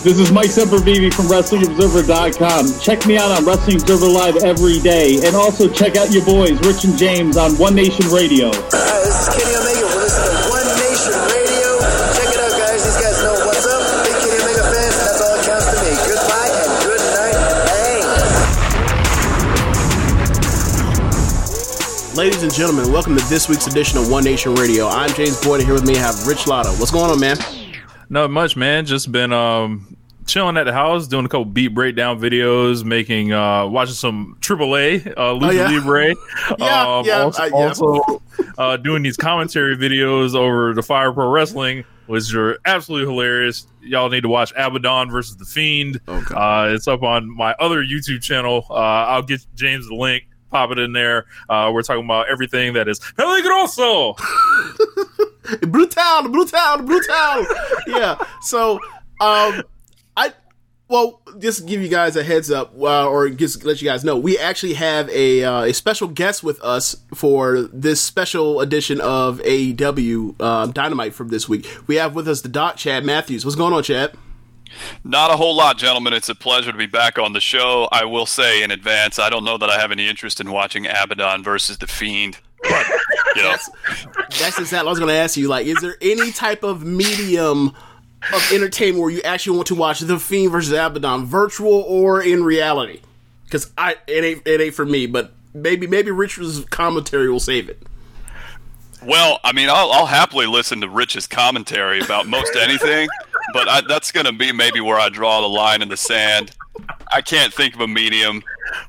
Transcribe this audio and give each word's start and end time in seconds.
This 0.00 0.16
is 0.18 0.32
Mike 0.32 0.48
Sempervive 0.48 1.12
from 1.12 1.26
WrestlingObserver.com. 1.26 2.80
Check 2.80 3.04
me 3.04 3.18
out 3.18 3.36
on 3.36 3.44
Wrestling 3.44 3.76
Observer 3.76 4.08
Live 4.08 4.36
every 4.42 4.80
day. 4.80 5.20
And 5.22 5.36
also 5.36 5.68
check 5.68 5.98
out 6.00 6.10
your 6.10 6.24
boys, 6.24 6.56
Rich 6.64 6.88
and 6.88 6.96
James, 6.96 7.36
on 7.36 7.52
One 7.60 7.74
Nation 7.74 8.08
Radio. 8.08 8.48
Hi, 8.48 8.96
this 9.04 9.12
is 9.12 9.28
Kenny 9.28 9.52
Omega. 9.60 9.84
We're 9.92 10.00
listening 10.00 10.40
to 10.40 10.48
One 10.48 10.64
Nation 10.80 11.12
Radio. 11.28 11.84
Check 12.16 12.32
it 12.32 12.40
out, 12.40 12.48
guys. 12.56 12.80
These 12.80 12.96
guys 12.96 13.20
know 13.20 13.44
what's 13.44 13.68
up. 13.68 13.84
Big 14.08 14.16
Kenny 14.24 14.40
Omega 14.40 14.64
fans, 14.72 14.96
and 14.96 15.04
that's 15.04 15.20
all 15.20 15.36
that 15.36 15.44
counts 15.44 15.68
to 15.68 15.76
me. 15.84 15.92
Goodbye 16.08 16.48
and 16.48 16.72
good 16.80 17.04
night. 17.20 17.36
Hey. 17.68 18.00
Ladies 22.16 22.40
and 22.40 22.48
gentlemen, 22.48 22.88
welcome 22.88 23.20
to 23.20 23.24
this 23.28 23.52
week's 23.52 23.68
edition 23.68 24.00
of 24.00 24.08
One 24.08 24.24
Nation 24.24 24.56
Radio. 24.56 24.88
I'm 24.88 25.12
James 25.12 25.36
Boyd, 25.44 25.60
and 25.60 25.68
here 25.68 25.76
with 25.76 25.84
me 25.84 26.00
I 26.00 26.08
have 26.08 26.24
Rich 26.24 26.48
Latta. 26.48 26.72
What's 26.80 26.88
going 26.90 27.12
on, 27.12 27.20
man? 27.20 27.36
Not 28.10 28.30
much, 28.30 28.56
man. 28.56 28.84
Just 28.86 29.10
been 29.12 29.32
um 29.32 29.96
chilling 30.26 30.56
at 30.56 30.64
the 30.64 30.72
house, 30.72 31.06
doing 31.06 31.24
a 31.24 31.28
couple 31.28 31.44
beat 31.44 31.68
breakdown 31.68 32.20
videos, 32.20 32.84
making 32.84 33.32
uh 33.32 33.66
watching 33.66 33.94
some 33.94 34.36
AAA, 34.40 35.06
uh 35.12 35.34
Lucha 35.34 35.42
Oh, 35.42 35.50
yeah. 35.50 35.68
Libre. 35.68 36.14
Yeah, 36.58 36.96
um, 36.98 37.06
yeah, 37.06 37.22
also, 37.22 37.42
uh, 37.42 37.46
yeah. 37.46 37.52
also 37.54 38.22
uh 38.58 38.76
doing 38.76 39.02
these 39.02 39.16
commentary 39.16 39.76
videos 39.76 40.34
over 40.34 40.74
the 40.74 40.82
Fire 40.82 41.12
Pro 41.12 41.28
Wrestling, 41.30 41.84
which 42.06 42.34
are 42.34 42.58
absolutely 42.66 43.08
hilarious. 43.08 43.68
Y'all 43.80 44.08
need 44.10 44.22
to 44.22 44.28
watch 44.28 44.52
Abaddon 44.56 45.10
versus 45.10 45.36
the 45.36 45.44
Fiend. 45.44 46.00
Okay. 46.08 46.34
Uh 46.34 46.74
it's 46.74 46.88
up 46.88 47.04
on 47.04 47.30
my 47.34 47.54
other 47.60 47.82
YouTube 47.84 48.22
channel. 48.22 48.66
Uh 48.70 48.74
I'll 48.74 49.22
get 49.22 49.46
James 49.54 49.86
the 49.88 49.94
link. 49.94 50.24
Pop 50.50 50.70
it 50.72 50.78
in 50.78 50.92
there. 50.92 51.26
Uh, 51.48 51.70
we're 51.72 51.82
talking 51.82 52.04
about 52.04 52.28
everything 52.28 52.72
that 52.74 52.88
is 52.88 52.98
peligroso. 53.00 54.16
brutal, 55.60 56.28
brutal, 56.28 56.78
brutal. 56.84 57.46
yeah. 57.86 58.18
So, 58.42 58.74
um, 59.20 59.62
I 60.16 60.32
well, 60.90 61.22
just 61.38 61.66
give 61.66 61.80
you 61.80 61.88
guys 61.88 62.16
a 62.16 62.24
heads 62.24 62.50
up, 62.50 62.74
uh, 62.76 63.08
or 63.08 63.28
just 63.30 63.64
let 63.64 63.80
you 63.80 63.88
guys 63.88 64.02
know, 64.02 64.16
we 64.16 64.36
actually 64.36 64.74
have 64.74 65.08
a 65.10 65.44
uh, 65.44 65.62
a 65.62 65.72
special 65.72 66.08
guest 66.08 66.42
with 66.42 66.60
us 66.62 66.96
for 67.14 67.62
this 67.72 68.00
special 68.00 68.60
edition 68.60 69.00
of 69.00 69.38
AEW 69.42 70.40
um, 70.40 70.72
Dynamite 70.72 71.14
from 71.14 71.28
this 71.28 71.48
week. 71.48 71.68
We 71.86 71.94
have 71.94 72.16
with 72.16 72.26
us 72.26 72.40
the 72.40 72.48
Doc 72.48 72.76
Chad 72.76 73.04
Matthews. 73.04 73.44
What's 73.44 73.56
going 73.56 73.72
on, 73.72 73.84
Chad? 73.84 74.16
Not 75.04 75.30
a 75.30 75.36
whole 75.36 75.56
lot, 75.56 75.78
gentlemen. 75.78 76.12
It's 76.12 76.28
a 76.28 76.34
pleasure 76.34 76.72
to 76.72 76.78
be 76.78 76.86
back 76.86 77.18
on 77.18 77.32
the 77.32 77.40
show. 77.40 77.88
I 77.90 78.04
will 78.04 78.26
say 78.26 78.62
in 78.62 78.70
advance, 78.70 79.18
I 79.18 79.30
don't 79.30 79.44
know 79.44 79.58
that 79.58 79.68
I 79.70 79.78
have 79.80 79.90
any 79.92 80.08
interest 80.08 80.40
in 80.40 80.50
watching 80.50 80.86
Abaddon 80.86 81.42
versus 81.42 81.78
the 81.78 81.86
Fiend. 81.86 82.38
But, 82.62 82.86
you 83.36 83.42
know, 83.42 83.56
That's 84.38 84.58
exactly 84.58 84.76
what 84.78 84.86
I 84.86 84.90
was 84.90 84.98
going 84.98 85.08
to 85.08 85.14
ask 85.14 85.36
you. 85.36 85.48
Like, 85.48 85.66
is 85.66 85.78
there 85.80 85.96
any 86.00 86.30
type 86.32 86.62
of 86.62 86.84
medium 86.84 87.74
of 88.34 88.52
entertainment 88.52 89.00
where 89.02 89.10
you 89.10 89.22
actually 89.22 89.56
want 89.56 89.68
to 89.68 89.74
watch 89.74 90.00
The 90.00 90.18
Fiend 90.18 90.52
versus 90.52 90.72
Abaddon, 90.72 91.24
virtual 91.26 91.82
or 91.86 92.22
in 92.22 92.44
reality? 92.44 93.00
Because 93.44 93.72
I 93.76 93.96
it 94.06 94.24
ain't 94.24 94.46
it 94.46 94.60
ain't 94.60 94.74
for 94.74 94.84
me, 94.84 95.06
but 95.06 95.32
maybe 95.54 95.86
maybe 95.86 96.10
Richard's 96.10 96.64
commentary 96.66 97.28
will 97.30 97.40
save 97.40 97.68
it. 97.68 97.82
well, 99.04 99.40
I 99.42 99.52
mean, 99.52 99.68
I'll, 99.68 99.90
I'll 99.90 100.06
happily 100.06 100.46
listen 100.46 100.82
to 100.82 100.88
Rich's 100.88 101.26
commentary 101.26 102.00
about 102.00 102.28
most 102.28 102.54
anything, 102.54 103.08
but 103.52 103.68
I, 103.68 103.80
that's 103.82 104.12
going 104.12 104.26
to 104.26 104.32
be 104.32 104.52
maybe 104.52 104.80
where 104.80 104.98
I 104.98 105.08
draw 105.08 105.40
the 105.40 105.48
line 105.48 105.82
in 105.82 105.88
the 105.88 105.96
sand. 105.96 106.52
I 107.12 107.20
can't 107.20 107.52
think 107.52 107.74
of 107.74 107.80
a 107.80 107.88
medium. 107.88 108.42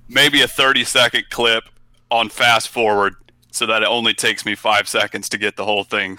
Maybe 0.08 0.42
a 0.42 0.48
30 0.48 0.84
second 0.84 1.30
clip 1.30 1.64
on 2.10 2.30
fast 2.30 2.70
forward 2.70 3.16
so 3.52 3.66
that 3.66 3.82
it 3.84 3.88
only 3.88 4.14
takes 4.14 4.46
me 4.46 4.56
five 4.56 4.88
seconds 4.88 5.28
to 5.30 5.38
get 5.38 5.56
the 5.58 5.66
whole 5.66 5.84
thing. 5.84 6.18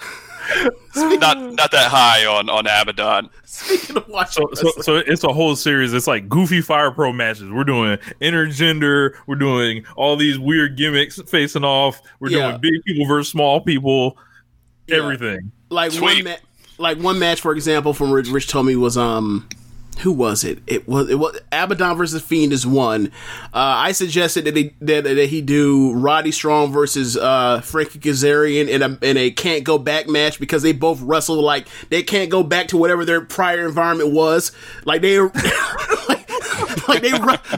not 0.95 1.39
not 1.53 1.71
that 1.71 1.89
high 1.89 2.25
on, 2.25 2.49
on 2.49 2.65
Abaddon. 2.67 3.29
Speaking 3.45 3.95
of 3.97 4.07
watching, 4.09 4.45
So, 4.53 4.61
so, 4.75 4.81
so 4.81 4.95
it's 4.97 5.23
a 5.23 5.31
whole 5.31 5.55
series. 5.55 5.93
It's 5.93 6.07
like 6.07 6.27
goofy 6.27 6.61
Fire 6.61 6.91
Pro 6.91 7.13
matches. 7.13 7.49
We're 7.49 7.63
doing 7.63 7.97
intergender. 8.21 9.13
We're 9.25 9.35
doing 9.35 9.85
all 9.95 10.15
these 10.17 10.37
weird 10.37 10.75
gimmicks 10.77 11.21
facing 11.27 11.63
off. 11.63 12.01
We're 12.19 12.29
Yeah. 12.31 12.49
doing 12.49 12.61
big 12.61 12.83
people 12.85 13.05
versus 13.07 13.31
small 13.31 13.61
people. 13.61 14.17
Yeah. 14.87 14.97
Everything. 14.97 15.51
like 15.69 15.91
one 15.93 16.11
Sweet. 16.13 16.25
ma- 16.25 16.35
like 16.77 16.97
one 16.97 17.19
match, 17.19 17.41
for 17.41 17.53
example, 17.53 17.93
from 17.93 18.11
Rich, 18.11 18.29
Rich 18.29 18.47
told 18.47 18.65
me 18.65 18.75
was 18.75 18.97
um. 18.97 19.47
Who 19.99 20.11
was 20.11 20.43
it? 20.43 20.57
It 20.65 20.87
was 20.87 21.07
it 21.07 21.19
was 21.19 21.39
Abaddon 21.51 21.95
versus 21.95 22.23
Fiend 22.23 22.51
is 22.51 22.65
one. 22.65 23.11
Uh, 23.53 23.77
I 23.77 23.91
suggested 23.91 24.45
that 24.45 24.55
he 24.55 24.73
that, 24.81 25.03
that 25.03 25.29
he 25.29 25.39
do 25.39 25.93
Roddy 25.93 26.31
Strong 26.31 26.73
versus 26.73 27.15
uh, 27.15 27.61
Frankie 27.61 27.99
Kazarian 27.99 28.67
in 28.67 28.81
a 28.81 28.97
in 29.03 29.17
a 29.17 29.29
can't 29.29 29.63
go 29.63 29.77
back 29.77 30.07
match 30.07 30.39
because 30.39 30.63
they 30.63 30.71
both 30.71 30.99
wrestle 31.01 31.39
like 31.43 31.67
they 31.89 32.01
can't 32.01 32.31
go 32.31 32.41
back 32.41 32.69
to 32.69 32.77
whatever 32.77 33.05
their 33.05 33.21
prior 33.21 33.67
environment 33.67 34.11
was. 34.11 34.51
Like 34.83 35.03
they 35.03 35.19
like, 36.09 36.87
like 36.87 37.01
they 37.03 37.11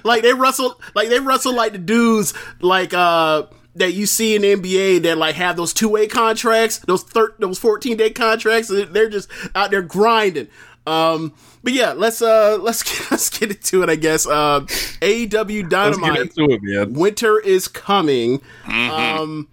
like 0.03 0.21
they 0.21 0.33
wrestle 0.33 0.79
like 0.93 1.07
they 1.07 1.21
wrestle 1.21 1.55
like 1.55 1.71
the 1.71 1.77
dudes 1.77 2.33
like 2.59 2.93
uh 2.93 3.43
that 3.75 3.93
you 3.93 4.05
see 4.05 4.35
in 4.35 4.41
the 4.41 4.55
NBA 4.55 5.03
that 5.03 5.17
like 5.17 5.35
have 5.35 5.57
those 5.57 5.73
two 5.73 5.89
way 5.89 6.07
contracts, 6.07 6.79
those 6.79 7.03
thir- 7.03 7.35
those 7.39 7.59
fourteen 7.59 7.97
day 7.97 8.09
contracts. 8.09 8.69
They're 8.69 9.09
just 9.09 9.29
out 9.53 9.71
there 9.71 9.81
grinding. 9.81 10.47
Um, 10.87 11.33
but 11.63 11.73
yeah, 11.73 11.93
let's 11.93 12.21
uh 12.21 12.57
let's 12.61 12.83
get, 12.83 13.11
let's 13.11 13.29
get 13.29 13.51
into 13.51 13.83
it. 13.83 13.89
I 13.89 13.95
guess 13.95 14.27
uh, 14.27 14.61
AEW 14.61 15.33
Let's 15.33 15.47
get 15.49 15.69
Dynamite 15.69 16.19
into 16.19 16.51
it, 16.51 16.61
man. 16.63 16.93
winter 16.93 17.39
is 17.39 17.67
coming. 17.67 18.41
Um, 18.67 19.47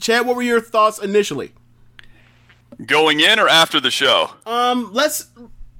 Chad, 0.00 0.26
what 0.26 0.36
were 0.36 0.42
your 0.42 0.60
thoughts 0.60 0.98
initially? 0.98 1.52
Going 2.84 3.20
in 3.20 3.38
or 3.38 3.48
after 3.48 3.78
the 3.78 3.90
show? 3.90 4.30
Um, 4.46 4.90
let's 4.92 5.28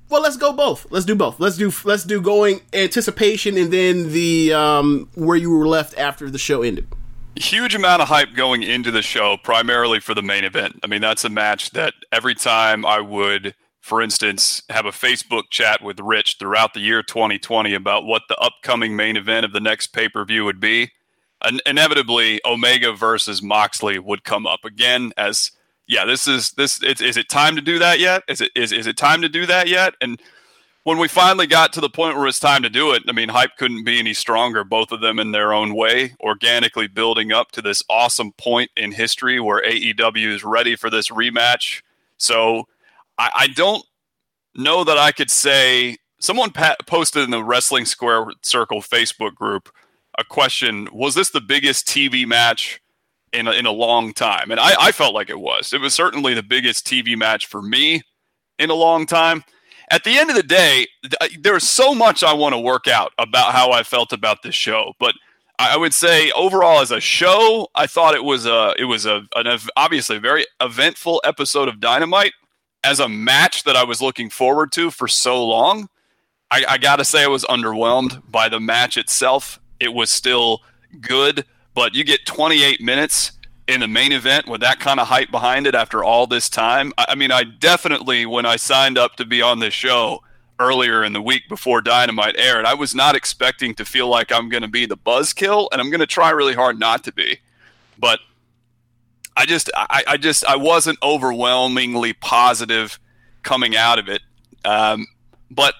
well, 0.08 0.22
let's 0.22 0.36
go 0.36 0.52
both. 0.52 0.86
Let's 0.90 1.04
do 1.04 1.16
both. 1.16 1.40
Let's 1.40 1.56
do 1.56 1.72
let's 1.84 2.04
do 2.04 2.20
going 2.20 2.60
anticipation 2.72 3.56
and 3.56 3.72
then 3.72 4.12
the 4.12 4.52
um 4.52 5.08
where 5.14 5.36
you 5.36 5.50
were 5.50 5.66
left 5.66 5.98
after 5.98 6.30
the 6.30 6.38
show 6.38 6.62
ended. 6.62 6.86
Huge 7.36 7.74
amount 7.74 8.02
of 8.02 8.08
hype 8.08 8.34
going 8.34 8.62
into 8.62 8.90
the 8.90 9.02
show, 9.02 9.36
primarily 9.36 10.00
for 10.00 10.14
the 10.14 10.22
main 10.22 10.44
event. 10.44 10.78
I 10.82 10.86
mean, 10.86 11.00
that's 11.00 11.24
a 11.24 11.28
match 11.28 11.70
that 11.70 11.94
every 12.12 12.34
time 12.34 12.84
I 12.86 13.00
would, 13.00 13.54
for 13.80 14.00
instance, 14.00 14.62
have 14.70 14.86
a 14.86 14.90
Facebook 14.90 15.44
chat 15.50 15.82
with 15.82 16.00
Rich 16.00 16.36
throughout 16.38 16.74
the 16.74 16.80
year 16.80 17.02
2020 17.02 17.74
about 17.74 18.04
what 18.04 18.22
the 18.28 18.36
upcoming 18.38 18.96
main 18.96 19.16
event 19.16 19.44
of 19.44 19.52
the 19.52 19.60
next 19.60 19.88
pay 19.88 20.08
per 20.08 20.24
view 20.24 20.44
would 20.44 20.60
be, 20.60 20.92
in- 21.46 21.60
inevitably 21.66 22.40
Omega 22.44 22.92
versus 22.92 23.42
Moxley 23.42 23.98
would 23.98 24.24
come 24.24 24.46
up 24.46 24.64
again 24.64 25.12
as. 25.16 25.50
Yeah, 25.86 26.06
this 26.06 26.26
is 26.26 26.52
this. 26.52 26.82
Is, 26.82 27.02
is 27.02 27.18
it 27.18 27.28
time 27.28 27.56
to 27.56 27.60
do 27.60 27.78
that 27.78 28.00
yet? 28.00 28.22
Is 28.26 28.40
it 28.40 28.50
is 28.54 28.72
is 28.72 28.86
it 28.86 28.96
time 28.96 29.20
to 29.20 29.28
do 29.28 29.44
that 29.44 29.68
yet? 29.68 29.92
And 30.00 30.18
when 30.84 30.98
we 30.98 31.08
finally 31.08 31.46
got 31.46 31.72
to 31.72 31.80
the 31.80 31.88
point 31.88 32.16
where 32.16 32.26
it's 32.26 32.38
time 32.38 32.62
to 32.62 32.70
do 32.70 32.92
it, 32.92 33.02
I 33.08 33.12
mean, 33.12 33.30
hype 33.30 33.56
couldn't 33.56 33.84
be 33.84 33.98
any 33.98 34.12
stronger, 34.12 34.64
both 34.64 34.92
of 34.92 35.00
them 35.00 35.18
in 35.18 35.32
their 35.32 35.52
own 35.52 35.74
way, 35.74 36.14
organically 36.20 36.86
building 36.86 37.32
up 37.32 37.50
to 37.52 37.62
this 37.62 37.82
awesome 37.88 38.32
point 38.32 38.70
in 38.76 38.92
history 38.92 39.40
where 39.40 39.64
AEW 39.64 40.28
is 40.28 40.44
ready 40.44 40.76
for 40.76 40.90
this 40.90 41.08
rematch. 41.08 41.82
So 42.18 42.68
I, 43.18 43.30
I 43.34 43.46
don't 43.48 43.84
know 44.54 44.84
that 44.84 44.98
I 44.98 45.10
could 45.10 45.30
say. 45.30 45.96
Someone 46.20 46.50
pa- 46.50 46.76
posted 46.86 47.24
in 47.24 47.30
the 47.30 47.42
Wrestling 47.42 47.86
Square 47.86 48.26
Circle 48.42 48.80
Facebook 48.80 49.34
group 49.34 49.70
a 50.18 50.24
question 50.24 50.88
Was 50.92 51.14
this 51.14 51.30
the 51.30 51.40
biggest 51.40 51.86
TV 51.86 52.26
match 52.26 52.80
in 53.32 53.48
a, 53.48 53.52
in 53.52 53.66
a 53.66 53.72
long 53.72 54.12
time? 54.12 54.50
And 54.50 54.60
I, 54.60 54.74
I 54.78 54.92
felt 54.92 55.14
like 55.14 55.30
it 55.30 55.40
was. 55.40 55.72
It 55.72 55.80
was 55.80 55.94
certainly 55.94 56.34
the 56.34 56.42
biggest 56.42 56.86
TV 56.86 57.16
match 57.16 57.46
for 57.46 57.62
me 57.62 58.02
in 58.58 58.70
a 58.70 58.74
long 58.74 59.06
time. 59.06 59.44
At 59.90 60.04
the 60.04 60.16
end 60.18 60.30
of 60.30 60.36
the 60.36 60.42
day, 60.42 60.86
uh, 61.20 61.28
there's 61.40 61.64
so 61.64 61.94
much 61.94 62.22
I 62.22 62.32
want 62.32 62.54
to 62.54 62.58
work 62.58 62.86
out 62.86 63.12
about 63.18 63.52
how 63.52 63.70
I 63.70 63.82
felt 63.82 64.12
about 64.12 64.42
this 64.42 64.54
show, 64.54 64.92
but 64.98 65.14
I 65.58 65.76
would 65.76 65.94
say 65.94 66.32
overall 66.32 66.80
as 66.80 66.90
a 66.90 67.00
show, 67.00 67.68
I 67.74 67.86
thought 67.86 68.14
it 68.14 68.24
was 68.24 68.44
a 68.44 68.74
it 68.76 68.84
was 68.84 69.06
a 69.06 69.22
an 69.36 69.58
obviously 69.76 70.18
very 70.18 70.44
eventful 70.60 71.20
episode 71.24 71.68
of 71.68 71.80
Dynamite. 71.80 72.32
As 72.82 73.00
a 73.00 73.08
match 73.08 73.64
that 73.64 73.76
I 73.76 73.84
was 73.84 74.02
looking 74.02 74.28
forward 74.28 74.70
to 74.72 74.90
for 74.90 75.08
so 75.08 75.42
long, 75.46 75.88
I, 76.50 76.64
I 76.68 76.78
got 76.78 76.96
to 76.96 77.04
say 77.04 77.22
I 77.22 77.28
was 77.28 77.44
underwhelmed 77.44 78.22
by 78.30 78.48
the 78.48 78.60
match 78.60 78.96
itself. 78.98 79.58
It 79.80 79.94
was 79.94 80.10
still 80.10 80.60
good, 81.00 81.46
but 81.72 81.94
you 81.94 82.04
get 82.04 82.26
28 82.26 82.82
minutes 82.82 83.32
in 83.66 83.80
the 83.80 83.88
main 83.88 84.12
event 84.12 84.46
with 84.46 84.60
that 84.60 84.78
kind 84.78 85.00
of 85.00 85.08
hype 85.08 85.30
behind 85.30 85.66
it 85.66 85.74
after 85.74 86.04
all 86.04 86.26
this 86.26 86.48
time. 86.48 86.92
I, 86.98 87.14
mean, 87.14 87.30
I 87.30 87.44
definitely 87.44 88.26
when 88.26 88.44
I 88.44 88.56
signed 88.56 88.98
up 88.98 89.16
to 89.16 89.24
be 89.24 89.40
on 89.40 89.58
this 89.58 89.74
show 89.74 90.22
earlier 90.60 91.02
in 91.02 91.12
the 91.12 91.22
week 91.22 91.48
before 91.48 91.80
Dynamite 91.80 92.36
aired, 92.38 92.66
I 92.66 92.74
was 92.74 92.94
not 92.94 93.16
expecting 93.16 93.74
to 93.76 93.84
feel 93.84 94.08
like 94.08 94.30
I'm 94.30 94.48
going 94.48 94.62
to 94.62 94.68
be 94.68 94.86
the 94.86 94.96
buzzkill, 94.96 95.68
and 95.72 95.80
I'm 95.80 95.90
going 95.90 96.00
to 96.00 96.06
try 96.06 96.30
really 96.30 96.54
hard 96.54 96.78
not 96.78 97.04
to 97.04 97.12
be. 97.12 97.38
But 97.98 98.20
I 99.36 99.46
just, 99.46 99.70
I, 99.74 100.04
I 100.06 100.16
just, 100.16 100.44
I 100.44 100.56
wasn't 100.56 100.98
overwhelmingly 101.02 102.12
positive 102.12 102.98
coming 103.42 103.76
out 103.76 103.98
of 103.98 104.08
it. 104.08 104.22
Um, 104.64 105.06
but 105.50 105.74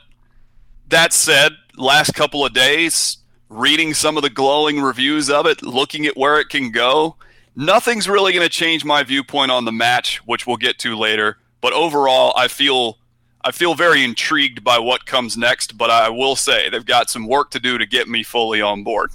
that 0.88 1.12
said, 1.12 1.52
last 1.76 2.14
couple 2.14 2.44
of 2.44 2.52
days, 2.54 3.18
reading 3.48 3.94
some 3.94 4.16
of 4.16 4.22
the 4.22 4.30
glowing 4.30 4.80
reviews 4.80 5.28
of 5.30 5.46
it, 5.46 5.62
looking 5.62 6.06
at 6.06 6.16
where 6.16 6.40
it 6.40 6.48
can 6.48 6.70
go, 6.70 7.16
nothing's 7.56 8.08
really 8.08 8.32
going 8.32 8.44
to 8.44 8.52
change 8.52 8.84
my 8.84 9.02
viewpoint 9.02 9.50
on 9.50 9.64
the 9.64 9.72
match, 9.72 10.18
which 10.26 10.46
we'll 10.46 10.56
get 10.56 10.78
to 10.80 10.96
later. 10.96 11.38
But 11.60 11.72
overall, 11.72 12.32
I 12.36 12.48
feel 12.48 12.98
I 13.42 13.50
feel 13.50 13.74
very 13.74 14.02
intrigued 14.02 14.64
by 14.64 14.78
what 14.78 15.06
comes 15.06 15.36
next. 15.36 15.76
But 15.78 15.90
I 15.90 16.08
will 16.08 16.36
say 16.36 16.68
they've 16.68 16.84
got 16.84 17.10
some 17.10 17.26
work 17.26 17.50
to 17.52 17.60
do 17.60 17.78
to 17.78 17.86
get 17.86 18.08
me 18.08 18.22
fully 18.22 18.60
on 18.60 18.82
board. 18.82 19.10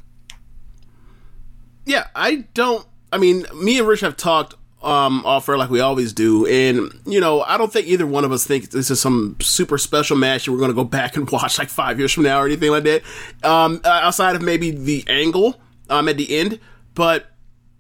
Yeah, 1.86 2.08
I 2.16 2.48
don't. 2.54 2.86
I 3.12 3.18
mean, 3.18 3.46
me 3.54 3.80
and 3.80 3.88
Rich 3.88 4.02
have 4.02 4.18
talked 4.18 4.56
um 4.82 5.26
off 5.26 5.50
air 5.50 5.58
like 5.58 5.70
we 5.70 5.82
always 5.82 6.14
do, 6.14 6.46
and 6.46 6.92
you 7.06 7.20
know, 7.20 7.42
I 7.42 7.58
don't 7.58 7.72
think 7.72 7.88
either 7.88 8.08
one 8.08 8.24
of 8.24 8.32
us 8.32 8.46
think 8.46 8.70
this 8.72 8.90
is 8.90 9.02
some 9.02 9.36
super 9.42 9.78
special 9.78 10.16
match 10.16 10.46
that 10.46 10.52
we're 10.52 10.60
going 10.60 10.72
to 10.72 10.76
go 10.76 10.84
back 10.86 11.18
and 11.18 11.30
watch 11.30 11.60
like 11.60 11.70
five 11.70 12.00
years 12.00 12.14
from 12.14 12.24
now 12.24 12.40
or 12.40 12.46
anything 12.46 12.72
like 12.72 12.84
that. 12.84 13.04
Um, 13.44 13.82
outside 13.84 14.36
of 14.36 14.42
maybe 14.42 14.72
the 14.72 15.04
angle 15.08 15.60
um 15.90 16.08
at 16.08 16.18
the 16.18 16.38
end, 16.38 16.60
but 16.96 17.28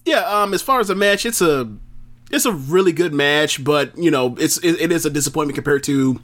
yeah, 0.05 0.21
um, 0.21 0.53
as 0.53 0.61
far 0.61 0.79
as 0.79 0.87
the 0.87 0.95
match, 0.95 1.25
it's 1.25 1.41
a 1.41 1.71
it's 2.31 2.45
a 2.45 2.51
really 2.51 2.91
good 2.91 3.13
match, 3.13 3.63
but 3.63 3.97
you 3.97 4.11
know, 4.11 4.35
it's 4.39 4.57
it, 4.59 4.79
it 4.79 4.91
is 4.91 5.05
a 5.05 5.09
disappointment 5.09 5.55
compared 5.55 5.83
to 5.85 6.19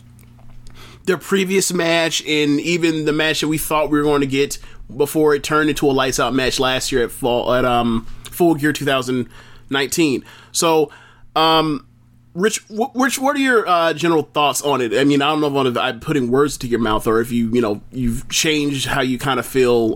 their 1.05 1.17
previous 1.17 1.71
match 1.71 2.21
and 2.25 2.59
even 2.59 3.05
the 3.05 3.13
match 3.13 3.41
that 3.41 3.47
we 3.47 3.57
thought 3.57 3.89
we 3.89 3.97
were 3.97 4.03
going 4.03 4.21
to 4.21 4.27
get 4.27 4.57
before 4.95 5.35
it 5.35 5.43
turned 5.43 5.69
into 5.69 5.89
a 5.89 5.93
lights 5.93 6.19
out 6.19 6.33
match 6.33 6.59
last 6.59 6.91
year 6.91 7.03
at 7.03 7.11
fall 7.11 7.53
at 7.53 7.65
um 7.65 8.05
full 8.23 8.55
gear 8.55 8.73
2019 8.73 10.25
so 10.51 10.91
um 11.35 11.87
rich 12.35 12.59
wh- 12.67 12.93
which 12.93 13.17
what 13.17 13.35
are 13.35 13.39
your 13.39 13.67
uh, 13.67 13.93
general 13.93 14.23
thoughts 14.23 14.61
on 14.61 14.81
it 14.81 14.93
i 14.93 15.03
mean 15.03 15.21
i 15.21 15.29
don't 15.29 15.41
know 15.41 15.65
if 15.65 15.77
i'm 15.77 15.99
putting 15.99 16.29
words 16.29 16.57
to 16.57 16.67
your 16.67 16.79
mouth 16.79 17.07
or 17.07 17.19
if 17.21 17.31
you 17.31 17.49
you 17.51 17.61
know 17.61 17.81
you've 17.91 18.27
changed 18.29 18.85
how 18.85 19.01
you 19.01 19.17
kind 19.17 19.39
of 19.39 19.45
feel 19.45 19.89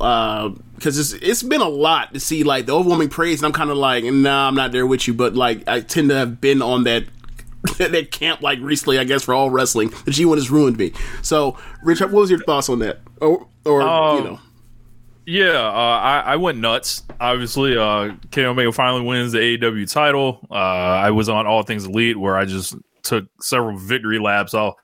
because 0.75 0.97
it's 0.97 1.13
it's 1.21 1.43
been 1.43 1.61
a 1.61 1.69
lot 1.69 2.13
to 2.13 2.19
see 2.19 2.43
like 2.43 2.65
the 2.65 2.73
overwhelming 2.73 3.09
praise 3.09 3.39
and 3.39 3.45
i'm 3.45 3.51
kind 3.53 3.69
of 3.69 3.77
like 3.77 4.03
nah 4.05 4.47
i'm 4.47 4.55
not 4.55 4.71
there 4.71 4.87
with 4.87 5.07
you 5.07 5.13
but 5.13 5.35
like 5.35 5.67
i 5.67 5.81
tend 5.81 6.09
to 6.09 6.15
have 6.15 6.39
been 6.41 6.61
on 6.61 6.85
that 6.85 7.03
that 7.77 8.09
camp 8.09 8.41
like 8.41 8.57
recently, 8.61 8.97
I 8.99 9.03
guess, 9.03 9.23
for 9.23 9.33
all 9.33 9.49
wrestling. 9.49 9.89
The 9.89 10.11
G1 10.11 10.35
has 10.35 10.49
ruined 10.49 10.77
me. 10.77 10.93
So, 11.21 11.57
Richard, 11.83 12.09
what 12.13 12.21
was 12.21 12.29
your 12.29 12.39
thoughts 12.39 12.69
on 12.69 12.79
that? 12.79 12.99
Or, 13.19 13.47
or 13.65 13.81
Um, 13.81 14.17
you 14.17 14.23
know, 14.23 14.39
Yeah, 15.29 15.59
uh, 15.59 15.99
I, 16.01 16.19
I 16.25 16.35
went 16.37 16.57
nuts. 16.57 17.03
Obviously, 17.19 17.77
uh, 17.77 18.15
Kenny 18.31 18.47
Omega 18.47 18.71
finally 18.71 19.03
wins 19.03 19.31
the 19.31 19.37
AEW 19.37 19.91
title. 19.91 20.39
Uh, 20.49 20.55
I 20.55 21.11
was 21.11 21.29
on 21.29 21.45
All 21.45 21.61
Things 21.61 21.85
Elite 21.85 22.19
where 22.19 22.35
I 22.35 22.45
just 22.45 22.75
took 23.03 23.27
several 23.39 23.77
victory 23.77 24.17
laps. 24.17 24.55
I'll 24.55 24.75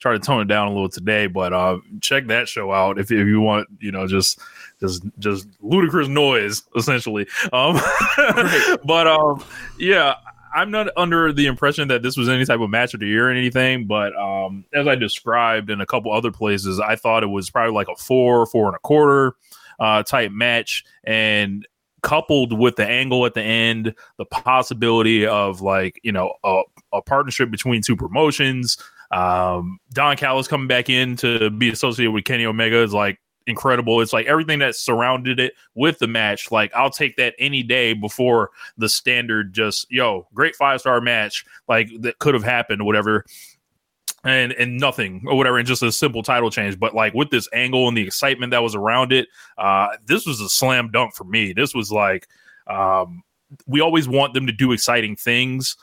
try 0.00 0.14
to 0.14 0.18
tone 0.18 0.40
it 0.40 0.48
down 0.48 0.66
a 0.66 0.70
little 0.72 0.88
today, 0.88 1.28
but 1.28 1.52
uh, 1.52 1.78
check 2.00 2.26
that 2.26 2.48
show 2.48 2.72
out 2.72 2.98
if, 2.98 3.12
if 3.12 3.28
you 3.28 3.40
want, 3.40 3.68
you 3.78 3.92
know, 3.92 4.08
just 4.08 4.40
just 4.80 5.04
just 5.20 5.46
ludicrous 5.60 6.08
noise 6.08 6.64
essentially. 6.74 7.28
Um, 7.52 7.78
but 8.84 9.06
um, 9.06 9.44
yeah. 9.78 10.16
I'm 10.54 10.70
not 10.70 10.88
under 10.98 11.32
the 11.32 11.46
impression 11.46 11.88
that 11.88 12.02
this 12.02 12.14
was 12.14 12.28
any 12.28 12.44
type 12.44 12.60
of 12.60 12.68
match 12.68 12.92
of 12.92 13.00
the 13.00 13.06
year 13.06 13.28
or 13.28 13.30
anything, 13.30 13.86
but 13.86 14.14
um, 14.16 14.66
as 14.74 14.86
I 14.86 14.96
described 14.96 15.70
in 15.70 15.80
a 15.80 15.86
couple 15.86 16.12
other 16.12 16.30
places, 16.30 16.78
I 16.78 16.94
thought 16.94 17.22
it 17.22 17.28
was 17.28 17.48
probably 17.48 17.72
like 17.72 17.88
a 17.88 17.96
four, 17.96 18.44
four 18.44 18.66
and 18.66 18.76
a 18.76 18.78
quarter 18.80 19.34
uh, 19.78 20.02
type 20.02 20.32
match, 20.32 20.84
and 21.04 21.66
coupled 22.02 22.58
with 22.58 22.76
the 22.76 22.86
angle 22.86 23.24
at 23.26 23.34
the 23.34 23.42
end, 23.42 23.94
the 24.18 24.24
possibility 24.24 25.26
of 25.26 25.60
like 25.60 26.00
you 26.02 26.12
know 26.12 26.34
a, 26.44 26.62
a 26.92 27.02
partnership 27.02 27.50
between 27.50 27.82
two 27.82 27.96
promotions. 27.96 28.76
Um, 29.10 29.78
Don 29.92 30.16
Callis 30.16 30.48
coming 30.48 30.68
back 30.68 30.88
in 30.88 31.16
to 31.16 31.50
be 31.50 31.70
associated 31.70 32.12
with 32.12 32.24
Kenny 32.24 32.46
Omega 32.46 32.82
is 32.82 32.94
like 32.94 33.20
incredible. 33.46 34.00
It's 34.00 34.12
like 34.12 34.26
everything 34.26 34.60
that 34.60 34.74
surrounded 34.74 35.40
it 35.40 35.54
with 35.74 35.98
the 35.98 36.06
match. 36.06 36.50
Like 36.50 36.72
I'll 36.74 36.90
take 36.90 37.16
that 37.16 37.34
any 37.38 37.62
day 37.62 37.92
before 37.92 38.50
the 38.76 38.88
standard. 38.88 39.52
Just 39.52 39.90
yo, 39.90 40.26
great 40.34 40.56
five 40.56 40.80
star 40.80 41.00
match 41.00 41.44
like 41.68 41.90
that 42.00 42.18
could 42.18 42.34
have 42.34 42.44
happened 42.44 42.84
whatever 42.84 43.24
and 44.24 44.52
and 44.52 44.78
nothing 44.78 45.24
or 45.26 45.36
whatever, 45.36 45.58
and 45.58 45.66
just 45.66 45.82
a 45.82 45.92
simple 45.92 46.22
title 46.22 46.50
change. 46.50 46.78
But 46.78 46.94
like 46.94 47.14
with 47.14 47.30
this 47.30 47.48
angle 47.52 47.88
and 47.88 47.96
the 47.96 48.06
excitement 48.06 48.50
that 48.52 48.62
was 48.62 48.74
around 48.74 49.12
it, 49.12 49.28
uh, 49.58 49.88
this 50.06 50.26
was 50.26 50.40
a 50.40 50.48
slam 50.48 50.90
dunk 50.90 51.14
for 51.14 51.24
me. 51.24 51.52
This 51.52 51.74
was 51.74 51.90
like 51.90 52.28
um, 52.66 53.22
we 53.66 53.80
always 53.80 54.08
want 54.08 54.34
them 54.34 54.46
to 54.46 54.52
do 54.52 54.72
exciting 54.72 55.16
things. 55.16 55.76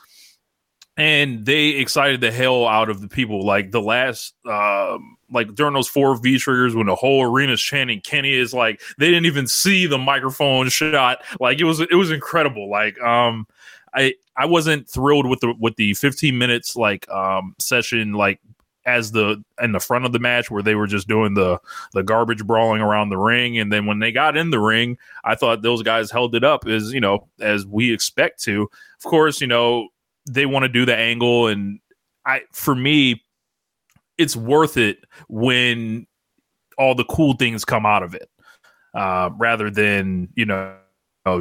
And 0.96 1.46
they 1.46 1.68
excited 1.68 2.20
the 2.20 2.30
hell 2.30 2.66
out 2.66 2.90
of 2.90 3.00
the 3.00 3.08
people. 3.08 3.46
Like 3.46 3.70
the 3.70 3.80
last, 3.80 4.34
um, 4.46 5.16
like 5.30 5.54
during 5.54 5.72
those 5.72 5.88
four 5.88 6.14
V 6.20 6.36
triggers 6.38 6.74
when 6.74 6.88
the 6.88 6.94
whole 6.94 7.22
arena's 7.22 7.62
chanting, 7.62 8.00
Kenny 8.00 8.34
is 8.34 8.52
like 8.52 8.82
they 8.98 9.06
didn't 9.06 9.24
even 9.24 9.46
see 9.46 9.86
the 9.86 9.96
microphone 9.96 10.68
shot. 10.68 11.22
Like 11.38 11.58
it 11.58 11.64
was, 11.64 11.80
it 11.80 11.94
was 11.94 12.10
incredible. 12.10 12.68
Like, 12.68 13.00
um, 13.00 13.46
I 13.94 14.14
I 14.36 14.46
wasn't 14.46 14.88
thrilled 14.88 15.28
with 15.28 15.40
the 15.40 15.54
with 15.58 15.76
the 15.76 15.94
15 15.94 16.36
minutes 16.36 16.76
like 16.76 17.08
um 17.10 17.54
session 17.58 18.12
like 18.12 18.40
as 18.86 19.12
the 19.12 19.42
in 19.60 19.72
the 19.72 19.80
front 19.80 20.04
of 20.04 20.12
the 20.12 20.18
match 20.18 20.50
where 20.50 20.62
they 20.62 20.74
were 20.74 20.86
just 20.86 21.08
doing 21.08 21.34
the 21.34 21.58
the 21.92 22.02
garbage 22.02 22.44
brawling 22.46 22.80
around 22.80 23.10
the 23.10 23.18
ring. 23.18 23.58
And 23.58 23.72
then 23.72 23.86
when 23.86 23.98
they 23.98 24.12
got 24.12 24.36
in 24.36 24.50
the 24.50 24.60
ring 24.60 24.98
I 25.24 25.34
thought 25.34 25.62
those 25.62 25.82
guys 25.82 26.10
held 26.10 26.34
it 26.34 26.44
up 26.44 26.66
as 26.66 26.92
you 26.92 27.00
know 27.00 27.28
as 27.40 27.66
we 27.66 27.92
expect 27.92 28.42
to. 28.44 28.62
Of 28.62 29.10
course 29.10 29.40
you 29.40 29.46
know 29.46 29.88
they 30.28 30.46
want 30.46 30.64
to 30.64 30.68
do 30.68 30.84
the 30.84 30.96
angle 30.96 31.48
and 31.48 31.80
I 32.24 32.42
for 32.52 32.74
me 32.74 33.22
it's 34.18 34.36
worth 34.36 34.76
it 34.76 34.98
when 35.28 36.06
all 36.78 36.94
the 36.94 37.04
cool 37.04 37.34
things 37.34 37.64
come 37.64 37.86
out 37.86 38.02
of 38.02 38.14
it 38.14 38.30
uh 38.94 39.30
rather 39.38 39.70
than 39.70 40.28
you 40.34 40.44
know 40.44 40.76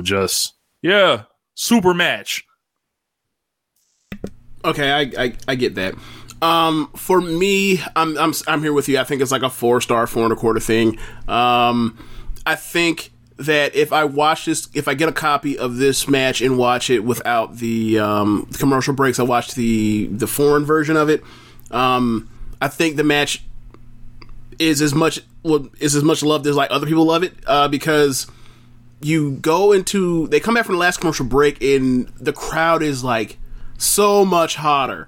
just 0.02 0.54
yeah 0.82 1.24
super 1.60 1.94
match. 1.94 2.46
Okay, 4.64 4.92
I, 4.92 5.24
I, 5.24 5.34
I 5.48 5.56
get 5.56 5.76
that. 5.76 5.94
Um, 6.42 6.90
for 6.96 7.20
me, 7.20 7.82
I'm 7.96 8.18
I'm 8.18 8.34
I'm 8.48 8.62
here 8.62 8.74
with 8.74 8.88
you. 8.88 8.98
I 8.98 9.04
think 9.04 9.22
it's 9.22 9.32
like 9.32 9.44
a 9.44 9.50
four 9.50 9.82
star, 9.82 10.08
four 10.08 10.24
and 10.24 10.34
a 10.34 10.36
quarter 10.36 10.60
thing. 10.62 10.98
Um, 11.28 11.98
I 12.46 12.56
think 12.56 13.12
that 13.38 13.76
if 13.76 13.92
I 13.92 14.06
watch 14.06 14.46
this, 14.46 14.70
if 14.74 14.88
I 14.88 14.94
get 14.94 15.10
a 15.10 15.14
copy 15.14 15.58
of 15.58 15.76
this 15.78 16.08
match 16.08 16.42
and 16.42 16.58
watch 16.58 16.90
it 16.90 17.04
without 17.04 17.58
the 17.58 18.00
um, 18.00 18.46
commercial 18.58 18.94
breaks, 18.94 19.20
I 19.20 19.24
watch 19.24 19.54
the 19.56 20.08
the 20.08 20.28
foreign 20.28 20.66
version 20.66 20.96
of 20.96 21.10
it. 21.10 21.24
Um, 21.72 22.30
I 22.62 22.70
think 22.70 22.96
the 22.96 23.04
match 23.04 23.44
is 24.60 24.82
as 24.82 24.94
much 24.94 25.22
well, 25.44 25.68
is 25.80 25.96
as 25.96 26.04
much 26.04 26.24
loved 26.24 26.48
as 26.48 26.56
like 26.56 26.72
other 26.72 26.88
people 26.88 27.06
love 27.06 27.24
it 27.24 27.34
uh, 27.48 27.68
because 27.68 28.28
you 29.02 29.34
go 29.38 29.72
into 29.72 30.28
they 30.28 30.40
come 30.40 30.56
back 30.56 30.66
from 30.66 30.76
the 30.76 30.80
last 30.80 31.00
commercial 31.00 31.26
break 31.26 31.62
and 31.64 32.08
the 32.20 32.34
crowd 32.34 32.84
is 32.84 33.04
like 33.04 33.38
so 33.78 34.26
much 34.26 34.56
hotter. 34.56 35.08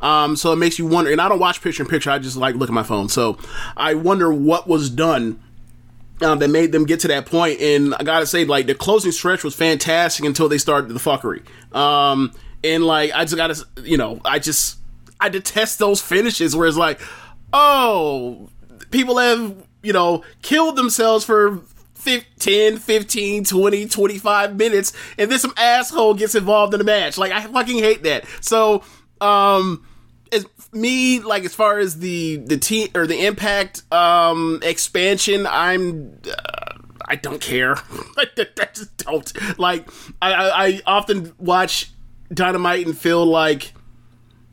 Um, 0.00 0.36
so 0.36 0.52
it 0.52 0.56
makes 0.56 0.78
you 0.78 0.86
wonder, 0.86 1.10
and 1.10 1.20
I 1.20 1.28
don't 1.28 1.40
watch 1.40 1.60
picture 1.60 1.82
in 1.82 1.88
picture. 1.88 2.10
I 2.10 2.18
just 2.18 2.36
like 2.36 2.54
look 2.54 2.68
at 2.68 2.74
my 2.74 2.82
phone. 2.82 3.08
So 3.08 3.38
I 3.76 3.94
wonder 3.94 4.32
what 4.32 4.68
was 4.68 4.90
done 4.90 5.40
um, 6.20 6.38
that 6.38 6.48
made 6.48 6.72
them 6.72 6.84
get 6.84 7.00
to 7.00 7.08
that 7.08 7.26
point. 7.26 7.60
And 7.60 7.94
I 7.94 8.04
gotta 8.04 8.26
say, 8.26 8.44
like 8.44 8.66
the 8.66 8.74
closing 8.74 9.12
stretch 9.12 9.42
was 9.42 9.54
fantastic 9.54 10.24
until 10.24 10.48
they 10.48 10.58
started 10.58 10.88
the 10.88 11.00
fuckery. 11.00 11.42
Um, 11.74 12.32
and 12.62 12.84
like 12.84 13.12
I 13.12 13.24
just 13.24 13.36
gotta, 13.36 13.64
you 13.82 13.96
know, 13.96 14.20
I 14.24 14.38
just 14.38 14.78
I 15.20 15.28
detest 15.28 15.78
those 15.78 16.00
finishes 16.00 16.54
where 16.54 16.68
it's 16.68 16.76
like, 16.76 17.00
oh, 17.52 18.48
people 18.90 19.18
have 19.18 19.54
you 19.82 19.92
know 19.92 20.22
killed 20.42 20.76
themselves 20.76 21.24
for 21.24 21.60
10, 22.04 22.78
15, 22.78 23.44
20, 23.44 23.86
25 23.86 24.56
minutes, 24.56 24.92
and 25.16 25.30
then 25.30 25.38
some 25.38 25.54
asshole 25.56 26.14
gets 26.14 26.34
involved 26.34 26.74
in 26.74 26.78
the 26.78 26.84
match. 26.84 27.18
Like, 27.18 27.32
I 27.32 27.42
fucking 27.42 27.78
hate 27.78 28.02
that. 28.04 28.24
So, 28.40 28.82
um, 29.20 29.84
as 30.32 30.46
me 30.72 31.20
like 31.20 31.44
as 31.44 31.54
far 31.54 31.78
as 31.78 31.98
the 31.98 32.36
the 32.36 32.58
team 32.58 32.88
or 32.94 33.06
the 33.06 33.24
impact 33.26 33.82
um 33.92 34.60
expansion 34.62 35.46
i'm 35.46 36.20
uh, 36.30 36.74
i 37.06 37.16
don't 37.16 37.40
care 37.40 37.74
i 38.18 38.26
just 38.74 38.96
don't 38.98 39.58
like 39.58 39.88
I, 40.20 40.34
I 40.34 40.66
i 40.66 40.82
often 40.86 41.32
watch 41.38 41.90
dynamite 42.32 42.86
and 42.86 42.96
feel 42.96 43.24
like 43.24 43.72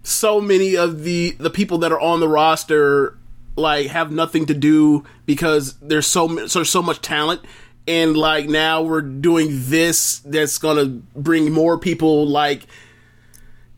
so 0.04 0.40
many 0.40 0.78
of 0.78 1.04
the 1.04 1.32
the 1.32 1.50
people 1.50 1.80
that 1.80 1.92
are 1.92 2.00
on 2.00 2.20
the 2.20 2.30
roster 2.30 3.18
like 3.56 3.88
have 3.88 4.12
nothing 4.12 4.46
to 4.48 4.54
do 4.54 5.04
because 5.26 5.74
there's 5.80 6.08
so 6.08 6.48
so 6.48 6.64
so 6.64 6.82
much 6.82 7.02
talent. 7.02 7.42
And 7.88 8.18
like 8.18 8.48
now 8.48 8.82
we're 8.82 9.02
doing 9.02 9.50
this 9.52 10.20
that's 10.20 10.58
gonna 10.58 10.86
bring 10.86 11.52
more 11.52 11.78
people 11.78 12.28
like 12.28 12.66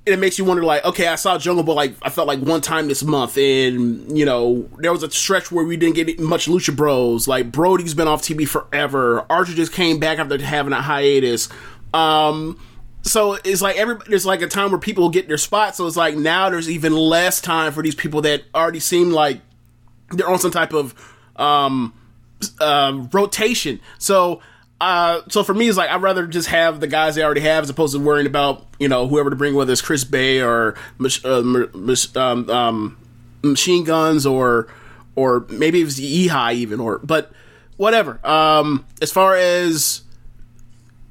and 0.05 0.13
it 0.13 0.19
makes 0.19 0.39
you 0.39 0.45
wonder 0.45 0.63
like 0.63 0.85
okay 0.85 1.07
i 1.07 1.15
saw 1.15 1.37
jungle 1.37 1.65
boy 1.65 1.73
like 1.73 1.93
i 2.01 2.09
felt 2.09 2.29
like 2.29 2.39
one 2.39 2.61
time 2.61 2.87
this 2.87 3.03
month. 3.03 3.37
And 3.37 4.17
you 4.17 4.25
know 4.25 4.69
there 4.77 4.91
was 4.91 5.03
a 5.03 5.11
stretch 5.11 5.51
where 5.51 5.65
we 5.65 5.75
didn't 5.75 5.95
get 5.95 6.19
much 6.19 6.47
lucha 6.47 6.75
bros. 6.75 7.27
Like 7.27 7.51
brody's 7.51 7.93
been 7.93 8.07
off 8.07 8.21
tv 8.21 8.47
forever. 8.47 9.25
Archer 9.29 9.53
just 9.53 9.73
came 9.73 9.99
back 9.99 10.19
after 10.19 10.41
having 10.41 10.73
a 10.73 10.81
hiatus. 10.81 11.49
Um 11.93 12.57
so 13.01 13.33
it's 13.43 13.61
like 13.61 13.75
every 13.77 13.95
there's 14.07 14.25
like 14.25 14.41
a 14.41 14.47
time 14.47 14.71
where 14.71 14.79
people 14.79 15.09
get 15.09 15.27
their 15.27 15.37
spot 15.37 15.75
so 15.75 15.85
it's 15.87 15.95
like 15.95 16.15
now 16.15 16.49
there's 16.49 16.69
even 16.69 16.93
less 16.93 17.39
time 17.39 17.71
for 17.71 17.81
these 17.81 17.95
people 17.95 18.21
that 18.21 18.43
already 18.53 18.79
seem 18.79 19.11
like 19.11 19.41
they're 20.11 20.29
on 20.29 20.39
some 20.39 20.51
type 20.51 20.73
of 20.73 20.93
um 21.35 21.93
uh 22.59 23.05
rotation 23.11 23.79
so 23.97 24.41
uh 24.79 25.21
so 25.29 25.43
for 25.43 25.53
me 25.53 25.67
it's 25.67 25.77
like 25.77 25.89
i'd 25.89 26.01
rather 26.01 26.27
just 26.27 26.49
have 26.49 26.79
the 26.79 26.87
guys 26.87 27.15
they 27.15 27.23
already 27.23 27.41
have 27.41 27.63
as 27.63 27.69
opposed 27.69 27.93
to 27.93 27.99
worrying 27.99 28.27
about 28.27 28.65
you 28.79 28.87
know 28.87 29.07
whoever 29.07 29.29
to 29.29 29.35
bring 29.35 29.55
whether 29.55 29.71
it's 29.71 29.81
chris 29.81 30.03
bey 30.03 30.41
or 30.41 30.75
uh, 31.25 31.41
um, 32.15 32.49
um 32.49 32.97
machine 33.43 33.83
guns 33.83 34.25
or 34.25 34.67
or 35.15 35.45
maybe 35.49 35.81
it 35.81 35.85
was 35.85 35.99
Ehi 35.99 36.53
even 36.53 36.79
or 36.79 36.99
but 36.99 37.31
whatever 37.77 38.19
um 38.25 38.85
as 39.01 39.11
far 39.11 39.35
as 39.35 40.03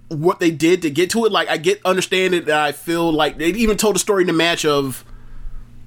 what 0.09 0.41
they 0.41 0.51
did 0.51 0.83
to 0.83 0.91
get 0.91 1.11
to 1.11 1.25
it. 1.25 1.33
Like 1.33 1.49
I 1.49 1.57
get 1.57 1.81
understand 1.85 2.35
it. 2.35 2.49
I 2.49 2.73
feel 2.73 3.13
like 3.13 3.39
they 3.39 3.49
even 3.49 3.77
told 3.77 3.97
a 3.97 3.99
story 3.99 4.23
in 4.23 4.27
the 4.27 4.33
match 4.33 4.65
of 4.65 5.05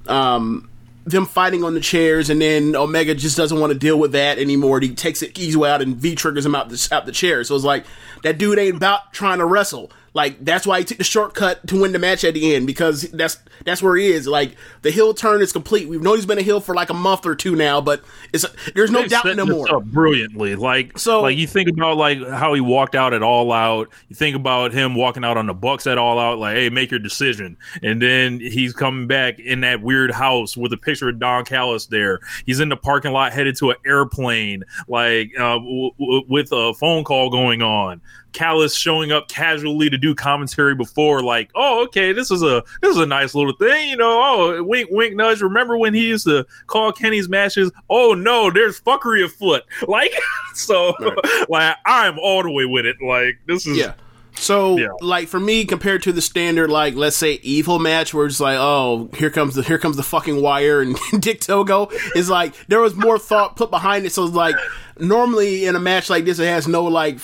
um 0.06 0.69
them 1.04 1.26
fighting 1.26 1.64
on 1.64 1.74
the 1.74 1.80
chairs, 1.80 2.30
and 2.30 2.40
then 2.40 2.76
Omega 2.76 3.14
just 3.14 3.36
doesn't 3.36 3.58
want 3.58 3.72
to 3.72 3.78
deal 3.78 3.98
with 3.98 4.12
that 4.12 4.38
anymore. 4.38 4.80
He 4.80 4.94
takes 4.94 5.22
it 5.22 5.38
easy 5.38 5.56
way 5.56 5.70
out, 5.70 5.82
and 5.82 5.96
V 5.96 6.14
triggers 6.14 6.44
him 6.44 6.54
out 6.54 6.68
the 6.68 6.88
out 6.92 7.06
the 7.06 7.12
chair. 7.12 7.42
So 7.44 7.54
it's 7.54 7.64
like 7.64 7.84
that 8.22 8.38
dude 8.38 8.58
ain't 8.58 8.76
about 8.76 9.12
trying 9.12 9.38
to 9.38 9.46
wrestle. 9.46 9.90
Like 10.12 10.44
that's 10.44 10.66
why 10.66 10.80
he 10.80 10.84
took 10.84 10.98
the 10.98 11.04
shortcut 11.04 11.66
to 11.68 11.80
win 11.80 11.92
the 11.92 11.98
match 11.98 12.24
at 12.24 12.34
the 12.34 12.54
end 12.54 12.66
because 12.66 13.02
that's 13.12 13.38
that's 13.64 13.80
where 13.82 13.94
he 13.96 14.08
is. 14.10 14.26
Like 14.26 14.56
the 14.82 14.90
heel 14.90 15.14
turn 15.14 15.40
is 15.40 15.52
complete. 15.52 15.88
We've 15.88 16.02
known 16.02 16.16
he's 16.16 16.26
been 16.26 16.38
a 16.38 16.42
heel 16.42 16.60
for 16.60 16.74
like 16.74 16.90
a 16.90 16.94
month 16.94 17.26
or 17.26 17.36
two 17.36 17.54
now, 17.54 17.80
but 17.80 18.02
it's 18.32 18.44
there's 18.74 18.90
no 18.90 19.06
doubt 19.06 19.24
no 19.36 19.46
more. 19.46 19.72
up 19.76 19.84
brilliantly. 19.84 20.56
Like 20.56 20.98
So- 20.98 21.22
like 21.22 21.36
you 21.38 21.46
think 21.46 21.68
about 21.68 21.96
like 21.96 22.18
how 22.26 22.54
he 22.54 22.60
walked 22.60 22.94
out 22.96 23.14
at 23.14 23.22
All 23.22 23.52
Out. 23.52 23.88
You 24.08 24.16
think 24.16 24.34
about 24.34 24.72
him 24.72 24.94
walking 24.96 25.24
out 25.24 25.36
on 25.36 25.46
the 25.46 25.54
Bucks 25.54 25.86
at 25.86 25.96
All 25.98 26.18
Out. 26.18 26.38
Like, 26.38 26.56
hey, 26.56 26.70
make 26.70 26.90
your 26.90 27.00
decision. 27.00 27.56
And 27.82 28.02
then 28.02 28.40
he's 28.40 28.72
coming 28.72 29.06
back 29.06 29.38
in 29.38 29.60
that 29.60 29.80
weird 29.80 30.10
house 30.10 30.56
with 30.56 30.72
a 30.72 30.76
picture 30.76 31.08
of 31.08 31.20
Don 31.20 31.44
Callis 31.44 31.86
there. 31.86 32.18
He's 32.46 32.58
in 32.58 32.68
the 32.68 32.76
parking 32.76 33.12
lot 33.12 33.32
headed 33.32 33.56
to 33.58 33.70
an 33.70 33.76
airplane, 33.86 34.64
like 34.88 35.30
uh, 35.38 35.54
w- 35.58 35.90
w- 35.98 36.24
with 36.28 36.50
a 36.52 36.74
phone 36.74 37.04
call 37.04 37.30
going 37.30 37.62
on. 37.62 38.00
Callis 38.32 38.74
showing 38.74 39.12
up 39.12 39.28
casually 39.28 39.90
to 39.90 39.98
do 39.98 40.14
commentary 40.14 40.74
before, 40.74 41.22
like, 41.22 41.50
oh, 41.54 41.84
okay, 41.84 42.12
this 42.12 42.30
is 42.30 42.42
a 42.42 42.62
this 42.82 42.90
is 42.90 42.98
a 42.98 43.06
nice 43.06 43.34
little 43.34 43.54
thing, 43.54 43.88
you 43.90 43.96
know. 43.96 44.20
Oh, 44.22 44.62
wink, 44.62 44.88
wink, 44.92 45.14
nudge. 45.16 45.40
Remember 45.40 45.76
when 45.76 45.94
he 45.94 46.06
used 46.08 46.26
to 46.26 46.46
call 46.66 46.92
Kenny's 46.92 47.28
matches? 47.28 47.70
Oh 47.88 48.14
no, 48.14 48.50
there's 48.50 48.80
fuckery 48.80 49.24
afoot. 49.24 49.64
Like, 49.88 50.12
so, 50.54 50.94
like, 51.48 51.76
I'm 51.86 52.18
all 52.18 52.42
the 52.42 52.50
way 52.50 52.64
with 52.64 52.86
it. 52.86 52.96
Like, 53.02 53.38
this 53.46 53.66
is 53.66 53.76
Yeah. 53.76 53.94
So, 54.36 54.78
Yeah. 54.78 54.88
like 55.00 55.26
for 55.28 55.40
me, 55.40 55.64
compared 55.64 56.02
to 56.04 56.12
the 56.12 56.22
standard, 56.22 56.70
like 56.70 56.94
let's 56.94 57.16
say 57.16 57.34
evil 57.42 57.78
match, 57.78 58.14
where 58.14 58.26
it's 58.26 58.40
like, 58.40 58.56
oh, 58.58 59.10
here 59.16 59.28
comes 59.30 59.54
the 59.56 59.62
here 59.62 59.78
comes 59.78 59.96
the 59.96 60.02
fucking 60.04 60.40
wire 60.40 60.80
and 60.80 60.96
Dick 61.20 61.40
Togo 61.40 61.88
is 62.14 62.30
like 62.30 62.54
there 62.68 62.80
was 62.80 62.94
more 62.94 63.18
thought 63.18 63.56
put 63.56 63.70
behind 63.70 64.06
it. 64.06 64.12
So 64.12 64.24
like 64.24 64.54
normally 64.98 65.66
in 65.66 65.74
a 65.76 65.80
match 65.80 66.08
like 66.08 66.24
this, 66.24 66.38
it 66.38 66.46
has 66.46 66.68
no 66.68 66.84
like 66.84 67.18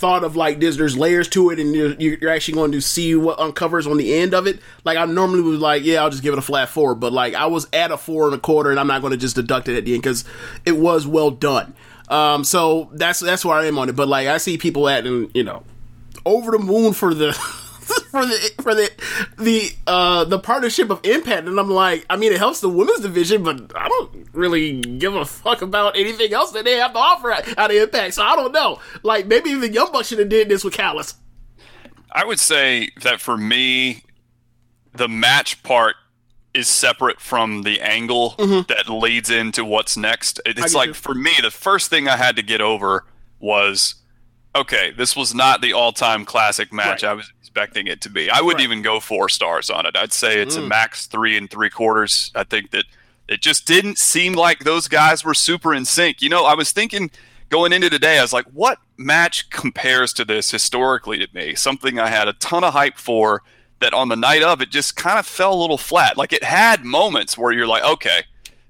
forethought 0.00 0.24
of 0.24 0.34
like 0.34 0.60
this. 0.60 0.76
There's 0.76 0.96
layers 0.96 1.28
to 1.28 1.50
it, 1.50 1.58
and 1.58 1.74
you're, 1.74 1.92
you're 1.94 2.30
actually 2.30 2.54
going 2.54 2.72
to 2.72 2.80
see 2.80 3.14
what 3.14 3.38
uncovers 3.38 3.86
on 3.86 3.98
the 3.98 4.14
end 4.14 4.34
of 4.34 4.46
it. 4.46 4.60
Like 4.84 4.96
I 4.96 5.04
normally 5.04 5.42
was 5.42 5.60
like, 5.60 5.84
yeah, 5.84 6.02
I'll 6.02 6.10
just 6.10 6.22
give 6.22 6.32
it 6.32 6.38
a 6.38 6.42
flat 6.42 6.70
four, 6.70 6.94
but 6.94 7.12
like 7.12 7.34
I 7.34 7.46
was 7.46 7.68
at 7.72 7.90
a 7.90 7.98
four 7.98 8.26
and 8.26 8.34
a 8.34 8.38
quarter, 8.38 8.70
and 8.70 8.80
I'm 8.80 8.86
not 8.86 9.02
going 9.02 9.12
to 9.12 9.18
just 9.18 9.36
deduct 9.36 9.68
it 9.68 9.76
at 9.76 9.84
the 9.84 9.92
end 9.92 10.02
because 10.02 10.24
it 10.64 10.76
was 10.76 11.06
well 11.06 11.30
done. 11.30 11.74
Um, 12.08 12.44
so 12.44 12.90
that's 12.92 13.20
that's 13.20 13.44
where 13.44 13.56
I 13.56 13.66
am 13.66 13.78
on 13.78 13.88
it. 13.88 13.96
But 13.96 14.08
like 14.08 14.26
I 14.26 14.38
see 14.38 14.56
people 14.56 14.88
at 14.88 15.06
and 15.06 15.30
you 15.34 15.44
know 15.44 15.62
over 16.24 16.50
the 16.52 16.58
moon 16.58 16.92
for 16.92 17.14
the 17.14 17.32
for 18.10 18.26
the 18.26 18.52
for 18.62 18.74
the 18.74 18.90
the 19.38 19.70
uh 19.86 20.24
the 20.24 20.38
partnership 20.38 20.90
of 20.90 21.00
impact 21.04 21.46
and 21.46 21.58
i'm 21.58 21.70
like 21.70 22.04
i 22.10 22.16
mean 22.16 22.32
it 22.32 22.38
helps 22.38 22.60
the 22.60 22.68
women's 22.68 23.00
division 23.00 23.42
but 23.42 23.72
i 23.76 23.88
don't 23.88 24.28
really 24.32 24.80
give 24.80 25.14
a 25.14 25.24
fuck 25.24 25.62
about 25.62 25.96
anything 25.96 26.32
else 26.32 26.52
that 26.52 26.64
they 26.64 26.76
have 26.76 26.92
to 26.92 26.98
offer 26.98 27.32
out 27.32 27.70
of 27.70 27.76
impact 27.76 28.14
so 28.14 28.22
i 28.22 28.36
don't 28.36 28.52
know 28.52 28.78
like 29.02 29.26
maybe 29.26 29.50
even 29.50 29.72
young 29.72 29.90
bucks 29.92 30.08
should 30.08 30.18
have 30.18 30.28
did 30.28 30.48
this 30.48 30.64
with 30.64 30.74
Callis. 30.74 31.14
I 32.12 32.24
would 32.24 32.40
say 32.40 32.90
that 33.02 33.20
for 33.20 33.36
me, 33.36 34.02
the 34.92 35.08
match 35.08 35.62
part 35.62 35.94
is 36.52 36.66
separate 36.66 37.20
from 37.20 37.62
the 37.62 37.80
angle 37.80 38.30
that 38.68 38.88
leads 38.88 39.30
into 39.30 39.64
what's 39.64 39.96
next. 39.96 40.40
It's 40.44 40.74
like 40.74 40.88
you. 40.88 40.94
for 40.94 41.14
me, 41.14 41.30
the 41.40 41.50
first 41.52 41.88
thing 41.90 42.08
I 42.08 42.16
had 42.16 42.34
to 42.36 42.42
get 42.42 42.60
over 42.60 43.04
was 43.38 43.94
okay, 44.56 44.90
this 44.90 45.14
was 45.14 45.32
not 45.34 45.60
the 45.60 45.72
all 45.72 45.92
time 45.92 46.24
classic 46.24 46.72
match 46.72 47.04
Right. 47.04 47.10
I 47.10 47.14
was 47.14 47.32
expecting 47.50 47.88
it 47.88 48.00
to 48.02 48.10
be. 48.10 48.30
I 48.30 48.40
wouldn't 48.40 48.60
Right. 48.60 48.64
even 48.64 48.82
go 48.82 49.00
four 49.00 49.28
stars 49.28 49.70
on 49.70 49.84
it. 49.84 49.96
I'd 49.96 50.12
say 50.12 50.40
it's 50.40 50.56
a 50.56 50.60
mm. 50.60 50.68
max 50.68 51.06
three 51.06 51.36
and 51.36 51.50
three 51.50 51.68
quarters. 51.70 52.30
I 52.34 52.44
think 52.44 52.70
that 52.70 52.84
it 53.28 53.42
just 53.42 53.66
didn't 53.66 53.98
seem 53.98 54.34
like 54.34 54.60
those 54.60 54.86
guys 54.88 55.24
were 55.24 55.34
super 55.34 55.74
in 55.74 55.84
sync. 55.84 56.22
You 56.22 56.28
know, 56.28 56.44
I 56.46 56.54
was 56.54 56.70
thinking 56.70 57.10
going 57.48 57.72
into 57.72 57.90
today, 57.90 58.18
I 58.18 58.22
was 58.22 58.32
like, 58.32 58.46
what 58.46 58.78
match 58.96 59.50
compares 59.50 60.12
to 60.14 60.24
this 60.24 60.50
historically 60.50 61.18
to 61.18 61.28
me? 61.34 61.54
Something 61.56 61.98
I 61.98 62.08
had 62.08 62.28
a 62.28 62.34
ton 62.34 62.62
of 62.62 62.72
hype 62.72 62.98
for 62.98 63.42
that 63.80 63.94
on 63.94 64.08
the 64.08 64.16
night 64.16 64.42
of 64.42 64.60
it 64.60 64.70
just 64.70 64.94
kind 64.94 65.18
of 65.18 65.26
fell 65.26 65.52
a 65.52 65.60
little 65.60 65.78
flat. 65.78 66.16
Like 66.16 66.32
it 66.32 66.44
had 66.44 66.84
moments 66.84 67.36
where 67.36 67.50
you're 67.50 67.66
like, 67.66 67.82
okay, 67.82 68.22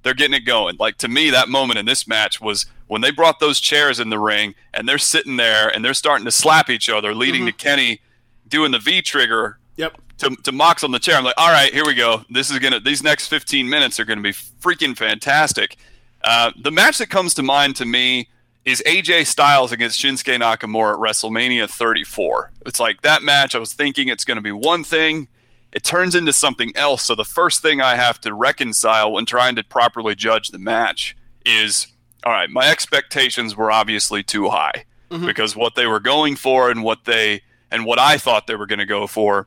they're 0.02 0.14
getting 0.14 0.34
it 0.34 0.46
going. 0.46 0.76
Like 0.78 0.96
to 0.98 1.08
me, 1.08 1.30
that 1.30 1.48
moment 1.50 1.78
in 1.78 1.84
this 1.84 2.08
match 2.08 2.40
was 2.40 2.64
when 2.86 3.02
they 3.02 3.10
brought 3.10 3.40
those 3.40 3.60
chairs 3.60 4.00
in 4.00 4.08
the 4.08 4.18
ring 4.18 4.54
and 4.72 4.88
they're 4.88 4.98
sitting 4.98 5.36
there 5.36 5.68
and 5.68 5.84
they're 5.84 5.94
starting 5.94 6.24
to 6.24 6.30
slap 6.30 6.70
each 6.70 6.88
other, 6.88 7.14
leading 7.14 7.42
mm-hmm. 7.42 7.56
to 7.58 7.64
Kenny 7.64 8.00
doing 8.50 8.72
the 8.72 8.78
V 8.78 9.00
trigger 9.00 9.58
yep 9.76 9.96
to, 10.20 10.36
to 10.44 10.52
Mox 10.52 10.84
on 10.84 10.90
the 10.90 10.98
chair. 10.98 11.16
I'm 11.16 11.24
like, 11.24 11.34
all 11.38 11.50
right, 11.50 11.72
here 11.72 11.84
we 11.84 11.94
go. 11.94 12.24
This 12.30 12.50
is 12.50 12.58
gonna. 12.58 12.80
These 12.80 13.02
next 13.02 13.28
15 13.28 13.68
minutes 13.68 13.98
are 13.98 14.04
gonna 14.04 14.20
be 14.20 14.32
freaking 14.32 14.96
fantastic. 14.96 15.76
Uh, 16.22 16.52
the 16.60 16.70
match 16.70 16.98
that 16.98 17.08
comes 17.08 17.34
to 17.34 17.42
mind 17.42 17.76
to 17.76 17.86
me 17.86 18.28
is 18.64 18.82
AJ 18.86 19.26
Styles 19.26 19.72
against 19.72 19.98
Shinsuke 19.98 20.38
Nakamura 20.38 20.94
at 20.94 20.98
WrestleMania 20.98 21.68
34. 21.68 22.52
It's 22.66 22.78
like 22.78 23.00
that 23.02 23.22
match. 23.22 23.54
I 23.54 23.58
was 23.58 23.72
thinking 23.72 24.08
it's 24.08 24.24
going 24.24 24.36
to 24.36 24.42
be 24.42 24.52
one 24.52 24.84
thing. 24.84 25.28
It 25.72 25.82
turns 25.82 26.14
into 26.14 26.34
something 26.34 26.76
else. 26.76 27.04
So 27.04 27.14
the 27.14 27.24
first 27.24 27.62
thing 27.62 27.80
I 27.80 27.94
have 27.94 28.20
to 28.20 28.34
reconcile 28.34 29.12
when 29.12 29.24
trying 29.24 29.56
to 29.56 29.64
properly 29.64 30.14
judge 30.14 30.48
the 30.48 30.58
match 30.58 31.16
is 31.46 31.86
all 32.22 32.32
right, 32.32 32.50
my 32.50 32.68
expectations 32.68 33.56
were 33.56 33.72
obviously 33.72 34.22
too 34.22 34.50
high 34.50 34.84
because 35.26 35.56
what 35.56 35.74
they 35.74 35.86
were 35.86 36.00
going 36.00 36.36
for 36.36 36.70
and 36.70 36.82
what 36.84 37.06
they 37.06 37.40
and 37.70 37.84
what 37.84 37.98
I 37.98 38.18
thought 38.18 38.46
they 38.46 38.56
were 38.56 38.66
going 38.66 38.78
to 38.78 38.86
go 38.86 39.06
for 39.06 39.46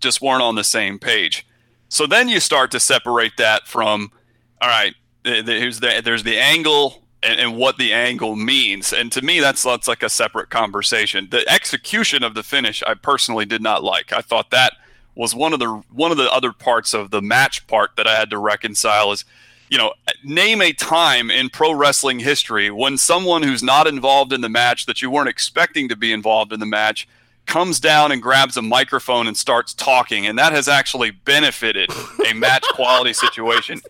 just 0.00 0.22
weren't 0.22 0.42
on 0.42 0.54
the 0.54 0.64
same 0.64 0.98
page. 0.98 1.46
So 1.88 2.06
then 2.06 2.28
you 2.28 2.40
start 2.40 2.70
to 2.72 2.80
separate 2.80 3.36
that 3.38 3.66
from, 3.66 4.12
all 4.60 4.68
right, 4.68 4.94
th- 5.24 5.46
th- 5.46 5.80
the, 5.80 6.02
there's 6.04 6.22
the 6.22 6.38
angle 6.38 7.02
and, 7.22 7.40
and 7.40 7.56
what 7.56 7.78
the 7.78 7.92
angle 7.92 8.36
means. 8.36 8.92
And 8.92 9.10
to 9.12 9.22
me, 9.22 9.40
that's, 9.40 9.62
that's 9.62 9.88
like 9.88 10.02
a 10.02 10.08
separate 10.08 10.50
conversation. 10.50 11.28
The 11.30 11.48
execution 11.48 12.22
of 12.22 12.34
the 12.34 12.42
finish, 12.42 12.82
I 12.86 12.94
personally 12.94 13.46
did 13.46 13.62
not 13.62 13.82
like. 13.82 14.12
I 14.12 14.20
thought 14.20 14.50
that 14.50 14.74
was 15.14 15.34
one 15.34 15.52
of 15.52 15.58
the 15.58 15.82
one 15.90 16.12
of 16.12 16.16
the 16.16 16.32
other 16.32 16.52
parts 16.52 16.94
of 16.94 17.10
the 17.10 17.20
match 17.20 17.66
part 17.66 17.90
that 17.96 18.06
I 18.06 18.14
had 18.14 18.30
to 18.30 18.38
reconcile 18.38 19.10
is, 19.10 19.24
you 19.68 19.76
know, 19.76 19.92
name 20.22 20.62
a 20.62 20.72
time 20.72 21.28
in 21.28 21.48
pro 21.48 21.72
wrestling 21.72 22.20
history 22.20 22.70
when 22.70 22.96
someone 22.96 23.42
who's 23.42 23.62
not 23.62 23.88
involved 23.88 24.32
in 24.32 24.42
the 24.42 24.48
match 24.48 24.86
that 24.86 25.02
you 25.02 25.10
weren't 25.10 25.28
expecting 25.28 25.88
to 25.88 25.96
be 25.96 26.12
involved 26.12 26.52
in 26.52 26.60
the 26.60 26.66
match 26.66 27.08
comes 27.48 27.80
down 27.80 28.12
and 28.12 28.22
grabs 28.22 28.56
a 28.56 28.62
microphone 28.62 29.26
and 29.26 29.36
starts 29.36 29.74
talking, 29.74 30.26
and 30.26 30.38
that 30.38 30.52
has 30.52 30.68
actually 30.68 31.10
benefited 31.10 31.90
a 32.28 32.32
match 32.34 32.62
quality 32.74 33.12
situation 33.12 33.80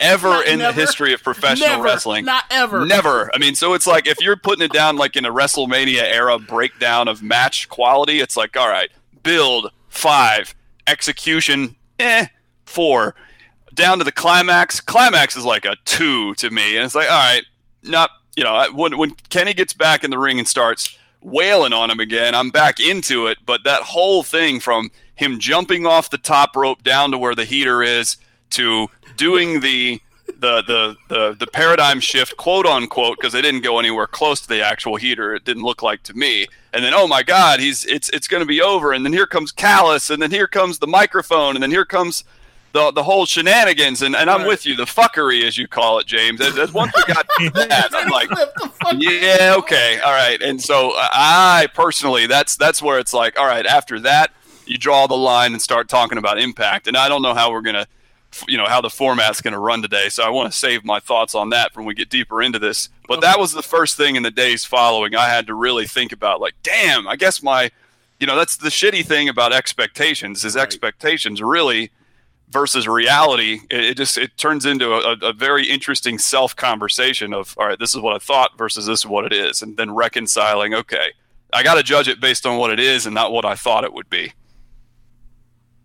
ever 0.00 0.28
Not 0.30 0.46
in 0.48 0.58
never. 0.58 0.72
the 0.74 0.80
history 0.80 1.12
of 1.12 1.22
professional 1.22 1.68
Never. 1.68 1.82
wrestling. 1.84 2.24
Not 2.24 2.44
ever. 2.50 2.84
Never. 2.86 3.30
I 3.34 3.38
mean, 3.38 3.54
so 3.54 3.74
it's 3.74 3.86
like 3.86 4.06
if 4.08 4.20
you're 4.20 4.36
putting 4.36 4.64
it 4.64 4.72
down 4.72 4.96
like 4.96 5.14
in 5.16 5.24
a 5.24 5.30
WrestleMania 5.32 6.02
era 6.02 6.38
breakdown 6.38 7.06
of 7.06 7.22
match 7.22 7.68
quality, 7.68 8.18
it's 8.20 8.36
like, 8.36 8.56
all 8.56 8.68
right, 8.68 8.90
build 9.22 9.70
five, 9.88 10.54
execution, 10.86 11.76
eh, 12.00 12.26
four. 12.64 13.14
down 13.74 13.98
to 13.98 14.04
the 14.04 14.12
climax. 14.12 14.80
Climax 14.80 15.36
is 15.36 15.44
like 15.44 15.64
a 15.64 15.76
two 15.84 16.34
to 16.36 16.50
me, 16.50 16.76
and 16.76 16.84
it's 16.84 16.94
like, 16.94 17.10
all 17.10 17.18
right, 17.18 17.44
not 17.82 18.10
you 18.36 18.44
know, 18.44 18.66
when 18.74 18.96
when 18.96 19.10
Kenny 19.28 19.52
gets 19.52 19.74
back 19.74 20.02
in 20.04 20.10
the 20.10 20.18
ring 20.18 20.38
and 20.38 20.48
starts 20.48 20.96
wailing 21.22 21.72
on 21.72 21.90
him 21.90 22.00
again, 22.00 22.34
I'm 22.34 22.50
back 22.50 22.80
into 22.80 23.26
it. 23.26 23.38
But 23.44 23.64
that 23.64 23.82
whole 23.82 24.22
thing 24.22 24.60
from 24.60 24.90
him 25.14 25.38
jumping 25.38 25.86
off 25.86 26.10
the 26.10 26.18
top 26.18 26.56
rope 26.56 26.82
down 26.82 27.10
to 27.12 27.18
where 27.18 27.34
the 27.34 27.44
heater 27.44 27.82
is 27.82 28.16
to 28.50 28.88
doing 29.16 29.60
the 29.60 30.00
the 30.26 30.62
the 30.62 30.96
the, 31.08 31.36
the 31.38 31.46
paradigm 31.46 32.00
shift, 32.00 32.36
quote 32.36 32.66
unquote, 32.66 33.18
because 33.18 33.32
they 33.32 33.42
didn't 33.42 33.62
go 33.62 33.78
anywhere 33.78 34.06
close 34.06 34.40
to 34.40 34.48
the 34.48 34.62
actual 34.62 34.96
heater. 34.96 35.34
It 35.34 35.44
didn't 35.44 35.62
look 35.62 35.82
like 35.82 36.02
to 36.04 36.14
me. 36.14 36.46
And 36.72 36.84
then, 36.84 36.94
oh 36.94 37.06
my 37.06 37.22
God, 37.22 37.60
he's 37.60 37.84
it's 37.84 38.08
it's 38.10 38.28
going 38.28 38.42
to 38.42 38.46
be 38.46 38.60
over. 38.60 38.92
And 38.92 39.04
then 39.04 39.12
here 39.12 39.26
comes 39.26 39.52
Callis, 39.52 40.10
and 40.10 40.20
then 40.20 40.30
here 40.30 40.48
comes 40.48 40.78
the 40.78 40.86
microphone, 40.86 41.56
and 41.56 41.62
then 41.62 41.70
here 41.70 41.84
comes 41.84 42.24
the 42.72 42.90
the 42.90 43.02
whole 43.02 43.26
shenanigans. 43.26 44.02
And, 44.02 44.16
and 44.16 44.28
I'm 44.28 44.46
with 44.46 44.66
you, 44.66 44.74
the 44.74 44.84
fuckery 44.84 45.44
as 45.44 45.56
you 45.56 45.68
call 45.68 45.98
it, 45.98 46.06
James. 46.06 46.40
As, 46.40 46.58
as 46.58 46.72
once 46.72 46.92
we 46.96 47.12
got 47.12 47.26
that, 47.54 47.90
I'm 47.92 48.08
like, 48.08 48.30
yeah, 48.98 49.54
okay, 49.58 50.00
all 50.00 50.12
right. 50.12 50.40
And 50.40 50.60
so 50.60 50.90
uh, 50.90 51.08
I 51.12 51.68
personally, 51.74 52.26
that's 52.26 52.56
that's 52.56 52.82
where 52.82 52.98
it's 52.98 53.12
like, 53.12 53.38
all 53.38 53.46
right, 53.46 53.66
after 53.66 54.00
that, 54.00 54.32
you 54.66 54.78
draw 54.78 55.06
the 55.06 55.16
line 55.16 55.52
and 55.52 55.60
start 55.60 55.88
talking 55.88 56.18
about 56.18 56.38
impact. 56.38 56.86
And 56.86 56.96
I 56.96 57.08
don't 57.08 57.22
know 57.22 57.34
how 57.34 57.52
we're 57.52 57.62
gonna, 57.62 57.86
you 58.48 58.56
know, 58.56 58.66
how 58.66 58.80
the 58.80 58.90
format's 58.90 59.40
gonna 59.40 59.60
run 59.60 59.82
today. 59.82 60.08
So 60.08 60.22
I 60.22 60.30
want 60.30 60.50
to 60.50 60.58
save 60.58 60.84
my 60.84 61.00
thoughts 61.00 61.34
on 61.34 61.50
that 61.50 61.76
when 61.76 61.84
we 61.84 61.94
get 61.94 62.08
deeper 62.08 62.42
into 62.42 62.58
this. 62.58 62.88
But 63.06 63.20
that 63.20 63.38
was 63.38 63.52
the 63.52 63.62
first 63.62 63.96
thing 63.96 64.16
in 64.16 64.22
the 64.22 64.30
days 64.30 64.64
following 64.64 65.14
I 65.14 65.28
had 65.28 65.46
to 65.48 65.54
really 65.54 65.86
think 65.86 66.12
about. 66.12 66.40
Like, 66.40 66.54
damn, 66.62 67.06
I 67.06 67.16
guess 67.16 67.42
my, 67.42 67.70
you 68.18 68.26
know, 68.26 68.36
that's 68.36 68.56
the 68.56 68.70
shitty 68.70 69.04
thing 69.04 69.28
about 69.28 69.52
expectations. 69.52 70.44
Is 70.44 70.56
expectations 70.56 71.42
really 71.42 71.90
versus 72.52 72.86
reality 72.86 73.60
it, 73.70 73.84
it 73.84 73.96
just 73.96 74.18
it 74.18 74.36
turns 74.36 74.66
into 74.66 74.92
a, 74.92 75.16
a 75.22 75.32
very 75.32 75.68
interesting 75.68 76.18
self 76.18 76.54
conversation 76.54 77.32
of 77.32 77.54
all 77.58 77.66
right 77.66 77.78
this 77.78 77.94
is 77.94 78.00
what 78.00 78.14
i 78.14 78.18
thought 78.18 78.56
versus 78.58 78.86
this 78.86 79.00
is 79.00 79.06
what 79.06 79.24
it 79.24 79.32
is 79.32 79.62
and 79.62 79.76
then 79.76 79.90
reconciling 79.94 80.74
okay 80.74 81.12
i 81.52 81.62
got 81.62 81.74
to 81.74 81.82
judge 81.82 82.08
it 82.08 82.20
based 82.20 82.44
on 82.44 82.58
what 82.58 82.70
it 82.70 82.78
is 82.78 83.06
and 83.06 83.14
not 83.14 83.32
what 83.32 83.44
i 83.44 83.54
thought 83.54 83.84
it 83.84 83.92
would 83.92 84.10
be 84.10 84.32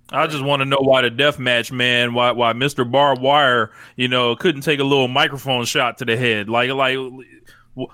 I 0.10 0.26
just 0.28 0.44
want 0.44 0.62
to 0.62 0.66
know 0.66 0.78
why 0.80 1.02
the 1.02 1.10
death 1.10 1.38
match 1.38 1.72
man, 1.72 2.14
why 2.14 2.32
why 2.32 2.54
Mr. 2.54 2.90
Barbed 2.90 3.22
Wire, 3.22 3.72
you 3.98 4.08
know, 4.08 4.36
couldn't 4.38 4.62
take 4.62 4.80
a 4.80 4.84
little 4.84 5.10
microphone 5.10 5.66
shot 5.66 5.98
to 5.98 6.06
the 6.06 6.16
head. 6.16 6.48
Like 6.48 6.72
like 6.72 6.98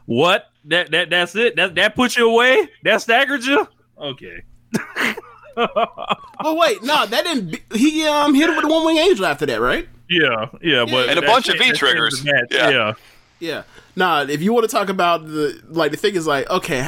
what? 0.05 0.45
That 0.65 0.91
that 0.91 1.09
that's 1.09 1.35
it. 1.35 1.55
That 1.55 1.75
that 1.75 1.95
put 1.95 2.15
you 2.15 2.29
away? 2.29 2.69
That 2.83 3.01
staggered 3.01 3.43
you? 3.43 3.67
Okay. 3.97 4.43
Well, 5.55 6.57
wait, 6.57 6.83
no, 6.83 7.05
that 7.05 7.23
didn't. 7.23 7.59
He 7.75 8.05
um 8.05 8.33
hit 8.33 8.49
him 8.49 8.55
with 8.55 8.65
the 8.65 8.71
one 8.71 8.85
wing 8.85 8.97
angel 8.97 9.25
after 9.25 9.45
that, 9.45 9.61
right? 9.61 9.87
Yeah, 10.09 10.47
yeah, 10.61 10.85
but 10.85 11.09
And 11.09 11.17
a 11.17 11.21
bunch 11.21 11.47
of 11.49 11.55
changed- 11.55 11.79
that 11.81 11.87
V-triggers. 11.87 12.23
changed. 12.23 12.51
Yeah. 12.53 12.69
yeah. 12.69 12.93
Yeah. 13.39 13.63
Nah, 13.95 14.23
if 14.23 14.41
you 14.41 14.53
want 14.53 14.69
to 14.69 14.75
talk 14.75 14.89
about 14.89 15.25
the 15.27 15.59
like 15.69 15.91
the 15.91 15.97
thing 15.97 16.15
is 16.15 16.27
like, 16.27 16.49
okay, 16.49 16.87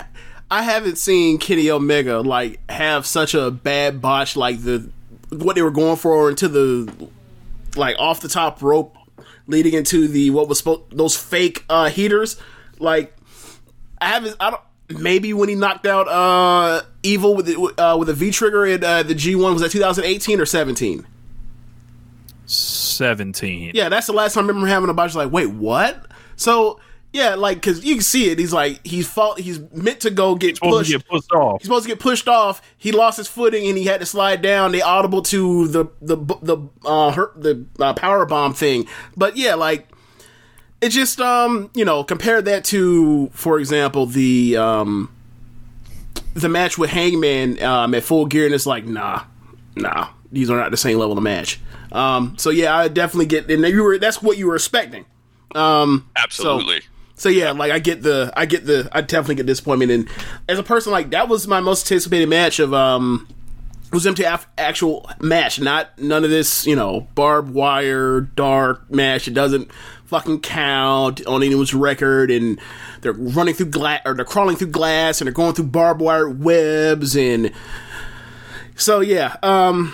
I 0.51 0.63
haven't 0.63 0.97
seen 0.97 1.37
Kenny 1.37 1.69
Omega 1.69 2.19
like 2.19 2.59
have 2.69 3.05
such 3.05 3.33
a 3.33 3.51
bad 3.51 4.01
botch 4.01 4.35
like 4.35 4.61
the 4.61 4.89
what 5.31 5.55
they 5.55 5.61
were 5.61 5.71
going 5.71 5.95
for 5.97 6.29
into 6.29 6.47
the 6.47 7.09
like 7.75 7.95
off 7.99 8.21
the 8.21 8.27
top 8.29 8.61
rope 8.61 8.95
leading 9.47 9.73
into 9.73 10.07
the 10.07 10.29
what 10.31 10.47
was 10.47 10.57
supposed 10.59 10.81
those 10.91 11.15
fake 11.17 11.63
uh 11.69 11.89
heaters. 11.89 12.37
Like 12.79 13.15
I 13.99 14.07
haven't 14.09 14.35
I 14.39 14.51
don't 14.51 14.61
maybe 15.01 15.33
when 15.33 15.49
he 15.49 15.55
knocked 15.55 15.85
out 15.87 16.07
uh 16.07 16.83
Evil 17.05 17.35
with 17.35 17.45
the, 17.45 17.81
uh 17.81 17.97
with 17.97 18.09
a 18.09 18.13
V 18.13 18.31
trigger 18.31 18.65
at 18.65 18.83
uh, 18.83 19.03
the 19.03 19.13
G1 19.15 19.53
was 19.53 19.61
that 19.61 19.71
2018 19.71 20.39
or 20.39 20.45
17? 20.45 21.05
17. 22.47 23.71
Yeah, 23.73 23.89
that's 23.89 24.07
the 24.07 24.13
last 24.13 24.33
time 24.33 24.45
I 24.45 24.47
remember 24.47 24.67
having 24.67 24.89
a 24.89 24.93
botch. 24.93 25.15
Like, 25.15 25.31
wait, 25.31 25.49
what? 25.49 26.05
So 26.35 26.79
yeah, 27.15 27.35
like 27.35 27.57
because 27.57 27.85
you 27.85 27.95
can 27.95 28.03
see 28.03 28.29
it. 28.29 28.39
He's 28.39 28.51
like 28.51 28.85
he's 28.85 29.07
fought. 29.07 29.39
He's 29.39 29.59
meant 29.71 30.01
to 30.01 30.09
go 30.09 30.35
get 30.35 30.59
pushed. 30.59 30.91
to 30.91 30.97
get 30.97 31.07
pushed 31.07 31.31
off. 31.31 31.61
He's 31.61 31.67
supposed 31.67 31.85
to 31.85 31.89
get 31.89 31.99
pushed 31.99 32.27
off. 32.27 32.61
He 32.77 32.91
lost 32.91 33.17
his 33.17 33.29
footing 33.29 33.67
and 33.69 33.77
he 33.77 33.85
had 33.85 34.01
to 34.01 34.05
slide 34.05 34.41
down. 34.41 34.73
They 34.73 34.81
audible 34.81 35.21
to 35.23 35.67
the 35.69 35.85
the 36.01 36.17
the 36.17 36.57
uh 36.83 37.11
her, 37.11 37.31
the 37.37 37.65
uh, 37.79 37.93
power 37.93 38.25
bomb 38.25 38.53
thing. 38.53 38.85
But 39.15 39.37
yeah, 39.37 39.55
like 39.55 39.87
it 40.81 40.89
just 40.89 41.21
um 41.21 41.71
you 41.73 41.85
know 41.85 42.03
compare 42.03 42.41
that 42.41 42.65
to 42.65 43.29
for 43.31 43.59
example 43.59 44.07
the 44.07 44.57
um 44.57 45.14
the 46.35 46.49
match 46.49 46.77
with 46.77 46.91
Hangman 46.91 47.61
um 47.63 47.93
at 47.93 48.03
Full 48.03 48.25
Gear 48.27 48.45
and 48.45 48.53
it's 48.53 48.65
like 48.65 48.85
nah 48.85 49.23
nah 49.75 50.09
these 50.31 50.49
are 50.49 50.57
not 50.57 50.71
the 50.71 50.77
same 50.77 50.97
level 50.97 51.17
of 51.17 51.23
match. 51.23 51.59
Um 51.91 52.35
so 52.37 52.49
yeah 52.49 52.75
I 52.75 52.87
definitely 52.87 53.25
get 53.25 53.49
and 53.49 53.65
you 53.65 53.83
were 53.83 53.97
that's 53.97 54.21
what 54.21 54.37
you 54.37 54.47
were 54.47 54.55
expecting. 54.55 55.05
Um 55.53 56.09
absolutely 56.15 56.81
so 57.17 57.29
yeah, 57.29 57.51
like 57.51 57.71
I 57.71 57.79
get 57.79 58.03
the, 58.03 58.31
I 58.35 58.45
get 58.45 58.65
the, 58.65 58.89
I 58.91 59.01
definitely 59.01 59.35
get 59.35 59.45
disappointment. 59.45 59.91
And 59.91 60.09
as 60.49 60.59
a 60.59 60.63
person, 60.63 60.91
like 60.91 61.11
that 61.11 61.29
was 61.29 61.47
my 61.47 61.61
most 61.61 61.85
anticipated 61.85 62.27
match 62.27 62.59
of, 62.59 62.73
um, 62.73 63.27
it 63.85 63.93
was 63.93 64.05
empty 64.05 64.23
af- 64.23 64.47
actual 64.57 65.09
match, 65.21 65.59
not 65.59 65.97
none 65.97 66.25
of 66.25 66.29
this, 66.29 66.67
you 66.67 66.75
know, 66.75 67.07
barbed 67.15 67.53
wire, 67.53 68.19
dark 68.19 68.91
match. 68.91 69.27
It 69.27 69.33
doesn't 69.33 69.71
fucking 70.05 70.41
count 70.41 71.25
on 71.25 71.43
anyone's 71.43 71.73
record, 71.73 72.31
and 72.31 72.59
they're 73.01 73.13
running 73.13 73.53
through 73.55 73.67
glass 73.67 74.01
or 74.05 74.13
they're 74.13 74.25
crawling 74.25 74.55
through 74.55 74.67
glass 74.71 75.19
and 75.21 75.27
they're 75.27 75.33
going 75.33 75.53
through 75.53 75.65
barbed 75.65 76.01
wire 76.01 76.29
webs, 76.29 77.15
and 77.15 77.51
so 78.75 78.99
yeah, 78.99 79.35
um, 79.43 79.93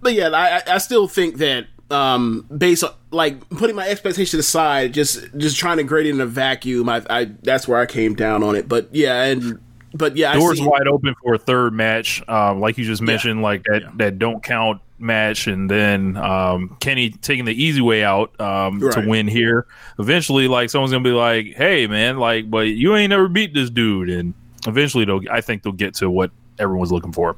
but 0.00 0.14
yeah, 0.14 0.28
I, 0.30 0.62
I- 0.74 0.78
still 0.78 1.08
think 1.08 1.36
that 1.38 1.66
um 1.90 2.44
based 2.54 2.84
on 2.84 2.90
like 3.10 3.48
putting 3.48 3.74
my 3.74 3.88
expectations 3.88 4.38
aside 4.38 4.92
just 4.92 5.20
just 5.38 5.56
trying 5.56 5.78
to 5.78 5.82
grade 5.82 6.04
it 6.04 6.10
in 6.10 6.20
a 6.20 6.26
vacuum 6.26 6.86
I, 6.86 7.02
I 7.08 7.24
that's 7.42 7.66
where 7.66 7.80
i 7.80 7.86
came 7.86 8.14
down 8.14 8.42
on 8.42 8.54
it 8.56 8.68
but 8.68 8.90
yeah 8.94 9.22
and 9.24 9.58
but 9.94 10.16
yeah 10.16 10.32
I 10.32 10.34
Doors 10.34 10.58
see, 10.58 10.66
wide 10.66 10.86
open 10.88 11.14
for 11.22 11.34
a 11.34 11.38
third 11.38 11.72
match, 11.72 12.22
um, 12.28 12.60
like 12.60 12.78
you 12.78 12.84
just 12.84 13.02
mentioned, 13.02 13.42
like 13.42 13.62
that 13.64 13.90
that 13.96 14.18
don't 14.18 14.42
count 14.42 14.80
match, 14.98 15.46
and 15.46 15.70
then 15.70 16.16
um, 16.16 16.76
Kenny 16.80 17.10
taking 17.10 17.44
the 17.44 17.54
easy 17.54 17.80
way 17.80 18.02
out 18.04 18.38
um, 18.40 18.80
to 18.80 19.04
win 19.06 19.28
here. 19.28 19.66
Eventually, 19.98 20.48
like 20.48 20.70
someone's 20.70 20.92
gonna 20.92 21.04
be 21.04 21.10
like, 21.10 21.54
"Hey, 21.56 21.86
man, 21.86 22.18
like, 22.18 22.50
but 22.50 22.68
you 22.68 22.94
ain't 22.96 23.10
never 23.10 23.28
beat 23.28 23.54
this 23.54 23.70
dude," 23.70 24.10
and 24.10 24.34
eventually, 24.66 25.04
they'll. 25.04 25.20
I 25.30 25.40
think 25.40 25.62
they'll 25.62 25.72
get 25.72 25.94
to 25.94 26.10
what 26.10 26.30
everyone's 26.58 26.90
looking 26.92 27.12
for. 27.12 27.36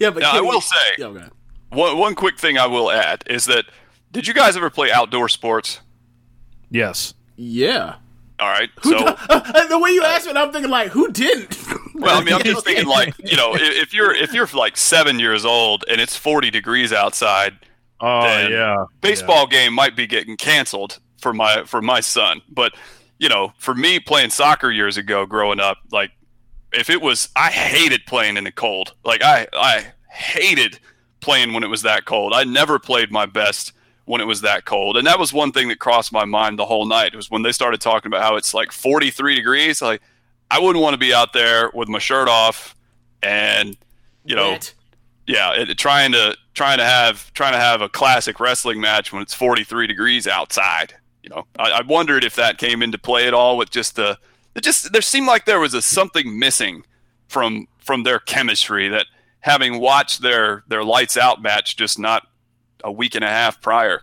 yeah 0.00 0.10
but 0.10 0.20
Now, 0.20 0.32
I 0.36 0.40
will 0.40 0.60
say- 0.60 0.74
yeah, 0.98 1.06
okay. 1.06 1.24
one, 1.70 1.96
one 1.98 2.14
quick 2.16 2.38
thing 2.38 2.58
i 2.58 2.66
will 2.66 2.90
add 2.90 3.22
is 3.28 3.44
that 3.44 3.66
did 4.10 4.26
you 4.26 4.34
guys 4.34 4.56
ever 4.56 4.68
play 4.70 4.90
outdoor 4.90 5.28
sports 5.28 5.80
Yes. 6.70 7.14
yeah 7.36 7.96
all 8.38 8.48
right 8.48 8.70
so 8.82 8.96
uh, 8.96 9.16
uh, 9.28 9.66
the 9.68 9.78
way 9.78 9.90
you 9.90 10.02
asked 10.02 10.26
it 10.26 10.36
i'm 10.36 10.52
thinking 10.52 10.70
like 10.70 10.88
who 10.90 11.10
didn't 11.10 11.58
Well, 11.98 12.20
I 12.20 12.22
mean, 12.22 12.34
I'm 12.34 12.42
just 12.42 12.64
thinking 12.64 12.86
like 12.86 13.14
you 13.18 13.36
know, 13.36 13.54
if, 13.54 13.62
if 13.62 13.94
you're 13.94 14.14
if 14.14 14.32
you're 14.32 14.46
like 14.48 14.76
seven 14.76 15.18
years 15.18 15.44
old 15.44 15.84
and 15.88 16.00
it's 16.00 16.16
40 16.16 16.50
degrees 16.50 16.92
outside, 16.92 17.58
Oh 18.00 18.22
then 18.22 18.52
yeah. 18.52 18.84
baseball 19.00 19.46
game 19.46 19.72
might 19.72 19.96
be 19.96 20.06
getting 20.06 20.36
canceled 20.36 20.98
for 21.18 21.32
my 21.32 21.64
for 21.64 21.80
my 21.80 22.00
son. 22.00 22.42
But 22.48 22.74
you 23.18 23.28
know, 23.28 23.52
for 23.58 23.74
me 23.74 23.98
playing 23.98 24.30
soccer 24.30 24.70
years 24.70 24.96
ago, 24.96 25.24
growing 25.24 25.60
up, 25.60 25.78
like 25.90 26.10
if 26.72 26.90
it 26.90 27.00
was, 27.00 27.30
I 27.34 27.50
hated 27.50 28.04
playing 28.06 28.36
in 28.36 28.44
the 28.44 28.52
cold. 28.52 28.94
Like 29.04 29.22
I 29.22 29.46
I 29.54 29.86
hated 30.10 30.78
playing 31.20 31.54
when 31.54 31.64
it 31.64 31.68
was 31.68 31.82
that 31.82 32.04
cold. 32.04 32.34
I 32.34 32.44
never 32.44 32.78
played 32.78 33.10
my 33.10 33.24
best 33.24 33.72
when 34.06 34.20
it 34.20 34.24
was 34.24 34.40
that 34.40 34.64
cold, 34.64 34.96
and 34.96 35.06
that 35.06 35.18
was 35.18 35.32
one 35.32 35.52
thing 35.52 35.68
that 35.68 35.78
crossed 35.78 36.12
my 36.12 36.24
mind 36.24 36.58
the 36.58 36.64
whole 36.64 36.86
night. 36.86 37.14
Was 37.14 37.30
when 37.30 37.42
they 37.42 37.52
started 37.52 37.80
talking 37.80 38.08
about 38.08 38.22
how 38.22 38.36
it's 38.36 38.54
like 38.54 38.72
43 38.72 39.34
degrees. 39.34 39.82
Like 39.82 40.00
I 40.50 40.58
wouldn't 40.58 40.82
want 40.82 40.94
to 40.94 40.98
be 40.98 41.12
out 41.12 41.32
there 41.32 41.70
with 41.74 41.88
my 41.88 41.98
shirt 41.98 42.28
off 42.28 42.74
and 43.22 43.76
you 44.24 44.34
know 44.34 44.52
Wet. 44.52 44.74
yeah, 45.26 45.52
it, 45.52 45.76
trying 45.76 46.12
to 46.12 46.36
trying 46.54 46.78
to 46.78 46.84
have 46.84 47.32
trying 47.34 47.52
to 47.52 47.58
have 47.58 47.82
a 47.82 47.88
classic 47.88 48.40
wrestling 48.40 48.80
match 48.80 49.12
when 49.12 49.22
it's 49.22 49.34
43 49.34 49.86
degrees 49.86 50.26
outside. 50.26 50.94
You 51.22 51.30
know, 51.30 51.46
I, 51.58 51.70
I 51.72 51.82
wondered 51.82 52.24
if 52.24 52.36
that 52.36 52.58
came 52.58 52.82
into 52.82 52.98
play 52.98 53.26
at 53.26 53.34
all 53.34 53.56
with 53.56 53.70
just 53.70 53.96
the 53.96 54.18
it 54.54 54.62
just 54.62 54.92
there 54.92 55.02
seemed 55.02 55.26
like 55.26 55.44
there 55.44 55.60
was 55.60 55.74
a 55.74 55.82
something 55.82 56.38
missing 56.38 56.84
from 57.28 57.66
from 57.78 58.04
their 58.04 58.20
chemistry 58.20 58.88
that 58.88 59.06
having 59.40 59.80
watched 59.80 60.22
their 60.22 60.64
their 60.68 60.84
lights 60.84 61.16
out 61.16 61.42
match 61.42 61.76
just 61.76 61.98
not 61.98 62.28
a 62.84 62.92
week 62.92 63.14
and 63.14 63.24
a 63.24 63.28
half 63.28 63.60
prior. 63.60 64.02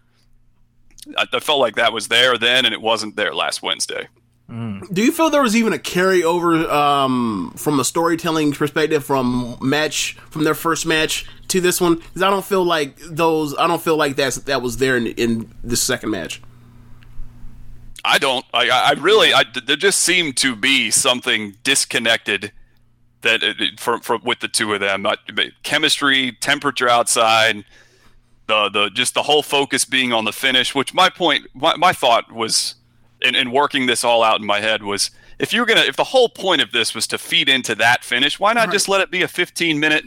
I, 1.18 1.26
I 1.34 1.40
felt 1.40 1.60
like 1.60 1.76
that 1.76 1.94
was 1.94 2.08
there 2.08 2.38
then 2.38 2.66
and 2.66 2.74
it 2.74 2.82
wasn't 2.82 3.16
there 3.16 3.34
last 3.34 3.62
Wednesday. 3.62 4.08
do 4.50 5.02
you 5.04 5.12
feel 5.12 5.30
there 5.30 5.42
was 5.42 5.56
even 5.56 5.74
a 5.74 5.78
carryover 5.78 6.70
um 6.70 7.54
from 7.58 7.80
a 7.80 7.84
storytelling 7.84 8.52
perspective 8.52 9.04
from 9.04 9.58
match 9.62 10.14
from 10.30 10.44
their 10.44 10.54
first 10.54 10.86
match 10.86 11.26
to 11.48 11.60
this 11.62 11.80
one 11.82 11.96
because 11.96 12.22
i 12.22 12.30
don't 12.30 12.46
feel 12.46 12.64
like 12.64 12.98
those 13.10 13.56
i 13.58 13.66
don't 13.68 13.82
feel 13.82 13.96
like 13.98 14.16
that's 14.18 14.36
that 14.36 14.62
was 14.62 14.78
there 14.78 14.98
in, 14.98 15.08
in 15.08 15.50
the 15.64 15.78
second 15.78 16.10
match 16.12 16.42
I 18.06 18.18
don't. 18.18 18.46
I, 18.54 18.70
I 18.70 18.90
I 18.90 18.92
really. 19.00 19.34
I, 19.34 19.44
there 19.66 19.78
just 19.78 20.02
seemed 20.02 20.36
to 20.38 20.56
be 20.58 20.92
something 20.92 21.56
disconnected 21.64 22.52
that 23.22 23.42
it, 23.44 23.62
it- 23.62 23.80
from, 23.80 24.02
from 24.02 24.22
with 24.26 24.42
the 24.42 24.50
two 24.50 24.74
of 24.74 24.82
them. 24.82 25.06
Uh, 25.06 25.16
chemistry, 25.64 26.34
temperature 26.42 26.90
outside. 26.90 27.64
The 28.48 28.70
the 28.70 28.90
just 28.90 29.14
the 29.14 29.24
whole 29.24 29.44
focus 29.44 29.86
being 29.86 30.14
on 30.14 30.26
the 30.26 30.34
finish. 30.34 30.76
Which 30.76 30.94
my 30.94 31.10
point, 31.10 31.48
my, 31.54 31.76
my 31.76 31.94
thought 31.94 32.32
was, 32.32 32.76
in, 33.22 33.36
in 33.36 33.52
working 33.52 33.86
this 33.86 34.04
all 34.04 34.24
out 34.24 34.40
in 34.40 34.46
my 34.46 34.60
head 34.60 34.84
was, 34.84 35.12
if 35.40 35.54
you're 35.54 35.66
gonna, 35.66 35.82
if 35.82 35.96
the 35.96 36.04
whole 36.04 36.30
point 36.30 36.62
of 36.62 36.72
this 36.72 36.94
was 36.94 37.08
to 37.08 37.18
feed 37.18 37.50
into 37.50 37.76
that 37.76 38.04
finish, 38.04 38.40
why 38.40 38.54
not 38.54 38.72
just 38.72 38.90
let 38.90 39.02
it 39.02 39.12
be 39.12 39.22
a 39.22 39.28
15 39.28 39.80
minute 39.80 40.06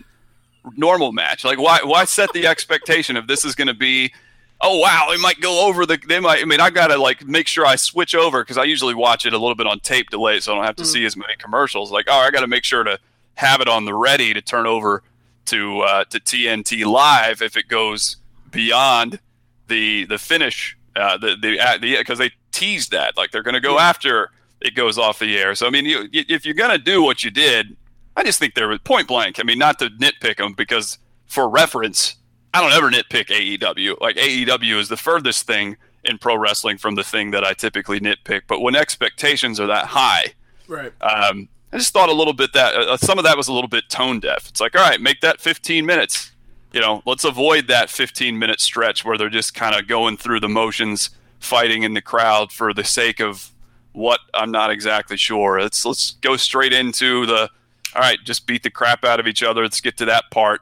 normal 0.77 1.13
match? 1.13 1.45
Like 1.45 1.59
why 1.59 1.81
why 1.83 2.05
set 2.05 2.33
the 2.33 2.47
expectation 2.47 3.17
of 3.17 3.27
this 3.27 3.45
is 3.45 3.55
going 3.55 3.69
to 3.69 3.75
be 3.75 4.13
oh 4.61 4.79
wow 4.79 5.09
it 5.11 5.21
might 5.21 5.41
go 5.41 5.67
over 5.67 5.85
the 5.85 5.99
they 6.09 6.19
might 6.21 6.41
i 6.41 6.45
mean 6.45 6.61
i 6.61 6.71
gotta 6.71 6.97
like 6.97 7.27
make 7.27 7.47
sure 7.47 7.67
i 7.67 7.77
switch 7.77 8.15
over 8.15 8.43
because 8.43 8.57
i 8.57 8.65
usually 8.65 8.95
watch 8.95 9.27
it 9.27 9.33
a 9.33 9.39
little 9.39 9.55
bit 9.55 9.67
on 9.67 9.79
tape 9.81 10.09
delay 10.11 10.41
so 10.41 10.53
i 10.53 10.55
don't 10.57 10.65
have 10.65 10.77
to 10.77 10.85
see 10.85 11.05
as 11.05 11.17
many 11.17 11.35
commercials 11.39 11.93
like 11.93 12.07
oh 12.09 12.19
i 12.19 12.31
gotta 12.31 12.47
make 12.47 12.65
sure 12.65 12.83
to 12.83 12.99
have 13.35 13.61
it 13.61 13.69
on 13.69 13.85
the 13.85 13.93
ready 13.93 14.33
to 14.33 14.41
turn 14.41 14.67
over 14.67 15.03
to 15.45 15.81
uh, 15.81 16.05
to 16.05 16.19
tnt 16.19 16.85
live 16.87 17.43
if 17.43 17.57
it 17.57 17.69
goes 17.69 18.17
beyond 18.57 19.21
the 19.69 20.05
the 20.07 20.19
finish 20.19 20.77
uh, 20.97 21.17
the 21.19 21.37
the 21.41 21.57
the 21.81 21.97
because 21.99 22.19
they 22.19 22.31
teased 22.53 22.91
that 22.93 23.17
like 23.17 23.31
they're 23.31 23.43
gonna 23.43 23.61
go 23.61 23.79
after 23.79 24.31
it 24.61 24.75
goes 24.75 24.97
off 24.99 25.19
the 25.19 25.37
air 25.39 25.55
so 25.55 25.67
i 25.67 25.71
mean 25.71 25.85
you, 25.85 26.09
if 26.13 26.45
you're 26.47 26.55
gonna 26.55 26.79
do 26.79 27.03
what 27.03 27.23
you 27.23 27.31
did 27.31 27.77
i 28.17 28.25
just 28.25 28.39
think 28.39 28.55
there 28.55 28.69
was 28.69 28.79
point 28.81 29.07
blank 29.07 29.39
i 29.39 29.43
mean 29.43 29.59
not 29.59 29.79
to 29.79 29.87
nitpick 29.91 30.39
them 30.39 30.55
because 30.55 30.99
for 31.27 31.49
reference 31.49 32.17
I 32.55 32.63
don't 32.63 32.73
ever 32.73 32.91
nitpick 32.91 33.27
AEW. 33.27 34.01
Like 34.01 34.17
AEW 34.17 34.79
is 34.79 34.89
the 34.89 34.97
furthest 34.97 35.47
thing 35.47 35.77
in 36.05 36.17
pro 36.17 36.39
wrestling 36.39 36.79
from 36.79 36.95
the 36.95 37.05
thing 37.05 37.31
that 37.33 37.45
I 37.45 37.53
typically 37.53 38.01
nitpick. 38.01 38.43
But 38.47 38.61
when 38.61 38.75
expectations 38.75 39.61
are 39.61 39.67
that 39.67 39.85
high, 39.85 40.33
Right. 40.67 40.91
um, 41.03 41.51
I 41.71 41.77
just 41.77 41.93
thought 41.93 42.09
a 42.09 42.15
little 42.15 42.33
bit 42.33 42.55
that 42.55 42.75
uh, 42.75 42.97
some 42.97 43.19
of 43.19 43.25
that 43.25 43.37
was 43.37 43.49
a 43.49 43.53
little 43.53 43.69
bit 43.69 43.91
tone 43.91 44.21
deaf. 44.21 44.49
It's 44.49 44.59
like, 44.63 44.75
all 44.75 44.81
right, 44.89 44.99
make 44.99 45.21
that 45.21 45.39
15 45.39 45.85
minutes. 45.85 46.33
You 46.73 46.81
know, 46.81 47.03
let's 47.07 47.25
avoid 47.25 47.69
that 47.69 47.91
15 47.91 48.39
minute 48.39 48.61
stretch 48.61 49.05
where 49.05 49.17
they're 49.17 49.31
just 49.31 49.55
kind 49.55 49.75
of 49.75 49.87
going 49.87 50.17
through 50.17 50.41
the 50.41 50.49
motions, 50.49 51.11
fighting 51.41 51.83
in 51.83 51.95
the 51.95 52.03
crowd 52.03 52.53
for 52.53 52.75
the 52.75 52.85
sake 52.85 53.21
of 53.21 53.51
what 53.93 54.21
I'm 54.35 54.51
not 54.51 54.71
exactly 54.71 55.17
sure. 55.17 55.61
Let's 55.61 55.85
let's 55.85 56.13
go 56.21 56.37
straight 56.37 56.73
into 56.73 57.25
the 57.27 57.51
all 57.95 58.03
right, 58.03 58.19
just 58.25 58.47
beat 58.47 58.63
the 58.63 58.71
crap 58.71 59.05
out 59.05 59.19
of 59.21 59.27
each 59.27 59.43
other. 59.43 59.63
Let's 59.63 59.81
get 59.81 59.97
to 59.99 60.05
that 60.05 60.25
part. 60.31 60.61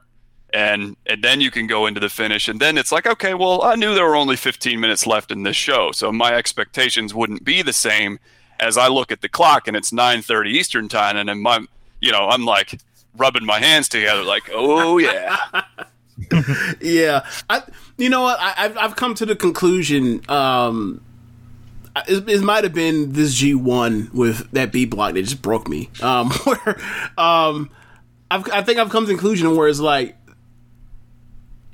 And 0.53 0.95
and 1.05 1.21
then 1.21 1.41
you 1.41 1.51
can 1.51 1.67
go 1.67 1.85
into 1.85 1.99
the 1.99 2.09
finish. 2.09 2.47
And 2.47 2.61
then 2.61 2.77
it's 2.77 2.93
like, 2.93 3.05
okay, 3.05 3.33
well, 3.33 3.61
I 3.61 3.75
knew 3.75 3.93
there 3.93 4.07
were 4.07 4.15
only 4.15 4.37
15 4.37 4.79
minutes 4.79 5.05
left 5.05 5.31
in 5.31 5.43
this 5.43 5.57
show. 5.57 5.91
So 5.91 6.13
my 6.13 6.33
expectations 6.33 7.13
wouldn't 7.13 7.43
be 7.43 7.61
the 7.61 7.73
same 7.73 8.19
as 8.61 8.77
I 8.77 8.87
look 8.87 9.11
at 9.11 9.21
the 9.21 9.27
clock 9.27 9.67
and 9.67 9.75
it's 9.75 9.91
9:30 9.91 10.47
Eastern 10.47 10.87
time 10.87 11.17
and 11.17 11.41
my 11.41 11.65
you 11.99 12.11
know, 12.11 12.29
I'm 12.29 12.45
like 12.45 12.79
rubbing 13.17 13.45
my 13.45 13.59
hands 13.59 13.89
together 13.89 14.23
like, 14.23 14.49
"Oh 14.53 14.97
yeah." 14.97 15.37
yeah, 16.81 17.25
I, 17.49 17.63
you 17.97 18.09
know 18.09 18.21
what? 18.21 18.37
I, 18.39 18.53
I've 18.57 18.77
I've 18.77 18.95
come 18.95 19.15
to 19.15 19.25
the 19.25 19.35
conclusion. 19.35 20.21
Um, 20.29 21.01
it, 22.07 22.27
it 22.29 22.41
might 22.41 22.63
have 22.63 22.73
been 22.73 23.13
this 23.13 23.33
G 23.33 23.53
one 23.53 24.09
with 24.13 24.49
that 24.51 24.71
B 24.71 24.85
block 24.85 25.13
that 25.13 25.23
just 25.23 25.41
broke 25.41 25.67
me. 25.67 25.89
Um, 26.01 26.31
where, 26.43 26.77
um, 27.17 27.69
I've, 28.31 28.49
I 28.51 28.61
think 28.61 28.79
I've 28.79 28.89
come 28.89 29.03
to 29.03 29.07
the 29.07 29.13
conclusion 29.13 29.55
where 29.55 29.67
it's 29.67 29.79
like, 29.79 30.15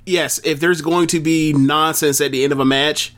yes, 0.06 0.39
if 0.43 0.60
there's 0.60 0.82
going 0.82 1.08
to 1.08 1.19
be 1.19 1.54
nonsense 1.54 2.21
at 2.21 2.32
the 2.32 2.43
end 2.43 2.51
of 2.51 2.60
a 2.60 2.65
match, 2.65 3.15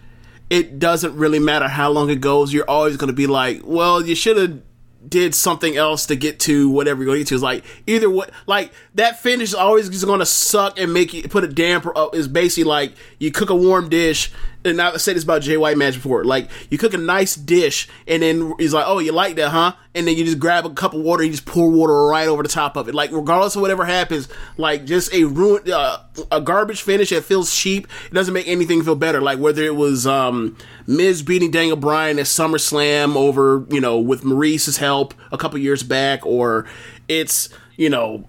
it 0.50 0.78
doesn't 0.80 1.16
really 1.16 1.40
matter 1.40 1.68
how 1.68 1.90
long 1.90 2.10
it 2.10 2.22
goes. 2.22 2.54
You're 2.54 2.70
always 2.70 2.98
going 2.98 3.08
to 3.08 3.14
be 3.14 3.28
like, 3.28 3.62
well, 3.64 4.06
you 4.06 4.16
should 4.16 4.38
have 4.38 4.62
did 5.08 5.36
something 5.36 5.76
else 5.76 6.06
to 6.08 6.16
get 6.16 6.40
to 6.42 6.70
whatever 6.70 7.04
you're 7.04 7.14
going 7.14 7.26
to. 7.26 7.36
It's 7.36 7.44
like 7.44 7.64
either 7.88 8.10
what, 8.10 8.32
like 8.46 8.72
that 8.96 9.20
finish 9.20 9.50
is 9.50 9.56
always 9.56 9.90
just 9.90 10.06
going 10.06 10.20
to 10.20 10.26
suck 10.26 10.80
and 10.80 10.94
make 10.94 11.14
you 11.14 11.28
put 11.28 11.44
a 11.44 11.48
damper 11.48 11.96
up. 11.98 12.16
Is 12.16 12.28
basically 12.28 12.70
like 12.70 12.94
you 13.20 13.32
cook 13.32 13.50
a 13.50 13.56
warm 13.56 13.90
dish. 13.90 14.32
And 14.66 14.82
I 14.82 14.98
said 14.98 15.16
this 15.16 15.24
about 15.24 15.42
Jay 15.42 15.58
White 15.58 15.78
match 15.78 15.96
before. 15.96 16.24
Like 16.24 16.50
you 16.70 16.78
cook 16.78 16.94
a 16.94 16.98
nice 16.98 17.36
dish, 17.36 17.88
and 18.08 18.24
then 18.24 18.54
he's 18.58 18.74
like, 18.74 18.86
"Oh, 18.88 19.00
you 19.00 19.12
like 19.12 19.36
that, 19.36 19.50
huh?" 19.50 19.74
And 19.94 20.08
then 20.08 20.16
you 20.16 20.26
just 20.26 20.40
grab 20.40 20.66
a 20.66 20.70
cup 20.70 20.94
of 20.94 21.02
water, 21.02 21.24
you 21.24 21.32
just 21.32 21.46
pour 21.46 21.70
water 21.70 22.08
right 22.08 22.28
over 22.28 22.42
the 22.42 22.50
top 22.50 22.76
of 22.78 22.88
it. 22.88 22.96
Like 22.96 23.12
regardless 23.12 23.56
of 23.56 23.62
whatever 23.62 23.86
happens, 23.86 24.28
like 24.58 24.86
just 24.86 25.14
a 25.14 25.26
ruined, 25.26 25.70
uh, 25.70 26.00
a 26.32 26.42
garbage 26.42 26.82
finish 26.82 27.10
that 27.10 27.24
feels 27.24 27.54
cheap. 27.54 27.88
It 28.08 28.14
doesn't 28.14 28.34
make 28.34 28.48
anything 28.48 28.84
feel 28.84 28.96
better. 28.96 29.22
Like 29.22 29.40
whether 29.40 29.64
it 29.64 29.76
was 29.76 30.08
um, 30.08 30.58
Miz 30.88 31.22
beating 31.22 31.52
Daniel 31.52 31.78
Bryan 31.78 32.20
at 32.20 32.26
SummerSlam 32.26 33.16
over, 33.16 33.66
you 33.70 33.82
know, 33.82 34.00
with 34.00 34.24
Maryse's 34.24 34.78
help 34.78 35.14
a 35.32 35.38
couple 35.38 35.60
years 35.60 35.84
back, 35.84 36.26
or 36.26 36.66
it's 37.08 37.50
you 37.76 37.90
know 37.90 38.28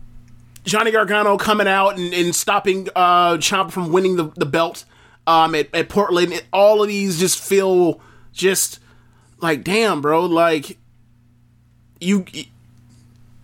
Johnny 0.64 0.90
Gargano 0.90 1.36
coming 1.36 1.68
out 1.68 1.98
and, 1.98 2.12
and 2.12 2.34
stopping 2.34 2.88
uh, 2.96 3.34
Ciampa 3.36 3.70
from 3.70 3.92
winning 3.92 4.16
the, 4.16 4.24
the 4.34 4.46
belt 4.46 4.84
um, 5.26 5.54
at, 5.54 5.74
at 5.74 5.88
Portland. 5.88 6.42
All 6.52 6.82
of 6.82 6.88
these 6.88 7.18
just 7.18 7.42
feel 7.42 8.00
just 8.32 8.80
like, 9.40 9.64
damn, 9.64 10.00
bro, 10.00 10.26
like 10.26 10.78
you 12.00 12.24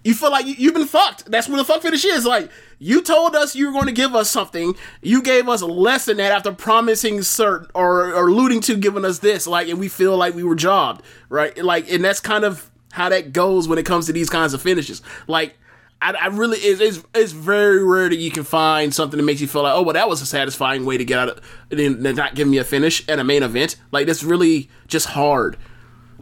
you 0.02 0.14
feel 0.14 0.30
like 0.30 0.46
you- 0.46 0.54
you've 0.56 0.74
been 0.74 0.86
fucked. 0.86 1.30
That's 1.30 1.46
where 1.48 1.58
the 1.58 1.64
fuck 1.64 1.82
finish 1.82 2.04
is. 2.04 2.24
Like 2.24 2.50
you 2.78 3.02
told 3.02 3.36
us 3.36 3.54
you 3.54 3.66
were 3.66 3.72
going 3.72 3.86
to 3.86 3.92
give 3.92 4.14
us 4.14 4.30
something. 4.30 4.74
You 5.02 5.22
gave 5.22 5.46
us 5.48 5.60
less 5.62 6.06
than 6.06 6.16
that 6.16 6.32
after 6.32 6.52
promising 6.52 7.20
certain 7.22 7.68
or, 7.74 8.14
or 8.14 8.28
alluding 8.28 8.62
to 8.62 8.76
giving 8.76 9.04
us 9.04 9.18
this. 9.18 9.46
Like, 9.46 9.68
and 9.68 9.78
we 9.78 9.88
feel 9.88 10.16
like 10.16 10.34
we 10.34 10.42
were 10.42 10.54
jobbed, 10.54 11.02
right? 11.28 11.56
Like, 11.62 11.90
and 11.92 12.02
that's 12.02 12.20
kind 12.20 12.44
of 12.44 12.70
how 12.92 13.10
that 13.10 13.34
goes 13.34 13.68
when 13.68 13.78
it 13.78 13.84
comes 13.84 14.06
to 14.06 14.12
these 14.14 14.30
kinds 14.30 14.54
of 14.54 14.62
finishes. 14.62 15.02
Like, 15.26 15.58
I, 16.02 16.12
I 16.12 16.26
really 16.28 16.58
it's, 16.58 16.80
it's 16.80 17.06
it's 17.14 17.32
very 17.32 17.84
rare 17.84 18.08
that 18.08 18.16
you 18.16 18.30
can 18.30 18.44
find 18.44 18.94
something 18.94 19.16
that 19.18 19.22
makes 19.24 19.40
you 19.40 19.46
feel 19.46 19.62
like, 19.62 19.74
oh, 19.74 19.82
well, 19.82 19.92
that 19.94 20.08
was 20.08 20.22
a 20.22 20.26
satisfying 20.26 20.84
way 20.86 20.96
to 20.96 21.04
get 21.04 21.18
out 21.18 21.28
of 21.28 21.40
and 21.70 22.02
not 22.16 22.34
giving 22.34 22.50
me 22.50 22.58
a 22.58 22.64
finish 22.64 23.06
at 23.08 23.18
a 23.18 23.24
main 23.24 23.42
event. 23.42 23.76
Like, 23.92 24.06
that's 24.06 24.22
really 24.22 24.70
just 24.86 25.06
hard. 25.08 25.56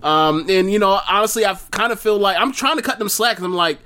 Um, 0.03 0.47
and 0.49 0.71
you 0.71 0.79
know, 0.79 1.01
honestly, 1.09 1.45
I 1.47 1.55
kind 1.71 1.93
of 1.93 2.01
feel 2.01 2.19
like 2.19 2.37
I'm 2.39 2.53
trying 2.53 2.77
to 2.77 2.83
cut 2.83 2.99
them 2.99 3.09
slack. 3.09 3.37
'cause 3.37 3.45
I'm 3.45 3.55
like, 3.55 3.79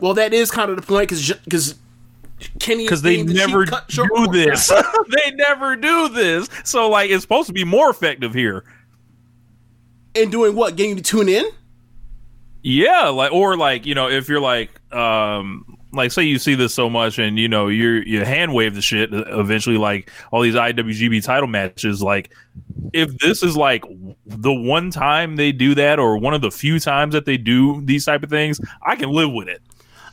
well, 0.00 0.14
that 0.14 0.32
is 0.32 0.50
kind 0.50 0.70
of 0.70 0.76
the 0.76 0.82
point 0.82 1.08
because 1.08 1.32
because 1.44 1.74
Kenny 2.58 2.84
because 2.84 3.02
they 3.02 3.16
being 3.16 3.26
the 3.26 3.34
cheap 3.34 3.48
never 3.48 3.64
do 3.66 4.26
this. 4.32 4.68
they 5.10 5.30
never 5.32 5.76
do 5.76 6.08
this. 6.08 6.48
So 6.64 6.88
like 6.88 7.10
it's 7.10 7.22
supposed 7.22 7.48
to 7.48 7.52
be 7.52 7.64
more 7.64 7.90
effective 7.90 8.32
here. 8.34 8.64
and 10.14 10.30
doing 10.32 10.54
what? 10.56 10.76
Getting 10.76 10.90
you 10.90 10.96
to 10.96 11.02
tune 11.02 11.28
in? 11.28 11.44
Yeah, 12.62 13.08
like 13.08 13.32
or 13.32 13.56
like 13.56 13.86
you 13.86 13.94
know 13.94 14.08
if 14.08 14.28
you're 14.28 14.40
like 14.40 14.70
um 14.92 15.78
like 15.92 16.12
say 16.12 16.22
you 16.22 16.38
see 16.38 16.54
this 16.54 16.72
so 16.74 16.88
much 16.88 17.18
and 17.18 17.38
you 17.38 17.48
know 17.48 17.68
you're 17.68 18.02
you 18.02 18.24
hand 18.24 18.54
wave 18.54 18.74
the 18.74 18.82
shit 18.82 19.10
eventually 19.12 19.76
like 19.76 20.10
all 20.30 20.42
these 20.42 20.54
IWGP 20.54 21.24
title 21.24 21.48
matches 21.48 22.02
like 22.02 22.32
if 22.92 23.16
this 23.18 23.42
is 23.42 23.56
like 23.56 23.84
the 24.26 24.52
one 24.52 24.90
time 24.90 25.36
they 25.36 25.52
do 25.52 25.74
that 25.74 25.98
or 25.98 26.18
one 26.18 26.34
of 26.34 26.42
the 26.42 26.50
few 26.50 26.78
times 26.78 27.14
that 27.14 27.24
they 27.24 27.36
do 27.36 27.80
these 27.84 28.04
type 28.04 28.22
of 28.22 28.30
things 28.30 28.60
I 28.82 28.96
can 28.96 29.10
live 29.10 29.32
with 29.32 29.48
it. 29.48 29.62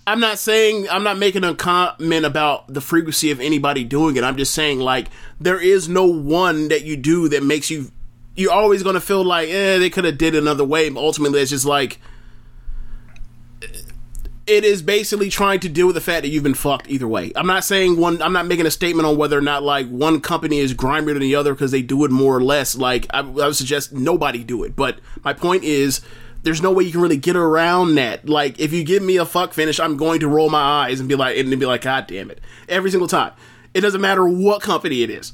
I'm 0.07 0.19
not 0.21 0.39
saying 0.39 0.87
I'm 0.89 1.03
not 1.03 1.17
making 1.17 1.43
a 1.43 1.53
comment 1.53 2.25
about 2.25 2.73
the 2.73 2.81
frequency 2.81 3.29
of 3.29 3.41
anybody 3.41 3.83
doing 3.83 4.15
it. 4.15 4.23
I'm 4.23 4.37
just 4.37 4.53
saying 4.53 4.79
like 4.79 5.07
there 5.39 5.59
is 5.59 5.89
no 5.89 6.05
one 6.05 6.69
that 6.69 6.83
you 6.83 6.95
do 6.95 7.27
that 7.29 7.43
makes 7.43 7.69
you 7.69 7.91
you're 8.35 8.53
always 8.53 8.83
gonna 8.83 9.01
feel 9.01 9.23
like 9.23 9.49
eh 9.49 9.77
they 9.77 9.89
could 9.89 10.05
have 10.05 10.17
did 10.17 10.33
another 10.33 10.63
way. 10.63 10.89
But 10.89 11.01
ultimately, 11.01 11.41
it's 11.41 11.51
just 11.51 11.65
like 11.65 11.99
it 14.47 14.63
is 14.63 14.81
basically 14.81 15.29
trying 15.29 15.59
to 15.59 15.69
deal 15.69 15.87
with 15.87 15.95
the 15.95 16.01
fact 16.01 16.21
that 16.23 16.29
you've 16.29 16.43
been 16.43 16.53
fucked 16.53 16.89
either 16.89 17.07
way. 17.07 17.33
I'm 17.35 17.47
not 17.47 17.65
saying 17.65 17.97
one. 17.97 18.21
I'm 18.21 18.31
not 18.31 18.47
making 18.47 18.65
a 18.65 18.71
statement 18.71 19.05
on 19.05 19.17
whether 19.17 19.37
or 19.37 19.41
not 19.41 19.61
like 19.61 19.87
one 19.89 20.21
company 20.21 20.59
is 20.59 20.73
grimier 20.73 21.13
than 21.13 21.19
the 21.19 21.35
other 21.35 21.53
because 21.53 21.71
they 21.71 21.81
do 21.81 22.05
it 22.05 22.11
more 22.11 22.35
or 22.35 22.41
less. 22.41 22.75
Like 22.75 23.05
I, 23.09 23.19
I 23.19 23.21
would 23.21 23.55
suggest 23.57 23.91
nobody 23.91 24.45
do 24.45 24.63
it. 24.63 24.75
But 24.75 24.99
my 25.23 25.33
point 25.33 25.65
is, 25.65 25.99
there's 26.43 26.61
no 26.61 26.71
way 26.71 26.85
you 26.85 26.93
can 26.93 27.01
really 27.01 27.17
get 27.17 27.35
around 27.35 27.95
that. 27.95 28.29
Like 28.29 28.57
if 28.57 28.71
you 28.71 28.85
give 28.85 29.03
me 29.03 29.17
a 29.17 29.25
fuck 29.25 29.53
finish, 29.53 29.81
I'm 29.81 29.97
going 29.97 30.21
to 30.21 30.29
roll 30.29 30.49
my 30.49 30.85
eyes 30.85 31.01
and 31.01 31.09
be 31.09 31.15
like, 31.15 31.37
and 31.37 31.49
be 31.49 31.65
like, 31.65 31.81
God 31.81 32.07
damn 32.07 32.31
it, 32.31 32.39
every 32.69 32.89
single 32.89 33.09
time. 33.09 33.33
It 33.73 33.81
doesn't 33.81 34.01
matter 34.01 34.27
what 34.27 34.61
company 34.61 35.03
it 35.03 35.09
is. 35.09 35.33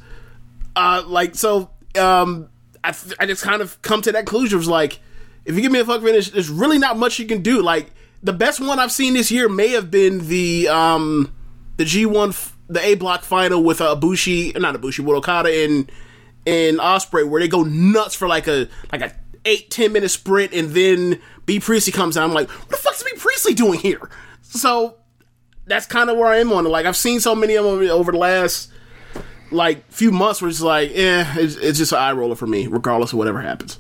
Uh, 0.76 1.04
like 1.06 1.36
so, 1.36 1.70
um, 2.00 2.50
I 2.84 2.96
I 3.20 3.28
just 3.28 3.44
kind 3.44 3.62
of 3.62 3.80
come 3.84 4.02
to 4.02 4.12
that 4.12 4.26
conclusion. 4.26 4.58
Was 4.58 4.68
like, 4.68 5.00
if 5.46 5.54
you 5.54 5.62
give 5.62 5.72
me 5.72 5.80
a 5.80 5.86
fuck 5.86 6.02
finish, 6.02 6.32
there's 6.32 6.50
really 6.50 6.80
not 6.80 6.98
much 6.98 7.20
you 7.20 7.28
can 7.28 7.44
do. 7.44 7.62
Like 7.62 7.92
the 8.24 8.34
best 8.34 8.60
one 8.60 8.80
I've 8.80 8.92
seen 8.92 9.14
this 9.14 9.30
year 9.30 9.50
may 9.50 9.70
have 9.70 9.92
been 9.92 10.28
the 10.28 10.70
um 10.70 11.34
the 11.78 11.84
G1 11.84 12.54
the 12.70 12.84
A 12.84 12.96
block 12.96 13.24
final 13.24 13.64
with 13.64 13.82
uh, 13.82 13.96
Ibushi, 13.96 14.60
not 14.60 14.76
Ibushi, 14.76 15.00
with 15.02 15.18
Okada 15.18 15.50
and 15.64 15.92
and 16.46 16.80
Ospreay, 16.80 17.28
where 17.28 17.42
they 17.42 17.48
go 17.48 17.64
nuts 17.64 18.16
for 18.16 18.28
like 18.28 18.48
a 18.48 18.68
like 18.92 19.02
a 19.02 19.14
eight 19.46 19.70
ten 19.70 19.92
minute 19.92 20.10
sprint, 20.10 20.54
and 20.54 20.70
then 20.72 21.20
Bea 21.46 21.60
Priestley 21.60 21.94
comes 21.94 22.18
out. 22.18 22.24
I'm 22.24 22.34
like, 22.34 22.50
what 22.50 22.70
the 22.70 22.78
fuck's 22.78 23.04
Bea 23.04 23.18
Priestley 23.18 23.54
doing 23.54 23.80
here? 23.80 24.10
So 24.42 24.98
that's 25.66 25.86
kind 25.86 26.10
of 26.10 26.18
where 26.18 26.28
I 26.28 26.38
am 26.38 26.52
on 26.54 26.66
it. 26.66 26.70
Like 26.70 26.86
I've 26.86 26.98
seen 26.98 27.20
so 27.20 27.36
many 27.36 27.56
of 27.56 27.66
them 27.66 27.90
over 27.90 28.12
the 28.12 28.18
last 28.18 28.72
like 29.52 29.90
few 29.92 30.12
months 30.12 30.42
where 30.42 30.50
it's 30.50 30.62
like, 30.62 30.92
eh, 30.94 31.26
it's, 31.38 31.56
it's 31.58 31.78
just 31.78 31.92
an 31.92 32.00
eye 32.00 32.12
roller 32.12 32.36
for 32.36 32.48
me, 32.48 32.68
regardless 32.68 33.14
of 33.14 33.20
whatever 33.20 33.42
happens. 33.42 33.80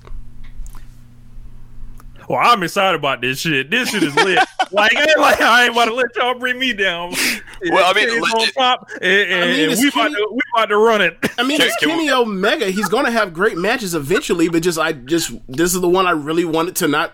Well, 2.33 2.41
I'm 2.51 2.63
excited 2.63 2.95
about 2.97 3.21
this 3.21 3.39
shit. 3.39 3.69
This 3.69 3.89
shit 3.89 4.01
is 4.03 4.15
lit. 4.15 4.39
like, 4.71 4.95
I, 4.95 5.05
like 5.19 5.39
I 5.39 5.63
ain't 5.65 5.73
about 5.73 5.85
to 5.85 5.93
let 5.93 6.15
y'all 6.15 6.33
bring 6.39 6.57
me 6.59 6.73
down. 6.73 7.13
Well, 7.65 7.89
I 7.89 7.93
mean, 7.93 8.09
Kenny's 8.09 8.21
let- 8.23 8.33
on 8.33 8.47
top, 8.51 8.89
and, 8.95 9.03
and- 9.05 9.43
I 9.43 9.45
mean, 9.47 9.59
and 9.63 9.71
it's 9.71 9.81
we 9.81 9.87
about 9.87 10.09
to 10.09 10.27
we 10.33 10.39
about 10.53 10.65
to 10.65 10.77
run 10.77 10.99
it. 11.01 11.17
I 11.37 11.43
mean, 11.43 11.61
it's 11.61 11.73
can 11.77 11.87
we- 11.89 11.95
Kenny 11.95 12.11
Omega. 12.11 12.65
He's 12.71 12.89
going 12.89 13.05
to 13.05 13.11
have 13.11 13.33
great 13.33 13.57
matches 13.57 13.95
eventually, 13.95 14.49
but 14.49 14.63
just 14.63 14.77
I 14.77 14.91
just 14.91 15.31
this 15.47 15.73
is 15.73 15.79
the 15.79 15.87
one 15.87 16.05
I 16.05 16.11
really 16.11 16.43
wanted 16.43 16.75
to 16.77 16.89
not 16.89 17.13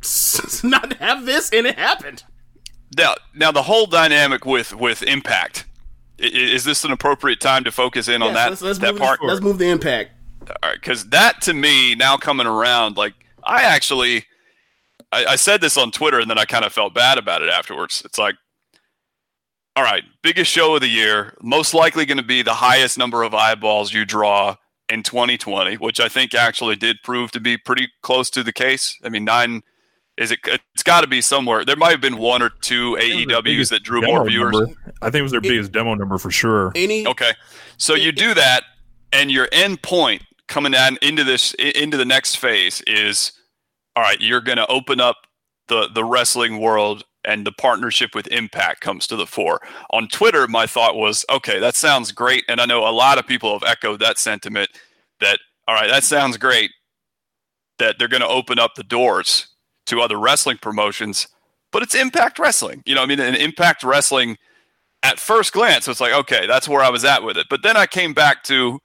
not 0.64 0.94
have 0.94 1.26
this, 1.26 1.50
and 1.50 1.66
it 1.66 1.78
happened. 1.78 2.24
Now, 2.96 3.14
now 3.34 3.52
the 3.52 3.62
whole 3.64 3.84
dynamic 3.84 4.46
with 4.46 4.74
with 4.74 5.02
Impact. 5.02 5.66
i- 6.18 6.24
i- 6.24 6.28
Is 6.28 6.64
this 6.64 6.82
an 6.84 6.92
appropriate 6.92 7.40
time 7.40 7.64
to 7.64 7.70
focus 7.70 8.08
in 8.08 8.22
on 8.22 8.32
that 8.32 8.48
let's, 8.50 8.62
let's 8.62 8.78
that 8.78 8.96
part? 8.96 9.20
This, 9.20 9.28
let's 9.28 9.40
move 9.42 9.58
the 9.58 9.68
impact. 9.68 10.12
All 10.48 10.54
right, 10.70 10.80
because 10.80 11.10
that 11.10 11.42
to 11.42 11.52
me 11.52 11.94
now 11.94 12.16
coming 12.16 12.46
around 12.46 12.96
like 12.96 13.12
i 13.44 13.62
actually 13.64 14.24
I, 15.12 15.24
I 15.26 15.36
said 15.36 15.60
this 15.60 15.76
on 15.76 15.90
twitter 15.90 16.20
and 16.20 16.30
then 16.30 16.38
i 16.38 16.44
kind 16.44 16.64
of 16.64 16.72
felt 16.72 16.94
bad 16.94 17.18
about 17.18 17.42
it 17.42 17.48
afterwards 17.48 18.02
it's 18.04 18.18
like 18.18 18.36
all 19.76 19.84
right 19.84 20.04
biggest 20.22 20.50
show 20.50 20.74
of 20.74 20.80
the 20.80 20.88
year 20.88 21.34
most 21.42 21.74
likely 21.74 22.04
going 22.06 22.18
to 22.18 22.24
be 22.24 22.42
the 22.42 22.54
highest 22.54 22.98
number 22.98 23.22
of 23.22 23.34
eyeballs 23.34 23.92
you 23.92 24.04
draw 24.04 24.56
in 24.88 25.02
2020 25.02 25.76
which 25.76 26.00
i 26.00 26.08
think 26.08 26.34
actually 26.34 26.76
did 26.76 26.96
prove 27.02 27.30
to 27.30 27.40
be 27.40 27.56
pretty 27.56 27.88
close 28.02 28.30
to 28.30 28.42
the 28.42 28.52
case 28.52 28.98
i 29.04 29.08
mean 29.08 29.24
nine 29.24 29.62
is 30.16 30.30
it 30.30 30.40
it's 30.44 30.82
got 30.82 31.00
to 31.00 31.06
be 31.06 31.20
somewhere 31.20 31.64
there 31.64 31.76
might 31.76 31.92
have 31.92 32.00
been 32.00 32.18
one 32.18 32.42
or 32.42 32.50
two 32.60 32.96
aews 33.00 33.70
that 33.70 33.82
drew 33.82 34.02
more 34.02 34.26
viewers 34.26 34.52
number. 34.52 34.74
I 35.02 35.06
think 35.06 35.20
it 35.20 35.22
was 35.22 35.32
their 35.32 35.40
biggest 35.40 35.72
demo 35.72 35.94
number 35.94 36.18
for 36.18 36.30
sure. 36.30 36.72
Any 36.74 37.06
Okay, 37.06 37.32
so 37.78 37.94
you 37.94 38.12
do 38.12 38.34
that, 38.34 38.64
and 39.12 39.30
your 39.30 39.48
end 39.50 39.82
point 39.82 40.22
coming 40.46 40.74
on 40.74 40.98
into 41.00 41.24
this 41.24 41.54
into 41.54 41.96
the 41.96 42.04
next 42.04 42.36
phase 42.36 42.82
is, 42.82 43.32
all 43.96 44.02
right, 44.02 44.20
you're 44.20 44.40
going 44.40 44.58
to 44.58 44.66
open 44.66 45.00
up 45.00 45.16
the 45.68 45.88
the 45.94 46.04
wrestling 46.04 46.60
world, 46.60 47.04
and 47.24 47.46
the 47.46 47.52
partnership 47.52 48.14
with 48.14 48.26
Impact 48.28 48.80
comes 48.80 49.06
to 49.06 49.16
the 49.16 49.26
fore. 49.26 49.60
On 49.90 50.08
Twitter, 50.08 50.48
my 50.48 50.66
thought 50.66 50.96
was, 50.96 51.24
okay, 51.30 51.58
that 51.58 51.76
sounds 51.76 52.12
great, 52.12 52.44
and 52.48 52.60
I 52.60 52.66
know 52.66 52.86
a 52.86 52.90
lot 52.90 53.18
of 53.18 53.26
people 53.26 53.52
have 53.52 53.68
echoed 53.68 54.00
that 54.00 54.18
sentiment. 54.18 54.70
That 55.20 55.38
all 55.68 55.74
right, 55.74 55.90
that 55.90 56.04
sounds 56.04 56.36
great. 56.36 56.70
That 57.78 57.96
they're 57.98 58.08
going 58.08 58.22
to 58.22 58.28
open 58.28 58.58
up 58.58 58.74
the 58.74 58.82
doors 58.82 59.48
to 59.86 60.00
other 60.00 60.18
wrestling 60.18 60.58
promotions, 60.58 61.28
but 61.72 61.82
it's 61.82 61.94
Impact 61.94 62.38
Wrestling. 62.38 62.82
You 62.86 62.94
know, 62.94 63.02
I 63.02 63.06
mean, 63.06 63.20
and 63.20 63.36
Impact 63.36 63.82
Wrestling 63.82 64.36
at 65.02 65.18
first 65.18 65.52
glance, 65.52 65.88
it's 65.88 66.00
like, 66.00 66.12
okay, 66.12 66.46
that's 66.46 66.68
where 66.68 66.82
I 66.82 66.90
was 66.90 67.04
at 67.04 67.22
with 67.22 67.36
it. 67.38 67.46
But 67.48 67.62
then 67.62 67.76
I 67.76 67.86
came 67.86 68.12
back 68.12 68.42
to 68.44 68.80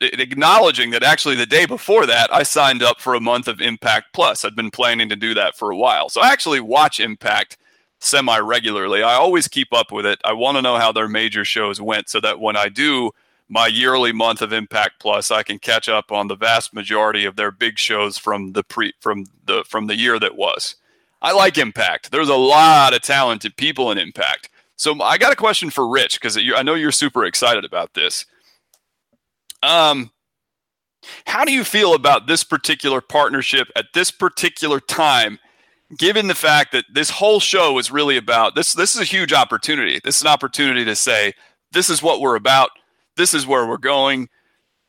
acknowledging 0.00 0.90
that 0.90 1.02
actually 1.02 1.36
the 1.36 1.46
day 1.46 1.66
before 1.66 2.06
that, 2.06 2.32
I 2.32 2.42
signed 2.42 2.82
up 2.82 3.00
for 3.00 3.14
a 3.14 3.20
month 3.20 3.48
of 3.48 3.60
Impact 3.60 4.12
Plus. 4.12 4.44
I'd 4.44 4.56
been 4.56 4.70
planning 4.70 5.08
to 5.08 5.16
do 5.16 5.34
that 5.34 5.56
for 5.56 5.70
a 5.70 5.76
while. 5.76 6.08
So 6.08 6.20
I 6.20 6.32
actually 6.32 6.60
watch 6.60 7.00
Impact 7.00 7.56
semi 8.00 8.38
regularly. 8.38 9.02
I 9.02 9.14
always 9.14 9.48
keep 9.48 9.72
up 9.72 9.92
with 9.92 10.06
it. 10.06 10.20
I 10.24 10.32
want 10.32 10.56
to 10.56 10.62
know 10.62 10.76
how 10.76 10.92
their 10.92 11.08
major 11.08 11.44
shows 11.44 11.80
went 11.80 12.08
so 12.08 12.20
that 12.20 12.40
when 12.40 12.56
I 12.56 12.68
do 12.68 13.12
my 13.48 13.68
yearly 13.68 14.12
month 14.12 14.42
of 14.42 14.52
Impact 14.52 14.98
Plus, 14.98 15.30
I 15.30 15.42
can 15.42 15.58
catch 15.58 15.88
up 15.88 16.10
on 16.10 16.28
the 16.28 16.36
vast 16.36 16.74
majority 16.74 17.24
of 17.24 17.36
their 17.36 17.50
big 17.50 17.78
shows 17.78 18.18
from 18.18 18.52
the 18.52 18.64
pre 18.64 18.92
from 19.00 19.26
the 19.44 19.64
from 19.68 19.86
the 19.86 19.96
year 19.96 20.18
that 20.18 20.36
was. 20.36 20.76
I 21.22 21.32
like 21.32 21.58
Impact. 21.58 22.10
There's 22.10 22.28
a 22.28 22.34
lot 22.34 22.94
of 22.94 23.02
talented 23.02 23.56
people 23.56 23.90
in 23.90 23.98
Impact. 23.98 24.50
So 24.76 25.00
I 25.00 25.16
got 25.16 25.32
a 25.32 25.36
question 25.36 25.70
for 25.70 25.88
Rich 25.88 26.20
because 26.20 26.36
I 26.36 26.62
know 26.62 26.74
you're 26.74 26.92
super 26.92 27.24
excited 27.24 27.64
about 27.64 27.94
this. 27.94 28.26
Um, 29.62 30.10
how 31.26 31.44
do 31.44 31.52
you 31.52 31.64
feel 31.64 31.94
about 31.94 32.26
this 32.26 32.42
particular 32.44 33.00
partnership 33.00 33.68
at 33.76 33.86
this 33.94 34.10
particular 34.10 34.80
time, 34.80 35.38
given 35.98 36.26
the 36.26 36.34
fact 36.34 36.72
that 36.72 36.84
this 36.92 37.10
whole 37.10 37.40
show 37.40 37.78
is 37.78 37.90
really 37.90 38.16
about 38.16 38.54
this? 38.54 38.74
This 38.74 38.94
is 38.94 39.00
a 39.00 39.04
huge 39.04 39.32
opportunity. 39.32 40.00
This 40.02 40.16
is 40.16 40.22
an 40.22 40.28
opportunity 40.28 40.84
to 40.84 40.96
say 40.96 41.32
this 41.72 41.90
is 41.90 42.02
what 42.02 42.20
we're 42.20 42.36
about. 42.36 42.70
This 43.16 43.34
is 43.34 43.46
where 43.46 43.66
we're 43.66 43.78
going. 43.78 44.28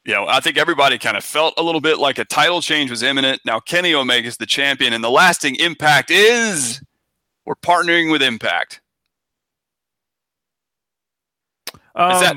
You 0.05 0.13
know, 0.13 0.25
I 0.27 0.39
think 0.39 0.57
everybody 0.57 0.97
kind 0.97 1.17
of 1.17 1.23
felt 1.23 1.53
a 1.57 1.63
little 1.63 1.81
bit 1.81 1.97
like 1.99 2.17
a 2.17 2.25
title 2.25 2.61
change 2.61 2.89
was 2.89 3.03
imminent. 3.03 3.41
Now 3.45 3.59
Kenny 3.59 3.93
Omega 3.93 4.27
is 4.27 4.37
the 4.37 4.45
champion, 4.45 4.93
and 4.93 5.03
the 5.03 5.11
lasting 5.11 5.55
impact 5.55 6.09
is 6.09 6.81
we're 7.45 7.55
partnering 7.55 8.11
with 8.11 8.21
Impact. 8.21 8.81
Um, 11.95 12.11
Is 12.11 12.21
that- 12.21 12.35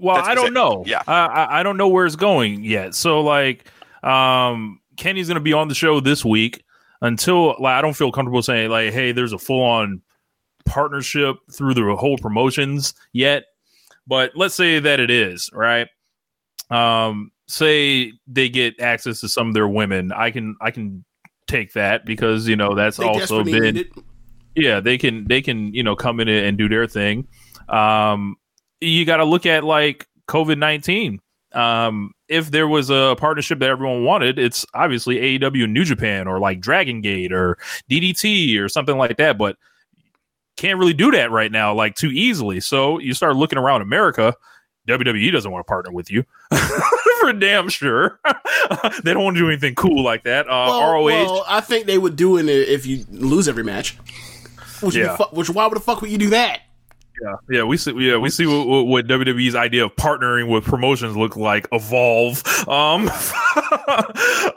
well, 0.00 0.16
that's- 0.16 0.30
I 0.30 0.34
don't 0.34 0.48
it- 0.48 0.52
know. 0.52 0.84
yeah. 0.86 1.02
I, 1.06 1.26
I 1.26 1.60
I 1.60 1.62
don't 1.62 1.76
know 1.76 1.88
where 1.88 2.06
it's 2.06 2.16
going 2.16 2.64
yet. 2.64 2.94
So 2.94 3.20
like, 3.20 3.64
um, 4.02 4.80
Kenny's 4.96 5.28
gonna 5.28 5.40
be 5.40 5.52
on 5.52 5.68
the 5.68 5.74
show 5.74 6.00
this 6.00 6.24
week 6.24 6.64
until 7.02 7.56
like 7.60 7.74
I 7.74 7.80
don't 7.82 7.94
feel 7.94 8.12
comfortable 8.12 8.42
saying 8.42 8.70
like, 8.70 8.92
hey, 8.92 9.12
there's 9.12 9.32
a 9.32 9.38
full 9.38 9.62
on 9.62 10.02
partnership 10.66 11.36
through 11.52 11.74
the 11.74 11.96
whole 11.96 12.18
promotions 12.18 12.94
yet. 13.12 13.44
But 14.06 14.32
let's 14.34 14.54
say 14.54 14.78
that 14.80 15.00
it 15.00 15.10
is 15.10 15.50
right. 15.52 15.88
Um, 16.70 17.32
say 17.48 18.12
they 18.26 18.48
get 18.48 18.80
access 18.80 19.20
to 19.20 19.28
some 19.28 19.48
of 19.48 19.54
their 19.54 19.68
women. 19.68 20.12
I 20.12 20.30
can 20.30 20.56
I 20.60 20.70
can 20.70 21.04
take 21.46 21.72
that 21.72 22.04
because 22.06 22.46
you 22.46 22.56
know 22.56 22.74
that's 22.74 22.96
They 22.96 23.04
also 23.04 23.42
been 23.42 23.84
yeah 24.54 24.78
they 24.80 24.98
can 24.98 25.26
they 25.26 25.42
can 25.42 25.74
you 25.74 25.82
know 25.82 25.96
come 25.96 26.20
in 26.20 26.28
and 26.28 26.56
do 26.56 26.68
their 26.68 26.86
thing 26.86 27.26
um 27.68 28.36
you 28.80 29.04
got 29.04 29.18
to 29.18 29.24
look 29.24 29.46
at 29.46 29.64
like 29.64 30.06
covid-19 30.28 31.18
um 31.52 32.12
if 32.28 32.50
there 32.52 32.68
was 32.68 32.90
a 32.90 33.16
partnership 33.18 33.58
that 33.58 33.68
everyone 33.70 34.04
wanted 34.04 34.38
it's 34.38 34.64
obviously 34.74 35.16
aew 35.16 35.64
and 35.64 35.72
new 35.74 35.84
japan 35.84 36.28
or 36.28 36.38
like 36.38 36.60
dragon 36.60 37.00
gate 37.00 37.32
or 37.32 37.58
ddt 37.90 38.58
or 38.60 38.68
something 38.68 38.96
like 38.96 39.16
that 39.16 39.36
but 39.36 39.56
can't 40.56 40.78
really 40.78 40.92
do 40.92 41.10
that 41.10 41.30
right 41.30 41.50
now 41.50 41.74
like 41.74 41.94
too 41.96 42.10
easily 42.10 42.60
so 42.60 42.98
you 43.00 43.12
start 43.14 43.34
looking 43.34 43.58
around 43.58 43.82
america 43.82 44.34
wwe 44.88 45.32
doesn't 45.32 45.50
want 45.50 45.64
to 45.66 45.68
partner 45.68 45.90
with 45.92 46.10
you 46.10 46.24
for 47.20 47.32
damn 47.32 47.68
sure 47.68 48.20
they 49.02 49.12
don't 49.12 49.24
want 49.24 49.36
to 49.36 49.42
do 49.42 49.48
anything 49.48 49.74
cool 49.74 50.02
like 50.04 50.22
that 50.24 50.46
uh 50.46 50.66
Well, 50.68 50.92
roh 50.92 51.04
well, 51.04 51.44
I 51.48 51.60
think 51.60 51.86
they 51.86 51.98
would 51.98 52.14
do 52.16 52.36
it 52.38 52.48
if 52.48 52.86
you 52.86 53.04
lose 53.10 53.46
every 53.48 53.64
match. 53.64 53.96
Which, 54.80 54.96
Yeah. 54.96 55.16
fu- 55.16 55.34
which 55.36 55.50
why 55.50 55.66
would 55.66 55.76
the 55.76 55.80
fuck 55.80 56.00
would 56.00 56.10
you 56.10 56.16
do 56.16 56.30
that? 56.30 56.60
Yeah, 57.22 57.36
yeah, 57.50 57.62
we 57.64 57.76
see. 57.76 57.92
Yeah, 57.92 58.16
we 58.16 58.30
see 58.30 58.46
what, 58.46 58.86
what, 58.86 59.06
WWE's 59.06 59.54
idea 59.54 59.84
of 59.84 59.94
partnering 59.96 60.48
with 60.48 60.64
promotions 60.64 61.16
look 61.16 61.36
like 61.36 61.68
evolve. 61.72 62.42
Um, 62.66 63.10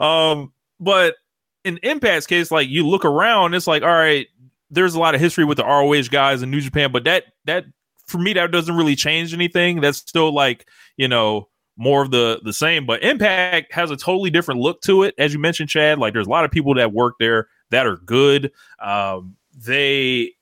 um, 0.00 0.52
but 0.80 1.16
in 1.64 1.78
Impact's 1.82 2.26
case, 2.26 2.50
like 2.50 2.68
you 2.68 2.86
look 2.86 3.04
around, 3.04 3.54
it's 3.54 3.66
like, 3.66 3.82
all 3.82 3.88
right, 3.88 4.26
there's 4.70 4.94
a 4.94 5.00
lot 5.00 5.14
of 5.14 5.20
history 5.20 5.44
with 5.44 5.58
the 5.58 5.64
ROH 5.64 6.08
guys 6.10 6.42
in 6.42 6.50
New 6.50 6.60
Japan, 6.60 6.92
but 6.92 7.04
that 7.04 7.24
that 7.44 7.64
for 8.06 8.18
me 8.18 8.32
that 8.34 8.50
doesn't 8.50 8.76
really 8.76 8.96
change 8.96 9.34
anything. 9.34 9.80
That's 9.80 9.98
still 9.98 10.32
like 10.32 10.66
you 10.96 11.08
know 11.08 11.48
more 11.76 12.02
of 12.02 12.10
the 12.10 12.40
the 12.44 12.52
same. 12.52 12.86
But 12.86 13.02
Impact 13.02 13.72
has 13.72 13.90
a 13.90 13.96
totally 13.96 14.30
different 14.30 14.60
look 14.60 14.80
to 14.82 15.02
it, 15.02 15.14
as 15.18 15.32
you 15.32 15.38
mentioned, 15.38 15.68
Chad. 15.68 15.98
Like 15.98 16.12
there's 16.12 16.26
a 16.26 16.30
lot 16.30 16.44
of 16.44 16.50
people 16.50 16.74
that 16.74 16.92
work 16.92 17.14
there 17.18 17.48
that 17.70 17.86
are 17.86 17.96
good. 17.96 18.52
Um, 18.80 19.36
they 19.54 20.32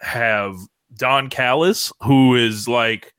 have 0.00 0.56
Don 0.96 1.28
Callis, 1.28 1.92
who 2.02 2.34
is 2.34 2.68
like 2.68 3.12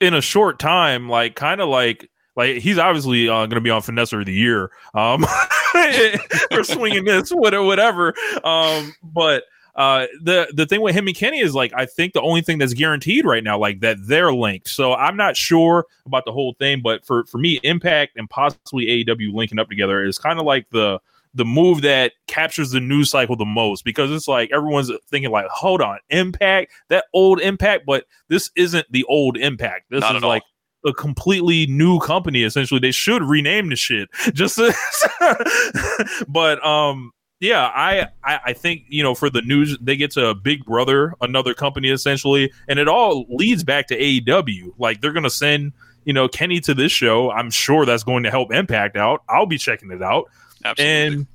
in 0.00 0.14
a 0.14 0.20
short 0.20 0.58
time, 0.58 1.08
like 1.08 1.34
kind 1.34 1.60
of 1.60 1.68
like 1.68 2.10
like 2.36 2.56
he's 2.56 2.78
obviously 2.78 3.28
uh, 3.28 3.46
going 3.46 3.50
to 3.50 3.60
be 3.60 3.70
on 3.70 3.82
Finesser 3.82 4.20
of 4.20 4.26
the 4.26 4.32
Year 4.32 4.70
um, 4.94 5.24
for 6.52 6.64
swinging 6.64 7.04
this, 7.04 7.30
whatever, 7.30 7.64
whatever. 7.64 8.14
Um, 8.42 8.94
but 9.02 9.44
uh, 9.76 10.06
the 10.22 10.48
the 10.52 10.66
thing 10.66 10.80
with 10.80 10.94
him 10.94 11.06
and 11.06 11.16
Kenny 11.16 11.40
is 11.40 11.54
like 11.54 11.72
I 11.74 11.86
think 11.86 12.12
the 12.12 12.22
only 12.22 12.42
thing 12.42 12.58
that's 12.58 12.74
guaranteed 12.74 13.24
right 13.24 13.42
now, 13.42 13.58
like 13.58 13.80
that 13.80 13.98
they're 14.00 14.32
linked. 14.32 14.68
So 14.68 14.94
I'm 14.94 15.16
not 15.16 15.36
sure 15.36 15.86
about 16.06 16.24
the 16.24 16.32
whole 16.32 16.54
thing, 16.58 16.80
but 16.82 17.04
for 17.04 17.24
for 17.26 17.38
me, 17.38 17.60
Impact 17.62 18.16
and 18.16 18.28
possibly 18.28 18.86
AEW 19.04 19.32
linking 19.32 19.58
up 19.58 19.68
together 19.68 20.04
is 20.04 20.18
kind 20.18 20.38
of 20.38 20.44
like 20.44 20.68
the 20.70 21.00
the 21.34 21.44
move 21.44 21.82
that 21.82 22.12
captures 22.26 22.70
the 22.70 22.80
news 22.80 23.10
cycle 23.10 23.36
the 23.36 23.44
most 23.44 23.84
because 23.84 24.10
it's 24.10 24.28
like 24.28 24.50
everyone's 24.52 24.90
thinking 25.10 25.30
like 25.30 25.46
hold 25.46 25.82
on 25.82 25.98
impact 26.10 26.72
that 26.88 27.04
old 27.12 27.40
impact 27.40 27.84
but 27.86 28.04
this 28.28 28.50
isn't 28.56 28.86
the 28.90 29.04
old 29.04 29.36
impact. 29.36 29.86
This 29.90 30.00
Not 30.00 30.12
is 30.12 30.22
at 30.22 30.24
all. 30.24 30.30
like 30.30 30.42
a 30.86 30.92
completely 30.92 31.66
new 31.66 31.98
company 31.98 32.44
essentially. 32.44 32.80
They 32.80 32.92
should 32.92 33.22
rename 33.22 33.68
the 33.68 33.76
shit. 33.76 34.08
Just 34.32 34.58
but 36.28 36.64
um 36.64 37.10
yeah 37.40 37.66
I, 37.74 38.08
I 38.22 38.40
i 38.46 38.52
think 38.52 38.84
you 38.88 39.02
know 39.02 39.14
for 39.14 39.28
the 39.28 39.42
news 39.42 39.76
they 39.80 39.96
get 39.96 40.12
to 40.12 40.34
big 40.36 40.64
brother 40.64 41.14
another 41.20 41.52
company 41.52 41.90
essentially 41.90 42.52
and 42.68 42.78
it 42.78 42.86
all 42.86 43.26
leads 43.28 43.64
back 43.64 43.88
to 43.88 43.98
aew 43.98 44.72
like 44.78 45.00
they're 45.00 45.12
gonna 45.12 45.28
send 45.28 45.72
you 46.04 46.12
know 46.12 46.28
kenny 46.28 46.60
to 46.60 46.74
this 46.74 46.92
show. 46.92 47.30
I'm 47.30 47.50
sure 47.50 47.84
that's 47.86 48.04
going 48.04 48.22
to 48.24 48.30
help 48.30 48.52
impact 48.52 48.96
out. 48.96 49.22
I'll 49.28 49.46
be 49.46 49.58
checking 49.58 49.90
it 49.90 50.02
out 50.02 50.30
Absolutely. 50.64 51.16
and 51.18 51.26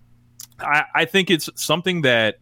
I, 0.59 0.83
I 0.95 1.05
think 1.05 1.29
it's 1.29 1.49
something 1.55 2.01
that 2.01 2.39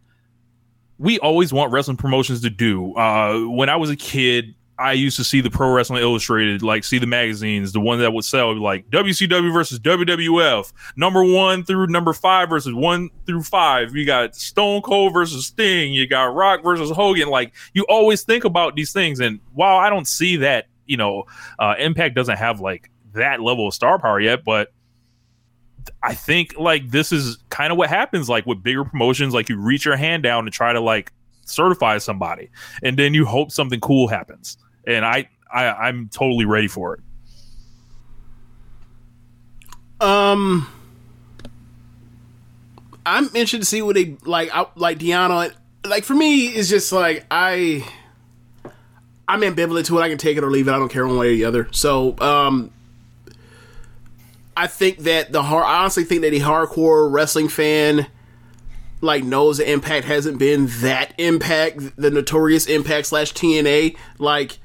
we 0.98 1.20
always 1.20 1.54
want 1.54 1.72
wrestling 1.72 1.98
promotions 1.98 2.42
to 2.42 2.50
do. 2.50 2.96
Uh, 2.96 3.42
when 3.42 3.70
I 3.70 3.76
was 3.76 3.90
a 3.90 3.96
kid, 3.96 4.56
I 4.80 4.94
used 4.94 5.18
to 5.18 5.24
see 5.24 5.42
the 5.42 5.50
Pro 5.50 5.72
Wrestling 5.72 6.04
Illustrated, 6.04 6.62
like 6.62 6.84
see 6.84 7.00
the 7.00 7.08
magazines, 7.08 7.72
the 7.72 7.80
one 7.80 8.00
that 8.00 8.14
would 8.14 8.26
sell 8.26 8.56
like 8.56 8.88
WCW 8.90 9.52
versus 9.52 9.80
WWF, 9.80 10.72
number 10.96 11.24
one 11.24 11.64
through 11.64 11.88
number 11.88 12.14
five 12.14 12.50
versus 12.50 12.74
one 12.74 13.10
through 13.26 13.42
five. 13.42 13.96
You 13.96 14.06
got 14.06 14.36
Stone 14.36 14.84
Cold 14.84 15.14
versus 15.14 15.48
Sting, 15.48 15.94
you 15.94 16.08
got 16.08 16.36
Rock 16.36 16.64
versus 16.64 16.92
Hogan. 16.92 17.30
Like 17.30 17.54
you 17.74 17.86
always 17.90 18.22
think 18.24 18.44
about 18.44 18.76
these 18.76 18.94
things, 18.94 19.20
and 19.20 19.40
while 19.54 19.78
I 19.78 19.90
don't 19.90 20.08
see 20.08 20.38
that, 20.38 20.68
you 20.86 20.98
know, 20.98 21.24
uh, 21.58 21.74
Impact 21.80 22.16
doesn't 22.16 22.38
have 22.38 22.60
like 22.60 22.92
that 23.14 23.42
level 23.42 23.68
of 23.68 23.74
star 23.74 23.98
power 23.98 24.20
yet, 24.20 24.44
but 24.44 24.72
I 26.04 26.14
think 26.14 26.58
like 26.58 26.90
this 26.90 27.12
is 27.12 27.38
kind 27.50 27.72
of 27.72 27.78
what 27.78 27.90
happens 27.90 28.30
like 28.30 28.46
with 28.46 28.64
bigger 28.64 28.84
promotions. 28.84 29.34
Like 29.34 29.50
you 29.50 29.60
reach 29.60 29.86
your 29.86 29.98
hand 29.98 30.24
down 30.24 30.46
to 30.46 30.52
try 30.52 30.74
to 30.74 30.82
like 30.82 31.12
certify 31.46 31.98
somebody, 31.98 32.50
and 32.84 32.98
then 32.98 33.14
you 33.14 33.26
hope 33.26 33.52
something 33.52 33.80
cool 33.80 34.08
happens 34.08 34.58
and 34.88 35.06
I, 35.06 35.30
I 35.54 35.66
I'm 35.66 36.10
totally 36.10 36.46
ready 36.46 36.68
for 36.68 36.96
it. 36.96 37.02
Um, 40.00 40.68
I'm 43.06 43.26
interested 43.26 43.60
to 43.60 43.66
see 43.66 43.82
what 43.82 43.96
they 43.96 44.16
like. 44.24 44.50
I, 44.54 44.68
like 44.76 44.98
Deonna, 44.98 45.54
like 45.86 46.06
for 46.06 46.16
me, 46.16 46.48
it's 46.48 46.70
just 46.70 46.92
like 46.92 47.26
I, 47.30 47.86
I'm 49.28 49.42
ambivalent 49.42 49.86
to 49.88 50.00
it. 50.00 50.02
I 50.02 50.10
can 50.10 50.18
take 50.18 50.38
it 50.38 50.44
or 50.44 50.50
leave 50.50 50.68
it. 50.68 50.72
I 50.72 50.80
don't 50.80 50.90
care 50.90 51.06
one 51.06 51.18
way 51.18 51.34
or 51.34 51.36
the 51.36 51.46
other. 51.46 51.68
So, 51.72 52.18
um, 52.20 52.72
I 54.58 54.66
think 54.66 55.00
that 55.00 55.32
the 55.32 55.44
hard, 55.44 55.66
I 55.66 55.82
honestly 55.82 56.04
think 56.04 56.22
that 56.22 56.34
a 56.34 56.40
hardcore 56.40 57.12
wrestling 57.12 57.48
fan 57.48 58.08
like 59.02 59.24
knows 59.24 59.60
the 59.60 59.72
impact 59.72 60.06
hasn't 60.08 60.40
been 60.40 60.66
that 60.82 61.14
impact, 61.20 61.96
the 61.96 62.10
notorious 62.10 62.66
impact 62.66 63.06
slash 63.06 63.32
TNA. 63.34 63.96
Like, 64.18 64.58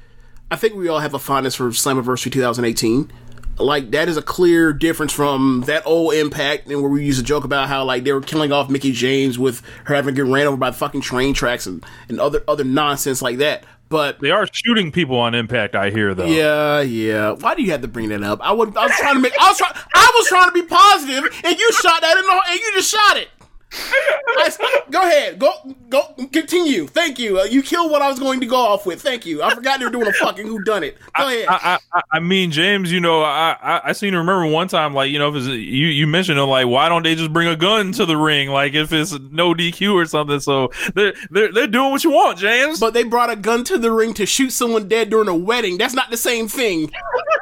I 0.49 0.55
think 0.55 0.73
we 0.73 0.87
all 0.87 0.99
have 0.99 1.13
a 1.13 1.19
fondness 1.19 1.53
for 1.53 1.69
Slammiversary 1.69 2.31
2018. 2.31 3.11
Like 3.59 3.91
that 3.91 4.09
is 4.09 4.17
a 4.17 4.23
clear 4.23 4.73
difference 4.73 5.13
from 5.13 5.63
that 5.67 5.85
old 5.85 6.15
Impact, 6.15 6.67
and 6.67 6.81
where 6.81 6.89
we 6.89 7.05
used 7.05 7.19
to 7.19 7.25
joke 7.25 7.43
about 7.43 7.67
how 7.69 7.83
like 7.83 8.03
they 8.03 8.11
were 8.11 8.21
killing 8.21 8.51
off 8.51 8.71
Mickie 8.71 8.93
James 8.93 9.37
with 9.37 9.61
her 9.85 9.93
having 9.93 10.15
to 10.15 10.23
get 10.23 10.31
ran 10.31 10.47
over 10.47 10.57
by 10.57 10.71
the 10.71 10.77
fucking 10.77 11.01
train 11.01 11.35
tracks 11.35 11.67
and, 11.67 11.85
and 12.09 12.19
other 12.19 12.43
other 12.47 12.63
nonsense 12.63 13.21
like 13.21 13.37
that. 13.37 13.63
But 13.93 14.19
they 14.21 14.31
are 14.31 14.47
shooting 14.51 14.91
people 14.91 15.19
on 15.19 15.35
Impact. 15.35 15.75
I 15.75 15.91
hear 15.91 16.15
though. 16.15 16.25
Yeah, 16.25 16.81
yeah. 16.81 17.33
Why 17.33 17.53
do 17.53 17.61
you 17.61 17.69
have 17.69 17.83
to 17.83 17.87
bring 17.87 18.09
that 18.09 18.23
up? 18.23 18.39
I 18.41 18.51
would. 18.51 18.75
I 18.75 18.87
was 18.87 18.95
trying 18.97 19.13
to 19.13 19.19
make. 19.19 19.33
I 19.39 19.49
was 19.49 19.57
trying. 19.59 19.73
I 19.93 20.11
was 20.15 20.27
trying 20.27 20.47
to 20.47 20.51
be 20.51 20.63
positive, 20.63 21.25
and 21.43 21.59
you 21.59 21.71
shot 21.73 22.01
that 22.01 22.17
in 22.17 22.25
the, 22.25 22.41
and 22.49 22.59
you 22.59 22.71
just 22.73 22.89
shot 22.89 23.17
it. 23.17 23.29
I, 23.75 24.83
go 24.91 25.01
ahead. 25.01 25.39
Go 25.39 25.51
go 25.89 26.13
continue. 26.31 26.87
Thank 26.87 27.19
you. 27.19 27.39
Uh, 27.39 27.43
you 27.43 27.63
killed 27.63 27.91
what 27.91 28.01
I 28.01 28.09
was 28.09 28.19
going 28.19 28.39
to 28.41 28.45
go 28.45 28.57
off 28.57 28.85
with. 28.85 29.01
Thank 29.01 29.25
you. 29.25 29.41
I 29.41 29.53
forgot 29.53 29.79
they 29.79 29.85
were 29.85 29.91
doing 29.91 30.07
a 30.07 30.13
fucking 30.13 30.45
who 30.45 30.63
done 30.63 30.83
it. 30.83 30.97
Go 31.17 31.27
ahead. 31.27 31.45
I, 31.49 31.79
I, 31.91 32.01
I, 32.11 32.19
mean, 32.19 32.51
James, 32.51 32.91
you 32.91 32.99
know, 32.99 33.21
I, 33.21 33.57
I, 33.61 33.81
I 33.85 33.91
seem 33.93 34.11
to 34.11 34.17
remember 34.17 34.47
one 34.47 34.67
time, 34.67 34.93
like, 34.93 35.11
you 35.11 35.19
know, 35.19 35.29
if 35.29 35.35
it's, 35.35 35.47
you, 35.47 35.87
you 35.87 36.07
mentioned 36.07 36.39
it, 36.39 36.43
like, 36.43 36.67
why 36.67 36.89
don't 36.89 37.03
they 37.03 37.15
just 37.15 37.33
bring 37.33 37.47
a 37.47 37.55
gun 37.55 37.91
to 37.93 38.05
the 38.05 38.17
ring? 38.17 38.49
Like, 38.49 38.73
if 38.73 38.91
it's 38.91 39.13
no 39.31 39.53
DQ 39.53 39.93
or 39.93 40.05
something. 40.05 40.39
So 40.39 40.71
they're, 40.93 41.13
they're, 41.31 41.51
they're 41.51 41.67
doing 41.67 41.91
what 41.91 42.03
you 42.03 42.11
want, 42.11 42.37
James. 42.37 42.79
But 42.79 42.93
they 42.93 43.03
brought 43.03 43.29
a 43.29 43.35
gun 43.35 43.63
to 43.65 43.77
the 43.77 43.91
ring 43.91 44.13
to 44.15 44.25
shoot 44.25 44.51
someone 44.51 44.87
dead 44.87 45.09
during 45.09 45.27
a 45.29 45.35
wedding. 45.35 45.77
That's 45.77 45.93
not 45.93 46.11
the 46.11 46.17
same 46.17 46.47
thing. 46.47 46.91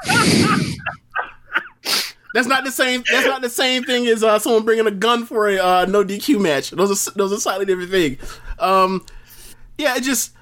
That's 2.34 2.48
not 2.48 2.64
the 2.64 2.72
same. 2.72 3.04
That's 3.12 3.28
not 3.28 3.42
the 3.42 3.50
same 3.50 3.84
thing 3.84 4.08
as 4.08 4.24
uh, 4.24 4.40
someone 4.40 4.64
bringing 4.64 4.88
a 4.88 4.92
gun 4.92 5.26
for 5.26 5.50
a 5.50 5.58
uh, 5.58 5.86
no 5.86 6.04
DQ 6.04 6.42
match. 6.42 6.72
Those 6.72 7.08
are 7.08 7.12
those 7.12 7.34
are 7.34 7.40
slightly 7.40 7.66
different 7.66 7.92
thing. 7.92 8.18
Um, 8.60 9.06
yeah, 9.78 9.96
it 9.98 10.04
just 10.04 10.34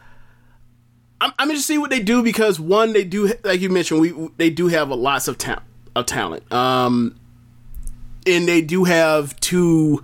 I'm, 1.21 1.31
I'm 1.39 1.49
interested 1.49 1.73
to 1.73 1.75
see 1.75 1.77
what 1.77 1.89
they 1.89 2.01
do 2.01 2.23
because 2.23 2.59
one, 2.59 2.93
they 2.93 3.03
do 3.03 3.31
like 3.43 3.59
you 3.61 3.69
mentioned, 3.69 4.01
we 4.01 4.29
they 4.37 4.49
do 4.49 4.67
have 4.67 4.89
a 4.89 4.95
lots 4.95 5.27
of 5.27 5.37
talent 5.37 5.63
of 5.95 6.05
talent. 6.05 6.51
Um, 6.51 7.19
and 8.27 8.47
they 8.47 8.61
do 8.61 8.83
have 8.83 9.39
two, 9.39 10.03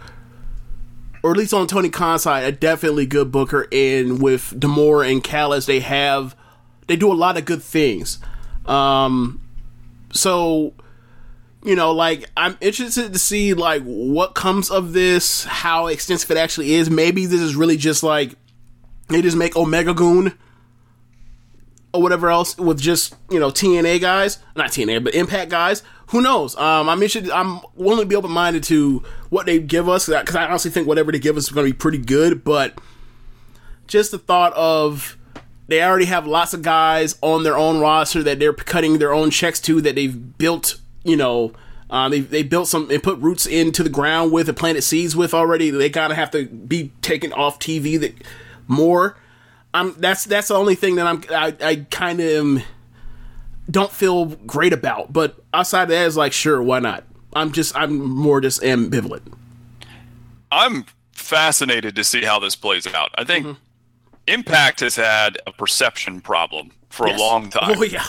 or 1.23 1.31
at 1.31 1.37
least 1.37 1.53
on 1.53 1.67
Tony 1.67 1.89
Khan's 1.89 2.23
side, 2.23 2.43
a 2.43 2.51
definitely 2.51 3.05
good 3.05 3.31
booker. 3.31 3.67
And 3.71 4.21
with 4.21 4.59
D'Amore 4.59 5.03
and 5.03 5.23
Callis, 5.23 5.65
they 5.65 5.79
have 5.81 6.35
they 6.87 6.95
do 6.95 7.11
a 7.11 7.15
lot 7.15 7.37
of 7.37 7.45
good 7.45 7.63
things. 7.63 8.19
Um, 8.65 9.41
so 10.11 10.73
you 11.65 11.75
know, 11.75 11.91
like 11.91 12.29
I'm 12.37 12.57
interested 12.61 13.11
to 13.11 13.19
see 13.19 13.55
like 13.55 13.81
what 13.81 14.35
comes 14.35 14.69
of 14.69 14.93
this, 14.93 15.43
how 15.45 15.87
extensive 15.87 16.29
it 16.29 16.37
actually 16.37 16.75
is. 16.75 16.91
Maybe 16.91 17.25
this 17.25 17.41
is 17.41 17.55
really 17.55 17.75
just 17.75 18.03
like 18.03 18.35
they 19.07 19.21
just 19.23 19.35
make 19.35 19.55
Omega 19.55 19.93
Goon 19.93 20.37
or 21.91 22.03
whatever 22.03 22.29
else 22.29 22.55
with 22.57 22.79
just 22.79 23.15
you 23.31 23.39
know 23.39 23.49
TNA 23.49 23.99
guys, 23.99 24.37
not 24.55 24.69
TNA, 24.69 25.03
but 25.03 25.15
Impact 25.15 25.49
guys. 25.49 25.81
Who 26.09 26.21
knows? 26.21 26.55
Um, 26.55 26.87
I'm 26.87 27.01
interested. 27.01 27.31
I'm 27.31 27.61
willing 27.73 28.03
to 28.03 28.05
be 28.05 28.15
open 28.15 28.29
minded 28.29 28.63
to 28.65 29.01
what 29.29 29.47
they 29.47 29.57
give 29.57 29.89
us 29.89 30.05
because 30.05 30.35
I 30.35 30.45
honestly 30.45 30.69
think 30.69 30.87
whatever 30.87 31.11
they 31.11 31.17
give 31.17 31.35
us 31.35 31.45
is 31.45 31.49
going 31.49 31.65
to 31.65 31.73
be 31.73 31.77
pretty 31.77 31.97
good. 31.97 32.43
But 32.43 32.79
just 33.87 34.11
the 34.11 34.19
thought 34.19 34.53
of 34.53 35.17
they 35.67 35.81
already 35.81 36.05
have 36.05 36.27
lots 36.27 36.53
of 36.53 36.61
guys 36.61 37.17
on 37.21 37.41
their 37.41 37.57
own 37.57 37.79
roster 37.79 38.21
that 38.21 38.37
they're 38.37 38.53
cutting 38.53 38.99
their 38.99 39.13
own 39.13 39.31
checks 39.31 39.59
to 39.61 39.81
that 39.81 39.95
they've 39.95 40.37
built 40.37 40.79
you 41.05 41.15
know, 41.15 41.53
uh, 41.89 42.09
they 42.09 42.19
they 42.19 42.43
built 42.43 42.67
some 42.67 42.89
and 42.89 43.01
put 43.01 43.17
roots 43.19 43.45
into 43.45 43.83
the 43.83 43.89
ground 43.89 44.31
with 44.31 44.49
and 44.49 44.57
planted 44.57 44.81
seeds 44.81 45.15
with 45.15 45.33
already. 45.33 45.69
They 45.69 45.89
kind 45.89 46.11
of 46.11 46.17
have 46.17 46.31
to 46.31 46.45
be 46.45 46.91
taken 47.01 47.31
off 47.31 47.59
TV 47.59 47.99
that 47.99 48.13
more. 48.67 49.17
I'm 49.73 49.93
that's 49.99 50.25
that's 50.25 50.49
the 50.49 50.55
only 50.55 50.75
thing 50.75 50.95
that 50.95 51.07
I'm 51.07 51.23
I, 51.29 51.55
I 51.65 51.75
kind 51.91 52.19
of 52.19 52.63
don't 53.69 53.91
feel 53.91 54.25
great 54.25 54.73
about. 54.73 55.13
But 55.13 55.37
outside 55.53 55.83
of 55.83 55.89
that, 55.89 56.07
is 56.07 56.17
like 56.17 56.33
sure, 56.33 56.61
why 56.61 56.79
not? 56.79 57.03
I'm 57.33 57.51
just 57.51 57.75
I'm 57.77 57.99
more 57.99 58.41
just 58.41 58.61
ambivalent. 58.61 59.33
I'm 60.51 60.85
fascinated 61.11 61.95
to 61.95 62.03
see 62.03 62.23
how 62.23 62.39
this 62.39 62.55
plays 62.55 62.87
out. 62.87 63.11
I 63.15 63.23
think 63.23 63.45
mm-hmm. 63.45 63.59
Impact 64.27 64.79
has 64.79 64.95
had 64.95 65.37
a 65.45 65.51
perception 65.51 66.19
problem 66.19 66.71
for 66.89 67.07
yes. 67.07 67.19
a 67.19 67.23
long 67.23 67.49
time. 67.51 67.75
Oh 67.77 67.83
yeah. 67.83 68.05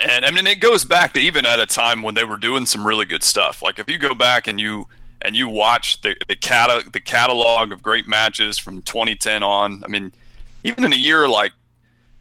And 0.00 0.24
I 0.24 0.30
mean, 0.30 0.46
it 0.46 0.60
goes 0.60 0.84
back 0.84 1.12
to 1.14 1.20
even 1.20 1.46
at 1.46 1.60
a 1.60 1.66
time 1.66 2.02
when 2.02 2.14
they 2.14 2.24
were 2.24 2.36
doing 2.36 2.66
some 2.66 2.86
really 2.86 3.04
good 3.04 3.22
stuff. 3.22 3.62
Like 3.62 3.78
if 3.78 3.88
you 3.88 3.98
go 3.98 4.14
back 4.14 4.46
and 4.46 4.60
you 4.60 4.88
and 5.22 5.34
you 5.34 5.48
watch 5.48 6.00
the 6.02 6.14
the, 6.28 6.36
cata- 6.36 6.88
the 6.90 7.00
catalog 7.00 7.72
of 7.72 7.82
great 7.82 8.06
matches 8.06 8.58
from 8.58 8.82
2010 8.82 9.42
on. 9.42 9.82
I 9.84 9.88
mean, 9.88 10.12
even 10.62 10.84
in 10.84 10.92
a 10.92 10.96
year 10.96 11.28
like 11.28 11.52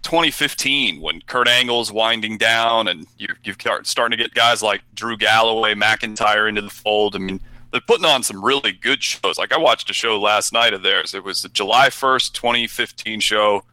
2015, 0.03 1.01
when 1.01 1.21
Kurt 1.21 1.47
Angle's 1.47 1.91
winding 1.91 2.38
down, 2.38 2.88
and 2.88 3.05
you 3.17 3.27
you're 3.43 3.55
starting 3.83 4.17
to 4.17 4.23
get 4.23 4.33
guys 4.33 4.63
like 4.63 4.81
Drew 4.93 5.17
Galloway, 5.17 5.75
McIntyre 5.75 6.47
into 6.47 6.62
the 6.62 6.69
fold. 6.69 7.15
I 7.15 7.19
mean, 7.19 7.39
they're 7.71 7.81
putting 7.81 8.05
on 8.05 8.23
some 8.23 8.43
really 8.43 8.71
good 8.71 9.03
shows. 9.03 9.38
Like 9.38 9.51
I 9.51 9.57
watched 9.57 9.89
a 9.89 9.93
show 9.93 10.19
last 10.19 10.53
night 10.53 10.73
of 10.73 10.83
theirs. 10.83 11.13
It 11.13 11.23
was 11.23 11.41
the 11.41 11.49
July 11.49 11.89
1st, 11.89 12.33
2015 12.33 13.19
show. 13.19 13.63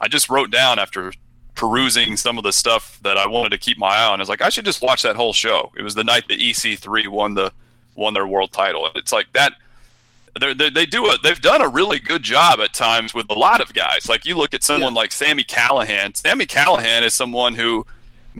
I 0.00 0.08
just 0.08 0.30
wrote 0.30 0.50
down 0.50 0.78
after 0.78 1.12
perusing 1.58 2.16
some 2.16 2.38
of 2.38 2.44
the 2.44 2.52
stuff 2.52 3.00
that 3.02 3.18
I 3.18 3.26
wanted 3.26 3.50
to 3.50 3.58
keep 3.58 3.78
my 3.78 3.88
eye 3.88 4.06
on. 4.06 4.20
I 4.20 4.22
was 4.22 4.28
like, 4.28 4.40
I 4.40 4.48
should 4.48 4.64
just 4.64 4.80
watch 4.80 5.02
that 5.02 5.16
whole 5.16 5.32
show. 5.32 5.72
It 5.76 5.82
was 5.82 5.96
the 5.96 6.04
night 6.04 6.28
that 6.28 6.38
EC3 6.38 7.08
won 7.08 7.34
the 7.34 7.52
won 7.96 8.14
their 8.14 8.28
world 8.28 8.52
title. 8.52 8.88
It's 8.94 9.12
like 9.12 9.26
that. 9.32 9.54
They're, 10.38 10.54
they're, 10.54 10.86
do 10.86 11.04
a, 11.06 11.18
they've 11.20 11.40
done 11.40 11.60
a 11.60 11.68
really 11.68 11.98
good 11.98 12.22
job 12.22 12.60
at 12.60 12.72
times 12.72 13.12
with 13.12 13.26
a 13.28 13.34
lot 13.34 13.60
of 13.60 13.74
guys. 13.74 14.08
Like 14.08 14.24
you 14.24 14.36
look 14.36 14.54
at 14.54 14.62
someone 14.62 14.92
yeah. 14.94 15.00
like 15.00 15.10
Sami 15.10 15.42
Callihan. 15.42 16.16
Sami 16.16 16.46
Callihan 16.46 17.02
is 17.02 17.12
someone 17.12 17.56
who 17.56 17.84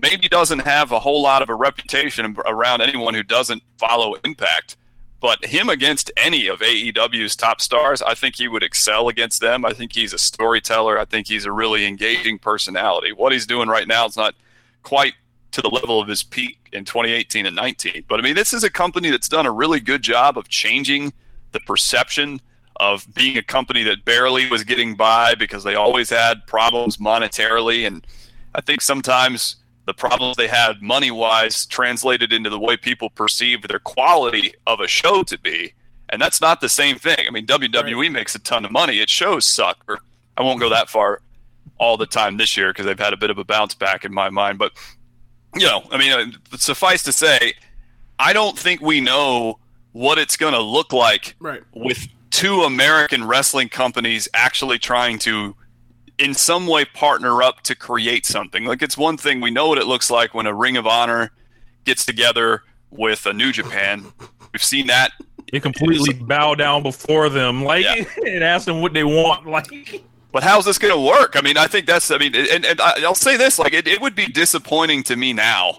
maybe 0.01 0.29
doesn't 0.29 0.61
have 0.61 0.93
a 0.93 1.01
whole 1.01 1.21
lot 1.21 1.43
of 1.43 1.49
a 1.49 1.55
reputation 1.57 2.37
around 2.47 2.83
anyone 2.83 3.15
who 3.15 3.25
doesn't 3.25 3.65
follow 3.79 4.15
Impact. 4.25 4.77
But 5.21 5.45
him 5.45 5.69
against 5.69 6.13
any 6.17 6.47
of 6.47 6.61
AEW's 6.61 7.35
top 7.35 7.61
stars, 7.61 8.03
I 8.03 8.15
think 8.15 8.37
he 8.37 8.47
would 8.47 8.63
excel 8.63 9.09
against 9.09 9.41
them. 9.41 9.65
I 9.65 9.73
think 9.73 9.93
he's 9.93 10.13
a 10.13 10.19
storyteller. 10.19 10.99
I 10.99 11.05
think 11.05 11.27
he's 11.27 11.45
a 11.45 11.53
really 11.53 11.87
engaging 11.87 12.39
personality. 12.39 13.13
What 13.13 13.33
he's 13.33 13.47
doing 13.47 13.69
right 13.69 13.89
now 13.89 14.07
is 14.07 14.17
not 14.17 14.35
quite 14.85 15.15
to 15.51 15.61
the 15.61 15.69
level 15.69 16.01
of 16.01 16.09
his 16.09 16.23
peak 16.23 16.69
in 16.73 16.85
2018 16.85 17.47
and 17.47 17.57
19. 17.57 18.05
But 18.09 18.21
I 18.21 18.23
mean, 18.23 18.37
this 18.37 18.53
is 18.53 18.63
a 18.63 18.71
company 18.71 19.11
that's 19.11 19.29
done 19.29 19.47
a 19.47 19.51
really 19.51 19.81
good 19.81 20.03
job 20.03 20.39
of 20.39 20.49
changing 20.49 21.13
the 21.53 21.61
perception 21.61 22.41
of 22.77 23.07
being 23.15 23.37
a 23.37 23.43
company 23.43 23.83
that 23.83 24.05
barely 24.05 24.49
was 24.49 24.63
getting 24.63 24.95
by 24.95 25.35
because 25.35 25.65
they 25.65 25.75
always 25.75 26.11
had 26.11 26.47
problems 26.47 26.99
monetarily. 26.99 27.87
And 27.87 28.07
I 28.55 28.61
think 28.61 28.83
sometimes 28.83 29.57
the 29.89 29.95
problems 29.95 30.37
they 30.37 30.47
had 30.47 30.83
money 30.83 31.11
wise 31.11 31.65
translated 31.65 32.31
into 32.31 32.51
the 32.51 32.59
way 32.59 32.77
people 32.77 33.09
perceived 33.09 33.69
their 33.69 33.79
quality 33.79 34.53
of 34.67 34.81
a 34.81 34.87
show 34.87 35.23
to 35.23 35.39
be. 35.39 35.73
And 36.11 36.21
that's 36.21 36.43
not 36.43 36.61
the 36.61 36.69
same 36.69 36.99
thing. 36.99 37.27
I 37.27 37.31
mean, 37.31 37.47
WWE 37.47 37.97
right. 37.97 38.13
makes 38.13 38.35
a 38.35 38.39
ton 38.39 38.67
of 38.67 38.71
money. 38.71 38.99
Its 38.99 39.11
shows 39.11 39.47
suck. 39.47 39.83
Or 39.89 39.99
I 40.37 40.43
won't 40.43 40.61
go 40.61 40.69
that 40.69 40.91
far 40.91 41.23
all 41.79 41.97
the 41.97 42.07
time 42.07 42.37
this 42.37 42.55
year 42.55 42.71
because 42.71 42.85
they've 42.85 42.99
had 42.99 43.15
a 43.15 43.17
bit 43.17 43.31
of 43.31 43.39
a 43.39 43.45
bounce 43.45 43.75
back 43.75 44.05
in 44.05 44.13
my 44.13 44.29
mind. 44.29 44.59
But, 44.59 44.73
you 45.55 45.67
know, 45.67 45.83
I 45.91 45.97
mean, 45.97 46.13
uh, 46.53 46.57
suffice 46.59 47.03
to 47.05 47.13
say, 47.13 47.55
I 48.19 48.35
don't 48.35 48.59
think 48.59 48.83
we 48.83 49.01
know 49.01 49.59
what 49.93 50.19
it's 50.19 50.37
going 50.37 50.55
to 50.55 50.61
look 50.61 50.93
like 50.93 51.35
right. 51.41 51.63
with 51.75 52.07
two 52.31 52.63
American 52.63 53.25
wrestling 53.25 53.71
companies 53.71 54.29
actually 54.35 54.79
trying 54.79 55.19
to 55.21 55.57
in 56.19 56.35
some 56.35 56.67
way 56.67 56.85
partner 56.85 57.43
up 57.43 57.63
to 57.63 57.75
create 57.75 58.27
something. 58.27 58.65
Like 58.65 58.83
it's 58.83 58.97
one 58.97 59.17
thing 59.17 59.41
we 59.41 59.51
know 59.51 59.69
what 59.69 59.79
it 59.79 59.87
looks 59.87 60.11
like 60.11 60.35
when 60.35 60.47
a 60.47 60.55
Ring 60.55 60.77
of 60.77 60.87
Honor 60.87 61.31
gets 61.85 62.05
together 62.05 62.63
with 62.91 63.27
a 63.27 63.33
New 63.33 63.53
Japan. 63.53 64.13
We've 64.53 64.63
seen 64.63 64.87
that. 64.89 65.13
It 65.53 65.63
completely 65.63 66.15
bow 66.15 66.55
down 66.55 66.83
before 66.83 67.29
them, 67.29 67.65
like 67.65 67.85
Yeah. 67.85 68.05
and 68.27 68.45
ask 68.45 68.67
them 68.67 68.83
what 68.83 68.93
they 68.93 69.05
want. 69.05 69.47
Like, 69.47 70.05
But 70.33 70.43
how's 70.43 70.67
this 70.67 70.79
going 70.79 70.93
to 70.93 71.01
work? 71.01 71.37
I 71.37 71.41
mean, 71.41 71.57
I 71.57 71.67
think 71.67 71.87
that's. 71.87 72.11
I 72.11 72.19
mean, 72.19 72.35
and, 72.35 72.67
and 72.67 72.81
I'll 72.81 73.15
say 73.15 73.37
this: 73.37 73.59
like, 73.59 73.73
it, 73.73 73.89
it 73.89 74.01
would 74.01 74.15
be 74.15 74.27
disappointing 74.27 75.03
to 75.05 75.17
me 75.17 75.33
now, 75.33 75.79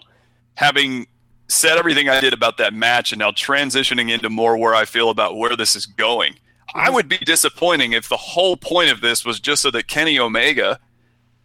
having 0.56 1.06
said 1.48 1.78
everything 1.78 2.10
I 2.10 2.20
did 2.20 2.34
about 2.34 2.58
that 2.58 2.74
match, 2.74 3.12
and 3.12 3.20
now 3.20 3.32
transitioning 3.32 4.12
into 4.12 4.30
more 4.30 4.58
where 4.58 4.74
I 4.74 4.86
feel 4.86 5.10
about 5.10 5.38
where 5.38 5.56
this 5.56 5.76
is 5.76 5.86
going. 5.86 6.36
I 6.74 6.90
would 6.90 7.08
be 7.08 7.18
disappointing 7.18 7.94
if 7.94 8.10
the 8.10 8.18
whole 8.18 8.58
point 8.58 8.92
of 8.92 9.02
this 9.02 9.26
was 9.26 9.40
just 9.40 9.62
so 9.62 9.72
that 9.72 9.88
Kenny 9.88 10.20
Omega 10.20 10.80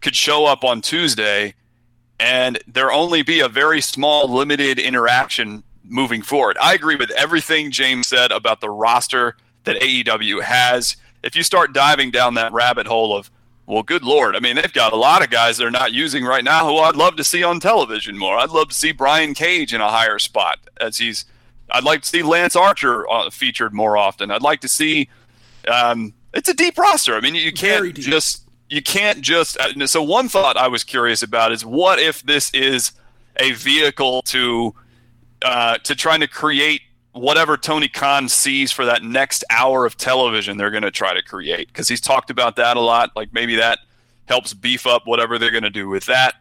could 0.01 0.15
show 0.15 0.45
up 0.47 0.65
on 0.65 0.83
Tuesday, 0.83 1.55
and 2.21 2.59
there 2.67 2.93
only 2.93 3.23
be 3.23 3.41
a 3.41 3.49
very 3.49 3.81
small, 3.81 4.29
limited 4.29 4.79
interaction 4.79 5.63
moving 5.83 6.23
forward. 6.23 6.57
I 6.61 6.75
agree 6.75 6.97
with 6.97 7.11
everything 7.13 7.71
James 7.71 8.07
said 8.07 8.33
about 8.33 8.61
the 8.61 8.71
roster 8.71 9.37
that 9.65 9.81
AEW 9.81 10.43
has. 10.43 10.97
If 11.23 11.37
you 11.37 11.43
start 11.43 11.73
diving 11.73 12.11
down 12.11 12.35
that 12.35 12.53
rabbit 12.53 12.87
hole 12.87 13.17
of, 13.17 13.31
well, 13.67 13.83
good 13.83 14.03
lord, 14.03 14.37
I 14.37 14.41
mean, 14.41 14.57
they've 14.57 14.73
got 14.73 14.93
a 14.93 14.97
lot 14.97 15.25
of 15.25 15.31
guys 15.31 15.57
they're 15.57 15.71
not 15.71 15.93
using 15.93 16.25
right 16.25 16.45
now 16.45 16.67
who 16.67 16.77
I'd 16.79 16.97
love 16.97 17.17
to 17.17 17.25
see 17.25 17.43
on 17.43 17.61
television 17.61 18.19
more. 18.19 18.37
I'd 18.37 18.51
love 18.51 18.69
to 18.69 18.75
see 18.75 18.93
Brian 18.93 19.33
Cage 19.33 19.73
in 19.73 19.81
a 19.81 19.91
higher 19.91 20.19
spot 20.19 20.59
as 20.79 20.99
he's. 20.99 21.25
I'd 21.71 21.85
like 21.85 22.03
to 22.03 22.09
see 22.09 22.23
Lance 22.23 22.57
Archer 22.57 23.09
uh, 23.11 23.31
featured 23.31 23.73
more 23.73 23.97
often. 23.97 24.31
I'd 24.31 24.43
like 24.43 24.61
to 24.61 24.69
see. 24.69 25.09
Um, 25.69 26.13
it's 26.33 26.49
a 26.49 26.55
deep 26.55 26.77
roster. 26.79 27.15
I 27.15 27.21
mean, 27.21 27.35
you 27.35 27.53
Very 27.53 27.93
can't 27.93 27.97
just 27.97 28.49
you 28.69 28.83
can't 28.83 29.21
just. 29.21 29.59
Uh, 29.59 29.87
so 29.87 30.03
one 30.03 30.29
thought 30.29 30.57
I 30.57 30.69
was 30.69 30.85
curious 30.85 31.23
about 31.23 31.53
is 31.53 31.65
what 31.65 31.99
if 31.99 32.23
this 32.23 32.53
is 32.53 32.93
a 33.39 33.53
vehicle 33.53 34.23
to 34.23 34.75
uh, 35.43 35.79
to 35.79 35.95
trying 35.95 36.21
to 36.21 36.29
create 36.29 36.83
whatever 37.13 37.57
Tony 37.57 37.89
Khan 37.89 38.29
sees 38.29 38.73
for 38.73 38.85
that 38.85 39.05
next 39.05 39.45
hour 39.49 39.87
of 39.87 39.97
television 39.97 40.57
they're 40.57 40.73
going 40.73 40.83
to 40.83 40.91
try 40.91 41.15
to 41.15 41.23
create 41.23 41.69
because 41.69 41.87
he's 41.87 42.01
talked 42.01 42.31
about 42.31 42.57
that 42.57 42.77
a 42.77 42.81
lot. 42.81 43.11
Like 43.15 43.33
maybe 43.33 43.57
that 43.57 43.79
helps 44.27 44.53
beef 44.53 44.87
up 44.87 45.07
whatever 45.07 45.39
they're 45.39 45.51
going 45.51 45.65
to 45.65 45.71
do 45.71 45.89
with 45.89 46.07
that. 46.07 46.35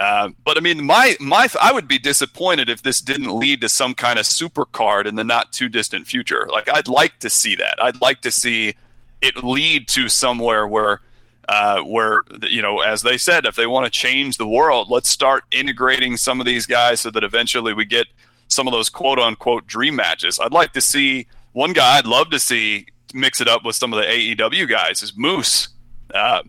Uh, 0.00 0.30
but 0.44 0.56
I 0.56 0.60
mean, 0.60 0.84
my 0.84 1.16
my 1.20 1.48
I 1.60 1.72
would 1.72 1.86
be 1.86 1.98
disappointed 1.98 2.68
if 2.68 2.82
this 2.82 3.00
didn't 3.00 3.36
lead 3.36 3.60
to 3.60 3.68
some 3.68 3.94
kind 3.94 4.18
of 4.18 4.26
super 4.26 4.64
card 4.64 5.06
in 5.06 5.14
the 5.14 5.24
not 5.24 5.52
too 5.52 5.68
distant 5.68 6.06
future. 6.06 6.48
Like 6.50 6.68
I'd 6.68 6.88
like 6.88 7.20
to 7.20 7.30
see 7.30 7.54
that. 7.56 7.76
I'd 7.80 8.00
like 8.00 8.20
to 8.22 8.30
see 8.30 8.74
it 9.20 9.42
lead 9.44 9.88
to 9.88 10.08
somewhere 10.08 10.66
where 10.66 11.00
uh, 11.48 11.80
where 11.82 12.22
you 12.42 12.62
know, 12.62 12.80
as 12.80 13.02
they 13.02 13.18
said, 13.18 13.44
if 13.44 13.54
they 13.54 13.66
want 13.66 13.84
to 13.84 13.90
change 13.90 14.36
the 14.36 14.48
world, 14.48 14.90
let's 14.90 15.08
start 15.08 15.44
integrating 15.50 16.16
some 16.16 16.40
of 16.40 16.46
these 16.46 16.66
guys 16.66 17.00
so 17.00 17.10
that 17.10 17.22
eventually 17.22 17.72
we 17.72 17.84
get 17.84 18.06
some 18.48 18.66
of 18.66 18.72
those 18.72 18.88
quote 18.88 19.18
unquote 19.18 19.66
dream 19.66 19.94
matches. 19.96 20.40
I'd 20.40 20.52
like 20.52 20.72
to 20.72 20.80
see 20.80 21.26
one 21.52 21.72
guy 21.72 21.98
I'd 21.98 22.06
love 22.06 22.30
to 22.30 22.40
see 22.40 22.86
mix 23.12 23.40
it 23.40 23.46
up 23.48 23.64
with 23.64 23.76
some 23.76 23.92
of 23.92 24.00
the 24.00 24.06
AEW 24.06 24.68
guys 24.68 25.02
is 25.02 25.16
Moose. 25.16 25.68
Uh, 26.12 26.42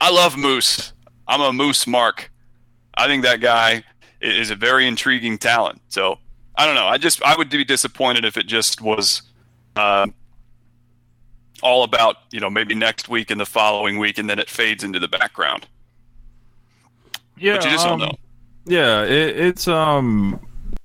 I 0.00 0.10
love 0.10 0.36
Moose. 0.36 0.92
I'm 1.26 1.40
a 1.40 1.52
Moose 1.52 1.86
Mark. 1.86 2.30
I 2.96 3.06
think 3.06 3.24
that 3.24 3.40
guy 3.40 3.84
is 4.20 4.50
a 4.50 4.56
very 4.56 4.86
intriguing 4.86 5.38
talent. 5.38 5.80
So 5.88 6.18
I 6.56 6.66
don't 6.66 6.74
know. 6.74 6.86
I 6.86 6.98
just 6.98 7.22
I 7.22 7.36
would 7.36 7.50
be 7.50 7.64
disappointed 7.64 8.24
if 8.24 8.36
it 8.36 8.46
just 8.46 8.80
was 8.80 9.22
uh, 9.76 10.06
all 11.62 11.82
about 11.82 12.16
you 12.30 12.40
know 12.40 12.50
maybe 12.50 12.74
next 12.74 13.08
week 13.08 13.30
and 13.30 13.40
the 13.40 13.46
following 13.46 13.98
week, 13.98 14.18
and 14.18 14.28
then 14.28 14.38
it 14.38 14.48
fades 14.48 14.84
into 14.84 14.98
the 14.98 15.08
background. 15.08 15.66
yeah, 17.36 17.56
But 17.56 17.64
you 17.64 17.70
just 17.70 17.86
um, 17.86 17.98
don't 17.98 18.08
know. 18.08 18.18
Yeah, 18.66 19.02
it, 19.02 19.38
it's 19.38 19.68
um, 19.68 20.40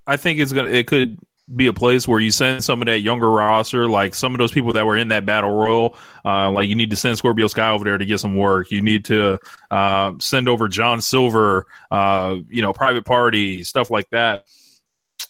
I 0.07 0.17
think 0.17 0.39
it's 0.39 0.51
gonna 0.51 0.69
it 0.69 0.87
could 0.87 1.17
be 1.55 1.67
a 1.67 1.73
place 1.73 2.07
where 2.07 2.19
you 2.19 2.31
send 2.31 2.63
some 2.63 2.81
of 2.81 2.85
that 2.85 2.99
younger 2.99 3.29
roster, 3.29 3.87
like 3.87 4.13
some 4.13 4.33
of 4.33 4.37
those 4.37 4.51
people 4.51 4.73
that 4.73 4.85
were 4.85 4.97
in 4.97 5.07
that 5.09 5.25
battle 5.25 5.51
royal. 5.51 5.95
Uh, 6.23 6.51
like 6.51 6.69
you 6.69 6.75
need 6.75 6.89
to 6.89 6.95
send 6.95 7.17
Scorpio 7.17 7.47
Sky 7.47 7.71
over 7.71 7.83
there 7.83 7.97
to 7.97 8.05
get 8.05 8.19
some 8.19 8.35
work. 8.35 8.71
You 8.71 8.81
need 8.81 9.05
to 9.05 9.39
uh, 9.71 10.13
send 10.19 10.47
over 10.47 10.67
John 10.67 11.01
Silver, 11.01 11.65
uh, 11.91 12.35
you 12.49 12.61
know, 12.61 12.73
private 12.73 13.05
party 13.05 13.63
stuff 13.63 13.89
like 13.89 14.09
that. 14.11 14.45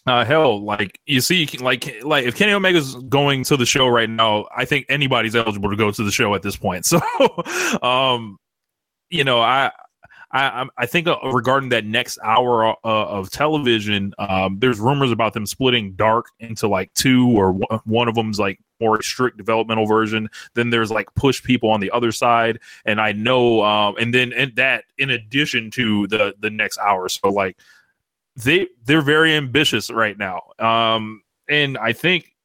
Uh, 0.06 0.24
hell, 0.24 0.62
like 0.62 0.98
you 1.06 1.20
see, 1.20 1.46
like 1.60 2.02
like 2.02 2.24
if 2.24 2.34
Kenny 2.36 2.52
Omega's 2.52 2.94
going 2.94 3.44
to 3.44 3.56
the 3.56 3.66
show 3.66 3.86
right 3.86 4.08
now, 4.08 4.46
I 4.54 4.64
think 4.64 4.86
anybody's 4.88 5.36
eligible 5.36 5.70
to 5.70 5.76
go 5.76 5.90
to 5.90 6.04
the 6.04 6.10
show 6.10 6.34
at 6.34 6.42
this 6.42 6.56
point. 6.56 6.86
So, 6.90 7.00
um, 7.82 8.38
you 9.10 9.24
know, 9.24 9.40
I 9.40 9.72
I 10.32 10.48
I'm- 10.48 10.70
think 10.86 11.06
uh, 11.08 11.16
regarding 11.32 11.70
that 11.70 11.84
next 11.84 12.18
hour 12.22 12.64
uh, 12.68 12.74
of 12.84 13.30
television, 13.30 14.14
um, 14.18 14.58
there's 14.60 14.78
rumors 14.78 15.10
about 15.10 15.32
them 15.34 15.46
splitting 15.46 15.92
Dark 15.92 16.26
into 16.38 16.68
like 16.68 16.92
two, 16.94 17.28
or 17.36 17.52
one- 17.52 17.80
one 17.84 18.08
of 18.08 18.14
them's 18.14 18.38
like 18.38 18.60
more 18.80 19.02
strict 19.02 19.36
developmental 19.36 19.86
version. 19.86 20.28
Then 20.54 20.70
there's 20.70 20.90
like 20.90 21.12
push 21.14 21.42
people 21.42 21.70
on 21.70 21.80
the 21.80 21.90
other 21.90 22.12
side, 22.12 22.60
and 22.84 23.00
I 23.00 23.12
know, 23.12 23.62
um, 23.64 23.96
and 23.98 24.14
then 24.14 24.32
and 24.32 24.54
that 24.56 24.84
in 24.98 25.10
addition 25.10 25.70
to 25.72 26.06
the 26.06 26.34
the 26.38 26.50
next 26.50 26.78
hour, 26.78 27.08
so 27.08 27.28
like 27.28 27.56
they 28.36 28.68
they're 28.84 29.02
very 29.02 29.34
ambitious 29.34 29.90
right 29.90 30.16
now, 30.16 30.42
um, 30.58 31.22
and 31.48 31.76
I 31.76 31.92
think 31.92 32.36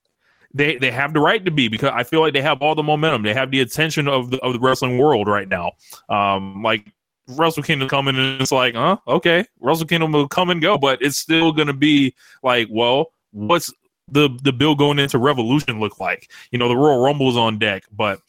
they 0.54 0.78
they 0.78 0.90
have 0.90 1.14
the 1.14 1.20
right 1.20 1.44
to 1.46 1.52
be 1.52 1.68
because 1.68 1.92
I 1.94 2.04
feel 2.04 2.22
like 2.22 2.34
they 2.34 2.42
have 2.42 2.62
all 2.62 2.76
the 2.76 2.84
momentum. 2.84 3.24
They 3.24 3.34
have 3.34 3.52
the 3.52 3.60
attention 3.62 4.08
of 4.08 4.32
the 4.32 4.40
of 4.40 4.54
the 4.54 4.60
wrestling 4.60 4.98
world 4.98 5.28
right 5.28 5.48
now. 5.48 5.74
Um, 6.10 6.64
like 6.64 6.92
Wrestle 7.28 7.64
Kingdom 7.64 7.90
coming 7.90 8.16
and 8.16 8.42
it's 8.42 8.52
like, 8.52 8.76
huh, 8.76 8.98
okay, 9.08 9.46
Wrestle 9.60 9.88
Kingdom 9.88 10.12
will 10.12 10.28
come 10.28 10.50
and 10.50 10.62
go, 10.62 10.78
but 10.78 11.02
it's 11.02 11.18
still 11.18 11.52
gonna 11.52 11.74
be 11.74 12.14
like, 12.44 12.68
well, 12.70 13.12
what's 13.32 13.74
the 14.08 14.30
the 14.44 14.54
bill 14.54 14.76
going 14.76 15.00
into 15.00 15.18
Revolution 15.18 15.80
look 15.80 16.00
like? 16.00 16.32
You 16.52 16.60
know, 16.60 16.68
the 16.68 16.78
Royal 16.78 17.04
Rumble 17.04 17.30
is 17.30 17.38
on 17.38 17.58
deck, 17.58 17.84
but 17.92 18.20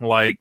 like 0.00 0.38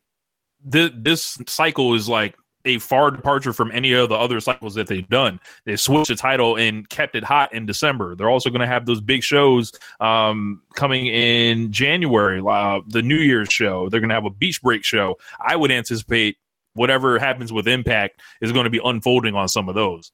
this 0.64 0.92
this 0.96 1.38
cycle 1.48 1.94
is 1.94 2.10
like 2.10 2.36
a 2.66 2.78
far 2.80 3.10
departure 3.10 3.54
from 3.54 3.72
any 3.72 3.94
of 3.94 4.10
the 4.10 4.16
other 4.16 4.40
cycles 4.40 4.76
that 4.76 4.88
they've 4.88 5.08
done. 5.08 5.40
They 5.66 5.76
switched 5.76 6.10
the 6.10 6.16
title 6.16 6.58
and 6.58 6.88
kept 6.90 7.16
it 7.16 7.24
hot 7.24 7.54
in 7.54 7.66
December. 7.66 8.16
They're 8.16 8.30
also 8.30 8.50
going 8.50 8.62
to 8.62 8.68
have 8.68 8.86
those 8.86 9.00
big 9.00 9.24
shows 9.24 9.72
um, 10.02 10.62
coming 10.76 11.08
in 11.08 11.72
January, 11.72 12.42
uh, 12.46 12.82
the 12.88 13.02
New 13.02 13.16
Year's 13.16 13.52
show. 13.52 13.90
They're 13.90 14.02
going 14.02 14.10
to 14.10 14.16
have 14.16 14.26
a 14.26 14.30
beach 14.30 14.62
break 14.62 14.84
show. 14.84 15.18
I 15.40 15.56
would 15.56 15.72
anticipate 15.72 16.38
whatever 16.74 17.20
happens 17.20 17.52
with 17.52 17.68
Impact 17.68 18.22
is 18.42 18.52
going 18.52 18.66
to 18.66 18.70
be 18.70 18.80
unfolding 18.84 19.36
on 19.36 19.48
some 19.48 19.70
of 19.70 19.76
those. 19.76 20.12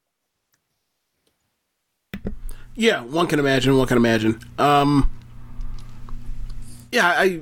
Yeah, 2.75 3.01
one 3.01 3.27
can 3.27 3.39
imagine. 3.39 3.77
One 3.77 3.87
can 3.87 3.97
imagine. 3.97 4.39
Um, 4.57 5.09
yeah, 6.91 7.07
I, 7.07 7.41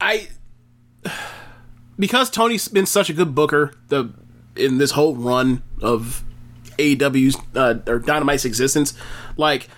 I, 0.00 0.28
because 1.98 2.30
Tony's 2.30 2.68
been 2.68 2.86
such 2.86 3.10
a 3.10 3.12
good 3.12 3.34
booker 3.34 3.74
the 3.88 4.12
in 4.56 4.78
this 4.78 4.90
whole 4.90 5.14
run 5.14 5.62
of 5.80 6.24
AEW's 6.78 7.36
uh, 7.54 7.80
or 7.86 7.98
Dynamite's 7.98 8.44
existence, 8.44 8.94
like 9.36 9.68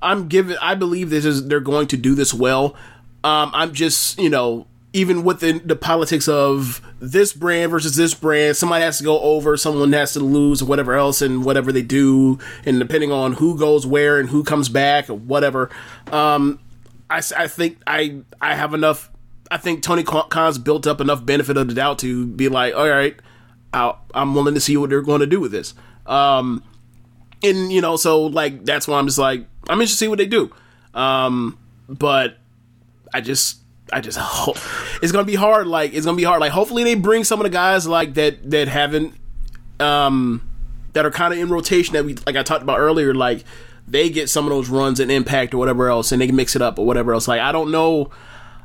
I'm 0.00 0.28
giving, 0.28 0.56
I 0.60 0.74
believe 0.74 1.10
this 1.10 1.24
is 1.24 1.48
they're 1.48 1.60
going 1.60 1.88
to 1.88 1.96
do 1.96 2.14
this 2.14 2.32
well. 2.32 2.76
Um, 3.24 3.50
I'm 3.54 3.72
just 3.72 4.18
you 4.18 4.30
know 4.30 4.66
even 4.94 5.24
within 5.24 5.60
the 5.64 5.74
politics 5.74 6.28
of 6.28 6.80
this 7.00 7.32
brand 7.32 7.72
versus 7.72 7.96
this 7.96 8.14
brand, 8.14 8.56
somebody 8.56 8.84
has 8.84 8.98
to 8.98 9.04
go 9.04 9.20
over, 9.20 9.56
someone 9.56 9.92
has 9.92 10.12
to 10.12 10.20
lose, 10.20 10.62
or 10.62 10.66
whatever 10.66 10.94
else, 10.94 11.20
and 11.20 11.44
whatever 11.44 11.72
they 11.72 11.82
do, 11.82 12.38
and 12.64 12.78
depending 12.78 13.10
on 13.10 13.32
who 13.34 13.58
goes 13.58 13.84
where 13.84 14.20
and 14.20 14.28
who 14.28 14.44
comes 14.44 14.68
back 14.68 15.10
or 15.10 15.14
whatever. 15.14 15.68
Um, 16.12 16.60
I, 17.10 17.20
I 17.36 17.48
think 17.48 17.78
I 17.88 18.20
I 18.40 18.54
have 18.54 18.72
enough. 18.72 19.10
I 19.50 19.56
think 19.56 19.82
Tony 19.82 20.04
Khan- 20.04 20.28
Khan's 20.30 20.58
built 20.58 20.86
up 20.86 21.00
enough 21.00 21.26
benefit 21.26 21.56
of 21.56 21.66
the 21.66 21.74
doubt 21.74 21.98
to 21.98 22.26
be 22.26 22.48
like, 22.48 22.74
all 22.74 22.88
right, 22.88 23.16
I'll, 23.72 23.98
I'm 24.14 24.32
willing 24.36 24.54
to 24.54 24.60
see 24.60 24.76
what 24.76 24.90
they're 24.90 25.02
going 25.02 25.20
to 25.20 25.26
do 25.26 25.40
with 25.40 25.50
this. 25.50 25.74
Um, 26.06 26.62
and 27.42 27.72
you 27.72 27.80
know, 27.80 27.96
so 27.96 28.26
like 28.26 28.64
that's 28.64 28.86
why 28.86 29.00
I'm 29.00 29.06
just 29.06 29.18
like 29.18 29.44
I'm 29.68 29.80
interested 29.80 29.96
to 29.96 30.04
see 30.04 30.08
what 30.08 30.18
they 30.18 30.26
do. 30.26 30.52
Um, 30.94 31.58
but 31.88 32.38
I 33.12 33.20
just 33.20 33.58
I 33.94 34.00
just 34.00 34.18
hope 34.20 34.58
it's 35.00 35.12
gonna 35.12 35.24
be 35.24 35.36
hard. 35.36 35.66
Like 35.66 35.94
it's 35.94 36.04
gonna 36.04 36.16
be 36.16 36.24
hard. 36.24 36.40
Like 36.40 36.52
hopefully 36.52 36.82
they 36.84 36.96
bring 36.96 37.24
some 37.24 37.38
of 37.40 37.44
the 37.44 37.50
guys 37.50 37.86
like 37.86 38.14
that 38.14 38.50
that 38.50 38.68
haven't 38.68 39.14
um 39.80 40.46
that 40.92 41.06
are 41.06 41.10
kind 41.10 41.32
of 41.32 41.38
in 41.38 41.48
rotation 41.48 41.94
that 41.94 42.04
we 42.04 42.14
like 42.26 42.36
I 42.36 42.42
talked 42.42 42.62
about 42.62 42.80
earlier. 42.80 43.14
Like 43.14 43.44
they 43.86 44.10
get 44.10 44.28
some 44.28 44.46
of 44.46 44.50
those 44.50 44.68
runs 44.68 44.98
and 44.98 45.10
impact 45.10 45.54
or 45.54 45.58
whatever 45.58 45.88
else, 45.88 46.10
and 46.10 46.20
they 46.20 46.26
can 46.26 46.36
mix 46.36 46.56
it 46.56 46.62
up 46.62 46.78
or 46.78 46.86
whatever 46.86 47.14
else. 47.14 47.28
Like 47.28 47.40
I 47.40 47.52
don't 47.52 47.70
know. 47.70 48.10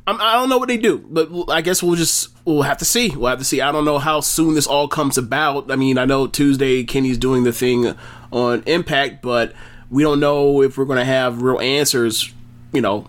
I'm, 0.08 0.20
I 0.20 0.34
don't 0.34 0.50
know 0.50 0.58
what 0.58 0.70
they 0.70 0.78
do, 0.78 0.98
but 0.98 1.30
I 1.50 1.62
guess 1.62 1.84
we'll 1.84 1.96
just 1.96 2.30
we'll 2.44 2.64
have 2.64 2.80
to 2.80 2.86
see. 2.86 3.10
We'll 3.10 3.30
have 3.30 3.38
to 3.38 3.46
see. 3.46 3.62
I 3.62 3.72
don't 3.72 3.86
know 3.86 4.00
how 4.00 4.22
soon 4.22 4.56
this 4.56 4.66
all 4.66 4.88
comes 4.88 5.20
about. 5.20 5.70
I 5.70 5.76
mean, 5.76 6.00
I 6.00 6.06
know 6.06 6.26
Tuesday 6.26 6.84
Kenny's 6.84 7.20
doing 7.20 7.44
the 7.44 7.54
thing 7.54 7.94
on 8.32 8.64
Impact, 8.66 9.22
but 9.22 9.54
we 9.92 10.02
don't 10.02 10.20
know 10.20 10.64
if 10.64 10.78
we're 10.78 10.86
going 10.86 10.98
to 10.98 11.06
have 11.06 11.44
real 11.44 11.60
answers. 11.60 12.34
You 12.74 12.82
know, 12.82 13.08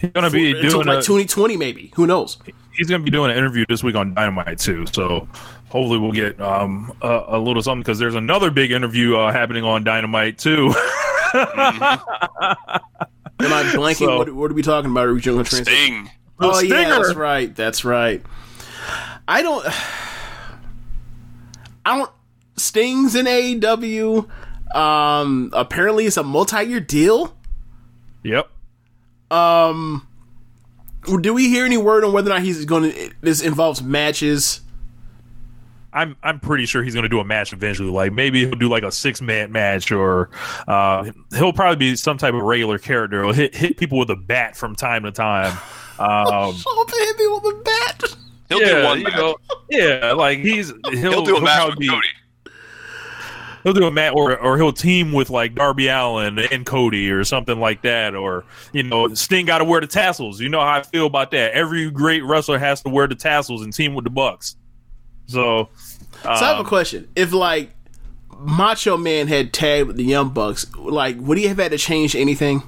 He's 0.00 0.10
going 0.10 0.24
to 0.24 0.30
be 0.30 0.50
until 0.52 0.82
doing 0.82 0.86
like 0.86 1.04
2020 1.04 1.56
maybe. 1.56 1.92
Who 1.96 2.06
knows? 2.06 2.38
he's 2.76 2.88
going 2.88 3.02
to 3.02 3.04
be 3.04 3.10
doing 3.10 3.30
an 3.30 3.36
interview 3.36 3.64
this 3.68 3.82
week 3.82 3.96
on 3.96 4.14
Dynamite 4.14 4.58
too. 4.58 4.86
So 4.92 5.28
hopefully 5.68 5.98
we'll 5.98 6.12
get 6.12 6.40
um, 6.40 6.92
a, 7.02 7.24
a 7.28 7.38
little 7.38 7.62
something 7.62 7.82
because 7.82 7.98
there's 7.98 8.14
another 8.14 8.50
big 8.50 8.70
interview 8.70 9.16
uh, 9.16 9.32
happening 9.32 9.64
on 9.64 9.84
Dynamite 9.84 10.38
too. 10.38 10.68
Am 11.34 11.42
I 13.52 13.62
blanking? 13.74 13.96
So- 13.96 14.18
what, 14.18 14.34
what 14.34 14.50
are 14.50 14.54
we 14.54 14.62
talking 14.62 14.90
about? 14.90 15.06
Are 15.06 15.14
we 15.14 15.20
going 15.20 15.44
to 15.44 15.50
translate? 15.50 15.76
Sting. 15.76 16.10
Oh 16.40 16.60
yeah, 16.60 16.88
that's 16.88 17.14
right. 17.14 17.54
That's 17.54 17.84
right. 17.84 18.22
I 19.28 19.42
don't. 19.42 19.64
I 21.84 21.98
don't. 21.98 22.10
Stings 22.56 23.14
in 23.14 23.26
AEW. 23.26 24.28
Um. 24.74 25.50
Apparently, 25.52 26.06
it's 26.06 26.16
a 26.16 26.22
multi-year 26.22 26.80
deal. 26.80 27.36
Yep. 28.22 28.50
Um. 29.30 30.06
Do 31.22 31.32
we 31.32 31.48
hear 31.48 31.64
any 31.64 31.78
word 31.78 32.04
on 32.04 32.12
whether 32.12 32.30
or 32.30 32.34
not 32.34 32.42
he's 32.42 32.64
going 32.66 32.92
to? 32.92 33.10
This 33.22 33.40
involves 33.40 33.82
matches. 33.82 34.60
I'm 35.92 36.16
I'm 36.22 36.38
pretty 36.38 36.66
sure 36.66 36.82
he's 36.82 36.94
going 36.94 37.02
to 37.04 37.08
do 37.08 37.20
a 37.20 37.24
match 37.24 37.52
eventually. 37.52 37.90
Like 37.90 38.12
maybe 38.12 38.40
he'll 38.46 38.54
do 38.58 38.68
like 38.68 38.82
a 38.82 38.92
six 38.92 39.20
man 39.20 39.50
match, 39.50 39.90
or 39.90 40.30
uh, 40.68 41.10
he'll 41.32 41.52
probably 41.52 41.76
be 41.76 41.96
some 41.96 42.18
type 42.18 42.34
of 42.34 42.42
regular 42.42 42.78
character. 42.78 43.24
He'll 43.24 43.32
hit 43.32 43.54
hit 43.54 43.76
people 43.76 43.98
with 43.98 44.10
a 44.10 44.16
bat 44.16 44.56
from 44.56 44.76
time 44.76 45.02
to 45.04 45.10
time. 45.12 45.52
Um, 45.98 46.54
Oh, 46.66 46.84
to 46.86 46.96
hit 46.96 47.16
me 47.18 47.26
with 47.28 47.44
a 47.44 47.62
bat. 47.64 48.16
He'll 48.48 48.60
yeah, 48.60 48.80
do 48.80 48.84
one 48.84 49.00
you 49.00 49.10
know, 49.10 49.36
yeah, 49.70 50.12
like 50.12 50.38
he's 50.40 50.72
he'll, 50.90 51.12
He'll 51.12 51.24
do 51.24 51.36
a 51.36 51.40
match 51.40 51.70
with 51.70 51.78
be- 51.78 51.88
Cody. 51.88 52.08
He'll 53.62 53.72
do 53.72 53.86
a 53.86 53.90
match, 53.90 54.14
or 54.14 54.38
or 54.38 54.56
he'll 54.56 54.72
team 54.72 55.12
with 55.12 55.30
like 55.30 55.54
Darby 55.54 55.88
Allin 55.88 56.38
and 56.38 56.64
Cody 56.64 57.10
or 57.10 57.24
something 57.24 57.60
like 57.60 57.82
that, 57.82 58.14
or 58.14 58.44
you 58.72 58.82
know, 58.82 59.12
Sting 59.14 59.46
got 59.46 59.58
to 59.58 59.64
wear 59.64 59.80
the 59.80 59.86
tassels. 59.86 60.40
You 60.40 60.48
know 60.48 60.60
how 60.60 60.78
I 60.78 60.82
feel 60.82 61.06
about 61.06 61.30
that. 61.32 61.52
Every 61.52 61.90
great 61.90 62.24
wrestler 62.24 62.58
has 62.58 62.82
to 62.82 62.88
wear 62.88 63.06
the 63.06 63.14
tassels 63.14 63.62
and 63.62 63.72
team 63.72 63.94
with 63.94 64.04
the 64.04 64.10
Bucks. 64.10 64.56
So, 65.26 65.68
So 66.22 66.28
I 66.28 66.38
have 66.38 66.56
a 66.56 66.60
um, 66.60 66.66
question. 66.66 67.08
If 67.14 67.32
like 67.32 67.70
Macho 68.38 68.96
Man 68.96 69.28
had 69.28 69.52
tagged 69.52 69.86
with 69.86 69.96
the 69.96 70.04
Young 70.04 70.30
Bucks, 70.30 70.66
like 70.76 71.16
would 71.18 71.38
he 71.38 71.46
have 71.46 71.58
had 71.58 71.72
to 71.72 71.78
change 71.78 72.16
anything? 72.16 72.62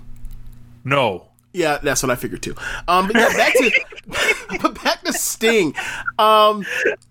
no, 0.84 1.28
Yeah, 1.52 1.78
that's 1.82 2.02
what 2.02 2.10
I 2.10 2.16
figured 2.16 2.42
too. 2.42 2.54
Um, 2.88 3.06
but 3.06 3.16
yeah, 3.16 3.28
back 3.36 3.54
to 3.54 4.58
but 4.62 4.82
back 4.82 5.02
to 5.04 5.12
Sting. 5.12 5.74
Um, 6.18 6.64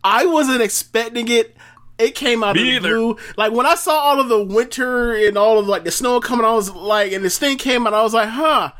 I 0.03 0.25
wasn't 0.25 0.61
expecting 0.61 1.27
it. 1.29 1.55
It 2.01 2.15
came 2.15 2.43
out 2.43 2.55
Me 2.55 2.61
of 2.61 2.83
the 2.83 2.89
either. 2.89 2.95
blue. 2.97 3.17
Like 3.37 3.51
when 3.53 3.65
I 3.65 3.75
saw 3.75 3.93
all 3.93 4.19
of 4.19 4.27
the 4.29 4.43
winter 4.43 5.13
and 5.13 5.37
all 5.37 5.59
of 5.59 5.67
like 5.67 5.83
the 5.83 5.91
snow 5.91 6.19
coming, 6.19 6.45
I 6.45 6.51
was 6.53 6.69
like, 6.71 7.11
and 7.11 7.23
this 7.23 7.37
thing 7.37 7.57
came 7.57 7.85
out, 7.87 7.93
I 7.93 8.01
was 8.03 8.13
like, 8.13 8.29
huh, 8.29 8.71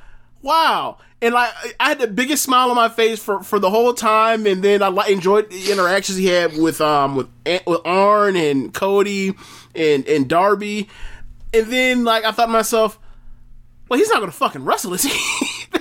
wow. 0.42 0.98
And 1.22 1.34
like 1.36 1.52
I 1.80 1.90
had 1.90 2.00
the 2.00 2.08
biggest 2.08 2.42
smile 2.44 2.70
on 2.72 2.76
my 2.76 2.90
face 2.90 3.24
for, 3.24 3.44
for 3.44 3.60
the 3.60 3.70
whole 3.70 3.94
time, 3.94 4.48
and 4.48 4.64
then 4.64 4.82
I 4.82 4.88
like 4.88 5.12
enjoyed 5.12 5.52
the 5.52 5.72
interactions 5.72 6.18
he 6.18 6.26
had 6.26 6.58
with 6.58 6.82
um 6.82 7.16
with 7.16 7.28
with 7.68 7.82
Arn 7.86 8.36
and 8.36 8.74
Cody 8.74 9.36
and 9.76 10.08
and 10.08 10.28
Darby, 10.28 10.90
and 11.54 11.68
then 11.68 12.04
like 12.04 12.24
I 12.26 12.32
thought 12.32 12.48
to 12.48 12.52
myself, 12.52 12.98
well, 13.88 14.00
he's 14.00 14.10
not 14.10 14.20
gonna 14.20 14.32
fucking 14.32 14.66
wrestle, 14.66 14.96
is 14.96 15.04
he? 15.04 15.12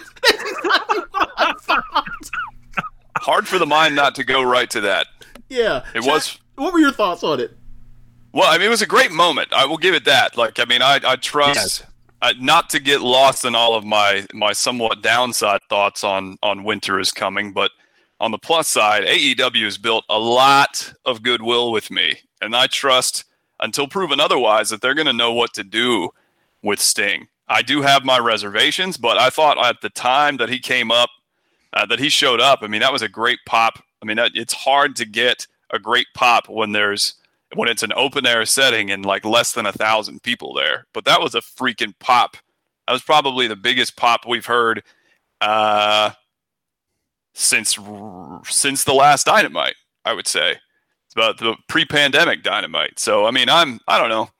Hard 3.16 3.46
for 3.46 3.58
the 3.58 3.66
mind 3.66 3.94
not 3.96 4.14
to 4.16 4.24
go 4.24 4.42
right 4.42 4.68
to 4.70 4.80
that. 4.82 5.06
Yeah, 5.48 5.84
It 5.94 6.04
was- 6.04 6.38
What 6.60 6.74
were 6.74 6.78
your 6.78 6.92
thoughts 6.92 7.24
on 7.24 7.40
it? 7.40 7.56
Well, 8.32 8.48
I 8.48 8.58
mean, 8.58 8.66
it 8.66 8.70
was 8.70 8.82
a 8.82 8.86
great 8.86 9.10
moment. 9.10 9.48
I 9.52 9.64
will 9.64 9.78
give 9.78 9.94
it 9.94 10.04
that. 10.04 10.36
Like, 10.36 10.60
I 10.60 10.66
mean, 10.66 10.82
I, 10.82 11.00
I 11.04 11.16
trust 11.16 11.56
Yes. 11.56 11.82
uh, 12.20 12.34
not 12.38 12.68
to 12.70 12.80
get 12.80 13.00
lost 13.00 13.44
in 13.46 13.54
all 13.54 13.74
of 13.74 13.84
my 13.84 14.26
my 14.34 14.52
somewhat 14.52 15.02
downside 15.02 15.60
thoughts 15.70 16.04
on 16.04 16.36
on 16.42 16.62
winter 16.62 17.00
is 17.00 17.12
coming, 17.12 17.52
but 17.52 17.70
on 18.20 18.30
the 18.30 18.38
plus 18.38 18.68
side, 18.68 19.04
AEW 19.04 19.64
has 19.64 19.78
built 19.78 20.04
a 20.10 20.18
lot 20.18 20.92
of 21.06 21.22
goodwill 21.22 21.72
with 21.72 21.90
me, 21.90 22.18
and 22.42 22.54
I 22.54 22.66
trust 22.66 23.24
until 23.60 23.88
proven 23.88 24.20
otherwise 24.20 24.68
that 24.68 24.82
they're 24.82 24.94
going 24.94 25.06
to 25.06 25.12
know 25.14 25.32
what 25.32 25.54
to 25.54 25.64
do 25.64 26.10
with 26.62 26.78
Sting. 26.80 27.26
I 27.48 27.62
do 27.62 27.80
have 27.80 28.04
my 28.04 28.18
reservations, 28.18 28.98
but 28.98 29.16
I 29.16 29.30
thought 29.30 29.58
at 29.64 29.80
the 29.80 29.88
time 29.90 30.36
that 30.36 30.50
he 30.50 30.58
came 30.58 30.90
up, 30.90 31.08
uh, 31.72 31.86
that 31.86 31.98
he 31.98 32.10
showed 32.10 32.40
up. 32.40 32.58
I 32.62 32.66
mean, 32.68 32.80
that 32.82 32.92
was 32.92 33.02
a 33.02 33.08
great 33.08 33.38
pop. 33.46 33.82
I 34.02 34.06
mean, 34.06 34.18
it's 34.34 34.52
hard 34.54 34.94
to 34.96 35.04
get 35.06 35.46
a 35.72 35.78
great 35.78 36.06
pop 36.14 36.48
when 36.48 36.72
there's 36.72 37.14
when 37.54 37.68
it's 37.68 37.82
an 37.82 37.92
open 37.96 38.26
air 38.26 38.44
setting 38.46 38.90
and 38.90 39.04
like 39.04 39.24
less 39.24 39.52
than 39.52 39.66
a 39.66 39.72
thousand 39.72 40.22
people 40.22 40.54
there. 40.54 40.86
But 40.94 41.04
that 41.06 41.20
was 41.20 41.34
a 41.34 41.40
freaking 41.40 41.94
pop. 41.98 42.36
That 42.86 42.92
was 42.92 43.02
probably 43.02 43.46
the 43.46 43.56
biggest 43.56 43.96
pop 43.96 44.20
we've 44.26 44.46
heard 44.46 44.82
uh, 45.40 46.10
since 47.34 47.78
since 48.44 48.84
the 48.84 48.94
last 48.94 49.26
Dynamite. 49.26 49.76
I 50.04 50.12
would 50.12 50.26
say 50.26 50.52
it's 50.52 51.14
about 51.14 51.38
the 51.38 51.56
pre-pandemic 51.68 52.42
Dynamite. 52.42 52.98
So 52.98 53.26
I 53.26 53.30
mean, 53.30 53.48
I'm 53.48 53.80
I 53.88 53.98
don't 53.98 54.10
know. 54.10 54.30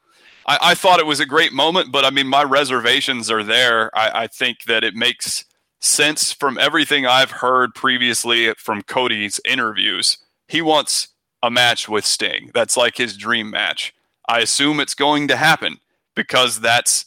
I, 0.46 0.58
I 0.62 0.74
thought 0.74 1.00
it 1.00 1.06
was 1.06 1.20
a 1.20 1.26
great 1.26 1.52
moment, 1.52 1.92
but 1.92 2.04
I 2.04 2.10
mean, 2.10 2.26
my 2.26 2.42
reservations 2.42 3.30
are 3.30 3.42
there. 3.42 3.96
I, 3.96 4.22
I 4.22 4.26
think 4.26 4.64
that 4.64 4.84
it 4.84 4.94
makes 4.94 5.44
sense 5.80 6.32
from 6.32 6.58
everything 6.58 7.06
I've 7.06 7.30
heard 7.30 7.74
previously 7.74 8.52
from 8.54 8.82
Cody's 8.82 9.40
interviews. 9.44 10.18
He 10.48 10.62
wants 10.62 11.08
a 11.42 11.50
match 11.50 11.88
with 11.88 12.04
Sting. 12.04 12.50
That's 12.54 12.76
like 12.76 12.96
his 12.96 13.16
dream 13.16 13.50
match. 13.50 13.94
I 14.28 14.40
assume 14.40 14.80
it's 14.80 14.94
going 14.94 15.28
to 15.28 15.36
happen 15.36 15.78
because 16.14 16.60
that's 16.60 17.06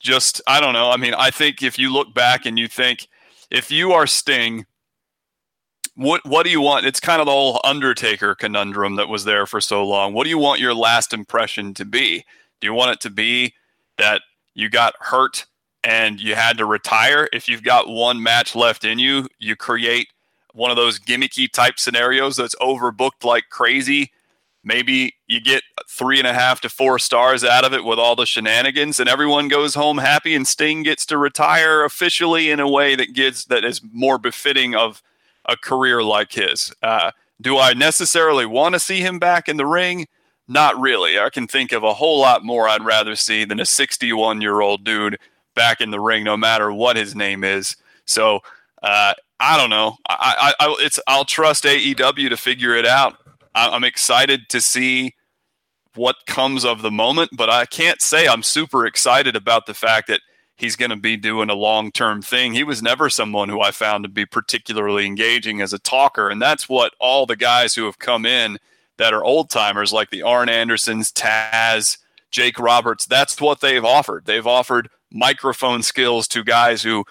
just, 0.00 0.40
I 0.46 0.60
don't 0.60 0.72
know. 0.72 0.90
I 0.90 0.96
mean, 0.96 1.14
I 1.14 1.30
think 1.30 1.62
if 1.62 1.78
you 1.78 1.92
look 1.92 2.14
back 2.14 2.46
and 2.46 2.58
you 2.58 2.68
think, 2.68 3.08
if 3.50 3.70
you 3.70 3.92
are 3.92 4.06
Sting, 4.06 4.66
what 5.96 6.24
what 6.24 6.44
do 6.44 6.50
you 6.50 6.60
want? 6.60 6.86
It's 6.86 7.00
kind 7.00 7.20
of 7.20 7.26
the 7.26 7.32
whole 7.32 7.60
Undertaker 7.62 8.34
conundrum 8.34 8.96
that 8.96 9.08
was 9.08 9.24
there 9.24 9.46
for 9.46 9.60
so 9.60 9.86
long. 9.86 10.12
What 10.12 10.24
do 10.24 10.30
you 10.30 10.38
want 10.38 10.60
your 10.60 10.74
last 10.74 11.12
impression 11.12 11.72
to 11.74 11.84
be? 11.84 12.24
Do 12.60 12.66
you 12.66 12.74
want 12.74 12.92
it 12.92 13.00
to 13.02 13.10
be 13.10 13.54
that 13.98 14.22
you 14.54 14.68
got 14.68 14.94
hurt 14.98 15.46
and 15.84 16.20
you 16.20 16.34
had 16.34 16.58
to 16.58 16.64
retire? 16.64 17.28
If 17.32 17.48
you've 17.48 17.62
got 17.62 17.88
one 17.88 18.22
match 18.22 18.56
left 18.56 18.84
in 18.84 18.98
you, 18.98 19.28
you 19.38 19.54
create 19.54 20.08
one 20.54 20.70
of 20.70 20.76
those 20.76 20.98
gimmicky 20.98 21.50
type 21.50 21.78
scenarios 21.78 22.36
that's 22.36 22.54
overbooked 22.56 23.24
like 23.24 23.44
crazy. 23.50 24.12
Maybe 24.62 25.14
you 25.26 25.40
get 25.40 25.62
three 25.88 26.18
and 26.18 26.26
a 26.26 26.32
half 26.32 26.60
to 26.62 26.70
four 26.70 26.98
stars 26.98 27.44
out 27.44 27.64
of 27.64 27.74
it 27.74 27.84
with 27.84 27.98
all 27.98 28.16
the 28.16 28.24
shenanigans, 28.24 28.98
and 28.98 29.08
everyone 29.08 29.48
goes 29.48 29.74
home 29.74 29.98
happy, 29.98 30.34
and 30.34 30.48
Sting 30.48 30.82
gets 30.82 31.04
to 31.06 31.18
retire 31.18 31.84
officially 31.84 32.50
in 32.50 32.60
a 32.60 32.70
way 32.70 32.94
that 32.94 33.12
gives 33.12 33.44
that 33.46 33.64
is 33.64 33.82
more 33.92 34.16
befitting 34.16 34.74
of 34.74 35.02
a 35.44 35.56
career 35.56 36.02
like 36.02 36.32
his. 36.32 36.72
Uh, 36.82 37.10
do 37.40 37.58
I 37.58 37.74
necessarily 37.74 38.46
want 38.46 38.74
to 38.74 38.80
see 38.80 39.00
him 39.00 39.18
back 39.18 39.48
in 39.48 39.58
the 39.58 39.66
ring? 39.66 40.06
Not 40.46 40.78
really. 40.78 41.18
I 41.18 41.30
can 41.30 41.46
think 41.46 41.72
of 41.72 41.82
a 41.82 41.94
whole 41.94 42.20
lot 42.20 42.44
more 42.44 42.68
I'd 42.68 42.84
rather 42.84 43.16
see 43.16 43.44
than 43.44 43.60
a 43.60 43.66
61 43.66 44.40
year 44.40 44.60
old 44.60 44.84
dude 44.84 45.18
back 45.54 45.80
in 45.80 45.90
the 45.90 46.00
ring, 46.00 46.24
no 46.24 46.36
matter 46.36 46.72
what 46.72 46.96
his 46.96 47.14
name 47.14 47.44
is. 47.44 47.76
So 48.06 48.40
uh, 48.82 49.14
I 49.40 49.56
don't 49.56 49.70
know. 49.70 49.96
I, 50.08 50.54
I, 50.58 50.64
I 50.66 50.76
it's 50.80 51.00
I'll 51.06 51.24
trust 51.24 51.64
AEW 51.64 52.28
to 52.28 52.36
figure 52.36 52.74
it 52.74 52.86
out. 52.86 53.16
I, 53.54 53.68
I'm 53.68 53.84
excited 53.84 54.48
to 54.50 54.60
see 54.60 55.14
what 55.94 56.16
comes 56.26 56.64
of 56.64 56.82
the 56.82 56.90
moment, 56.90 57.30
but 57.34 57.50
I 57.50 57.66
can't 57.66 58.00
say 58.00 58.26
I'm 58.26 58.42
super 58.42 58.86
excited 58.86 59.36
about 59.36 59.66
the 59.66 59.74
fact 59.74 60.08
that 60.08 60.20
he's 60.56 60.76
going 60.76 60.90
to 60.90 60.96
be 60.96 61.16
doing 61.16 61.50
a 61.50 61.54
long 61.54 61.90
term 61.92 62.22
thing. 62.22 62.54
He 62.54 62.64
was 62.64 62.82
never 62.82 63.10
someone 63.10 63.48
who 63.48 63.60
I 63.60 63.70
found 63.70 64.04
to 64.04 64.08
be 64.08 64.26
particularly 64.26 65.06
engaging 65.06 65.60
as 65.60 65.72
a 65.72 65.78
talker, 65.78 66.28
and 66.28 66.40
that's 66.40 66.68
what 66.68 66.94
all 67.00 67.26
the 67.26 67.36
guys 67.36 67.74
who 67.74 67.84
have 67.84 67.98
come 67.98 68.26
in 68.26 68.58
that 68.96 69.12
are 69.12 69.24
old 69.24 69.50
timers 69.50 69.92
like 69.92 70.10
the 70.10 70.22
Arn 70.22 70.48
Andersons, 70.48 71.12
Taz, 71.12 71.98
Jake 72.30 72.58
Roberts, 72.58 73.06
that's 73.06 73.40
what 73.40 73.60
they've 73.60 73.84
offered. 73.84 74.24
They've 74.24 74.46
offered 74.46 74.88
microphone 75.12 75.82
skills 75.82 76.26
to 76.28 76.42
guys 76.42 76.82
who 76.82 77.04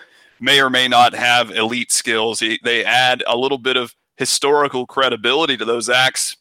may 0.43 0.59
or 0.61 0.69
may 0.69 0.87
not 0.87 1.13
have 1.13 1.49
elite 1.51 1.91
skills. 1.91 2.39
He- 2.39 2.59
They 2.63 2.83
add 2.85 3.23
a 3.25 3.37
little 3.37 3.57
bit 3.57 3.77
of 3.77 3.95
historical 4.17 4.85
credibility 4.85 5.57
to 5.57 5.65
those 5.65 5.89
acts. 5.89 6.37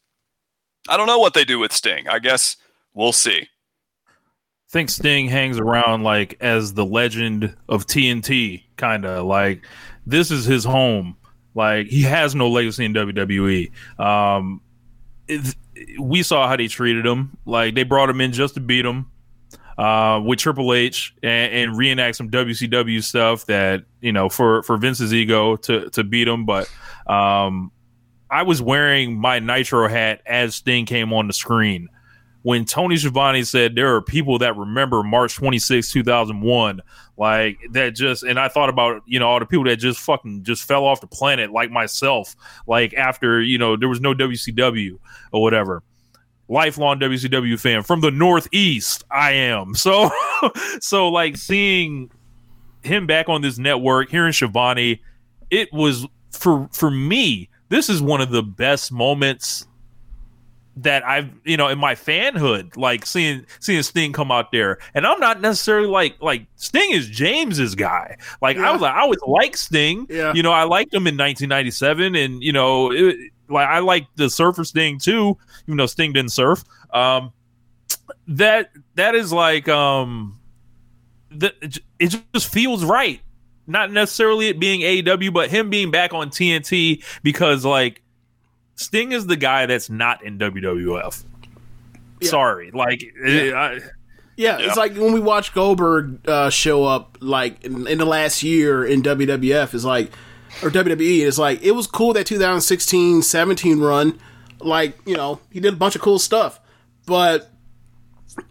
I 0.89 0.97
don't 0.97 1.07
know 1.07 1.19
what 1.21 1.35
they 1.35 1.45
do 1.45 1.59
with 1.59 1.73
Sting. 1.73 2.09
I 2.09 2.19
guess 2.19 2.57
we'll 2.95 3.13
see. 3.13 3.49
think 4.71 4.91
Sting 4.91 5.29
hangs 5.29 5.59
around 5.59 6.03
like 6.03 6.37
as 6.41 6.75
the 6.75 6.85
legend 6.85 7.55
of 7.69 7.87
TNT, 7.87 8.65
kind 8.77 9.05
of 9.05 9.25
like 9.27 9.65
this 10.07 10.31
is 10.31 10.45
his 10.45 10.65
home. 10.65 11.17
Like 11.55 11.87
he 11.87 12.03
has 12.03 12.35
no 12.35 12.49
legacy 12.51 12.85
in 12.87 12.95
WWE. 12.95 13.71
Um, 14.01 14.61
it, 15.29 15.55
we 16.01 16.23
saw 16.23 16.49
how 16.49 16.57
they 16.57 16.69
treated 16.69 17.07
him. 17.07 17.37
Like 17.45 17.75
they 17.75 17.83
brought 17.85 18.09
him 18.11 18.21
in 18.21 18.33
just 18.33 18.55
to 18.55 18.61
beat 18.61 18.85
him 18.87 19.11
uh, 19.79 20.21
with 20.25 20.39
Triple 20.39 20.73
H 20.73 21.15
and, 21.23 21.53
and 21.53 21.77
reenact 21.77 22.17
some 22.17 22.31
WCW 22.31 23.03
stuff 23.03 23.47
that 23.47 23.85
you 24.01 24.13
know 24.13 24.29
for 24.29 24.63
for 24.63 24.77
Vince's 24.77 25.13
ego 25.13 25.57
to 25.57 25.91
to 25.91 26.05
beat 26.05 26.29
him. 26.29 26.45
But 26.45 26.71
um, 27.07 27.73
I 28.31 28.43
was 28.43 28.63
wearing 28.63 29.19
my 29.19 29.39
Nitro 29.39 29.89
hat 29.89 30.23
as 30.27 30.57
Sting 30.57 30.87
came 30.87 31.13
on 31.13 31.27
the 31.27 31.33
screen 31.33 31.89
when 32.43 32.65
Tony 32.65 32.97
Schiavone 32.97 33.45
said 33.45 33.75
there 33.75 33.95
are 33.95 34.03
people 34.03 34.39
that 34.39 34.57
remember 34.57 35.03
March 35.03 35.37
26, 35.37 35.91
2001, 35.93 36.81
like 37.17 37.59
that 37.71 37.95
just, 37.95 38.25
and 38.25 38.39
I 38.39 38.49
thought 38.49 38.69
about, 38.69 39.03
you 39.07 39.19
know, 39.21 39.29
all 39.29 39.39
the 39.39 39.47
people 39.47 39.65
that 39.65 39.77
just 39.77 40.01
fucking 40.01 40.43
just 40.43 40.65
fell 40.65 40.85
off 40.85 41.01
the 41.01 41.07
planet, 41.07 41.53
like 41.53 41.71
myself, 41.71 42.35
like 42.67 42.95
after, 42.95 43.41
you 43.41 43.59
know, 43.59 43.77
there 43.77 43.89
was 43.89 44.01
no 44.01 44.13
WCW 44.13 44.99
or 45.33 45.43
whatever. 45.43 45.83
Lifelong 46.53 47.01
WCW 47.01 47.59
fan 47.59 47.83
from 47.83 48.03
the 48.03 48.11
Northeast, 48.11 49.05
I 49.11 49.33
am. 49.33 49.75
So, 49.83 50.11
so 50.81 51.09
like 51.09 51.37
seeing 51.37 52.11
him 52.83 53.07
back 53.07 53.29
on 53.29 53.43
this 53.43 53.59
network, 53.59 54.11
hearing 54.11 54.33
Schiavone, 54.33 55.01
it 55.51 55.73
was 55.73 56.07
for 56.31 56.69
for 56.73 56.91
me. 56.91 57.49
This 57.69 57.89
is 57.89 58.01
one 58.01 58.21
of 58.21 58.31
the 58.31 58.43
best 58.43 58.93
moments 58.93 59.67
that 60.77 61.05
I've 61.05 61.31
you 61.45 61.57
know 61.57 61.69
in 61.69 61.79
my 61.79 61.95
fanhood, 61.95 62.77
like 62.77 63.07
seeing 63.07 63.45
seeing 63.61 63.83
Sting 63.83 64.13
come 64.13 64.31
out 64.31 64.53
there, 64.53 64.79
and 64.95 65.07
I'm 65.07 65.21
not 65.21 65.41
necessarily 65.41 65.89
like 65.89 66.17
like 66.21 66.47
Sting 66.57 66.93
is 66.93 67.09
James's 67.09 67.75
guy. 67.75 68.17
Like 68.41 68.59
I 68.59 68.71
was 68.71 68.81
like 68.81 68.95
I 68.95 69.01
always 69.01 69.21
like 69.27 69.57
Sting. 69.57 70.07
Yeah. 70.09 70.33
You 70.33 70.43
know 70.43 70.53
I 70.53 70.65
liked 70.65 70.93
him 70.93 71.07
in 71.07 71.17
1997, 71.17 72.15
and 72.15 72.43
you 72.43 72.53
know 72.53 72.93
it, 72.93 73.17
like 73.53 73.69
I 73.69 73.79
like 73.81 74.07
the 74.17 74.29
Surfer 74.31 74.65
Sting 74.65 74.99
too, 74.99 75.37
even 75.67 75.77
though 75.77 75.87
Sting 75.87 76.13
didn't 76.13 76.33
surf. 76.33 76.65
Um, 76.93 77.33
that 78.29 78.71
that 78.95 79.15
is 79.15 79.33
like 79.33 79.69
um, 79.69 80.39
that 81.31 81.55
it 81.99 82.17
just 82.35 82.53
feels 82.53 82.85
right. 82.85 83.21
Not 83.67 83.93
necessarily 83.93 84.49
it 84.49 84.59
being 84.59 84.81
AEW, 84.81 85.33
but 85.33 85.49
him 85.49 85.71
being 85.71 85.91
back 85.91 86.13
on 86.13 86.31
TNT 86.31 87.05
because 87.23 87.65
like 87.65 88.03
Sting 88.75 89.13
is 89.13 89.27
the 89.27 89.37
guy 89.37 89.67
that's 89.67 89.89
not 89.89 90.25
in 90.25 90.39
WWF. 90.39 91.25
Sorry, 92.23 92.71
like 92.73 93.05
eh, 93.25 93.53
I, 93.53 93.81
Yeah, 94.37 94.59
it's 94.61 94.77
like 94.77 94.95
when 94.95 95.13
we 95.13 95.21
watch 95.21 95.53
Goldberg 95.55 96.27
uh, 96.29 96.51
show 96.51 96.85
up, 96.85 97.19
like 97.21 97.65
in, 97.65 97.87
in 97.87 97.99
the 97.99 98.05
last 98.05 98.43
year 98.43 98.85
in 98.85 99.03
WWF, 99.03 99.75
is 99.75 99.85
like, 99.85 100.11
or 100.63 100.71
WWE, 100.71 101.27
it's 101.27 101.39
like 101.39 101.63
it 101.63 101.73
was 101.73 101.87
cool 101.87 102.13
that 102.15 102.27
2016 102.27 103.23
17 103.23 103.81
run. 103.81 104.19
Like, 104.61 104.99
you 105.07 105.17
know, 105.17 105.41
he 105.51 105.61
did 105.61 105.75
a 105.75 105.77
bunch 105.77 105.97
of 105.97 106.03
cool 106.03 106.19
stuff, 106.19 106.61
but 107.07 107.51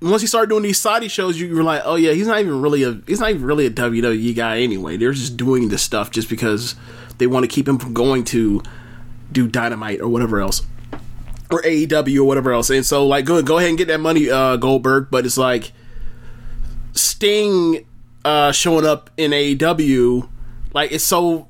once 0.02 0.22
he 0.22 0.28
started 0.28 0.50
doing 0.50 0.64
these 0.64 0.80
Saudi 0.80 1.08
shows, 1.08 1.40
you 1.40 1.56
were 1.56 1.64
like, 1.64 1.82
oh 1.86 1.96
yeah, 1.96 2.12
he's 2.12 2.28
not 2.28 2.40
even 2.40 2.62
really 2.62 2.84
a 2.84 3.02
he's 3.08 3.20
not 3.20 3.30
even 3.30 3.44
really 3.44 3.66
a 3.66 3.72
WWE 3.72 4.36
guy 4.36 4.60
anyway. 4.60 4.98
They're 4.98 5.14
just 5.14 5.38
doing 5.38 5.70
this 5.70 5.82
stuff 5.82 6.12
just 6.12 6.30
because 6.30 6.76
they 7.18 7.28
want 7.28 7.44
to 7.44 7.48
keep 7.48 7.68
him 7.68 7.78
from 7.78 7.94
going 7.94 8.24
to 8.26 8.62
do 9.32 9.48
Dynamite 9.48 10.02
or 10.02 10.10
whatever 10.10 10.42
else 10.42 10.64
or 11.52 11.62
AEW 11.62 12.20
or 12.20 12.24
whatever 12.24 12.52
else. 12.52 12.70
And 12.70 12.86
so 12.86 13.06
like 13.06 13.26
go 13.26 13.42
go 13.42 13.58
ahead 13.58 13.70
and 13.70 13.78
get 13.78 13.88
that 13.88 14.00
money, 14.00 14.30
uh, 14.30 14.58
Goldberg. 14.58 15.08
But 15.12 15.26
it's 15.26 15.38
like 15.38 15.72
Sting 16.94 17.86
uh, 18.24 18.52
showing 18.52 18.86
up 18.86 19.10
in 19.18 19.32
AEW, 19.32 20.30
like 20.74 20.92
it's 20.92 21.04
so. 21.04 21.48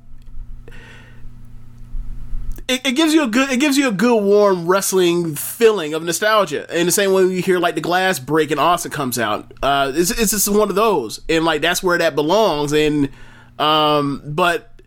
It, 2.72 2.86
it 2.86 2.92
gives 2.92 3.12
you 3.12 3.22
a 3.22 3.26
good, 3.26 3.50
it 3.50 3.60
gives 3.60 3.76
you 3.76 3.88
a 3.88 3.92
good 3.92 4.22
warm 4.22 4.66
wrestling 4.66 5.34
feeling 5.34 5.92
of 5.92 6.02
nostalgia. 6.02 6.64
In 6.74 6.86
the 6.86 6.92
same 6.92 7.12
way 7.12 7.24
you 7.24 7.42
hear 7.42 7.58
like 7.58 7.74
the 7.74 7.82
glass 7.82 8.18
break 8.18 8.50
and 8.50 8.58
Austin 8.58 8.90
comes 8.90 9.18
out, 9.18 9.52
uh, 9.62 9.92
it's 9.94 10.10
it's 10.10 10.30
just 10.30 10.48
one 10.48 10.70
of 10.70 10.74
those, 10.74 11.20
and 11.28 11.44
like 11.44 11.60
that's 11.60 11.82
where 11.82 11.98
that 11.98 12.14
belongs. 12.14 12.72
And 12.72 13.10
um, 13.58 14.22
but 14.24 14.80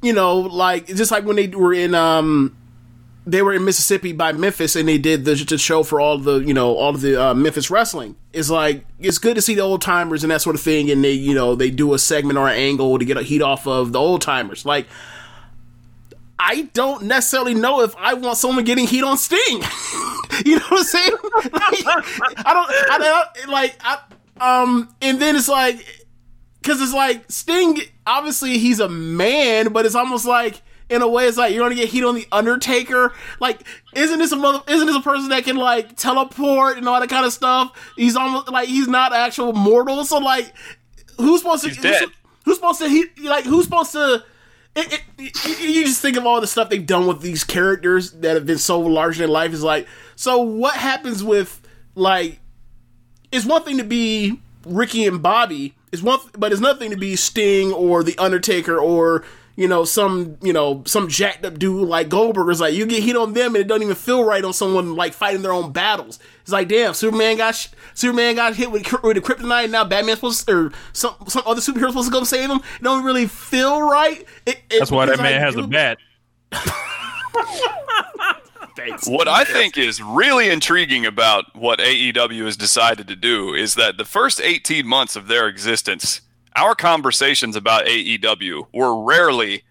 you 0.00 0.14
know, 0.14 0.38
like 0.38 0.86
just 0.86 1.10
like 1.10 1.26
when 1.26 1.36
they 1.36 1.48
were 1.48 1.74
in 1.74 1.94
um 1.94 2.56
they 3.26 3.42
were 3.42 3.52
in 3.52 3.64
Mississippi 3.64 4.12
by 4.12 4.32
Memphis 4.32 4.74
and 4.74 4.88
they 4.88 4.98
did 4.98 5.26
the, 5.26 5.34
the 5.34 5.58
show 5.58 5.82
for 5.82 6.00
all 6.00 6.16
the 6.16 6.38
you 6.38 6.54
know 6.54 6.74
all 6.74 6.94
of 6.94 7.02
the 7.02 7.22
uh, 7.22 7.34
Memphis 7.34 7.70
wrestling. 7.70 8.16
It's 8.32 8.48
like 8.48 8.86
it's 8.98 9.18
good 9.18 9.34
to 9.34 9.42
see 9.42 9.54
the 9.54 9.60
old 9.60 9.82
timers 9.82 10.24
and 10.24 10.30
that 10.30 10.40
sort 10.40 10.56
of 10.56 10.62
thing, 10.62 10.90
and 10.90 11.04
they 11.04 11.12
you 11.12 11.34
know 11.34 11.54
they 11.54 11.70
do 11.70 11.92
a 11.92 11.98
segment 11.98 12.38
or 12.38 12.48
an 12.48 12.56
angle 12.56 12.98
to 12.98 13.04
get 13.04 13.18
a 13.18 13.22
heat 13.22 13.42
off 13.42 13.66
of 13.66 13.92
the 13.92 14.00
old 14.00 14.22
timers. 14.22 14.64
Like 14.64 14.86
I 16.44 16.62
don't 16.74 17.04
necessarily 17.04 17.54
know 17.54 17.82
if 17.82 17.94
I 17.96 18.14
want 18.14 18.36
someone 18.36 18.64
getting 18.64 18.88
heat 18.88 19.04
on 19.04 19.16
Sting. 19.16 19.38
you 20.44 20.56
know 20.56 20.64
what 20.68 20.80
I'm 20.80 20.84
saying? 20.84 21.12
Like, 21.52 22.46
I 22.46 22.52
don't. 22.52 22.70
I 22.90 22.98
don't 22.98 23.50
like. 23.50 23.76
I, 23.80 23.98
um, 24.40 24.92
and 25.00 25.20
then 25.20 25.36
it's 25.36 25.48
like 25.48 25.86
because 26.60 26.82
it's 26.82 26.92
like 26.92 27.30
Sting. 27.30 27.78
Obviously, 28.06 28.58
he's 28.58 28.80
a 28.80 28.88
man, 28.88 29.72
but 29.72 29.86
it's 29.86 29.94
almost 29.94 30.26
like 30.26 30.60
in 30.90 31.00
a 31.00 31.08
way, 31.08 31.26
it's 31.26 31.38
like 31.38 31.54
you're 31.54 31.64
gonna 31.64 31.76
get 31.76 31.88
heat 31.88 32.04
on 32.04 32.16
the 32.16 32.26
Undertaker. 32.32 33.12
Like, 33.38 33.62
isn't 33.94 34.18
this 34.18 34.32
a 34.32 34.36
mother? 34.36 34.62
Isn't 34.68 34.86
this 34.86 34.96
a 34.96 35.00
person 35.00 35.28
that 35.28 35.44
can 35.44 35.56
like 35.56 35.96
teleport 35.96 36.76
and 36.76 36.88
all 36.88 37.00
that 37.00 37.08
kind 37.08 37.24
of 37.24 37.32
stuff? 37.32 37.92
He's 37.96 38.16
almost 38.16 38.50
like 38.50 38.68
he's 38.68 38.88
not 38.88 39.12
actual 39.12 39.52
mortal. 39.52 40.04
So 40.04 40.18
like, 40.18 40.52
who's 41.18 41.40
supposed 41.40 41.64
to? 41.64 41.70
Who's, 41.70 42.10
who's 42.44 42.56
supposed 42.56 42.80
to? 42.80 42.88
He, 42.88 43.06
like, 43.28 43.44
who's 43.44 43.64
supposed 43.64 43.92
to? 43.92 44.24
It, 44.74 44.92
it, 44.92 45.00
you- 45.18 45.68
you 45.72 45.84
just 45.86 46.00
think 46.00 46.16
of 46.16 46.26
all 46.26 46.40
the 46.40 46.46
stuff 46.46 46.70
they've 46.70 46.84
done 46.86 47.06
with 47.06 47.20
these 47.20 47.44
characters 47.44 48.12
that 48.12 48.34
have 48.34 48.46
been 48.46 48.58
so 48.58 48.80
larger 48.80 49.24
in 49.24 49.30
life. 49.30 49.52
Is 49.52 49.62
like, 49.62 49.86
so 50.16 50.40
what 50.40 50.74
happens 50.74 51.22
with 51.22 51.60
like? 51.94 52.40
It's 53.30 53.46
one 53.46 53.62
thing 53.64 53.78
to 53.78 53.84
be 53.84 54.40
Ricky 54.66 55.06
and 55.06 55.22
Bobby. 55.22 55.74
It's 55.92 56.02
one, 56.02 56.18
but 56.38 56.52
it's 56.52 56.60
nothing 56.60 56.90
to 56.90 56.96
be 56.96 57.16
Sting 57.16 57.72
or 57.72 58.02
the 58.02 58.16
Undertaker 58.18 58.78
or 58.78 59.24
you 59.56 59.68
know 59.68 59.84
some 59.84 60.36
you 60.42 60.52
know 60.52 60.82
some 60.86 61.08
jacked 61.08 61.44
up 61.44 61.58
dude 61.58 61.88
like 61.88 62.08
Goldberg. 62.08 62.48
It's 62.50 62.60
like 62.60 62.74
you 62.74 62.86
get 62.86 63.02
hit 63.02 63.16
on 63.16 63.32
them 63.34 63.54
and 63.54 63.64
it 63.64 63.68
doesn't 63.68 63.82
even 63.82 63.94
feel 63.94 64.24
right 64.24 64.44
on 64.44 64.52
someone 64.52 64.94
like 64.96 65.12
fighting 65.12 65.42
their 65.42 65.52
own 65.52 65.72
battles. 65.72 66.18
It's 66.42 66.50
like 66.52 66.68
damn, 66.68 66.94
Superman 66.94 67.36
got 67.36 67.54
sh- 67.54 67.68
Superman 67.94 68.34
got 68.36 68.54
hit 68.56 68.70
with 68.70 68.90
with 69.02 69.16
the 69.16 69.20
kryptonite. 69.22 69.64
And 69.64 69.72
now 69.72 69.84
Batman's 69.84 70.18
supposed 70.18 70.46
to, 70.46 70.52
or 70.66 70.72
some 70.92 71.14
some 71.28 71.42
other 71.46 71.60
superhero 71.60 71.88
supposed 71.88 72.08
to 72.10 72.14
come 72.14 72.24
save 72.24 72.50
him. 72.50 72.58
It 72.58 72.82
don't 72.82 73.04
really 73.04 73.26
feel 73.26 73.82
right. 73.82 74.26
It, 74.46 74.60
it- 74.70 74.78
that's 74.78 74.90
why 74.90 75.06
that 75.06 75.18
man 75.18 75.32
like, 75.32 75.54
has 75.54 75.56
a 75.56 75.66
bat. 75.66 75.98
Thanks. 78.74 79.06
What 79.06 79.28
I 79.28 79.44
think 79.44 79.76
is 79.76 80.02
really 80.02 80.48
intriguing 80.48 81.04
about 81.04 81.44
what 81.54 81.78
AEW 81.78 82.46
has 82.46 82.56
decided 82.56 83.06
to 83.08 83.16
do 83.16 83.54
is 83.54 83.74
that 83.74 83.96
the 83.98 84.04
first 84.04 84.40
18 84.40 84.86
months 84.86 85.14
of 85.14 85.28
their 85.28 85.46
existence, 85.46 86.22
our 86.56 86.74
conversations 86.74 87.56
about 87.56 87.86
AEW 87.86 88.66
were 88.72 89.02
rarely, 89.02 89.64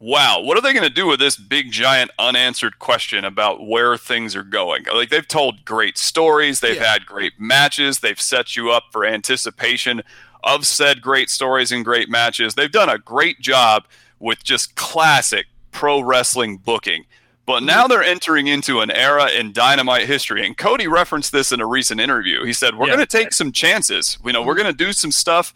wow, 0.00 0.40
what 0.40 0.56
are 0.56 0.60
they 0.60 0.72
going 0.72 0.88
to 0.88 0.90
do 0.90 1.06
with 1.06 1.18
this 1.20 1.36
big, 1.36 1.70
giant, 1.70 2.10
unanswered 2.18 2.78
question 2.78 3.24
about 3.24 3.66
where 3.66 3.96
things 3.96 4.36
are 4.36 4.44
going? 4.44 4.84
Like, 4.92 5.10
they've 5.10 5.26
told 5.26 5.64
great 5.64 5.98
stories, 5.98 6.60
they've 6.60 6.76
Yeah. 6.76 6.92
had 6.92 7.06
great 7.06 7.38
matches, 7.38 8.00
they've 8.00 8.20
set 8.20 8.56
you 8.56 8.70
up 8.70 8.84
for 8.92 9.04
anticipation 9.04 10.02
of 10.44 10.66
said 10.66 11.02
great 11.02 11.30
stories 11.30 11.72
and 11.72 11.84
great 11.84 12.08
matches. 12.08 12.54
They've 12.54 12.70
done 12.70 12.88
a 12.88 12.98
great 12.98 13.40
job 13.40 13.86
with 14.20 14.44
just 14.44 14.74
classic 14.76 15.46
pro 15.72 16.00
wrestling 16.00 16.58
booking. 16.58 17.04
But 17.44 17.62
now 17.62 17.84
mm-hmm. 17.84 17.90
they're 17.90 18.02
entering 18.04 18.46
into 18.46 18.80
an 18.80 18.90
era 18.90 19.30
in 19.30 19.52
dynamite 19.52 20.06
history. 20.06 20.46
And 20.46 20.56
Cody 20.56 20.86
referenced 20.86 21.32
this 21.32 21.50
in 21.50 21.60
a 21.60 21.66
recent 21.66 22.00
interview. 22.00 22.44
He 22.44 22.52
said, 22.52 22.76
We're 22.76 22.88
Yeah. 22.88 22.96
going 22.96 23.06
to 23.06 23.18
take 23.18 23.32
some 23.32 23.52
chances. 23.52 24.18
You 24.24 24.32
know, 24.32 24.42
we're 24.42 24.52
mm-hmm. 24.52 24.64
going 24.64 24.76
to 24.76 24.84
do 24.84 24.92
some 24.92 25.10
stuff 25.10 25.54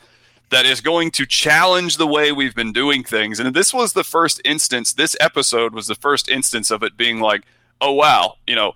that 0.52 0.66
is 0.66 0.82
going 0.82 1.10
to 1.10 1.24
challenge 1.24 1.96
the 1.96 2.06
way 2.06 2.30
we've 2.30 2.54
been 2.54 2.74
doing 2.74 3.02
things. 3.02 3.40
And 3.40 3.54
this 3.54 3.72
was 3.72 3.94
the 3.94 4.04
first 4.04 4.38
instance, 4.44 4.92
this 4.92 5.16
episode 5.18 5.72
was 5.72 5.86
the 5.86 5.94
first 5.94 6.28
instance 6.28 6.70
of 6.70 6.82
it 6.82 6.94
being 6.94 7.20
like, 7.20 7.44
oh, 7.80 7.92
wow, 7.92 8.36
you 8.46 8.54
know, 8.54 8.74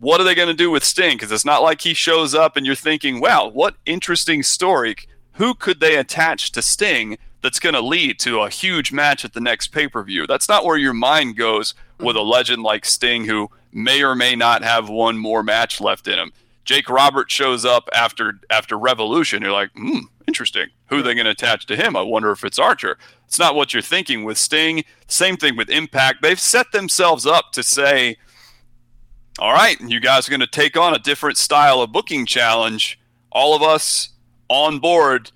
what 0.00 0.20
are 0.20 0.24
they 0.24 0.34
going 0.34 0.48
to 0.48 0.54
do 0.54 0.68
with 0.68 0.82
Sting? 0.82 1.16
Because 1.16 1.30
it's 1.30 1.44
not 1.44 1.62
like 1.62 1.80
he 1.82 1.94
shows 1.94 2.34
up 2.34 2.56
and 2.56 2.66
you're 2.66 2.74
thinking, 2.74 3.20
wow, 3.20 3.48
what 3.48 3.76
interesting 3.86 4.42
story. 4.42 4.96
Who 5.34 5.54
could 5.54 5.78
they 5.78 5.96
attach 5.96 6.50
to 6.52 6.60
Sting 6.60 7.16
that's 7.40 7.60
going 7.60 7.74
to 7.76 7.80
lead 7.80 8.18
to 8.20 8.40
a 8.40 8.50
huge 8.50 8.90
match 8.90 9.24
at 9.24 9.32
the 9.32 9.40
next 9.40 9.68
pay 9.68 9.86
per 9.86 10.02
view? 10.02 10.26
That's 10.26 10.48
not 10.48 10.64
where 10.64 10.76
your 10.76 10.92
mind 10.92 11.36
goes 11.36 11.74
with 12.00 12.16
a 12.16 12.22
legend 12.22 12.64
like 12.64 12.84
Sting 12.84 13.26
who 13.26 13.48
may 13.72 14.02
or 14.02 14.16
may 14.16 14.34
not 14.34 14.64
have 14.64 14.88
one 14.88 15.18
more 15.18 15.44
match 15.44 15.80
left 15.80 16.08
in 16.08 16.18
him. 16.18 16.32
Jake 16.64 16.88
Roberts 16.88 17.32
shows 17.32 17.64
up 17.64 17.88
after 17.92 18.40
after 18.50 18.78
Revolution. 18.78 19.42
You're 19.42 19.52
like, 19.52 19.70
hmm, 19.74 20.00
interesting. 20.26 20.68
Who 20.86 20.98
are 20.98 21.02
they 21.02 21.14
going 21.14 21.24
to 21.24 21.30
attach 21.30 21.66
to 21.66 21.76
him? 21.76 21.96
I 21.96 22.02
wonder 22.02 22.30
if 22.30 22.44
it's 22.44 22.58
Archer. 22.58 22.98
It's 23.26 23.38
not 23.38 23.54
what 23.54 23.72
you're 23.72 23.82
thinking 23.82 24.24
with 24.24 24.38
Sting. 24.38 24.84
Same 25.06 25.36
thing 25.36 25.56
with 25.56 25.70
Impact. 25.70 26.22
They've 26.22 26.40
set 26.40 26.72
themselves 26.72 27.26
up 27.26 27.52
to 27.52 27.62
say, 27.62 28.16
all 29.38 29.52
right, 29.52 29.80
you 29.80 30.00
guys 30.00 30.28
are 30.28 30.30
going 30.30 30.40
to 30.40 30.46
take 30.46 30.76
on 30.76 30.94
a 30.94 30.98
different 30.98 31.38
style 31.38 31.80
of 31.80 31.92
booking 31.92 32.26
challenge. 32.26 32.98
All 33.30 33.54
of 33.54 33.62
us 33.62 34.10
on 34.48 34.78
board 34.78 35.32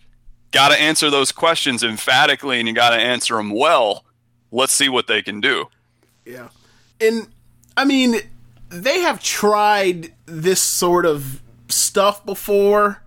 got 0.52 0.68
to 0.68 0.80
answer 0.80 1.10
those 1.10 1.32
questions 1.32 1.82
emphatically 1.82 2.58
and 2.58 2.68
you 2.68 2.74
got 2.74 2.90
to 2.90 2.96
answer 2.96 3.36
them 3.36 3.50
well. 3.50 4.04
Let's 4.52 4.72
see 4.72 4.88
what 4.88 5.06
they 5.06 5.22
can 5.22 5.40
do. 5.40 5.66
Yeah. 6.24 6.48
And 7.00 7.28
I 7.76 7.84
mean, 7.84 8.16
they 8.68 9.00
have 9.00 9.22
tried 9.22 10.12
this 10.26 10.60
sort 10.60 11.06
of 11.06 11.42
stuff 11.68 12.24
before. 12.24 13.02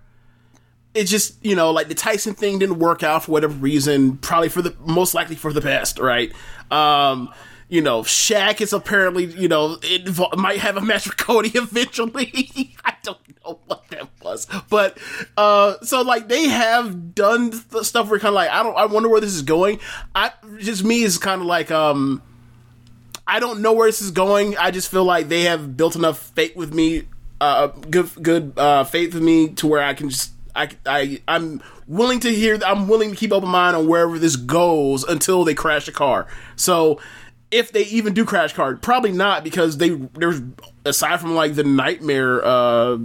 It 0.92 1.04
just, 1.04 1.44
you 1.44 1.54
know, 1.54 1.70
like 1.70 1.88
the 1.88 1.94
Tyson 1.94 2.34
thing 2.34 2.58
didn't 2.58 2.78
work 2.78 3.02
out 3.02 3.24
for 3.24 3.32
whatever 3.32 3.54
reason, 3.54 4.16
probably 4.18 4.48
for 4.48 4.62
the 4.62 4.74
most 4.84 5.14
likely 5.14 5.36
for 5.36 5.52
the 5.52 5.60
best, 5.60 5.98
right? 5.98 6.32
Um 6.70 7.32
You 7.68 7.80
know, 7.80 8.02
Shaq 8.02 8.60
is 8.60 8.72
apparently, 8.72 9.26
you 9.26 9.46
know, 9.46 9.78
it 9.82 10.18
might 10.36 10.58
have 10.58 10.76
a 10.76 10.80
match 10.80 11.06
with 11.06 11.16
Cody 11.26 11.50
eventually. 11.54 12.74
I 12.84 12.94
don't 13.04 13.18
know 13.44 13.60
what 13.66 13.86
that 13.90 14.08
was, 14.22 14.48
but 14.68 14.98
uh, 15.36 15.76
so 15.82 16.02
like 16.02 16.26
they 16.26 16.48
have 16.48 17.14
done 17.14 17.52
the 17.70 17.84
stuff 17.84 18.10
where 18.10 18.18
kind 18.18 18.30
of 18.30 18.34
like 18.34 18.50
I 18.50 18.64
don't, 18.64 18.76
I 18.76 18.86
wonder 18.86 19.08
where 19.08 19.20
this 19.20 19.32
is 19.34 19.42
going. 19.42 19.78
I 20.16 20.32
just 20.58 20.82
me 20.82 21.02
is 21.02 21.16
kind 21.16 21.40
of 21.40 21.46
like 21.46 21.70
um, 21.70 22.20
I 23.24 23.38
don't 23.38 23.60
know 23.62 23.72
where 23.72 23.86
this 23.88 24.02
is 24.02 24.10
going. 24.10 24.56
I 24.56 24.72
just 24.72 24.90
feel 24.90 25.04
like 25.04 25.28
they 25.28 25.42
have 25.42 25.76
built 25.76 25.94
enough 25.94 26.18
faith 26.34 26.56
with 26.56 26.74
me, 26.74 27.06
uh, 27.40 27.68
good 27.68 28.10
good 28.20 28.52
uh, 28.58 28.82
faith 28.82 29.14
with 29.14 29.22
me 29.22 29.50
to 29.50 29.68
where 29.68 29.82
I 29.82 29.94
can 29.94 30.10
just 30.10 30.32
I 30.54 30.68
I 30.86 31.22
I'm 31.28 31.62
willing 31.86 32.20
to 32.20 32.30
hear. 32.30 32.58
I'm 32.64 32.88
willing 32.88 33.10
to 33.10 33.16
keep 33.16 33.32
open 33.32 33.48
mind 33.48 33.76
on 33.76 33.88
wherever 33.88 34.18
this 34.18 34.36
goes 34.36 35.04
until 35.04 35.44
they 35.44 35.54
crash 35.54 35.88
a 35.88 35.92
car. 35.92 36.26
So 36.56 37.00
if 37.50 37.72
they 37.72 37.82
even 37.82 38.14
do 38.14 38.24
crash 38.24 38.52
car, 38.52 38.76
probably 38.76 39.12
not 39.12 39.44
because 39.44 39.78
they 39.78 39.90
there's 39.90 40.40
aside 40.84 41.20
from 41.20 41.34
like 41.34 41.54
the 41.54 41.64
nightmare. 41.64 42.44
uh 42.44 42.98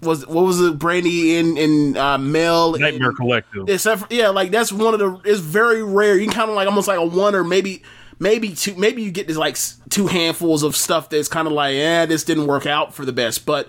was 0.00 0.26
what 0.26 0.44
was 0.44 0.60
it 0.60 0.78
Brandi 0.78 1.38
in 1.38 1.56
in 1.56 1.96
uh, 1.96 2.18
Mel 2.18 2.78
Nightmare 2.78 3.12
Collective. 3.12 3.68
Except 3.68 4.02
for, 4.02 4.06
yeah, 4.10 4.28
like 4.28 4.50
that's 4.50 4.72
one 4.72 4.94
of 4.94 5.00
the 5.00 5.20
it's 5.28 5.40
very 5.40 5.82
rare. 5.82 6.16
You 6.16 6.26
can 6.26 6.34
kind 6.34 6.50
of 6.50 6.56
like 6.56 6.68
almost 6.68 6.88
like 6.88 6.98
a 6.98 7.04
one 7.04 7.34
or 7.34 7.44
maybe 7.44 7.82
maybe 8.18 8.54
two 8.54 8.74
maybe 8.76 9.02
you 9.02 9.10
get 9.10 9.26
this 9.26 9.36
like 9.36 9.56
two 9.90 10.06
handfuls 10.06 10.62
of 10.62 10.76
stuff 10.76 11.08
that's 11.08 11.28
kind 11.28 11.46
of 11.46 11.52
like 11.52 11.74
yeah 11.74 12.06
this 12.06 12.24
didn't 12.24 12.46
work 12.46 12.66
out 12.66 12.94
for 12.94 13.04
the 13.04 13.12
best, 13.12 13.44
but 13.46 13.68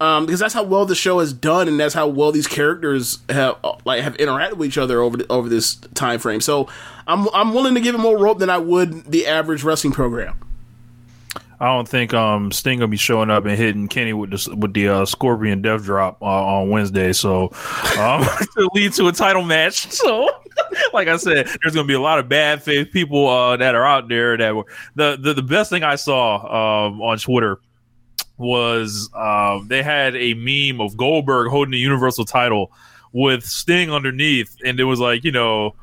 um 0.00 0.26
because 0.26 0.40
that's 0.40 0.54
how 0.54 0.62
well 0.62 0.86
the 0.86 0.94
show 0.94 1.20
has 1.20 1.32
done 1.32 1.68
and 1.68 1.78
that's 1.78 1.94
how 1.94 2.08
well 2.08 2.32
these 2.32 2.46
characters 2.46 3.18
have 3.28 3.56
uh, 3.62 3.76
like 3.84 4.02
have 4.02 4.16
interacted 4.16 4.54
with 4.54 4.68
each 4.68 4.78
other 4.78 5.00
over 5.00 5.18
the, 5.18 5.26
over 5.30 5.48
this 5.48 5.76
time 5.94 6.18
frame. 6.18 6.40
So 6.40 6.68
I'm 7.06 7.28
I'm 7.34 7.54
willing 7.54 7.74
to 7.74 7.80
give 7.80 7.94
it 7.94 7.98
more 7.98 8.18
rope 8.18 8.38
than 8.38 8.50
I 8.50 8.58
would 8.58 9.04
the 9.04 9.26
average 9.26 9.62
wrestling 9.62 9.92
program. 9.92 10.36
I 11.62 11.66
don't 11.66 11.86
think 11.86 12.14
um 12.14 12.50
Sting 12.50 12.78
gonna 12.78 12.88
be 12.88 12.96
showing 12.96 13.28
up 13.28 13.44
and 13.44 13.56
hitting 13.56 13.86
Kenny 13.88 14.14
with 14.14 14.30
the 14.30 14.56
with 14.56 14.72
the 14.72 14.88
uh, 14.88 15.04
Scorpion 15.04 15.60
Death 15.60 15.84
Drop 15.84 16.20
uh, 16.22 16.24
on 16.24 16.70
Wednesday, 16.70 17.12
so 17.12 17.50
um 17.98 18.24
to 18.56 18.70
lead 18.72 18.94
to 18.94 19.08
a 19.08 19.12
title 19.12 19.42
match. 19.42 19.88
So, 20.00 20.30
like 20.94 21.08
I 21.08 21.16
said, 21.18 21.46
there's 21.62 21.74
gonna 21.74 21.86
be 21.86 21.94
a 21.94 22.00
lot 22.00 22.18
of 22.18 22.28
bad 22.28 22.62
faith 22.62 22.90
people 22.90 23.28
uh, 23.28 23.56
that 23.58 23.74
are 23.74 23.84
out 23.84 24.08
there 24.08 24.38
that 24.38 24.56
were 24.56 24.64
the 24.94 25.18
the, 25.20 25.34
the 25.34 25.42
best 25.42 25.68
thing 25.68 25.82
I 25.82 25.96
saw 25.96 26.86
um, 26.88 27.02
on 27.02 27.18
Twitter 27.18 27.60
was 28.40 29.08
um, 29.14 29.68
they 29.68 29.82
had 29.82 30.16
a 30.16 30.34
meme 30.34 30.80
of 30.80 30.96
Goldberg 30.96 31.48
holding 31.50 31.70
the 31.72 31.78
Universal 31.78 32.24
title 32.24 32.72
with 33.12 33.44
Sting 33.44 33.92
underneath, 33.92 34.56
and 34.64 34.80
it 34.80 34.84
was 34.84 34.98
like 34.98 35.22
you 35.24 35.30
know 35.32 35.74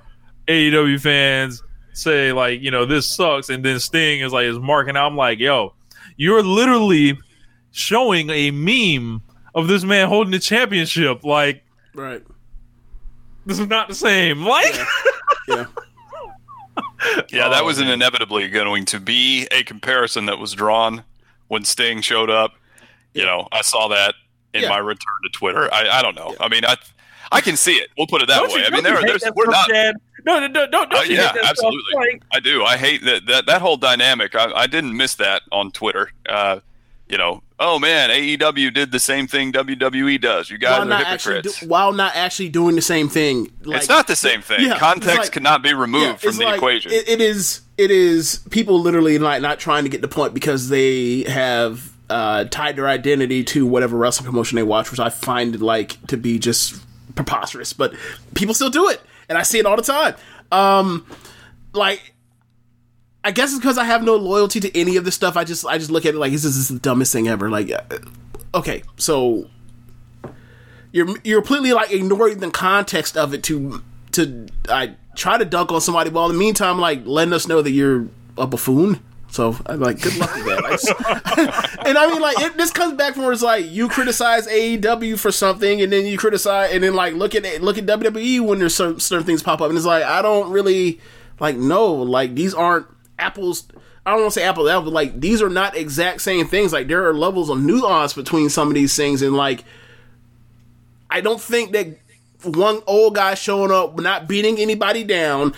AEW 0.48 1.00
fans 1.00 1.62
say 1.94 2.32
like 2.34 2.62
you 2.62 2.72
know 2.72 2.86
this 2.86 3.06
sucks, 3.08 3.50
and 3.50 3.64
then 3.64 3.80
Sting 3.80 4.20
is 4.22 4.34
like 4.34 4.46
is 4.46 4.60
marking 4.60 4.98
out. 4.98 5.08
I'm 5.08 5.16
like, 5.16 5.40
yo, 5.40 5.74
you're 6.18 6.44
literally 6.44 7.18
showing 7.72 8.30
a 8.32 8.52
meme 8.52 9.22
of 9.54 9.68
this 9.68 9.84
man 9.84 10.08
holding 10.10 10.32
the 10.32 10.40
championship. 10.40 11.24
Like 11.24 11.64
Right. 11.94 12.24
this 13.46 13.60
is 13.60 13.68
not 13.68 13.88
the 13.88 13.96
same. 13.96 14.44
Like 14.46 14.76
Yeah. 15.48 15.66
Yeah, 17.30 17.50
that 17.50 17.62
Oh, 17.62 17.66
was 17.66 17.80
inevitably 17.80 18.48
going 18.50 18.86
to 18.86 19.00
be 19.00 19.48
a 19.52 19.64
comparison 19.64 20.26
that 20.28 20.38
was 20.40 20.54
drawn 20.54 21.04
when 21.48 21.64
Sting 21.66 22.02
showed 22.02 22.30
up. 22.30 22.54
You 23.14 23.26
know, 23.26 23.48
I 23.52 23.62
saw 23.62 23.88
that 23.90 24.14
in 24.54 24.64
Yeah. 24.64 24.70
my 24.70 24.78
return 24.78 25.14
to 25.24 25.30
Twitter. 25.30 25.74
I, 25.74 25.90
I 26.00 26.02
don't 26.02 26.16
know. 26.16 26.36
I 26.40 26.48
mean, 26.50 26.64
I 26.66 26.76
I 27.32 27.42
can 27.42 27.58
see 27.58 27.74
it. 27.74 27.90
We'll 27.98 28.08
put 28.08 28.22
it 28.22 28.28
that 28.28 28.40
don't 28.40 28.54
way. 28.54 28.60
you, 28.62 28.66
I 28.66 28.70
mean, 28.70 28.84
there, 28.84 29.02
there's 29.02 29.24
we're 29.36 29.46
not. 29.46 29.68
Chad? 29.70 29.96
No, 30.26 30.40
no, 30.40 30.48
no, 30.48 30.68
don't, 30.68 30.90
don't 30.92 30.94
Uh, 30.94 31.02
yeah, 31.04 31.08
hate 31.08 31.18
that 31.18 31.34
stuff? 31.36 31.50
absolutely. 31.50 31.94
Like, 31.96 32.24
I 32.32 32.40
do. 32.40 32.64
I 32.64 32.78
hate 32.78 33.04
that 33.06 33.26
that, 33.28 33.46
that 33.48 33.62
whole 33.62 33.78
dynamic. 33.78 34.36
I, 34.36 34.52
I 34.54 34.68
didn't 34.68 34.96
miss 34.96 35.16
that 35.16 35.42
on 35.52 35.72
Twitter. 35.72 36.12
Uh, 36.28 36.60
you 37.10 37.18
know, 37.18 37.42
oh 37.60 37.80
man, 37.80 38.10
AEW 38.10 38.74
did 38.74 38.92
the 38.92 39.00
same 39.00 39.26
thing 39.28 39.52
WWE 39.54 40.22
does. 40.22 40.50
You 40.50 40.58
guys 40.58 40.86
While 40.86 40.94
are 40.94 41.04
hypocrites. 41.06 41.60
do, 41.62 41.68
while 41.68 41.94
not 41.94 42.16
actually 42.16 42.50
doing 42.50 42.76
the 42.76 42.82
same 42.82 43.08
thing. 43.10 43.52
Like, 43.64 43.78
it's 43.80 43.90
not 43.90 44.08
the 44.08 44.16
same 44.16 44.42
thing. 44.42 44.66
Yeah, 44.68 44.78
Context 44.78 45.18
like- 45.18 45.32
cannot 45.32 45.62
be 45.64 45.74
removed 45.74 46.24
Yeah, 46.24 46.30
from 46.32 46.38
the 46.38 46.54
equation. 46.54 46.92
It, 46.92 47.08
it 47.10 47.22
is. 47.22 47.62
It 47.78 47.92
is 47.92 48.42
people 48.50 48.80
literally 48.80 49.20
like 49.20 49.42
not 49.42 49.60
trying 49.60 49.84
to 49.84 49.90
get 49.90 50.02
the 50.02 50.08
point 50.08 50.34
because 50.34 50.70
they 50.70 51.24
have 51.24 51.94
uh, 52.10 52.46
tied 52.46 52.76
their 52.76 52.88
identity 52.88 53.44
to 53.46 53.66
whatever 53.66 53.98
wrestling 53.98 54.26
promotion 54.26 54.56
they 54.56 54.64
watch, 54.64 54.90
which 54.92 55.00
I 55.00 55.10
find 55.10 55.62
like 55.62 56.06
to 56.08 56.18
be 56.18 56.40
just 56.40 56.84
preposterous. 57.16 57.74
But 57.74 57.94
people 58.34 58.54
still 58.54 58.70
do 58.70 58.90
it, 58.90 59.02
and 59.30 59.38
I 59.38 59.44
see 59.44 59.60
it 59.60 59.66
all 59.66 59.76
the 59.76 59.84
time. 59.84 60.16
Um, 60.52 61.06
like. 61.74 62.14
I 63.24 63.32
guess 63.32 63.50
it's 63.50 63.60
because 63.60 63.78
I 63.78 63.84
have 63.84 64.04
no 64.04 64.16
loyalty 64.16 64.62
to 64.62 64.78
any 64.78 64.96
of 64.96 65.04
this 65.04 65.14
stuff. 65.14 65.36
I 65.36 65.44
just 65.44 65.66
I 65.66 65.78
just 65.78 65.92
look 65.92 66.06
at 66.06 66.14
it 66.14 66.18
like 66.18 66.32
this 66.32 66.46
is 66.46 66.70
the 66.70 66.80
dumbest 66.80 67.12
thing 67.12 67.28
ever. 67.28 67.50
Like, 67.50 67.70
uh, 67.70 67.82
okay, 68.56 68.84
so 68.96 69.50
you're 70.94 71.10
you're 71.26 71.42
completely 71.42 71.74
like 71.74 71.92
ignoring 71.92 72.40
the 72.40 72.50
context 72.52 73.18
of 73.18 73.34
it 73.34 73.44
to 73.44 73.84
to 74.18 74.48
I 74.70 74.96
try 75.16 75.38
to 75.38 75.46
dunk 75.46 75.72
on 75.72 75.82
somebody 75.82 76.10
while 76.12 76.28
in 76.28 76.34
the 76.34 76.38
meantime 76.40 76.78
like 76.80 77.06
letting 77.06 77.34
us 77.34 77.48
know 77.48 77.62
that 77.62 77.72
you're 77.72 78.08
a 78.38 78.46
buffoon. 78.46 79.00
So 79.30 79.56
I'm 79.66 79.80
like, 79.82 80.02
good 80.02 80.16
luck 80.18 80.34
with 80.36 80.46
that. 80.46 80.64
I 80.66 80.72
just- 80.72 81.78
and 81.86 81.98
I 81.98 82.08
mean, 82.08 82.22
like, 82.22 82.40
it, 82.40 82.56
this 82.56 82.72
comes 82.72 82.94
back 82.94 83.14
from 83.14 83.24
where 83.24 83.34
it's 83.34 83.42
like 83.42 83.70
you 83.70 83.90
criticize 83.90 84.48
AEW 84.48 85.20
for 85.20 85.32
something, 85.32 85.82
and 85.82 85.92
then 85.92 86.06
you 86.06 86.18
criticize, 86.18 86.72
and 86.74 86.82
then 86.84 86.94
like 86.94 87.14
look 87.14 87.36
at 87.36 87.62
look 87.62 87.78
at 87.78 87.86
WWE 87.86 88.40
when 88.42 88.60
there's 88.60 88.74
certain, 88.76 89.00
certain 89.02 89.26
things 89.26 89.44
pop 89.44 89.60
up, 89.62 89.68
and 89.70 89.78
it's 89.78 89.86
like 89.86 90.04
I 90.04 90.22
don't 90.22 90.50
really 90.52 91.00
like 91.40 91.58
no, 91.58 91.94
like 91.94 92.36
these 92.36 92.54
aren't 92.54 92.88
apples. 93.20 93.68
I 94.06 94.12
don't 94.12 94.22
want 94.22 94.34
to 94.34 94.40
say 94.40 94.46
apple 94.46 94.70
apple, 94.70 94.84
but 94.86 94.94
like 94.94 95.20
these 95.20 95.42
are 95.42 95.50
not 95.50 95.76
exact 95.76 96.22
same 96.22 96.48
things. 96.48 96.72
Like 96.72 96.88
there 96.88 97.06
are 97.08 97.14
levels 97.14 97.50
of 97.50 97.60
nuance 97.62 98.14
between 98.14 98.48
some 98.50 98.70
of 98.70 98.76
these 98.76 98.96
things, 98.96 99.22
and 99.22 99.36
like 99.36 99.66
I 101.10 101.20
don't 101.22 101.42
think 101.42 101.74
that 101.74 101.88
one 102.56 102.82
old 102.88 103.16
guy 103.16 103.34
showing 103.36 103.72
up, 103.72 104.00
not 104.00 104.28
beating 104.28 104.58
anybody 104.60 105.04
down, 105.04 105.54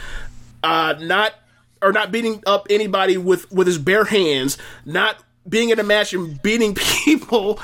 uh, 0.64 0.96
not 1.00 1.34
or 1.82 1.92
not 1.94 2.12
beating 2.12 2.44
up 2.46 2.68
anybody 2.70 3.18
with 3.18 3.52
with 3.52 3.68
his 3.68 3.78
bare 3.78 4.06
hands, 4.06 4.58
not 4.86 5.24
being 5.48 5.70
in 5.70 5.80
a 5.80 5.84
match 5.84 6.14
and 6.14 6.42
beating 6.42 6.76
people 7.06 7.60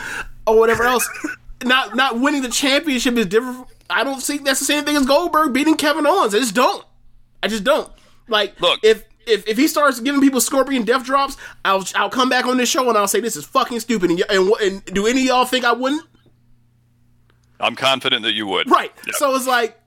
or 0.47 0.57
whatever 0.59 0.83
else, 0.83 1.07
not 1.63 1.95
not 1.95 2.19
winning 2.19 2.41
the 2.41 2.49
championship 2.49 3.15
is 3.17 3.25
different. 3.27 3.67
I 3.89 4.03
don't 4.03 4.21
think 4.21 4.45
that's 4.45 4.59
the 4.59 4.65
same 4.65 4.83
thing 4.83 4.95
as 4.95 5.05
Goldberg 5.05 5.53
beating 5.53 5.75
Kevin 5.75 6.07
Owens. 6.07 6.33
I 6.33 6.39
just 6.39 6.55
don't. 6.55 6.83
I 7.43 7.47
just 7.47 7.63
don't. 7.63 7.91
Like, 8.27 8.59
Look. 8.61 8.79
if. 8.83 9.03
If, 9.27 9.47
if 9.47 9.57
he 9.57 9.67
starts 9.67 9.99
giving 10.01 10.21
people 10.21 10.39
scorpion 10.39 10.83
death 10.83 11.03
drops, 11.03 11.35
I'll 11.65 11.83
I'll 11.95 12.11
come 12.11 12.29
back 12.29 12.45
on 12.45 12.57
this 12.57 12.69
show 12.69 12.87
and 12.89 12.95
I'll 12.95 13.07
say 13.07 13.21
this 13.21 13.35
is 13.35 13.43
fucking 13.43 13.79
stupid. 13.79 14.11
And, 14.11 14.19
y- 14.19 14.25
and, 14.29 14.51
and 14.61 14.85
do 14.85 15.07
any 15.07 15.21
of 15.21 15.25
y'all 15.25 15.45
think 15.45 15.65
I 15.65 15.71
wouldn't? 15.73 16.03
I'm 17.59 17.75
confident 17.75 18.23
that 18.23 18.33
you 18.33 18.47
would. 18.47 18.69
Right. 18.69 18.91
Yeah. 19.05 19.13
So 19.15 19.35
it's 19.35 19.47
like 19.47 19.79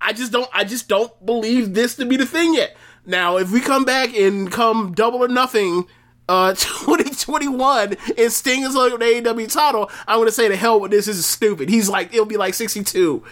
I 0.00 0.12
just 0.12 0.32
don't 0.32 0.48
I 0.52 0.64
just 0.64 0.88
don't 0.88 1.24
believe 1.24 1.74
this 1.74 1.96
to 1.96 2.06
be 2.06 2.16
the 2.16 2.26
thing 2.26 2.54
yet. 2.54 2.76
Now, 3.06 3.38
if 3.38 3.50
we 3.50 3.60
come 3.60 3.84
back 3.84 4.14
and 4.14 4.50
come 4.50 4.92
double 4.92 5.22
or 5.22 5.28
nothing 5.28 5.86
uh 6.28 6.54
2021 6.54 7.96
and 8.18 8.32
Sting 8.32 8.62
is 8.62 8.74
like 8.74 8.92
the 8.92 8.98
AEW 8.98 9.50
title, 9.50 9.90
I'm 10.06 10.18
going 10.18 10.28
to 10.28 10.32
say 10.32 10.48
the 10.48 10.56
hell 10.56 10.80
with 10.80 10.90
this, 10.90 11.06
this 11.06 11.16
is 11.16 11.26
stupid. 11.26 11.68
He's 11.68 11.88
like 11.88 12.12
it'll 12.12 12.26
be 12.26 12.36
like 12.36 12.54
62. 12.54 13.24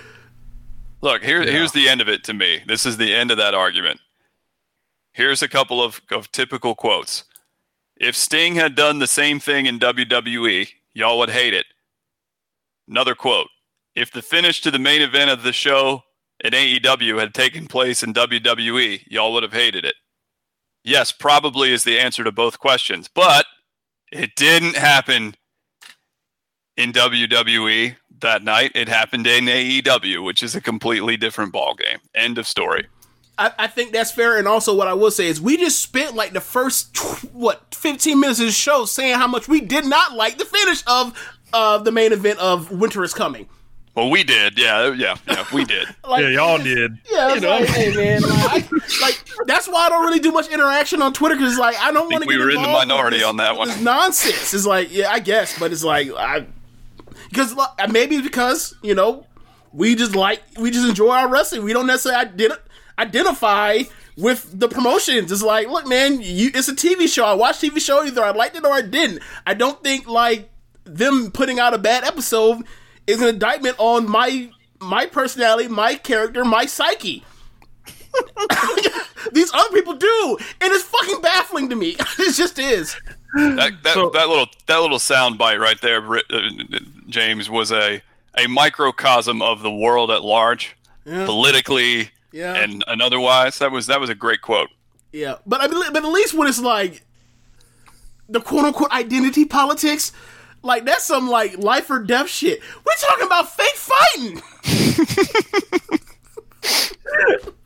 Look, 1.03 1.23
here, 1.23 1.43
here's 1.43 1.73
the 1.73 1.89
end 1.89 2.01
of 2.01 2.09
it 2.09 2.25
to 2.25 2.35
me. 2.35 2.63
This 2.67 2.87
is 2.87 2.97
the 2.97 3.15
end 3.15 3.31
of 3.31 3.37
that 3.37 3.55
argument. 3.55 4.01
Here's 5.13 5.43
a 5.43 5.49
couple 5.49 5.83
of, 5.83 6.01
of 6.11 6.33
typical 6.33 6.75
quotes. 6.75 7.25
If 7.97 8.17
Sting 8.17 8.55
had 8.55 8.75
done 8.75 8.99
the 8.99 9.07
same 9.07 9.41
thing 9.41 9.67
in 9.67 9.79
WWE, 9.79 10.69
y'all 10.95 11.19
would 11.19 11.31
hate 11.31 11.55
it. 11.55 11.67
Another 12.89 13.15
quote. 13.15 13.49
If 13.97 14.13
the 14.13 14.21
finish 14.21 14.61
to 14.61 14.71
the 14.71 14.79
main 14.79 15.01
event 15.01 15.31
of 15.31 15.43
the 15.43 15.55
show 15.55 16.03
in 16.45 16.53
AEW 16.53 17.19
had 17.19 17.33
taken 17.33 17.67
place 17.67 18.03
in 18.03 18.13
WWE, 18.13 19.05
y'all 19.07 19.33
would 19.33 19.43
have 19.43 19.55
hated 19.55 19.87
it. 19.87 19.95
Yes, 20.85 21.13
probably 21.13 21.73
is 21.73 21.83
the 21.83 21.99
answer 21.99 22.23
to 22.23 22.31
both 22.31 22.59
questions, 22.59 23.09
but 23.13 23.47
it 24.13 24.37
didn't 24.37 24.77
happen 24.77 25.35
in 26.77 26.93
WWE 26.93 27.97
that 28.21 28.45
night. 28.45 28.73
It 28.75 28.89
happened 28.89 29.27
in 29.27 29.47
AEW, 29.47 30.23
which 30.23 30.43
is 30.43 30.55
a 30.55 30.61
completely 30.61 31.17
different 31.17 31.55
ballgame. 31.55 31.99
End 32.15 32.37
of 32.37 32.47
story. 32.47 32.87
I, 33.39 33.53
I 33.59 33.67
think 33.67 33.93
that's 33.93 34.13
fair. 34.13 34.39
And 34.39 34.47
also, 34.47 34.75
what 34.77 34.89
I 34.89 34.95
will 34.95 35.11
say 35.11 35.27
is, 35.27 35.41
we 35.41 35.57
just 35.57 35.81
spent 35.81 36.15
like 36.15 36.35
the 36.35 36.41
first 36.41 36.97
what 37.33 37.75
15 37.75 38.21
minutes 38.21 38.41
of 38.41 38.47
the 38.47 38.53
show 38.53 38.85
saying 38.85 39.15
how 39.15 39.27
much 39.27 39.49
we 39.49 39.63
did 39.63 39.87
not 39.87 40.13
like 40.13 40.37
the 40.37 40.45
finish 40.45 40.83
of 40.87 41.19
uh, 41.55 41.79
the 41.79 41.93
main 41.93 42.13
event 42.13 42.39
of 42.39 42.71
Winter 42.71 43.03
is 43.03 43.15
Coming. 43.15 43.49
Well, 43.97 44.11
we 44.11 44.25
did. 44.25 44.59
Yeah, 44.59 44.93
yeah, 44.93 45.17
yeah, 45.27 45.47
we 45.55 45.65
did. 45.65 45.89
Like, 46.07 46.21
yeah, 46.23 46.29
y'all 46.29 46.59
did. 46.59 46.99
Yeah, 47.11 47.33
it's 47.35 47.43
like, 47.45 47.67
hey 47.67 47.97
man, 47.97 48.21
like, 48.21 48.71
I- 48.71 48.79
like, 49.01 49.25
that's 49.47 49.67
why 49.67 49.87
I 49.87 49.89
don't 49.89 50.05
really 50.05 50.21
do 50.21 50.33
much 50.33 50.49
interaction 50.49 51.01
on 51.01 51.15
Twitter 51.15 51.35
because 51.35 51.59
like 51.59 51.77
I 51.81 51.93
don't 51.93 52.13
want 52.13 52.23
to. 52.25 52.29
we 52.29 52.37
were 52.37 52.51
in 52.51 52.61
the 52.61 52.69
minority 52.69 53.23
on 53.23 53.39
that 53.39 53.57
one. 53.57 53.71
It's 53.71 53.81
nonsense. 53.81 54.53
It's 54.53 54.67
like 54.67 54.93
yeah, 54.95 55.11
I 55.11 55.19
guess, 55.21 55.59
but 55.59 55.73
it's 55.73 55.83
like 55.83 56.11
I 56.15 56.45
because 57.31 57.55
look, 57.55 57.71
uh, 57.79 57.89
maybe 57.91 58.21
because 58.21 58.75
you 58.83 58.95
know 58.95 59.27
we 59.73 59.95
just 59.95 60.15
like 60.15 60.43
we 60.59 60.71
just 60.71 60.87
enjoy 60.87 61.11
our 61.13 61.29
wrestling. 61.29 61.65
We 61.65 61.73
don't 61.73 61.87
necessarily 61.87 62.27
ident- 62.27 62.59
identify 62.99 63.85
with 64.19 64.59
the 64.59 64.69
promotions. 64.69 65.33
It's 65.33 65.43
like, 65.43 65.69
look, 65.69 65.87
man, 65.87 66.21
you, 66.21 66.51
it's 66.55 66.69
a 66.69 66.75
TV 66.75 67.09
show. 67.09 67.25
I 67.25 67.33
watched 67.33 67.63
TV 67.63 67.81
show 67.81 68.05
either 68.05 68.23
I 68.23 68.31
liked 68.33 68.57
it 68.57 68.65
or 68.65 68.73
I 68.73 68.83
didn't. 68.83 69.23
I 69.47 69.55
don't 69.55 69.83
think 69.83 70.07
like 70.07 70.51
them 70.85 71.31
putting 71.31 71.59
out 71.59 71.73
a 71.73 71.79
bad 71.79 72.05
episode 72.05 72.63
is 73.07 73.21
an 73.23 73.29
indictment 73.29 73.77
on 73.79 74.09
my 74.11 74.51
my 74.81 75.07
personality, 75.07 75.69
my 75.69 75.95
character, 75.95 76.45
my 76.45 76.67
psyche. 76.67 77.25
These 79.33 79.53
other 79.53 79.71
people 79.71 79.95
do, 79.95 80.39
and 80.61 80.73
it's 80.73 80.85
fucking 80.85 81.21
baffling 81.21 81.69
to 81.71 81.77
me. 81.77 81.97
it 82.19 82.35
just 82.35 82.59
is. 82.59 82.97
That 83.35 83.73
that, 83.83 83.95
So- 83.95 84.11
that 84.11 84.29
little 84.29 84.47
that 84.67 84.79
little 84.79 84.99
sound 84.99 85.37
bite 85.39 85.59
right 85.61 85.81
there, 85.81 86.03
uh, 86.17 86.21
James, 87.09 87.51
was 87.51 87.73
a 87.73 88.03
a 88.39 88.47
microcosm 88.47 89.43
of 89.43 89.63
the 89.63 89.71
world 89.71 90.11
at 90.11 90.23
large, 90.23 90.77
politically 91.05 92.11
Yeah. 92.33 92.55
and 92.55 92.85
and 92.87 93.03
otherwise. 93.03 93.59
That 93.59 93.73
was 93.73 93.87
that 93.89 94.01
was 94.01 94.11
a 94.11 94.15
great 94.15 94.43
quote. 94.43 94.71
Yeah, 95.13 95.37
but 95.47 95.61
I 95.61 95.67
mean, 95.67 95.83
but 95.93 96.05
at 96.05 96.09
least 96.11 96.35
when 96.35 96.47
it's 96.49 96.61
like 96.61 97.03
the 98.29 98.41
quote 98.41 98.65
unquote 98.65 98.91
identity 98.93 99.45
politics, 99.45 100.13
like 100.67 100.85
that's 100.85 101.05
some 101.05 101.29
like 101.29 101.57
life 101.59 101.89
or 101.91 102.01
death 102.01 102.29
shit. 102.29 102.61
We're 102.85 102.95
talking 102.99 103.27
about 103.27 103.51
fake 103.51 103.77
fighting. 103.77 104.43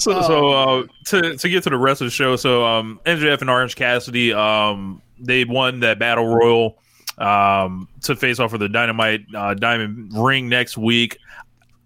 So, 0.00 0.22
so 0.22 0.48
uh, 0.48 0.86
to 1.06 1.36
to 1.36 1.48
get 1.48 1.62
to 1.64 1.70
the 1.70 1.76
rest 1.76 2.00
of 2.00 2.06
the 2.06 2.10
show, 2.10 2.36
so 2.36 2.64
um, 2.64 3.00
MJF 3.04 3.42
and 3.42 3.50
Orange 3.50 3.76
Cassidy, 3.76 4.32
um, 4.32 5.02
they 5.18 5.44
won 5.44 5.80
that 5.80 5.98
battle 5.98 6.26
royal 6.26 6.78
um, 7.18 7.86
to 8.02 8.16
face 8.16 8.38
off 8.40 8.50
for 8.50 8.58
the 8.58 8.68
Dynamite 8.68 9.26
uh, 9.34 9.54
Diamond 9.54 10.12
Ring 10.16 10.48
next 10.48 10.78
week. 10.78 11.18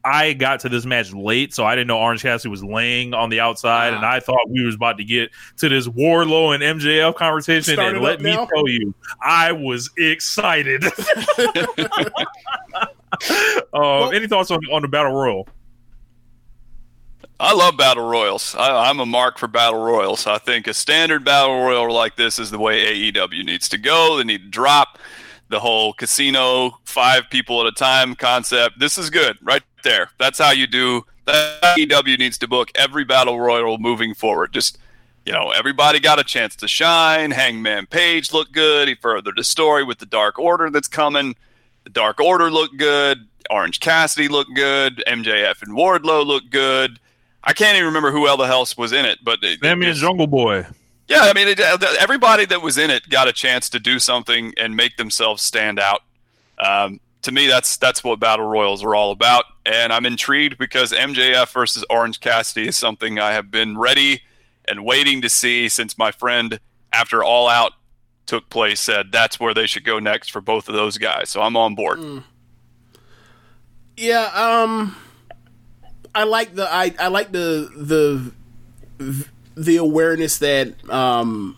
I 0.04 0.34
got 0.34 0.60
to 0.60 0.68
this 0.68 0.84
match 0.84 1.12
late, 1.14 1.54
so 1.54 1.64
I 1.64 1.74
didn't 1.74 1.88
know 1.88 1.98
Orange 1.98 2.22
Cassidy 2.22 2.50
was 2.50 2.62
laying 2.62 3.14
on 3.14 3.30
the 3.30 3.40
outside, 3.40 3.94
and 3.94 4.04
I 4.04 4.20
thought 4.20 4.50
we 4.50 4.62
was 4.62 4.74
about 4.74 4.98
to 4.98 5.04
get 5.04 5.30
to 5.58 5.68
this 5.70 5.88
Wardlow 5.88 6.54
and 6.54 6.62
MJF 6.80 7.14
conversation. 7.14 7.74
Start 7.74 7.94
and 7.94 8.04
let 8.04 8.20
me 8.20 8.32
now? 8.32 8.44
tell 8.44 8.68
you, 8.68 8.94
I 9.22 9.52
was 9.52 9.90
excited. 9.96 10.84
uh, 13.72 14.08
any 14.08 14.28
thoughts 14.28 14.50
on, 14.50 14.60
on 14.70 14.82
the 14.82 14.88
battle 14.88 15.12
royal? 15.12 15.48
I 17.40 17.54
love 17.54 17.76
battle 17.76 18.08
royals. 18.08 18.54
I, 18.54 18.88
I'm 18.88 19.00
a 19.00 19.06
mark 19.06 19.38
for 19.38 19.48
battle 19.48 19.82
royals. 19.82 20.26
I 20.26 20.38
think 20.38 20.66
a 20.66 20.74
standard 20.74 21.24
battle 21.24 21.62
royal 21.62 21.92
like 21.92 22.16
this 22.16 22.38
is 22.38 22.50
the 22.50 22.58
way 22.58 23.10
AEW 23.10 23.44
needs 23.44 23.70
to 23.70 23.78
go. 23.78 24.18
They 24.18 24.24
need 24.24 24.42
to 24.42 24.48
drop 24.50 24.98
the 25.48 25.60
whole 25.60 25.92
casino 25.94 26.78
five 26.84 27.24
people 27.30 27.60
at 27.60 27.66
a 27.66 27.72
time 27.72 28.14
concept. 28.14 28.78
This 28.78 28.98
is 28.98 29.10
good 29.10 29.38
right 29.42 29.62
there. 29.84 30.10
That's 30.18 30.38
how 30.38 30.50
you 30.50 30.66
do. 30.66 31.06
That 31.26 31.62
AEW 31.78 32.18
needs 32.18 32.36
to 32.38 32.48
book 32.48 32.70
every 32.74 33.04
battle 33.04 33.40
royal 33.40 33.78
moving 33.78 34.14
forward. 34.14 34.52
Just 34.52 34.78
you 35.24 35.32
know, 35.32 35.50
everybody 35.52 36.00
got 36.00 36.18
a 36.18 36.24
chance 36.24 36.54
to 36.56 36.68
shine. 36.68 37.30
Hangman 37.30 37.86
Page 37.86 38.32
looked 38.32 38.52
good. 38.52 38.88
He 38.88 38.94
furthered 38.94 39.36
the 39.36 39.44
story 39.44 39.84
with 39.84 39.98
the 39.98 40.06
Dark 40.06 40.38
Order 40.38 40.70
that's 40.70 40.88
coming. 40.88 41.34
The 41.84 41.90
Dark 41.90 42.20
Order 42.20 42.50
looked 42.50 42.76
good. 42.76 43.26
Orange 43.50 43.80
Cassidy 43.80 44.28
looked 44.28 44.54
good. 44.54 45.02
MJF 45.06 45.62
and 45.62 45.72
Wardlow 45.72 46.26
looked 46.26 46.50
good. 46.50 46.98
I 47.42 47.52
can't 47.52 47.76
even 47.76 47.86
remember 47.86 48.10
who 48.10 48.26
else 48.26 48.76
was 48.76 48.92
in 48.92 49.04
it, 49.04 49.18
but 49.22 49.38
Sammy 49.62 49.86
and 49.86 49.96
Jungle 49.96 50.26
Boy. 50.26 50.66
yeah, 51.08 51.20
I 51.20 51.34
mean, 51.34 51.48
it, 51.48 51.60
everybody 51.60 52.46
that 52.46 52.62
was 52.62 52.78
in 52.78 52.90
it 52.90 53.08
got 53.10 53.28
a 53.28 53.32
chance 53.32 53.68
to 53.70 53.78
do 53.78 53.98
something 53.98 54.54
and 54.56 54.74
make 54.74 54.96
themselves 54.96 55.42
stand 55.42 55.78
out. 55.78 56.02
Um, 56.58 57.00
to 57.24 57.32
me, 57.32 57.46
that's 57.46 57.76
that's 57.76 58.04
what 58.04 58.20
battle 58.20 58.46
royals 58.46 58.84
are 58.84 58.94
all 58.94 59.10
about, 59.10 59.44
and 59.66 59.92
I'm 59.92 60.06
intrigued 60.06 60.58
because 60.58 60.92
MJF 60.92 61.52
versus 61.52 61.84
Orange 61.90 62.20
Cassidy 62.20 62.68
is 62.68 62.76
something 62.76 63.18
I 63.18 63.32
have 63.32 63.50
been 63.50 63.76
ready 63.76 64.22
and 64.66 64.84
waiting 64.84 65.22
to 65.22 65.28
see 65.28 65.68
since 65.68 65.98
my 65.98 66.10
friend, 66.10 66.60
after 66.92 67.24
All 67.24 67.48
Out 67.48 67.72
took 68.26 68.48
place, 68.50 68.80
said 68.80 69.12
that's 69.12 69.40
where 69.40 69.54
they 69.54 69.66
should 69.66 69.84
go 69.84 69.98
next 69.98 70.30
for 70.30 70.40
both 70.40 70.68
of 70.68 70.74
those 70.74 70.98
guys. 70.98 71.30
So 71.30 71.42
I'm 71.42 71.56
on 71.56 71.74
board. 71.74 72.22
Yeah, 73.96 74.24
um, 74.34 74.96
I 76.14 76.24
like 76.24 76.54
the 76.54 76.72
I 76.72 76.94
I 76.98 77.08
like 77.08 77.32
the 77.32 77.70
the 78.98 79.26
the 79.56 79.76
awareness 79.76 80.38
that 80.38 80.88
um 80.90 81.56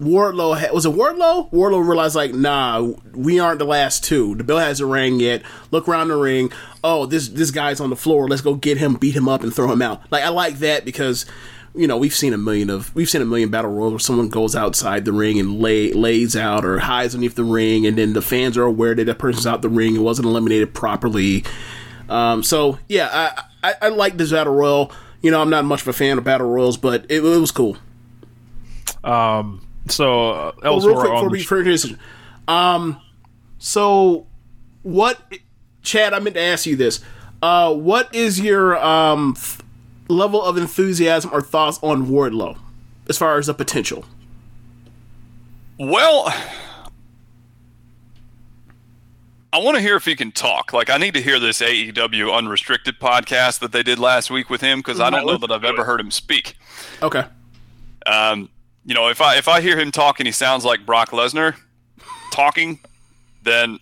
Wardlow 0.00 0.58
ha- 0.58 0.72
was 0.72 0.86
it 0.86 0.92
Wardlow? 0.92 1.50
Wardlow 1.52 1.86
realized 1.86 2.14
like, 2.14 2.32
nah, 2.32 2.92
we 3.12 3.38
aren't 3.38 3.58
the 3.58 3.66
last 3.66 4.02
two. 4.02 4.34
The 4.34 4.44
bell 4.44 4.58
hasn't 4.58 4.88
rang 4.88 5.20
yet. 5.20 5.42
Look 5.70 5.88
around 5.88 6.08
the 6.08 6.16
ring. 6.16 6.50
Oh, 6.82 7.04
this 7.04 7.28
this 7.28 7.50
guy's 7.50 7.80
on 7.80 7.90
the 7.90 7.96
floor. 7.96 8.26
Let's 8.26 8.40
go 8.40 8.54
get 8.54 8.78
him, 8.78 8.94
beat 8.94 9.14
him 9.14 9.28
up, 9.28 9.42
and 9.42 9.54
throw 9.54 9.70
him 9.70 9.82
out. 9.82 10.02
Like 10.10 10.24
I 10.24 10.30
like 10.30 10.58
that 10.60 10.86
because 10.86 11.26
you 11.74 11.86
know 11.86 11.98
we've 11.98 12.14
seen 12.14 12.32
a 12.32 12.38
million 12.38 12.70
of 12.70 12.94
we've 12.94 13.10
seen 13.10 13.20
a 13.20 13.26
million 13.26 13.50
battle 13.50 13.70
royals 13.70 13.92
where 13.92 13.98
someone 13.98 14.30
goes 14.30 14.56
outside 14.56 15.04
the 15.04 15.12
ring 15.12 15.38
and 15.38 15.60
lay 15.60 15.92
lays 15.92 16.34
out 16.34 16.64
or 16.64 16.78
hides 16.78 17.14
underneath 17.14 17.34
the 17.34 17.44
ring, 17.44 17.86
and 17.86 17.98
then 17.98 18.14
the 18.14 18.22
fans 18.22 18.56
are 18.56 18.64
aware 18.64 18.94
that 18.94 19.04
that 19.04 19.18
person's 19.18 19.46
out 19.46 19.60
the 19.60 19.68
ring 19.68 19.96
and 19.96 20.04
wasn't 20.04 20.26
eliminated 20.26 20.72
properly. 20.72 21.44
Um, 22.08 22.42
so 22.42 22.78
yeah, 22.88 23.34
I, 23.62 23.68
I 23.68 23.74
I 23.82 23.88
like 23.90 24.16
this 24.16 24.30
battle 24.30 24.54
royal. 24.54 24.92
You 25.20 25.30
know, 25.30 25.42
I'm 25.42 25.50
not 25.50 25.66
much 25.66 25.82
of 25.82 25.88
a 25.88 25.92
fan 25.92 26.16
of 26.16 26.24
battle 26.24 26.48
royals, 26.48 26.78
but 26.78 27.04
it, 27.10 27.22
it 27.22 27.38
was 27.38 27.50
cool. 27.50 27.76
Um, 29.04 29.66
so 29.88 30.30
uh, 30.30 30.52
elsewhere 30.62 30.92
real 30.94 31.00
quick 31.00 31.12
on 31.12 31.16
before 31.16 31.28
the 31.30 31.32
we 31.32 31.42
finish 31.64 31.82
this, 31.82 31.94
um, 32.48 33.00
so 33.58 34.26
what, 34.82 35.20
Chad? 35.82 36.12
I 36.14 36.18
meant 36.20 36.34
to 36.36 36.42
ask 36.42 36.66
you 36.66 36.76
this. 36.76 37.00
Uh, 37.42 37.74
what 37.74 38.14
is 38.14 38.38
your 38.40 38.76
um 38.84 39.34
f- 39.36 39.62
level 40.08 40.42
of 40.42 40.56
enthusiasm 40.56 41.30
or 41.32 41.40
thoughts 41.40 41.78
on 41.82 42.06
Wardlow 42.06 42.58
as 43.08 43.16
far 43.18 43.38
as 43.38 43.46
the 43.46 43.54
potential? 43.54 44.04
Well, 45.78 46.32
I 49.52 49.58
want 49.58 49.76
to 49.76 49.80
hear 49.82 49.96
if 49.96 50.04
he 50.04 50.14
can 50.14 50.30
talk. 50.30 50.72
Like, 50.72 50.90
I 50.90 50.96
need 50.96 51.14
to 51.14 51.22
hear 51.22 51.40
this 51.40 51.60
AEW 51.60 52.32
Unrestricted 52.32 53.00
podcast 53.00 53.58
that 53.60 53.72
they 53.72 53.82
did 53.82 53.98
last 53.98 54.30
week 54.30 54.48
with 54.48 54.60
him 54.60 54.78
because 54.78 55.00
I 55.00 55.10
don't 55.10 55.26
know 55.26 55.38
that 55.38 55.50
I've 55.50 55.64
ever 55.64 55.84
heard 55.84 55.98
him 56.00 56.10
speak. 56.10 56.54
Okay, 57.02 57.24
Um, 58.06 58.48
you 58.90 58.94
know, 58.94 59.06
if 59.06 59.20
I 59.20 59.36
if 59.36 59.46
I 59.46 59.60
hear 59.60 59.78
him 59.78 59.92
talk 59.92 60.18
and 60.18 60.26
he 60.26 60.32
sounds 60.32 60.64
like 60.64 60.84
Brock 60.84 61.10
Lesnar 61.10 61.54
talking, 62.32 62.80
then 63.40 63.78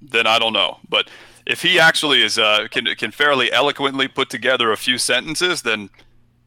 then 0.00 0.26
I 0.26 0.40
don't 0.40 0.52
know. 0.52 0.80
But 0.88 1.08
if 1.46 1.62
he 1.62 1.78
actually 1.78 2.24
is 2.24 2.40
uh, 2.40 2.66
can 2.68 2.86
can 2.96 3.12
fairly 3.12 3.52
eloquently 3.52 4.08
put 4.08 4.30
together 4.30 4.72
a 4.72 4.76
few 4.76 4.98
sentences, 4.98 5.62
then 5.62 5.90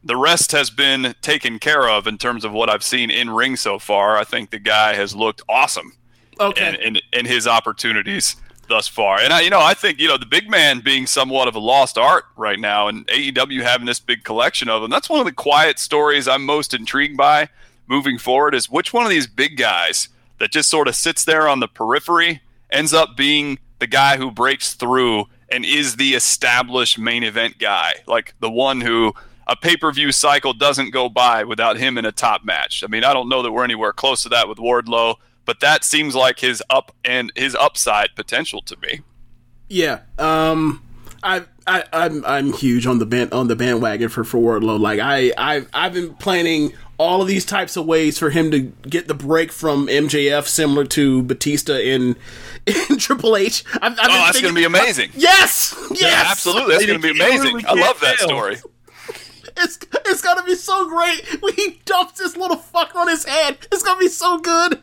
the 0.04 0.14
rest 0.14 0.52
has 0.52 0.68
been 0.68 1.14
taken 1.22 1.58
care 1.58 1.88
of 1.88 2.06
in 2.06 2.18
terms 2.18 2.44
of 2.44 2.52
what 2.52 2.68
I've 2.68 2.84
seen 2.84 3.10
in 3.10 3.30
ring 3.30 3.56
so 3.56 3.78
far. 3.78 4.18
I 4.18 4.24
think 4.24 4.50
the 4.50 4.58
guy 4.58 4.92
has 4.92 5.16
looked 5.16 5.40
awesome 5.48 5.94
okay, 6.38 6.68
in, 6.68 6.96
in, 6.96 7.02
in 7.14 7.24
his 7.24 7.46
opportunities 7.46 8.36
thus 8.68 8.86
far. 8.86 9.20
And 9.20 9.32
I, 9.32 9.40
you 9.40 9.48
know, 9.48 9.62
I 9.62 9.72
think 9.72 9.98
you 9.98 10.06
know 10.06 10.18
the 10.18 10.26
big 10.26 10.50
man 10.50 10.80
being 10.80 11.06
somewhat 11.06 11.48
of 11.48 11.54
a 11.54 11.60
lost 11.60 11.96
art 11.96 12.26
right 12.36 12.60
now, 12.60 12.88
and 12.88 13.06
AEW 13.06 13.62
having 13.62 13.86
this 13.86 14.00
big 14.00 14.22
collection 14.22 14.68
of 14.68 14.82
them. 14.82 14.90
That's 14.90 15.08
one 15.08 15.20
of 15.20 15.24
the 15.24 15.32
quiet 15.32 15.78
stories 15.78 16.28
I'm 16.28 16.44
most 16.44 16.74
intrigued 16.74 17.16
by 17.16 17.48
moving 17.88 18.18
forward. 18.18 18.54
Is 18.54 18.70
which 18.70 18.92
one 18.92 19.04
of 19.04 19.10
these 19.10 19.26
big 19.26 19.56
guys 19.56 20.08
that 20.38 20.50
just 20.52 20.68
sort 20.68 20.88
of 20.88 20.94
sits 20.94 21.24
there 21.24 21.48
on 21.48 21.60
the 21.60 21.68
periphery 21.68 22.42
ends 22.70 22.92
up 22.92 23.16
being 23.16 23.58
the 23.78 23.86
guy 23.86 24.16
who 24.16 24.30
breaks 24.30 24.74
through 24.74 25.26
and 25.50 25.64
is 25.64 25.96
the 25.96 26.14
established 26.14 26.98
main 26.98 27.22
event 27.22 27.58
guy, 27.58 27.94
like 28.06 28.34
the 28.40 28.50
one 28.50 28.80
who. 28.80 29.12
A 29.48 29.54
pay 29.54 29.76
per 29.76 29.92
view 29.92 30.10
cycle 30.10 30.52
doesn't 30.52 30.90
go 30.90 31.08
by 31.08 31.44
without 31.44 31.76
him 31.76 31.98
in 31.98 32.04
a 32.04 32.10
top 32.10 32.44
match. 32.44 32.82
I 32.82 32.88
mean, 32.88 33.04
I 33.04 33.12
don't 33.14 33.28
know 33.28 33.42
that 33.42 33.52
we're 33.52 33.62
anywhere 33.62 33.92
close 33.92 34.24
to 34.24 34.28
that 34.30 34.48
with 34.48 34.58
Wardlow, 34.58 35.18
but 35.44 35.60
that 35.60 35.84
seems 35.84 36.16
like 36.16 36.40
his 36.40 36.64
up 36.68 36.90
and 37.04 37.30
his 37.36 37.54
upside 37.54 38.16
potential 38.16 38.60
to 38.62 38.76
me. 38.82 39.02
yeah. 39.68 40.00
Um, 40.18 40.82
I 41.22 41.44
I 41.64 41.84
I'm 41.92 42.24
I'm 42.24 42.52
huge 42.54 42.88
on 42.88 42.98
the 42.98 43.06
band 43.06 43.32
on 43.32 43.46
the 43.46 43.54
bandwagon 43.54 44.08
for 44.08 44.24
for 44.24 44.38
Wardlow. 44.38 44.80
Like 44.80 44.98
I 44.98 45.32
I 45.38 45.64
I've 45.72 45.92
been 45.92 46.14
planning 46.14 46.72
all 46.98 47.20
of 47.22 47.28
these 47.28 47.44
types 47.44 47.76
of 47.76 47.84
ways 47.86 48.18
for 48.18 48.30
him 48.30 48.50
to 48.50 48.60
get 48.60 49.06
the 49.08 49.14
break 49.14 49.52
from 49.52 49.86
MJF, 49.86 50.46
similar 50.46 50.84
to 50.86 51.22
Batista 51.22 51.74
in 51.74 52.16
in 52.66 52.98
Triple 52.98 53.36
H. 53.36 53.64
I've, 53.74 53.92
I've 53.92 53.98
Oh, 54.02 54.08
that's 54.26 54.40
going 54.40 54.54
to 54.54 54.58
be 54.58 54.64
amazing. 54.64 55.10
Yes, 55.14 55.74
yes, 55.90 56.00
Yeah, 56.02 56.24
absolutely. 56.30 56.74
That's 56.74 56.86
going 56.86 57.00
to 57.00 57.12
be 57.12 57.18
amazing. 57.18 57.54
really 57.56 57.66
I 57.66 57.74
love 57.74 58.00
that 58.00 58.16
fail. 58.16 58.28
story. 58.28 58.56
It's 59.58 59.78
it's 60.04 60.20
gonna 60.20 60.42
be 60.42 60.54
so 60.54 60.86
great 60.86 61.40
when 61.40 61.54
he 61.54 61.80
dumps 61.86 62.18
this 62.18 62.36
little 62.36 62.58
fucker 62.58 62.96
on 62.96 63.08
his 63.08 63.24
head. 63.24 63.56
It's 63.72 63.82
gonna 63.82 63.98
be 63.98 64.08
so 64.08 64.36
good. 64.38 64.82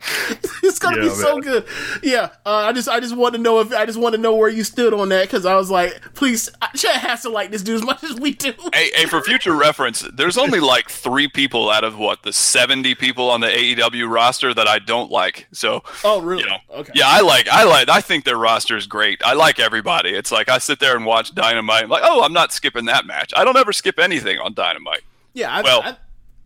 it's 0.62 0.78
gonna 0.78 0.96
Yeah, 0.98 1.02
be 1.08 1.08
so 1.10 1.32
man. 1.34 1.40
good. 1.40 1.64
Yeah, 2.02 2.30
uh, 2.46 2.54
I 2.68 2.72
just 2.72 2.88
I 2.88 3.00
just 3.00 3.16
want 3.16 3.34
to 3.34 3.40
know 3.40 3.60
if 3.60 3.72
I 3.72 3.84
just 3.84 3.98
want 3.98 4.14
to 4.14 4.20
know 4.20 4.34
where 4.36 4.48
you 4.48 4.62
stood 4.64 4.94
on 4.94 5.08
that 5.08 5.22
because 5.26 5.44
I 5.44 5.56
was 5.56 5.70
like, 5.70 6.14
please, 6.14 6.48
Chad 6.76 6.96
has 7.00 7.22
to 7.22 7.30
like 7.30 7.50
this 7.50 7.62
dude 7.62 7.76
as 7.76 7.82
much 7.82 8.04
as 8.04 8.14
we 8.14 8.32
do. 8.34 8.52
Hey, 8.72 8.90
hey, 8.94 9.06
for 9.06 9.20
future 9.22 9.54
reference, 9.54 10.00
there's 10.14 10.38
only 10.38 10.60
like 10.60 10.88
three 10.88 11.26
people 11.28 11.68
out 11.70 11.82
of 11.84 11.98
what 11.98 12.22
the 12.22 12.32
70 12.32 12.94
people 12.94 13.28
on 13.30 13.40
the 13.40 13.48
AEW 13.48 14.08
roster 14.08 14.54
that 14.54 14.68
I 14.68 14.78
don't 14.78 15.10
like. 15.10 15.48
So, 15.52 15.82
Oh, 16.04 16.20
really? 16.20 16.42
you 16.42 16.48
know, 16.48 16.58
Okay. 16.70 16.92
yeah, 16.94 17.06
I 17.08 17.20
like, 17.20 17.48
I 17.48 17.64
like, 17.64 17.88
I 17.88 18.00
think 18.00 18.24
their 18.24 18.36
roster 18.38 18.76
is 18.76 18.86
great. 18.86 19.20
I 19.24 19.32
like 19.32 19.58
everybody. 19.58 20.10
It's 20.10 20.30
like 20.30 20.48
I 20.48 20.58
sit 20.58 20.78
there 20.80 20.96
and 20.96 21.04
watch 21.06 21.34
Dynamite. 21.34 21.82
I'm 21.84 21.88
like, 21.90 22.02
oh, 22.04 22.22
I'm 22.22 22.32
not 22.32 22.52
skipping 22.52 22.84
that 22.86 23.04
match. 23.06 23.32
I 23.36 23.44
don't 23.44 23.56
ever 23.56 23.72
skip 23.72 23.98
anything 23.98 24.38
on 24.38 24.54
Dynamite, 24.54 25.02
Yeah. 25.34 25.52
I, 25.52 25.62
Well, 25.62 25.82
I, 25.82 25.96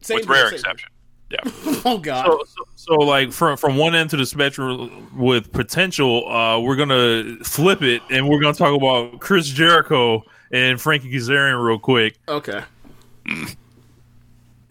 same 0.01 0.17
with 0.17 0.27
rare 0.29 0.47
same- 0.47 0.55
exception. 0.55 0.89
Yeah. 1.33 1.41
Oh 1.85 1.99
God. 1.99 2.27
So, 2.27 2.45
so, 2.47 2.65
so, 2.77 2.95
like 2.95 3.33
from 3.33 3.57
from 3.57 3.77
one 3.77 3.97
end 3.97 4.11
to 4.11 4.17
the 4.17 4.25
spectrum 4.25 5.11
with 5.19 5.51
potential, 5.51 6.29
uh, 6.31 6.61
we're 6.61 6.77
gonna 6.77 7.39
flip 7.43 7.83
it 7.83 8.03
and 8.09 8.29
we're 8.29 8.41
gonna 8.41 8.55
talk 8.55 8.77
about 8.77 9.19
Chris 9.19 9.49
Jericho 9.49 10.23
and 10.53 10.81
Frankie 10.81 11.11
Kazarian 11.11 11.61
real 11.65 11.81
quick. 11.81 12.19
okay. 12.29 12.63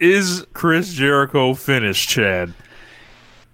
Is 0.00 0.46
Chris 0.54 0.94
Jericho 0.94 1.52
finished, 1.54 2.08
Chad? 2.08 2.54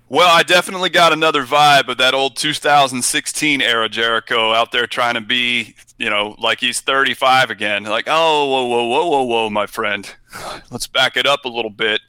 Well, 0.09 0.35
I 0.35 0.43
definitely 0.43 0.89
got 0.89 1.13
another 1.13 1.45
vibe 1.45 1.89
of 1.89 1.99
that 1.99 2.15
old 2.15 2.37
2016 2.37 3.61
era 3.61 3.89
Jericho 3.89 4.53
out 4.53 4.73
there 4.73 4.87
trying 4.87 5.15
to 5.15 5.21
be, 5.21 5.75
you 5.99 6.09
know, 6.09 6.35
like 6.39 6.61
he's 6.61 6.81
35 6.81 7.51
again. 7.51 7.85
Like, 7.85 8.07
oh, 8.07 8.47
whoa, 8.47 8.67
whoa, 8.67 8.85
whoa, 8.87 9.09
whoa, 9.09 9.23
whoa, 9.25 9.51
my 9.51 9.67
friend. 9.67 10.15
Let's 10.71 10.87
back 10.87 11.19
it 11.19 11.27
up 11.27 11.45
a 11.45 11.49
little 11.49 11.71
bit. 11.71 12.01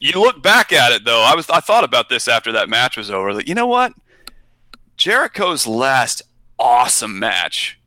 You 0.00 0.12
look 0.20 0.42
back 0.42 0.72
at 0.72 0.92
it 0.92 1.04
though. 1.04 1.22
I 1.22 1.34
was 1.34 1.48
I 1.50 1.60
thought 1.60 1.84
about 1.84 2.08
this 2.08 2.28
after 2.28 2.52
that 2.52 2.68
match 2.68 2.96
was 2.96 3.10
over. 3.10 3.32
Like, 3.34 3.48
you 3.48 3.54
know 3.54 3.66
what? 3.66 3.92
Jericho's 4.96 5.66
last 5.66 6.22
awesome 6.58 7.18
match 7.18 7.78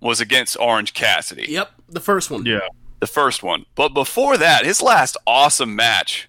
was 0.00 0.20
against 0.20 0.56
Orange 0.58 0.94
Cassidy 0.94 1.46
Yep. 1.48 1.70
The 1.88 2.00
first 2.00 2.30
one. 2.30 2.44
Yeah. 2.46 2.60
the 3.00 3.06
first 3.06 3.42
one. 3.42 3.64
But 3.74 3.90
before 3.90 4.36
that, 4.38 4.64
his 4.64 4.80
last 4.82 5.16
awesome 5.26 5.76
match 5.76 6.28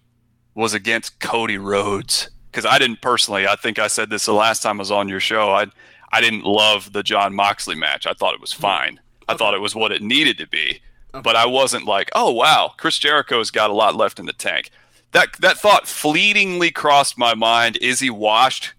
was 0.56 0.74
against 0.74 1.20
Cody 1.20 1.58
Rhodes. 1.58 2.30
Because 2.52 2.66
I 2.66 2.78
didn't 2.78 3.02
personally, 3.02 3.48
I 3.48 3.56
think 3.56 3.80
I 3.80 3.88
said 3.88 4.12
this 4.12 4.26
the 4.28 4.34
last 4.34 4.62
time 4.62 4.78
I 4.80 4.82
was 4.82 4.92
on 4.92 5.10
your 5.10 5.20
show. 5.20 5.52
I 5.52 5.66
I 6.12 6.22
didn't 6.22 6.44
love 6.44 6.94
the 6.94 7.02
Jon 7.02 7.34
Moxley 7.34 7.74
match. 7.76 8.06
I 8.06 8.14
thought 8.14 8.36
it 8.36 8.42
was 8.42 8.54
fine. 8.54 9.00
I 9.28 9.36
thought 9.36 9.56
it 9.56 9.62
was 9.62 9.76
what 9.76 9.92
it 9.92 10.04
needed 10.04 10.38
to 10.38 10.48
be. 10.48 10.82
But 11.24 11.36
I 11.36 11.46
wasn't 11.48 11.86
like, 11.86 12.10
oh 12.14 12.32
wow, 12.32 12.74
Chris 12.78 13.00
Jericho's 13.00 13.50
got 13.52 13.70
a 13.72 13.74
lot 13.74 13.96
left 13.96 14.20
in 14.20 14.26
the 14.28 14.34
tank. 14.34 14.70
That 15.14 15.34
that 15.40 15.58
thought 15.58 15.88
fleetingly 15.88 16.72
crossed 16.72 17.18
my 17.18 17.36
mind. 17.36 17.78
Is 17.78 18.00
he 18.00 18.10
washed? 18.10 18.74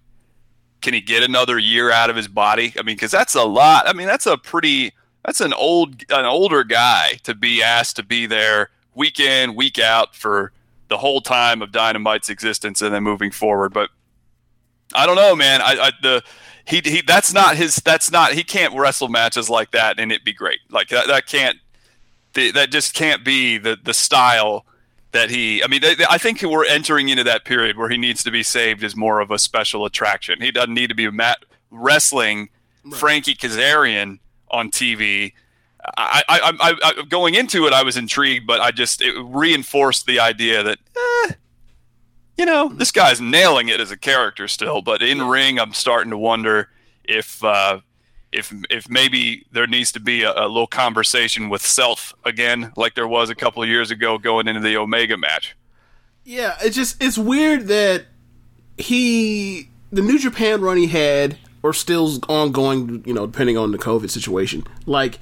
Can 0.82 0.92
he 0.92 1.00
get 1.00 1.22
another 1.22 1.58
year 1.58 1.90
out 1.90 2.10
of 2.10 2.16
his 2.16 2.28
body? 2.28 2.74
I 2.78 2.82
mean, 2.82 2.96
because 2.96 3.12
that's 3.12 3.34
a 3.34 3.44
lot. 3.44 3.88
I 3.88 3.92
mean, 3.92 4.06
that's 4.06 4.26
a 4.26 4.36
pretty 4.36 4.92
that's 5.24 5.40
an 5.40 5.52
old 5.52 6.02
an 6.10 6.24
older 6.24 6.64
guy 6.64 7.14
to 7.22 7.34
be 7.34 7.62
asked 7.62 7.96
to 7.96 8.02
be 8.02 8.26
there 8.26 8.70
week 8.94 9.18
in 9.18 9.54
week 9.54 9.78
out 9.78 10.14
for 10.14 10.52
the 10.88 10.98
whole 10.98 11.20
time 11.20 11.62
of 11.62 11.70
Dynamite's 11.70 12.28
existence 12.28 12.82
and 12.82 12.92
then 12.92 13.02
moving 13.02 13.30
forward. 13.30 13.72
But 13.72 13.90
I 14.94 15.06
don't 15.06 15.16
know, 15.16 15.34
man. 15.34 15.62
I, 15.62 15.76
I 15.80 15.90
the 16.02 16.22
he 16.66 16.82
he 16.84 17.00
that's 17.00 17.32
not 17.32 17.56
his 17.56 17.76
that's 17.76 18.10
not 18.10 18.32
he 18.32 18.42
can't 18.42 18.76
wrestle 18.76 19.08
matches 19.08 19.48
like 19.48 19.70
that 19.70 19.98
and 19.98 20.10
it 20.12 20.24
be 20.24 20.32
great. 20.32 20.60
Like 20.68 20.88
that 20.88 21.06
that 21.06 21.26
can't 21.26 21.58
that 22.34 22.70
just 22.70 22.94
can't 22.94 23.24
be 23.24 23.56
the 23.56 23.78
the 23.82 23.94
style 23.94 24.66
that 25.14 25.30
he 25.30 25.62
I 25.62 25.68
mean 25.68 25.80
I 26.10 26.18
think 26.18 26.42
we're 26.42 26.66
entering 26.66 27.08
into 27.08 27.24
that 27.24 27.44
period 27.44 27.78
where 27.78 27.88
he 27.88 27.96
needs 27.96 28.22
to 28.24 28.30
be 28.30 28.42
saved 28.42 28.84
as 28.84 28.94
more 28.94 29.20
of 29.20 29.30
a 29.30 29.38
special 29.38 29.86
attraction. 29.86 30.42
He 30.42 30.50
doesn't 30.50 30.74
need 30.74 30.88
to 30.88 30.94
be 30.94 31.10
mat 31.10 31.44
wrestling 31.70 32.50
Frankie 32.92 33.34
Kazarian 33.34 34.18
on 34.50 34.70
TV. 34.70 35.32
I, 35.96 36.22
I, 36.28 36.52
I, 36.60 36.74
I, 36.82 37.02
going 37.04 37.34
into 37.34 37.66
it, 37.66 37.72
I 37.72 37.82
was 37.82 37.96
intrigued, 37.96 38.46
but 38.46 38.60
I 38.60 38.70
just 38.70 39.02
it 39.02 39.14
reinforced 39.18 40.06
the 40.06 40.18
idea 40.18 40.62
that, 40.62 40.78
eh, 40.96 41.32
you 42.38 42.46
know, 42.46 42.68
this 42.68 42.90
guy's 42.90 43.20
nailing 43.20 43.68
it 43.68 43.80
as 43.80 43.90
a 43.90 43.96
character 43.96 44.48
still. 44.48 44.82
But 44.82 45.02
in 45.02 45.22
ring, 45.22 45.58
I'm 45.58 45.74
starting 45.74 46.10
to 46.10 46.18
wonder 46.18 46.70
if 47.04 47.42
uh, 47.44 47.80
if 48.34 48.52
if 48.68 48.88
maybe 48.88 49.46
there 49.52 49.66
needs 49.66 49.92
to 49.92 50.00
be 50.00 50.22
a, 50.22 50.32
a 50.32 50.48
little 50.48 50.66
conversation 50.66 51.48
with 51.48 51.64
self 51.64 52.12
again, 52.24 52.72
like 52.76 52.94
there 52.94 53.08
was 53.08 53.30
a 53.30 53.34
couple 53.34 53.62
of 53.62 53.68
years 53.68 53.90
ago 53.90 54.18
going 54.18 54.48
into 54.48 54.60
the 54.60 54.76
Omega 54.76 55.16
match. 55.16 55.56
Yeah, 56.24 56.56
it's 56.62 56.76
just 56.76 57.02
it's 57.02 57.18
weird 57.18 57.68
that 57.68 58.06
he 58.76 59.68
the 59.92 60.02
New 60.02 60.18
Japan 60.18 60.60
run 60.60 60.76
he 60.76 60.88
had 60.88 61.38
or 61.62 61.72
still's 61.72 62.20
ongoing, 62.28 63.02
you 63.06 63.14
know, 63.14 63.26
depending 63.26 63.56
on 63.56 63.70
the 63.70 63.78
COVID 63.78 64.10
situation. 64.10 64.66
Like 64.86 65.18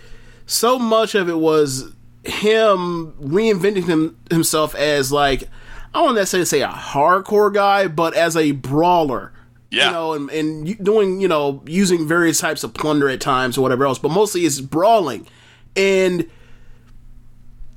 so 0.46 0.78
much 0.78 1.14
of 1.14 1.28
it 1.28 1.38
was 1.38 1.94
him 2.24 3.12
reinventing 3.20 3.84
him, 3.84 4.18
himself 4.30 4.74
as 4.74 5.12
like 5.12 5.48
I 5.94 6.02
don't 6.04 6.14
necessarily 6.14 6.46
say 6.46 6.62
a 6.62 6.68
hardcore 6.68 7.52
guy, 7.52 7.86
but 7.86 8.14
as 8.14 8.36
a 8.36 8.52
brawler. 8.52 9.32
Yeah. 9.72 9.86
You 9.86 9.92
know, 9.92 10.12
and, 10.12 10.30
and 10.30 10.84
doing, 10.84 11.20
you 11.20 11.28
know, 11.28 11.62
using 11.66 12.06
various 12.06 12.38
types 12.38 12.62
of 12.62 12.74
plunder 12.74 13.08
at 13.08 13.22
times 13.22 13.56
or 13.56 13.62
whatever 13.62 13.86
else, 13.86 13.98
but 13.98 14.10
mostly 14.10 14.42
it's 14.42 14.60
brawling. 14.60 15.26
And 15.74 16.28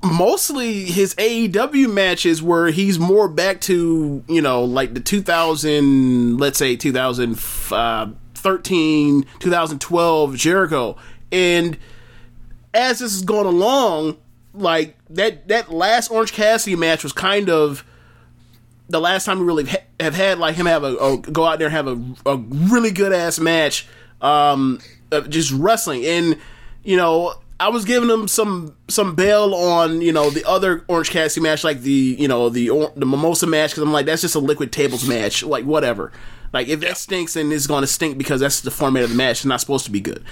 mostly 0.04 0.84
his 0.84 1.16
AEW 1.16 1.92
matches 1.92 2.44
where 2.44 2.68
he's 2.68 3.00
more 3.00 3.28
back 3.28 3.60
to 3.62 4.24
you 4.28 4.42
know 4.42 4.64
like 4.64 4.94
the 4.94 5.00
2000 5.00 6.38
let's 6.38 6.60
say 6.60 6.76
2013 6.76 9.24
uh, 9.24 9.40
2012 9.40 10.36
Jericho 10.36 10.96
and 11.32 11.78
as 12.74 13.00
this 13.00 13.16
is 13.16 13.24
going 13.24 13.48
along 13.48 14.18
like 14.54 14.96
that 15.10 15.48
that 15.48 15.72
last 15.72 16.12
Orange 16.12 16.34
Cassidy 16.34 16.76
match 16.76 17.04
was 17.04 17.14
kind 17.14 17.50
of 17.50 17.84
the 18.90 19.00
last 19.00 19.26
time 19.26 19.40
we 19.40 19.46
really 19.46 19.66
ha- 19.66 19.84
have 20.00 20.16
had 20.16 20.40
like 20.40 20.56
him 20.56 20.66
have 20.66 20.84
a, 20.84 20.96
a 20.98 21.18
go 21.18 21.46
out 21.46 21.60
there 21.60 21.68
and 21.68 21.76
have 21.76 21.88
a, 21.88 22.00
a 22.26 22.38
really 22.38 22.92
good 22.92 23.14
ass 23.14 23.40
match 23.40 23.88
um 24.22 24.80
of 25.12 25.30
just 25.30 25.52
wrestling. 25.52 26.06
And 26.06 26.38
you 26.84 26.98
know 26.98 27.34
I 27.60 27.70
was 27.70 27.86
giving 27.86 28.10
him 28.10 28.28
some 28.28 28.76
some 28.88 29.16
bail 29.16 29.56
on 29.56 30.02
you 30.02 30.12
know 30.12 30.30
the 30.30 30.44
other 30.46 30.84
Orange 30.88 31.10
Cassidy 31.10 31.42
match 31.42 31.64
like 31.64 31.82
the 31.82 32.16
you 32.20 32.28
know 32.28 32.50
the 32.50 32.70
or- 32.70 32.92
the 32.96 33.06
Mimosa 33.06 33.48
match 33.48 33.72
because 33.72 33.84
I'm 33.84 33.94
like 33.94 34.06
that's 34.06 34.22
just 34.22 34.36
a 34.36 34.40
liquid 34.40 34.72
tables 34.72 35.08
match 35.08 35.44
like 35.44 35.64
whatever. 35.66 36.12
Like 36.54 36.68
if 36.68 36.82
that 36.82 36.98
stinks 36.98 37.34
then 37.34 37.52
it's 37.52 37.68
going 37.68 37.82
to 37.82 37.88
stink 37.88 38.18
because 38.18 38.42
that's 38.42 38.62
the 38.62 38.72
format 38.72 39.04
of 39.04 39.10
the 39.10 39.16
match. 39.16 39.38
It's 39.38 39.46
not 39.46 39.62
supposed 39.62 39.86
to 39.86 39.92
be 39.92 40.02
good. 40.02 40.24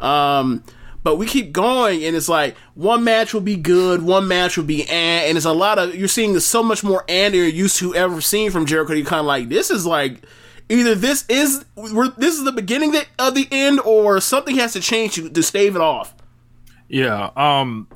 Um 0.00 0.64
but 1.02 1.16
we 1.16 1.26
keep 1.26 1.52
going 1.52 2.04
and 2.04 2.14
it's 2.16 2.28
like 2.28 2.56
one 2.74 3.04
match 3.04 3.34
will 3.34 3.40
be 3.40 3.56
good 3.56 4.02
one 4.02 4.28
match 4.28 4.56
will 4.56 4.64
be 4.64 4.82
eh, 4.88 5.28
and 5.28 5.36
it's 5.36 5.46
a 5.46 5.52
lot 5.52 5.78
of 5.78 5.94
you're 5.94 6.08
seeing 6.08 6.38
so 6.40 6.62
much 6.62 6.84
more 6.84 7.04
and 7.08 7.34
you're 7.34 7.46
used 7.46 7.76
to 7.78 7.94
ever 7.94 8.20
seeing 8.20 8.50
from 8.50 8.66
Jericho 8.66 8.94
you're 8.94 9.06
kind 9.06 9.20
of 9.20 9.26
like 9.26 9.48
this 9.48 9.70
is 9.70 9.86
like 9.86 10.22
either 10.68 10.94
this 10.94 11.24
is 11.28 11.64
this 12.16 12.34
is 12.34 12.44
the 12.44 12.52
beginning 12.52 12.94
of 13.18 13.34
the 13.34 13.48
end 13.50 13.80
or 13.80 14.20
something 14.20 14.56
has 14.56 14.72
to 14.72 14.80
change 14.80 15.14
to, 15.14 15.28
to 15.28 15.42
stave 15.42 15.76
it 15.76 15.82
off 15.82 16.14
Yeah. 16.88 17.30
Um 17.36 17.88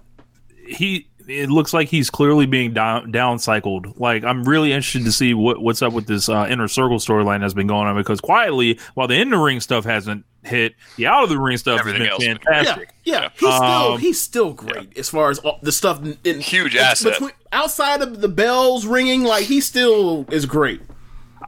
he 0.67 1.09
it 1.29 1.51
looks 1.51 1.73
like 1.73 1.89
he's 1.89 2.09
clearly 2.09 2.47
being 2.47 2.73
down 2.73 3.13
downcycled. 3.13 3.99
Like 3.99 4.25
I'm 4.25 4.45
really 4.45 4.73
interested 4.73 5.05
to 5.05 5.13
see 5.13 5.35
what 5.35 5.61
what's 5.61 5.83
up 5.83 5.93
with 5.93 6.07
this 6.07 6.29
uh, 6.29 6.47
inner 6.49 6.69
circle 6.69 6.99
storyline 6.99 7.41
that's 7.41 7.55
been 7.55 7.67
going 7.67 7.87
on 7.87 7.97
because 7.97 8.21
quietly, 8.21 8.79
while 8.95 9.09
the 9.09 9.21
in 9.21 9.31
the 9.31 9.39
ring 9.39 9.61
stuff 9.61 9.85
hasn't 9.85 10.25
hit, 10.47 10.75
the 10.97 11.07
out 11.07 11.23
of 11.25 11.29
the 11.29 11.39
ring 11.39 11.57
stuff 11.59 11.81
Everything 11.81 12.03
has 12.03 12.11
else 12.11 12.25
been 12.25 12.39
has 12.53 12.67
been 12.69 12.75
great. 12.77 12.89
Yeah, 13.05 13.21
yeah. 13.23 13.29
He's 13.39 13.55
still 13.55 13.63
Um, 13.65 13.99
he's 14.01 14.21
still 14.21 14.53
great 14.53 14.97
as 14.99 15.09
far 15.09 15.31
as 15.31 15.39
all, 15.41 15.59
the 15.63 15.73
stuff. 15.73 16.01
In, 16.25 16.41
Huge 16.41 16.75
in- 16.75 16.83
asset. 16.83 17.13
between- 17.15 17.33
outside 17.53 18.03
of 18.03 18.21
the 18.21 18.29
bells 18.29 18.87
ringing, 18.87 19.23
like 19.25 19.45
he 19.45 19.61
still 19.61 20.27
is 20.31 20.47
great. 20.47 20.81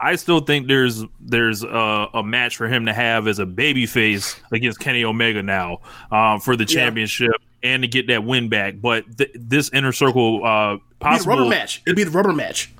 I 0.01 0.15
still 0.15 0.39
think 0.39 0.67
there's 0.67 1.03
there's 1.19 1.63
a, 1.63 2.07
a 2.13 2.23
match 2.23 2.55
for 2.57 2.67
him 2.67 2.85
to 2.85 2.93
have 2.93 3.27
as 3.27 3.39
a 3.39 3.45
babyface 3.45 4.39
against 4.51 4.79
Kenny 4.79 5.03
Omega 5.03 5.43
now 5.43 5.79
um, 6.11 6.39
for 6.39 6.55
the 6.55 6.63
Yeah. 6.63 6.85
championship 6.85 7.31
and 7.63 7.83
to 7.83 7.87
get 7.89 8.07
that 8.07 8.23
win 8.23 8.47
back. 8.47 8.75
But 8.81 9.17
th- 9.17 9.31
this 9.35 9.69
inner 9.73 9.91
circle 9.91 10.45
uh, 10.45 10.75
It'd 10.75 10.79
be 10.79 10.83
the 10.99 11.05
possible 11.05 11.37
rubber 11.37 11.49
match. 11.49 11.81
It'd 11.85 11.97
be 11.97 12.03
the 12.05 12.11
rubber 12.11 12.31
match. 12.31 12.71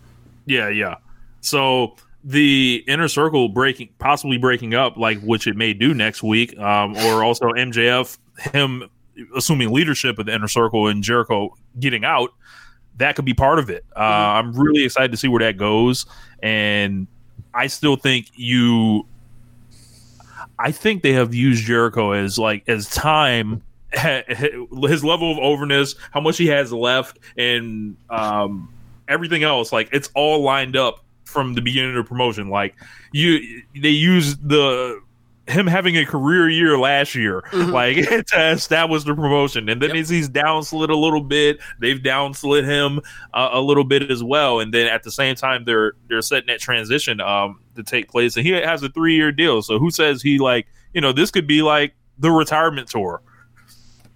Yeah, 0.45 0.69
yeah. 0.69 0.95
So 1.41 1.95
the 2.23 2.83
inner 2.87 3.07
circle 3.07 3.49
breaking, 3.49 3.89
possibly 3.99 4.37
breaking 4.37 4.73
up, 4.73 4.97
like 4.97 5.19
which 5.21 5.47
it 5.47 5.55
may 5.55 5.73
do 5.73 5.93
next 5.93 6.21
week, 6.21 6.57
um, 6.59 6.95
or 6.97 7.23
also 7.23 7.45
MJF 7.51 8.17
him 8.39 8.89
assuming 9.35 9.71
leadership 9.71 10.17
of 10.19 10.25
the 10.25 10.33
inner 10.33 10.47
circle 10.47 10.87
and 10.87 11.03
Jericho 11.03 11.55
getting 11.79 12.03
out. 12.05 12.31
That 12.97 13.15
could 13.15 13.25
be 13.25 13.33
part 13.33 13.59
of 13.59 13.69
it. 13.69 13.85
Uh, 13.95 13.99
I'm 13.99 14.53
really 14.53 14.83
excited 14.83 15.11
to 15.11 15.17
see 15.17 15.27
where 15.27 15.39
that 15.39 15.57
goes, 15.57 16.05
and 16.43 17.07
I 17.53 17.67
still 17.67 17.95
think 17.95 18.27
you. 18.35 19.05
I 20.57 20.71
think 20.71 21.03
they 21.03 21.13
have 21.13 21.33
used 21.33 21.63
Jericho 21.63 22.11
as 22.11 22.37
like 22.37 22.67
as 22.67 22.89
time 22.89 23.63
his 23.93 25.03
level 25.03 25.31
of 25.31 25.37
overness, 25.37 25.95
how 26.11 26.19
much 26.19 26.37
he 26.37 26.47
has 26.47 26.73
left, 26.73 27.19
and 27.37 27.95
um, 28.09 28.73
everything 29.07 29.43
else. 29.43 29.71
Like 29.71 29.87
it's 29.93 30.09
all 30.13 30.43
lined 30.43 30.75
up 30.75 31.05
from 31.29 31.53
the 31.53 31.61
beginning 31.61 31.91
of 31.95 32.03
the 32.03 32.07
promotion. 32.09 32.49
Like 32.49 32.75
you, 33.11 33.61
they 33.79 33.89
use 33.89 34.35
the 34.37 34.99
him 35.47 35.65
having 35.65 35.97
a 35.97 36.05
career 36.05 36.47
year 36.47 36.77
last 36.77 37.15
year, 37.15 37.41
Mhm. 37.51 37.71
like 37.73 37.95
to 38.27 38.49
establish 38.51 39.03
the 39.03 39.15
promotion, 39.15 39.67
and 39.67 39.81
then 39.81 39.89
Yep. 39.89 39.97
as 39.97 40.09
he's 40.09 40.29
downslid 40.29 40.89
a 40.89 40.95
little 40.95 41.21
bit, 41.23 41.59
they've 41.79 41.97
downslid 41.99 42.65
him 42.65 42.99
uh, 43.33 43.49
a 43.53 43.59
little 43.59 43.83
bit 43.83 44.11
as 44.11 44.23
well, 44.23 44.59
and 44.59 44.71
then 44.71 44.85
at 44.87 45.01
the 45.01 45.11
same 45.11 45.33
time 45.35 45.63
they're 45.65 45.93
they're 46.07 46.21
setting 46.21 46.47
that 46.47 46.59
transition 46.59 47.19
um 47.19 47.59
to 47.75 47.81
take 47.83 48.09
place, 48.09 48.35
and 48.37 48.45
he 48.45 48.51
has 48.51 48.83
a 48.83 48.89
three 48.89 49.15
year 49.15 49.31
deal. 49.31 49.61
So 49.63 49.79
who 49.79 49.89
says 49.89 50.21
he 50.21 50.37
like 50.37 50.67
you 50.93 51.01
know 51.01 51.11
this 51.11 51.31
could 51.31 51.47
be 51.47 51.61
like 51.63 51.93
the 52.19 52.29
retirement 52.29 52.87
tour? 52.87 53.21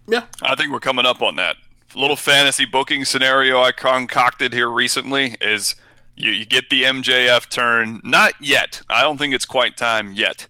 Yeah. 0.07 0.25
I 0.43 0.53
think 0.55 0.71
we're 0.71 0.79
coming 0.81 1.05
up 1.05 1.21
on 1.21 1.37
that. 1.37 1.55
Little 1.95 2.15
fantasy 2.17 2.65
booking 2.65 3.05
scenario 3.05 3.61
I 3.61 3.71
concocted 3.71 4.51
here 4.53 4.69
recently 4.69 5.35
is 5.41 5.75
you, 6.15 6.31
you 6.31 6.45
get 6.45 6.69
the 6.69 6.83
MJF 6.83 7.49
turn. 7.49 8.01
Not 8.03 8.33
yet. 8.39 8.81
I 8.89 9.01
don't 9.01 9.17
think 9.17 9.33
it's 9.33 9.45
quite 9.45 9.77
time 9.77 10.13
yet. 10.13 10.47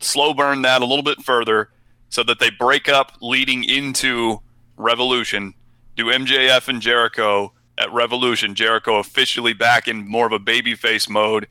Slow 0.00 0.34
burn 0.34 0.62
that 0.62 0.82
a 0.82 0.86
little 0.86 1.02
bit 1.02 1.22
further 1.22 1.70
so 2.08 2.22
that 2.24 2.38
they 2.38 2.50
break 2.50 2.88
up 2.88 3.16
leading 3.20 3.64
into 3.64 4.40
Revolution. 4.76 5.54
Do 5.96 6.06
MJF 6.06 6.68
and 6.68 6.80
Jericho 6.80 7.52
at 7.78 7.92
Revolution. 7.92 8.54
Jericho 8.54 8.96
officially 8.96 9.52
back 9.52 9.88
in 9.88 10.08
more 10.08 10.26
of 10.26 10.32
a 10.32 10.38
babyface 10.38 11.08
mode. 11.08 11.48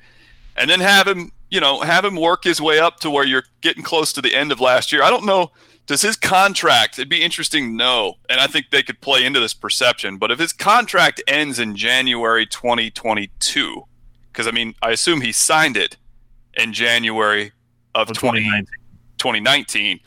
And 0.56 0.70
then 0.70 0.80
have 0.80 1.08
him, 1.08 1.32
you 1.50 1.60
know, 1.60 1.82
have 1.82 2.06
him 2.06 2.16
work 2.16 2.44
his 2.44 2.62
way 2.62 2.80
up 2.80 3.00
to 3.00 3.10
where 3.10 3.26
you're 3.26 3.46
getting 3.62 3.84
close 3.84 4.14
to 4.14 4.22
the 4.22 4.36
end 4.36 4.52
of 4.52 4.62
last 4.62 4.92
year. 4.92 5.04
I 5.04 5.10
don't 5.10 5.26
know 5.26 5.52
does 5.86 6.02
his 6.02 6.16
contract 6.16 6.98
it'd 6.98 7.10
be 7.10 7.22
interesting 7.22 7.72
to 7.72 7.76
know 7.76 8.16
and 8.30 8.40
i 8.40 8.48
think 8.48 8.70
they 8.70 8.84
could 8.84 9.00
play 9.02 9.26
into 9.26 9.40
this 9.40 9.54
perception 9.54 10.18
but 10.18 10.32
if 10.32 10.40
his 10.40 10.54
contract 10.54 11.22
ends 11.28 11.60
in 11.60 11.76
january 11.76 12.46
2022 12.46 13.84
because 14.32 14.48
i 14.48 14.52
mean 14.52 14.74
i 14.82 14.92
assume 14.92 15.22
he 15.22 15.32
signed 15.32 15.78
it 15.78 15.98
in 16.56 16.74
january 16.74 17.52
of, 17.96 18.10
Of 18.10 18.18
20, 18.18 18.40
2019. 18.40 18.66
2019 19.18 20.00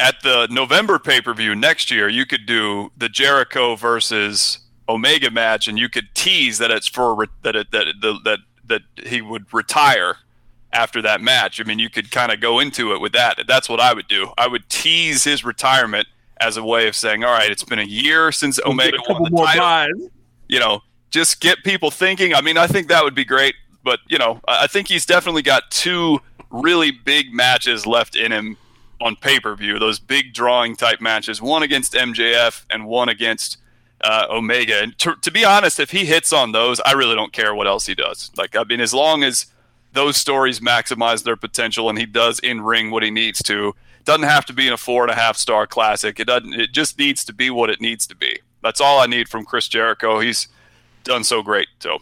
at 0.00 0.16
the 0.22 0.46
november 0.50 0.98
pay-per-view 0.98 1.54
next 1.54 1.90
year 1.90 2.08
you 2.08 2.26
could 2.26 2.46
do 2.46 2.90
the 2.96 3.08
jericho 3.08 3.76
versus 3.76 4.58
omega 4.88 5.30
match 5.30 5.68
and 5.68 5.78
you 5.78 5.88
could 5.88 6.08
tease 6.14 6.58
that 6.58 6.70
it's 6.70 6.86
for 6.86 7.26
that 7.42 7.56
it, 7.56 7.70
that 7.72 7.86
that 8.00 8.20
that 8.24 8.38
that 8.64 8.82
he 9.04 9.20
would 9.20 9.52
retire 9.52 10.16
after 10.76 11.00
that 11.02 11.20
match. 11.22 11.60
I 11.60 11.64
mean, 11.64 11.78
you 11.78 11.88
could 11.88 12.10
kind 12.10 12.30
of 12.30 12.40
go 12.40 12.60
into 12.60 12.92
it 12.92 13.00
with 13.00 13.12
that. 13.12 13.40
That's 13.48 13.68
what 13.68 13.80
I 13.80 13.94
would 13.94 14.08
do. 14.08 14.32
I 14.36 14.46
would 14.46 14.68
tease 14.68 15.24
his 15.24 15.44
retirement 15.44 16.06
as 16.38 16.58
a 16.58 16.62
way 16.62 16.86
of 16.86 16.94
saying, 16.94 17.24
"All 17.24 17.32
right, 17.32 17.50
it's 17.50 17.64
been 17.64 17.78
a 17.78 17.84
year 17.84 18.30
since 18.30 18.60
We'll 18.62 18.74
Omega 18.74 18.98
won 19.08 19.22
the 19.24 19.30
title." 19.30 19.60
buys. 19.60 20.10
You 20.48 20.60
know, 20.60 20.82
just 21.10 21.40
get 21.40 21.64
people 21.64 21.90
thinking. 21.90 22.34
I 22.34 22.42
mean, 22.42 22.58
I 22.58 22.66
think 22.66 22.88
that 22.88 23.02
would 23.02 23.14
be 23.14 23.24
great. 23.24 23.54
But 23.82 24.00
you 24.08 24.18
know, 24.18 24.40
I 24.46 24.64
I 24.64 24.66
think 24.66 24.88
he's 24.88 25.06
definitely 25.06 25.42
got 25.42 25.70
two 25.70 26.20
really 26.50 26.90
big 26.90 27.32
matches 27.32 27.86
left 27.86 28.14
in 28.14 28.30
him 28.30 28.56
on 29.00 29.16
pay 29.16 29.40
per 29.40 29.54
view. 29.56 29.78
Those 29.78 29.98
big 29.98 30.34
drawing 30.34 30.76
type 30.76 31.00
matches. 31.00 31.40
One 31.40 31.62
against 31.62 31.94
MJF 31.94 32.64
and 32.70 32.86
one 32.86 33.08
against 33.08 33.58
uh, 34.02 34.26
Omega. 34.30 34.82
And 34.82 34.98
to, 34.98 35.16
to 35.22 35.30
be 35.30 35.44
honest, 35.44 35.80
if 35.80 35.90
he 35.90 36.04
hits 36.04 36.32
on 36.32 36.52
those, 36.52 36.80
I 36.80 36.92
really 36.92 37.14
don't 37.14 37.32
care 37.32 37.54
what 37.54 37.66
else 37.66 37.86
he 37.86 37.94
does. 37.94 38.30
Like, 38.36 38.56
I 38.56 38.64
mean, 38.64 38.80
as 38.80 38.92
long 38.94 39.22
as 39.22 39.46
those 39.96 40.16
stories 40.16 40.60
maximize 40.60 41.24
their 41.24 41.36
potential 41.36 41.88
and 41.88 41.98
he 41.98 42.06
does 42.06 42.38
in 42.40 42.60
ring 42.60 42.90
what 42.90 43.02
he 43.02 43.10
needs 43.10 43.42
to, 43.44 43.74
doesn't 44.04 44.22
have 44.28 44.44
to 44.46 44.52
be 44.52 44.66
in 44.68 44.72
a 44.72 44.76
four 44.76 45.02
and 45.02 45.10
a 45.10 45.14
half 45.16 45.36
star 45.36 45.66
classic. 45.66 46.20
It 46.20 46.26
doesn't. 46.26 46.54
It 46.54 46.72
just 46.72 46.98
needs 46.98 47.24
to 47.24 47.32
be 47.32 47.50
what 47.50 47.70
it 47.70 47.80
needs 47.80 48.06
to 48.08 48.14
be. 48.16 48.38
That's 48.62 48.80
all 48.80 49.00
I 49.00 49.06
need 49.06 49.28
from 49.28 49.44
Chris 49.44 49.66
Jericho. 49.68 50.20
He's 50.20 50.48
done 51.04 51.24
so 51.24 51.42
great. 51.42 51.68
So 51.80 51.98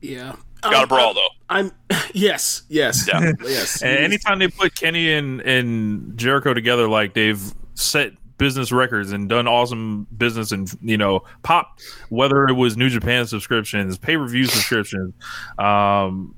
Yeah. 0.00 0.36
got 0.62 0.74
a 0.74 0.78
Um, 0.82 0.88
brawl 0.88 1.14
though. 1.14 1.28
I'm 1.48 1.72
yes, 2.14 2.62
yes, 2.68 3.06
Yeah. 3.08 3.32
yes. 3.42 3.82
And 3.82 3.98
anytime 3.98 4.38
they 4.38 4.48
put 4.48 4.74
Kenny 4.74 5.12
and, 5.12 5.40
and 5.40 6.16
Jericho 6.18 6.54
together, 6.54 6.88
like 6.88 7.14
they've 7.14 7.42
set 7.74 8.12
business 8.38 8.72
records 8.72 9.12
and 9.12 9.28
done 9.28 9.46
awesome 9.46 10.06
business 10.16 10.52
and 10.52 10.72
you 10.80 10.96
know 10.96 11.22
pop 11.42 11.78
whether 12.08 12.46
it 12.46 12.54
was 12.54 12.76
New 12.76 12.88
Japan 12.88 13.26
subscriptions, 13.26 13.98
pay 13.98 14.16
per 14.16 14.26
view 14.26 14.46
subscriptions, 14.46 15.12
um, 15.58 16.34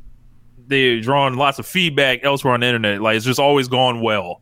they've 0.67 1.03
drawn 1.03 1.37
lots 1.37 1.59
of 1.59 1.67
feedback 1.67 2.21
elsewhere 2.25 2.55
on 2.55 2.61
the 2.61 2.67
internet. 2.67 3.03
Like 3.03 3.17
it's 3.17 3.27
just 3.27 3.41
always 3.41 3.69
gone 3.69 4.01
well. 4.01 4.41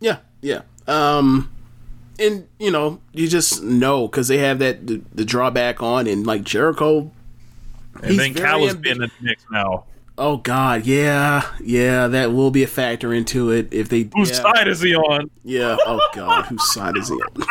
Yeah, 0.00 0.18
yeah. 0.42 0.62
Um, 0.86 1.50
and 2.18 2.46
you 2.58 2.70
know, 2.70 3.00
you 3.12 3.28
just 3.28 3.62
know 3.62 4.06
because 4.06 4.28
they 4.28 4.38
have 4.38 4.58
that 4.58 4.86
the, 4.86 5.00
the 5.14 5.24
drawback 5.24 5.82
on, 5.82 6.06
and 6.06 6.26
like 6.26 6.44
Jericho. 6.44 7.10
And 8.02 8.06
he's 8.06 8.16
then 8.16 8.34
ambi- 8.34 8.80
being 8.80 8.96
in 8.96 9.02
the 9.02 9.10
mix 9.22 9.44
now. 9.50 9.84
Oh 10.16 10.36
God, 10.36 10.86
yeah, 10.86 11.42
yeah, 11.60 12.06
that 12.06 12.32
will 12.32 12.52
be 12.52 12.62
a 12.62 12.68
factor 12.68 13.12
into 13.12 13.50
it 13.50 13.72
if 13.72 13.88
they. 13.88 14.08
Whose 14.14 14.30
yeah, 14.30 14.42
side 14.42 14.68
is 14.68 14.80
he 14.80 14.94
on? 14.94 15.28
Yeah. 15.42 15.76
Oh 15.86 16.00
God, 16.14 16.46
whose 16.46 16.72
side 16.72 16.96
is 16.96 17.08
he 17.08 17.14
on? 17.14 17.46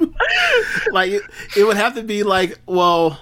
like 0.92 1.10
it, 1.10 1.22
it 1.54 1.64
would 1.64 1.76
have 1.76 1.94
to 1.96 2.02
be 2.02 2.22
like, 2.22 2.58
well, 2.64 3.20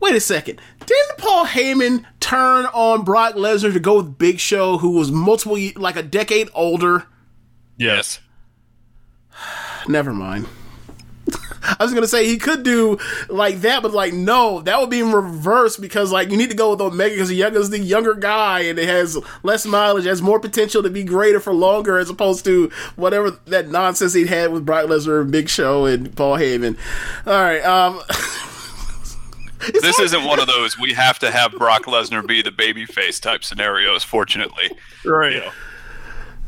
wait 0.00 0.14
a 0.14 0.20
second. 0.20 0.60
Didn't 0.84 1.18
Paul 1.18 1.46
Heyman 1.46 2.04
turn 2.20 2.66
on 2.66 3.02
Brock 3.02 3.34
Lesnar 3.34 3.72
to 3.72 3.80
go 3.80 3.96
with 3.96 4.18
Big 4.18 4.38
Show, 4.38 4.76
who 4.78 4.90
was 4.90 5.10
multiple, 5.10 5.58
like 5.76 5.96
a 5.96 6.02
decade 6.02 6.50
older? 6.52 7.06
Yes. 7.78 8.20
Never 9.88 10.12
mind. 10.12 10.46
I 11.78 11.84
was 11.84 11.94
gonna 11.94 12.06
say 12.06 12.26
he 12.26 12.38
could 12.38 12.62
do 12.62 12.98
like 13.28 13.60
that, 13.60 13.82
but 13.82 13.92
like 13.92 14.12
no, 14.12 14.60
that 14.62 14.80
would 14.80 14.90
be 14.90 15.00
in 15.00 15.12
reverse 15.12 15.76
because 15.76 16.12
like 16.12 16.30
you 16.30 16.36
need 16.36 16.50
to 16.50 16.56
go 16.56 16.70
with 16.70 16.80
Omega 16.80 17.14
because 17.14 17.28
the 17.28 17.34
younger 17.36 17.58
is 17.60 17.70
the 17.70 17.78
younger 17.78 18.14
guy 18.14 18.60
and 18.60 18.78
it 18.78 18.88
has 18.88 19.18
less 19.42 19.66
mileage, 19.66 20.04
has 20.04 20.22
more 20.22 20.40
potential 20.40 20.82
to 20.82 20.90
be 20.90 21.04
greater 21.04 21.40
for 21.40 21.52
longer 21.52 21.98
as 21.98 22.10
opposed 22.10 22.44
to 22.44 22.70
whatever 22.96 23.30
that 23.46 23.68
nonsense 23.68 24.12
he 24.12 24.26
had 24.26 24.52
with 24.52 24.64
Brock 24.64 24.86
Lesnar 24.86 25.22
and 25.22 25.30
Big 25.30 25.48
Show 25.48 25.86
and 25.86 26.14
Paul 26.16 26.36
Heyman. 26.36 26.76
All 27.26 27.32
right, 27.32 27.64
um, 27.64 28.00
This 29.80 29.98
isn't 29.98 30.24
one 30.24 30.40
of 30.40 30.46
those 30.46 30.78
we 30.78 30.94
have 30.94 31.18
to 31.18 31.30
have 31.30 31.52
Brock 31.52 31.84
Lesnar 31.84 32.26
be 32.26 32.40
the 32.40 32.50
babyface 32.50 33.20
type 33.20 33.44
scenarios. 33.44 34.02
Fortunately, 34.02 34.70
Right. 35.04 35.42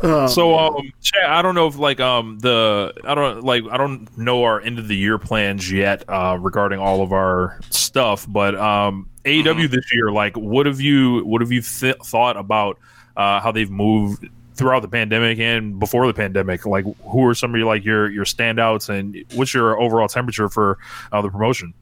So 0.02 0.58
um 0.58 0.92
Chad, 1.00 1.24
I 1.24 1.42
don't 1.42 1.54
know 1.54 1.66
if 1.66 1.78
like 1.78 2.00
um 2.00 2.38
the 2.38 2.92
I 3.04 3.14
don't 3.14 3.44
like 3.44 3.64
I 3.70 3.76
don't 3.76 4.16
know 4.18 4.44
our 4.44 4.60
end 4.60 4.78
of 4.78 4.88
the 4.88 4.96
year 4.96 5.18
plans 5.18 5.70
yet 5.70 6.04
uh 6.08 6.36
regarding 6.40 6.80
all 6.80 7.02
of 7.02 7.12
our 7.12 7.60
stuff 7.70 8.26
but 8.28 8.54
um 8.56 9.08
AEW 9.24 9.70
this 9.70 9.92
year 9.94 10.10
like 10.10 10.36
what 10.36 10.66
have 10.66 10.80
you 10.80 11.24
what 11.24 11.40
have 11.40 11.52
you 11.52 11.62
th- 11.62 11.98
thought 12.04 12.36
about 12.36 12.78
uh 13.16 13.40
how 13.40 13.52
they've 13.52 13.70
moved 13.70 14.28
throughout 14.54 14.80
the 14.80 14.88
pandemic 14.88 15.38
and 15.38 15.78
before 15.78 16.06
the 16.06 16.14
pandemic? 16.14 16.66
Like 16.66 16.84
who 17.04 17.26
are 17.26 17.34
some 17.34 17.54
of 17.54 17.58
your 17.58 17.66
like 17.66 17.84
your 17.84 18.10
your 18.10 18.24
standouts 18.24 18.88
and 18.88 19.24
what's 19.34 19.54
your 19.54 19.80
overall 19.80 20.08
temperature 20.08 20.48
for 20.48 20.78
uh, 21.10 21.22
the 21.22 21.30
promotion? 21.30 21.74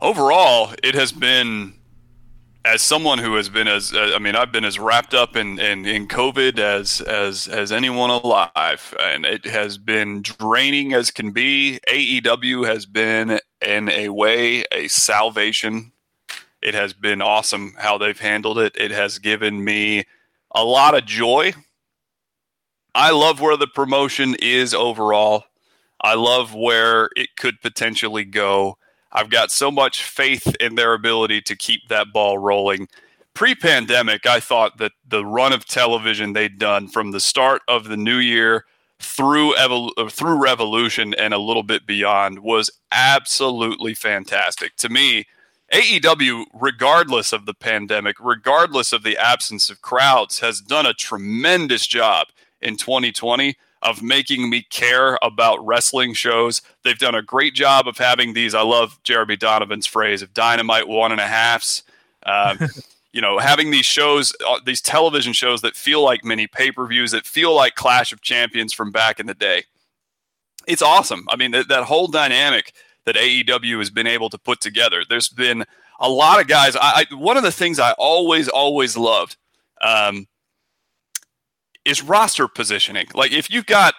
Overall, 0.00 0.74
it 0.82 0.94
has 0.94 1.12
been 1.12 1.75
as 2.66 2.82
someone 2.82 3.18
who 3.18 3.36
has 3.36 3.48
been 3.48 3.68
as 3.68 3.92
uh, 3.94 4.12
I 4.14 4.18
mean, 4.18 4.34
I've 4.34 4.50
been 4.50 4.64
as 4.64 4.78
wrapped 4.78 5.14
up 5.14 5.36
in, 5.36 5.60
in, 5.60 5.86
in 5.86 6.08
COVID 6.08 6.58
as 6.58 7.00
as 7.00 7.46
as 7.46 7.70
anyone 7.70 8.10
alive, 8.10 8.94
and 9.00 9.24
it 9.24 9.46
has 9.46 9.78
been 9.78 10.20
draining 10.20 10.92
as 10.92 11.12
can 11.12 11.30
be. 11.30 11.78
AEW 11.88 12.66
has 12.66 12.84
been 12.84 13.38
in 13.64 13.88
a 13.88 14.08
way 14.08 14.64
a 14.72 14.88
salvation. 14.88 15.92
It 16.60 16.74
has 16.74 16.92
been 16.92 17.22
awesome 17.22 17.76
how 17.78 17.98
they've 17.98 18.18
handled 18.18 18.58
it. 18.58 18.76
It 18.76 18.90
has 18.90 19.20
given 19.20 19.62
me 19.62 20.04
a 20.52 20.64
lot 20.64 20.96
of 20.96 21.06
joy. 21.06 21.54
I 22.96 23.12
love 23.12 23.40
where 23.40 23.56
the 23.56 23.68
promotion 23.68 24.34
is 24.42 24.74
overall. 24.74 25.44
I 26.00 26.14
love 26.14 26.52
where 26.52 27.10
it 27.14 27.36
could 27.36 27.60
potentially 27.60 28.24
go. 28.24 28.78
I've 29.12 29.30
got 29.30 29.50
so 29.50 29.70
much 29.70 30.02
faith 30.02 30.54
in 30.60 30.74
their 30.74 30.92
ability 30.92 31.42
to 31.42 31.56
keep 31.56 31.88
that 31.88 32.12
ball 32.12 32.38
rolling. 32.38 32.88
Pre 33.34 33.54
pandemic, 33.54 34.26
I 34.26 34.40
thought 34.40 34.78
that 34.78 34.92
the 35.06 35.24
run 35.24 35.52
of 35.52 35.66
television 35.66 36.32
they'd 36.32 36.58
done 36.58 36.88
from 36.88 37.10
the 37.10 37.20
start 37.20 37.62
of 37.68 37.88
the 37.88 37.96
new 37.96 38.16
year 38.16 38.64
through 38.98 39.54
evol- 39.54 39.92
uh, 39.96 40.08
through 40.08 40.42
Revolution 40.42 41.14
and 41.14 41.34
a 41.34 41.38
little 41.38 41.62
bit 41.62 41.86
beyond 41.86 42.38
was 42.38 42.70
absolutely 42.92 43.94
fantastic. 43.94 44.76
To 44.76 44.88
me, 44.88 45.26
AEW, 45.72 46.44
regardless 46.54 47.32
of 47.32 47.44
the 47.44 47.54
pandemic, 47.54 48.16
regardless 48.20 48.92
of 48.92 49.02
the 49.02 49.18
absence 49.18 49.68
of 49.68 49.82
crowds, 49.82 50.38
has 50.40 50.60
done 50.60 50.86
a 50.86 50.94
tremendous 50.94 51.86
job 51.86 52.28
in 52.62 52.76
2020 52.76 53.56
of 53.86 54.02
making 54.02 54.50
me 54.50 54.62
care 54.62 55.16
about 55.22 55.64
wrestling 55.64 56.12
shows. 56.12 56.60
They've 56.82 56.98
done 56.98 57.14
a 57.14 57.22
great 57.22 57.54
job 57.54 57.86
of 57.86 57.96
having 57.96 58.34
these. 58.34 58.52
I 58.52 58.62
love 58.62 59.00
Jeremy 59.04 59.36
Donovan's 59.36 59.86
phrase 59.86 60.22
of 60.22 60.34
dynamite 60.34 60.88
one 60.88 61.12
and 61.12 61.20
a 61.20 61.26
halfs. 61.26 61.84
Um, 62.24 62.58
you 63.12 63.20
know, 63.20 63.38
having 63.38 63.70
these 63.70 63.86
shows, 63.86 64.34
uh, 64.44 64.58
these 64.66 64.80
television 64.80 65.32
shows 65.32 65.60
that 65.60 65.76
feel 65.76 66.02
like 66.02 66.24
mini 66.24 66.48
pay 66.48 66.72
per 66.72 66.84
views, 66.86 67.12
that 67.12 67.26
feel 67.26 67.54
like 67.54 67.76
Clash 67.76 68.12
of 68.12 68.20
Champions 68.22 68.72
from 68.72 68.90
back 68.90 69.20
in 69.20 69.26
the 69.26 69.34
day. 69.34 69.64
It's 70.66 70.82
awesome. 70.82 71.24
I 71.28 71.36
mean, 71.36 71.52
that, 71.52 71.68
that 71.68 71.84
whole 71.84 72.08
dynamic 72.08 72.72
that 73.04 73.14
AEW 73.14 73.78
has 73.78 73.88
been 73.88 74.08
able 74.08 74.28
to 74.30 74.38
put 74.38 74.60
together. 74.60 75.04
There's 75.08 75.28
been 75.28 75.64
a 76.00 76.10
lot 76.10 76.40
of 76.40 76.48
guys. 76.48 76.74
I, 76.74 77.06
I 77.10 77.14
one 77.14 77.36
of 77.36 77.44
the 77.44 77.52
things 77.52 77.78
I 77.78 77.92
always 77.92 78.48
always 78.48 78.96
loved 78.96 79.36
um, 79.80 80.26
is 81.86 82.02
roster 82.02 82.48
positioning. 82.48 83.06
Like 83.14 83.32
if 83.32 83.50
you've 83.50 83.66
got 83.66 83.94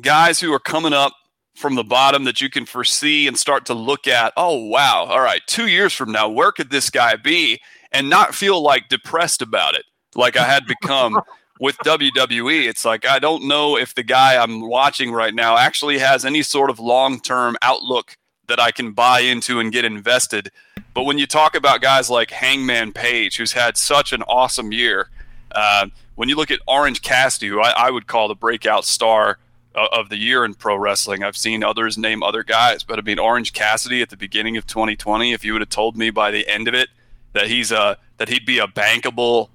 guys 0.00 0.38
who 0.38 0.52
are 0.52 0.60
coming 0.60 0.92
up 0.92 1.14
from 1.56 1.74
the 1.74 1.82
bottom 1.82 2.24
that 2.24 2.40
you 2.40 2.48
can 2.48 2.66
foresee 2.66 3.26
and 3.26 3.36
start 3.36 3.66
to 3.66 3.74
look 3.74 4.06
at, 4.06 4.32
oh 4.36 4.66
wow, 4.66 5.06
all 5.08 5.20
right, 5.20 5.40
two 5.46 5.66
years 5.66 5.92
from 5.92 6.12
now, 6.12 6.28
where 6.28 6.52
could 6.52 6.70
this 6.70 6.90
guy 6.90 7.16
be? 7.16 7.60
And 7.92 8.08
not 8.08 8.34
feel 8.36 8.62
like 8.62 8.88
depressed 8.88 9.42
about 9.42 9.74
it, 9.74 9.84
like 10.14 10.36
I 10.36 10.44
had 10.44 10.64
become 10.66 11.20
with 11.60 11.76
WWE. 11.78 12.68
It's 12.68 12.84
like 12.84 13.06
I 13.06 13.18
don't 13.18 13.48
know 13.48 13.76
if 13.76 13.94
the 13.94 14.04
guy 14.04 14.40
I'm 14.40 14.60
watching 14.60 15.10
right 15.10 15.34
now 15.34 15.56
actually 15.56 15.98
has 15.98 16.24
any 16.24 16.42
sort 16.42 16.70
of 16.70 16.78
long 16.78 17.20
term 17.20 17.56
outlook 17.62 18.16
that 18.46 18.60
I 18.60 18.70
can 18.70 18.92
buy 18.92 19.20
into 19.20 19.60
and 19.60 19.72
get 19.72 19.84
invested. 19.84 20.50
But 20.94 21.04
when 21.04 21.18
you 21.18 21.26
talk 21.26 21.54
about 21.54 21.80
guys 21.80 22.10
like 22.10 22.30
Hangman 22.30 22.92
Page, 22.92 23.36
who's 23.36 23.52
had 23.52 23.76
such 23.76 24.12
an 24.12 24.22
awesome 24.22 24.72
year, 24.72 25.08
uh, 25.52 25.86
when 26.14 26.28
you 26.28 26.36
look 26.36 26.50
at 26.50 26.60
Orange 26.66 27.02
Cassidy, 27.02 27.48
who 27.48 27.60
I, 27.60 27.70
I 27.70 27.90
would 27.90 28.06
call 28.06 28.28
the 28.28 28.34
breakout 28.34 28.84
star 28.84 29.38
uh, 29.74 29.86
of 29.92 30.08
the 30.08 30.16
year 30.16 30.44
in 30.44 30.54
pro 30.54 30.76
wrestling. 30.76 31.22
I've 31.22 31.36
seen 31.36 31.62
others 31.62 31.96
name 31.96 32.22
other 32.22 32.42
guys, 32.42 32.82
but 32.82 32.98
I 32.98 33.02
mean 33.02 33.18
Orange 33.18 33.52
Cassidy 33.52 34.02
at 34.02 34.10
the 34.10 34.16
beginning 34.16 34.56
of 34.56 34.66
2020. 34.66 35.32
If 35.32 35.44
you 35.44 35.52
would 35.52 35.62
have 35.62 35.68
told 35.68 35.96
me 35.96 36.10
by 36.10 36.30
the 36.30 36.46
end 36.48 36.68
of 36.68 36.74
it 36.74 36.88
that 37.32 37.46
he's 37.46 37.70
a 37.70 37.96
that 38.18 38.28
he'd 38.28 38.44
be 38.44 38.58
a 38.58 38.66
bankable 38.66 39.48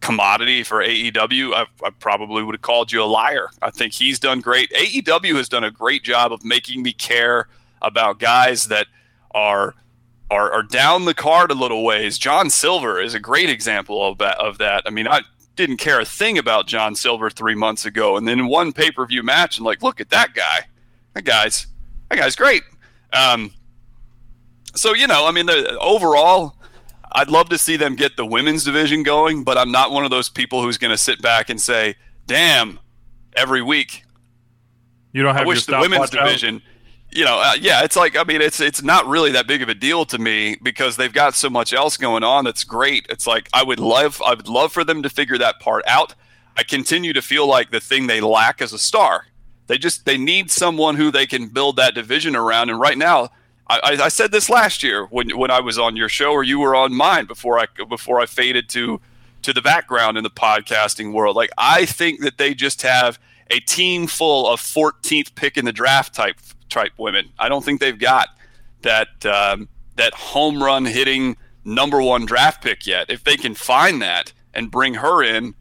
commodity 0.00 0.62
for 0.62 0.82
AEW, 0.82 1.52
I, 1.52 1.66
I 1.84 1.90
probably 1.90 2.42
would 2.42 2.54
have 2.54 2.62
called 2.62 2.92
you 2.92 3.02
a 3.02 3.04
liar. 3.04 3.48
I 3.60 3.70
think 3.70 3.92
he's 3.92 4.18
done 4.18 4.40
great. 4.40 4.70
AEW 4.70 5.34
has 5.34 5.48
done 5.48 5.64
a 5.64 5.70
great 5.70 6.02
job 6.02 6.32
of 6.32 6.44
making 6.44 6.82
me 6.82 6.92
care 6.92 7.48
about 7.82 8.18
guys 8.18 8.66
that 8.66 8.86
are 9.34 9.74
are, 10.30 10.50
are 10.50 10.62
down 10.62 11.04
the 11.04 11.14
card 11.14 11.50
a 11.50 11.54
little 11.54 11.84
ways. 11.84 12.18
John 12.18 12.50
Silver 12.50 13.00
is 13.00 13.14
a 13.14 13.20
great 13.20 13.48
example 13.50 14.08
of 14.08 14.18
that. 14.18 14.38
Of 14.38 14.58
that. 14.58 14.84
I 14.86 14.90
mean, 14.90 15.08
I 15.08 15.22
didn't 15.56 15.78
care 15.78 16.00
a 16.00 16.04
thing 16.04 16.38
about 16.38 16.66
John 16.66 16.94
Silver 16.94 17.30
three 17.30 17.54
months 17.54 17.84
ago, 17.84 18.16
and 18.16 18.28
then 18.28 18.38
in 18.38 18.46
one 18.46 18.72
pay 18.72 18.90
per 18.90 19.04
view 19.06 19.22
match, 19.22 19.58
and 19.58 19.66
like, 19.66 19.82
look 19.82 20.00
at 20.00 20.10
that 20.10 20.34
guy. 20.34 20.66
That 21.14 21.24
guy's 21.24 21.66
that 22.10 22.18
guy's 22.18 22.36
great. 22.36 22.62
Um, 23.12 23.52
so 24.74 24.94
you 24.94 25.06
know, 25.06 25.26
I 25.26 25.32
mean, 25.32 25.46
the, 25.46 25.78
overall, 25.78 26.56
I'd 27.12 27.30
love 27.30 27.48
to 27.48 27.58
see 27.58 27.76
them 27.76 27.96
get 27.96 28.16
the 28.16 28.26
women's 28.26 28.64
division 28.64 29.02
going, 29.02 29.44
but 29.44 29.56
I'm 29.56 29.72
not 29.72 29.90
one 29.90 30.04
of 30.04 30.10
those 30.10 30.28
people 30.28 30.62
who's 30.62 30.78
going 30.78 30.90
to 30.90 30.98
sit 30.98 31.22
back 31.22 31.48
and 31.50 31.60
say, 31.60 31.96
"Damn," 32.26 32.78
every 33.34 33.62
week. 33.62 34.04
You 35.12 35.22
don't 35.22 35.34
have. 35.34 35.44
I 35.44 35.46
wish 35.46 35.64
the 35.64 35.78
women's 35.80 36.10
division. 36.10 36.56
Out? 36.56 36.62
You 37.16 37.24
know, 37.24 37.40
uh, 37.40 37.54
yeah, 37.58 37.82
it's 37.82 37.96
like 37.96 38.14
I 38.14 38.24
mean, 38.24 38.42
it's 38.42 38.60
it's 38.60 38.82
not 38.82 39.06
really 39.06 39.32
that 39.32 39.46
big 39.46 39.62
of 39.62 39.70
a 39.70 39.74
deal 39.74 40.04
to 40.04 40.18
me 40.18 40.58
because 40.62 40.96
they've 40.96 41.12
got 41.12 41.34
so 41.34 41.48
much 41.48 41.72
else 41.72 41.96
going 41.96 42.22
on 42.22 42.44
that's 42.44 42.62
great. 42.62 43.06
It's 43.08 43.26
like 43.26 43.48
I 43.54 43.62
would 43.62 43.80
love 43.80 44.20
I 44.20 44.34
would 44.34 44.48
love 44.48 44.70
for 44.70 44.84
them 44.84 45.02
to 45.02 45.08
figure 45.08 45.38
that 45.38 45.58
part 45.58 45.82
out. 45.86 46.14
I 46.58 46.62
continue 46.62 47.14
to 47.14 47.22
feel 47.22 47.46
like 47.46 47.70
the 47.70 47.80
thing 47.80 48.06
they 48.06 48.20
lack 48.20 48.60
is 48.60 48.74
a 48.74 48.78
star. 48.78 49.28
They 49.66 49.78
just 49.78 50.04
they 50.04 50.18
need 50.18 50.50
someone 50.50 50.96
who 50.96 51.10
they 51.10 51.26
can 51.26 51.48
build 51.48 51.76
that 51.76 51.94
division 51.94 52.36
around. 52.36 52.68
And 52.68 52.78
right 52.78 52.98
now, 52.98 53.30
I, 53.66 53.96
I 53.98 54.08
said 54.08 54.30
this 54.30 54.50
last 54.50 54.82
year 54.82 55.06
when 55.06 55.38
when 55.38 55.50
I 55.50 55.60
was 55.60 55.78
on 55.78 55.96
your 55.96 56.10
show 56.10 56.32
or 56.32 56.44
you 56.44 56.58
were 56.58 56.76
on 56.76 56.94
mine 56.94 57.24
before 57.24 57.58
I 57.58 57.64
before 57.88 58.20
I 58.20 58.26
faded 58.26 58.68
to 58.70 59.00
to 59.40 59.54
the 59.54 59.62
background 59.62 60.18
in 60.18 60.22
the 60.22 60.28
podcasting 60.28 61.14
world. 61.14 61.34
Like 61.34 61.50
I 61.56 61.86
think 61.86 62.20
that 62.20 62.36
they 62.36 62.52
just 62.52 62.82
have 62.82 63.18
a 63.50 63.60
team 63.60 64.06
full 64.06 64.48
of 64.48 64.60
14th 64.60 65.34
pick 65.34 65.56
in 65.56 65.64
the 65.64 65.72
draft 65.72 66.14
type 66.14 66.40
type 66.68 66.92
women. 66.98 67.30
I 67.38 67.48
don't 67.48 67.64
think 67.64 67.80
they've 67.80 67.98
got 67.98 68.28
that 68.82 69.24
um, 69.26 69.68
that 69.96 70.14
home 70.14 70.62
run 70.62 70.84
hitting 70.84 71.36
number 71.64 72.00
one 72.00 72.26
draft 72.26 72.62
pick 72.62 72.86
yet. 72.86 73.10
If 73.10 73.24
they 73.24 73.36
can 73.36 73.54
find 73.54 74.00
that 74.02 74.32
and 74.54 74.70
bring 74.70 74.94
her 74.94 75.22
in, 75.22 75.54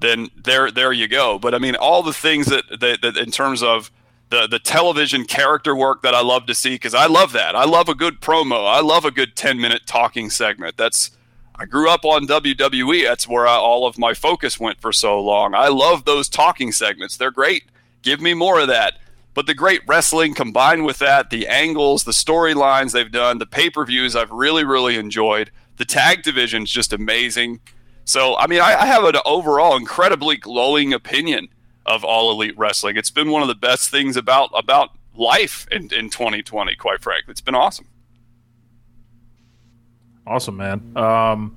then 0.00 0.28
there 0.36 0.70
there 0.70 0.92
you 0.92 1.08
go. 1.08 1.38
But 1.38 1.54
I 1.54 1.58
mean, 1.58 1.76
all 1.76 2.02
the 2.02 2.12
things 2.12 2.46
that 2.46 2.64
that, 2.80 3.02
that 3.02 3.16
in 3.16 3.30
terms 3.30 3.62
of 3.62 3.90
the 4.30 4.46
the 4.46 4.58
television 4.58 5.24
character 5.24 5.76
work 5.76 6.02
that 6.02 6.14
I 6.14 6.22
love 6.22 6.46
to 6.46 6.54
see 6.54 6.74
because 6.74 6.94
I 6.94 7.06
love 7.06 7.32
that. 7.32 7.54
I 7.54 7.64
love 7.64 7.88
a 7.88 7.94
good 7.94 8.20
promo. 8.20 8.66
I 8.66 8.80
love 8.80 9.04
a 9.04 9.10
good 9.10 9.36
ten 9.36 9.60
minute 9.60 9.82
talking 9.86 10.30
segment. 10.30 10.76
That's 10.76 11.10
I 11.54 11.66
grew 11.66 11.90
up 11.90 12.04
on 12.04 12.26
WWE. 12.26 13.04
That's 13.04 13.28
where 13.28 13.46
I, 13.46 13.54
all 13.54 13.86
of 13.86 13.98
my 13.98 14.14
focus 14.14 14.58
went 14.58 14.80
for 14.80 14.92
so 14.92 15.20
long. 15.20 15.54
I 15.54 15.68
love 15.68 16.04
those 16.04 16.28
talking 16.28 16.72
segments. 16.72 17.16
They're 17.16 17.30
great. 17.30 17.64
Give 18.00 18.20
me 18.20 18.34
more 18.34 18.58
of 18.58 18.68
that. 18.68 18.94
But 19.34 19.46
the 19.46 19.54
great 19.54 19.80
wrestling 19.86 20.34
combined 20.34 20.84
with 20.84 20.98
that, 20.98 21.30
the 21.30 21.48
angles, 21.48 22.04
the 22.04 22.12
storylines 22.12 22.92
they've 22.92 23.10
done, 23.10 23.38
the 23.38 23.46
pay 23.46 23.70
per 23.70 23.84
views, 23.84 24.14
I've 24.14 24.30
really, 24.30 24.64
really 24.64 24.96
enjoyed. 24.96 25.50
The 25.76 25.84
tag 25.84 26.22
division's 26.22 26.70
just 26.70 26.92
amazing. 26.92 27.60
So, 28.04 28.36
I 28.36 28.46
mean, 28.46 28.60
I, 28.60 28.74
I 28.74 28.86
have 28.86 29.04
an 29.04 29.16
overall 29.24 29.76
incredibly 29.76 30.36
glowing 30.36 30.92
opinion 30.92 31.48
of 31.86 32.04
all 32.04 32.30
elite 32.30 32.56
wrestling. 32.58 32.96
It's 32.96 33.10
been 33.10 33.30
one 33.30 33.42
of 33.42 33.48
the 33.48 33.54
best 33.54 33.90
things 33.90 34.16
about 34.16 34.50
about 34.54 34.90
life 35.14 35.66
in, 35.70 35.92
in 35.92 36.10
2020, 36.10 36.74
quite 36.76 37.02
frankly. 37.02 37.30
It's 37.32 37.40
been 37.40 37.54
awesome. 37.54 37.86
Awesome, 40.26 40.56
man. 40.56 40.96
Um, 40.96 41.56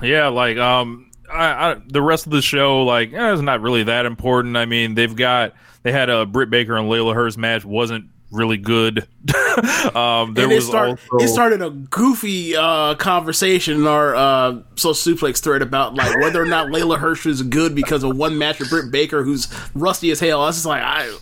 yeah, 0.00 0.28
like 0.28 0.56
um, 0.56 1.10
I, 1.30 1.72
I, 1.72 1.76
the 1.86 2.02
rest 2.02 2.26
of 2.26 2.32
the 2.32 2.42
show, 2.42 2.84
like, 2.84 3.12
eh, 3.12 3.32
it's 3.32 3.42
not 3.42 3.60
really 3.60 3.84
that 3.84 4.06
important. 4.06 4.56
I 4.56 4.66
mean, 4.66 4.94
they've 4.94 5.14
got 5.14 5.54
they 5.82 5.92
had 5.92 6.10
a 6.10 6.26
Britt 6.26 6.50
Baker 6.50 6.76
and 6.76 6.88
Leyla 6.88 7.14
Hirsch 7.14 7.36
match 7.36 7.64
wasn't 7.64 8.06
really 8.32 8.56
good. 8.56 8.98
um, 9.94 10.34
there 10.34 10.50
it 10.50 10.54
was 10.54 10.66
start, 10.66 10.98
also, 11.12 11.24
it 11.24 11.28
started 11.28 11.62
a 11.62 11.70
goofy 11.70 12.56
uh, 12.56 12.94
conversation 12.96 13.76
in 13.76 13.86
our 13.86 14.14
uh, 14.14 14.62
social 14.74 15.14
suplex 15.14 15.40
thread 15.40 15.62
about 15.62 15.94
like 15.94 16.16
whether 16.18 16.42
or 16.42 16.46
not 16.46 16.68
Leyla 16.68 16.98
Hirsch 16.98 17.26
is 17.26 17.42
good 17.42 17.74
because 17.74 18.02
of 18.02 18.16
one 18.16 18.38
match 18.38 18.58
with 18.58 18.70
Britt 18.70 18.90
Baker, 18.90 19.22
who's 19.22 19.48
rusty 19.74 20.10
as 20.10 20.18
hell. 20.18 20.40
I 20.42 20.46
was 20.46 20.56
just 20.56 20.66
like, 20.66 20.82
I 20.82 21.16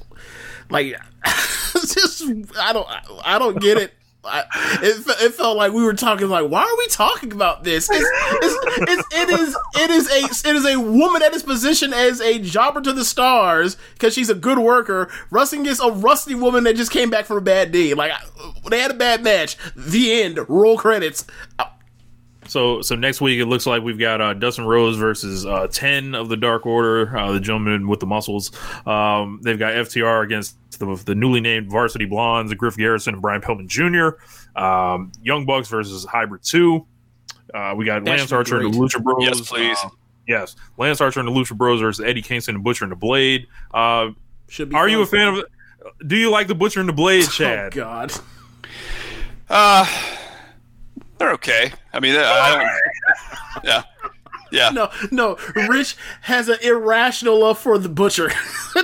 like, 0.70 0.97
just 1.73 2.23
I 2.59 2.73
don't 2.73 2.87
I 3.24 3.39
don't 3.39 3.61
get 3.61 3.77
it. 3.77 3.93
I, 4.24 4.44
it, 4.82 5.06
it 5.22 5.34
felt 5.34 5.56
like 5.56 5.72
we 5.72 5.82
were 5.82 5.94
talking 5.94 6.28
like 6.28 6.51
why 6.51 6.62
are 6.62 6.78
we 6.78 6.86
talking 6.88 7.32
about 7.32 7.64
this? 7.64 7.88
It's, 7.90 7.98
it's, 7.98 8.82
it's, 8.90 9.14
it 9.14 9.40
is 9.40 9.56
it 9.76 9.90
is 9.90 10.10
a 10.10 10.48
it 10.48 10.56
is 10.56 10.66
a 10.66 10.78
woman 10.78 11.22
at 11.22 11.32
his 11.32 11.42
position 11.42 11.94
as 11.94 12.20
a 12.20 12.38
jobber 12.38 12.82
to 12.82 12.92
the 12.92 13.05
stars 13.05 13.76
because 13.94 14.12
she's 14.12 14.28
a 14.28 14.34
good 14.34 14.59
worker. 14.59 15.10
Wrestling 15.30 15.64
is 15.66 15.80
a 15.80 15.90
rusty 15.90 16.34
woman 16.34 16.64
that 16.64 16.76
just 16.76 16.90
came 16.90 17.09
back 17.09 17.24
from 17.24 17.38
a 17.38 17.42
bad 17.42 17.72
day 17.72 17.94
like 17.94 18.12
they 18.68 18.80
had 18.80 18.90
a 18.90 18.94
bad 18.94 19.22
match. 19.22 19.56
The 19.74 20.22
end. 20.22 20.38
Roll 20.48 20.76
credits 20.76 21.24
so 22.51 22.82
so 22.82 22.97
next 22.97 23.20
week 23.20 23.39
it 23.40 23.47
looks 23.47 23.66
like 23.66 23.82
we've 23.82 23.98
got 23.98 24.20
uh, 24.20 24.35
Dustin 24.35 24.66
Rhodes 24.66 24.97
versus 24.97 25.47
uh, 25.47 25.68
ten 25.68 26.14
of 26.14 26.28
the 26.28 26.36
Dark 26.36 26.66
Order, 26.66 27.16
uh, 27.16 27.32
the 27.32 27.40
gentleman 27.40 27.86
with 27.89 28.01
the 28.01 28.06
muscles. 28.06 28.51
Um, 28.86 29.40
they've 29.43 29.59
got 29.59 29.72
FTR 29.74 30.24
against 30.24 30.56
the, 30.78 31.01
the, 31.06 31.14
newly 31.14 31.40
named 31.40 31.70
Varsity 31.70 32.06
Blondes, 32.06 32.52
Griff 32.55 32.77
Garrison 32.77 33.14
and 33.14 33.22
Brian 33.22 33.40
Pillman 33.40 33.68
Jr. 33.68 34.60
Um, 34.60 35.12
Young 35.22 35.47
Bucks 35.47 35.68
versus 35.68 36.05
Hybrid 36.05 36.43
Two. 36.43 36.86
Uh, 37.55 37.74
we 37.77 37.85
got 37.85 38.05
That 38.05 38.10
Lance 38.10 38.22
should 38.22 38.31
be 38.31 38.36
Archer 38.36 38.60
and 38.60 38.74
the 38.74 38.78
great. 38.78 38.90
Lucha 38.90 39.02
Bros. 39.02 39.16
Yes, 39.20 39.40
please. 39.48 39.78
Uh, 39.85 39.89
yes, 40.27 40.56
Lance 40.77 41.01
Archer 41.01 41.20
and 41.20 41.28
the 41.28 41.32
Lucha 41.32 41.56
Bros 41.56 41.81
versus 41.81 42.05
Eddie 42.05 42.22
Kingston 42.22 42.56
and 42.56 42.64
Butcher 42.64 42.85
and 42.85 42.93
the 42.93 42.97
Blade. 42.97 43.47
Uh, 43.72 44.10
should 44.48 44.70
be 44.70 44.74
are 44.77 44.89
you 44.89 45.02
a 45.02 45.06
fan 45.06 45.28
of? 45.28 45.44
Do 46.06 46.16
you 46.16 46.31
like 46.31 46.48
the 46.48 46.55
Butcher 46.55 46.81
and 46.81 46.89
the 46.89 46.93
Blade, 46.93 47.28
Chad? 47.31 47.72
oh 47.72 47.77
god 47.77 48.12
Uh, 49.48 49.86
they're 51.20 51.32
okay. 51.34 51.70
I 51.92 52.01
mean, 52.01 52.16
I 52.16 52.56
don't. 52.56 53.64
Yeah, 53.64 53.82
yeah, 54.52 54.70
no 54.70 54.90
no 55.10 55.36
Rich 55.68 55.97
has 56.22 56.48
an 56.48 56.59
irrational 56.62 57.40
love 57.40 57.59
for 57.59 57.78
the 57.78 57.88
butcher 57.88 58.30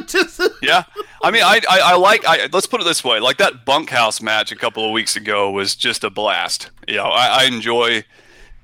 Just- 0.06 0.40
yeah. 0.62 0.84
I 1.22 1.30
mean, 1.30 1.42
I, 1.42 1.60
I, 1.68 1.80
I 1.92 1.96
like. 1.96 2.24
I, 2.26 2.48
let's 2.52 2.66
put 2.66 2.80
it 2.80 2.84
this 2.84 3.02
way: 3.02 3.20
like 3.20 3.38
that 3.38 3.64
bunkhouse 3.64 4.20
match 4.20 4.52
a 4.52 4.56
couple 4.56 4.84
of 4.84 4.92
weeks 4.92 5.16
ago 5.16 5.50
was 5.50 5.74
just 5.74 6.04
a 6.04 6.10
blast. 6.10 6.70
You 6.86 6.96
know, 6.96 7.04
I, 7.06 7.42
I 7.42 7.44
enjoy 7.44 8.04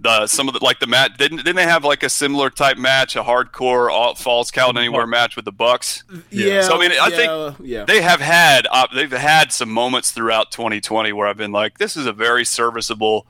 the 0.01 0.27
some 0.27 0.49
of 0.49 0.55
the 0.55 0.63
like 0.65 0.81
the 0.81 0.87
match. 0.89 1.17
Didn't 1.17 1.39
didn't 1.39 1.57
they 1.57 1.63
have 1.65 1.85
like 1.85 2.03
a 2.03 2.09
similar 2.11 2.51
type 2.51 2.77
match, 2.77 3.17
a 3.17 3.23
hardcore 3.23 3.91
all, 3.91 4.15
falls 4.17 4.51
count 4.51 4.77
anywhere 4.77 5.07
match 5.07 5.37
with 5.37 5.45
the 5.45 5.53
Bucks? 5.53 6.03
yeah 6.31 6.63
So 6.63 6.77
I 6.77 6.81
mean, 6.81 6.93
I 6.93 7.09
yeah, 7.09 7.17
think 7.17 7.57
yeah 7.69 7.85
they 7.85 8.03
have 8.03 8.21
had 8.21 8.67
uh, 8.71 8.89
they've 8.95 9.11
had 9.11 9.53
some 9.53 9.71
moments 9.71 10.11
throughout 10.11 10.51
2020 10.51 11.13
where 11.13 11.27
I've 11.29 11.37
been 11.37 11.53
like, 11.53 11.79
this 11.79 11.97
is 11.97 12.07
a 12.07 12.13
very 12.13 12.45
serviceable 12.45 13.27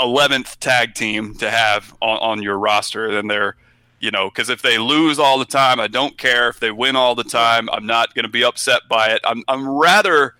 11th 0.00 0.56
tag 0.58 0.94
team 0.94 1.34
to 1.36 1.50
have 1.50 1.94
on, 2.00 2.18
on 2.18 2.42
your 2.42 2.58
roster. 2.58 3.06
And 3.18 3.30
they're, 3.30 3.56
you 4.00 4.10
know, 4.10 4.28
because 4.28 4.48
if 4.48 4.62
they 4.62 4.78
lose 4.78 5.18
all 5.18 5.38
the 5.38 5.44
time, 5.44 5.80
I 5.80 5.86
don't 5.86 6.18
care. 6.18 6.48
If 6.48 6.60
they 6.60 6.70
win 6.70 6.96
all 6.96 7.14
the 7.14 7.24
time, 7.24 7.68
I'm 7.70 7.86
not 7.86 8.14
going 8.14 8.24
to 8.24 8.30
be 8.30 8.44
upset 8.44 8.82
by 8.88 9.08
it. 9.08 9.20
I'm 9.24 9.42
I'm 9.48 9.68
rather 9.68 10.34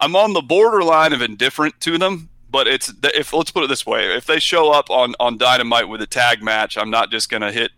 I'm 0.00 0.16
on 0.16 0.32
the 0.32 0.42
borderline 0.42 1.12
of 1.12 1.22
indifferent 1.22 1.80
to 1.80 1.98
them. 1.98 2.28
But 2.50 2.66
it's 2.66 2.92
if 3.02 3.32
let's 3.32 3.50
put 3.50 3.64
it 3.64 3.68
this 3.68 3.86
way: 3.86 4.14
if 4.14 4.26
they 4.26 4.38
show 4.38 4.70
up 4.70 4.90
on 4.90 5.14
on 5.18 5.38
Dynamite 5.38 5.88
with 5.88 6.02
a 6.02 6.06
tag 6.06 6.42
match, 6.42 6.76
I'm 6.76 6.90
not 6.90 7.10
just 7.10 7.30
going 7.30 7.40
to 7.40 7.50
hit 7.50 7.70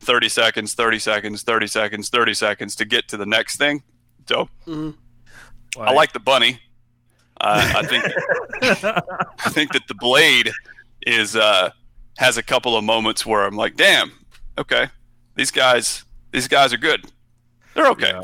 30 0.00 0.28
seconds, 0.28 0.74
30 0.74 0.98
seconds, 0.98 1.42
30 1.42 1.66
seconds, 1.66 2.08
30 2.08 2.34
seconds 2.34 2.76
to 2.76 2.84
get 2.84 3.08
to 3.08 3.16
the 3.16 3.26
next 3.26 3.56
thing. 3.56 3.82
So 4.28 4.48
mm-hmm. 4.66 4.90
I 5.80 5.92
like 5.92 6.12
the 6.12 6.20
bunny. 6.20 6.60
Uh, 7.40 7.72
I 7.76 7.86
think 7.86 8.04
I 9.44 9.50
think 9.50 9.72
that 9.72 9.86
the 9.88 9.94
blade 9.94 10.52
is 11.02 11.36
uh, 11.36 11.70
has 12.18 12.36
a 12.36 12.42
couple 12.42 12.76
of 12.76 12.84
moments 12.84 13.24
where 13.24 13.44
I'm 13.44 13.56
like, 13.56 13.76
damn, 13.76 14.12
okay, 14.58 14.88
these 15.36 15.50
guys 15.50 16.04
these 16.32 16.48
guys 16.48 16.72
are 16.72 16.78
good. 16.78 17.04
They're 17.74 17.88
okay. 17.88 18.10
Yeah. 18.12 18.20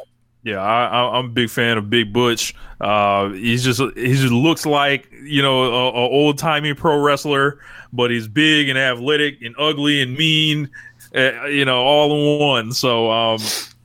Yeah, 0.46 0.62
I, 0.62 1.18
I'm 1.18 1.24
a 1.24 1.28
big 1.28 1.50
fan 1.50 1.76
of 1.76 1.90
Big 1.90 2.12
Butch. 2.12 2.54
Uh, 2.80 3.30
he's 3.30 3.64
just 3.64 3.80
he 3.96 4.14
just 4.14 4.32
looks 4.32 4.64
like 4.64 5.10
you 5.10 5.42
know 5.42 5.64
a, 5.64 5.88
a 5.88 6.08
old 6.08 6.38
timey 6.38 6.72
pro 6.72 7.00
wrestler, 7.00 7.58
but 7.92 8.12
he's 8.12 8.28
big 8.28 8.68
and 8.68 8.78
athletic 8.78 9.42
and 9.42 9.56
ugly 9.58 10.00
and 10.02 10.16
mean, 10.16 10.70
uh, 11.16 11.46
you 11.46 11.64
know, 11.64 11.82
all 11.82 12.36
in 12.36 12.40
one. 12.40 12.72
So 12.72 13.10
um, 13.10 13.40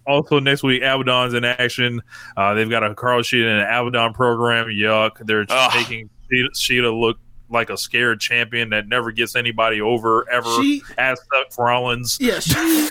also 0.08 0.40
next 0.40 0.64
week, 0.64 0.82
Abaddon's 0.82 1.34
in 1.34 1.44
action. 1.46 2.02
Uh, 2.36 2.54
they've 2.54 2.70
got 2.70 2.84
a 2.84 2.94
Hikaru 2.94 3.20
Shida 3.22 3.50
and 3.50 3.62
an 3.62 3.88
Abaddon 3.88 4.14
program. 4.14 4.68
Yuck, 4.68 5.26
they're 5.26 5.46
Ugh. 5.50 5.72
making 5.76 6.10
Shida, 6.32 6.48
Shida 6.56 7.00
look 7.00 7.18
like 7.50 7.70
a 7.70 7.76
scared 7.76 8.22
champion 8.22 8.70
that 8.70 8.88
never 8.88 9.12
gets 9.12 9.36
anybody 9.36 9.82
over 9.82 10.30
ever. 10.32 10.50
She- 10.62 10.82
as 10.98 11.20
Seth 11.20 11.58
Rollins. 11.60 12.18
Yeah, 12.20 12.40
she 12.40 12.90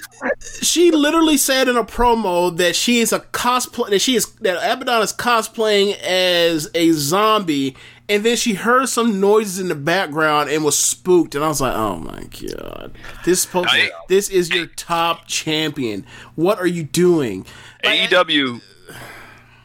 she 0.61 0.91
literally 0.91 1.39
said 1.39 1.67
in 1.69 1.77
a 1.77 1.85
promo 1.85 2.55
that 2.59 2.77
she 2.77 3.01
is 3.01 3.13
a 3.13 3.21
cosplay 3.21 3.89
that 3.91 4.01
she 4.01 4.17
is 4.17 4.27
that 4.41 4.57
Abaddon 4.57 5.03
is 5.03 5.13
cosplaying 5.15 5.99
as 6.01 6.69
a 6.75 6.91
zombie, 6.93 7.75
and 8.11 8.25
then 8.25 8.37
she 8.37 8.55
heard 8.55 8.89
some 8.89 9.21
noises 9.21 9.59
in 9.59 9.69
the 9.69 9.75
background 9.75 10.51
and 10.51 10.65
was 10.65 10.79
spooked, 10.79 11.35
and 11.35 11.43
I 11.43 11.49
was 11.49 11.61
like, 11.61 11.75
oh 11.75 11.97
my 11.97 12.25
god, 12.25 12.93
this 13.25 13.43
supposed 13.43 13.69
I- 13.71 13.91
this 14.09 14.29
is 14.29 14.51
your 14.51 14.67
top 14.67 15.27
champion. 15.27 16.05
What 16.35 16.59
are 16.59 16.67
you 16.67 16.83
doing? 16.83 17.47
AEW, 17.85 18.61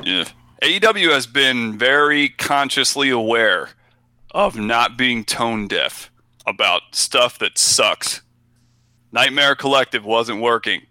yeah, 0.04 0.26
AEW 0.62 1.12
has 1.12 1.28
been 1.28 1.78
very 1.78 2.30
consciously 2.30 3.10
aware 3.10 3.70
of 4.32 4.56
not 4.58 4.98
being 4.98 5.26
tone 5.26 5.68
deaf 5.68 6.12
about 6.46 6.82
stuff 6.92 7.40
that 7.40 7.58
sucks. 7.58 8.22
Nightmare 9.12 9.56
Collective 9.56 10.06
wasn't 10.06 10.42
working. 10.42 10.82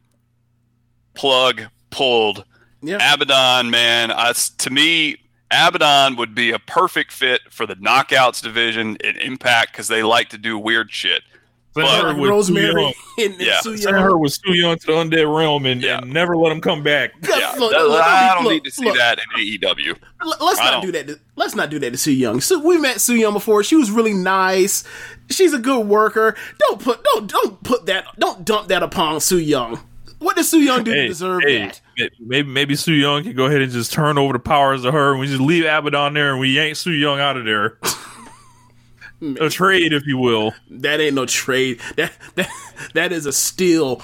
Plug 1.15 1.63
pulled. 1.91 2.45
Yeah. 2.83 3.15
Abaddon, 3.15 3.71
man, 3.71 4.11
I, 4.11 4.33
to 4.33 4.71
me, 4.71 5.17
Abaddon 5.55 6.17
would 6.17 6.35
be 6.35 6.51
a 6.51 6.59
perfect 6.59 7.13
fit 7.13 7.41
for 7.51 7.67
the 7.67 7.77
Knockouts 7.77 8.43
division 8.43 8.97
in 8.97 9.17
Impact 9.17 9.73
because 9.73 9.89
they 9.89 10.03
like 10.03 10.29
to 10.31 10.39
do 10.39 10.59
weird 10.59 10.91
shit. 10.91 11.23
Send 11.77 11.87
But- 11.89 12.05
her 12.05 12.15
with 12.21 12.31
Rosemary 12.31 12.81
Yung. 12.83 12.93
and, 13.19 13.33
and 13.33 13.41
Yeah. 13.41 13.59
Su 13.61 13.77
Send 13.77 13.97
her 13.97 14.17
with 14.17 14.33
Su 14.33 14.53
Yung 14.53 14.79
to 14.79 14.87
the 14.87 14.93
undead 14.93 15.37
realm 15.37 15.67
and, 15.67 15.83
Yeah. 15.83 15.99
and 15.99 16.13
never 16.13 16.37
let 16.37 16.53
him 16.53 16.61
come 16.61 16.83
back. 16.85 17.11
Yeah, 17.29 17.53
Look, 17.59 17.73
that- 17.73 17.87
look, 17.89 18.01
I 18.01 18.33
don't 18.35 18.45
look, 18.45 18.53
need 18.53 18.65
to 18.65 18.71
see 18.71 18.85
look. 18.85 18.97
that 18.97 19.19
in 19.19 19.25
AEW. 19.41 19.97
Let's 20.41 20.61
I 20.61 20.65
not 20.67 20.71
don't. 20.71 20.83
do 20.87 20.93
that. 20.93 21.07
To, 21.09 21.19
let's 21.35 21.55
not 21.57 21.71
do 21.71 21.79
that 21.81 21.91
to 21.91 21.97
Su 21.99 22.13
Yung. 22.13 22.41
So 22.41 22.61
we 22.61 22.79
met 22.79 23.01
Su 23.01 23.15
Yung 23.15 23.33
before. 23.33 23.65
She 23.65 23.75
was 23.77 23.91
really 23.91 24.13
nice. 24.15 24.85
She's 25.31 25.53
a 25.53 25.59
good 25.59 25.87
worker. 25.89 26.37
Don't 26.61 26.81
put 26.81 27.03
don't 27.03 27.27
don't 27.29 27.61
put 27.65 27.87
that 27.87 28.07
don't 28.21 28.45
dump 28.45 28.69
that 28.69 28.83
upon 28.85 29.21
Su 29.21 29.39
Yung. 29.39 29.81
What 30.21 30.37
does 30.37 30.49
Su 30.49 30.59
Yung 30.61 30.85
do 30.85 30.95
to 30.95 31.09
deserve 31.09 31.43
hey, 31.45 31.59
that? 31.67 31.81
Maybe 32.21 32.49
maybe 32.49 32.75
Su 32.77 32.93
Yung 32.93 33.23
can 33.23 33.35
go 33.35 33.47
ahead 33.47 33.63
and 33.63 33.71
just 33.73 33.93
turn 33.93 34.19
over 34.19 34.33
the 34.33 34.39
powers 34.39 34.83
to 34.83 34.93
her, 34.93 35.13
and 35.13 35.21
we 35.21 35.27
just 35.27 35.41
leave 35.41 35.65
Abaddon 35.65 36.15
there, 36.15 36.31
and 36.33 36.41
we 36.41 36.51
yank 36.55 36.77
Su 36.77 36.91
Yung 36.93 37.21
out 37.21 37.37
of 37.37 37.45
there. 37.45 37.79
a 39.41 39.49
trade, 39.49 39.93
if 39.93 40.07
you 40.07 40.19
will. 40.19 40.53
That 40.71 41.01
ain't 41.01 41.15
no 41.15 41.27
trade. 41.27 41.81
That 41.97 42.13
that 42.37 42.49
that 42.95 43.13
is 43.13 43.27
a 43.27 43.33
steal. 43.33 44.03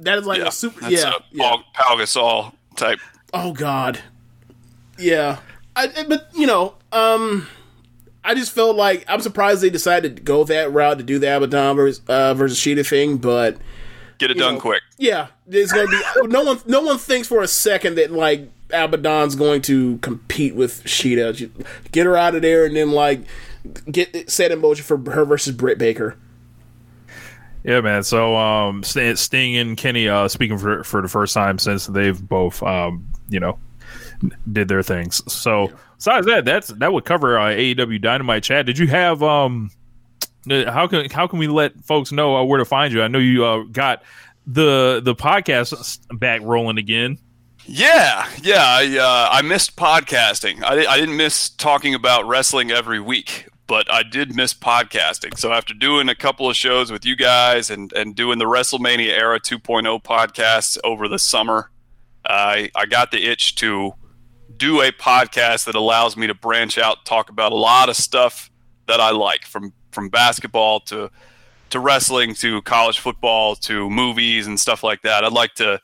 That 0.00 0.18
is 0.18 0.26
like 0.26 0.38
Yeah, 0.40 0.48
a 0.48 0.52
super. 0.52 0.80
that's 0.80 0.92
Yeah, 0.92 1.10
a 1.10 1.20
yeah. 1.32 1.42
Paul, 1.48 1.62
Pau 1.74 1.96
Gasol 1.96 2.52
type. 2.76 2.98
Oh 3.32 3.52
God. 3.52 4.00
Yeah. 4.98 5.38
I, 5.74 5.88
I- 5.96 6.04
but 6.08 6.28
you 6.34 6.46
know, 6.46 6.74
um, 6.92 7.46
I 8.24 8.34
just 8.34 8.52
felt 8.52 8.76
like 8.76 9.04
I'm 9.08 9.20
surprised 9.20 9.62
they 9.62 9.70
decided 9.70 10.16
to 10.16 10.22
go 10.22 10.44
that 10.44 10.72
route 10.72 10.98
to 10.98 11.04
do 11.04 11.18
the 11.18 11.36
Abaddon 11.36 11.76
versus, 11.76 12.02
uh, 12.08 12.34
versus 12.34 12.58
Shida 12.58 12.86
thing, 12.88 13.18
but 13.18 13.56
Get 14.18 14.30
it 14.30 14.34
done 14.34 14.54
know, 14.54 14.60
quick. 14.60 14.82
Yeah, 14.98 15.28
there's 15.46 15.72
gonna 15.72 15.88
be 15.88 16.00
no 16.28 16.42
one. 16.42 16.60
No 16.66 16.80
one 16.80 16.98
thinks 16.98 17.28
for 17.28 17.42
a 17.42 17.48
second 17.48 17.96
that 17.96 18.12
like 18.12 18.50
Abaddon's 18.72 19.34
going 19.34 19.62
to 19.62 19.98
compete 19.98 20.54
with 20.54 20.84
Shida. 20.84 21.66
Get 21.92 22.06
her 22.06 22.16
out 22.16 22.34
of 22.34 22.42
there, 22.42 22.64
and 22.64 22.76
then 22.76 22.92
like 22.92 23.20
get 23.90 24.30
set 24.30 24.50
in 24.50 24.60
motion 24.60 24.84
for 24.84 24.98
her 25.10 25.24
versus 25.24 25.54
Britt 25.54 25.78
Baker. 25.78 26.16
Yeah, 27.64 27.80
man. 27.80 28.04
So 28.04 28.36
um, 28.36 28.82
Sting 28.84 29.56
and 29.56 29.76
Kenny 29.76 30.08
uh, 30.08 30.28
speaking 30.28 30.58
for 30.58 30.84
for 30.84 31.02
the 31.02 31.08
first 31.08 31.34
time 31.34 31.58
since 31.58 31.86
they've 31.86 32.20
both 32.28 32.62
um, 32.62 33.06
you 33.28 33.40
know 33.40 33.58
did 34.52 34.68
their 34.68 34.82
things. 34.82 35.20
So 35.32 35.72
besides 35.96 36.26
that, 36.26 36.44
that's 36.44 36.68
that 36.68 36.92
would 36.92 37.04
cover 37.04 37.38
uh, 37.38 37.50
AEW 37.50 38.00
Dynamite 38.00 38.44
chat. 38.44 38.66
Did 38.66 38.78
you 38.78 38.86
have 38.86 39.22
um? 39.22 39.70
How 40.48 40.86
can 40.86 41.10
how 41.10 41.26
can 41.26 41.38
we 41.38 41.48
let 41.48 41.84
folks 41.84 42.12
know 42.12 42.36
uh, 42.36 42.44
where 42.44 42.58
to 42.58 42.64
find 42.64 42.92
you? 42.92 43.02
I 43.02 43.08
know 43.08 43.18
you 43.18 43.44
uh, 43.44 43.64
got 43.64 44.02
the 44.46 45.00
the 45.02 45.14
podcast 45.14 45.98
back 46.18 46.40
rolling 46.42 46.78
again. 46.78 47.18
Yeah, 47.64 48.28
yeah. 48.42 48.64
I 48.64 48.98
uh, 48.98 49.28
I 49.32 49.42
missed 49.42 49.76
podcasting. 49.76 50.62
I, 50.62 50.86
I 50.86 50.98
didn't 50.98 51.16
miss 51.16 51.48
talking 51.50 51.94
about 51.94 52.26
wrestling 52.26 52.70
every 52.70 53.00
week, 53.00 53.48
but 53.66 53.90
I 53.92 54.04
did 54.04 54.36
miss 54.36 54.54
podcasting. 54.54 55.36
So 55.36 55.52
after 55.52 55.74
doing 55.74 56.08
a 56.08 56.14
couple 56.14 56.48
of 56.48 56.54
shows 56.54 56.92
with 56.92 57.04
you 57.04 57.16
guys 57.16 57.70
and 57.70 57.92
and 57.92 58.14
doing 58.14 58.38
the 58.38 58.44
WrestleMania 58.44 59.08
era 59.08 59.40
2.0 59.40 60.02
podcasts 60.04 60.78
over 60.84 61.08
the 61.08 61.18
summer, 61.18 61.70
I 62.24 62.70
I 62.76 62.86
got 62.86 63.10
the 63.10 63.26
itch 63.26 63.56
to 63.56 63.94
do 64.56 64.80
a 64.80 64.92
podcast 64.92 65.64
that 65.66 65.74
allows 65.74 66.16
me 66.16 66.28
to 66.28 66.34
branch 66.34 66.78
out, 66.78 67.04
talk 67.04 67.30
about 67.30 67.52
a 67.52 67.56
lot 67.56 67.88
of 67.88 67.96
stuff 67.96 68.50
that 68.86 69.00
I 69.00 69.10
like 69.10 69.44
from 69.44 69.72
from 69.96 70.10
basketball 70.10 70.78
to 70.78 71.10
to 71.70 71.80
wrestling 71.80 72.34
to 72.34 72.62
college 72.62 73.00
football 73.00 73.56
to 73.56 73.90
movies 73.90 74.46
and 74.46 74.60
stuff 74.60 74.84
like 74.84 75.02
that. 75.02 75.24
I'd 75.24 75.32
like 75.32 75.54
to 75.54 75.80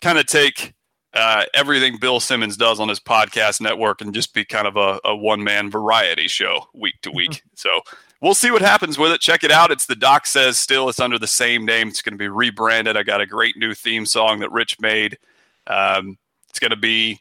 kind 0.00 0.16
of 0.16 0.24
take 0.24 0.72
uh, 1.12 1.44
everything 1.52 1.98
Bill 1.98 2.20
Simmons 2.20 2.56
does 2.56 2.80
on 2.80 2.88
his 2.88 3.00
podcast 3.00 3.60
network 3.60 4.00
and 4.00 4.14
just 4.14 4.32
be 4.32 4.44
kind 4.44 4.66
of 4.66 4.76
a, 4.76 4.98
a 5.04 5.14
one 5.14 5.44
man 5.44 5.70
variety 5.70 6.28
show 6.28 6.68
week 6.74 6.94
to 7.02 7.10
week. 7.10 7.42
So 7.54 7.68
we'll 8.22 8.34
see 8.34 8.50
what 8.50 8.62
happens 8.62 8.96
with 8.96 9.12
it. 9.12 9.20
Check 9.20 9.44
it 9.44 9.50
out. 9.50 9.70
It's 9.70 9.86
the 9.86 9.96
Doc 9.96 10.26
Says 10.26 10.56
still. 10.56 10.88
It's 10.88 11.00
under 11.00 11.18
the 11.18 11.26
same 11.26 11.66
name. 11.66 11.88
It's 11.88 12.02
going 12.02 12.14
to 12.14 12.18
be 12.18 12.28
rebranded. 12.28 12.96
I 12.96 13.02
got 13.02 13.20
a 13.20 13.26
great 13.26 13.56
new 13.56 13.74
theme 13.74 14.06
song 14.06 14.40
that 14.40 14.52
Rich 14.52 14.80
made. 14.80 15.18
Um, 15.66 16.16
it's 16.48 16.60
going 16.60 16.70
to 16.70 16.76
be 16.76 17.20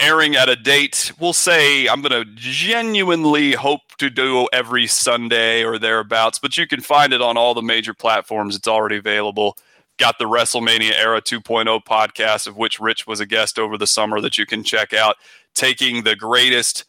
airing 0.00 0.36
at 0.36 0.48
a 0.48 0.56
date. 0.56 1.12
We'll 1.18 1.32
say 1.32 1.88
I'm 1.88 2.02
going 2.02 2.24
to 2.24 2.30
genuinely 2.34 3.52
hope 3.52 3.80
to 3.98 4.10
do 4.10 4.48
every 4.52 4.86
Sunday 4.86 5.64
or 5.64 5.78
thereabouts, 5.78 6.38
but 6.38 6.56
you 6.56 6.66
can 6.66 6.80
find 6.80 7.12
it 7.12 7.22
on 7.22 7.36
all 7.36 7.54
the 7.54 7.62
major 7.62 7.94
platforms. 7.94 8.56
It's 8.56 8.68
already 8.68 8.96
available. 8.96 9.56
Got 9.98 10.18
the 10.18 10.26
WrestleMania 10.26 10.92
Era 10.92 11.22
2.0 11.22 11.84
podcast, 11.84 12.46
of 12.46 12.56
which 12.56 12.78
Rich 12.78 13.06
was 13.06 13.20
a 13.20 13.26
guest 13.26 13.58
over 13.58 13.78
the 13.78 13.86
summer, 13.86 14.20
that 14.20 14.36
you 14.36 14.44
can 14.44 14.62
check 14.62 14.92
out, 14.92 15.16
taking 15.54 16.04
the 16.04 16.16
greatest 16.16 16.84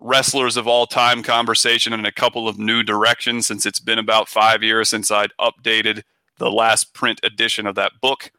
wrestlers 0.00 0.56
of 0.56 0.66
all 0.66 0.86
time 0.86 1.22
conversation 1.22 1.92
in 1.92 2.04
a 2.04 2.12
couple 2.12 2.48
of 2.48 2.58
new 2.58 2.82
directions 2.82 3.46
since 3.46 3.66
it's 3.66 3.80
been 3.80 3.98
about 3.98 4.28
five 4.28 4.62
years 4.62 4.88
since 4.88 5.10
I'd 5.10 5.32
updated 5.40 6.02
the 6.38 6.50
last 6.50 6.94
print 6.94 7.20
edition 7.22 7.66
of 7.66 7.74
that 7.76 7.92
book. 8.00 8.30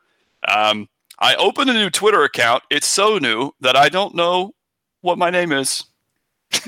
Um, 0.47 0.87
I 1.19 1.35
opened 1.35 1.69
a 1.69 1.73
new 1.73 1.89
Twitter 1.89 2.23
account. 2.23 2.63
It's 2.69 2.87
so 2.87 3.17
new 3.17 3.51
that 3.59 3.75
I 3.75 3.89
don't 3.89 4.15
know 4.15 4.53
what 5.01 5.17
my 5.17 5.29
name 5.29 5.51
is. 5.51 5.83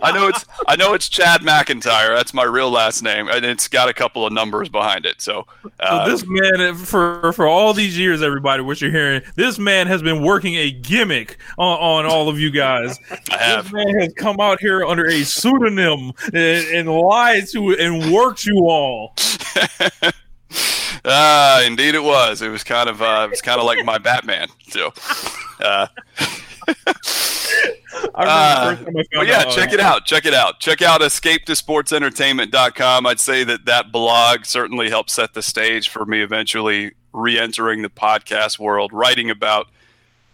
I 0.00 0.12
know 0.14 0.28
it's 0.28 0.46
I 0.66 0.76
know 0.76 0.94
it's 0.94 1.08
Chad 1.08 1.42
McIntyre. 1.42 2.16
That's 2.16 2.32
my 2.32 2.44
real 2.44 2.70
last 2.70 3.02
name, 3.02 3.28
and 3.28 3.44
it's 3.44 3.68
got 3.68 3.88
a 3.88 3.92
couple 3.92 4.26
of 4.26 4.32
numbers 4.32 4.68
behind 4.68 5.04
it. 5.04 5.20
So, 5.20 5.46
uh, 5.80 6.06
So 6.06 6.10
this 6.10 6.24
man, 6.26 6.74
for 6.74 7.32
for 7.34 7.46
all 7.46 7.74
these 7.74 7.98
years, 7.98 8.22
everybody, 8.22 8.62
what 8.62 8.80
you're 8.80 8.90
hearing, 8.90 9.22
this 9.34 9.58
man 9.58 9.86
has 9.86 10.02
been 10.02 10.22
working 10.22 10.54
a 10.54 10.70
gimmick 10.70 11.38
on, 11.58 11.78
on 11.78 12.06
all 12.06 12.28
of 12.28 12.38
you 12.40 12.50
guys. 12.50 12.98
I 13.30 13.36
have. 13.36 13.64
This 13.64 13.72
man 13.72 14.00
has 14.00 14.14
come 14.14 14.40
out 14.40 14.60
here 14.60 14.84
under 14.84 15.06
a 15.06 15.22
pseudonym 15.24 16.12
and, 16.32 16.66
and 16.68 16.88
lied 16.88 17.48
to 17.48 17.76
and 17.78 18.12
worked 18.12 18.46
you 18.46 18.60
all. 18.68 19.14
Ah, 21.04 21.62
indeed 21.62 21.94
it 21.94 22.02
was. 22.02 22.42
It 22.42 22.48
was 22.48 22.64
kind 22.64 22.88
of 22.88 23.00
uh, 23.02 23.24
it 23.26 23.30
was 23.30 23.42
kind 23.42 23.60
of 23.60 23.66
like 23.66 23.84
my 23.84 23.98
Batman. 23.98 24.48
So, 24.68 24.92
uh, 25.60 25.86
Uh, 28.14 28.70
the 28.70 28.76
first 28.76 28.86
time 28.86 28.96
I 28.98 29.04
but 29.14 29.26
yeah, 29.26 29.44
check 29.44 29.70
uh, 29.70 29.74
it 29.74 29.80
out. 29.80 30.04
Check 30.04 30.26
it 30.26 30.34
out. 30.34 30.60
Check 30.60 30.82
out 30.82 31.00
escapetosportsentertainment.com. 31.00 33.06
I'd 33.06 33.20
say 33.20 33.44
that 33.44 33.64
that 33.66 33.92
blog 33.92 34.44
certainly 34.44 34.90
helped 34.90 35.10
set 35.10 35.34
the 35.34 35.42
stage 35.42 35.88
for 35.88 36.04
me 36.04 36.20
eventually 36.22 36.92
re-entering 37.12 37.82
the 37.82 37.88
podcast 37.88 38.58
world, 38.58 38.92
writing 38.92 39.30
about 39.30 39.68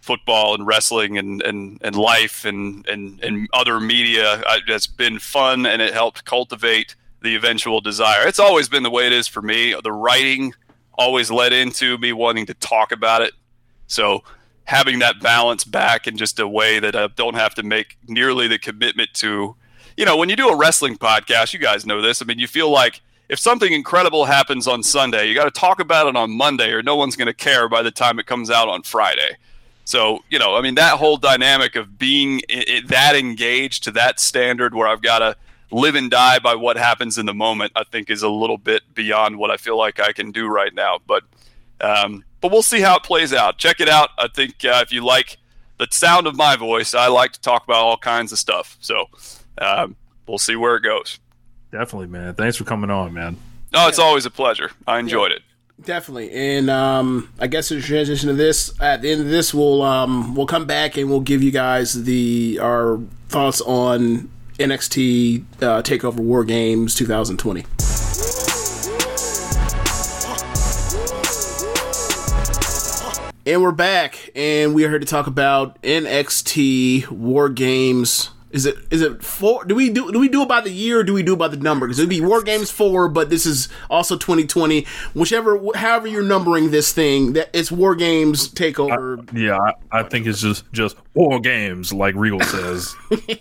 football 0.01 0.53
and 0.53 0.67
wrestling 0.67 1.17
and, 1.17 1.41
and, 1.41 1.79
and 1.83 1.95
life 1.95 2.45
and, 2.45 2.85
and, 2.87 3.23
and 3.23 3.47
other 3.53 3.79
media. 3.79 4.43
Uh, 4.45 4.57
It's 4.67 4.87
been 4.87 5.19
fun 5.19 5.65
and 5.65 5.81
it 5.81 5.93
helped 5.93 6.25
cultivate 6.25 6.95
the 7.25 7.35
eventual 7.35 7.81
desire. 7.81 8.25
It's 8.27 8.39
always 8.39 8.69
been 8.69 8.83
the 8.83 8.89
way 8.89 9.07
it 9.07 9.11
is 9.11 9.27
for 9.27 9.41
me. 9.41 9.75
The 9.83 9.91
writing 9.91 10.53
always 10.93 11.29
led 11.29 11.51
into 11.51 11.97
me 11.97 12.13
wanting 12.13 12.45
to 12.45 12.53
talk 12.53 12.93
about 12.93 13.21
it. 13.21 13.33
So 13.87 14.23
having 14.63 14.99
that 14.99 15.19
balance 15.19 15.63
back 15.63 16.07
in 16.07 16.17
just 16.17 16.39
a 16.39 16.47
way 16.47 16.79
that 16.79 16.95
I 16.95 17.07
don't 17.07 17.35
have 17.35 17.53
to 17.55 17.63
make 17.63 17.97
nearly 18.07 18.47
the 18.47 18.57
commitment 18.57 19.13
to. 19.15 19.55
You 19.97 20.05
know, 20.05 20.17
when 20.17 20.29
you 20.29 20.35
do 20.35 20.49
a 20.49 20.55
wrestling 20.55 20.97
podcast, 20.97 21.53
you 21.53 21.59
guys 21.59 21.85
know 21.85 22.01
this. 22.01 22.21
I 22.21 22.25
mean, 22.25 22.39
you 22.39 22.47
feel 22.47 22.69
like 22.69 23.01
if 23.27 23.39
something 23.39 23.73
incredible 23.73 24.25
happens 24.25 24.67
on 24.67 24.83
Sunday, 24.83 25.27
you 25.27 25.35
got 25.35 25.45
to 25.45 25.59
talk 25.59 25.79
about 25.79 26.07
it 26.07 26.15
on 26.15 26.31
Monday, 26.31 26.71
or 26.71 26.83
no 26.83 26.95
one's 26.95 27.15
going 27.15 27.27
to 27.27 27.33
care 27.33 27.67
by 27.67 27.81
the 27.81 27.91
time 27.91 28.19
it 28.19 28.25
comes 28.25 28.49
out 28.49 28.69
on 28.69 28.83
Friday. 28.83 29.37
So, 29.83 30.23
you 30.29 30.39
know, 30.39 30.55
I 30.55 30.61
mean, 30.61 30.75
that 30.75 30.97
whole 30.97 31.17
dynamic 31.17 31.75
of 31.75 31.97
being 31.97 32.41
that 32.87 33.15
engaged 33.15 33.83
to 33.83 33.91
that 33.91 34.19
standard 34.19 34.73
where 34.73 34.87
I've 34.87 35.01
got 35.01 35.19
to 35.19 35.35
live 35.71 35.95
and 35.95 36.11
die 36.11 36.39
by 36.39 36.55
what 36.55 36.77
happens 36.77 37.17
in 37.17 37.25
the 37.25 37.33
moment, 37.33 37.71
I 37.75 37.83
think 37.83 38.09
is 38.09 38.23
a 38.23 38.29
little 38.29 38.57
bit 38.57 38.81
beyond 38.93 39.37
what 39.37 39.51
I 39.51 39.57
feel 39.57 39.77
like 39.77 39.99
I 39.99 40.13
can 40.13 40.31
do 40.31 40.47
right 40.47 40.73
now. 40.73 40.99
But, 41.05 41.23
um, 41.81 42.23
but 42.41 42.51
we'll 42.51 42.61
see 42.61 42.81
how 42.81 42.97
it 42.97 43.03
plays 43.03 43.33
out. 43.33 43.57
Check 43.57 43.79
it 43.79 43.89
out. 43.89 44.09
I 44.17 44.27
think 44.27 44.63
uh, 44.63 44.81
if 44.81 44.91
you 44.91 45.03
like 45.03 45.37
the 45.77 45.87
sound 45.91 46.27
of 46.27 46.35
my 46.35 46.55
voice, 46.55 46.93
I 46.93 47.07
like 47.07 47.33
to 47.33 47.41
talk 47.41 47.63
about 47.63 47.77
all 47.77 47.97
kinds 47.97 48.31
of 48.31 48.39
stuff. 48.39 48.77
So, 48.79 49.05
um, 49.57 49.95
we'll 50.27 50.37
see 50.37 50.55
where 50.55 50.75
it 50.75 50.81
goes. 50.81 51.19
Definitely, 51.71 52.07
man. 52.07 52.35
Thanks 52.35 52.57
for 52.57 52.63
coming 52.63 52.89
on, 52.89 53.13
man. 53.13 53.37
No, 53.73 53.87
it's 53.87 53.99
always 53.99 54.25
a 54.25 54.31
pleasure. 54.31 54.71
I 54.87 54.99
enjoyed 54.99 55.31
it. 55.31 55.41
Definitely, 55.83 56.31
and 56.31 56.69
um, 56.69 57.29
I 57.37 57.47
guess 57.47 57.69
in 57.69 57.81
transition 57.81 58.29
to 58.29 58.33
this, 58.33 58.79
at 58.79 59.01
the 59.01 59.11
end 59.11 59.19
of 59.19 59.27
this, 59.27 59.53
we'll 59.53 59.81
um, 59.81 60.33
we'll 60.33 60.45
come 60.45 60.65
back 60.65 60.95
and 60.95 61.09
we'll 61.09 61.19
give 61.19 61.43
you 61.43 61.51
guys 61.51 62.05
the 62.05 62.59
our 62.61 62.97
thoughts 63.27 63.59
on 63.59 64.29
NXT 64.57 65.43
uh, 65.61 65.81
Takeover 65.81 66.19
War 66.19 66.43
Games 66.45 66.95
2020. 66.95 67.65
And 73.47 73.61
we're 73.61 73.71
back, 73.71 74.31
and 74.33 74.73
we 74.73 74.85
are 74.85 74.89
here 74.89 74.97
to 74.97 75.05
talk 75.05 75.27
about 75.27 75.79
NXT 75.83 77.11
War 77.11 77.49
Games. 77.49 78.31
Is 78.55 78.65
it 78.65 78.77
is 78.89 79.01
it 79.01 79.21
four? 79.21 79.65
Do 79.65 79.75
we 79.75 79.89
do 79.89 80.13
do 80.13 80.17
we 80.17 80.29
do 80.29 80.41
it 80.43 80.47
by 80.47 80.61
the 80.61 80.71
year 80.71 81.01
or 81.01 81.03
do 81.03 81.13
we 81.13 81.23
do 81.23 81.33
it 81.33 81.35
by 81.35 81.49
the 81.49 81.57
number? 81.57 81.85
Because 81.85 81.99
it'd 81.99 82.09
be 82.09 82.21
War 82.21 82.41
Games 82.41 82.71
four, 82.71 83.09
but 83.09 83.29
this 83.29 83.45
is 83.45 83.67
also 83.89 84.15
2020. 84.15 84.85
Whichever, 85.13 85.59
however 85.75 86.07
you're 86.07 86.23
numbering 86.23 86.71
this 86.71 86.93
thing, 86.93 87.33
that 87.33 87.49
it's 87.51 87.69
War 87.69 87.95
Games 87.95 88.47
Takeover. 88.47 89.29
Yeah, 89.37 89.57
I, 89.59 89.99
I 89.99 90.03
think 90.03 90.25
it's 90.25 90.39
just 90.39 90.71
just 90.71 90.95
war 91.15 91.41
games, 91.41 91.91
like 91.91 92.15
Regal 92.15 92.39
says. 92.39 92.95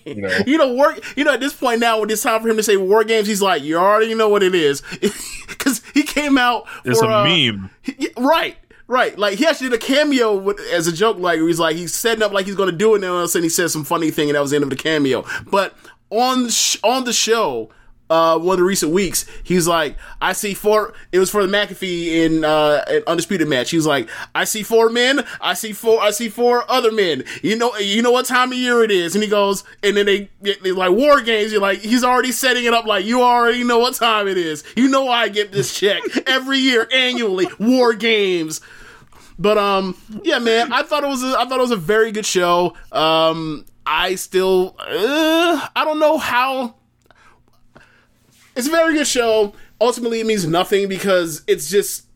you 0.04 0.16
know, 0.16 0.38
you 0.48 0.58
know, 0.58 0.74
war. 0.74 0.96
You 1.16 1.22
know, 1.22 1.34
at 1.34 1.40
this 1.40 1.54
point 1.54 1.78
now, 1.78 2.00
when 2.00 2.10
it's 2.10 2.22
time 2.24 2.42
for 2.42 2.48
him 2.48 2.56
to 2.56 2.62
say 2.64 2.76
War 2.76 3.04
Games, 3.04 3.28
he's 3.28 3.40
like, 3.40 3.62
you 3.62 3.76
already 3.76 4.14
know 4.14 4.28
what 4.28 4.42
it 4.42 4.54
is, 4.54 4.82
because 5.48 5.80
he 5.94 6.02
came 6.02 6.36
out. 6.38 6.66
it's 6.84 6.98
for, 6.98 7.06
a 7.08 7.18
uh, 7.18 7.24
meme. 7.24 7.70
He- 7.82 8.08
right, 8.16 8.56
right. 8.86 9.18
Like 9.18 9.38
he 9.38 9.46
actually 9.46 9.70
did 9.70 9.82
a 9.82 9.84
cameo 9.84 10.36
with, 10.36 10.60
as 10.72 10.86
a 10.86 10.92
joke. 10.92 11.18
Like 11.18 11.40
he's 11.40 11.58
like 11.58 11.76
he's 11.76 11.94
setting 11.94 12.22
up 12.22 12.32
like 12.32 12.46
he's 12.46 12.54
to 12.70 12.76
do 12.76 12.94
it, 12.94 12.96
and 12.96 13.04
all 13.04 13.18
of 13.18 13.24
a 13.24 13.28
sudden 13.28 13.44
he 13.44 13.48
says 13.48 13.72
some 13.72 13.84
funny 13.84 14.10
thing, 14.10 14.28
and 14.28 14.36
that 14.36 14.40
was 14.40 14.50
the 14.50 14.56
end 14.56 14.64
of 14.64 14.70
the 14.70 14.76
cameo. 14.76 15.24
But 15.50 15.74
on 16.10 16.48
sh- 16.48 16.76
on 16.82 17.04
the 17.04 17.12
show. 17.12 17.70
Uh, 18.10 18.38
one 18.38 18.54
of 18.54 18.58
the 18.58 18.64
recent 18.64 18.92
weeks, 18.92 19.24
he's 19.42 19.66
like, 19.66 19.96
I 20.20 20.34
see 20.34 20.52
four. 20.52 20.92
It 21.10 21.18
was 21.18 21.30
for 21.30 21.44
the 21.44 21.50
McAfee 21.50 22.08
in 22.08 22.44
uh, 22.44 22.84
an 22.86 23.02
undisputed 23.06 23.48
match. 23.48 23.70
He 23.70 23.76
was 23.76 23.86
like, 23.86 24.10
I 24.34 24.44
see 24.44 24.62
four 24.62 24.90
men. 24.90 25.24
I 25.40 25.54
see 25.54 25.72
four. 25.72 26.00
I 26.02 26.10
see 26.10 26.28
four 26.28 26.70
other 26.70 26.92
men. 26.92 27.24
You 27.42 27.56
know, 27.56 27.74
you 27.78 28.02
know 28.02 28.10
what 28.10 28.26
time 28.26 28.52
of 28.52 28.58
year 28.58 28.84
it 28.84 28.90
is. 28.90 29.14
And 29.14 29.24
he 29.24 29.30
goes, 29.30 29.64
and 29.82 29.96
then 29.96 30.04
they 30.04 30.28
they 30.42 30.72
like 30.72 30.90
war 30.90 31.22
games. 31.22 31.50
You're 31.50 31.62
like, 31.62 31.78
he's 31.78 32.04
already 32.04 32.30
setting 32.30 32.64
it 32.64 32.74
up. 32.74 32.84
Like 32.84 33.06
you 33.06 33.22
already 33.22 33.64
know 33.64 33.78
what 33.78 33.94
time 33.94 34.28
it 34.28 34.36
is. 34.36 34.64
You 34.76 34.88
know 34.88 35.08
I 35.08 35.28
get 35.28 35.50
this 35.50 35.74
check 35.74 36.02
every 36.26 36.58
year 36.58 36.86
annually. 36.92 37.48
War 37.58 37.94
games. 37.94 38.60
But 39.38 39.58
um, 39.58 39.96
yeah, 40.22 40.38
man, 40.38 40.72
I 40.72 40.82
thought 40.82 41.04
it 41.04 41.08
was 41.08 41.24
a, 41.24 41.38
I 41.38 41.46
thought 41.46 41.58
it 41.58 41.62
was 41.62 41.70
a 41.70 41.76
very 41.76 42.12
good 42.12 42.26
show. 42.26 42.74
Um, 42.92 43.64
I 43.86 44.14
still 44.14 44.76
uh, 44.78 45.68
I 45.74 45.84
don't 45.84 45.98
know 45.98 46.18
how. 46.18 46.76
It's 48.56 48.68
a 48.68 48.70
very 48.70 48.94
good 48.94 49.06
show. 49.06 49.54
Ultimately, 49.80 50.20
it 50.20 50.26
means 50.26 50.46
nothing 50.46 50.88
because 50.88 51.42
it's 51.46 51.68
just 51.68 52.06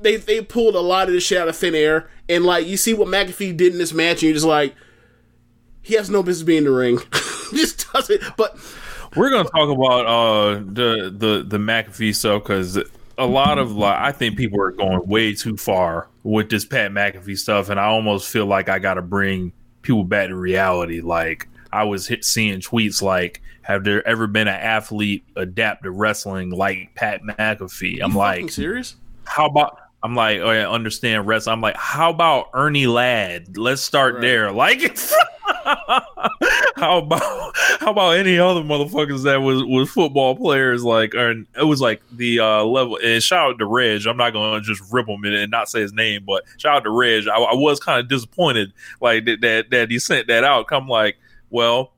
they 0.00 0.16
they 0.16 0.40
pulled 0.42 0.74
a 0.74 0.80
lot 0.80 1.08
of 1.08 1.14
this 1.14 1.24
shit 1.24 1.38
out 1.38 1.48
of 1.48 1.56
thin 1.56 1.74
air, 1.74 2.10
and 2.28 2.44
like 2.44 2.66
you 2.66 2.76
see 2.76 2.94
what 2.94 3.08
McAfee 3.08 3.56
did 3.56 3.72
in 3.72 3.78
this 3.78 3.92
match, 3.92 4.14
and 4.14 4.22
you're 4.24 4.34
just 4.34 4.46
like, 4.46 4.74
he 5.82 5.94
has 5.94 6.10
no 6.10 6.22
business 6.22 6.44
being 6.44 6.58
in 6.58 6.64
the 6.64 6.70
ring. 6.70 6.98
just 7.54 7.92
does 7.92 8.10
it. 8.10 8.22
But 8.36 8.56
We're 9.14 9.30
gonna 9.30 9.48
talk 9.48 9.70
about 9.70 10.06
uh 10.06 10.54
the 10.64 11.14
the 11.16 11.44
the 11.46 11.58
McAfee 11.58 12.14
stuff 12.14 12.42
because 12.42 12.78
a 13.18 13.26
lot 13.26 13.58
of 13.58 13.72
like 13.72 13.98
I 13.98 14.12
think 14.12 14.36
people 14.36 14.60
are 14.60 14.72
going 14.72 15.06
way 15.06 15.34
too 15.34 15.56
far 15.56 16.08
with 16.22 16.50
this 16.50 16.64
Pat 16.64 16.90
McAfee 16.90 17.38
stuff, 17.38 17.68
and 17.68 17.78
I 17.78 17.84
almost 17.84 18.28
feel 18.30 18.46
like 18.46 18.68
I 18.68 18.78
got 18.78 18.94
to 18.94 19.02
bring 19.02 19.52
people 19.82 20.04
back 20.04 20.28
to 20.28 20.36
reality. 20.36 21.00
Like 21.00 21.48
I 21.76 21.84
was 21.84 22.06
hit, 22.06 22.24
seeing 22.24 22.60
tweets 22.60 23.02
like, 23.02 23.42
"Have 23.62 23.84
there 23.84 24.06
ever 24.06 24.26
been 24.26 24.48
an 24.48 24.54
athlete 24.54 25.24
adapt 25.36 25.82
to 25.84 25.90
wrestling 25.90 26.50
like 26.50 26.94
Pat 26.94 27.22
McAfee?" 27.22 28.00
I'm 28.02 28.14
like, 28.14 28.50
serious? 28.50 28.96
how 29.24 29.46
about 29.46 29.78
I'm 30.02 30.14
like, 30.14 30.38
oh 30.40 30.52
yeah, 30.52 30.68
understand 30.70 31.26
wrestling. 31.26 31.54
I'm 31.54 31.60
like, 31.60 31.76
how 31.76 32.10
about 32.10 32.50
Ernie 32.54 32.86
Ladd? 32.86 33.56
Let's 33.58 33.82
start 33.82 34.14
Right. 34.14 34.20
there. 34.22 34.52
Like, 34.52 34.96
how 36.76 36.98
about 36.98 37.22
how 37.80 37.90
about 37.90 38.16
any 38.16 38.38
other 38.38 38.60
motherfuckers 38.60 39.24
that 39.24 39.38
was 39.38 39.62
was 39.64 39.90
football 39.90 40.36
players? 40.36 40.84
Like, 40.84 41.14
and 41.14 41.46
it 41.58 41.64
was 41.64 41.80
like 41.80 42.02
the 42.12 42.40
uh, 42.40 42.64
level. 42.64 42.98
And 43.02 43.22
shout 43.22 43.50
out 43.52 43.58
to 43.58 43.66
Reg. 43.66 44.06
I'm 44.06 44.16
not 44.16 44.32
gonna 44.32 44.60
just 44.60 44.82
rip 44.92 45.08
him 45.08 45.24
and 45.24 45.50
not 45.50 45.68
say 45.68 45.80
his 45.80 45.92
name, 45.92 46.24
but 46.26 46.44
shout 46.58 46.76
out 46.76 46.84
to 46.84 46.90
Reg. 46.90 47.26
I, 47.28 47.36
I 47.38 47.54
was 47.54 47.80
kind 47.80 47.98
of 48.00 48.08
disappointed, 48.08 48.72
like 49.00 49.24
that, 49.24 49.40
that 49.40 49.70
that 49.70 49.90
he 49.90 49.98
sent 49.98 50.28
that 50.28 50.44
out. 50.44 50.68
Come 50.68 50.88
like, 50.88 51.16
well. 51.56 51.92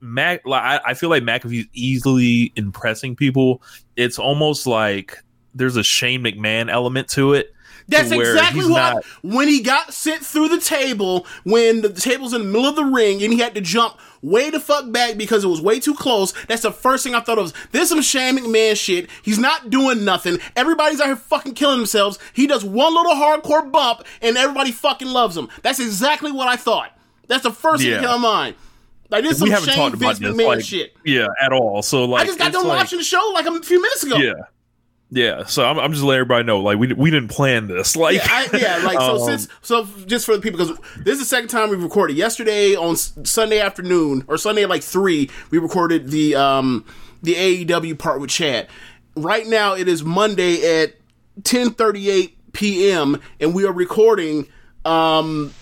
Mac, 0.00 0.44
like 0.44 0.62
I, 0.62 0.90
I 0.90 0.94
feel 0.94 1.10
like 1.10 1.22
McAfee's 1.22 1.68
easily 1.72 2.52
impressing 2.56 3.14
people. 3.14 3.62
It's 3.96 4.18
almost 4.18 4.66
like 4.66 5.22
there's 5.54 5.76
a 5.76 5.84
Shane 5.84 6.22
McMahon 6.22 6.70
element 6.70 7.08
to 7.10 7.34
it. 7.34 7.54
That's 7.88 8.10
to 8.10 8.20
exactly 8.20 8.62
what 8.66 8.94
not- 8.94 9.04
when 9.22 9.48
he 9.48 9.60
got 9.60 9.92
sent 9.92 10.24
through 10.24 10.48
the 10.48 10.60
table 10.60 11.26
when 11.44 11.82
the 11.82 11.92
table's 11.92 12.32
in 12.32 12.40
the 12.40 12.46
middle 12.46 12.66
of 12.66 12.76
the 12.76 12.84
ring 12.84 13.22
and 13.22 13.32
he 13.32 13.38
had 13.38 13.54
to 13.54 13.60
jump 13.60 13.98
way 14.22 14.50
the 14.50 14.60
fuck 14.60 14.90
back 14.92 15.16
because 15.16 15.44
it 15.44 15.48
was 15.48 15.60
way 15.60 15.80
too 15.80 15.94
close. 15.94 16.32
That's 16.46 16.62
the 16.62 16.72
first 16.72 17.04
thing 17.04 17.14
I 17.14 17.20
thought 17.20 17.38
of. 17.38 17.52
This 17.72 17.88
some 17.88 18.02
Shane 18.02 18.38
McMahon 18.38 18.76
shit. 18.76 19.10
He's 19.22 19.38
not 19.38 19.70
doing 19.70 20.04
nothing. 20.04 20.38
Everybody's 20.56 21.00
out 21.00 21.06
here 21.06 21.16
fucking 21.16 21.54
killing 21.54 21.78
themselves. 21.78 22.18
He 22.32 22.46
does 22.46 22.64
one 22.64 22.94
little 22.94 23.14
hardcore 23.14 23.70
bump 23.70 24.04
and 24.20 24.36
everybody 24.36 24.72
fucking 24.72 25.08
loves 25.08 25.36
him. 25.36 25.48
That's 25.62 25.80
exactly 25.80 26.32
what 26.32 26.48
I 26.48 26.56
thought. 26.56 26.96
That's 27.28 27.42
the 27.42 27.52
first 27.52 27.82
thing 27.82 27.90
Yeah. 27.92 27.98
that 28.00 28.06
came 28.06 28.16
to 28.16 28.18
mind. 28.18 28.56
Like 29.10 29.24
this 29.24 29.36
is 29.36 29.42
we 29.42 29.50
some 29.50 29.54
haven't 29.60 29.68
Shane 29.74 29.76
talked 29.76 29.94
about 29.94 30.16
Vince 30.16 30.18
this 30.20 30.34
McMahon 30.36 30.46
like 30.56 30.64
shit. 30.64 30.96
yeah 31.04 31.26
at 31.40 31.52
all. 31.52 31.82
So 31.82 32.04
like 32.06 32.22
I 32.22 32.26
just 32.26 32.38
got 32.38 32.52
done 32.52 32.66
like- 32.66 32.78
watching 32.78 32.98
the 32.98 33.04
show 33.04 33.30
like 33.34 33.46
a 33.46 33.60
few 33.62 33.80
minutes 33.80 34.02
ago. 34.04 34.16
Yeah, 34.16 34.32
yeah. 35.10 35.44
So 35.44 35.66
I'm, 35.66 35.78
I'm 35.78 35.92
just 35.92 36.02
letting 36.02 36.20
everybody 36.20 36.44
know 36.46 36.60
like 36.60 36.78
we 36.78 36.92
we 36.94 37.10
didn't 37.10 37.28
plan 37.28 37.66
this. 37.68 37.94
Like 38.02 38.16
yeah, 38.16 38.26
I, 38.30 38.48
yeah, 38.56 38.76
like 38.84 38.98
so. 38.98 39.16
um, 39.20 39.26
since 39.28 39.48
so, 39.60 39.86
just 40.06 40.24
for 40.24 40.34
the 40.34 40.40
people, 40.40 40.58
because 40.64 40.78
this 41.04 41.14
is 41.14 41.18
the 41.20 41.24
second 41.26 41.48
time 41.48 41.68
we've 41.68 41.82
recorded. 41.82 42.16
Yesterday 42.16 42.74
on 42.74 42.96
Sunday 42.96 43.60
afternoon 43.60 44.24
or 44.28 44.38
Sunday 44.38 44.62
at 44.62 44.70
like 44.70 44.82
three, 44.82 45.28
we 45.50 45.58
recorded 45.58 46.10
the 46.10 46.34
um 46.34 46.86
the 47.22 47.34
AEW 47.34 47.98
part 47.98 48.18
with 48.18 48.30
Chad. 48.30 48.66
Right 49.14 49.46
now, 49.46 49.74
it 49.74 49.88
is 49.88 50.02
Monday 50.02 50.82
at 50.82 50.94
ten 51.44 51.70
thirty 51.72 52.08
eight 52.08 52.38
p.m. 52.54 53.20
and 53.40 53.54
we 53.54 53.66
are 53.66 53.72
recording 53.72 54.48
um 54.86 55.52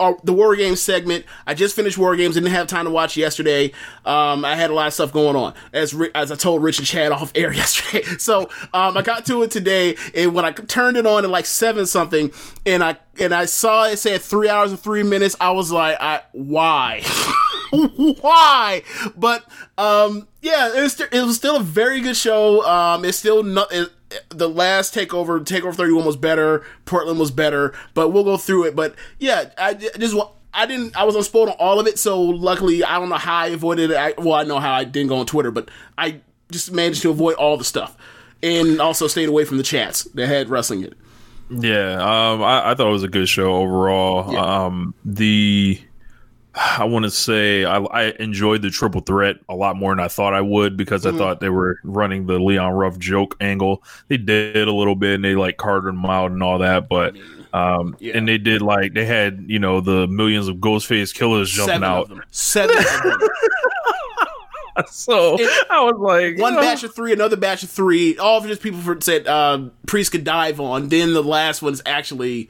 our, 0.00 0.16
the 0.24 0.32
War 0.32 0.56
Games 0.56 0.80
segment. 0.80 1.24
I 1.46 1.54
just 1.54 1.76
finished 1.76 1.98
War 1.98 2.16
Games. 2.16 2.34
Didn't 2.34 2.50
have 2.50 2.66
time 2.66 2.86
to 2.86 2.90
watch 2.90 3.16
yesterday. 3.16 3.72
Um, 4.04 4.44
I 4.44 4.56
had 4.56 4.70
a 4.70 4.74
lot 4.74 4.88
of 4.88 4.94
stuff 4.94 5.12
going 5.12 5.36
on, 5.36 5.54
as 5.72 5.94
as 6.14 6.32
I 6.32 6.36
told 6.36 6.62
Rich 6.62 6.78
and 6.78 6.86
Chad 6.86 7.12
off 7.12 7.32
air 7.34 7.52
yesterday. 7.52 8.02
So 8.18 8.48
um, 8.72 8.96
I 8.96 9.02
got 9.02 9.26
to 9.26 9.42
it 9.42 9.50
today, 9.50 9.96
and 10.14 10.34
when 10.34 10.44
I 10.44 10.52
turned 10.52 10.96
it 10.96 11.06
on 11.06 11.24
at 11.24 11.30
like 11.30 11.46
seven 11.46 11.86
something, 11.86 12.32
and 12.66 12.82
I 12.82 12.96
and 13.20 13.34
I 13.34 13.44
saw 13.44 13.84
it 13.84 13.98
said 13.98 14.22
three 14.22 14.48
hours 14.48 14.70
and 14.70 14.80
three 14.80 15.02
minutes, 15.02 15.36
I 15.40 15.50
was 15.52 15.70
like, 15.70 15.98
I 16.00 16.22
why? 16.32 17.02
why? 18.20 18.82
But 19.16 19.44
um, 19.78 20.26
yeah, 20.42 20.76
it 20.76 20.82
was, 20.82 21.00
it 21.00 21.24
was 21.24 21.36
still 21.36 21.56
a 21.56 21.62
very 21.62 22.00
good 22.00 22.16
show. 22.16 22.64
Um, 22.66 23.04
it's 23.04 23.18
still 23.18 23.42
not. 23.42 23.72
It, 23.72 23.90
the 24.30 24.48
last 24.48 24.94
takeover, 24.94 25.40
takeover 25.40 25.74
thirty 25.74 25.92
one 25.92 26.04
was 26.04 26.16
better. 26.16 26.64
Portland 26.84 27.18
was 27.18 27.30
better, 27.30 27.74
but 27.94 28.10
we'll 28.10 28.24
go 28.24 28.36
through 28.36 28.64
it. 28.64 28.76
But 28.76 28.94
yeah, 29.18 29.50
I 29.58 29.74
just 29.74 30.14
wa- 30.14 30.30
I 30.52 30.66
didn't 30.66 30.96
I 30.96 31.04
was 31.04 31.14
unspoiled 31.16 31.50
on 31.50 31.56
all 31.58 31.78
of 31.78 31.86
it, 31.86 31.98
so 31.98 32.20
luckily 32.20 32.82
I 32.84 32.98
don't 32.98 33.08
know 33.08 33.16
how 33.16 33.36
I 33.36 33.46
avoided 33.48 33.90
it. 33.90 33.96
I, 33.96 34.14
well, 34.18 34.34
I 34.34 34.44
know 34.44 34.58
how 34.58 34.72
I 34.72 34.84
didn't 34.84 35.08
go 35.08 35.16
on 35.16 35.26
Twitter, 35.26 35.50
but 35.50 35.70
I 35.96 36.20
just 36.50 36.72
managed 36.72 37.02
to 37.02 37.10
avoid 37.10 37.34
all 37.36 37.56
the 37.56 37.64
stuff 37.64 37.96
and 38.42 38.80
also 38.80 39.06
stayed 39.06 39.28
away 39.28 39.44
from 39.44 39.58
the 39.58 39.62
chats 39.62 40.04
that 40.14 40.26
had 40.26 40.48
wrestling 40.48 40.80
in 40.80 40.86
it. 40.86 40.98
Yeah, 41.50 41.94
um, 41.94 42.42
I, 42.42 42.70
I 42.70 42.74
thought 42.74 42.88
it 42.88 42.92
was 42.92 43.02
a 43.02 43.08
good 43.08 43.28
show 43.28 43.54
overall. 43.54 44.32
Yeah. 44.32 44.64
Um, 44.64 44.94
the 45.04 45.80
I 46.54 46.84
want 46.84 47.04
to 47.04 47.10
say 47.12 47.64
I, 47.64 47.78
I 47.78 48.02
enjoyed 48.18 48.62
the 48.62 48.70
triple 48.70 49.00
threat 49.02 49.36
a 49.48 49.54
lot 49.54 49.76
more 49.76 49.92
than 49.94 50.00
I 50.04 50.08
thought 50.08 50.34
I 50.34 50.40
would 50.40 50.76
because 50.76 51.04
Mhm. 51.04 51.14
I 51.14 51.18
thought 51.18 51.40
they 51.40 51.48
were 51.48 51.78
running 51.84 52.26
the 52.26 52.38
Leon 52.40 52.72
Ruff 52.72 52.98
joke 52.98 53.36
angle. 53.40 53.84
They 54.08 54.16
did 54.16 54.66
a 54.66 54.72
little 54.72 54.96
bit 54.96 55.14
and 55.14 55.24
they 55.24 55.34
like 55.36 55.58
carted 55.58 55.90
him 55.94 56.04
out 56.04 56.32
and 56.32 56.42
all 56.42 56.58
that, 56.58 56.88
but 56.88 57.14
um, 57.52 57.96
Yeah. 58.00 58.16
and 58.16 58.26
they 58.28 58.38
did 58.38 58.62
like 58.62 58.94
they 58.94 59.04
had 59.04 59.44
you 59.46 59.58
know 59.60 59.80
the 59.80 60.08
millions 60.08 60.48
of 60.48 60.56
Ghostface 60.56 61.14
killers 61.14 61.50
jumping 61.50 61.74
Seven 61.74 61.84
out. 61.84 62.10
Seven 62.30 62.76
of 62.78 62.84
them. 63.02 63.28
So 64.88 65.36
I 65.68 65.82
was 65.82 65.96
like, 65.98 66.38
One 66.38 66.54
oh. 66.56 66.60
batch 66.60 66.82
of 66.84 66.94
three, 66.94 67.12
another 67.12 67.36
batch 67.36 67.62
of 67.62 67.68
three. 67.68 68.16
All 68.16 68.38
of 68.38 68.46
just 68.46 68.62
people 68.62 68.80
for, 68.80 68.98
said 69.00 69.26
uh, 69.26 69.68
Priest 69.86 70.12
could 70.12 70.24
dive 70.24 70.58
on. 70.58 70.88
Then 70.88 71.12
the 71.12 71.22
last 71.22 71.60
one 71.60 71.74
is 71.74 71.82
actually 71.84 72.48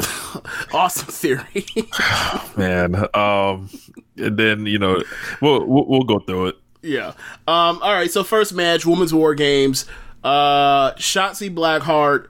awesome 0.72 1.08
theory. 1.08 1.66
man. 2.56 3.06
Um, 3.14 3.70
and 4.16 4.36
then 4.36 4.66
you 4.66 4.78
know 4.78 5.02
we'll 5.40 5.64
we'll, 5.66 5.86
we'll 5.86 6.02
go 6.02 6.18
through 6.20 6.48
it. 6.48 6.56
yeah. 6.82 7.08
Um. 7.46 7.80
All 7.82 7.92
right. 7.92 8.10
So 8.10 8.24
first 8.24 8.54
match, 8.54 8.86
Women's 8.86 9.14
War 9.14 9.34
Games. 9.34 9.86
Uh, 10.24 10.92
Shotzi 10.94 11.54
Blackheart, 11.54 12.26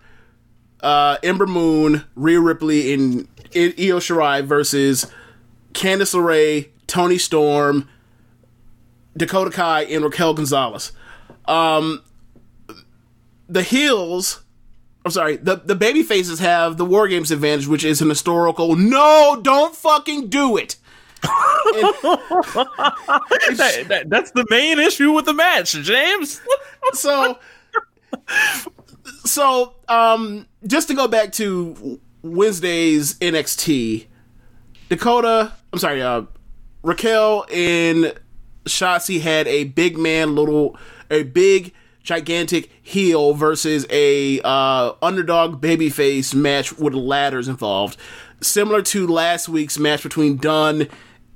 uh, 0.83 1.17
Ember 1.23 1.47
Moon, 1.47 2.05
Rhea 2.15 2.39
Ripley, 2.39 2.93
and 2.93 3.27
Io 3.57 3.99
Shirai 3.99 4.45
versus 4.45 5.11
Candice 5.73 6.15
LeRae, 6.15 6.69
Toni 6.87 7.19
Storm, 7.19 7.89
Dakota 9.17 9.51
Kai, 9.51 9.83
and 9.85 10.05
Raquel 10.05 10.35
Gonzalez. 10.35 10.93
Um, 11.47 12.03
the 13.49 13.63
heels, 13.63 14.43
I'm 15.09 15.13
sorry, 15.13 15.37
the, 15.37 15.57
the 15.57 15.75
baby 15.75 16.03
faces 16.03 16.39
have 16.41 16.77
the 16.77 16.85
War 16.85 17.09
Games 17.09 17.31
advantage, 17.31 17.67
which 17.67 17.83
is 17.83 18.03
an 18.03 18.11
historical. 18.11 18.77
No, 18.77 19.41
don't 19.43 19.75
fucking 19.75 20.29
do 20.29 20.59
it. 20.59 20.77
That- 23.57 23.87
that- 23.89 24.05
that's 24.11 24.31
the 24.33 24.45
main 24.51 24.79
issue 24.79 25.13
with 25.13 25.25
the 25.25 25.33
match, 25.33 25.73
James. 25.73 26.41
so 26.93 27.39
so 29.25 29.75
um 29.89 30.47
just 30.67 30.89
to 30.89 30.95
go 30.95 31.09
back 31.09 31.33
to 31.33 31.99
Wednesday's 32.23 33.15
NXT, 33.15 34.07
Dakota, 34.91 35.53
I'm 35.73 35.79
sorry, 35.79 36.03
uh 36.03 36.23
Raquel 36.83 37.47
and 37.53 38.15
Shotzi 38.67 39.21
had 39.21 39.49
a 39.49 39.65
big 39.65 39.97
man 39.97 40.35
little 40.35 40.77
a 41.11 41.23
big 41.23 41.73
gigantic 42.09 42.71
heel 42.83 43.35
versus 43.35 43.85
a 43.91 44.41
uh 44.41 44.95
underdog 45.03 45.61
babyface 45.61 46.35
match 46.35 46.73
with 46.79 46.95
ladders 46.95 47.49
involved. 47.49 47.99
Similar 48.41 48.81
to 48.83 49.07
last 49.07 49.47
week's 49.47 49.79
match 49.79 50.03
between 50.03 50.39
Dunn 50.39 50.89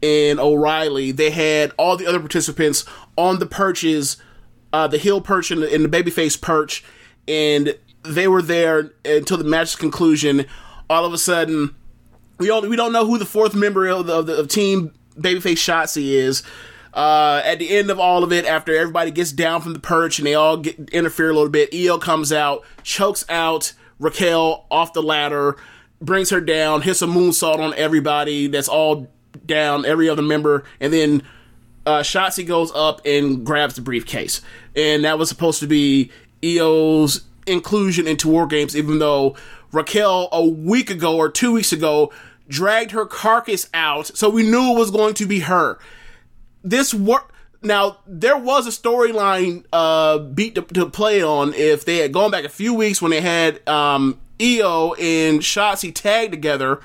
and 0.03 0.41
O'Reilly, 0.41 1.13
they 1.13 1.29
had 1.29 1.73
all 1.77 1.99
the 1.99 2.07
other 2.07 2.21
participants 2.21 2.87
on 3.19 3.39
the 3.39 3.45
perches 3.45 4.17
uh, 4.73 4.87
the 4.87 4.97
heel 4.97 5.21
perch 5.21 5.51
and 5.51 5.63
the, 5.63 5.75
and 5.75 5.85
the 5.85 5.89
babyface 6.03 6.41
perch, 6.41 6.83
and 7.29 7.77
they 8.03 8.27
were 8.27 8.41
there 8.41 8.93
until 9.05 9.37
the 9.37 9.45
match's 9.45 9.77
conclusion. 9.77 10.47
All 10.89 11.05
of 11.05 11.13
a 11.13 11.19
sudden, 11.19 11.75
we 12.39 12.51
only 12.51 12.71
we 12.71 12.77
don't 12.77 12.93
know 12.93 13.07
who 13.07 13.19
the 13.19 13.27
fourth 13.27 13.55
member 13.55 13.87
of 13.89 14.07
the, 14.07 14.15
of 14.15 14.27
the 14.27 14.37
of 14.39 14.49
team 14.49 14.95
babyface 15.19 15.59
Shotzi 15.59 16.13
is. 16.13 16.43
Uh, 16.95 17.41
at 17.45 17.59
the 17.59 17.71
end 17.71 17.91
of 17.91 17.99
all 17.99 18.23
of 18.23 18.33
it, 18.33 18.45
after 18.45 18.77
everybody 18.77 19.11
gets 19.11 19.33
down 19.33 19.63
from 19.63 19.73
the 19.73 19.81
perch 19.81 20.19
and 20.19 20.27
they 20.27 20.35
all 20.35 20.59
get 20.59 20.79
interfere 20.91 21.31
a 21.31 21.35
little 21.35 21.49
bit, 21.49 21.71
Io 21.75 21.99
comes 21.99 22.33
out, 22.33 22.65
chokes 22.83 23.25
out 23.29 23.73
Raquel 23.99 24.67
off 24.71 24.93
the 24.93 25.03
ladder, 25.03 25.57
brings 26.01 26.31
her 26.31 26.41
down, 26.41 26.83
hits 26.83 27.01
a 27.01 27.07
moonsault 27.07 27.59
on 27.59 27.73
everybody 27.75 28.47
that's 28.49 28.69
all 28.69 29.09
down, 29.47 29.87
every 29.87 30.09
other 30.09 30.23
member, 30.23 30.65
and 30.81 30.93
then 30.93 31.23
uh, 31.87 32.01
Shotzi 32.01 32.47
goes 32.47 32.71
up 32.75 33.01
and 33.05 33.45
grabs 33.47 33.77
the 33.77 33.81
briefcase, 33.81 34.41
and 34.77 35.05
that 35.05 35.19
was 35.19 35.29
supposed 35.29 35.61
to 35.61 35.67
be 35.67 36.11
Io's 36.45 37.23
inclusion 37.47 38.07
into 38.07 38.29
War 38.29 38.47
Games, 38.47 38.77
even 38.77 38.99
though 38.99 39.37
Raquel 39.73 40.29
a 40.33 40.45
week 40.45 40.91
ago 40.91 41.17
or 41.17 41.31
two 41.31 41.53
weeks 41.53 41.73
ago 41.73 42.13
dragged 42.49 42.91
her 42.91 43.07
carcass 43.07 43.69
out, 43.73 44.09
so 44.09 44.29
we 44.29 44.43
knew 44.43 44.73
it 44.73 44.79
was 44.79 44.91
going 44.91 45.15
to 45.15 45.27
be 45.27 45.41
her. 45.41 45.79
This 46.65 46.95
work 46.95 47.33
now. 47.63 47.99
There 48.07 48.37
was 48.37 48.67
a 48.67 48.71
storyline 48.71 49.65
uh, 49.73 50.19
beat 50.19 50.55
to, 50.55 50.63
to 50.63 50.89
play 50.89 51.23
on 51.23 51.55
if 51.55 51.85
they 51.85 51.99
had 51.99 52.13
gone 52.13 52.31
back 52.31 52.45
a 52.45 52.49
few 52.49 52.75
weeks 52.75 53.01
when 53.01 53.11
they 53.11 53.21
had 53.21 53.67
um, 53.69 54.21
Io 54.41 54.95
and 54.95 55.41
Shotzi 55.41 55.95
tag 55.95 56.31
together 56.31 56.81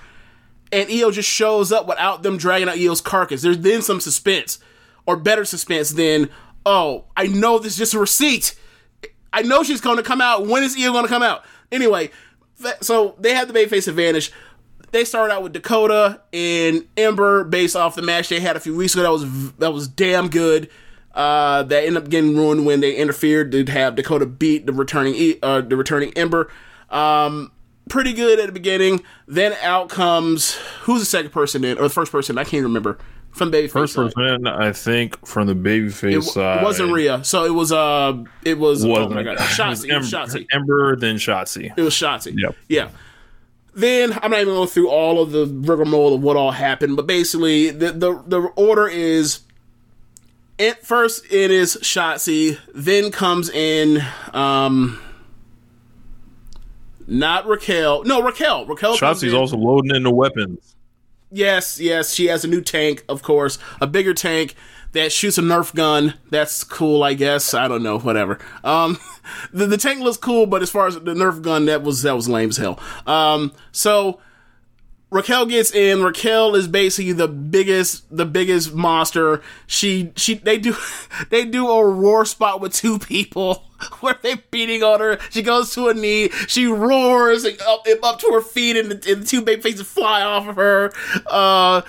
and 0.72 0.90
Io 0.90 1.12
just 1.12 1.30
shows 1.30 1.72
up 1.72 1.88
without 1.88 2.24
them 2.24 2.38
dragging 2.38 2.68
out 2.68 2.78
Io's 2.78 3.02
carcass. 3.02 3.42
There's 3.42 3.60
then 3.60 3.82
some 3.82 4.00
suspense, 4.00 4.60
or 5.06 5.16
better 5.16 5.46
suspense 5.46 5.92
than, 5.92 6.30
oh, 6.66 7.06
I 7.16 7.28
know 7.28 7.60
this 7.60 7.74
is 7.74 7.78
just 7.78 7.94
a 7.94 8.00
receipt. 8.00 8.56
I 9.32 9.42
know 9.42 9.64
she's 9.64 9.82
going 9.82 9.98
to 9.98 10.04
come 10.04 10.22
out. 10.22 10.48
When 10.48 10.64
is 10.64 10.76
Io 10.78 10.92
going 10.92 11.06
to 11.06 11.10
come 11.10 11.24
out? 11.24 11.46
Anyway, 11.72 12.12
so 12.82 13.16
they 13.20 13.34
have 13.34 13.52
the 13.52 13.54
babyface 13.54 13.88
advantage. 13.88 14.32
They 14.98 15.06
started 15.06 15.32
out 15.32 15.44
with 15.44 15.54
Dakota 15.54 16.22
and 16.34 16.84
Ember 16.98 17.44
based 17.44 17.76
off 17.76 17.94
the 17.94 18.02
match 18.02 18.30
they 18.30 18.40
had 18.40 18.56
a 18.56 18.60
few 18.60 18.76
weeks 18.76 18.96
ago. 18.96 19.04
That 19.04 19.12
was 19.12 19.52
that 19.60 19.72
was 19.72 19.88
damn 19.88 20.28
good. 20.28 20.72
Uh, 21.14 21.62
that 21.62 21.84
ended 21.84 22.02
up 22.02 22.10
getting 22.10 22.36
ruined 22.36 22.66
when 22.66 22.80
they 22.80 22.96
interfered 22.96 23.52
to 23.52 23.64
have 23.66 23.94
Dakota 23.94 24.26
beat 24.26 24.66
the 24.66 24.74
returning 24.74 25.36
uh, 25.44 25.62
the 25.62 25.78
returning 25.78 26.14
Ember. 26.14 26.50
Um, 26.90 27.52
pretty 27.92 28.12
good 28.12 28.40
at 28.40 28.48
the 28.48 28.52
beginning. 28.52 29.04
Then 29.28 29.54
out 29.62 29.90
comes 29.90 30.56
who's 30.82 31.02
the 31.02 31.06
second 31.06 31.30
person 31.30 31.64
in 31.64 31.78
or 31.78 31.84
the 31.84 31.90
first 31.90 32.12
person? 32.12 32.40
I 32.40 32.44
can't 32.44 32.64
remember 32.64 32.98
from 33.30 33.52
Babyface. 33.52 33.70
First 33.70 33.94
side. 33.94 34.12
person, 34.14 34.48
I 34.48 34.72
think, 34.72 35.24
from 35.28 35.46
the 35.46 35.54
babyface 35.54 36.18
It, 36.18 36.22
side. 36.24 36.62
it 36.62 36.64
wasn't 36.64 36.92
Rhea, 36.92 37.24
so 37.24 37.46
it 37.46 37.54
was 37.54 37.72
uh, 37.72 38.24
it 38.44 38.58
was 38.58 38.84
oh 38.84 39.10
my 39.10 39.22
god, 39.22 39.38
Shotzi, 39.38 39.92
Ember, 39.92 40.08
Shotzi. 40.08 40.48
Ember, 40.52 40.96
then 40.96 41.18
Shotzi. 41.18 41.72
It 41.78 41.82
was 41.84 41.94
Shotzi. 41.94 42.34
Yep. 42.36 42.56
Yeah. 42.68 42.90
Then 43.78 44.12
I'm 44.24 44.32
not 44.32 44.42
even 44.42 44.56
going 44.56 44.68
through 44.68 44.90
all 44.90 45.22
of 45.22 45.30
the 45.30 45.46
rigmarole 45.46 46.16
of 46.16 46.24
what 46.24 46.36
all 46.36 46.50
happened, 46.50 46.96
but 46.96 47.06
basically 47.06 47.70
the 47.70 47.92
the, 47.92 48.24
the 48.26 48.40
order 48.56 48.88
is 48.88 49.42
it 50.58 50.84
first 50.84 51.32
it 51.32 51.52
is 51.52 51.78
Shotzi, 51.84 52.58
then 52.74 53.12
comes 53.12 53.52
in 53.52 54.04
um 54.34 55.00
not 57.06 57.46
Raquel. 57.46 58.04
No, 58.04 58.24
Raquel. 58.24 58.66
Raquel 58.66 58.98
Shotzi's 58.98 59.36
also 59.36 59.58
loading 59.58 59.96
in 59.96 60.02
the 60.02 60.12
weapons. 60.12 60.76
Yes, 61.32 61.80
yes, 61.80 62.16
she 62.16 62.26
has 62.26 62.44
a 62.44 62.48
new 62.48 62.62
tank, 62.62 63.06
of 63.08 63.22
course, 63.22 63.60
a 63.80 63.86
bigger 63.86 64.16
tank 64.16 64.56
that 64.94 65.12
shoots 65.12 65.38
a 65.38 65.42
Nerf 65.42 65.74
gun. 65.74 66.16
That's 66.30 66.64
cool, 66.64 67.04
I 67.04 67.14
guess. 67.14 67.54
I 67.54 67.68
don't 67.68 67.84
know, 67.84 68.00
whatever. 68.00 68.40
Um, 68.64 68.98
the 69.54 69.66
the 69.66 69.78
tank 69.78 70.02
looks 70.02 70.18
cool, 70.18 70.46
but 70.46 70.62
as 70.62 70.70
far 70.70 70.88
as 70.88 70.96
the 70.96 71.14
Nerf 71.14 71.42
gun, 71.42 71.66
that 71.66 71.84
was 71.84 72.02
that 72.04 72.16
was 72.16 72.30
lame 72.30 72.50
as 72.50 72.58
hell. 72.58 72.80
Um, 73.06 73.54
so 73.72 74.20
Raquel 75.10 75.46
gets 75.46 75.74
in. 75.74 76.04
Raquel 76.04 76.56
is 76.56 76.68
basically 76.68 77.14
the 77.14 77.30
biggest, 77.30 78.06
the 78.16 78.26
biggest 78.26 78.74
monster. 78.74 79.42
She, 79.66 80.12
she, 80.18 80.36
they 80.36 80.58
do, 80.58 80.76
they 81.30 81.46
do 81.46 81.70
a 81.70 81.86
roar 81.86 82.26
spot 82.26 82.60
with 82.60 82.74
two 82.74 83.00
people 83.00 83.64
where 84.02 84.20
they 84.22 84.36
beating 84.52 84.84
on 84.84 85.00
her. 85.00 85.18
She 85.30 85.42
goes 85.42 85.74
to 85.76 85.88
a 85.88 85.94
knee. 85.94 86.30
She 86.48 86.66
roars 86.66 87.46
and 87.46 87.60
up, 87.62 87.86
up 88.04 88.20
to 88.20 88.28
her 88.34 88.42
feet, 88.42 88.76
and 88.76 88.92
the, 88.92 89.12
and 89.12 89.22
the 89.24 89.26
two 89.26 89.42
big 89.42 89.62
faces 89.62 89.88
fly 89.88 90.22
off 90.24 90.48
of 90.48 90.58
her. 90.58 90.92
Uh, 91.26 91.82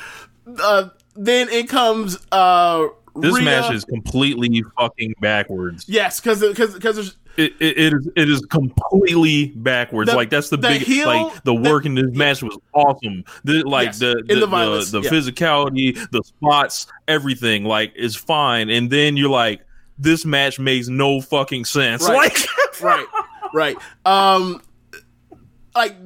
uh, 0.62 0.88
then 1.18 1.48
it 1.48 1.68
comes. 1.68 2.18
Uh, 2.32 2.86
This 3.16 3.34
Rhea. 3.34 3.44
match 3.44 3.72
is 3.72 3.84
completely 3.84 4.62
fucking 4.78 5.14
backwards. 5.20 5.84
yes, 5.88 6.20
because 6.20 6.40
because 6.40 6.74
because 6.74 7.16
It, 7.36 7.52
it, 7.60 7.78
it 7.78 7.92
is 7.94 8.08
it 8.16 8.28
is 8.30 8.40
completely 8.46 9.46
backwards. 9.56 10.10
The- 10.10 10.16
like 10.16 10.30
that's 10.30 10.48
the, 10.50 10.56
the 10.56 10.68
big 10.68 10.82
heel- 10.82 11.06
like 11.06 11.34
the 11.44 11.54
the- 11.54 11.70
work 11.70 11.84
in 11.86 11.94
this 11.94 12.10
match 12.14 12.42
was 12.42 12.56
awesome. 12.72 13.24
The 13.44 13.62
like 13.64 13.86
Yes, 13.86 13.98
the 13.98 14.22
the, 14.26 14.34
the 14.34 14.46
the, 14.46 14.88
the 14.90 15.00
yeah. 15.02 15.10
physicality, 15.10 16.10
the 16.10 16.22
spots, 16.24 16.86
everything 17.08 17.64
like 17.64 17.92
is 17.96 18.14
fine. 18.16 18.70
And 18.70 18.88
then 18.90 19.16
you're 19.16 19.30
like, 19.30 19.62
this 19.98 20.24
match 20.24 20.58
makes 20.60 20.88
no 20.88 21.20
fucking 21.20 21.64
sense. 21.64 22.08
Right. 22.08 22.32
Like 22.32 22.80
right, 22.82 23.06
right. 23.52 23.76
Um, 24.04 24.62
like, 25.74 25.96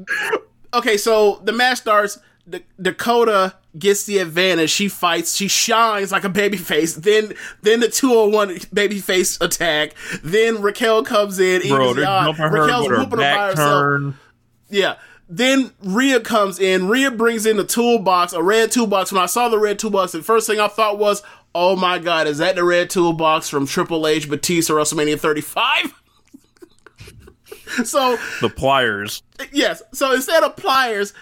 okay, 0.75 0.97
so 0.97 1.41
the 1.45 1.53
match 1.53 1.79
starts. 1.79 2.19
D- 2.49 2.65
Dakota 2.81 3.55
gets 3.79 4.05
the 4.05 4.19
advantage. 4.19 4.71
She 4.71 4.89
fights. 4.89 5.35
She 5.35 5.49
shines 5.49 6.13
like 6.13 6.25
a 6.25 6.29
baby 6.29 6.57
face. 6.59 6.95
Then, 6.95 7.33
then 7.63 7.81
the 7.81 7.89
two 7.89 8.13
on 8.13 8.33
one 8.33 8.59
baby 8.73 8.99
face 8.99 9.39
attack. 9.41 9.95
Then 10.23 10.61
Raquel 10.63 11.03
comes 11.05 11.39
in. 11.39 11.63
bro, 11.69 11.95
they're 11.95 12.05
the 12.05 12.09
odds. 12.11 12.27
jumping 12.39 12.45
her 12.59 12.63
Raquel's 12.67 12.87
her 12.89 12.99
whooping 12.99 13.19
her 13.19 13.35
by 13.37 13.47
herself. 13.49 13.57
turn. 13.83 14.15
Yeah. 14.69 14.97
Then 15.29 15.73
Rhea 15.83 16.21
comes 16.21 16.59
in. 16.61 16.89
Rhea 16.89 17.11
brings 17.11 17.47
in 17.47 17.57
the 17.57 17.65
toolbox, 17.65 18.33
a 18.35 18.43
red 18.43 18.71
toolbox. 18.71 19.13
When 19.13 19.23
I 19.23 19.27
saw 19.27 19.49
the 19.49 19.59
red 19.59 19.79
toolbox, 19.79 20.13
the 20.13 20.23
first 20.23 20.47
thing 20.47 20.61
I 20.61 20.69
thought 20.69 20.99
was, 20.99 21.23
"Oh 21.55 21.75
my 21.75 21.99
god, 21.99 22.27
is 22.27 22.37
that 22.39 22.55
the 22.57 22.65
red 22.65 22.91
toolbox 22.91 23.49
from 23.49 23.67
Triple 23.67 24.07
H 24.07 24.29
Batista 24.29 24.75
WrestleMania 24.75 25.19
35?" 25.19 25.95
so 27.85 28.19
The 28.43 28.51
pliers. 28.51 29.23
yes. 29.53 29.83
So 29.93 30.13
instead 30.13 30.43
of 30.43 30.57
pliers, 30.57 31.15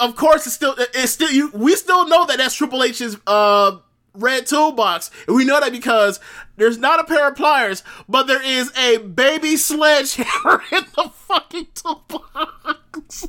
of 0.00 0.16
course, 0.16 0.46
it's 0.46 0.54
still 0.54 0.74
it's 0.78 1.12
still 1.12 1.30
you. 1.30 1.50
We 1.52 1.74
still 1.76 2.06
know 2.08 2.26
that 2.26 2.38
that's 2.38 2.54
Triple 2.54 2.82
H's 2.82 3.16
uh 3.26 3.78
red 4.14 4.46
toolbox, 4.46 5.10
and 5.26 5.36
we 5.36 5.44
know 5.44 5.60
that 5.60 5.72
because 5.72 6.20
there's 6.56 6.78
not 6.78 7.00
a 7.00 7.04
pair 7.04 7.28
of 7.28 7.36
pliers, 7.36 7.82
but 8.08 8.26
there 8.26 8.42
is 8.42 8.72
a 8.76 8.98
baby 8.98 9.56
sledgehammer 9.56 10.62
in 10.72 10.84
the 10.96 11.10
fucking 11.14 11.68
toolbox. 11.74 13.26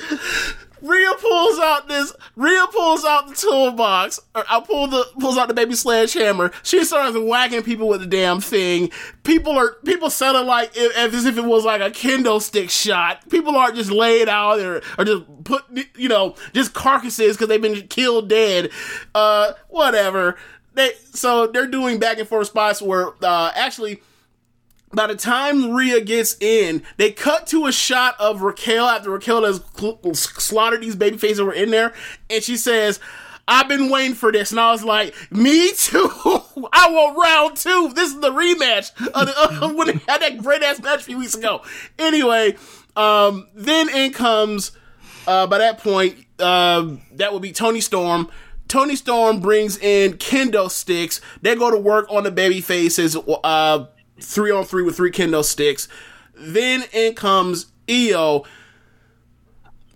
Rhea 0.82 1.10
pulls 1.20 1.58
out 1.58 1.88
this. 1.88 2.12
Rhea 2.36 2.66
pulls 2.72 3.04
out 3.04 3.28
the 3.28 3.34
toolbox. 3.34 4.20
Or 4.34 4.44
I 4.48 4.60
pull 4.60 4.86
the 4.86 5.06
pulls 5.18 5.36
out 5.36 5.48
the 5.48 5.54
baby 5.54 5.74
sledgehammer. 5.74 6.52
She 6.62 6.84
starts 6.84 7.16
whacking 7.16 7.62
people 7.62 7.88
with 7.88 8.00
the 8.00 8.06
damn 8.06 8.40
thing. 8.40 8.90
People 9.22 9.52
are 9.52 9.74
people 9.84 10.10
sounding 10.10 10.46
like 10.46 10.76
as 10.76 11.26
if 11.26 11.36
it 11.36 11.44
was 11.44 11.64
like 11.64 11.80
a 11.80 11.90
kendo 11.90 12.40
stick 12.40 12.70
shot. 12.70 13.28
People 13.28 13.56
aren't 13.56 13.76
just 13.76 13.90
laid 13.90 14.28
out 14.28 14.56
there 14.56 14.82
or 14.98 15.04
just 15.04 15.44
put 15.44 15.64
you 15.96 16.08
know 16.08 16.34
just 16.52 16.74
carcasses 16.74 17.36
because 17.36 17.48
they've 17.48 17.62
been 17.62 17.86
killed 17.88 18.28
dead. 18.28 18.70
Uh, 19.14 19.52
whatever. 19.68 20.36
They 20.74 20.92
so 21.12 21.46
they're 21.46 21.66
doing 21.66 21.98
back 21.98 22.18
and 22.18 22.28
forth 22.28 22.46
spots 22.46 22.80
where 22.80 23.12
uh 23.22 23.50
actually 23.54 24.02
by 24.92 25.06
the 25.06 25.16
time 25.16 25.72
Rhea 25.72 26.00
gets 26.00 26.36
in, 26.40 26.82
they 26.96 27.12
cut 27.12 27.46
to 27.48 27.66
a 27.66 27.72
shot 27.72 28.16
of 28.18 28.42
Raquel 28.42 28.86
after 28.86 29.10
Raquel 29.10 29.44
has 29.44 29.60
slaughtered 30.14 30.82
these 30.82 30.96
baby 30.96 31.16
faces 31.16 31.40
were 31.40 31.52
in 31.52 31.70
there, 31.70 31.94
and 32.28 32.42
she 32.42 32.56
says, 32.56 32.98
I've 33.46 33.68
been 33.68 33.90
waiting 33.90 34.14
for 34.14 34.30
this. 34.30 34.52
And 34.52 34.60
I 34.60 34.70
was 34.70 34.84
like, 34.84 35.14
me 35.32 35.72
too. 35.72 36.08
I 36.72 36.88
want 36.90 37.18
round 37.18 37.56
two. 37.56 37.92
This 37.94 38.14
is 38.14 38.20
the 38.20 38.30
rematch 38.30 38.92
of 39.08 39.26
the, 39.26 39.74
when 39.76 39.88
they 39.88 40.00
had 40.06 40.22
that 40.22 40.38
great 40.38 40.62
ass 40.62 40.80
match 40.80 41.00
a 41.00 41.04
few 41.04 41.18
weeks 41.18 41.34
ago. 41.34 41.62
Anyway, 41.98 42.56
um, 42.94 43.48
then 43.54 43.88
in 43.88 44.12
comes, 44.12 44.70
uh, 45.26 45.48
by 45.48 45.58
that 45.58 45.78
point, 45.78 46.16
uh, 46.38 46.96
that 47.12 47.32
would 47.32 47.42
be 47.42 47.50
Toni 47.50 47.80
Storm. 47.80 48.30
Toni 48.68 48.94
Storm 48.94 49.40
brings 49.40 49.76
in 49.78 50.12
kendo 50.12 50.70
sticks. 50.70 51.20
They 51.42 51.56
go 51.56 51.72
to 51.72 51.76
work 51.76 52.06
on 52.08 52.22
the 52.22 52.30
baby 52.30 52.60
faces. 52.60 53.16
Uh, 53.16 53.86
three 54.20 54.50
on 54.50 54.64
three 54.64 54.82
with 54.82 54.96
three 54.96 55.10
kendo 55.10 55.44
sticks. 55.44 55.88
Then 56.34 56.84
in 56.92 57.14
comes 57.14 57.66
Io. 57.88 58.44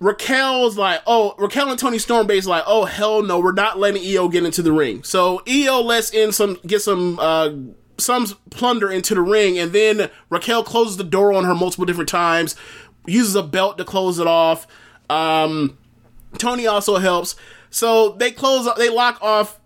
Raquel's 0.01 0.77
like, 0.77 1.01
oh, 1.07 1.35
Raquel 1.39 1.71
and 1.71 1.79
Toni 1.79 1.99
Storm 1.99 2.27
basically 2.27 2.57
like, 2.57 2.65
oh 2.67 2.85
hell 2.85 3.23
no, 3.23 3.39
we're 3.39 3.53
not 3.53 3.79
letting 3.79 4.03
Io 4.05 4.29
get 4.29 4.45
into 4.45 4.61
the 4.61 4.73
ring. 4.73 5.03
So 5.03 5.43
Io 5.49 5.81
lets 5.81 6.13
in 6.13 6.33
some, 6.33 6.59
get 6.67 6.83
some, 6.83 7.19
uh, 7.19 7.51
some 7.97 8.27
plunder 8.51 8.91
into 8.91 9.15
the 9.15 9.23
ring, 9.23 9.59
and 9.59 9.73
then 9.73 10.11
Raquel 10.29 10.65
closes 10.65 10.97
the 10.97 11.05
door 11.05 11.33
on 11.33 11.45
her 11.45 11.55
multiple 11.55 11.87
different 11.87 12.11
times, 12.11 12.57
uses 13.07 13.35
a 13.37 13.43
belt 13.43 13.79
to 13.79 13.85
close 13.85 14.19
it 14.19 14.27
off. 14.27 14.67
Um, 15.09 15.79
Toni 16.39 16.67
also 16.67 16.97
helps. 16.97 17.37
So 17.71 18.11
they 18.11 18.31
close, 18.31 18.69
they 18.77 18.91
lock 18.91 19.23
off 19.23 19.59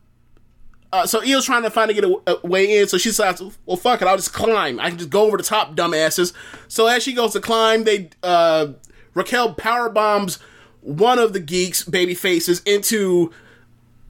uh, 0.93 1.06
so 1.06 1.20
Io's 1.20 1.44
trying 1.44 1.62
to 1.65 1.70
find 1.70 1.93
get 1.93 2.05
a, 2.05 2.20
a, 2.27 2.47
way 2.47 2.78
in, 2.78 2.89
so 2.89 2.97
she 2.97 3.10
decides, 3.10 3.43
well, 3.66 3.77
fuck 3.77 4.01
it, 4.01 4.09
I'll 4.09 4.16
just 4.16 4.32
climb. 4.32 4.81
I 4.81 4.89
can 4.89 4.98
just 4.98 5.10
go 5.10 5.27
over 5.27 5.36
the 5.36 5.43
top, 5.43 5.74
dumbasses. 5.74 6.32
So 6.69 6.86
as 6.86 7.02
she 7.02 7.12
goes 7.12 7.32
to 7.35 7.40
climb, 7.40 7.85
they 7.85 8.10
uh, 8.23 8.69
Raquel 9.15 9.55
power 9.55 9.90
bombs 9.90 10.39
one 10.81 11.19
of 11.19 11.32
the 11.32 11.40
geeks' 11.40 11.85
baby 11.85 12.15
faces 12.15 12.60
into. 12.65 13.32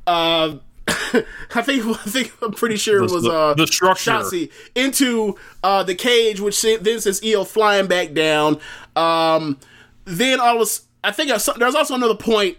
Uh, 0.07 0.59
I 0.87 1.63
think 1.63 1.85
I 2.07 2.11
think 2.11 2.33
I'm 2.41 2.53
pretty 2.53 2.77
sure 2.77 2.99
it 2.99 3.11
was 3.11 3.27
uh, 3.27 3.55
the 3.55 3.67
structure 3.67 4.13
Shotzi, 4.13 4.51
into 4.75 5.37
uh, 5.63 5.83
the 5.83 5.95
cage, 5.95 6.41
which 6.41 6.61
then 6.63 7.01
sends 7.01 7.21
Io 7.25 7.45
flying 7.45 7.89
back 7.89 8.13
down. 8.13 8.61
Um, 8.95 9.59
then 10.05 10.41
all 10.41 10.63
of 10.63 10.69
a, 10.69 11.07
I 11.07 11.11
think 11.11 11.29
there's 11.29 11.75
also 11.75 11.95
another 11.95 12.15
point. 12.15 12.59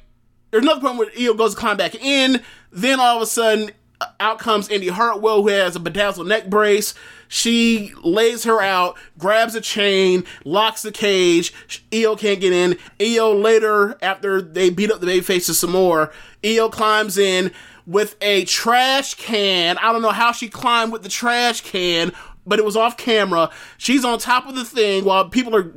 There's 0.52 0.64
another 0.64 0.82
point 0.82 0.98
where 0.98 1.10
Io 1.20 1.34
goes 1.34 1.54
to 1.54 1.60
climb 1.60 1.78
back 1.78 1.96
in. 1.96 2.42
Then 2.72 3.00
all 3.00 3.18
of 3.18 3.24
a 3.24 3.26
sudden, 3.26 3.72
out 4.20 4.40
comes 4.40 4.70
Indi 4.70 4.88
Hartwell, 4.88 5.42
who 5.42 5.50
has 5.50 5.76
a 5.76 5.80
bedazzled 5.80 6.28
neck 6.28 6.50
brace. 6.50 6.94
She 7.28 7.94
lays 8.04 8.44
her 8.44 8.62
out, 8.62 8.98
grabs 9.18 9.56
a 9.56 9.62
chain, 9.62 10.24
locks 10.46 10.82
the 10.82 10.92
cage. 10.92 11.54
Io 11.94 12.16
can't 12.16 12.40
get 12.40 12.54
in. 12.54 12.78
Io 13.02 13.34
later, 13.34 13.98
after 14.02 14.42
they 14.42 14.70
beat 14.70 14.92
up 14.92 15.00
the 15.00 15.06
baby 15.06 15.22
faces 15.22 15.60
some 15.60 15.72
more, 15.72 16.12
Io 16.44 16.70
climbs 16.70 17.18
in 17.18 17.52
with 17.86 18.16
a 18.22 18.46
trash 18.46 19.16
can. 19.16 19.78
I 19.78 19.92
don't 19.92 20.02
know 20.02 20.10
how 20.10 20.32
she 20.32 20.48
climbed 20.48 20.92
with 20.92 21.04
the 21.04 21.10
trash 21.10 21.62
can, 21.62 22.12
but 22.46 22.60
it 22.60 22.66
was 22.66 22.76
off 22.76 22.98
camera. 22.98 23.50
She's 23.78 24.06
on 24.06 24.20
top 24.20 24.48
of 24.48 24.56
the 24.56 24.66
thing 24.66 25.06
while 25.06 25.28
people 25.30 25.56
are 25.56 25.74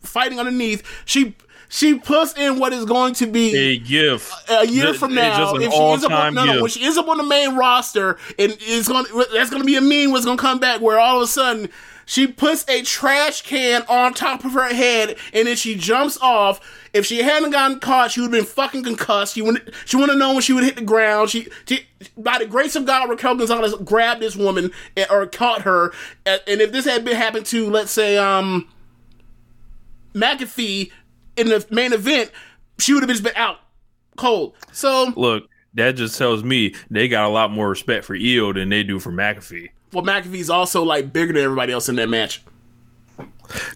fighting 0.00 0.38
underneath. 0.38 0.82
She 1.04 1.36
she 1.68 1.98
puts 1.98 2.36
in 2.36 2.58
what 2.58 2.72
is 2.72 2.84
going 2.84 3.14
to 3.14 3.26
be 3.26 3.56
a 3.56 3.78
gift 3.78 4.32
a 4.48 4.66
year 4.66 4.94
from 4.94 5.14
now. 5.14 5.54
If 5.56 5.72
she 5.72 5.78
ends 5.82 6.04
up 6.04 6.12
on, 6.12 6.34
no, 6.34 6.44
no, 6.44 6.62
when 6.62 6.70
she 6.70 6.84
ends 6.84 6.98
up 6.98 7.08
on 7.08 7.16
the 7.18 7.24
main 7.24 7.56
roster, 7.56 8.18
and 8.38 8.56
it's 8.60 8.88
going 8.88 9.04
that's 9.32 9.50
going 9.50 9.62
to 9.62 9.66
be 9.66 9.76
a 9.76 9.80
meme. 9.80 10.12
What's 10.12 10.24
going 10.24 10.36
to 10.36 10.42
come 10.42 10.58
back 10.58 10.80
where 10.80 10.98
all 10.98 11.16
of 11.16 11.22
a 11.22 11.26
sudden 11.26 11.68
she 12.08 12.28
puts 12.28 12.64
a 12.68 12.82
trash 12.82 13.42
can 13.42 13.82
on 13.88 14.14
top 14.14 14.44
of 14.44 14.52
her 14.52 14.72
head, 14.72 15.16
and 15.32 15.48
then 15.48 15.56
she 15.56 15.74
jumps 15.74 16.16
off. 16.20 16.60
If 16.92 17.04
she 17.04 17.20
hadn't 17.20 17.50
gotten 17.50 17.80
caught, 17.80 18.12
she 18.12 18.20
would 18.20 18.32
have 18.32 18.44
been 18.44 18.46
fucking 18.46 18.84
concussed. 18.84 19.34
She 19.34 19.42
wouldn't. 19.42 19.68
She 19.84 19.96
wouldn't 19.96 20.12
have 20.12 20.18
known 20.18 20.36
when 20.36 20.42
she 20.42 20.52
would 20.52 20.64
hit 20.64 20.76
the 20.76 20.82
ground. 20.82 21.30
She, 21.30 21.48
she, 21.66 21.80
by 22.16 22.38
the 22.38 22.46
grace 22.46 22.76
of 22.76 22.86
God, 22.86 23.10
Raquel 23.10 23.34
Gonzalez 23.34 23.74
grabbed 23.84 24.22
this 24.22 24.36
woman 24.36 24.70
or 25.10 25.26
caught 25.26 25.62
her. 25.62 25.92
And 26.24 26.60
if 26.60 26.70
this 26.70 26.84
had 26.84 27.04
been 27.04 27.16
happened 27.16 27.44
to, 27.46 27.68
let's 27.68 27.90
say, 27.90 28.16
um, 28.16 28.68
McAfee, 30.14 30.92
in 31.36 31.48
the 31.48 31.64
main 31.70 31.92
event, 31.92 32.30
she 32.78 32.92
would 32.92 33.02
have 33.02 33.10
just 33.10 33.22
been 33.22 33.36
out 33.36 33.58
cold. 34.16 34.54
So 34.72 35.12
look, 35.16 35.48
that 35.74 35.96
just 35.96 36.18
tells 36.18 36.42
me 36.42 36.74
they 36.90 37.08
got 37.08 37.26
a 37.26 37.28
lot 37.28 37.50
more 37.50 37.68
respect 37.68 38.04
for 38.04 38.16
Io 38.16 38.52
than 38.52 38.68
they 38.68 38.82
do 38.82 38.98
for 38.98 39.12
McAfee. 39.12 39.70
Well, 39.92 40.04
McAfee's 40.04 40.50
also 40.50 40.82
like 40.82 41.12
bigger 41.12 41.32
than 41.32 41.42
everybody 41.42 41.72
else 41.72 41.88
in 41.88 41.96
that 41.96 42.08
match. 42.08 42.42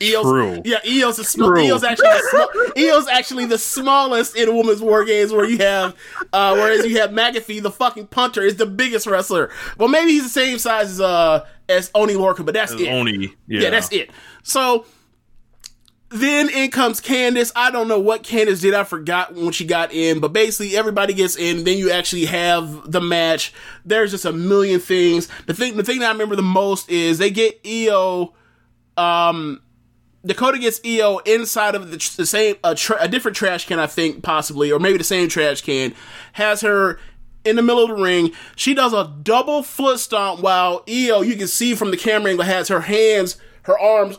Io's, 0.02 0.22
True. 0.22 0.62
Yeah, 0.64 0.78
Io's, 0.84 1.18
a 1.18 1.24
sm- 1.24 1.44
Io's 1.44 1.84
actually 1.84 2.08
the 2.08 2.28
sm- 2.30 2.78
Io's 2.78 3.08
actually 3.08 3.44
the 3.46 3.58
smallest 3.58 4.36
in 4.36 4.48
a 4.48 4.54
women's 4.54 4.80
war 4.80 5.04
games. 5.04 5.32
Where 5.32 5.44
you 5.44 5.58
have, 5.58 5.96
uh, 6.32 6.54
whereas 6.54 6.84
you 6.86 7.00
have 7.00 7.10
McAfee, 7.10 7.62
the 7.62 7.70
fucking 7.70 8.08
punter, 8.08 8.42
is 8.42 8.56
the 8.56 8.66
biggest 8.66 9.06
wrestler. 9.06 9.50
Well, 9.78 9.88
maybe 9.88 10.10
he's 10.10 10.24
the 10.24 10.28
same 10.28 10.58
size 10.58 10.90
as 10.90 11.00
uh 11.00 11.46
as 11.68 11.90
Oni 11.94 12.14
Lorcan, 12.14 12.44
but 12.44 12.54
that's 12.54 12.72
as 12.72 12.80
it. 12.80 12.88
Oni, 12.88 13.34
yeah. 13.46 13.60
yeah, 13.62 13.70
that's 13.70 13.92
it. 13.92 14.10
So 14.42 14.86
then 16.10 16.50
in 16.50 16.70
comes 16.70 17.00
Candice. 17.00 17.52
I 17.54 17.70
don't 17.70 17.86
know 17.86 18.00
what 18.00 18.24
Candice 18.24 18.60
did. 18.60 18.74
I 18.74 18.82
forgot 18.82 19.34
when 19.34 19.52
she 19.52 19.64
got 19.64 19.92
in, 19.92 20.18
but 20.18 20.32
basically 20.32 20.76
everybody 20.76 21.14
gets 21.14 21.36
in. 21.36 21.62
Then 21.62 21.78
you 21.78 21.90
actually 21.90 22.26
have 22.26 22.90
the 22.90 23.00
match. 23.00 23.52
There's 23.84 24.10
just 24.10 24.24
a 24.24 24.32
million 24.32 24.80
things. 24.80 25.28
The 25.46 25.54
thing, 25.54 25.76
the 25.76 25.84
thing 25.84 26.00
that 26.00 26.08
I 26.08 26.12
remember 26.12 26.34
the 26.34 26.42
most 26.42 26.90
is 26.90 27.18
they 27.18 27.30
get 27.30 27.60
Io. 27.64 28.34
Um, 28.96 29.62
Dakota 30.26 30.58
gets 30.58 30.80
Io 30.84 31.18
inside 31.18 31.76
of 31.76 31.92
the, 31.92 31.96
the 32.16 32.26
same 32.26 32.56
a, 32.64 32.74
tra- 32.74 32.98
a 33.00 33.08
different 33.08 33.36
trash 33.36 33.66
can, 33.66 33.78
I 33.78 33.86
think 33.86 34.22
possibly, 34.22 34.72
or 34.72 34.80
maybe 34.80 34.98
the 34.98 35.04
same 35.04 35.28
trash 35.28 35.60
can. 35.60 35.94
Has 36.32 36.60
her 36.62 36.98
in 37.44 37.54
the 37.54 37.62
middle 37.62 37.84
of 37.84 37.88
the 37.88 38.02
ring. 38.02 38.32
She 38.56 38.74
does 38.74 38.92
a 38.92 39.14
double 39.22 39.62
foot 39.62 40.00
stomp 40.00 40.40
while 40.40 40.82
Io, 40.88 41.22
you 41.22 41.36
can 41.36 41.46
see 41.46 41.76
from 41.76 41.92
the 41.92 41.96
camera 41.96 42.30
angle, 42.30 42.44
has 42.44 42.66
her 42.66 42.80
hands, 42.80 43.38
her 43.62 43.78
arms 43.78 44.18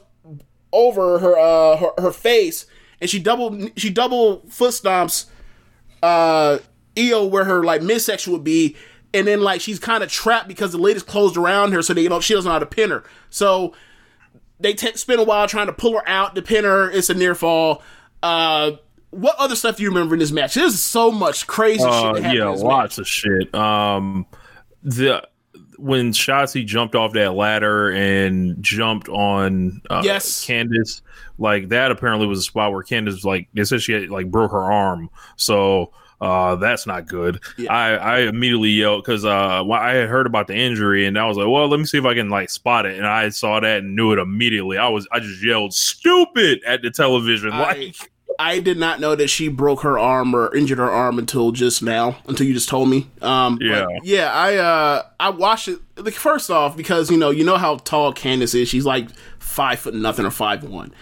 over 0.73 1.19
her 1.19 1.37
uh 1.37 1.77
her, 1.77 1.89
her 1.99 2.11
face 2.11 2.65
and 2.99 3.09
she 3.09 3.19
double 3.19 3.69
she 3.75 3.89
double 3.89 4.41
foot 4.47 4.71
stomps 4.71 5.25
uh 6.03 6.57
Io 6.97 7.25
where 7.25 7.45
her 7.45 7.63
like 7.63 7.81
midsection 7.81 8.33
would 8.33 8.43
be 8.43 8.75
and 9.13 9.27
then 9.27 9.41
like 9.41 9.61
she's 9.61 9.79
kind 9.79 10.03
of 10.03 10.09
trapped 10.09 10.47
because 10.47 10.71
the 10.71 10.77
lid 10.77 10.97
is 10.97 11.03
closed 11.03 11.37
around 11.37 11.73
her 11.73 11.81
so 11.81 11.93
they 11.93 12.01
you 12.03 12.09
know 12.09 12.19
she 12.19 12.33
doesn't 12.33 12.47
know 12.47 12.53
how 12.53 12.59
to 12.59 12.65
pin 12.65 12.89
her. 12.89 13.03
So 13.29 13.73
they 14.59 14.73
t- 14.73 14.95
spend 14.95 15.19
a 15.19 15.23
while 15.23 15.47
trying 15.47 15.67
to 15.67 15.73
pull 15.73 15.93
her 15.93 16.07
out 16.07 16.35
to 16.35 16.41
pin 16.41 16.63
her. 16.63 16.89
It's 16.89 17.09
a 17.09 17.13
near 17.13 17.35
fall. 17.35 17.81
Uh 18.23 18.71
what 19.09 19.35
other 19.37 19.55
stuff 19.55 19.77
do 19.77 19.83
you 19.83 19.89
remember 19.89 20.15
in 20.15 20.19
this 20.19 20.31
match? 20.31 20.53
There's 20.53 20.79
so 20.79 21.11
much 21.11 21.47
crazy 21.47 21.83
uh, 21.83 22.15
shit 22.15 22.35
yeah 22.35 22.49
lots 22.49 22.97
match. 22.97 22.99
of 22.99 23.07
shit. 23.07 23.53
Um 23.53 24.25
the 24.83 25.27
when 25.81 26.11
Shotzi 26.11 26.65
jumped 26.65 26.95
off 26.95 27.13
that 27.13 27.33
ladder 27.33 27.91
and 27.91 28.61
jumped 28.61 29.09
on 29.09 29.81
uh, 29.89 30.01
yes. 30.03 30.45
Candice, 30.45 31.01
like 31.37 31.69
that 31.69 31.91
apparently 31.91 32.27
was 32.27 32.39
a 32.39 32.43
spot 32.43 32.71
where 32.71 32.83
Candice 32.83 33.25
like 33.25 33.47
they 33.53 33.63
said 33.63 33.81
she 33.81 33.93
had, 33.93 34.09
like 34.09 34.29
broke 34.29 34.51
her 34.51 34.71
arm, 34.71 35.09
so 35.35 35.91
uh, 36.21 36.55
that's 36.55 36.85
not 36.85 37.07
good. 37.07 37.41
Yeah. 37.57 37.73
I, 37.73 37.95
I 37.95 38.19
immediately 38.19 38.69
yelled 38.69 39.03
because 39.03 39.25
uh, 39.25 39.63
I 39.71 39.93
had 39.93 40.07
heard 40.07 40.27
about 40.27 40.45
the 40.45 40.55
injury 40.55 41.07
and 41.07 41.17
I 41.17 41.25
was 41.25 41.35
like, 41.35 41.47
well, 41.47 41.67
let 41.67 41.79
me 41.79 41.85
see 41.85 41.97
if 41.97 42.05
I 42.05 42.13
can 42.13 42.29
like 42.29 42.51
spot 42.51 42.85
it. 42.85 42.95
And 42.95 43.07
I 43.07 43.29
saw 43.29 43.59
that 43.59 43.79
and 43.79 43.95
knew 43.95 44.11
it 44.11 44.19
immediately. 44.19 44.77
I 44.77 44.87
was 44.87 45.07
I 45.11 45.19
just 45.19 45.43
yelled 45.43 45.73
stupid 45.73 46.61
at 46.63 46.83
the 46.83 46.91
television. 46.91 47.51
I, 47.51 47.73
like 47.73 48.10
I 48.39 48.59
did 48.59 48.77
not 48.77 48.99
know 48.99 49.15
that 49.15 49.29
she 49.29 49.47
broke 49.47 49.81
her 49.81 49.99
arm 49.99 50.33
or 50.33 50.53
injured 50.55 50.77
her 50.77 50.89
arm 50.89 51.19
until 51.19 51.51
just 51.51 51.83
now, 51.83 52.17
until 52.27 52.47
you 52.47 52.53
just 52.53 52.69
told 52.69 52.89
me. 52.89 53.09
Um, 53.21 53.57
yeah, 53.61 53.85
yeah. 54.03 54.31
I 54.33 54.55
uh, 54.57 55.03
I 55.19 55.29
watched 55.29 55.67
it. 55.67 55.79
Like, 55.97 56.13
first 56.13 56.49
off, 56.49 56.75
because 56.75 57.11
you 57.11 57.17
know, 57.17 57.29
you 57.29 57.43
know 57.43 57.57
how 57.57 57.77
tall 57.77 58.13
Candice 58.13 58.55
is. 58.55 58.67
She's 58.67 58.85
like 58.85 59.09
five 59.39 59.79
foot 59.79 59.93
nothing 59.93 60.25
or 60.25 60.31
five 60.31 60.63
one. 60.63 60.93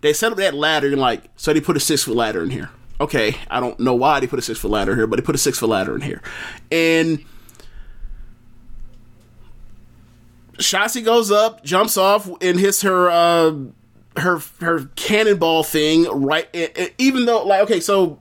They 0.00 0.12
set 0.12 0.32
up 0.32 0.38
that 0.38 0.54
ladder 0.54 0.88
and 0.88 1.00
like, 1.00 1.24
so 1.36 1.52
they 1.52 1.60
put 1.60 1.76
a 1.76 1.80
six 1.80 2.02
foot 2.02 2.16
ladder 2.16 2.42
in 2.42 2.50
here. 2.50 2.70
okay, 3.00 3.36
I 3.50 3.60
don't 3.60 3.78
know 3.80 3.94
why 3.94 4.20
they 4.20 4.26
put 4.26 4.38
a 4.38 4.42
six 4.42 4.58
foot 4.58 4.70
ladder 4.70 4.94
here, 4.94 5.06
but 5.06 5.16
they 5.16 5.22
put 5.22 5.34
a 5.34 5.38
six 5.38 5.58
foot 5.58 5.68
ladder 5.68 5.94
in 5.94 6.00
here, 6.02 6.22
and 6.70 7.24
Shotzi 10.58 11.04
goes 11.04 11.30
up, 11.32 11.64
jumps 11.64 11.96
off, 11.96 12.28
and 12.40 12.58
hits 12.60 12.82
her 12.82 13.10
uh, 13.10 13.54
her 14.16 14.40
her 14.60 14.86
cannonball 14.96 15.62
thing 15.62 16.04
right. 16.04 16.48
and- 16.54 16.70
and 16.76 16.90
even 16.98 17.24
though, 17.26 17.44
like, 17.44 17.62
okay, 17.62 17.80
so 17.80 18.18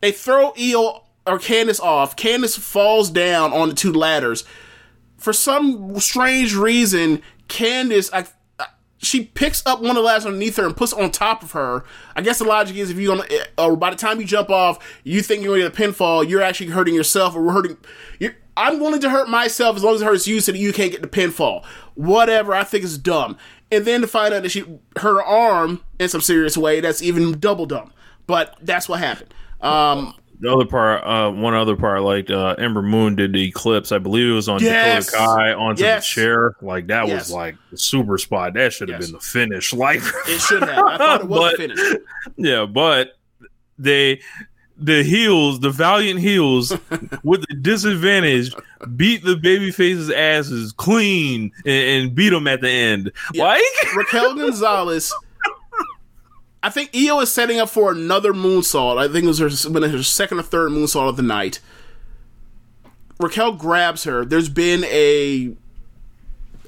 they 0.00 0.12
throw 0.12 0.52
Eel 0.58 1.04
or 1.26 1.38
Candice 1.38 1.80
off. 1.80 2.16
Candice 2.16 2.58
falls 2.58 3.10
down 3.10 3.52
on 3.52 3.68
the 3.68 3.74
two 3.74 3.92
ladders. 3.92 4.44
For 5.18 5.32
some 5.32 6.00
strange 6.00 6.56
reason, 6.56 7.22
Candice, 7.48 8.10
I, 8.12 8.26
she 8.98 9.24
picks 9.24 9.64
up 9.66 9.80
one 9.80 9.90
of 9.90 9.96
the 9.96 10.02
ladders 10.02 10.26
underneath 10.26 10.56
her 10.56 10.66
and 10.66 10.76
puts 10.76 10.92
it 10.92 10.98
on 10.98 11.10
top 11.10 11.42
of 11.42 11.52
her. 11.52 11.84
I 12.16 12.22
guess 12.22 12.38
the 12.38 12.44
logic 12.44 12.76
is 12.76 12.90
if 12.90 12.98
you 12.98 13.08
don't, 13.08 13.32
or 13.58 13.72
uh, 13.72 13.76
by 13.76 13.90
the 13.90 13.96
time 13.96 14.20
you 14.20 14.26
jump 14.26 14.50
off, 14.50 14.78
you 15.04 15.22
think 15.22 15.42
you're 15.42 15.56
going 15.56 15.70
to 15.70 15.76
get 15.76 15.88
a 15.88 15.92
pinfall, 15.92 16.28
you're 16.28 16.42
actually 16.42 16.68
hurting 16.70 16.94
yourself 16.94 17.36
or 17.36 17.52
hurting. 17.52 17.76
You're, 18.18 18.34
I'm 18.56 18.80
willing 18.80 19.00
to 19.00 19.10
hurt 19.10 19.28
myself 19.28 19.76
as 19.76 19.84
long 19.84 19.94
as 19.94 20.02
it 20.02 20.04
hurts 20.04 20.26
you 20.26 20.40
so 20.40 20.52
that 20.52 20.58
you 20.58 20.72
can't 20.72 20.90
get 20.92 21.02
the 21.02 21.08
pinfall. 21.08 21.64
Whatever, 21.94 22.54
I 22.54 22.64
think 22.64 22.84
is 22.84 22.98
dumb. 22.98 23.36
And 23.72 23.84
then 23.84 24.02
to 24.02 24.06
find 24.06 24.32
out 24.34 24.42
that 24.44 24.50
she 24.50 24.64
her 24.98 25.20
arm 25.22 25.80
in 25.98 26.08
some 26.08 26.20
serious 26.20 26.56
way, 26.56 26.80
that's 26.80 27.02
even 27.02 27.40
double 27.40 27.66
dumb. 27.66 27.92
But 28.28 28.56
that's 28.62 28.88
what 28.88 29.00
happened. 29.00 29.32
Um, 29.60 30.14
The 30.40 30.52
other 30.52 30.64
part, 30.66 31.02
uh, 31.04 31.30
one 31.32 31.54
other 31.54 31.74
part, 31.76 32.02
like 32.02 32.28
uh, 32.30 32.54
Ember 32.58 32.82
Moon 32.82 33.16
did 33.16 33.32
the 33.32 33.44
eclipse. 33.48 33.90
I 33.92 33.98
believe 33.98 34.30
it 34.30 34.34
was 34.34 34.48
on 34.48 34.60
Yes. 34.60 35.06
Dakota 35.06 35.24
Kai 35.26 35.52
onto 35.54 35.82
Yes. 35.82 36.04
the 36.08 36.20
chair. 36.20 36.54
Like 36.60 36.88
that 36.88 37.06
Yes. 37.08 37.28
was 37.28 37.30
like 37.32 37.56
the 37.70 37.78
super 37.78 38.18
spot. 38.18 38.54
That 38.54 38.72
should 38.72 38.88
have 38.90 39.00
Yes. 39.00 39.10
been 39.10 39.14
the 39.18 39.24
finish. 39.24 39.72
Like 39.82 40.00
it 40.28 40.40
should 40.40 40.62
have. 40.62 40.84
I 40.84 40.98
thought 40.98 41.20
it 41.22 41.28
was 41.28 41.40
But- 41.40 41.54
a 41.54 41.56
finish. 41.56 41.78
yeah, 42.36 42.66
but 42.66 43.12
they 43.78 44.20
the 44.84 45.02
heels, 45.02 45.60
the 45.60 45.70
valiant 45.70 46.20
heels, 46.20 46.70
with 47.22 47.46
the 47.48 47.54
disadvantage, 47.60 48.54
beat 48.96 49.24
the 49.24 49.36
baby 49.36 49.70
faces' 49.70 50.10
asses 50.10 50.72
clean 50.72 51.52
and, 51.64 52.04
and 52.04 52.14
beat 52.14 52.30
them 52.30 52.48
at 52.48 52.60
the 52.60 52.70
end. 52.70 53.12
Yeah. 53.32 53.44
Like 53.44 53.62
Raquel 53.96 54.34
Gonzalez. 54.34 55.12
I 56.64 56.70
think 56.70 56.90
Io 56.94 57.18
is 57.20 57.32
setting 57.32 57.58
up 57.58 57.68
for 57.68 57.90
another 57.90 58.32
moonsault. 58.32 58.96
I 58.96 59.12
think 59.12 59.24
it 59.24 59.28
was 59.28 59.38
her, 59.38 59.48
her 59.48 60.02
second 60.02 60.38
or 60.38 60.42
third 60.42 60.70
moonsault 60.70 61.08
of 61.08 61.16
the 61.16 61.22
night. 61.22 61.60
Raquel 63.18 63.52
grabs 63.52 64.04
her. 64.04 64.24
There's 64.24 64.48
been 64.48 64.84
a 64.84 65.54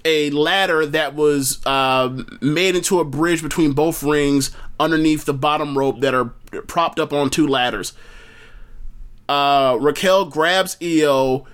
a 0.05 0.31
ladder 0.31 0.85
that 0.85 1.15
was 1.15 1.65
uh, 1.65 2.25
made 2.43 2.77
into 2.77 3.01
a 3.01 3.05
bridge 3.05 3.43
between 3.43 3.73
both 3.73 4.03
rings 4.03 4.51
underneath 4.79 5.25
the 5.25 5.33
bottom 5.33 5.79
rope 5.79 6.01
that 6.01 6.15
are 6.15 6.35
propped 6.63 6.99
up 6.99 7.13
on 7.13 7.31
two 7.31 7.47
ladders. 7.47 7.93
Uh, 9.29 9.77
Raquel 9.81 10.27
grabs 10.27 10.77
Io 10.83 11.47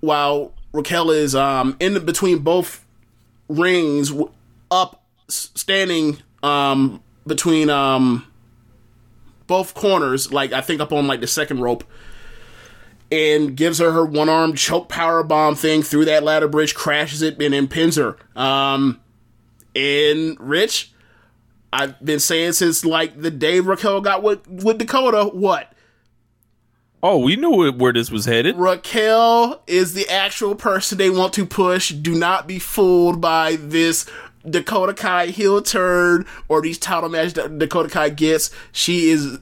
while 0.00 0.52
Raquel 0.72 1.10
is 1.10 1.34
um, 1.34 1.76
in 1.80 2.04
between 2.04 2.38
both 2.40 2.84
rings 3.48 4.12
up 4.70 5.02
standing 5.28 6.18
um 6.42 7.02
between 7.26 7.70
um 7.70 8.26
both 9.46 9.74
corners 9.74 10.32
like 10.32 10.52
i 10.52 10.60
think 10.60 10.80
up 10.80 10.92
on 10.92 11.06
like 11.06 11.20
the 11.20 11.26
second 11.26 11.60
rope 11.60 11.84
and 13.10 13.56
gives 13.56 13.78
her 13.78 13.92
her 13.92 14.04
one 14.04 14.28
arm 14.28 14.54
choke 14.54 14.88
power 14.88 15.22
bomb 15.22 15.54
thing 15.54 15.82
through 15.82 16.04
that 16.04 16.22
ladder 16.22 16.48
bridge 16.48 16.74
crashes 16.74 17.22
it 17.22 17.40
and 17.40 17.54
then 17.54 17.68
pins 17.68 17.96
her 17.96 18.16
um 18.34 19.00
and 19.74 20.38
rich 20.40 20.92
i've 21.72 21.98
been 22.04 22.20
saying 22.20 22.52
since 22.52 22.84
like 22.84 23.20
the 23.20 23.30
day 23.30 23.60
raquel 23.60 24.00
got 24.00 24.22
with 24.22 24.46
with 24.48 24.78
dakota 24.78 25.24
what 25.24 25.72
Oh, 27.02 27.18
we 27.18 27.36
knew 27.36 27.70
where 27.70 27.92
this 27.92 28.10
was 28.10 28.24
headed. 28.24 28.56
Raquel 28.56 29.62
is 29.68 29.94
the 29.94 30.08
actual 30.08 30.56
person 30.56 30.98
they 30.98 31.08
want 31.08 31.34
to 31.34 31.46
push. 31.46 31.90
Do 31.90 32.14
not 32.16 32.48
be 32.48 32.58
fooled 32.58 33.20
by 33.20 33.56
this 33.56 34.06
Dakota 34.48 34.94
Kai 34.94 35.26
heel 35.26 35.62
turn 35.62 36.26
or 36.48 36.60
these 36.62 36.78
title 36.78 37.08
matches 37.08 37.34
that 37.34 37.58
Dakota 37.58 37.88
Kai 37.88 38.08
gets. 38.08 38.50
She 38.72 39.10
is 39.10 39.38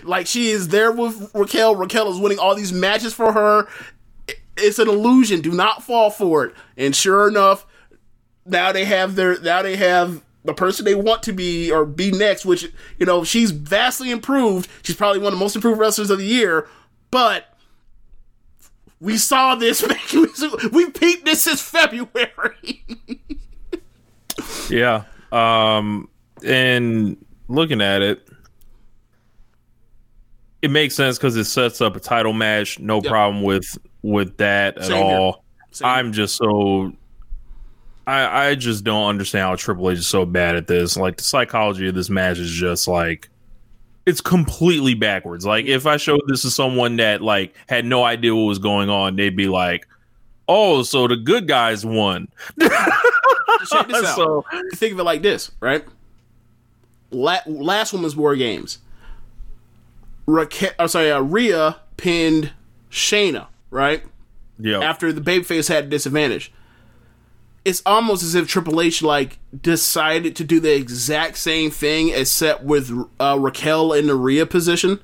like 0.04 0.26
she 0.26 0.48
is 0.48 0.68
there 0.68 0.92
with 0.92 1.30
Raquel. 1.34 1.76
Raquel 1.76 2.10
is 2.10 2.18
winning 2.18 2.38
all 2.38 2.54
these 2.54 2.72
matches 2.72 3.12
for 3.12 3.32
her. 3.32 3.68
It's 4.56 4.78
an 4.78 4.88
illusion. 4.88 5.42
Do 5.42 5.52
not 5.52 5.82
fall 5.82 6.10
for 6.10 6.46
it. 6.46 6.54
And 6.78 6.96
sure 6.96 7.28
enough, 7.28 7.66
now 8.46 8.72
they 8.72 8.86
have 8.86 9.14
their 9.14 9.38
now 9.40 9.60
they 9.60 9.76
have 9.76 10.23
the 10.44 10.54
person 10.54 10.84
they 10.84 10.94
want 10.94 11.22
to 11.24 11.32
be 11.32 11.70
or 11.72 11.84
be 11.86 12.10
next, 12.10 12.44
which 12.44 12.70
you 12.98 13.06
know 13.06 13.24
she's 13.24 13.50
vastly 13.50 14.10
improved. 14.10 14.68
She's 14.82 14.96
probably 14.96 15.20
one 15.20 15.32
of 15.32 15.38
the 15.38 15.42
most 15.44 15.56
improved 15.56 15.78
wrestlers 15.80 16.10
of 16.10 16.18
the 16.18 16.26
year, 16.26 16.68
but 17.10 17.46
we 19.00 19.16
saw 19.18 19.54
this. 19.54 19.82
we 20.72 20.90
peeped 20.90 21.24
this 21.24 21.42
since 21.42 21.60
February. 21.60 22.84
Yeah. 24.68 25.04
Um 25.30 26.08
and 26.44 27.24
looking 27.48 27.80
at 27.80 28.02
it 28.02 28.26
it 30.62 30.70
makes 30.70 30.94
sense 30.94 31.18
cuz 31.18 31.36
it 31.36 31.44
sets 31.44 31.80
up 31.80 31.94
a 31.96 32.00
title 32.00 32.32
match, 32.32 32.78
no 32.78 32.96
Yep. 32.96 33.04
problem 33.04 33.42
with 33.42 33.78
with 34.02 34.36
that 34.38 34.78
at 34.78 34.84
Same 34.86 35.04
all. 35.06 35.44
I'm 35.82 36.12
just 36.12 36.36
so 36.36 36.92
I 38.06 38.48
I 38.48 38.54
just 38.54 38.84
don't 38.84 39.08
understand 39.08 39.42
how 39.48 39.56
Triple 39.56 39.90
H 39.90 39.98
is 39.98 40.06
so 40.06 40.24
bad 40.26 40.56
at 40.56 40.66
this. 40.66 40.96
Like 40.96 41.16
the 41.16 41.24
psychology 41.24 41.88
of 41.88 41.94
this 41.94 42.10
match 42.10 42.38
is 42.38 42.50
just 42.50 42.86
like 42.88 43.28
it's 44.06 44.20
completely 44.20 44.94
backwards. 44.94 45.46
Like 45.46 45.64
if 45.66 45.86
I 45.86 45.96
showed 45.96 46.20
this 46.26 46.42
to 46.42 46.50
someone 46.50 46.96
that 46.96 47.22
like 47.22 47.54
had 47.68 47.84
no 47.84 48.04
idea 48.04 48.34
what 48.34 48.42
was 48.42 48.58
going 48.58 48.90
on, 48.90 49.16
they'd 49.16 49.36
be 49.36 49.48
like, 49.48 49.86
"Oh, 50.48 50.82
so 50.82 51.08
the 51.08 51.16
good 51.16 51.48
guys 51.48 51.86
won." 51.86 52.28
Check 52.60 52.70
this 53.88 54.04
out. 54.06 54.16
So- 54.16 54.44
Think 54.74 54.92
of 54.92 54.98
it 55.00 55.04
like 55.04 55.22
this, 55.22 55.50
right? 55.60 55.84
La- 57.10 57.40
last 57.46 57.92
woman's 57.94 58.14
war 58.16 58.36
games. 58.36 58.78
Raquel, 60.26 60.70
I'm 60.78 60.88
sorry, 60.88 61.10
uh, 61.12 61.20
Rhea 61.20 61.76
pinned 61.96 62.50
Shayna, 62.90 63.46
right? 63.70 64.02
Yeah. 64.58 64.78
after 64.80 65.12
the 65.12 65.20
babyface 65.20 65.68
had 65.68 65.84
a 65.84 65.88
disadvantage. 65.88 66.52
It's 67.64 67.82
almost 67.86 68.22
as 68.22 68.34
if 68.34 68.46
Triple 68.46 68.80
H 68.80 69.02
like 69.02 69.38
decided 69.58 70.36
to 70.36 70.44
do 70.44 70.60
the 70.60 70.74
exact 70.74 71.38
same 71.38 71.70
thing, 71.70 72.10
except 72.10 72.62
with 72.62 72.90
uh, 73.18 73.38
Raquel 73.40 73.92
in 73.92 74.06
the 74.06 74.14
Rhea 74.14 74.44
position. 74.46 75.00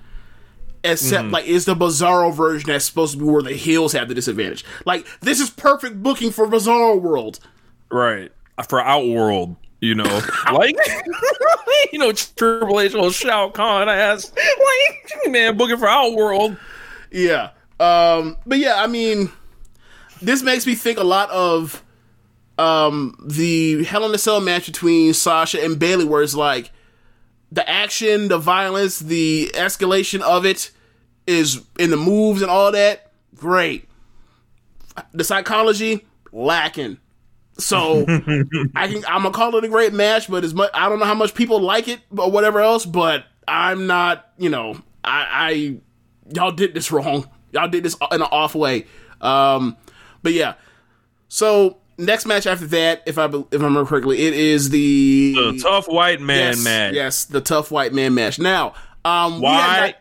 Except 0.83 1.29
like 1.29 1.47
it's 1.47 1.67
the 1.67 1.75
Bizarro 1.75 2.35
version 2.35 2.69
that's 2.69 2.87
supposed 2.87 3.13
to 3.13 3.19
be 3.19 3.25
where 3.25 3.43
the 3.43 3.53
heels 3.53 3.93
have 3.93 4.09
the 4.09 4.15
disadvantage. 4.15 4.65
Like 4.87 5.07
this 5.21 5.41
is 5.41 5.51
perfect 5.51 6.03
booking 6.03 6.31
for 6.31 6.47
Bizarro 6.47 7.01
World. 7.01 7.39
Right. 7.91 8.33
For 8.69 8.81
Outworld, 8.81 9.57
you 9.81 9.95
know. 9.95 10.21
like 10.53 10.77
you 11.93 11.99
know, 11.99 12.13
Triple 12.13 12.81
H 12.81 12.95
will 12.95 13.11
Shao 13.11 13.51
Kahn 13.51 13.89
ass. 13.89 14.33
Like 14.35 15.31
man, 15.31 15.57
booking 15.57 15.77
for 15.77 15.89
Outworld. 15.89 16.57
Yeah. 17.11 17.51
Um, 17.79 18.37
but 18.47 18.59
yeah, 18.59 18.83
I 18.83 18.87
mean, 18.87 19.31
this 20.23 20.43
makes 20.43 20.67
me 20.67 20.75
think 20.75 20.99
a 20.99 21.05
lot 21.05 21.31
of 21.31 21.83
um, 22.61 23.17
the 23.25 23.83
Hell 23.85 24.05
in 24.05 24.15
a 24.15 24.19
Cell 24.19 24.41
match 24.41 24.67
between 24.67 25.15
Sasha 25.15 25.65
and 25.65 25.79
Bailey, 25.79 26.05
where 26.05 26.23
it's 26.23 26.35
like 26.35 26.71
the 27.51 27.69
action, 27.69 28.29
the 28.29 28.37
violence, 28.37 28.99
the 28.99 29.51
escalation 29.55 30.21
of 30.21 30.45
it 30.45 30.71
is 31.27 31.65
in 31.79 31.91
the 31.91 31.97
moves 31.97 32.43
and 32.43 32.51
all 32.51 32.71
that. 32.73 33.13
Great. 33.35 33.89
The 35.13 35.25
psychology 35.25 36.07
lacking. 36.33 36.99
So 37.57 38.05
I 38.77 38.89
can 38.89 39.05
I'm 39.07 39.23
gonna 39.23 39.31
call 39.31 39.57
it 39.57 39.65
a 39.65 39.69
great 39.69 39.95
match, 39.95 40.31
but 40.31 40.45
as 40.45 40.53
much 40.53 40.71
I 40.75 40.91
don't 40.91 40.99
know 40.99 41.07
how 41.07 41.15
much 41.15 41.35
people 41.35 41.61
like 41.61 41.89
it 41.89 42.01
or 42.15 42.31
whatever 42.31 42.61
else, 42.61 42.85
but 42.85 43.25
I'm 43.49 43.87
not, 43.87 44.33
you 44.37 44.51
know, 44.51 44.83
I, 45.03 45.27
I 45.31 45.77
y'all 46.35 46.53
did 46.53 46.75
this 46.75 46.93
wrong. 46.93 47.27
Y'all 47.53 47.69
did 47.69 47.85
this 47.85 47.97
in 48.13 48.21
an 48.21 48.29
off 48.31 48.55
way. 48.55 48.87
Um, 49.23 49.79
but 50.23 50.35
yeah. 50.35 50.55
So 51.29 51.79
next 52.01 52.27
match 52.27 52.47
after 52.47 52.67
that, 52.69 53.03
if 53.07 53.19
I 53.19 53.27
if 53.27 53.35
I 53.53 53.57
remember 53.57 53.87
correctly, 53.87 54.21
it 54.27 54.35
is 54.35 54.71
the, 54.71 55.35
The 55.35 55.61
tough 55.63 55.89
white 55.89 56.21
man 56.21 56.55
yes, 56.55 56.65
match. 56.65 56.95
Yes, 56.95 57.25
the 57.25 57.41
tough 57.41 57.71
white 57.71 57.93
man 57.93 58.15
match. 58.15 58.39
Now, 58.39 58.75
um, 59.05 59.41
Why? 59.41 59.95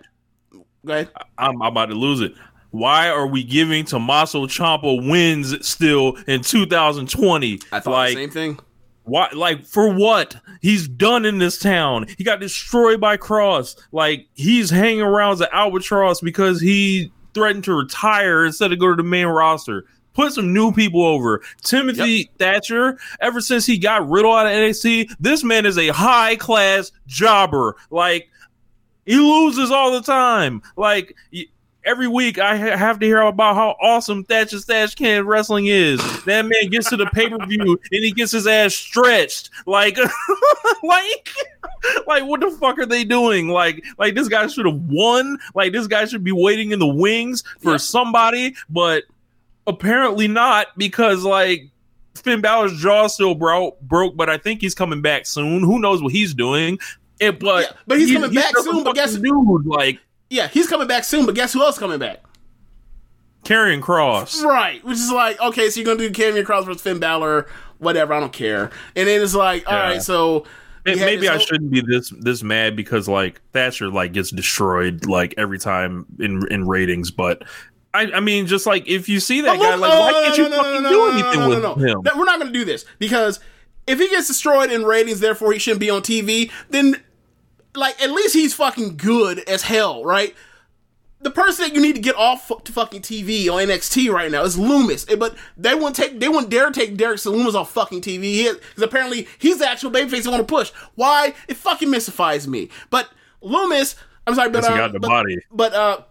not- 0.51 0.61
go 0.85 0.93
ahead. 0.93 1.09
I'm, 1.37 1.61
I'm 1.61 1.71
about 1.71 1.87
to 1.87 1.95
lose 1.95 2.21
it. 2.21 2.33
Why 2.71 3.09
are 3.09 3.25
we 3.25 3.43
giving 3.43 3.83
Tommaso 3.85 4.45
Ciampa 4.45 5.09
wins 5.09 5.67
still 5.67 6.17
in 6.27 6.41
2020? 6.41 7.59
I 7.71 7.79
thought 7.79 7.91
like, 7.91 8.09
the 8.09 8.15
same 8.15 8.29
thing. 8.29 8.59
Why? 9.03 9.29
Like 9.33 9.65
for 9.65 9.91
what? 9.91 10.35
He's 10.61 10.87
done 10.87 11.25
in 11.25 11.39
this 11.39 11.57
town. 11.57 12.05
He 12.17 12.23
got 12.23 12.39
destroyed 12.39 13.01
by 13.01 13.17
Kross. 13.17 13.75
Like 13.91 14.27
he's 14.35 14.69
hanging 14.69 15.01
around 15.01 15.33
as 15.33 15.41
an 15.41 15.47
albatross 15.51 16.21
because 16.21 16.61
he 16.61 17.11
threatened 17.33 17.63
to 17.63 17.73
retire 17.73 18.45
instead 18.45 18.71
of 18.71 18.79
go 18.79 18.89
to 18.89 18.95
the 18.95 19.03
main 19.03 19.27
roster. 19.27 19.85
Put 20.13 20.33
some 20.33 20.53
new 20.53 20.71
people 20.71 21.05
over. 21.05 21.41
Timothy 21.61 22.29
Thatcher. 22.37 22.97
Ever 23.21 23.41
since 23.41 23.65
he 23.65 23.77
got 23.77 24.09
Riddle 24.09 24.33
out 24.33 24.47
of 24.47 24.51
NXT, 24.51 25.15
this 25.19 25.43
man 25.43 25.65
is 25.65 25.77
a 25.77 25.89
high 25.89 26.35
class 26.35 26.91
jobber. 27.07 27.75
Like 27.89 28.29
He 29.05 29.15
loses 29.15 29.71
all 29.71 29.91
the 29.91 30.01
time. 30.01 30.61
Like 30.75 31.15
every 31.85 32.07
week, 32.07 32.37
I 32.37 32.57
ha- 32.57 32.77
have 32.77 32.99
to 32.99 33.05
hear 33.05 33.21
about 33.21 33.55
how 33.55 33.75
awesome 33.81 34.23
Thatcher's 34.25 34.65
catch 34.65 34.95
can 34.95 35.25
wrestling 35.25 35.67
is. 35.67 35.99
That 36.25 36.45
man 36.45 36.69
gets 36.69 36.89
to 36.89 36.97
the 36.97 37.05
pay 37.07 37.29
per 37.29 37.43
view 37.45 37.79
and 37.91 38.03
he 38.03 38.11
gets 38.11 38.31
his 38.31 38.45
ass 38.47 38.73
stretched. 38.75 39.49
Like, 39.65 39.97
like, 40.83 41.29
like, 42.05 42.25
what 42.25 42.41
the 42.41 42.51
fuck 42.51 42.77
are 42.79 42.85
they 42.85 43.03
doing? 43.03 43.47
Like, 43.47 43.83
like 43.97 44.15
this 44.15 44.27
guy 44.27 44.47
should 44.47 44.65
have 44.65 44.81
won. 44.89 45.39
Like, 45.55 45.71
this 45.71 45.87
guy 45.87 46.05
should 46.05 46.23
be 46.23 46.31
waiting 46.31 46.71
in 46.71 46.79
the 46.79 46.87
wings 46.87 47.43
for 47.59 47.77
somebody, 47.77 48.55
but 48.69 49.03
apparently 49.67 50.27
not 50.27 50.67
because 50.77 51.23
like 51.23 51.69
Finn 52.15 52.41
Balor's 52.41 52.77
jaw 52.79 53.07
still 53.07 53.35
broke, 53.35 53.79
broke, 53.81 54.15
but 54.17 54.29
I 54.29 54.37
think 54.37 54.61
he's 54.61 54.75
coming 54.75 55.01
back 55.01 55.25
soon. 55.25 55.61
Who 55.61 55.79
knows 55.79 56.01
what 56.01 56.11
he's 56.11 56.33
doing? 56.33 56.79
It, 57.19 57.39
but 57.39 57.63
Yeah, 57.63 57.71
but 57.87 57.99
he's 57.99 58.09
he- 58.09 58.15
coming 58.15 58.33
back 58.33 58.57
soon, 58.57 58.83
but 58.83 58.95
guess- 58.95 59.15
dude, 59.15 59.65
like 59.65 59.99
Yeah, 60.29 60.47
he's 60.47 60.67
coming 60.67 60.87
back 60.87 61.03
soon, 61.03 61.25
but 61.25 61.35
guess 61.35 61.53
who 61.53 61.61
else 61.63 61.77
coming 61.77 61.99
back? 61.99 62.19
Karrion 63.43 63.81
Kross. 63.81 64.43
Right, 64.43 64.83
which 64.83 64.97
is 64.97 65.11
like, 65.11 65.39
okay, 65.41 65.69
so 65.69 65.79
you're 65.79 65.85
gonna 65.95 66.09
do 66.09 66.11
Karrion 66.11 66.43
Kross 66.45 66.65
versus 66.65 66.81
Finn 66.81 66.99
Balor, 66.99 67.47
whatever, 67.77 68.13
I 68.13 68.19
don't 68.19 68.33
care. 68.33 68.69
And 68.95 69.07
then 69.07 69.21
it's 69.21 69.33
like, 69.35 69.65
all 69.67 69.73
Yeah. 69.73 69.89
right, 69.91 70.01
so 70.01 70.45
May- 70.85 70.95
Maybe 70.95 71.27
I 71.27 71.33
whole- 71.33 71.41
shouldn't 71.41 71.71
be 71.71 71.81
this 71.81 72.11
this 72.19 72.41
mad 72.41 72.75
because 72.75 73.07
like 73.07 73.41
Thatcher 73.53 73.89
like 73.89 74.11
gets 74.13 74.31
destroyed 74.31 75.05
like 75.05 75.35
every 75.37 75.59
time 75.59 76.05
in 76.19 76.41
in 76.49 76.65
ratings, 76.67 77.11
but 77.11 77.43
I 77.93 78.11
I 78.13 78.19
mean 78.19 78.45
just 78.47 78.65
like 78.65 78.87
if 78.87 79.09
you 79.09 79.19
see 79.19 79.41
that 79.41 79.59
guy, 79.59 79.75
like 79.75 79.91
oh, 79.91 79.99
why 79.99 80.11
no, 80.11 80.23
can't 80.23 80.37
no, 80.37 80.43
you 80.43 80.49
no, 80.49 80.57
fucking 80.63 80.83
no, 80.83 80.89
do 80.89 81.07
anything 81.11 81.39
no, 81.39 81.47
no, 81.47 81.49
with 81.49 81.63
no. 81.63 81.73
him? 81.75 82.01
That- 82.03 82.17
We're 82.17 82.25
not 82.25 82.39
going 82.39 82.51
to 82.53 82.57
do 82.59 82.65
this 82.65 82.85
because 82.99 83.39
if 83.87 83.97
he 83.99 84.07
gets 84.09 84.27
destroyed 84.27 84.71
in 84.71 84.83
ratings, 84.83 85.19
therefore 85.19 85.51
he 85.53 85.59
shouldn't 85.59 85.79
be 85.79 85.89
on 85.89 86.01
TV. 86.03 86.51
Then, 86.69 87.01
like, 87.73 87.99
at 88.01 88.11
least 88.11 88.35
he's 88.35 88.53
fucking 88.53 88.97
good 88.97 89.39
as 89.49 89.63
hell, 89.63 90.03
right? 90.03 90.35
The 91.21 91.31
person 91.31 91.65
that 91.65 91.75
you 91.75 91.81
need 91.81 91.95
to 91.95 92.01
get 92.01 92.15
off 92.15 92.51
to 92.65 92.71
fucking 92.71 93.01
TV 93.01 93.49
on 93.49 93.67
NXT 93.67 94.11
right 94.13 94.31
now 94.31 94.43
is 94.43 94.55
Lumis, 94.55 95.11
Eh, 95.11 95.15
but 95.15 95.35
they 95.57 95.73
won't 95.75 95.95
take, 95.95 96.19
they 96.19 96.29
won't 96.29 96.49
dare 96.49 96.69
take 96.71 96.95
Derek 96.97 97.17
Lumis 97.19 97.55
off 97.55 97.71
fucking 97.73 98.01
TV 98.01 98.53
because 98.53 98.83
apparently 98.83 99.27
he's 99.39 99.57
the 99.57 99.67
actual 99.67 99.89
babyface 99.91 100.23
they 100.23 100.29
want 100.29 100.47
to 100.47 100.51
push. 100.53 100.69
Why? 100.95 101.33
It 101.47 101.57
fucking 101.57 101.89
mystifies 101.89 102.47
me. 102.47 102.69
But 102.91 103.09
Lumis, 103.43 103.95
I'm 104.27 104.35
sorry, 104.35 104.49
but 104.49 104.59
Because 104.61 104.67
he 104.67 104.73
uh, 104.75 104.77
got 104.77 104.93
the 104.93 104.99
but- 104.99 105.07
body. 105.07 105.37
but 105.51 105.73
uh, 105.73 106.01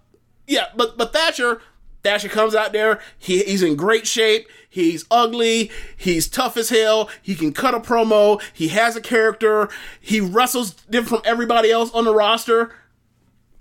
yeah, 0.48 0.66
but 0.74 0.96
but 0.96 1.12
Thatcher, 1.12 1.60
Thatcher 2.02 2.28
comes 2.28 2.54
out 2.54 2.72
there. 2.72 3.00
He 3.18 3.42
he's 3.44 3.62
in 3.62 3.76
great 3.76 4.06
shape. 4.06 4.48
He's 4.68 5.04
ugly. 5.10 5.70
He's 5.96 6.26
tough 6.26 6.56
as 6.56 6.70
hell. 6.70 7.08
He 7.22 7.34
can 7.34 7.52
cut 7.52 7.74
a 7.74 7.80
promo. 7.80 8.42
He 8.52 8.68
has 8.68 8.96
a 8.96 9.00
character. 9.00 9.68
He 10.00 10.20
wrestles 10.20 10.72
different 10.72 11.24
from 11.24 11.30
everybody 11.30 11.70
else 11.70 11.92
on 11.92 12.04
the 12.04 12.14
roster. 12.14 12.74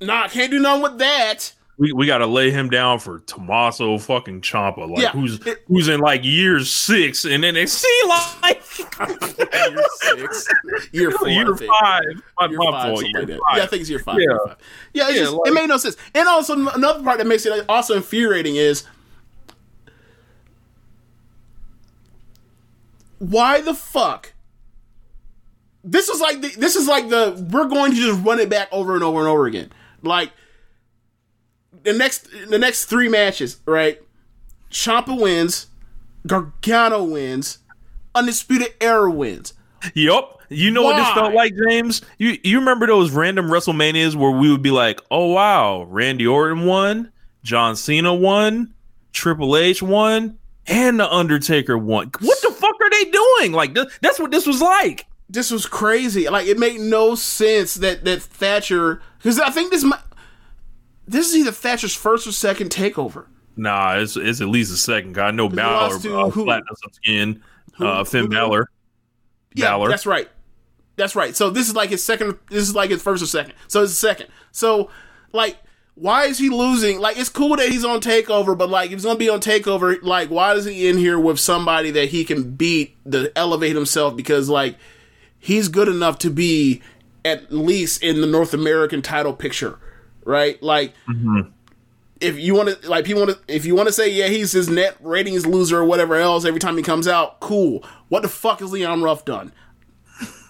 Nah, 0.01 0.27
can't 0.27 0.51
do 0.51 0.59
nothing 0.59 0.83
with 0.83 0.97
that. 0.99 1.53
We, 1.79 1.93
we 1.93 2.07
got 2.07 2.17
to 2.19 2.25
lay 2.25 2.49
him 2.49 2.69
down 2.71 2.97
for 2.97 3.19
Tommaso 3.19 3.99
fucking 3.99 4.41
Ciampa, 4.41 4.89
like 4.89 4.99
Yeah. 5.03 5.11
who's 5.11 5.39
It- 5.45 5.63
who's 5.67 5.87
in 5.87 5.99
like 5.99 6.23
year 6.23 6.59
six, 6.61 7.23
and 7.23 7.43
then 7.43 7.53
they 7.53 7.67
see 7.67 8.01
like 8.09 8.61
Year 8.99 9.83
six, 9.99 10.47
year 10.91 11.11
four, 11.19 11.27
year 11.29 11.55
five. 11.55 12.01
My, 12.39 12.47
Year 12.47 12.57
my 12.57 12.71
five, 12.71 12.87
fault, 12.93 13.05
year 13.05 13.19
like 13.21 13.29
five. 13.29 13.57
Yeah, 13.57 13.63
I 13.63 13.65
think 13.67 13.81
it's 13.81 13.89
year 13.91 13.99
five. 13.99 14.15
Yeah. 14.17 14.21
year 14.23 14.39
five. 14.47 14.57
Yeah, 14.93 15.07
it's 15.09 15.13
Yeah, 15.17 15.23
just, 15.25 15.33
like- 15.33 15.47
it 15.49 15.53
made 15.53 15.67
no 15.67 15.77
sense. 15.77 15.97
And 16.15 16.27
also 16.27 16.53
another 16.53 17.03
part 17.03 17.19
that 17.19 17.27
makes 17.27 17.45
it 17.45 17.65
also 17.69 17.95
infuriating 17.95 18.55
is 18.55 18.83
why 23.19 23.61
the 23.61 23.73
fuck? 23.73 24.33
This 25.83 26.09
is 26.09 26.19
like 26.19 26.41
the, 26.41 26.49
this 26.57 26.75
is 26.75 26.87
like 26.87 27.09
the 27.09 27.47
we're 27.51 27.67
going 27.67 27.91
to 27.91 27.97
just 27.97 28.23
run 28.25 28.39
it 28.39 28.49
back 28.49 28.67
over 28.71 28.95
and 28.95 29.03
over 29.03 29.19
and 29.19 29.27
over 29.27 29.45
again. 29.45 29.71
Like 30.03 30.31
the 31.87 31.97
next 31.97 32.27
the 32.49 32.59
next 32.59 32.85
three 32.85 33.07
matches, 33.09 33.59
right? 33.65 34.01
Ciampa 34.69 35.19
wins, 35.19 35.67
Gargano 36.25 37.03
wins, 37.03 37.59
Undisputed 38.13 38.73
Era 38.81 39.09
wins. 39.09 39.53
Yup. 39.93 40.41
You 40.49 40.71
know 40.71 40.81
what 40.83 40.95
this 40.97 41.09
felt 41.09 41.33
like, 41.33 41.53
James? 41.69 42.01
You 42.17 42.37
you 42.43 42.59
remember 42.59 42.87
those 42.87 43.11
random 43.11 43.47
WrestleManias 43.47 44.15
where 44.15 44.31
we 44.31 44.49
would 44.51 44.61
be 44.61 44.71
like, 44.71 45.01
"Oh 45.11 45.27
wow, 45.33 45.83
Randy 45.83 46.25
Orton 46.25 46.65
won, 46.65 47.11
John 47.43 47.75
Cena 47.75 48.13
won, 48.13 48.73
Triple 49.11 49.57
H 49.57 49.81
won, 49.83 50.37
and 50.65 50.99
the 50.99 51.11
Undertaker 51.13 51.77
won." 51.77 52.11
What 52.21 52.37
the 52.41 52.51
fuck 52.51 52.75
are 52.81 52.89
they 52.89 53.05
doing? 53.11 53.51
Like 53.51 53.75
th- 53.75 53.89
that's 54.01 54.19
what 54.19 54.31
this 54.31 54.45
was 54.47 54.61
like. 54.61 55.05
this 55.29 55.51
was 55.51 55.65
crazy. 55.65 56.29
Like 56.29 56.47
it 56.47 56.57
made 56.57 56.79
no 56.79 57.15
sense 57.15 57.73
that 57.75 58.05
that 58.05 58.21
Thatcher 58.21 59.01
because 59.17 59.39
I 59.41 59.49
think 59.49 59.71
this 59.71 59.83
mi- 59.83 59.91
this 61.07 61.29
is 61.29 61.35
either 61.37 61.51
Thatcher's 61.51 61.95
first 61.95 62.27
or 62.27 62.31
second 62.31 62.69
takeover. 62.69 63.25
Nah, 63.55 63.95
it's 63.95 64.15
it's 64.17 64.41
at 64.41 64.47
least 64.47 64.71
a 64.73 64.77
second. 64.77 65.17
I 65.17 65.31
know 65.31 65.49
Balor 65.49 65.95
uh, 65.95 66.29
flattened 66.31 66.67
some 66.81 66.93
skin. 66.93 67.43
Uh, 67.79 68.03
Finn 68.03 68.23
who- 68.23 68.29
Balor. 68.29 68.69
Yeah, 69.53 69.71
Balor. 69.71 69.89
that's 69.89 70.05
right. 70.05 70.29
That's 70.95 71.15
right. 71.15 71.35
So 71.35 71.49
this 71.49 71.67
is 71.67 71.75
like 71.75 71.89
his 71.89 72.03
second. 72.03 72.37
This 72.49 72.63
is 72.63 72.75
like 72.75 72.89
his 72.89 73.01
first 73.01 73.23
or 73.23 73.27
second. 73.27 73.53
So 73.67 73.83
it's 73.83 73.93
second. 73.93 74.27
So 74.51 74.89
like. 75.31 75.57
Why 75.99 76.25
is 76.25 76.37
he 76.37 76.49
losing? 76.49 76.99
Like, 76.99 77.17
it's 77.17 77.27
cool 77.27 77.55
that 77.55 77.69
he's 77.69 77.83
on 77.83 78.01
Takeover, 78.01 78.55
but 78.55 78.69
like, 78.69 78.91
if 78.91 78.97
he's 78.97 79.03
gonna 79.03 79.17
be 79.17 79.29
on 79.29 79.41
Takeover, 79.41 79.97
like, 80.03 80.29
why 80.29 80.53
is 80.53 80.65
he 80.65 80.87
in 80.87 80.95
here 80.99 81.19
with 81.19 81.39
somebody 81.39 81.89
that 81.89 82.09
he 82.09 82.23
can 82.23 82.51
beat 82.51 82.95
to 83.11 83.35
elevate 83.35 83.73
himself? 83.75 84.15
Because 84.15 84.47
like, 84.47 84.77
he's 85.39 85.69
good 85.69 85.87
enough 85.87 86.19
to 86.19 86.29
be 86.29 86.83
at 87.25 87.51
least 87.51 88.03
in 88.03 88.21
the 88.21 88.27
North 88.27 88.53
American 88.53 89.01
title 89.01 89.33
picture, 89.33 89.79
right? 90.27 90.61
Like, 90.61 90.93
if 92.19 92.37
you 92.37 92.53
want 92.53 92.81
to, 92.81 92.89
like, 92.89 93.05
people 93.05 93.25
want 93.25 93.37
to, 93.37 93.53
if 93.53 93.65
you 93.65 93.75
want 93.75 93.87
to 93.87 93.93
say, 93.93 94.09
yeah, 94.09 94.27
he's 94.27 94.51
his 94.51 94.69
net 94.69 94.97
ratings 94.99 95.45
loser 95.45 95.77
or 95.79 95.85
whatever 95.85 96.15
else 96.15 96.45
every 96.45 96.59
time 96.59 96.77
he 96.77 96.83
comes 96.83 97.07
out, 97.07 97.39
cool. 97.39 97.83
What 98.09 98.21
the 98.21 98.29
fuck 98.29 98.59
has 98.59 98.71
Leon 98.71 99.01
Ruff 99.01 99.25
done? 99.25 99.51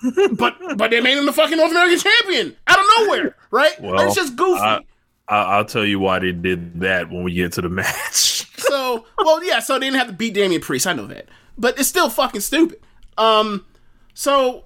but 0.34 0.56
but 0.78 0.92
they 0.92 1.02
made 1.02 1.18
him 1.18 1.26
the 1.26 1.34
fucking 1.34 1.58
North 1.58 1.72
American 1.72 2.00
champion 2.00 2.56
out 2.68 2.80
of 2.80 2.86
nowhere, 3.00 3.36
right? 3.52 3.80
Well, 3.82 4.00
it's 4.06 4.16
just 4.16 4.36
goofy. 4.36 4.62
I, 4.62 4.80
I, 5.28 5.58
I'll 5.58 5.66
tell 5.66 5.86
you 5.86 6.00
why 6.00 6.20
they 6.20 6.32
did 6.32 6.82
that 6.82 7.10
when 7.10 7.24
we 7.24 7.34
get 7.34 7.54
to 7.54 7.62
the 7.62 7.70
match. 7.70 8.46
So, 8.60 9.06
well, 9.18 9.44
yeah, 9.44 9.60
so 9.60 9.74
they 9.74 9.88
didn't 9.88 9.98
have 9.98 10.08
to 10.08 10.14
beat 10.14 10.34
Damian 10.34 10.62
Priest. 10.62 10.88
I 10.88 10.94
know 10.94 11.08
that. 11.08 11.28
But 11.58 11.80
it's 11.80 11.90
still 11.90 12.10
fucking 12.10 12.42
stupid. 12.42 12.80
Um, 13.18 13.66
so, 14.14 14.66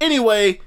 anyway, 0.00 0.60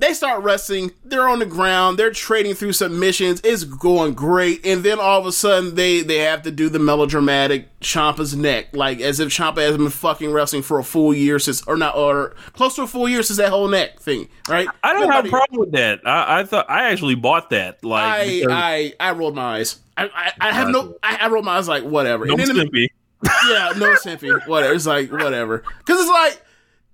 they 0.00 0.14
start 0.14 0.42
wrestling. 0.44 0.92
They're 1.04 1.28
on 1.28 1.40
the 1.40 1.46
ground. 1.46 1.98
They're 1.98 2.12
trading 2.12 2.54
through 2.54 2.72
submissions. 2.74 3.40
It's 3.42 3.64
going 3.64 4.14
great. 4.14 4.64
And 4.64 4.82
then 4.84 5.00
all 5.00 5.18
of 5.20 5.26
a 5.26 5.32
sudden, 5.32 5.74
they, 5.74 6.02
they 6.02 6.18
have 6.18 6.42
to 6.42 6.50
do 6.50 6.68
the 6.68 6.78
melodramatic 6.78 7.78
Ciampa's 7.80 8.36
neck. 8.36 8.68
Like, 8.72 9.00
as 9.00 9.18
if 9.20 9.28
Ciampa 9.30 9.56
has 9.58 9.76
been 9.76 9.88
fucking 9.90 10.30
wrestling 10.32 10.62
for 10.62 10.78
a 10.78 10.84
full 10.84 11.12
year 11.12 11.38
since, 11.38 11.62
or 11.66 11.76
not, 11.76 11.96
or 11.96 12.34
close 12.52 12.76
to 12.76 12.82
a 12.82 12.86
full 12.86 13.08
year 13.08 13.22
since 13.22 13.38
that 13.38 13.50
whole 13.50 13.68
neck 13.68 13.98
thing, 14.00 14.28
right? 14.48 14.68
I 14.82 14.92
don't 14.92 15.02
have 15.02 15.10
a 15.10 15.28
Nobody- 15.28 15.30
problem 15.30 15.60
with 15.60 15.72
that. 15.72 16.00
I, 16.06 16.40
I 16.40 16.44
thought 16.44 16.70
I 16.70 16.90
actually 16.90 17.16
bought 17.16 17.50
that. 17.50 17.82
Like 17.84 18.04
I, 18.04 18.24
because- 18.26 18.52
I, 18.52 18.92
I 19.00 19.12
rolled 19.12 19.34
my 19.34 19.56
eyes. 19.58 19.80
I, 19.96 20.04
I, 20.14 20.32
I 20.48 20.52
have 20.52 20.68
no, 20.68 20.94
I, 21.02 21.18
I 21.22 21.28
rolled 21.28 21.44
my 21.44 21.56
eyes 21.58 21.66
like, 21.66 21.82
whatever. 21.82 22.24
no 22.26 22.36
the- 22.36 22.88
yeah, 23.48 23.72
no 23.76 23.94
simping. 23.96 24.46
Whatever. 24.46 24.74
It's 24.74 24.86
like 24.86 25.10
whatever. 25.10 25.64
Because 25.78 26.00
it's 26.00 26.08
like 26.10 26.40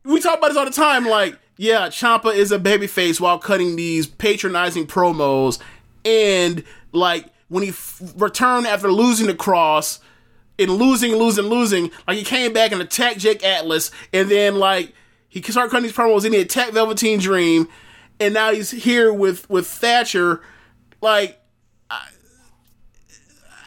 we 0.04 0.20
talk 0.20 0.38
about 0.38 0.48
this 0.48 0.56
all 0.56 0.64
the 0.64 0.70
time. 0.70 1.04
Like, 1.06 1.38
yeah, 1.56 1.88
Ciampa 1.88 2.34
is 2.34 2.50
a 2.50 2.58
babyface 2.58 3.20
while 3.20 3.38
cutting 3.38 3.76
these 3.76 4.06
patronizing 4.06 4.86
promos, 4.86 5.60
and 6.04 6.64
like 6.92 7.26
when 7.48 7.62
he 7.62 7.68
f- 7.70 8.00
returned 8.16 8.66
after 8.66 8.90
losing 8.90 9.26
the 9.26 9.34
Kross 9.34 10.00
and 10.58 10.70
losing, 10.70 11.14
losing, 11.14 11.44
losing, 11.44 11.90
like 12.08 12.16
he 12.16 12.24
came 12.24 12.52
back 12.52 12.72
and 12.72 12.82
attacked 12.82 13.18
Jake 13.18 13.44
Atlas, 13.44 13.90
and 14.12 14.28
then 14.28 14.56
like 14.56 14.92
he 15.28 15.40
started 15.42 15.70
cutting 15.70 15.84
these 15.84 15.96
promos 15.96 16.24
and 16.24 16.34
he 16.34 16.40
attacked 16.40 16.72
Velveteen 16.72 17.20
Dream, 17.20 17.68
and 18.18 18.34
now 18.34 18.52
he's 18.52 18.70
here 18.72 19.12
with 19.12 19.48
with 19.48 19.66
Thatcher, 19.66 20.42
like. 21.00 21.40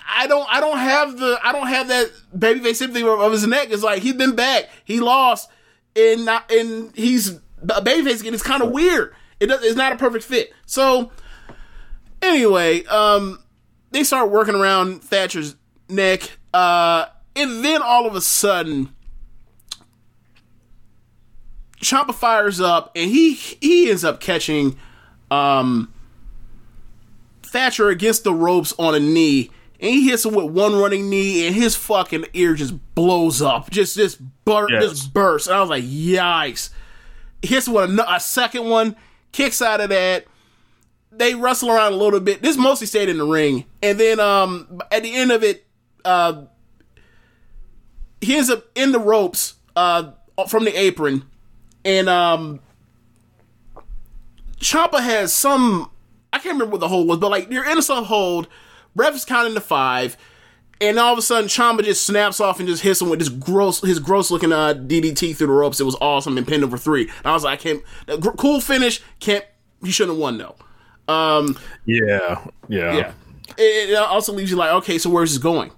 I 0.10 0.26
don't 0.26 0.48
I 0.50 0.60
don't 0.62 0.80
have 0.80 1.20
the 1.20 1.40
I 1.44 1.52
don't 1.52 1.68
have 1.68 1.90
that 1.90 2.10
babyface 2.36 2.78
sympathy 2.78 3.06
of 3.06 3.32
his 3.32 3.46
neck. 3.46 3.68
It's 3.70 3.84
like 3.84 4.02
he's 4.02 4.16
been 4.16 4.36
back, 4.36 4.68
he 4.84 5.00
lost, 5.00 5.48
and 5.96 6.26
not 6.26 6.50
and 6.52 6.96
he's 6.96 7.40
a 7.64 7.82
babyface 7.82 8.22
again. 8.22 8.34
It's 8.34 8.44
kind 8.44 8.62
of 8.64 8.72
weird. 8.72 9.14
It 9.40 9.48
does, 9.48 9.64
it's 9.64 9.76
not 9.76 9.92
a 9.94 9.98
perfect 9.98 10.24
fit. 10.26 10.52
So 10.66 11.12
anyway, 12.22 12.84
um, 12.86 13.40
they 13.92 14.04
start 14.04 14.30
working 14.32 14.56
around 14.56 15.04
Thatcher's 15.04 15.56
neck, 15.90 16.38
uh, 16.54 17.06
and 17.36 17.64
then 17.64 17.82
all 17.82 18.06
of 18.08 18.16
a 18.16 18.22
sudden, 18.22 18.90
Ciampa 21.82 22.14
fires 22.14 22.60
up, 22.60 22.92
and 22.96 23.10
he 23.12 23.34
he 23.36 23.90
ends 23.90 24.04
up 24.04 24.20
catching 24.20 24.78
um 25.30 25.94
Thatcher 27.44 27.90
against 27.90 28.24
the 28.24 28.34
ropes 28.34 28.74
on 28.80 28.96
a 28.96 29.00
knee, 29.00 29.52
and 29.80 29.92
he 29.92 30.10
hits 30.10 30.26
him 30.26 30.34
with 30.34 30.46
one 30.52 30.76
running 30.76 31.10
knee, 31.10 31.46
and 31.46 31.56
his 31.56 31.76
fucking 31.76 32.26
ear 32.34 32.56
just 32.56 32.74
blows 32.96 33.42
up, 33.42 33.70
just 33.70 33.96
just 33.96 34.20
bur- 34.44 34.68
Yes. 34.70 34.84
just 34.84 35.14
bursts. 35.14 35.48
And 35.48 35.56
I 35.58 35.62
was 35.62 35.70
like, 35.70 35.84
yikes! 35.84 36.72
Hits 37.42 37.68
with 37.68 37.90
a, 38.00 38.14
a 38.16 38.20
second 38.20 38.66
one, 38.66 38.96
kicks 39.32 39.62
out 39.62 39.82
of 39.82 39.90
that, 39.90 40.26
they 41.12 41.36
wrestle 41.36 41.70
around 41.70 41.94
a 41.94 41.96
little 41.96 42.20
bit. 42.20 42.42
This 42.42 42.58
mostly 42.58 42.88
stayed 42.88 43.10
in 43.10 43.18
the 43.18 43.26
ring, 43.26 43.66
and 43.82 44.00
then 44.00 44.20
um 44.20 44.82
at 44.92 45.04
the 45.04 45.14
end 45.14 45.32
of 45.32 45.44
it, 45.44 45.66
uh, 46.06 46.44
he 48.22 48.36
ends 48.36 48.50
up 48.50 48.66
in 48.76 48.92
the 48.92 49.00
ropes 49.00 49.56
uh 49.76 50.12
from 50.48 50.66
the 50.66 50.80
apron, 50.80 51.24
and 51.86 52.10
um 52.10 52.60
Ciampa 54.60 55.02
has 55.02 55.34
some 55.34 55.92
I 56.34 56.40
can't 56.40 56.54
remember 56.54 56.74
what 56.74 56.80
the 56.82 56.88
hold 56.88 57.08
was, 57.08 57.20
but 57.20 57.32
like 57.32 57.52
you're 57.52 57.70
in 57.70 57.82
some 57.82 58.04
hold, 58.04 58.48
ref 58.96 59.16
is 59.16 59.26
counting 59.26 59.54
to 59.54 59.62
five, 59.62 60.18
and 60.82 61.00
all 61.00 61.14
of 61.14 61.20
a 61.20 61.22
sudden 61.22 61.50
Ciampa 61.50 61.84
just 61.84 62.06
snaps 62.06 62.40
off 62.40 62.60
and 62.60 62.68
just 62.68 62.84
hits 62.84 63.02
him 63.02 63.10
with 63.10 63.20
this 63.20 63.30
gross 63.30 63.82
his 63.82 64.00
gross 64.00 64.32
looking 64.32 64.52
uh 64.52 64.74
DDT 64.74 65.36
through 65.36 65.48
the 65.48 65.54
ropes. 65.54 65.80
It 65.80 65.86
was 65.86 65.96
awesome 66.02 66.38
and 66.38 66.48
pinned 66.48 66.64
him 66.64 66.70
for 66.70 66.78
three. 66.78 67.04
And 67.04 67.26
I 67.26 67.34
was 67.34 67.44
like, 67.44 67.60
I 67.60 67.62
can't 67.62 67.84
cool 68.38 68.62
finish, 68.62 69.02
can't 69.20 69.46
he 69.84 69.92
shouldn't 69.92 70.16
have 70.16 70.22
won 70.22 70.38
though. 70.38 70.56
Um 71.14 71.58
Yeah, 71.86 72.46
yeah, 72.68 72.96
yeah. 72.96 73.12
It, 73.58 73.92
it 73.92 73.96
also 73.96 74.34
leaves 74.34 74.52
you 74.52 74.58
like, 74.58 74.72
okay, 74.72 74.98
so 74.98 75.10
where's 75.10 75.32
this 75.32 75.42
going? 75.42 75.72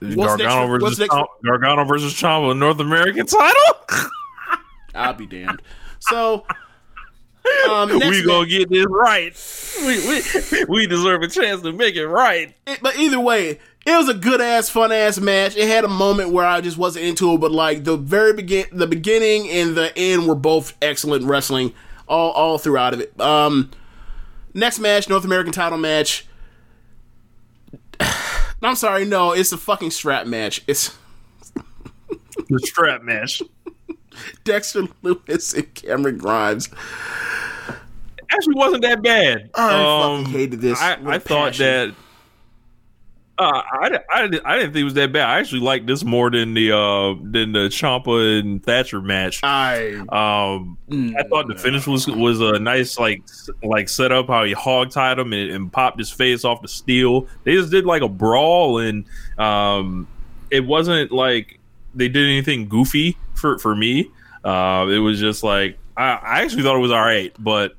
What's 0.00 0.38
next 0.38 0.54
Gargano 0.54 0.70
what's 0.72 0.96
versus 0.96 0.98
next 0.98 1.16
Gargano 1.44 1.84
versus 1.84 2.14
Ciampa 2.14 2.56
North 2.56 2.80
American 2.80 3.26
title. 3.26 3.74
I'll 4.94 5.12
be 5.12 5.26
damned. 5.26 5.60
So 6.00 6.46
um, 7.70 7.88
next 7.98 8.10
we 8.10 8.24
gonna 8.24 8.46
get 8.46 8.68
this 8.70 8.86
right. 8.88 9.32
We, 9.86 10.08
we 10.08 10.64
we 10.68 10.86
deserve 10.86 11.22
a 11.22 11.28
chance 11.28 11.62
to 11.62 11.72
make 11.72 11.96
it 11.96 12.06
right. 12.06 12.54
it- 12.66 12.80
but 12.82 12.96
either 12.98 13.18
way, 13.20 13.58
it 13.86 13.96
was 13.96 14.08
a 14.08 14.14
good 14.14 14.40
ass, 14.40 14.68
fun 14.68 14.92
ass 14.92 15.18
match. 15.18 15.56
It 15.56 15.66
had 15.68 15.84
a 15.84 15.88
moment 15.88 16.30
where 16.30 16.44
I 16.44 16.60
just 16.60 16.76
wasn't 16.76 17.06
into 17.06 17.32
it, 17.32 17.38
but 17.38 17.50
like 17.50 17.84
the 17.84 17.96
very 17.96 18.32
begin, 18.34 18.66
the 18.72 18.86
beginning 18.86 19.48
and 19.48 19.74
the 19.76 19.96
end 19.96 20.26
were 20.28 20.34
both 20.34 20.76
excellent 20.82 21.24
wrestling, 21.24 21.72
all 22.08 22.30
all 22.32 22.58
throughout 22.58 22.92
of 22.94 23.00
it. 23.00 23.18
Um, 23.20 23.70
next 24.52 24.78
match, 24.78 25.08
North 25.08 25.24
American 25.24 25.52
title 25.52 25.78
match. 25.78 26.26
I'm 28.62 28.76
sorry, 28.76 29.06
no, 29.06 29.32
it's 29.32 29.52
a 29.52 29.56
fucking 29.56 29.90
strap 29.90 30.26
match. 30.26 30.62
It's 30.66 30.96
The 32.48 32.58
strap 32.58 33.02
match. 33.02 33.40
Dexter 34.44 34.82
Lumis 35.02 35.54
and 35.54 35.72
Cameron 35.74 36.18
Grimes. 36.18 36.68
Actually, 38.32 38.54
wasn't 38.54 38.82
that 38.82 39.02
bad. 39.02 39.50
I 39.54 39.72
Um, 40.14 40.24
fucking 40.24 40.38
hated 40.38 40.60
this. 40.60 40.80
I, 40.80 40.96
I 41.04 41.18
thought 41.18 41.54
that. 41.54 41.94
Uh, 43.38 43.62
I, 43.72 43.98
I, 44.10 44.22
I 44.44 44.56
didn't 44.58 44.74
think 44.74 44.76
it 44.76 44.84
was 44.84 44.92
that 44.94 45.14
bad. 45.14 45.26
I 45.26 45.38
actually 45.38 45.62
liked 45.62 45.86
this 45.86 46.04
more 46.04 46.30
than 46.30 46.52
the 46.52 46.72
uh 46.76 47.14
than 47.22 47.52
the 47.52 47.68
Ciampa 47.70 48.38
and 48.38 48.62
Thatcher 48.62 49.00
match. 49.00 49.40
I 49.42 49.94
Um, 50.10 50.76
I 51.18 51.22
thought 51.22 51.48
the 51.48 51.54
finish 51.56 51.86
was 51.86 52.06
was 52.06 52.40
a 52.40 52.58
nice 52.58 52.98
like 52.98 53.22
like 53.62 53.88
setup 53.88 54.26
how 54.26 54.44
he 54.44 54.52
hog 54.52 54.90
tied 54.90 55.18
him 55.18 55.32
and, 55.32 55.50
and 55.50 55.72
popped 55.72 55.98
his 55.98 56.10
face 56.10 56.44
off 56.44 56.60
the 56.60 56.68
steel. 56.68 57.28
They 57.44 57.54
just 57.54 57.70
did 57.70 57.86
like 57.86 58.02
a 58.02 58.08
brawl 58.10 58.78
and 58.78 59.06
um, 59.38 60.06
it 60.50 60.66
wasn't 60.66 61.10
like 61.10 61.58
they 61.94 62.08
did 62.08 62.24
anything 62.28 62.68
goofy 62.68 63.16
for 63.40 63.58
for 63.58 63.74
me. 63.74 64.10
Uh, 64.44 64.86
it 64.90 64.98
was 64.98 65.18
just 65.18 65.42
like 65.42 65.78
I, 65.96 66.12
I 66.12 66.42
actually 66.42 66.62
thought 66.62 66.76
it 66.76 66.80
was 66.80 66.92
all 66.92 67.00
right, 67.00 67.34
but 67.38 67.76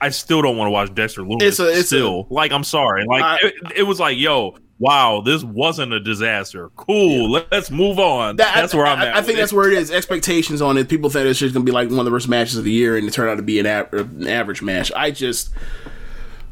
I 0.00 0.10
still 0.10 0.42
don't 0.42 0.56
want 0.56 0.66
to 0.68 0.72
watch 0.72 0.94
Dexter 0.94 1.22
Lumis. 1.22 1.42
It's 1.42 1.58
a- 1.60 1.70
it's 1.78 1.86
still 1.88 2.26
like 2.30 2.52
I'm 2.52 2.64
sorry, 2.64 3.04
like 3.06 3.22
I- 3.22 3.38
it, 3.46 3.54
it 3.76 3.82
was 3.84 3.98
like 4.00 4.18
yo. 4.18 4.56
Wow, 4.78 5.22
this 5.24 5.42
wasn't 5.42 5.94
a 5.94 6.00
disaster. 6.00 6.68
Cool, 6.76 7.30
let's 7.50 7.70
move 7.70 7.98
on. 7.98 8.36
That- 8.36 8.54
that's 8.56 8.74
where 8.74 8.84
I'm 8.84 8.98
I, 8.98 9.06
at. 9.06 9.16
I 9.16 9.22
think 9.22 9.38
it. 9.38 9.40
that's 9.40 9.52
where 9.54 9.66
it 9.72 9.78
is. 9.78 9.90
Expectations 9.90 10.60
on 10.60 10.76
it. 10.76 10.86
People 10.90 11.08
think 11.08 11.26
it's 11.26 11.38
just 11.38 11.54
going 11.54 11.64
to 11.64 11.70
be 11.70 11.72
like 11.74 11.88
one 11.88 11.98
of 12.00 12.04
the 12.04 12.10
worst 12.10 12.28
matches 12.28 12.58
of 12.58 12.64
the 12.64 12.70
year, 12.72 12.94
and 12.98 13.08
it 13.08 13.14
turned 13.14 13.30
out 13.30 13.36
to 13.36 13.42
be 13.42 13.58
an, 13.58 13.64
a- 13.64 13.88
an 13.92 14.28
average 14.28 14.60
match. 14.60 14.92
I 14.94 15.12
just, 15.12 15.48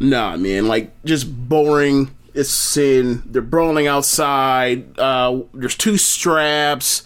nah, 0.00 0.38
man. 0.38 0.68
Like, 0.68 0.90
just 1.04 1.26
boring. 1.50 2.14
It's 2.32 2.48
sin. 2.48 3.22
They're 3.26 3.42
brawling 3.42 3.86
outside. 3.88 4.98
Uh, 4.98 5.42
there's 5.52 5.76
two 5.76 5.98
straps. 5.98 7.04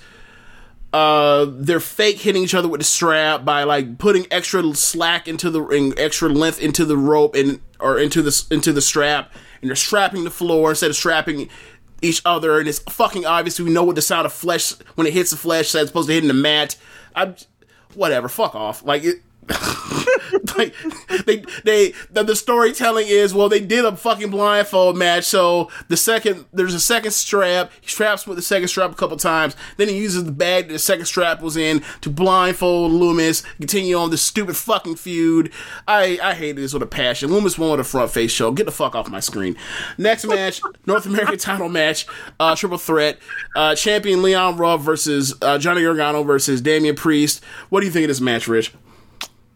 Uh, 0.99 1.47
they're 1.49 1.79
fake 1.79 2.19
hitting 2.19 2.43
each 2.43 2.55
other 2.55 2.67
with 2.67 2.81
the 2.81 2.85
strap 2.85 3.45
by 3.45 3.63
like 3.63 3.99
putting 3.99 4.27
extra 4.33 4.75
slack 4.75 5.29
into 5.29 5.49
the 5.49 5.95
extra 5.97 6.29
length 6.29 6.61
into 6.61 6.85
the 6.85 6.97
rope 6.97 7.37
and 7.37 7.61
or 7.79 8.01
into 8.01 8.21
the 8.21 8.47
into 8.51 8.73
the 8.73 8.81
strap, 8.81 9.33
and 9.61 9.69
they're 9.69 9.77
strapping 9.77 10.25
the 10.25 10.31
floor 10.31 10.71
instead 10.71 10.91
of 10.91 10.97
strapping 10.97 11.49
each 12.03 12.21
other. 12.25 12.59
And 12.59 12.69
it's 12.69 12.81
fucking 12.81 13.25
obvious. 13.25 13.61
We 13.61 13.71
know 13.71 13.85
what 13.85 13.95
the 13.95 14.03
sound 14.03 14.27
of 14.27 14.33
flesh 14.33 14.73
when 14.97 15.07
it 15.07 15.13
hits 15.13 15.31
the 15.31 15.37
flesh 15.37 15.71
that's 15.71 15.87
supposed 15.87 16.09
to 16.09 16.15
hit 16.15 16.25
in 16.25 16.29
the 16.29 16.35
mat. 16.35 16.75
I'm 17.15 17.37
whatever. 17.95 18.29
Fuck 18.29 18.57
off. 18.57 18.83
Like 18.83 19.05
it. 19.05 19.23
like 20.57 20.75
they 21.25 21.43
they 21.65 21.93
the, 22.11 22.23
the 22.23 22.37
storytelling 22.37 23.07
is 23.09 23.33
well 23.33 23.49
they 23.49 23.61
did 23.61 23.85
a 23.85 23.97
fucking 23.97 24.31
blindfold 24.31 24.97
match 24.97 25.25
so 25.25 25.71
the 25.89 25.97
second 25.97 26.45
there's 26.53 26.75
a 26.75 26.81
second 26.81 27.13
strap 27.13 27.71
he 27.81 27.89
straps 27.89 28.27
with 28.27 28.37
the 28.37 28.43
second 28.43 28.69
strap 28.69 28.93
a 28.93 28.95
couple 28.95 29.17
times 29.17 29.57
then 29.77 29.89
he 29.89 29.97
uses 29.97 30.25
the 30.25 30.33
bag 30.33 30.69
that 30.69 30.75
the 30.75 30.79
second 30.79 31.07
strap 31.07 31.41
was 31.41 31.57
in 31.57 31.83
to 32.01 32.11
blindfold 32.11 32.93
Lumis 32.93 33.45
continue 33.57 33.97
on 33.97 34.11
this 34.11 34.23
stupid 34.23 34.57
fucking 34.57 34.97
feud. 34.97 35.53
I 35.87 36.19
I 36.23 36.35
hated 36.35 36.57
this 36.57 36.73
with 36.73 36.83
a 36.83 36.87
passion. 36.87 37.31
Lumis 37.31 37.59
won 37.59 37.71
with 37.71 37.81
a 37.81 37.85
front 37.85 38.11
face 38.11 38.31
show 38.31 38.53
get 38.53 38.67
the 38.67 38.73
fuck 38.73 38.95
off 38.95 39.09
my 39.09 39.21
screen. 39.21 39.57
Next 39.97 40.25
match 40.27 40.61
North 40.87 41.07
American 41.07 41.39
title 41.39 41.69
match 41.69 42.07
uh 42.41 42.55
triple 42.55 42.79
threat 42.79 43.19
uh 43.57 43.75
champion 43.75 44.23
Leon 44.23 44.57
Ruff 44.57 44.81
versus 44.81 45.35
uh, 45.43 45.59
Johnny 45.59 45.83
Gargano 45.83 46.23
versus 46.23 46.61
Damian 46.61 46.97
Priest. 46.97 47.43
What 47.69 47.81
do 47.81 47.87
you 47.87 47.93
think 47.93 48.05
of 48.05 48.09
this 48.09 48.21
match 48.21 48.49
Rich 48.49 48.73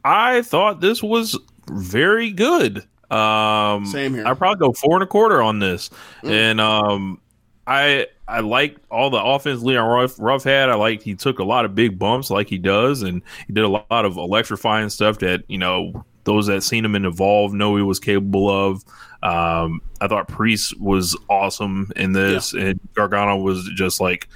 I 0.05 0.43
thought 0.43 0.81
this 0.81 1.03
was 1.03 1.39
very 1.71 2.31
good. 2.31 2.87
Um, 3.11 3.87
Same 3.87 4.15
here. 4.15 4.27
I 4.27 4.35
probably 4.35 4.59
go 4.59 4.73
four 4.73 4.95
and 4.95 5.03
a 5.03 5.07
quarter 5.07 5.43
on 5.43 5.59
this, 5.59 5.91
and 6.23 6.61
um, 6.61 7.21
I 7.67 8.07
I 8.27 8.41
liked 8.41 8.81
all 8.91 9.11
the 9.11 9.23
offense 9.23 9.63
Leon 9.63 9.87
Ruff, 9.87 10.19
Ruff 10.19 10.45
had. 10.45 10.71
I 10.71 10.75
liked 10.75 11.03
he 11.03 11.15
took 11.15 11.39
a 11.39 11.45
lot 11.45 11.65
of 11.65 11.75
big 11.75 11.99
bumps 11.99 12.31
like 12.31 12.49
he 12.49 12.59
does, 12.59 13.03
and 13.03 13.23
he 13.47 13.53
did 13.53 13.65
a 13.65 13.69
lot 13.69 13.87
of 13.91 14.17
electrifying 14.17 14.89
stuff 14.89 15.19
that 15.19 15.45
you 15.49 15.59
know 15.59 16.05
those 16.25 16.47
that 16.47 16.63
seen 16.63 16.85
him 16.85 16.95
in 16.95 17.05
Evolve 17.05 17.53
know 17.53 17.77
he 17.77 17.83
was 17.83 17.99
capable 17.99 18.49
of. 18.49 18.83
Um, 19.23 19.81
I 20.01 20.09
thought 20.09 20.27
Priest 20.29 20.79
was 20.81 21.17
awesome 21.31 21.93
in 21.95 22.13
this, 22.13 22.55
and 22.55 22.81
Gargano 22.95 23.37
was 23.37 23.71
just 23.77 24.01
like 24.01 24.29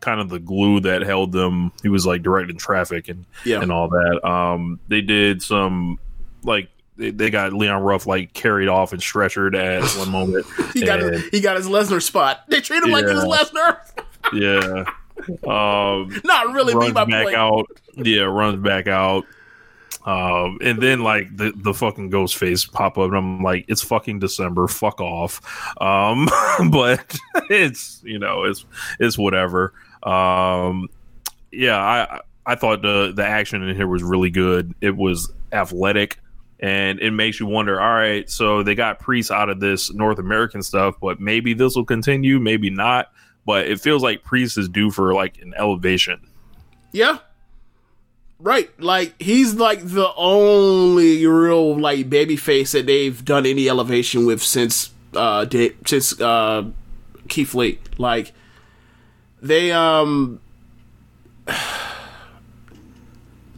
kind 0.00 0.20
of 0.20 0.28
the 0.28 0.38
glue 0.38 0.80
that 0.80 1.02
held 1.02 1.32
them. 1.32 1.72
He 1.82 1.88
was 1.88 2.04
like 2.04 2.22
directing 2.22 2.58
traffic 2.58 3.08
and 3.08 3.24
Yeah. 3.44 3.62
and 3.62 3.72
all 3.72 3.88
that. 3.88 4.20
Um, 4.28 4.80
they 4.88 5.00
did 5.00 5.42
some 5.42 5.98
like 6.42 6.68
they, 6.96 7.10
they 7.10 7.30
got 7.30 7.52
Leon 7.54 7.82
Ruff 7.82 8.06
like 8.06 8.34
carried 8.34 8.68
off 8.68 8.92
and 8.92 9.00
stretchered 9.00 9.56
at 9.56 9.82
one 9.98 10.10
moment. 10.10 10.44
He 10.74 10.84
got 10.84 11.00
And- 11.00 11.14
his, 11.14 11.24
he 11.30 11.40
got 11.40 11.56
his 11.56 11.66
Lesnar 11.66 12.02
spot. 12.02 12.44
They 12.48 12.60
treat 12.60 12.82
him 12.82 12.90
like 12.90 13.06
he 13.06 13.14
was 13.14 13.24
Yeah. 13.24 13.36
Lesnar. 13.36 14.34
yeah. 14.34 14.84
Um, 15.48 16.20
Not 16.24 16.52
really. 16.52 16.74
Runs 16.74 16.92
back 16.92 17.32
out. 17.34 17.66
Yeah, 17.96 18.22
runs 18.24 18.60
back 18.62 18.88
out. 18.88 19.24
Um, 20.04 20.58
and 20.60 20.82
then 20.82 21.00
like 21.00 21.34
the, 21.34 21.52
the 21.56 21.72
fucking 21.72 22.10
ghost 22.10 22.36
face 22.36 22.66
pop 22.66 22.98
up 22.98 23.08
and 23.08 23.16
I'm 23.16 23.42
like, 23.42 23.64
it's 23.68 23.82
fucking 23.82 24.18
December, 24.18 24.68
fuck 24.68 25.00
off. 25.00 25.40
Um, 25.80 26.28
but 26.70 27.16
it's, 27.50 28.02
you 28.04 28.18
know, 28.18 28.44
it's, 28.44 28.64
it's 29.00 29.16
whatever. 29.16 29.72
Um, 30.02 30.88
yeah, 31.50 31.78
I, 31.78 32.20
I 32.44 32.54
thought 32.54 32.82
the, 32.82 33.12
the 33.14 33.24
action 33.24 33.62
in 33.62 33.74
here 33.74 33.88
was 33.88 34.02
really 34.02 34.30
good. 34.30 34.74
It 34.80 34.94
was 34.94 35.32
athletic 35.52 36.18
and 36.60 37.00
it 37.00 37.10
makes 37.10 37.40
you 37.40 37.46
wonder, 37.46 37.80
all 37.80 37.94
right, 37.94 38.28
so 38.28 38.62
they 38.62 38.74
got 38.74 38.98
priests 38.98 39.30
out 39.30 39.48
of 39.48 39.60
this 39.60 39.92
North 39.92 40.18
American 40.18 40.62
stuff, 40.62 40.96
but 41.00 41.20
maybe 41.20 41.54
this 41.54 41.76
will 41.76 41.84
continue, 41.84 42.38
maybe 42.38 42.70
not. 42.70 43.10
But 43.46 43.66
it 43.66 43.80
feels 43.80 44.02
like 44.02 44.22
Priest 44.24 44.56
is 44.56 44.68
due 44.68 44.90
for 44.90 45.12
like 45.12 45.38
an 45.42 45.52
elevation. 45.58 46.26
Yeah. 46.92 47.18
Right. 48.38 48.68
Like 48.80 49.14
he's 49.20 49.54
like 49.54 49.82
the 49.84 50.12
only 50.16 51.26
real 51.26 51.78
like 51.78 52.10
baby 52.10 52.36
face 52.36 52.72
that 52.72 52.86
they've 52.86 53.24
done 53.24 53.46
any 53.46 53.68
elevation 53.68 54.26
with 54.26 54.42
since 54.42 54.90
uh 55.14 55.44
da- 55.46 55.74
since 55.86 56.20
uh 56.20 56.64
Keith 57.28 57.54
Lee. 57.54 57.78
Like 57.96 58.32
they 59.40 59.72
um 59.72 60.40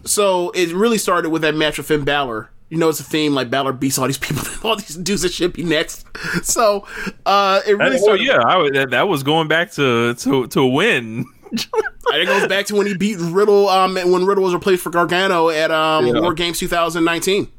so 0.05 0.51
it 0.51 0.73
really 0.73 0.99
started 0.99 1.31
with 1.31 1.43
that 1.43 1.55
match 1.55 1.79
with 1.79 1.89
Finn 1.89 2.05
Balor. 2.05 2.51
You 2.69 2.79
know, 2.79 2.89
it's 2.89 2.99
a 2.99 3.05
theme 3.05 3.33
like 3.33 3.49
Balor 3.49 3.73
beats 3.75 3.97
all 3.99 4.07
these 4.07 4.19
people, 4.19 4.43
all 4.69 4.77
these 4.77 4.97
dudes 4.97 5.23
that 5.23 5.33
should 5.33 5.53
be 5.53 5.63
next. 5.63 6.05
So, 6.43 6.85
uh, 7.25 7.61
it 7.67 7.79
really 7.79 7.95
Oh 7.97 7.99
started. 8.03 8.25
yeah, 8.25 8.43
I, 8.45 8.71
that, 8.71 8.91
that 8.91 9.07
was 9.09 9.23
going 9.23 9.47
back 9.47 9.71
to 9.73 10.15
to 10.15 10.47
to 10.49 10.65
win. 10.67 11.27
And 12.13 12.23
it 12.23 12.27
goes 12.27 12.47
back 12.47 12.67
to 12.67 12.77
when 12.77 12.87
he 12.87 12.97
beat 12.97 13.19
Riddle, 13.19 13.69
um, 13.69 13.97
when 13.97 14.25
Riddle 14.25 14.45
was 14.45 14.55
replaced 14.55 14.83
for 14.83 14.91
Gargano 14.91 15.49
at 15.49 15.71
um, 15.73 16.07
Yeah. 16.07 16.21
War 16.21 16.35
Games 16.35 16.59
2019. 16.61 17.51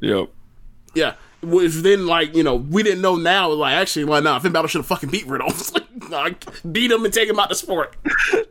Yep. 0.00 0.30
Yeah, 0.94 1.14
which 1.42 1.72
then 1.74 2.06
like 2.06 2.34
you 2.34 2.42
know 2.42 2.56
we 2.56 2.82
didn't 2.82 3.00
know 3.02 3.14
now 3.16 3.50
like 3.50 3.74
actually 3.74 4.04
why 4.04 4.18
not 4.20 4.42
Finn 4.42 4.50
Balor 4.52 4.68
should 4.68 4.78
have 4.80 4.86
fucking 4.86 5.10
beat 5.10 5.26
Riddle 5.26 5.52
like 6.10 6.44
beat 6.72 6.90
him 6.90 7.04
and 7.04 7.14
take 7.14 7.28
him 7.28 7.38
out 7.38 7.48
the 7.48 7.54
sport 7.54 7.96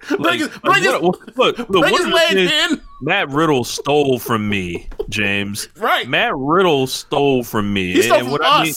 bring 0.07 0.19
Like, 0.19 0.39
his, 0.39 0.47
bring 0.59 0.83
his, 0.83 0.91
what- 0.93 1.01
look, 1.37 1.57
look, 1.57 1.69
bring 1.69 1.93
his 1.95 2.07
leg 2.07 2.49
things 2.49 2.79
Matt 3.01 3.29
Riddle 3.29 3.63
stole 3.65 4.19
from 4.19 4.47
me, 4.47 4.87
James. 5.09 5.67
Right. 5.75 6.07
Matt 6.07 6.31
Riddle 6.35 6.87
stole 6.87 7.43
from 7.43 7.73
me. 7.73 7.93
he 7.93 8.01
stole 8.03 8.17
and 8.17 8.23
from 8.27 8.31
what 8.31 8.45
I 8.45 8.63
mean, 8.63 8.73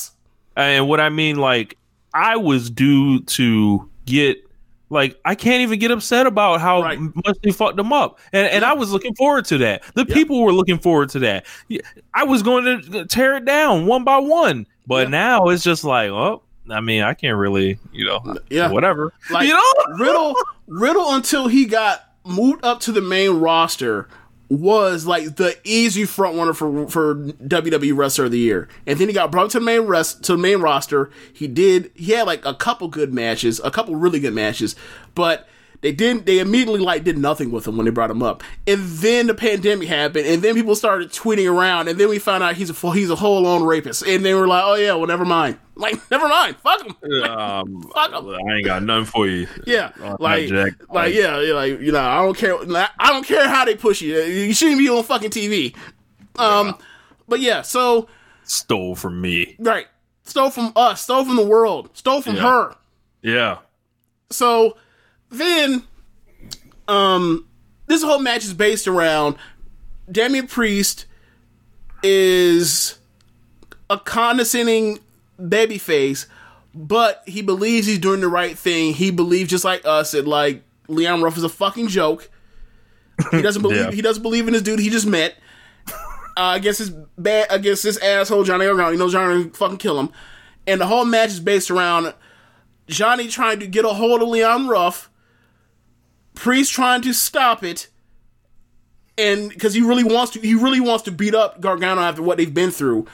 and 0.56 0.88
what 0.88 0.98
I 1.00 1.08
mean, 1.10 1.36
like, 1.36 1.78
I 2.12 2.36
was 2.36 2.68
due 2.70 3.20
to 3.20 3.88
get. 4.04 4.38
Like 4.88 5.18
I 5.24 5.34
can't 5.34 5.62
even 5.62 5.78
get 5.78 5.90
upset 5.90 6.26
about 6.26 6.60
how 6.60 6.82
Right. 6.82 6.98
much 7.00 7.38
they 7.42 7.50
fucked 7.50 7.76
them 7.76 7.92
up, 7.92 8.18
and 8.32 8.46
and 8.48 8.64
I 8.64 8.72
was 8.74 8.92
looking 8.92 9.14
forward 9.16 9.44
to 9.46 9.58
that. 9.58 9.82
The 9.94 10.06
people 10.06 10.42
were 10.42 10.52
looking 10.52 10.78
forward 10.78 11.08
to 11.10 11.18
that. 11.20 11.46
I 12.14 12.24
was 12.24 12.42
going 12.42 12.82
to 12.82 13.04
tear 13.06 13.36
it 13.36 13.44
down 13.44 13.86
one 13.86 14.04
by 14.04 14.18
one, 14.18 14.66
but 14.86 15.04
Yeah. 15.06 15.10
now 15.10 15.48
it's 15.48 15.64
just 15.64 15.82
like, 15.82 16.10
oh, 16.10 16.42
I 16.70 16.80
mean, 16.80 17.02
I 17.02 17.14
can't 17.14 17.36
really, 17.36 17.78
you 17.92 18.04
know, 18.04 18.36
Yeah. 18.48 18.70
whatever. 18.70 19.12
Like 19.30 19.48
you 19.48 19.54
know, 19.54 19.96
Riddle, 19.98 20.36
Riddle 20.68 21.14
until 21.14 21.48
he 21.48 21.64
got 21.64 22.02
moved 22.24 22.64
up 22.64 22.80
to 22.80 22.92
the 22.92 23.00
main 23.02 23.30
roster 23.40 24.08
was 24.48 25.06
like 25.06 25.36
the 25.36 25.56
easy 25.64 26.04
front 26.04 26.36
runner 26.36 26.52
for 26.52 26.86
for 26.88 27.14
WWE 27.14 27.96
Wrestler 27.96 28.26
of 28.26 28.30
the 28.30 28.38
Year. 28.38 28.68
And 28.86 28.98
then 28.98 29.08
he 29.08 29.14
got 29.14 29.32
brought 29.32 29.50
to 29.50 29.58
the 29.58 29.64
main 29.64 29.82
rest 29.82 30.22
to 30.24 30.32
the 30.32 30.38
main 30.38 30.58
roster. 30.58 31.10
He 31.32 31.48
did 31.48 31.90
he 31.94 32.12
had 32.12 32.26
like 32.26 32.44
a 32.44 32.54
couple 32.54 32.88
good 32.88 33.12
matches, 33.12 33.60
a 33.64 33.70
couple 33.70 33.96
really 33.96 34.20
good 34.20 34.34
matches, 34.34 34.76
but 35.14 35.48
they 35.82 35.92
didn't 35.92 36.26
they 36.26 36.38
immediately 36.38 36.80
like 36.80 37.04
did 37.04 37.18
nothing 37.18 37.50
with 37.50 37.66
him 37.66 37.76
when 37.76 37.84
they 37.84 37.90
brought 37.90 38.10
him 38.10 38.22
up. 38.22 38.42
And 38.66 38.80
then 38.84 39.26
the 39.26 39.34
pandemic 39.34 39.88
happened 39.88 40.26
and 40.26 40.42
then 40.42 40.54
people 40.54 40.74
started 40.74 41.10
tweeting 41.10 41.50
around 41.52 41.88
and 41.88 41.98
then 41.98 42.08
we 42.08 42.18
found 42.18 42.42
out 42.42 42.54
he's 42.56 42.70
a 42.70 42.92
he's 42.92 43.10
a 43.10 43.16
whole 43.16 43.46
on 43.46 43.62
rapist. 43.64 44.02
And 44.06 44.24
they 44.24 44.34
were 44.34 44.46
like, 44.48 44.62
"Oh 44.64 44.74
yeah, 44.74 44.94
well 44.94 45.06
never 45.06 45.24
mind." 45.24 45.58
Like 45.78 46.10
never 46.10 46.26
mind. 46.26 46.56
Fuck 46.56 46.86
him. 46.86 47.22
um, 47.24 47.82
Fuck 47.94 48.10
'em. 48.14 48.26
I 48.30 48.54
ain't 48.54 48.64
got 48.64 48.82
nothing 48.82 49.04
for 49.04 49.26
you. 49.28 49.46
Yeah, 49.66 49.92
Uh, 50.02 50.16
like, 50.18 50.48
Jack. 50.48 50.72
like, 50.88 51.12
yeah, 51.12 51.38
yeah, 51.38 51.52
like, 51.52 51.80
you 51.82 51.92
know, 51.92 52.00
I 52.00 52.22
don't 52.24 52.34
care. 52.34 52.54
I 52.98 53.08
don't 53.10 53.26
care 53.26 53.46
how 53.46 53.66
they 53.66 53.74
push 53.76 54.00
you. 54.00 54.16
You 54.18 54.54
shouldn't 54.54 54.78
be 54.78 54.88
on 54.88 55.04
fucking 55.04 55.28
TV. 55.28 55.76
Um, 56.38 56.78
but 57.28 57.40
yeah, 57.40 57.60
so 57.60 58.08
stole 58.44 58.94
from 58.94 59.20
me. 59.20 59.54
right, 59.58 59.86
stole 60.22 60.48
from 60.48 60.72
us, 60.76 61.02
stole 61.02 61.26
from 61.26 61.36
the 61.36 61.44
world, 61.46 61.90
stole 61.92 62.22
from 62.22 62.36
Yeah. 62.36 62.42
her. 62.42 62.74
Yeah. 63.20 63.58
So 64.30 64.78
then, 65.30 65.82
um, 66.88 67.46
this 67.86 68.02
whole 68.02 68.18
match 68.20 68.44
is 68.44 68.54
based 68.54 68.86
around 68.88 69.36
Damian 70.10 70.46
Priest 70.46 71.06
is 72.02 72.98
a 73.90 73.98
condescending 73.98 74.98
babyface, 75.40 76.26
but 76.74 77.22
he 77.26 77.42
believes 77.42 77.86
he's 77.86 77.98
doing 77.98 78.20
the 78.20 78.28
right 78.28 78.56
thing. 78.56 78.94
He 78.94 79.10
believes 79.10 79.50
just 79.50 79.64
like 79.64 79.82
us 79.84 80.12
that 80.12 80.26
like 80.26 80.62
Leon 80.88 81.22
Ruff 81.22 81.36
is 81.36 81.44
a 81.44 81.48
fucking 81.48 81.88
joke. 81.88 82.30
He 83.30 83.42
doesn't 83.42 83.62
believe 83.62 83.78
Yeah. 83.86 83.90
he 83.92 84.02
doesn't 84.02 84.22
believe 84.22 84.46
in 84.46 84.52
this 84.52 84.62
dude 84.62 84.78
he 84.78 84.90
just 84.90 85.06
met. 85.06 85.36
Uh, 86.38 86.52
against 86.54 86.78
his 86.80 86.90
bad 87.16 87.46
against 87.48 87.82
this 87.82 87.96
asshole 87.96 88.44
Johnny 88.44 88.66
Gargano. 88.66 88.90
He 88.90 88.98
knows 88.98 89.12
Johnny 89.12 89.44
fucking 89.54 89.78
kill 89.78 89.98
him. 89.98 90.10
And 90.66 90.78
the 90.80 90.86
whole 90.86 91.06
match 91.06 91.30
is 91.30 91.40
based 91.40 91.70
around 91.70 92.12
Johnny 92.88 93.28
trying 93.28 93.58
to 93.60 93.66
get 93.66 93.86
a 93.86 93.88
hold 93.88 94.20
of 94.20 94.28
Leon 94.28 94.68
Ruff, 94.68 95.08
Priest 96.36 96.72
trying 96.72 97.02
to 97.02 97.12
stop 97.12 97.64
it, 97.64 97.88
and 99.18 99.48
because 99.48 99.74
he 99.74 99.80
really 99.82 100.04
wants 100.04 100.32
to, 100.34 100.40
he 100.40 100.54
really 100.54 100.78
wants 100.80 101.02
to 101.04 101.10
beat 101.10 101.34
up 101.34 101.60
Gargano 101.60 102.00
after 102.00 102.22
what 102.22 102.38
they've 102.38 102.52
been 102.54 102.70
through. 102.70 103.06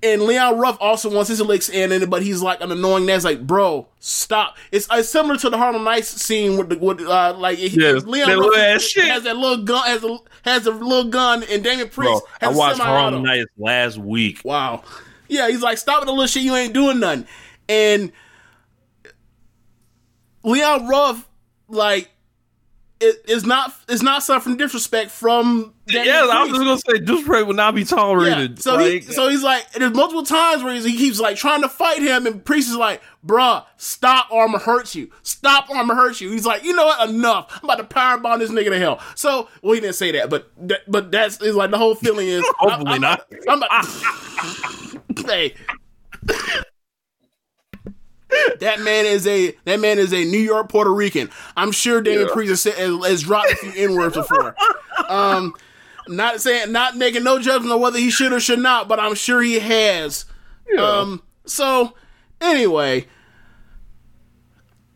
And 0.00 0.22
Leon 0.22 0.58
Ruff 0.60 0.76
also 0.80 1.10
wants 1.12 1.28
his 1.28 1.40
licks 1.40 1.68
in 1.68 1.90
it, 1.90 2.08
but 2.08 2.22
he's 2.22 2.40
like 2.40 2.60
an 2.60 2.70
annoying 2.70 3.04
that's 3.06 3.24
like, 3.24 3.44
bro, 3.44 3.88
stop. 3.98 4.56
It's, 4.70 4.86
it's 4.92 5.08
similar 5.08 5.36
to 5.38 5.50
the 5.50 5.58
Harlem 5.58 5.82
Nights 5.82 6.06
scene 6.08 6.56
with 6.56 6.68
the 6.68 6.78
with 6.78 7.00
uh 7.00 7.34
like 7.36 7.58
he- 7.58 7.66
Yeah, 7.80 7.92
Leon 8.04 8.28
Ruff 8.38 8.54
has, 9.08 9.24
that 9.24 9.36
little 9.36 9.64
gun 9.64 9.84
has 9.86 10.04
a 10.04 10.18
has 10.42 10.66
a 10.68 10.70
little 10.70 11.10
gun, 11.10 11.42
and 11.50 11.64
Damian 11.64 11.88
Priest 11.88 12.22
Bro, 12.40 12.48
I 12.48 12.52
watched. 12.52 12.78
Harlem 12.80 13.22
Nights 13.24 13.50
last 13.58 13.98
week. 13.98 14.40
Wow. 14.44 14.84
Yeah, 15.26 15.48
he's 15.48 15.62
like, 15.62 15.78
stop 15.78 16.00
with 16.00 16.06
the 16.06 16.12
little 16.12 16.28
shit, 16.28 16.44
you 16.44 16.54
ain't 16.54 16.72
doing 16.74 17.00
nothing. 17.00 17.26
And 17.68 18.12
Leon 20.44 20.86
Ruff, 20.86 21.28
like, 21.68 22.08
it 23.00 23.22
is 23.28 23.44
not 23.46 23.72
is 23.88 24.02
not 24.02 24.22
suffering 24.22 24.56
disrespect 24.56 25.10
from 25.10 25.72
Damian 25.86 26.06
Yeah, 26.06 26.26
I 26.30 26.42
was 26.42 26.48
just 26.50 26.60
gonna 26.60 26.78
say 26.98 27.04
disrespect 27.04 27.46
would 27.46 27.56
not 27.56 27.74
be 27.74 27.82
Yeah. 27.82 27.86
tolerated. 27.86 28.60
So 28.62 28.74
Like, 28.74 28.84
he 28.84 29.00
so 29.02 29.28
he's 29.28 29.42
like 29.42 29.70
there's 29.72 29.94
multiple 29.94 30.24
times 30.24 30.62
where 30.64 30.74
he's, 30.74 30.84
he 30.84 30.96
keeps 30.96 31.20
like 31.20 31.36
trying 31.36 31.62
to 31.62 31.68
fight 31.68 32.02
him 32.02 32.26
and 32.26 32.44
Priest 32.44 32.68
is 32.68 32.76
like, 32.76 33.00
bruh, 33.26 33.64
stop 33.76 34.28
or 34.30 34.44
I'ma 34.44 34.58
hurt 34.58 34.94
you. 34.94 35.10
Stop 35.22 35.70
or 35.70 35.76
I'ma 35.76 35.94
hurt 35.94 36.20
you. 36.20 36.30
He's 36.32 36.44
like, 36.46 36.64
you 36.64 36.74
know 36.74 36.86
what, 36.86 37.08
enough. 37.08 37.50
I'm 37.62 37.70
about 37.70 37.78
to 37.88 37.94
powerbomb 37.94 38.38
this 38.40 38.50
nigga 38.50 38.70
to 38.70 38.78
hell. 38.78 39.00
So 39.14 39.48
well 39.62 39.74
he 39.74 39.80
didn't 39.80 39.94
say 39.96 40.10
that, 40.12 40.28
but 40.30 40.50
that, 40.68 40.80
but 40.90 41.10
that's 41.12 41.40
is 41.40 41.54
like 41.54 41.70
the 41.70 41.78
whole 41.78 41.94
feeling 41.94 42.26
is 42.28 42.44
Hopefully 42.58 42.92
I'm, 42.94 43.00
not. 43.00 43.26
I'm, 43.48 43.62
about- 43.62 43.86
hey. 45.26 45.54
That 48.60 48.80
man 48.80 49.06
is 49.06 49.26
a 49.26 49.56
that 49.64 49.80
man 49.80 49.98
is 49.98 50.12
a 50.12 50.24
New 50.24 50.38
York 50.38 50.68
Puerto 50.68 50.92
Rican. 50.92 51.30
I'm 51.56 51.72
sure 51.72 52.00
David 52.00 52.28
Priest 52.28 52.64
has, 52.64 52.74
has, 52.76 53.22
dropped 53.22 53.52
a 53.52 53.56
few 53.56 53.72
N 53.90 53.94
words 53.94 54.16
before. 54.16 54.54
Um, 55.08 55.54
not 56.08 56.40
saying 56.40 56.72
not 56.72 56.96
making 56.96 57.24
no 57.24 57.38
judgment 57.38 57.72
on 57.72 57.80
whether 57.80 57.98
he 57.98 58.10
should 58.10 58.32
or 58.32 58.40
should 58.40 58.58
not, 58.58 58.88
but 58.88 59.00
I'm 59.00 59.14
sure 59.14 59.40
he 59.40 59.58
has. 59.60 60.24
Um, 60.78 61.22
so 61.46 61.94
anyway, 62.40 63.06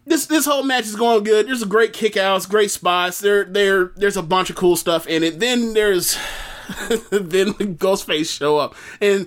this 0.05 0.27
this 0.27 0.45
whole 0.45 0.63
match 0.63 0.85
is 0.85 0.97
going 0.97 1.25
good. 1.25 1.47
There's 1.47 1.63
a 1.63 1.67
great 1.67 1.93
kickouts, 1.93 2.49
great 2.49 2.71
spots. 2.71 3.21
There 3.21 3.45
there 3.45 3.93
there's 3.97 4.17
a 4.17 4.23
bunch 4.23 4.51
of 4.51 4.57
cool 4.57 4.77
stuff 4.77 5.07
in 5.07 5.23
it. 5.23 5.41
Then 5.41 5.75
there's 5.75 6.17
then 7.11 7.49
the 7.59 7.77
Ghostface 7.79 8.37
show 8.37 8.59
up 8.59 8.75
and 9.01 9.27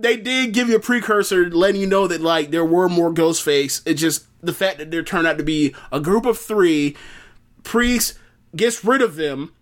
they 0.00 0.16
did 0.16 0.52
give 0.52 0.68
you 0.68 0.76
a 0.76 0.80
precursor 0.80 1.50
letting 1.50 1.80
you 1.80 1.86
know 1.86 2.06
that 2.06 2.20
like 2.20 2.50
there 2.50 2.64
were 2.64 2.88
more 2.88 3.12
Ghostface. 3.12 3.82
It's 3.86 4.00
just 4.00 4.26
the 4.40 4.52
fact 4.52 4.78
that 4.78 4.90
there 4.90 5.02
turned 5.02 5.26
out 5.26 5.38
to 5.38 5.44
be 5.44 5.74
a 5.92 6.00
group 6.00 6.26
of 6.26 6.38
three. 6.38 6.96
Priest 7.62 8.18
gets 8.56 8.84
rid 8.84 9.02
of 9.02 9.16
them. 9.16 9.52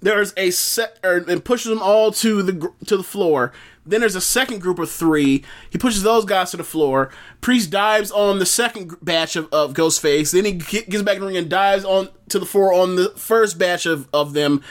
There's 0.00 0.34
a 0.36 0.50
set 0.50 0.98
or, 1.02 1.18
and 1.28 1.44
pushes 1.44 1.70
them 1.70 1.82
all 1.82 2.12
to 2.12 2.42
the 2.42 2.72
to 2.86 2.96
the 2.96 3.02
floor. 3.02 3.52
Then 3.84 4.00
there's 4.00 4.16
a 4.16 4.20
second 4.20 4.60
group 4.60 4.78
of 4.78 4.90
three. 4.90 5.44
He 5.70 5.78
pushes 5.78 6.02
those 6.02 6.24
guys 6.24 6.50
to 6.50 6.56
the 6.56 6.64
floor. 6.64 7.10
Priest 7.40 7.70
dives 7.70 8.10
on 8.10 8.38
the 8.38 8.46
second 8.46 8.96
batch 9.00 9.36
of, 9.36 9.48
of 9.52 9.74
Ghostface. 9.74 10.32
Then 10.32 10.44
he 10.44 10.52
get, 10.52 10.90
gets 10.90 11.02
back 11.02 11.16
in 11.16 11.20
the 11.20 11.26
ring 11.28 11.36
and 11.36 11.48
dives 11.48 11.84
on 11.84 12.08
to 12.28 12.38
the 12.38 12.46
floor 12.46 12.72
on 12.72 12.96
the 12.96 13.10
first 13.10 13.58
batch 13.58 13.86
of, 13.86 14.08
of 14.12 14.32
them. 14.32 14.62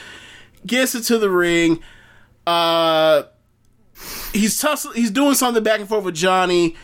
Gets 0.66 0.96
into 0.96 1.18
the 1.18 1.30
ring. 1.30 1.80
Uh, 2.46 3.24
he's 4.34 4.60
tussling, 4.60 4.96
he's 4.96 5.12
doing 5.12 5.36
something 5.36 5.64
back 5.64 5.80
and 5.80 5.90
forth 5.90 6.04
with 6.04 6.16
Johnny. 6.16 6.76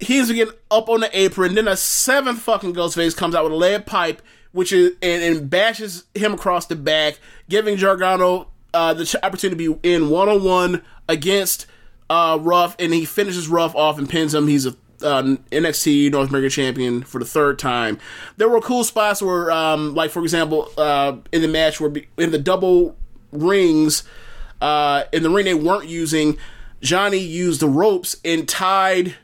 He's 0.00 0.30
getting 0.30 0.54
up 0.70 0.88
on 0.88 1.00
the 1.00 1.18
apron. 1.18 1.54
Then 1.54 1.68
a 1.68 1.76
seventh 1.76 2.40
fucking 2.40 2.74
Ghostface 2.74 3.16
comes 3.16 3.34
out 3.34 3.44
with 3.44 3.52
a 3.52 3.56
lead 3.56 3.86
pipe, 3.86 4.22
which 4.52 4.72
is 4.72 4.92
and, 5.02 5.22
and 5.22 5.48
bashes 5.48 6.04
him 6.14 6.34
across 6.34 6.66
the 6.66 6.76
back, 6.76 7.18
giving 7.48 7.76
Gargano 7.76 8.48
uh, 8.72 8.94
the 8.94 9.20
opportunity 9.22 9.64
to 9.64 9.78
be 9.78 9.88
in 9.88 10.10
one 10.10 10.28
on 10.28 10.42
one 10.42 10.82
against 11.08 11.66
uh, 12.10 12.38
Ruff, 12.40 12.76
and 12.78 12.92
he 12.92 13.04
finishes 13.04 13.48
Ruff 13.48 13.74
off 13.74 13.98
and 13.98 14.08
pins 14.08 14.34
him. 14.34 14.48
He's 14.48 14.66
a 14.66 14.76
uh, 15.02 15.22
NXT 15.52 16.12
North 16.12 16.30
American 16.30 16.50
champion 16.50 17.02
for 17.02 17.18
the 17.18 17.24
third 17.24 17.58
time. 17.58 17.98
There 18.36 18.48
were 18.48 18.60
cool 18.60 18.84
spots 18.84 19.20
where, 19.20 19.50
um, 19.50 19.94
like 19.94 20.10
for 20.10 20.22
example, 20.22 20.70
uh, 20.76 21.16
in 21.32 21.42
the 21.42 21.48
match 21.48 21.80
where 21.80 21.92
in 22.16 22.30
the 22.30 22.38
double 22.38 22.96
rings, 23.32 24.04
uh, 24.64 25.04
in 25.12 25.22
the 25.22 25.28
ring 25.28 25.44
they 25.44 25.52
weren't 25.52 25.88
using, 25.88 26.38
Johnny 26.80 27.18
used 27.18 27.60
the 27.60 27.68
ropes 27.68 28.16
and 28.24 28.48
tied 28.48 29.14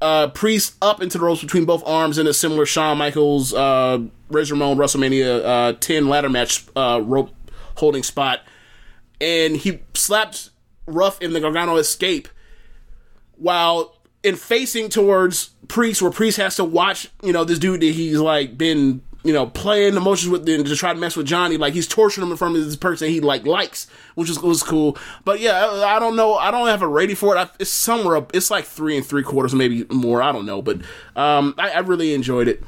uh, 0.00 0.28
Priest 0.28 0.76
up 0.80 1.02
into 1.02 1.18
the 1.18 1.24
ropes 1.24 1.42
between 1.42 1.64
both 1.64 1.82
arms 1.84 2.18
in 2.18 2.26
a 2.28 2.32
similar 2.32 2.64
Shawn 2.64 2.96
Michaels, 2.96 3.52
uh, 3.52 3.98
Razor 4.28 4.54
Ramon 4.54 4.76
WrestleMania 4.76 5.44
uh, 5.44 5.72
10 5.80 6.08
ladder 6.08 6.28
match 6.28 6.64
uh, 6.76 7.02
rope 7.04 7.34
holding 7.78 8.04
spot. 8.04 8.42
And 9.20 9.56
he 9.56 9.80
slapped 9.94 10.50
Ruff 10.86 11.20
in 11.20 11.32
the 11.32 11.40
Gargano 11.40 11.76
escape 11.76 12.28
while 13.36 13.98
in 14.22 14.36
facing 14.36 14.88
towards 14.88 15.50
Priest, 15.66 16.00
where 16.00 16.12
Priest 16.12 16.36
has 16.36 16.54
to 16.56 16.64
watch, 16.64 17.08
you 17.22 17.32
know, 17.32 17.42
this 17.42 17.58
dude 17.58 17.80
that 17.80 17.86
he's 17.86 18.20
like 18.20 18.56
been, 18.56 19.02
you 19.22 19.32
know, 19.32 19.46
playing 19.46 19.96
emotions 19.96 20.30
with 20.30 20.48
and 20.48 20.66
to 20.66 20.76
try 20.76 20.92
to 20.92 20.98
mess 20.98 21.16
with 21.16 21.26
Johnny. 21.26 21.56
Like 21.56 21.74
he's 21.74 21.86
torturing 21.86 22.26
him 22.26 22.32
in 22.32 22.38
front 22.38 22.56
of 22.56 22.64
this 22.64 22.76
person 22.76 23.08
he 23.08 23.20
like 23.20 23.44
likes, 23.46 23.86
which 24.14 24.28
was 24.28 24.40
was 24.40 24.62
cool. 24.62 24.96
But 25.24 25.40
yeah, 25.40 25.66
I, 25.66 25.96
I 25.96 25.98
don't 25.98 26.16
know. 26.16 26.34
I 26.34 26.50
don't 26.50 26.68
have 26.68 26.82
a 26.82 26.88
rating 26.88 27.16
for 27.16 27.36
it. 27.36 27.38
I, 27.38 27.48
it's 27.58 27.70
somewhere 27.70 28.16
up. 28.16 28.34
It's 28.34 28.50
like 28.50 28.64
three 28.64 28.96
and 28.96 29.04
three 29.04 29.22
quarters, 29.22 29.54
maybe 29.54 29.84
more. 29.90 30.22
I 30.22 30.32
don't 30.32 30.46
know, 30.46 30.62
but 30.62 30.80
um, 31.16 31.54
I, 31.58 31.70
I 31.70 31.78
really 31.80 32.14
enjoyed 32.14 32.48
it. 32.48 32.62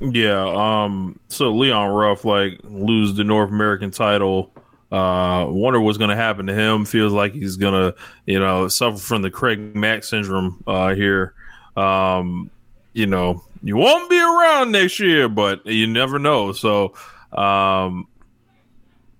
Yeah. 0.00 0.44
Um. 0.44 1.18
So 1.28 1.52
Leon 1.52 1.90
Ruff 1.90 2.24
like 2.24 2.60
lose 2.64 3.14
the 3.14 3.24
North 3.24 3.50
American 3.50 3.90
title. 3.90 4.50
Uh, 4.90 5.46
wonder 5.48 5.80
what's 5.80 5.98
going 5.98 6.10
to 6.10 6.16
happen 6.16 6.46
to 6.46 6.54
him. 6.54 6.84
Feels 6.84 7.12
like 7.12 7.32
he's 7.32 7.56
going 7.56 7.72
to, 7.74 7.98
you 8.26 8.38
know, 8.38 8.68
suffer 8.68 8.96
from 8.96 9.22
the 9.22 9.30
Craig 9.30 9.74
Mack 9.74 10.04
syndrome 10.04 10.62
uh, 10.68 10.94
here. 10.94 11.34
Um, 11.76 12.48
you 12.92 13.06
know, 13.06 13.42
you 13.64 13.76
won't 13.78 14.10
be 14.10 14.20
around 14.20 14.72
next 14.72 15.00
year, 15.00 15.26
but 15.26 15.64
you 15.64 15.86
never 15.86 16.18
know. 16.18 16.52
So, 16.52 16.92
um, 17.32 18.06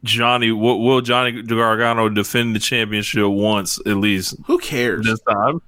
Johnny, 0.05 0.53
will, 0.53 0.83
will 0.83 1.01
Johnny 1.01 1.41
Gargano 1.43 2.11
defend 2.11 2.55
the 2.55 2.59
championship 2.61 3.27
once 3.27 3.81
at 3.87 3.97
least 3.97 4.37
Who 4.45 4.59
cares? 4.59 5.07
this 5.07 5.19
time? 5.23 5.63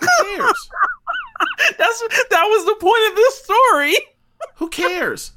Who 0.00 0.06
cares? 0.36 0.70
That's 1.78 2.00
that 2.30 2.44
was 2.48 2.64
the 2.64 2.74
point 2.80 3.10
of 3.10 3.16
this 3.16 3.44
story. 3.44 3.94
Who 4.56 4.68
cares? 4.70 5.30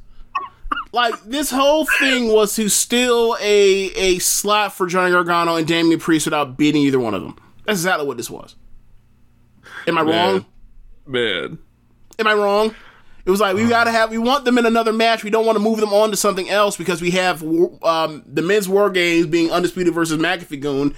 Like 0.91 1.13
this 1.25 1.51
whole 1.51 1.85
thing 1.99 2.33
was 2.33 2.55
to 2.55 2.69
steal 2.69 3.37
a 3.39 3.91
a 3.91 4.17
slot 4.19 4.73
for 4.73 4.87
Johnny 4.87 5.11
Gargano 5.11 5.55
and 5.55 5.67
Damian 5.67 5.99
Priest 5.99 6.25
without 6.25 6.57
beating 6.57 6.81
either 6.81 6.99
one 6.99 7.13
of 7.13 7.21
them. 7.21 7.35
That's 7.65 7.79
exactly 7.79 8.07
what 8.07 8.17
this 8.17 8.29
was. 8.31 8.55
Am 9.85 9.97
I 9.97 10.01
wrong? 10.01 10.45
Man, 11.05 11.59
Am 12.19 12.27
I 12.27 12.33
wrong? 12.33 12.75
It 13.25 13.31
was 13.31 13.39
like 13.39 13.55
we 13.55 13.67
gotta 13.67 13.91
have 13.91 14.09
we 14.11 14.17
want 14.17 14.43
them 14.45 14.57
in 14.57 14.65
another 14.65 14.91
match. 14.91 15.23
We 15.23 15.29
don't 15.29 15.45
want 15.45 15.55
to 15.57 15.63
move 15.63 15.79
them 15.79 15.93
on 15.93 16.11
to 16.11 16.17
something 16.17 16.49
else 16.49 16.75
because 16.77 17.01
we 17.01 17.11
have 17.11 17.41
um, 17.43 18.23
the 18.25 18.41
men's 18.41 18.67
war 18.67 18.89
games 18.89 19.27
being 19.27 19.51
undisputed 19.51 19.93
versus 19.93 20.17
McAfee 20.17 20.59
Goon. 20.59 20.95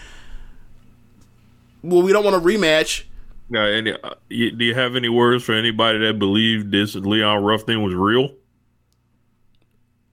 Well, 1.84 2.02
we 2.02 2.12
don't 2.14 2.24
want 2.24 2.36
a 2.36 2.40
rematch. 2.40 3.04
now, 3.50 3.66
any, 3.66 3.92
uh, 3.94 4.12
you- 4.30 4.52
do 4.52 4.64
you 4.66 4.74
have 4.76 4.96
any 4.96 5.10
words 5.10 5.44
for 5.44 5.54
anybody 5.54 6.00
that 6.00 6.20
believed 6.20 6.72
this 6.72 6.96
Leon 6.96 7.44
Ruff 7.44 7.64
thing 7.64 7.84
was 7.84 7.94
real? 7.96 8.34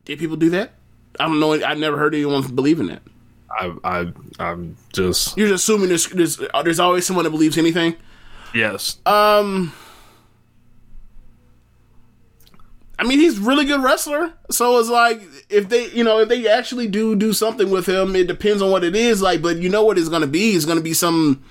Did 0.05 0.19
people 0.19 0.37
do 0.37 0.51
that? 0.51 0.73
I 1.21 1.27
don't 1.27 1.39
know. 1.41 1.53
I 1.63 1.75
never 1.75 1.99
heard 1.99 2.15
anyone 2.15 2.43
believe 2.55 2.81
in 2.81 2.87
that. 2.87 3.03
I, 3.51 3.73
I, 3.85 4.13
I'm 4.39 4.77
just 4.93 5.37
You're 5.37 5.49
just 5.49 5.65
assuming 5.65 5.89
there's 5.89 6.07
there's, 6.09 6.41
uh, 6.53 6.63
there's 6.63 6.81
always 6.81 7.07
someone 7.07 7.25
that 7.25 7.31
believes 7.31 7.57
anything. 7.59 7.97
yes. 8.55 8.99
Um, 9.07 9.73
I 13.01 13.05
mean, 13.05 13.21
he's 13.21 13.39
a 13.39 13.43
really 13.43 13.65
good 13.65 13.83
wrestler. 13.83 14.33
So 14.51 14.79
it's 14.79 14.89
like 14.89 15.23
if 15.49 15.69
they, 15.69 15.89
you 15.91 16.03
know, 16.03 16.19
if 16.21 16.29
they 16.29 16.49
actually 16.49 16.89
do 16.89 17.15
do 17.15 17.33
something 17.33 17.71
with 17.71 17.87
him, 17.87 18.17
it 18.17 18.27
depends 18.27 18.61
on 18.61 18.71
what 18.73 18.83
it 18.83 18.97
is. 18.97 19.23
Like, 19.23 19.41
but 19.41 19.59
you 19.59 19.69
know 19.69 19.85
what 19.85 19.99
it's 19.99 20.09
going 20.09 20.23
to 20.23 20.27
be? 20.27 20.51
It's 20.51 20.65
going 20.65 20.79
to 20.79 20.83
be 20.85 20.95
some 20.95 21.45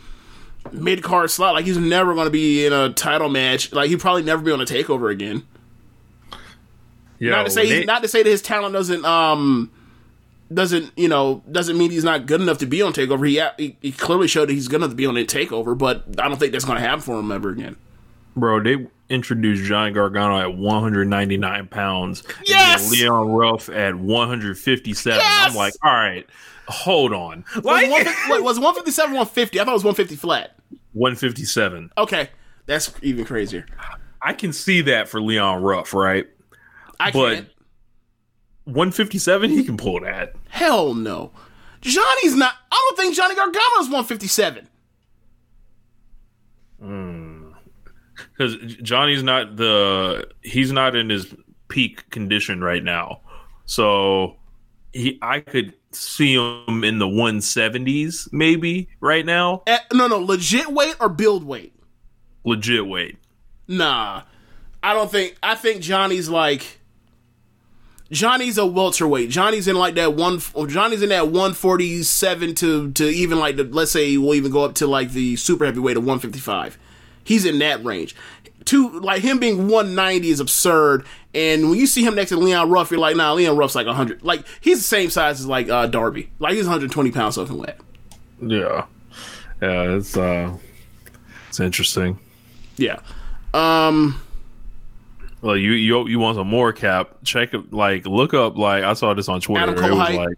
mid 0.73 1.03
card 1.03 1.31
slot. 1.31 1.53
Like 1.53 1.65
he's 1.65 1.77
never 1.77 2.13
going 2.13 2.25
to 2.25 2.31
be 2.31 2.65
in 2.65 2.73
a 2.73 2.91
title 2.91 3.29
match. 3.29 3.71
Like 3.71 3.89
he'd 3.89 4.01
probably 4.01 4.23
never 4.23 4.41
be 4.41 4.51
on 4.51 4.59
a 4.59 4.65
takeover 4.65 5.09
again. 5.09 5.43
Yeah, 7.19 7.31
not 7.31 7.45
to 7.45 7.49
say 7.51 7.69
they- 7.69 7.85
not 7.85 8.01
to 8.03 8.07
say 8.07 8.23
that 8.23 8.29
his 8.29 8.41
talent 8.41 8.73
doesn't 8.73 9.03
um 9.05 9.71
doesn't 10.53 10.91
you 10.95 11.07
know 11.07 11.43
doesn't 11.51 11.77
mean 11.77 11.91
he's 11.91 12.03
not 12.03 12.25
good 12.25 12.41
enough 12.41 12.59
to 12.59 12.65
be 12.65 12.81
on 12.81 12.93
takeover. 12.93 13.27
He 13.27 13.41
he, 13.63 13.77
he 13.81 13.91
clearly 13.91 14.27
showed 14.27 14.49
that 14.49 14.53
he's 14.53 14.67
good 14.67 14.77
enough 14.77 14.91
to 14.91 14.95
be 14.95 15.05
on 15.05 15.17
a 15.17 15.25
takeover, 15.25 15.77
but 15.77 16.03
I 16.19 16.27
don't 16.27 16.37
think 16.37 16.51
that's 16.51 16.65
going 16.65 16.77
to 16.77 16.81
happen 16.83 17.01
for 17.01 17.19
him 17.19 17.31
ever 17.31 17.49
again. 17.49 17.75
bro. 18.35 18.61
They 18.61 18.87
introduced 19.09 19.63
Johnny 19.63 19.91
Gargano 19.91 20.39
at 20.39 20.55
199 20.57 21.67
pounds. 21.67 22.23
and 22.25 22.35
Yes! 22.47 22.91
Leon 22.91 23.29
Ruff 23.31 23.69
at 23.69 23.95
157. 23.95 25.17
Yes! 25.19 25.49
I'm 25.49 25.55
like, 25.55 25.73
all 25.83 25.93
right, 25.93 26.27
hold 26.67 27.13
on, 27.13 27.45
Was 27.55 27.65
like 27.65 27.89
150 27.89 28.11
wait, 28.33 28.43
was 28.43 28.57
157 28.59 29.11
150? 29.13 29.59
I 29.59 29.63
thought 29.63 29.71
it 29.71 29.73
was 29.73 29.83
150 29.83 30.15
flat. 30.15 30.55
157. 30.93 31.91
Okay, 31.97 32.29
that's 32.65 32.91
even 33.01 33.23
crazier. 33.25 33.65
I 34.21 34.33
can 34.33 34.51
see 34.51 34.81
that 34.81 35.07
for 35.07 35.21
Leon 35.21 35.61
Ruff, 35.61 35.93
right? 35.93 36.27
I 36.99 37.11
But- 37.11 37.33
can't. 37.35 37.49
157, 38.65 39.49
he 39.49 39.63
can 39.63 39.77
pull 39.77 40.01
that. 40.01 40.33
Hell 40.49 40.93
no. 40.93 41.31
Johnny's 41.79 42.35
not. 42.35 42.53
I 42.69 42.75
don't 42.89 42.97
think 42.97 43.15
Johnny 43.15 43.33
Gargano's 43.33 43.85
157. 43.87 44.67
Hmm. 46.81 47.26
Because 48.37 48.55
Johnny's 48.77 49.23
not 49.23 49.55
the 49.55 50.27
he's 50.43 50.71
not 50.71 50.95
in 50.95 51.09
his 51.09 51.33
peak 51.69 52.09
condition 52.11 52.61
right 52.63 52.83
now. 52.83 53.21
So 53.65 54.35
he 54.93 55.17
I 55.21 55.39
could 55.39 55.73
see 55.91 56.35
him 56.35 56.83
in 56.83 56.99
the 56.99 57.07
170s 57.07 58.31
maybe 58.31 58.87
right 58.99 59.25
now, 59.25 59.63
Eh, 59.67 59.77
no, 59.93 60.07
no, 60.07 60.19
legit 60.19 60.67
weight 60.71 60.95
or 60.99 61.09
build 61.09 61.43
weight? 61.43 61.73
legit 62.43 62.85
weight. 62.87 63.17
Nah, 63.67 64.21
I 64.81 64.93
don't 64.93 65.11
think. 65.11 65.35
I 65.43 65.55
think 65.55 65.81
Johnny's 65.81 66.29
like. 66.29 66.79
Johnny's 68.09 68.57
a 68.57 68.65
welterweight. 68.65 69.29
Johnny's 69.29 69.67
in 69.67 69.75
like 69.75 69.95
that 69.95 70.13
one. 70.15 70.39
Johnny's 70.69 71.01
in 71.01 71.09
that 71.09 71.27
one 71.27 71.53
forty 71.53 72.03
seven 72.03 72.55
to 72.55 72.91
to 72.93 73.03
even 73.09 73.37
like 73.37 73.57
the. 73.57 73.65
Let's 73.65 73.91
say 73.91 74.15
we'll 74.17 74.35
even 74.35 74.49
go 74.51 74.63
up 74.63 74.75
to 74.75 74.87
like 74.87 75.11
the 75.11 75.35
super 75.35 75.65
heavyweight 75.65 75.97
of 75.97 76.05
one 76.05 76.19
fifty 76.19 76.39
five. 76.39 76.77
He's 77.27 77.43
in 77.43 77.59
that 77.59 77.83
range. 77.83 78.15
Two 78.63 78.99
like 78.99 79.21
him 79.21 79.37
being 79.37 79.67
one 79.67 79.95
ninety 79.95 80.29
is 80.29 80.39
absurd. 80.39 81.05
And 81.33 81.69
when 81.69 81.77
you 81.77 81.85
see 81.85 82.03
him 82.03 82.15
next 82.15 82.29
to 82.29 82.37
Leon 82.37 82.69
Ruff, 82.69 82.89
you're 82.89 82.99
like, 82.99 83.15
nah, 83.15 83.33
Leon 83.33 83.55
Ruff's 83.55 83.75
like 83.75 83.85
hundred. 83.85 84.23
Like 84.23 84.45
he's 84.61 84.77
the 84.77 84.83
same 84.83 85.09
size 85.09 85.39
as 85.39 85.45
like 85.45 85.69
uh, 85.69 85.87
Darby. 85.87 86.29
Like 86.39 86.55
he's 86.55 86.65
one 86.65 86.71
hundred 86.71 86.91
twenty 86.91 87.11
pounds 87.11 87.35
soaking 87.35 87.57
wet. 87.57 87.79
Yeah, 88.41 88.85
yeah, 89.61 89.95
it's 89.95 90.15
uh, 90.17 90.55
it's 91.49 91.59
interesting. 91.59 92.17
Yeah. 92.77 92.99
Um. 93.53 94.21
Well, 95.41 95.55
you 95.55 95.73
you 95.73 96.07
you 96.07 96.19
want 96.19 96.37
some 96.37 96.47
more 96.47 96.73
cap? 96.73 97.17
Check. 97.23 97.51
Like 97.71 98.05
look 98.05 98.33
up. 98.33 98.57
Like 98.57 98.83
I 98.83 98.93
saw 98.93 99.13
this 99.13 99.29
on 99.29 99.41
Twitter. 99.41 99.71
It 99.73 99.91
was 99.91 99.99
height? 99.99 100.17
like, 100.17 100.37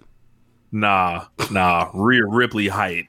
nah, 0.71 1.25
nah, 1.51 1.89
Rhea 1.93 2.25
Ripley 2.25 2.67
height, 2.67 3.07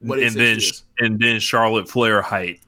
What 0.00 0.16
did 0.16 0.24
it 0.24 0.26
and 0.28 0.36
then 0.36 0.58
and 0.98 1.20
then 1.20 1.40
Charlotte 1.40 1.88
Flair 1.88 2.22
height. 2.22 2.60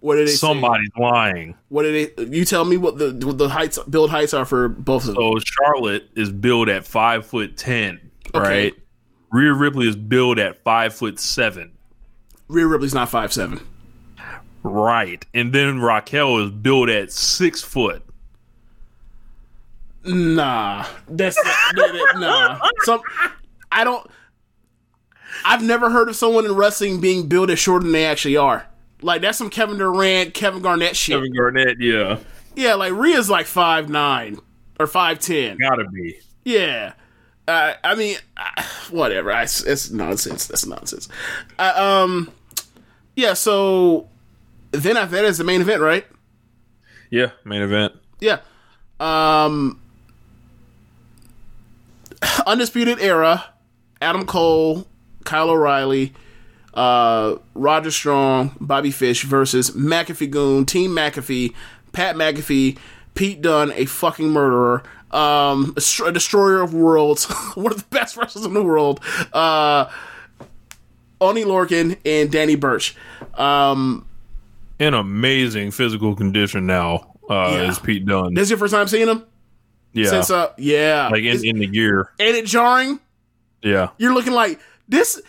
What 0.00 0.16
did 0.16 0.28
they 0.28 0.30
say? 0.32 0.36
Somebody's 0.38 0.90
lying. 0.98 1.54
What 1.68 1.82
did 1.82 2.16
they? 2.16 2.24
You 2.36 2.44
tell 2.44 2.64
me 2.64 2.76
what 2.76 2.98
the 2.98 3.12
what 3.26 3.38
the 3.38 3.48
heights 3.48 3.78
build 3.88 4.10
heights 4.10 4.32
are 4.34 4.44
for 4.44 4.68
both 4.68 5.02
of 5.08 5.14
them. 5.14 5.16
So 5.16 5.38
Charlotte 5.40 6.08
is 6.16 6.30
billed 6.30 6.68
at 6.68 6.86
five 6.86 7.26
foot 7.26 7.56
ten, 7.56 8.10
Okay. 8.34 8.64
right? 8.64 8.74
Rhea 9.32 9.52
Ripley 9.52 9.88
is 9.88 9.96
billed 9.96 10.38
at 10.38 10.62
five 10.64 10.94
foot 10.94 11.18
seven, 11.20 11.72
Rhea 12.48 12.66
Ripley's 12.66 12.94
not 12.94 13.08
five 13.10 13.32
seven. 13.32 13.60
right? 14.62 15.24
And 15.34 15.52
then 15.52 15.80
Raquel 15.80 16.38
is 16.44 16.50
billed 16.50 16.88
at 16.90 17.12
six 17.12 17.62
foot. 17.62 18.02
Nah, 20.04 20.86
that's 21.08 21.36
that- 21.42 21.72
that- 21.76 22.18
nah. 22.18 22.68
Some 22.84 23.02
I 23.70 23.84
don't. 23.84 24.06
I've 25.44 25.62
never 25.62 25.90
heard 25.90 26.08
of 26.08 26.16
someone 26.16 26.44
in 26.44 26.52
wrestling 26.52 27.00
being 27.00 27.28
billed 27.28 27.50
as 27.50 27.58
shorter 27.58 27.84
than 27.84 27.92
they 27.92 28.04
actually 28.06 28.36
are. 28.36 28.66
Like 29.02 29.22
that's 29.22 29.38
some 29.38 29.50
Kevin 29.50 29.78
Durant, 29.78 30.34
Kevin 30.34 30.62
Garnett 30.62 30.96
shit. 30.96 31.14
Kevin 31.16 31.34
Garnett, 31.34 31.80
yeah, 31.80 32.18
Yeah, 32.54 32.74
like 32.74 32.92
Rhea's 32.92 33.30
like 33.30 33.46
five 33.46 33.88
nine 33.88 34.38
or 34.78 34.86
five 34.86 35.18
ten. 35.18 35.56
gotta 35.58 35.88
be. 35.88 36.18
Yeah. 36.44 36.92
Uh, 37.48 37.74
I 37.82 37.94
mean, 37.96 38.16
whatever. 38.90 39.32
I, 39.32 39.42
it's 39.42 39.90
nonsense. 39.90 40.46
That's 40.46 40.66
nonsense. 40.66 41.08
Uh, 41.58 41.72
um, 42.04 42.30
yeah. 43.16 43.32
So 43.34 44.08
then 44.70 44.96
after 44.96 45.16
that 45.16 45.24
is 45.24 45.38
the 45.38 45.44
main 45.44 45.60
event, 45.60 45.80
right? 45.82 46.06
Yeah, 47.10 47.30
main 47.44 47.62
event. 47.62 47.94
Yeah. 48.20 48.38
Um, 49.00 49.80
Undisputed 52.46 53.00
Era, 53.00 53.46
Adam 54.00 54.26
Cole, 54.26 54.86
Kyle 55.24 55.50
O'Reilly, 55.50 56.12
uh, 56.74 57.36
Roderick 57.54 57.94
Strong, 57.94 58.56
Bobby 58.60 58.90
Fish 58.90 59.24
versus 59.24 59.70
McAfee 59.72 60.30
Goon, 60.30 60.64
Team 60.66 60.90
McAfee, 60.92 61.54
Pat 61.92 62.16
McAfee, 62.16 62.78
Pete 63.14 63.40
Dunne, 63.42 63.72
a 63.74 63.84
fucking 63.86 64.28
murderer, 64.30 64.82
um, 65.10 65.74
a, 65.76 66.12
destroyer 66.12 66.60
of 66.60 66.72
worlds, 66.74 67.24
one 67.54 67.72
of 67.72 67.78
the 67.78 67.86
best 67.90 68.16
wrestlers 68.16 68.44
in 68.44 68.54
the 68.54 68.62
world, 68.62 69.00
uh, 69.32 69.90
Oni 71.20 71.44
Lorcan, 71.44 71.98
and 72.04 72.30
Danny 72.30 72.54
Burch. 72.54 72.94
Um, 73.34 74.06
In 74.78 74.94
amazing 74.94 75.70
physical 75.72 76.14
condition 76.16 76.66
now. 76.66 77.14
Uh, 77.28 77.50
Yeah. 77.52 77.68
is 77.70 77.78
Pete 77.78 78.06
Dunne? 78.06 78.34
this 78.34 78.44
is 78.44 78.50
your 78.50 78.58
first 78.58 78.72
time 78.74 78.88
seeing 78.88 79.08
him? 79.08 79.24
yeah, 79.92 80.08
Since, 80.08 80.30
uh, 80.30 80.52
yeah. 80.56 81.08
like 81.10 81.24
in, 81.24 81.44
in 81.44 81.58
the 81.58 81.66
gear. 81.66 82.10
ain't 82.18 82.36
it 82.36 82.46
jarring? 82.46 83.00
Yeah, 83.62 83.88
you're 83.98 84.14
looking 84.14 84.32
like 84.32 84.58
this. 84.88 85.20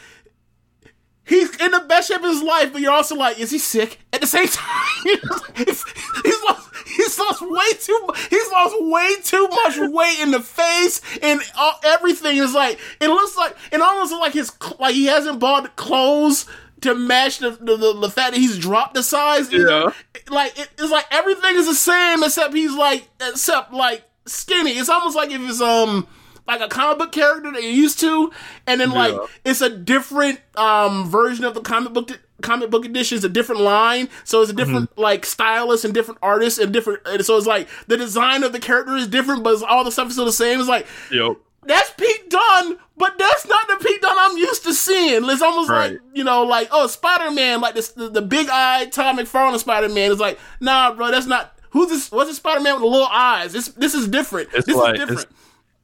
He's 1.32 1.56
in 1.62 1.72
the 1.72 1.80
best 1.88 2.10
shape 2.10 2.18
of 2.18 2.30
his 2.30 2.44
life, 2.44 2.74
but 2.74 2.82
you're 2.82 2.92
also 2.92 3.16
like, 3.16 3.40
is 3.40 3.52
he 3.52 3.58
sick? 3.58 4.00
At 4.12 4.20
the 4.20 4.28
same 4.28 4.48
time, 4.50 5.18
he's, 5.56 5.86
he's 6.24 6.44
lost. 6.44 6.70
He's 6.86 7.18
lost 7.18 7.42
way 7.42 7.72
too. 7.80 8.10
He's 8.30 8.52
lost 8.52 8.76
way 8.82 9.16
too 9.24 9.48
much 9.48 9.78
weight 9.78 10.20
in 10.20 10.32
the 10.32 10.42
face 10.42 11.00
and 11.24 11.40
all, 11.58 11.80
everything 11.86 12.36
is 12.36 12.54
like. 12.54 12.80
It 13.00 13.08
looks 13.08 13.38
like 13.38 13.56
it 13.72 13.80
almost 13.80 14.12
looks 14.12 14.22
like 14.22 14.34
his 14.34 14.52
like 14.78 14.94
he 14.94 15.06
hasn't 15.06 15.40
bought 15.40 15.78
clothes 15.78 16.48
to 16.82 16.94
match 16.94 17.40
the 17.40 17.52
the, 17.52 17.78
the, 17.78 17.94
the 17.94 18.10
fact 18.10 18.34
that 18.34 18.40
he's 18.42 18.60
dropped 18.60 18.96
the 18.96 19.04
size. 19.04 19.50
Yeah. 19.54 19.94
like 20.30 20.60
it, 20.60 20.70
it's 20.78 20.92
like 20.92 21.06
everything 21.12 21.56
is 21.56 21.68
the 21.68 21.76
same 21.76 22.24
except 22.24 22.54
he's 22.54 22.76
like 22.76 23.08
except 23.22 23.72
like 23.72 24.04
skinny. 24.26 24.72
It's 24.72 24.90
almost 24.90 25.16
like 25.16 25.32
if 25.32 25.40
it's 25.42 25.62
um 25.62 26.08
like 26.48 26.62
a 26.62 26.68
comic 26.68 26.98
book 26.98 27.12
character 27.12 27.52
that 27.52 27.62
you're 27.62 27.72
used 27.72 28.00
to, 28.02 28.32
and 28.68 28.82
then 28.82 28.92
like 28.92 29.14
Yeah. 29.14 29.26
it's 29.46 29.62
a 29.62 29.70
different 29.70 30.40
um 30.56 31.10
version 31.10 31.46
of 31.46 31.54
the 31.54 31.62
comic 31.62 31.94
book 31.94 32.20
comic 32.42 32.70
book 32.70 32.86
edition. 32.86 33.16
It's 33.16 33.26
a 33.26 33.30
different 33.30 33.62
line, 33.62 34.10
so 34.24 34.42
it's 34.42 34.50
a 34.52 34.54
different 34.56 34.98
like 34.98 35.26
stylist 35.26 35.86
and 35.86 35.94
different 35.94 36.20
artists 36.24 36.60
and 36.60 36.74
different. 36.74 37.02
And 37.06 37.24
so 37.26 37.38
it's 37.38 37.48
like 37.48 37.68
the 37.88 37.98
design 37.98 38.44
of 38.44 38.52
the 38.52 38.60
character 38.60 38.96
is 38.96 39.08
different, 39.08 39.44
but 39.44 39.54
it's, 39.54 39.62
all 39.64 39.84
the 39.84 39.92
stuff 39.92 40.08
is 40.08 40.14
still 40.14 40.26
the 40.26 40.32
same. 40.32 40.60
It's 40.60 40.68
like 40.70 40.88
Yep. 41.12 41.38
that's 41.64 41.92
Pete 41.92 42.30
Dunne, 42.32 42.78
but 42.98 43.18
that's 43.20 43.48
not 43.48 43.68
the 43.68 43.76
Pete 43.86 44.02
Dunne 44.02 44.18
I'm 44.18 44.38
used 44.38 44.64
to 44.64 44.74
seeing. 44.74 45.24
It's 45.30 45.42
almost 45.44 45.70
Right. 45.70 45.92
like 45.92 46.02
you 46.14 46.24
know, 46.24 46.44
like 46.44 46.70
oh, 46.72 46.88
Spider 46.88 47.30
Man, 47.32 47.62
like 47.62 47.76
this, 47.76 47.90
the, 47.90 48.10
the 48.10 48.22
big 48.24 48.50
eyed 48.50 48.92
Todd 48.92 49.16
McFarlane 49.18 49.60
Spider 49.60 49.90
Man 49.90 50.12
is 50.12 50.20
like, 50.20 50.40
nah, 50.60 50.94
bro, 50.96 51.12
that's 51.12 51.28
not. 51.28 51.56
Who's 51.72 51.90
this? 51.90 52.12
What's 52.12 52.30
this 52.30 52.38
Spider 52.38 52.60
Man 52.62 52.74
with 52.74 52.82
the 52.82 52.88
little 52.88 53.08
eyes? 53.08 53.54
This 53.54 53.68
this 53.70 53.94
is 53.94 54.08
different. 54.08 54.50
It's 54.54 54.66
this 54.66 54.76
like 54.76 54.96
is 54.96 55.00
different. 55.02 55.28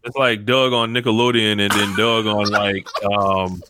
It's, 0.04 0.10
it's 0.10 0.18
like 0.18 0.46
Doug 0.46 0.74
on 0.74 0.94
Nickelodeon 0.94 1.62
and 1.62 1.72
then 1.72 1.96
Doug 1.96 2.26
on 2.28 2.50
like 2.50 2.88
um 3.04 3.62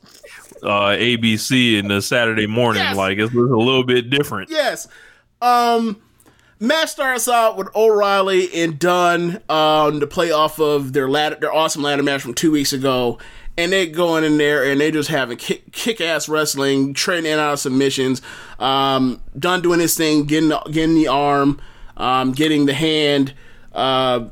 uh 0.64 0.95
ABC 0.98 1.78
in 1.78 1.88
the 1.88 2.02
Saturday 2.02 2.48
morning. 2.48 2.84
Yes. 2.84 2.95
Like 2.95 3.18
it's 3.18 3.34
a 3.34 3.38
little 3.38 3.84
bit 3.84 4.10
different. 4.10 4.49
Yes. 4.49 4.88
Um, 5.41 6.02
match 6.60 6.90
starts 6.90 7.28
out 7.28 7.58
with 7.58 7.74
O'Reilly 7.76 8.54
and 8.54 8.80
Dunne 8.80 9.41
um, 9.49 9.99
to 9.99 10.08
play 10.08 10.32
off 10.32 10.60
of 10.60 10.94
their 10.94 11.10
ladder, 11.10 11.38
their 11.40 11.54
awesome 11.54 11.84
ladder 11.84 12.04
match 12.04 12.22
from 12.22 12.34
two 12.34 12.52
weeks 12.52 12.74
ago. 12.74 13.20
And 13.60 13.72
they 13.72 13.88
going 13.88 14.24
in 14.24 14.38
there 14.38 14.64
and 14.64 14.80
they 14.80 14.91
just 14.91 15.10
having 15.10 15.38
kick, 15.38 15.72
kick 15.72 15.99
ass 15.99 16.30
wrestling, 16.30 16.94
trading 16.94 17.32
in 17.32 17.40
out 17.40 17.54
of 17.54 17.60
submissions. 17.60 18.22
Um, 18.60 19.22
Dunne 19.38 19.62
doing 19.62 19.80
his 19.80 19.95
thing, 19.98 20.26
getting 20.26 20.49
the, 20.49 20.60
getting 20.72 20.95
the 20.95 21.08
arm, 21.08 21.60
um, 21.95 22.34
getting 22.34 22.68
the 22.68 22.76
hand. 22.76 23.34
Uh, 23.74 24.30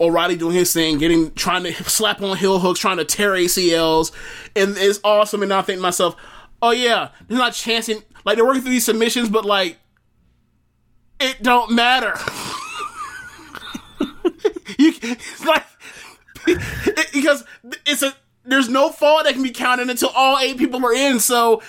O'Reilly 0.00 0.36
doing 0.36 0.54
his 0.54 0.72
thing, 0.72 0.98
getting 0.98 1.32
trying 1.32 1.64
to 1.64 1.72
slap 1.84 2.22
on 2.22 2.36
heel 2.36 2.58
hooks, 2.58 2.80
trying 2.80 2.98
to 2.98 3.04
tear 3.04 3.32
ACLs, 3.32 4.12
and 4.54 4.76
it's 4.76 5.00
awesome. 5.02 5.42
And 5.42 5.52
I 5.52 5.62
think 5.62 5.78
to 5.78 5.82
myself, 5.82 6.16
oh 6.62 6.70
yeah, 6.70 7.10
they're 7.26 7.38
not 7.38 7.52
chancing 7.54 8.02
like 8.24 8.36
they're 8.36 8.44
working 8.44 8.62
through 8.62 8.72
these 8.72 8.84
submissions, 8.84 9.28
but 9.28 9.44
like 9.44 9.78
it 11.20 11.42
don't 11.42 11.72
matter. 11.72 12.14
you 14.78 14.92
it's 15.02 15.44
like 15.44 15.64
because 17.12 17.44
it's 17.86 18.02
a 18.02 18.14
there's 18.44 18.68
no 18.68 18.90
fall 18.90 19.22
that 19.24 19.34
can 19.34 19.42
be 19.42 19.50
counted 19.50 19.90
until 19.90 20.08
all 20.10 20.38
eight 20.38 20.56
people 20.56 20.84
are 20.84 20.92
in. 20.92 21.20
So 21.20 21.62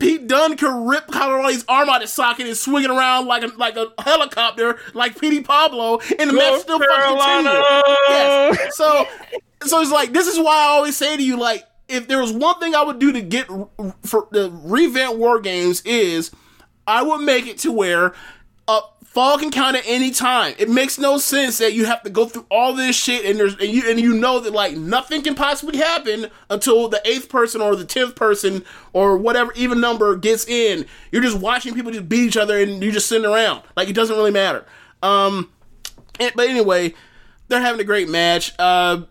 Pete 0.00 0.26
Dunne 0.26 0.56
can 0.56 0.86
rip 0.86 1.06
Colorado's 1.08 1.64
arm 1.68 1.88
out 1.88 1.96
of 1.96 2.02
his 2.02 2.12
socket 2.12 2.46
and 2.46 2.56
swing 2.56 2.84
it 2.84 2.90
around 2.90 3.26
like 3.26 3.44
a 3.44 3.48
like 3.56 3.76
a 3.76 3.92
helicopter, 4.02 4.78
like 4.94 5.20
Petey 5.20 5.42
Pablo, 5.42 6.00
and 6.18 6.30
the 6.30 6.34
match 6.34 6.62
still 6.62 6.78
fucking 6.78 7.16
continue. 7.16 7.60
Yes. 8.08 8.76
So 8.76 9.06
so 9.62 9.80
it's 9.80 9.92
like 9.92 10.12
this 10.12 10.26
is 10.26 10.38
why 10.38 10.56
I 10.56 10.68
always 10.68 10.96
say 10.96 11.16
to 11.16 11.22
you, 11.22 11.38
like, 11.38 11.64
if 11.88 12.08
there 12.08 12.18
was 12.20 12.32
one 12.32 12.58
thing 12.58 12.74
I 12.74 12.82
would 12.82 12.98
do 12.98 13.12
to 13.12 13.20
get 13.20 13.46
for 14.04 14.26
the 14.30 14.50
revamp 14.64 15.16
war 15.16 15.38
games 15.38 15.82
is 15.82 16.30
I 16.86 17.02
would 17.02 17.20
make 17.20 17.46
it 17.46 17.58
to 17.58 17.70
where 17.70 18.14
fall 19.10 19.36
can 19.38 19.50
count 19.50 19.76
at 19.76 19.82
any 19.86 20.12
time. 20.12 20.54
It 20.56 20.68
makes 20.70 20.96
no 20.98 21.18
sense 21.18 21.58
that 21.58 21.72
you 21.72 21.84
have 21.84 22.02
to 22.04 22.10
go 22.10 22.26
through 22.26 22.46
all 22.50 22.72
this 22.74 22.94
shit 22.94 23.24
and 23.24 23.38
there's 23.38 23.54
and 23.54 23.68
you 23.68 23.90
and 23.90 24.00
you 24.00 24.14
know 24.14 24.38
that 24.40 24.52
like 24.52 24.76
nothing 24.76 25.22
can 25.22 25.34
possibly 25.34 25.78
happen 25.78 26.28
until 26.48 26.88
the 26.88 27.00
eighth 27.04 27.28
person 27.28 27.60
or 27.60 27.74
the 27.74 27.84
tenth 27.84 28.14
person 28.14 28.64
or 28.92 29.16
whatever 29.16 29.52
even 29.56 29.80
number 29.80 30.14
gets 30.16 30.46
in. 30.46 30.86
You're 31.10 31.22
just 31.22 31.38
watching 31.38 31.74
people 31.74 31.90
just 31.90 32.08
beat 32.08 32.20
each 32.28 32.36
other 32.36 32.60
and 32.60 32.80
you're 32.82 32.92
just 32.92 33.08
sitting 33.08 33.28
around. 33.28 33.62
Like 33.76 33.88
it 33.88 33.94
doesn't 33.94 34.14
really 34.16 34.30
matter. 34.30 34.64
Um 35.02 35.50
and- 36.20 36.32
but 36.36 36.48
anyway, 36.48 36.94
they're 37.48 37.60
having 37.60 37.80
a 37.80 37.84
great 37.84 38.08
match. 38.08 38.52
Uh 38.60 39.02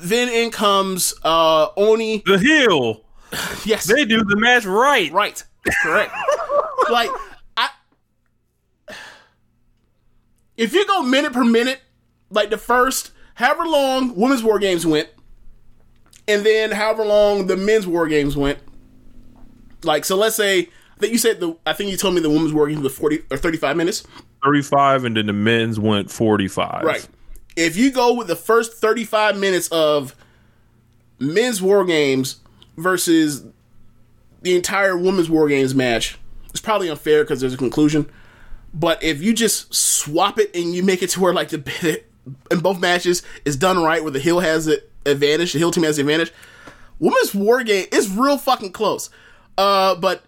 then 0.00 0.28
in 0.28 0.50
comes 0.50 1.14
uh 1.24 1.68
Oni. 1.78 2.22
The 2.26 2.38
heel. 2.38 3.02
Yes. 3.64 3.86
They 3.86 4.04
do 4.04 4.22
the 4.22 4.36
match 4.36 4.66
right. 4.66 5.10
Right. 5.10 5.42
That's 5.64 5.78
correct. 5.82 6.12
like 6.90 7.10
I 7.56 7.70
if 10.56 10.72
you 10.72 10.86
go 10.86 11.02
minute 11.02 11.32
per 11.32 11.44
minute, 11.44 11.80
like 12.30 12.50
the 12.50 12.58
first 12.58 13.12
however 13.34 13.66
long 13.66 14.14
women's 14.14 14.42
war 14.42 14.58
games 14.58 14.86
went, 14.86 15.08
and 16.26 16.44
then 16.44 16.72
however 16.72 17.04
long 17.04 17.46
the 17.46 17.56
men's 17.56 17.86
war 17.86 18.06
games 18.06 18.36
went. 18.36 18.58
Like 19.82 20.04
so 20.04 20.16
let's 20.16 20.36
say 20.36 20.60
I 20.96 21.00
think 21.00 21.12
you 21.12 21.18
said 21.18 21.40
the 21.40 21.56
I 21.66 21.72
think 21.72 21.90
you 21.90 21.96
told 21.96 22.14
me 22.14 22.20
the 22.20 22.30
women's 22.30 22.52
war 22.52 22.68
games 22.68 22.80
was 22.80 22.96
forty 22.96 23.22
or 23.30 23.36
thirty 23.36 23.58
five 23.58 23.76
minutes. 23.76 24.04
35 24.44 25.04
and 25.04 25.16
then 25.16 25.26
the 25.26 25.32
men's 25.32 25.80
went 25.80 26.10
45. 26.10 26.84
Right. 26.84 27.08
If 27.56 27.76
you 27.76 27.90
go 27.90 28.14
with 28.14 28.28
the 28.28 28.36
first 28.36 28.74
35 28.74 29.36
minutes 29.36 29.66
of 29.68 30.14
men's 31.18 31.60
war 31.60 31.84
games 31.84 32.36
versus 32.76 33.44
the 34.42 34.54
entire 34.54 34.96
women's 34.96 35.28
war 35.28 35.48
games 35.48 35.74
match, 35.74 36.18
it's 36.50 36.60
probably 36.60 36.88
unfair 36.88 37.24
because 37.24 37.40
there's 37.40 37.54
a 37.54 37.58
conclusion. 37.58 38.08
But 38.74 39.02
if 39.02 39.22
you 39.22 39.32
just 39.32 39.74
swap 39.74 40.38
it 40.38 40.54
and 40.54 40.74
you 40.74 40.82
make 40.82 41.02
it 41.02 41.10
to 41.10 41.20
where 41.20 41.32
like 41.32 41.48
the 41.48 42.02
in 42.50 42.60
both 42.60 42.80
matches 42.80 43.22
is 43.44 43.56
done 43.56 43.82
right, 43.82 44.02
where 44.02 44.12
the 44.12 44.20
heel 44.20 44.40
has 44.40 44.66
the 44.66 44.82
advantage, 45.04 45.52
the 45.52 45.58
heel 45.58 45.70
team 45.70 45.84
has 45.84 45.96
the 45.96 46.02
advantage. 46.02 46.32
Women's 46.98 47.34
war 47.34 47.62
game 47.62 47.86
is 47.92 48.10
real 48.10 48.38
fucking 48.38 48.72
close. 48.72 49.10
Uh, 49.58 49.94
but 49.94 50.24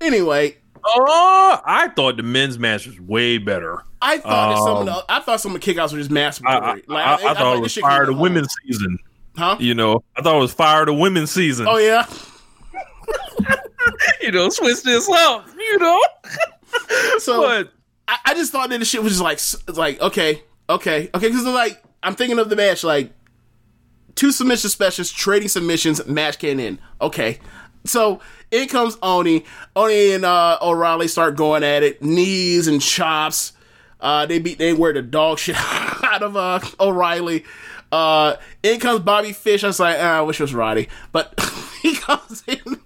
anyway, 0.00 0.56
Oh, 0.84 1.60
I 1.64 1.88
thought 1.88 2.16
the 2.16 2.22
men's 2.22 2.58
match 2.58 2.86
was 2.86 2.98
way 3.00 3.38
better. 3.38 3.82
I 4.00 4.18
thought 4.18 4.54
that 4.54 4.58
some 4.58 4.76
of 4.76 4.78
Um, 4.78 4.86
the 4.86 5.04
I 5.08 5.20
thought 5.20 5.40
some 5.40 5.54
of 5.54 5.60
the 5.60 5.74
kickouts 5.74 5.92
were 5.92 5.98
just 5.98 6.10
masturbatory. 6.10 6.82
I, 6.88 6.94
I, 6.94 7.02
I, 7.02 7.14
I 7.14 7.34
thought 7.34 7.50
like, 7.50 7.58
it 7.58 7.62
was 7.62 7.74
fire 7.76 8.06
to 8.06 8.12
women's 8.12 8.54
season. 8.64 8.98
Huh? 9.36 9.56
You 9.60 9.74
know, 9.74 10.02
I 10.16 10.22
thought 10.22 10.36
it 10.36 10.40
was 10.40 10.52
fire 10.52 10.84
to 10.86 10.92
women's 10.92 11.30
season. 11.30 11.66
Oh 11.68 11.76
yeah. 11.76 12.06
you 14.22 14.32
know, 14.32 14.48
switch 14.48 14.82
this 14.82 15.08
up. 15.10 15.46
You 15.58 15.78
know, 15.78 16.00
So 17.18 17.42
but 17.42 17.72
I, 18.08 18.18
I 18.26 18.34
just 18.34 18.50
thought 18.52 18.70
that 18.70 18.78
the 18.78 18.84
shit 18.84 19.02
was 19.02 19.18
just 19.18 19.22
like 19.68 19.76
like 19.76 20.00
okay, 20.00 20.42
okay, 20.68 21.10
okay. 21.14 21.28
Because 21.28 21.44
like 21.44 21.82
I'm 22.02 22.14
thinking 22.14 22.38
of 22.38 22.48
the 22.48 22.56
match 22.56 22.82
like 22.82 23.12
two 24.14 24.32
submission 24.32 24.70
specials, 24.70 25.10
trading 25.10 25.48
submissions, 25.48 26.04
match 26.06 26.38
can 26.38 26.58
end. 26.58 26.78
Okay, 27.00 27.38
so 27.84 28.20
in 28.50 28.68
comes 28.68 28.96
Oney. 29.02 29.44
Oney 29.76 30.12
and 30.12 30.24
uh, 30.24 30.58
O'Reilly 30.62 31.08
start 31.08 31.36
going 31.36 31.62
at 31.62 31.82
it, 31.82 32.02
knees 32.02 32.66
and 32.66 32.80
chops. 32.80 33.52
Uh, 34.00 34.26
they 34.26 34.38
beat 34.38 34.58
they 34.58 34.72
wear 34.72 34.92
the 34.92 35.02
dog 35.02 35.38
shit 35.38 35.56
out 35.58 36.22
of 36.22 36.36
uh, 36.36 36.60
O'Reilly. 36.78 37.44
Uh, 37.92 38.36
in 38.62 38.78
comes 38.80 39.00
Bobby 39.00 39.32
Fish. 39.32 39.64
I 39.64 39.68
was 39.68 39.80
like, 39.80 39.96
ah, 39.98 40.18
I 40.18 40.20
wish 40.22 40.40
it 40.40 40.44
was 40.44 40.54
Roddy, 40.54 40.88
but 41.12 41.38
he 41.82 41.96
comes 41.96 42.44
in, 42.46 42.80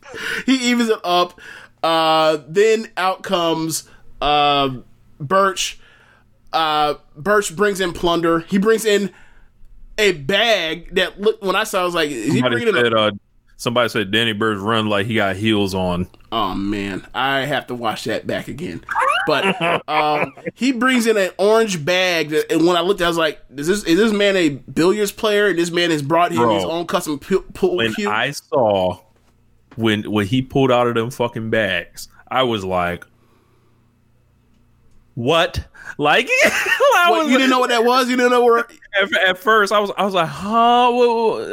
he 0.46 0.70
evens 0.70 0.88
it 0.88 1.00
up. 1.04 1.40
Uh, 1.84 2.38
then 2.48 2.88
out 2.96 3.22
comes 3.22 3.86
uh, 4.22 4.78
Burch. 5.20 5.78
Uh, 6.50 6.94
Burch 7.14 7.54
brings 7.54 7.78
in 7.78 7.92
plunder. 7.92 8.40
He 8.40 8.56
brings 8.56 8.86
in 8.86 9.10
a 9.98 10.12
bag 10.12 10.94
that 10.94 11.18
when 11.42 11.54
I 11.54 11.64
saw, 11.64 11.80
it, 11.80 11.82
I 11.82 11.84
was 11.84 11.94
like, 11.94 12.10
is 12.10 12.32
he 12.32 12.40
somebody 12.40 12.64
bringing 12.64 12.74
in 12.74 12.84
said, 12.84 12.92
a? 12.94 12.98
uh, 12.98 13.10
somebody 13.58 13.88
said 13.90 14.10
Danny 14.10 14.32
Bird's 14.32 14.62
run 14.62 14.88
like 14.88 15.06
he 15.06 15.16
got 15.16 15.36
heels 15.36 15.74
on. 15.74 16.08
Oh 16.32 16.54
man, 16.54 17.06
I 17.14 17.40
have 17.40 17.66
to 17.66 17.74
watch 17.74 18.04
that 18.04 18.26
back 18.26 18.48
again. 18.48 18.82
But 19.26 19.88
um, 19.88 20.32
he 20.54 20.72
brings 20.72 21.06
in 21.06 21.16
an 21.16 21.30
orange 21.38 21.84
bag, 21.84 22.30
that, 22.30 22.50
and 22.50 22.66
when 22.66 22.76
I 22.76 22.80
looked, 22.80 23.00
at 23.00 23.04
it, 23.04 23.06
I 23.06 23.10
was 23.10 23.18
like, 23.18 23.40
"Is 23.56 23.66
this 23.66 23.84
is 23.84 23.98
this 23.98 24.12
man 24.12 24.36
a 24.36 24.48
billiards 24.48 25.12
player? 25.12 25.48
And 25.48 25.58
this 25.58 25.70
man 25.70 25.90
has 25.90 26.02
brought 26.02 26.32
him 26.32 26.38
Bro. 26.38 26.54
his 26.54 26.64
own 26.64 26.86
custom 26.86 27.18
pool 27.18 27.76
When 27.76 27.92
cue." 27.92 28.10
I 28.10 28.30
saw 28.30 28.98
when 29.76 30.10
when 30.10 30.26
he 30.26 30.42
pulled 30.42 30.70
out 30.70 30.86
of 30.86 30.94
them 30.94 31.10
fucking 31.10 31.50
bags, 31.50 32.08
I 32.28 32.42
was 32.42 32.64
like, 32.64 33.04
"What?" 35.14 35.66
Like, 35.98 36.28
I 36.44 37.08
What, 37.10 37.24
was 37.24 37.32
you 37.32 37.38
didn't 37.38 37.50
know 37.50 37.58
what 37.58 37.70
that 37.70 37.84
was. 37.84 38.08
You 38.08 38.16
didn't 38.16 38.32
know 38.32 38.44
where. 38.44 38.58
at, 39.00 39.12
at 39.28 39.38
first 39.38 39.72
I 39.72 39.78
was 39.78 39.90
I 39.96 40.04
was 40.04 40.14
like, 40.14 40.28
huh? 40.28 40.90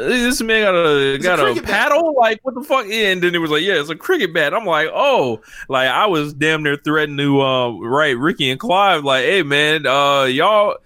This 0.08 0.40
man 0.42 0.62
got 0.62 0.74
a 0.74 1.18
got 1.18 1.40
a, 1.40 1.54
bat. 1.54 1.64
paddle? 1.64 2.14
Like 2.16 2.40
what 2.42 2.54
the 2.54 2.62
fuck? 2.62 2.86
And 2.86 3.22
then 3.22 3.34
it 3.34 3.38
was 3.38 3.50
like, 3.50 3.62
yeah, 3.62 3.80
it's 3.80 3.90
a 3.90 3.96
cricket 3.96 4.32
bat. 4.32 4.54
I'm 4.54 4.64
like, 4.64 4.88
oh, 4.92 5.40
like 5.68 5.88
I 5.88 6.06
was 6.06 6.32
damn 6.34 6.62
near 6.62 6.76
threatening 6.76 7.18
to 7.18 7.40
uh 7.40 7.70
right 7.80 8.16
Ricky 8.16 8.50
and 8.50 8.60
Clive, 8.60 9.04
like, 9.04 9.24
hey 9.24 9.42
man, 9.42 9.86
uh 9.86 10.24
y'all 10.24 10.76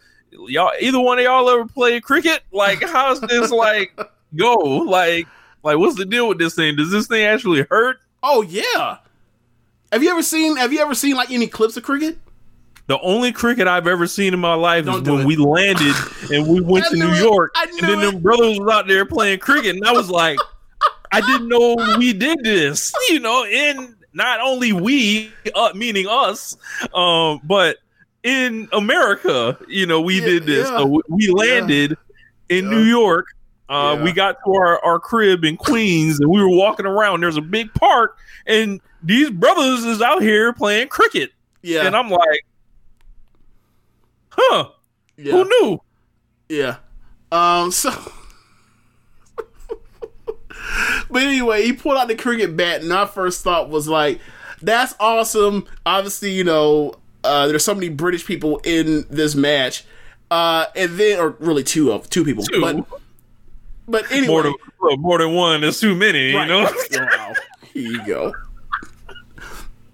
y'all 0.49 0.73
either 0.81 1.01
one 1.01 1.19
of 1.19 1.25
y'all 1.25 1.49
ever 1.49 1.67
played 1.67 2.03
cricket? 2.03 2.43
Like, 2.53 2.83
how's 2.83 3.21
this 3.21 3.51
like 3.51 3.99
go? 4.37 4.55
Like 4.55 5.27
like 5.67 5.79
what's 5.79 5.97
the 5.97 6.05
deal 6.07 6.29
with 6.29 6.39
this 6.39 6.55
thing? 6.55 6.77
Does 6.77 6.91
this 6.91 7.07
thing 7.07 7.25
actually 7.25 7.67
hurt? 7.71 7.99
Oh 8.23 8.43
yeah. 8.43 8.99
Have 9.93 10.03
you 10.03 10.11
ever 10.11 10.23
seen? 10.23 10.57
Have 10.57 10.73
you 10.73 10.81
ever 10.81 10.95
seen 10.95 11.15
like 11.17 11.31
any 11.31 11.47
clips 11.47 11.77
of 11.77 11.83
cricket? 11.83 12.19
The 12.89 13.01
only 13.01 13.33
cricket 13.33 13.67
I've 13.67 13.89
ever 13.89 14.07
seen 14.07 14.33
in 14.33 14.39
my 14.41 14.55
life 14.55 14.85
Don't 14.85 15.03
is 15.03 15.09
when 15.11 15.21
it. 15.23 15.27
we 15.27 15.37
landed 15.37 15.95
and 16.33 16.47
we 16.47 16.61
went 16.61 16.87
to 16.87 16.97
New 16.97 17.11
it. 17.11 17.19
York, 17.21 17.53
and 17.57 17.79
then 17.81 17.99
it. 17.99 18.13
them 18.13 18.23
brothers 18.23 18.59
was 18.61 18.69
out 18.73 18.87
there 18.87 19.05
playing 19.05 19.41
cricket, 19.41 19.75
and 19.75 19.85
I 19.85 19.93
was 19.93 20.09
like, 20.09 20.39
I 21.13 21.21
didn't 21.21 21.49
know 21.49 21.77
we 21.99 22.13
did 22.13 22.39
this, 22.45 22.93
you 23.11 23.19
know. 23.21 23.45
And 23.45 23.97
not 24.13 24.41
only 24.41 24.73
we, 24.73 25.33
uh, 25.55 25.73
meaning 25.75 26.07
us, 26.09 26.57
um, 26.95 27.41
but 27.45 27.79
in 28.23 28.69
America, 28.73 29.59
you 29.69 29.87
know, 29.87 30.01
we 30.01 30.21
Yeah, 30.21 30.27
did 30.27 30.47
this. 30.47 30.69
yeah. 30.69 30.79
So 30.79 31.03
we- 31.09 31.29
landed 31.31 31.97
in 32.49 32.65
Yeah. 32.67 32.71
New 32.71 32.83
York. 32.83 33.27
Uh, 33.69 33.97
Yeah. 33.99 34.05
We 34.05 34.13
got 34.13 34.37
to 34.45 34.53
our, 34.55 34.85
our 34.85 34.99
crib 35.01 35.45
in 35.45 35.57
Queens, 35.57 36.21
and 36.21 36.31
we 36.31 36.41
were 36.41 36.49
walking 36.51 36.87
around. 36.87 37.21
There's 37.23 37.37
a 37.37 37.41
big 37.43 37.73
park, 37.75 38.17
and 38.47 38.81
these 39.03 39.31
brothers 39.31 39.85
is 39.85 40.01
out 40.03 40.23
here 40.23 40.53
playing 40.53 40.89
cricket, 40.89 41.33
Yeah, 41.63 41.87
and 41.87 41.97
I'm 41.97 42.09
like, 42.11 42.47
huh? 44.31 44.69
yeah, 45.17 45.33
Who 45.33 45.45
knew? 45.45 45.81
yeah. 46.49 46.77
Um, 47.33 47.71
so. 47.73 47.91
but 51.11 51.23
anyway, 51.23 51.63
he 51.65 51.73
pulled 51.73 51.97
out 51.97 52.09
the 52.09 52.15
cricket 52.15 52.57
bat, 52.57 52.83
and 52.83 52.93
our 52.93 53.07
first 53.07 53.43
thought 53.43 53.69
was 53.69 53.89
like, 53.89 54.21
"That's 54.63 54.95
awesome." 55.01 55.67
Obviously, 55.85 56.31
you 56.33 56.45
know, 56.45 56.95
uh, 57.25 57.47
there's 57.49 57.65
so 57.65 57.75
many 57.75 57.89
British 57.89 58.25
people 58.25 58.59
in 58.65 59.07
this 59.11 59.35
match, 59.35 59.85
uh, 60.31 60.67
and 60.75 60.93
then, 60.99 61.19
or 61.21 61.31
really 61.41 61.63
two 61.65 61.93
of 61.93 62.09
two 62.11 62.25
people, 62.25 62.45
Two. 62.45 62.61
but 62.61 62.77
but 63.89 64.11
anyway, 64.11 64.27
More 64.33 64.43
than 64.43 64.55
more 64.99 65.19
than 65.19 65.35
one 65.35 65.65
is 65.65 65.81
too 65.81 65.95
many. 65.95 66.35
Right. 66.35 66.49
You 66.49 66.49
know. 66.49 67.07
wow. 67.07 67.33
Here 67.73 67.91
you 67.93 68.07
go. 68.07 68.33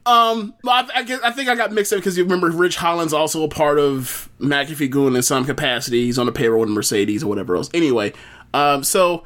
Um, 0.04 0.54
I, 0.66 0.88
I, 0.96 1.02
guess, 1.04 1.20
I 1.22 1.30
think 1.30 1.48
I 1.48 1.54
got 1.54 1.72
mixed 1.72 1.92
up 1.92 1.98
because 1.98 2.18
you 2.18 2.24
remember 2.24 2.50
Ridge 2.50 2.76
Holland's 2.76 3.12
also 3.12 3.44
a 3.44 3.48
part 3.48 3.78
of 3.78 4.28
McAfee 4.40 4.90
Goon 4.90 5.14
in 5.14 5.22
some 5.22 5.44
capacity. 5.44 6.04
He's 6.04 6.18
on 6.18 6.26
the 6.26 6.32
payroll 6.32 6.60
with 6.60 6.70
Mercedes 6.70 7.22
or 7.22 7.28
whatever 7.28 7.54
else. 7.54 7.70
Anyway, 7.72 8.12
um, 8.52 8.82
so 8.82 9.24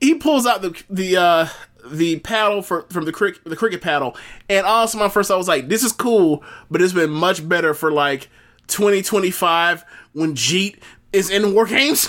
he 0.00 0.14
pulls 0.14 0.46
out 0.46 0.62
the 0.62 0.82
the 0.88 1.16
uh 1.16 1.48
the 1.90 2.18
paddle 2.20 2.62
for 2.62 2.82
from 2.90 3.04
the 3.04 3.12
cricket 3.12 3.42
the 3.44 3.56
cricket 3.56 3.82
paddle, 3.82 4.16
and 4.48 4.66
also 4.66 4.98
my 4.98 5.08
first 5.08 5.30
I 5.30 5.36
was 5.36 5.48
like, 5.48 5.68
this 5.68 5.82
is 5.82 5.92
cool, 5.92 6.42
but 6.70 6.80
it's 6.80 6.92
been 6.92 7.10
much 7.10 7.46
better 7.46 7.74
for 7.74 7.92
like 7.92 8.28
2025 8.68 9.84
when 10.12 10.34
Jeet 10.34 10.78
is 11.16 11.30
in 11.30 11.54
War 11.54 11.66
Games. 11.66 12.08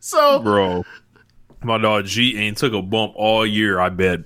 so 0.00 0.40
Bro, 0.40 0.84
my 1.62 1.78
dog 1.78 2.06
G 2.06 2.36
ain't 2.38 2.56
took 2.58 2.72
a 2.72 2.82
bump 2.82 3.12
all 3.16 3.46
year. 3.46 3.78
I 3.80 3.88
bet. 3.88 4.20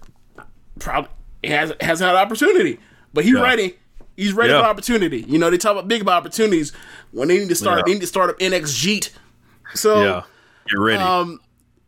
probably 0.78 1.10
has 1.44 1.72
has 1.80 2.00
had 2.00 2.14
opportunity, 2.14 2.78
but 3.14 3.24
he's 3.24 3.34
Yeah. 3.34 3.42
ready. 3.42 3.76
He's 4.16 4.32
ready 4.32 4.52
Yeah. 4.52 4.60
for 4.62 4.66
opportunity. 4.66 5.24
You 5.28 5.38
know, 5.38 5.50
they 5.50 5.58
talk 5.58 5.72
about 5.72 5.88
big 5.88 6.02
about 6.02 6.18
opportunities 6.18 6.72
when 7.12 7.28
they 7.28 7.38
need 7.38 7.48
to 7.48 7.54
start. 7.54 7.78
Yeah. 7.78 7.82
They 7.86 7.92
need 7.94 8.00
to 8.00 8.06
start 8.06 8.30
up 8.30 8.38
NX 8.38 8.72
Jeet. 8.74 9.10
So 9.74 10.02
yeah, 10.02 10.22
you're 10.70 10.82
ready. 10.82 11.02
um, 11.02 11.40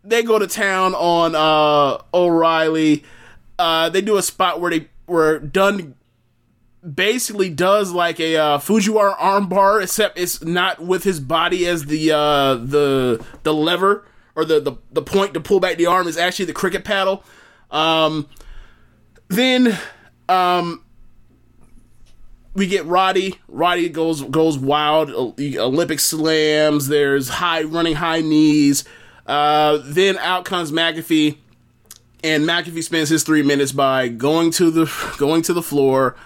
they 0.05 0.23
go 0.23 0.39
to 0.39 0.47
town 0.47 0.95
on 0.95 1.35
uh, 1.35 2.03
O'Reilly. 2.15 3.05
Uh, 3.59 3.89
they 3.91 4.01
do 4.01 4.17
a 4.17 4.23
spot 4.23 4.61
where 4.61 4.71
they 4.71 4.89
where 5.07 5.39
Dunne 5.39 5.95
basically 6.95 7.51
does 7.51 7.93
like 7.93 8.21
a 8.21 8.37
uh, 8.37 8.59
Fujiwara 8.59 9.17
armbar, 9.17 9.83
except 9.83 10.19
it's 10.19 10.43
not 10.43 10.81
with 10.81 11.05
his 11.05 11.21
body 11.21 11.67
as 11.67 11.87
the 11.87 12.13
uh, 12.13 12.55
the 12.55 13.25
the 13.43 13.55
lever 13.55 14.07
or 14.35 14.45
the, 14.45 14.61
the 14.61 14.73
the 14.93 15.03
point 15.03 15.35
to 15.35 15.41
pull 15.41 15.61
back 15.61 15.77
the 15.77 15.87
arm 15.87 16.07
is 16.07 16.17
actually 16.17 16.45
the 16.45 16.53
cricket 16.53 16.85
paddle. 16.85 17.25
Um, 17.71 18.29
then 19.29 19.79
um, 20.29 20.85
we 22.55 22.67
get 22.67 22.85
Roddy. 22.87 23.39
Roddy 23.49 23.89
goes 23.89 24.23
goes 24.23 24.59
wild. 24.59 25.11
Olympic 25.11 26.01
slams. 26.01 26.89
There's 26.89 27.29
high 27.29 27.63
running 27.63 27.95
high 27.95 28.21
knees. 28.21 28.85
Uh, 29.27 29.81
then 29.85 30.17
out 30.19 30.45
comes 30.45 30.73
McAfee, 30.73 31.37
and 32.25 32.45
McAfee 32.45 32.83
spends 32.83 33.11
his 33.11 33.23
three 33.23 33.43
minutes 33.43 33.73
by 33.73 34.09
going 34.09 34.51
to 34.53 34.71
the 34.71 35.15
going 35.19 35.43
to 35.43 35.53
the 35.53 35.63
floor, 35.63 36.17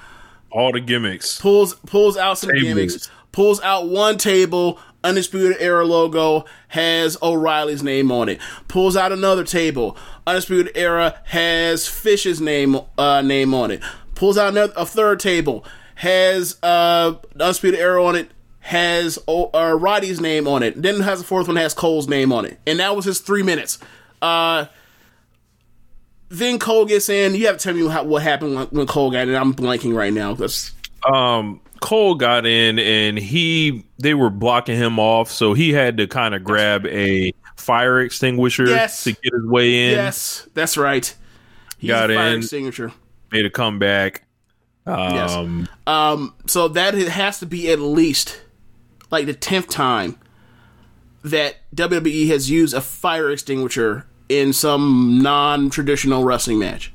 all 0.53 0.73
the 0.73 0.81
gimmicks. 0.81 1.41
pulls 1.41 1.75
pulls 1.75 2.17
out 2.17 2.39
some 2.39 2.51
Tables. 2.51 2.65
gimmicks, 2.65 3.11
pulls 3.33 3.61
out 3.63 3.89
one 3.89 4.19
table, 4.19 4.79
Undisputed 5.05 5.57
Era 5.61 5.85
logo 5.85 6.45
has 6.69 7.17
O'Reilly's 7.23 7.83
name 7.83 8.13
on 8.13 8.29
it. 8.29 8.41
Pulls 8.69 8.97
out 8.97 9.13
another 9.13 9.45
table, 9.45 9.97
Undisputed 10.27 10.73
Era 10.77 11.21
has 11.25 11.89
Fish's 11.89 12.41
name 12.41 12.79
uh, 12.99 13.23
name 13.23 13.55
on 13.55 13.71
it. 13.71 13.83
Pulls 14.15 14.39
out 14.39 14.51
another 14.51 14.73
a 14.77 14.87
third 14.87 15.19
table, 15.19 15.65
has 15.97 16.59
uh, 16.63 17.15
Undisputed 17.39 17.81
Era 17.81 18.05
on 18.05 18.17
it. 18.17 18.31
Has 18.67 19.19
uh, 19.27 19.77
Roddy's 19.77 20.21
name 20.21 20.47
on 20.47 20.63
it. 20.63 20.81
Then 20.81 21.01
has 21.01 21.21
a 21.21 21.25
fourth 21.25 21.49
one 21.49 21.57
has 21.57 21.75
Cole's 21.75 22.07
name 22.07 22.33
on 22.33 22.45
it, 22.45 22.61
and 22.65 22.79
that 22.79 22.95
was 22.95 23.05
his 23.05 23.19
three 23.19 23.43
minutes. 23.43 23.81
Uh, 24.21 24.67
then 26.33 26.59
Cole 26.59 26.85
gets 26.87 27.09
in. 27.09 27.35
You 27.35 27.47
have 27.47 27.59
to 27.59 27.63
tell 27.63 27.75
me 27.75 27.87
how, 27.89 28.05
what 28.05 28.23
happened 28.23 28.55
when, 28.55 28.67
when 28.69 28.87
Cole 28.87 29.11
got 29.11 29.29
in. 29.29 29.35
I'm 29.35 29.55
blanking 29.55 29.95
right 29.95 30.13
now. 30.13 30.35
That's 30.35 30.73
um 31.13 31.61
Cole 31.81 32.15
got 32.15 32.47
in 32.47 32.79
and 32.79 33.19
he 33.19 33.85
they 33.99 34.15
were 34.15 34.31
blocking 34.31 34.77
him 34.77 34.99
off, 34.99 35.31
so 35.31 35.53
he 35.53 35.73
had 35.73 35.97
to 35.99 36.07
kind 36.07 36.35
of 36.35 36.43
grab 36.45 36.87
a 36.87 37.33
fire 37.57 38.01
extinguisher 38.01 38.67
Yes. 38.67 39.05
to 39.05 39.13
get 39.13 39.33
his 39.33 39.45
way 39.45 39.85
in. 39.87 39.91
Yes, 39.93 40.49
that's 40.55 40.77
right. 40.77 41.15
He's 41.79 41.89
Got 41.89 42.11
in. 42.11 42.39
extinguisher. 42.39 42.93
Made 43.31 43.45
a 43.47 43.51
comeback. 43.51 44.23
Yes. 44.87 45.33
Um 45.33 45.69
Um, 45.87 46.35
so 46.47 46.69
that 46.69 46.95
it 46.95 47.09
has 47.09 47.39
to 47.41 47.47
be 47.47 47.71
at 47.71 47.79
least 47.81 48.41
like 49.11 49.27
the 49.27 49.35
tenth 49.35 49.69
time 49.69 50.19
that 51.25 51.57
WWE 51.75 52.29
has 52.29 52.51
used 52.51 52.75
a 52.75 52.81
fire 52.81 53.31
extinguisher 53.31 54.07
in 54.41 54.53
some 54.53 55.21
non-traditional 55.23 56.25
wrestling 56.25 56.59
match. 56.59 56.93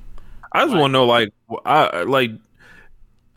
I 0.53 0.65
just 0.65 0.76
want 0.76 0.89
to 0.91 0.93
know 0.93 1.05
like 1.05 1.30
I 1.65 2.03
like 2.03 2.31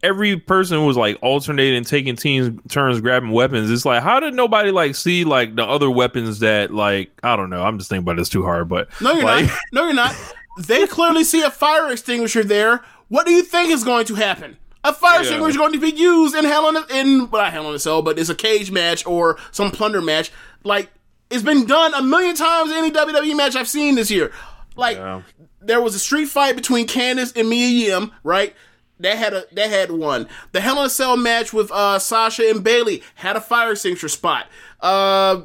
every 0.02 0.36
person 0.38 0.86
was 0.86 0.96
like 0.96 1.18
alternating 1.22 1.84
taking 1.84 2.16
teams 2.16 2.58
turns 2.68 3.00
grabbing 3.00 3.30
weapons. 3.30 3.70
It's 3.70 3.84
like 3.84 4.02
how 4.02 4.20
did 4.20 4.34
nobody 4.34 4.70
like 4.70 4.94
see 4.94 5.24
like 5.24 5.54
the 5.56 5.64
other 5.64 5.90
weapons 5.90 6.38
that 6.40 6.72
like 6.72 7.10
I 7.22 7.36
don't 7.36 7.50
know. 7.50 7.62
I'm 7.62 7.78
just 7.78 7.90
thinking 7.90 8.04
about 8.04 8.16
this 8.16 8.28
too 8.28 8.42
hard, 8.42 8.68
but 8.68 8.88
No, 9.00 9.12
you're 9.12 9.24
like, 9.24 9.46
not. 9.46 9.58
No, 9.72 9.84
you're 9.84 9.94
not. 9.94 10.14
They 10.58 10.86
clearly 10.86 11.24
see 11.24 11.42
a 11.42 11.50
fire 11.50 11.90
extinguisher 11.90 12.44
there. 12.44 12.82
What 13.08 13.26
do 13.26 13.32
you 13.32 13.42
think 13.42 13.70
is 13.70 13.84
going 13.84 14.06
to 14.06 14.14
happen? 14.14 14.56
A 14.84 14.92
fire 14.94 15.16
Yeah. 15.16 15.20
extinguisher 15.20 15.50
is 15.50 15.56
going 15.56 15.72
to 15.72 15.78
be 15.80 15.90
used 15.90 16.34
in 16.34 16.44
Hell 16.44 16.68
in 16.68 16.76
in 16.90 17.30
well, 17.30 17.42
not 17.42 17.52
Hell 17.52 17.68
in 17.68 17.74
a 17.74 17.78
Cell, 17.78 18.02
but 18.02 18.18
it's 18.18 18.30
a 18.30 18.34
cage 18.34 18.70
match 18.70 19.04
or 19.06 19.36
some 19.50 19.70
plunder 19.70 20.00
match. 20.00 20.32
Like 20.64 20.90
it's 21.30 21.42
been 21.42 21.64
done 21.66 21.94
a 21.94 22.02
million 22.02 22.34
times 22.34 22.70
in 22.70 22.76
any 22.78 22.90
WWE 22.90 23.36
match 23.36 23.56
I've 23.56 23.68
seen 23.68 23.94
this 23.94 24.10
year. 24.10 24.32
Like 24.76 24.96
Yeah. 24.96 25.22
there 25.60 25.80
was 25.80 25.94
a 25.94 25.98
street 25.98 26.26
fight 26.28 26.56
between 26.56 26.86
Candice 26.86 27.36
and 27.36 27.48
Mia 27.48 27.68
Yim, 27.68 28.12
right? 28.24 28.54
That 29.00 29.16
had 29.16 29.32
a 29.32 29.44
that 29.52 29.70
had 29.70 29.90
one. 29.90 30.28
The 30.52 30.60
Hell 30.60 30.78
in 30.80 30.86
a 30.86 30.90
Cell 30.90 31.16
match 31.16 31.52
with 31.52 31.70
uh, 31.72 31.98
Sasha 31.98 32.48
and 32.50 32.62
Bayley 32.62 33.02
had 33.14 33.34
a 33.36 33.40
fire 33.40 33.72
extinguisher 33.72 34.08
spot. 34.08 34.46
Uh, 34.80 35.42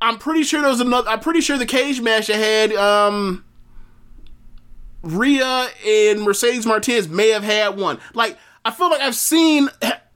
I'm 0.00 0.16
pretty 0.18 0.42
sure 0.42 0.60
there 0.62 0.70
was 0.70 0.80
another. 0.80 1.10
I'm 1.10 1.20
pretty 1.20 1.42
sure 1.42 1.58
the 1.58 1.66
cage 1.66 2.00
match 2.00 2.28
that 2.28 2.36
had 2.36 2.72
um, 2.72 3.44
Rhea 5.02 5.68
and 5.86 6.22
Mercedes 6.22 6.64
Martinez 6.66 7.08
may 7.08 7.28
have 7.30 7.42
had 7.44 7.76
one. 7.78 7.98
Like 8.14 8.38
I 8.64 8.70
feel 8.70 8.88
like 8.90 9.00
I've 9.00 9.14
seen 9.16 9.68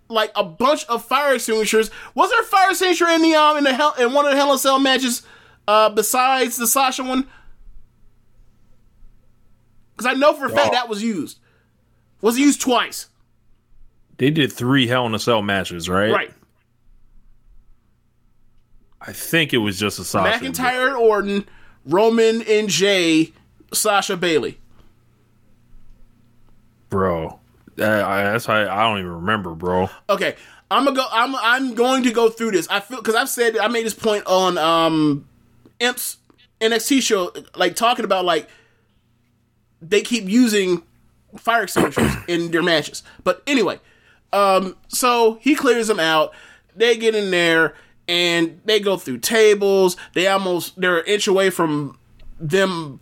like 0.08 0.30
a 0.36 0.44
bunch 0.44 0.84
of 0.86 1.04
fire 1.04 1.34
extinguishers. 1.34 1.90
Was 2.14 2.30
there 2.30 2.40
a 2.40 2.44
fire 2.44 2.70
extinguisher 2.70 3.06
in 3.08 3.22
the 3.22 3.34
um 3.34 3.56
in 3.56 3.64
the 3.64 3.74
hell 3.74 3.94
in 3.98 4.12
one 4.12 4.24
of 4.24 4.30
the 4.32 4.36
Hell 4.36 4.50
in 4.50 4.54
a 4.56 4.58
Cell 4.58 4.78
matches 4.78 5.22
uh, 5.68 5.88
besides 5.90 6.56
the 6.56 6.66
Sasha 6.66 7.02
one? 7.04 7.26
Because 9.96 10.06
I 10.14 10.18
know 10.18 10.32
for 10.34 10.46
a 10.46 10.50
fact 10.50 10.72
that 10.72 10.88
was 10.88 11.02
used. 11.02 11.38
Was 12.20 12.38
used 12.38 12.60
twice. 12.60 13.08
they 14.18 14.30
did 14.30 14.52
three 14.52 14.86
Hell 14.86 15.06
in 15.06 15.14
a 15.14 15.18
Cell 15.18 15.42
matches, 15.42 15.88
right? 15.88 16.10
Right. 16.12 16.32
I 19.00 19.12
think 19.12 19.52
it 19.54 19.58
was 19.58 19.78
just 19.78 19.98
a 19.98 20.04
Sasha. 20.04 20.44
McIntyre 20.44 20.86
and 20.88 20.96
Orton, 20.96 21.46
Roman 21.84 22.42
and 22.42 22.68
Jey, 22.68 23.32
Sasha 23.72 24.16
Bayley. 24.16 24.58
bro. 26.90 27.38
I, 27.78 28.22
that's 28.22 28.46
how 28.46 28.54
I 28.54 28.82
don't 28.84 28.98
even 28.98 29.12
remember, 29.12 29.54
bro. 29.54 29.90
Okay, 30.08 30.36
I'm 30.70 30.84
gonna 30.84 30.96
go. 30.96 31.06
I'm 31.10 31.36
I'm 31.36 31.74
going 31.74 32.02
to 32.04 32.12
go 32.12 32.28
through 32.28 32.52
this. 32.52 32.66
I 32.68 32.80
feel 32.80 32.98
because 32.98 33.14
I've 33.14 33.28
said 33.28 33.56
I 33.56 33.68
made 33.68 33.84
this 33.84 33.94
point 33.94 34.26
on 34.26 34.58
um 34.58 35.28
Imp's 35.78 36.18
NXT 36.60 37.02
show, 37.02 37.32
like 37.54 37.76
talking 37.76 38.04
about 38.04 38.24
like 38.24 38.48
they 39.80 40.02
keep 40.02 40.28
using 40.28 40.82
fire 41.36 41.64
extinguishers 41.64 42.12
in 42.28 42.50
their 42.50 42.62
matches. 42.62 43.02
But 43.24 43.42
anyway, 43.46 43.78
um, 44.32 44.76
so 44.88 45.38
he 45.40 45.54
clears 45.54 45.88
them 45.88 46.00
out. 46.00 46.32
They 46.74 46.96
get 46.96 47.14
in 47.14 47.30
there 47.30 47.74
and 48.08 48.60
they 48.64 48.80
go 48.80 48.96
through 48.96 49.18
tables. 49.18 49.96
They 50.14 50.26
almost 50.26 50.80
they're 50.80 50.98
an 50.98 51.06
inch 51.06 51.26
away 51.26 51.50
from 51.50 51.98
them 52.38 53.00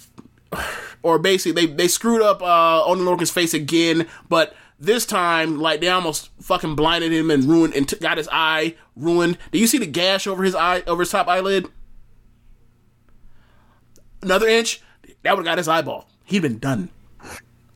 or 1.02 1.18
basically 1.18 1.66
they 1.66 1.72
they 1.72 1.88
screwed 1.88 2.22
up 2.22 2.42
uh 2.42 2.84
Oney 2.84 3.02
Lorcan's 3.02 3.30
face 3.30 3.54
again, 3.54 4.06
but 4.28 4.54
this 4.84 5.06
time 5.06 5.58
like 5.58 5.80
they 5.80 5.88
almost 5.88 6.30
fucking 6.40 6.74
blinded 6.74 7.12
him 7.12 7.30
and 7.30 7.44
ruined 7.44 7.74
and 7.74 7.88
t- 7.88 7.96
got 7.96 8.18
his 8.18 8.28
eye 8.30 8.76
ruined. 8.96 9.38
Do 9.52 9.58
you 9.58 9.66
see 9.66 9.78
the 9.78 9.86
gash 9.86 10.26
over 10.26 10.42
his 10.42 10.54
eye 10.54 10.82
over 10.86 11.02
his 11.02 11.10
top 11.10 11.28
eyelid? 11.28 11.66
Another 14.22 14.48
inch, 14.48 14.80
that 15.22 15.36
would 15.36 15.44
have 15.44 15.52
got 15.52 15.58
his 15.58 15.68
eyeball. 15.68 16.08
He'd 16.24 16.42
been 16.42 16.58
done. 16.58 16.88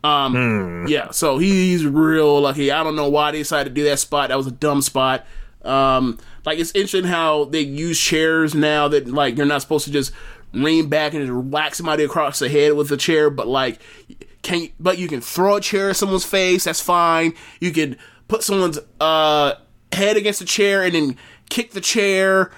Um, 0.04 0.86
yeah, 0.88 1.10
so 1.10 1.38
he's 1.38 1.84
real 1.84 2.40
lucky. 2.40 2.70
I 2.70 2.82
don't 2.82 2.96
know 2.96 3.08
why 3.08 3.32
they 3.32 3.38
decided 3.38 3.70
to 3.70 3.74
do 3.74 3.84
that 3.84 3.98
spot. 3.98 4.28
That 4.28 4.36
was 4.36 4.46
a 4.46 4.52
dumb 4.52 4.80
spot. 4.80 5.26
Um, 5.62 6.18
like 6.46 6.58
it's 6.58 6.70
interesting 6.70 7.04
how 7.04 7.44
they 7.44 7.60
use 7.60 8.00
chairs 8.00 8.54
now 8.54 8.88
that 8.88 9.08
like 9.08 9.36
you're 9.36 9.44
not 9.44 9.60
supposed 9.60 9.84
to 9.86 9.90
just 9.90 10.12
lean 10.52 10.88
back 10.88 11.12
and 11.14 11.26
just 11.26 11.48
whack 11.48 11.74
somebody 11.74 12.04
across 12.04 12.38
the 12.38 12.48
head 12.48 12.74
with 12.74 12.90
a 12.90 12.96
chair, 12.96 13.28
but 13.28 13.48
like 13.48 13.80
can 14.42 14.68
but 14.78 14.98
you 14.98 15.08
can 15.08 15.20
throw 15.20 15.56
a 15.56 15.60
chair 15.60 15.90
at 15.90 15.96
someone's 15.96 16.24
face. 16.24 16.64
That's 16.64 16.80
fine. 16.80 17.34
You 17.60 17.72
could 17.72 17.98
put 18.28 18.42
someone's 18.42 18.78
uh 19.00 19.54
head 19.92 20.16
against 20.16 20.40
a 20.40 20.44
chair 20.44 20.82
and 20.82 20.94
then 20.94 21.16
kick 21.50 21.72
the 21.72 21.80
chair. 21.80 22.50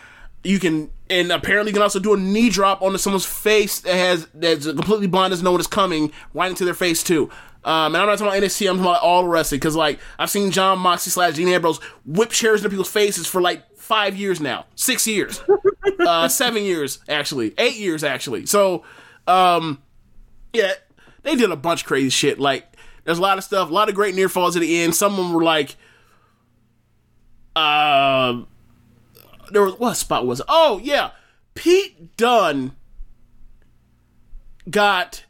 You 0.42 0.58
can 0.58 0.90
and 1.08 1.32
apparently 1.32 1.70
you 1.70 1.74
can 1.74 1.82
also 1.82 1.98
do 1.98 2.14
a 2.14 2.16
knee 2.16 2.50
drop 2.50 2.82
onto 2.82 2.98
someone's 2.98 3.26
face 3.26 3.80
that 3.80 3.94
has 3.94 4.28
that's 4.34 4.66
completely 4.66 5.06
blind 5.06 5.32
doesn't 5.32 5.44
know 5.44 5.52
what 5.52 5.60
is 5.60 5.66
coming 5.66 6.12
right 6.34 6.50
into 6.50 6.64
their 6.64 6.74
face 6.74 7.02
too. 7.02 7.30
Um, 7.62 7.94
and 7.94 7.98
I'm 7.98 8.08
not 8.08 8.18
talking 8.18 8.28
about 8.28 8.42
NXT, 8.42 8.70
I'm 8.70 8.76
talking 8.76 8.90
about 8.90 9.02
all 9.02 9.26
wrestling 9.26 9.58
because 9.58 9.76
like 9.76 9.98
I've 10.18 10.30
seen 10.30 10.50
Jon 10.50 10.78
Moxley 10.78 11.10
slash 11.10 11.34
Dean 11.34 11.48
Ambrose 11.48 11.78
whip 12.06 12.30
chairs 12.30 12.60
into 12.60 12.70
people's 12.70 12.90
faces 12.90 13.26
for 13.26 13.42
like 13.42 13.64
five 13.76 14.16
years 14.16 14.40
now, 14.40 14.66
six 14.76 15.06
years, 15.06 15.42
uh, 16.00 16.28
seven 16.28 16.62
years 16.62 17.00
actually, 17.08 17.52
eight 17.58 17.76
years 17.76 18.02
actually. 18.02 18.46
So, 18.46 18.84
um, 19.26 19.82
yeah, 20.52 20.72
they 21.22 21.36
did 21.36 21.50
a 21.50 21.56
bunch 21.56 21.82
of 21.82 21.86
crazy 21.86 22.10
shit. 22.10 22.38
Like 22.38 22.76
there's 23.04 23.18
a 23.18 23.22
lot 23.22 23.38
of 23.38 23.44
stuff, 23.44 23.70
a 23.70 23.72
lot 23.72 23.88
of 23.88 23.94
great 23.94 24.14
near 24.14 24.28
falls 24.28 24.56
at 24.56 24.60
the 24.60 24.80
end. 24.82 24.94
Some 24.94 25.12
of 25.12 25.18
them 25.18 25.32
were 25.32 25.42
like, 25.44 25.76
uh, 27.56 28.42
there 29.50 29.62
was 29.62 29.78
what 29.78 29.94
spot 29.96 30.26
was 30.26 30.40
it? 30.40 30.46
Oh 30.48 30.80
yeah, 30.82 31.10
Pete 31.54 32.16
Dunne 32.16 32.72
got 34.68 35.24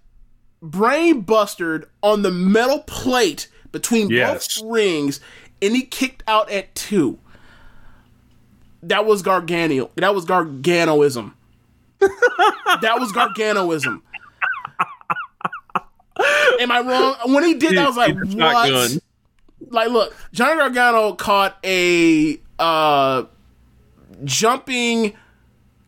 brain 0.62 1.22
bustered 1.22 1.86
on 2.02 2.22
the 2.22 2.30
metal 2.30 2.80
plate 2.80 3.48
between 3.72 4.10
Yes. 4.10 4.60
both 4.60 4.70
rings, 4.70 5.20
and 5.62 5.74
he 5.74 5.82
kicked 5.82 6.22
out 6.26 6.50
at 6.50 6.74
two. 6.74 7.18
That 8.82 9.04
was 9.06 9.22
Gargano. 9.22 9.90
That 9.96 10.14
was 10.14 10.24
Garganoism. 10.24 11.32
that 12.00 12.96
was 12.98 13.12
Garganoism. 13.12 14.00
Am 16.60 16.70
I 16.70 16.80
wrong? 16.80 17.34
When 17.34 17.44
he 17.44 17.54
did 17.54 17.76
that, 17.76 17.84
I 17.84 17.86
was 17.88 17.96
like, 17.96 18.14
what? 18.14 18.66
shotgun. 18.66 19.00
like 19.68 19.90
look 19.90 20.14
johnny 20.32 20.56
gargano 20.56 21.12
caught 21.14 21.56
a 21.64 22.40
uh 22.58 23.24
jumping 24.24 25.12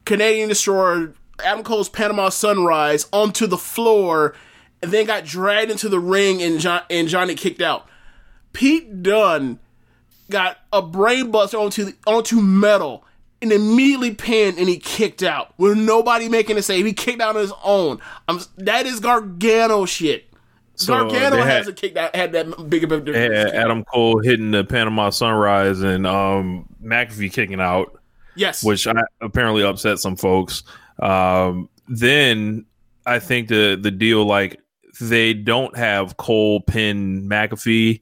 canadian 0.04 0.48
destroyer 0.48 1.12
adam 1.44 1.64
cole's 1.64 1.88
panama 1.88 2.28
sunrise 2.28 3.06
onto 3.12 3.46
the 3.46 3.56
floor 3.58 4.34
and 4.82 4.90
then 4.92 5.06
got 5.06 5.24
dragged 5.24 5.70
into 5.70 5.88
the 5.88 5.98
ring 5.98 6.42
and, 6.42 6.60
John- 6.60 6.82
and 6.90 7.08
johnny 7.08 7.34
kicked 7.34 7.60
out 7.62 7.88
pete 8.52 9.02
dunne 9.02 9.58
got 10.30 10.58
a 10.72 10.80
brain 10.82 11.30
buster 11.30 11.58
onto 11.58 11.84
the, 11.84 11.94
onto 12.06 12.40
metal 12.40 13.04
and 13.42 13.52
immediately 13.52 14.14
pinned 14.14 14.58
and 14.58 14.68
he 14.68 14.78
kicked 14.78 15.22
out. 15.22 15.52
With 15.58 15.76
nobody 15.76 16.28
making 16.28 16.56
a 16.56 16.62
save. 16.62 16.86
He 16.86 16.92
kicked 16.92 17.20
out 17.20 17.36
on 17.36 17.42
his 17.42 17.52
own. 17.64 17.98
I'm, 18.28 18.40
that 18.58 18.86
is 18.86 19.00
gargano 19.00 19.84
shit. 19.84 20.32
So, 20.74 20.94
Gargano 20.94 21.36
had- 21.36 21.46
hasn't 21.58 21.76
kicked 21.76 21.96
out 21.98 22.16
had 22.16 22.32
that 22.32 22.70
big 22.70 22.82
of 22.84 22.92
a 22.92 23.54
Adam 23.54 23.84
Cole 23.84 24.20
hitting 24.20 24.50
the 24.52 24.64
Panama 24.64 25.10
Sunrise 25.10 25.80
and 25.80 26.06
um, 26.06 26.66
McAfee 26.82 27.32
kicking 27.32 27.60
out, 27.60 28.00
Yes. 28.36 28.64
which 28.64 28.86
I, 28.86 28.94
apparently 29.20 29.62
upset 29.64 29.98
some 29.98 30.16
folks. 30.16 30.62
Um, 30.98 31.68
then 31.88 32.64
I 33.04 33.18
think 33.18 33.48
the 33.48 33.78
the 33.80 33.90
deal 33.90 34.24
like 34.24 34.60
they 35.00 35.34
don't 35.34 35.76
have 35.76 36.16
Cole 36.16 36.60
pin 36.60 37.28
McAfee 37.28 38.00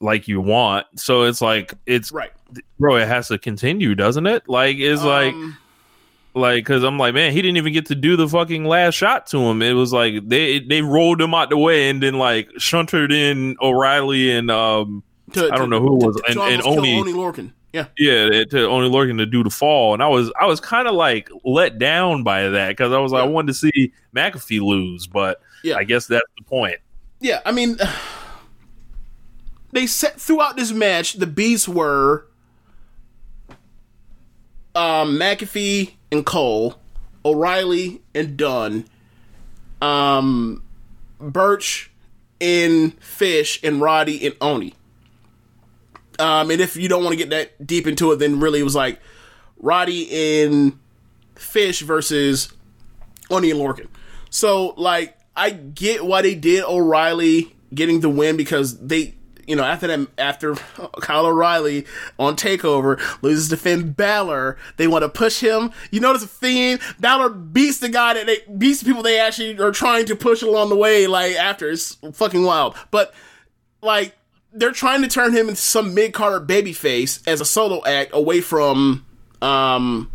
like 0.00 0.28
you 0.28 0.40
want, 0.40 0.86
so 0.96 1.22
it's 1.24 1.40
like 1.40 1.74
it's 1.86 2.10
right. 2.12 2.32
bro. 2.78 2.96
It 2.96 3.08
has 3.08 3.28
to 3.28 3.38
continue, 3.38 3.94
doesn't 3.94 4.26
it? 4.26 4.48
Like 4.48 4.76
it's 4.78 5.02
like 5.02 5.34
Um, 5.34 5.56
like 6.34 6.64
because 6.64 6.82
I'm 6.82 6.98
like, 6.98 7.14
man, 7.14 7.32
he 7.32 7.40
didn't 7.42 7.56
even 7.58 7.72
get 7.72 7.86
to 7.86 7.94
do 7.94 8.16
the 8.16 8.28
fucking 8.28 8.64
last 8.64 8.94
shot 8.94 9.26
to 9.28 9.38
him. 9.38 9.62
It 9.62 9.74
was 9.74 9.92
like 9.92 10.28
they 10.28 10.58
they 10.58 10.82
rolled 10.82 11.20
him 11.20 11.34
out 11.34 11.50
the 11.50 11.58
way 11.58 11.88
and 11.90 12.02
then 12.02 12.14
like 12.14 12.48
shunted 12.58 13.12
in 13.12 13.56
O'Reilly 13.62 14.30
and 14.32 14.50
um 14.50 15.02
to- 15.32 15.46
I 15.46 15.56
don't 15.56 15.70
to- 15.70 15.78
know 15.78 15.80
who 15.80 15.96
it 16.00 16.06
was 16.06 16.16
to- 16.16 16.24
and, 16.26 16.34
to 16.34 16.42
and 16.42 16.62
kill 16.62 16.78
Oney 16.78 16.98
Oney 17.00 17.12
Lorcan. 17.12 17.52
Yeah. 17.72 17.86
yeah 17.98 18.44
to 18.50 18.68
only 18.68 18.88
looking 18.88 19.18
to 19.18 19.26
do 19.26 19.42
the 19.42 19.50
fall 19.50 19.94
and 19.94 20.02
I 20.02 20.06
was 20.06 20.30
I 20.40 20.46
was 20.46 20.60
kind 20.60 20.86
of 20.86 20.94
like 20.94 21.28
let 21.44 21.76
down 21.78 22.22
by 22.22 22.48
that 22.48 22.68
because 22.68 22.92
I 22.92 22.98
was 22.98 23.10
like 23.10 23.24
I 23.24 23.26
wanted 23.26 23.48
to 23.48 23.54
see 23.54 23.92
McAfee 24.14 24.60
lose, 24.60 25.08
but 25.08 25.40
Yeah. 25.64 25.74
I 25.76 25.82
guess 25.84 26.06
that's 26.06 26.22
the 26.38 26.44
point. 26.44 26.76
Yeah, 27.20 27.40
I 27.44 27.50
mean, 27.52 27.76
they 29.74 29.88
set 29.88 30.20
throughout 30.20 30.56
this 30.56 30.72
match. 30.72 31.14
The 31.14 31.26
beats 31.26 31.68
were 31.68 32.26
um, 34.74 35.18
McAfee 35.18 35.94
and 36.12 36.24
Cole, 36.24 36.76
O'Reilly 37.24 38.00
and 38.14 38.36
Dunne, 38.36 38.84
um, 39.82 40.62
Burch 41.18 41.90
and 42.40 42.94
Fish, 43.02 43.60
and 43.64 43.80
Roddy 43.80 44.24
and 44.24 44.36
Oney. 44.40 44.74
Um, 46.20 46.52
and 46.52 46.60
if 46.60 46.76
you 46.76 46.88
don't 46.88 47.02
want 47.02 47.14
to 47.14 47.18
get 47.18 47.30
that 47.30 47.66
deep 47.66 47.88
into 47.88 48.12
it, 48.12 48.16
then 48.20 48.38
really 48.38 48.60
it 48.60 48.64
was 48.64 48.76
like 48.76 49.00
Roddy 49.58 50.42
and 50.42 50.78
Fish 51.34 51.80
versus 51.80 52.52
Oney 53.28 53.50
and 53.50 53.58
Lorcan. 53.58 53.88
So 54.30 54.74
like 54.76 55.18
I 55.34 55.50
get 55.50 56.04
why 56.06 56.22
they 56.22 56.36
did 56.36 56.62
O'Reilly 56.62 57.56
getting 57.74 57.98
the 57.98 58.08
win 58.08 58.36
because 58.36 58.78
they 58.78 59.14
you 59.46 59.56
know 59.56 59.64
after 59.64 59.86
that 59.86 60.08
after 60.18 60.54
Kyle 61.00 61.26
O'Reilly 61.26 61.86
on 62.18 62.36
Takeover 62.36 63.00
loses 63.22 63.48
to 63.50 63.56
Finn 63.56 63.92
Balor, 63.92 64.56
they 64.76 64.86
want 64.86 65.02
to 65.02 65.08
push 65.08 65.40
him. 65.40 65.72
You 65.90 66.00
notice 66.00 66.24
a 66.24 66.28
thing 66.28 66.78
Balor 66.98 67.30
beats 67.30 67.78
the 67.78 67.88
guy 67.88 68.14
that 68.14 68.26
they 68.26 68.38
beats 68.56 68.80
the 68.80 68.86
people 68.86 69.02
they 69.02 69.18
actually 69.18 69.58
are 69.58 69.72
trying 69.72 70.06
to 70.06 70.16
push 70.16 70.42
along 70.42 70.68
the 70.68 70.76
way. 70.76 71.06
Like 71.06 71.36
after 71.36 71.70
it's 71.70 71.96
fucking 72.12 72.42
wild, 72.42 72.76
but 72.90 73.14
like 73.82 74.14
they're 74.52 74.72
trying 74.72 75.02
to 75.02 75.08
turn 75.08 75.32
him 75.32 75.48
into 75.48 75.60
some 75.60 75.94
mid 75.94 76.12
Carter 76.12 76.44
babyface 76.44 77.26
as 77.26 77.40
a 77.40 77.44
solo 77.44 77.84
act 77.84 78.10
away 78.14 78.40
from 78.40 79.04
um 79.42 80.10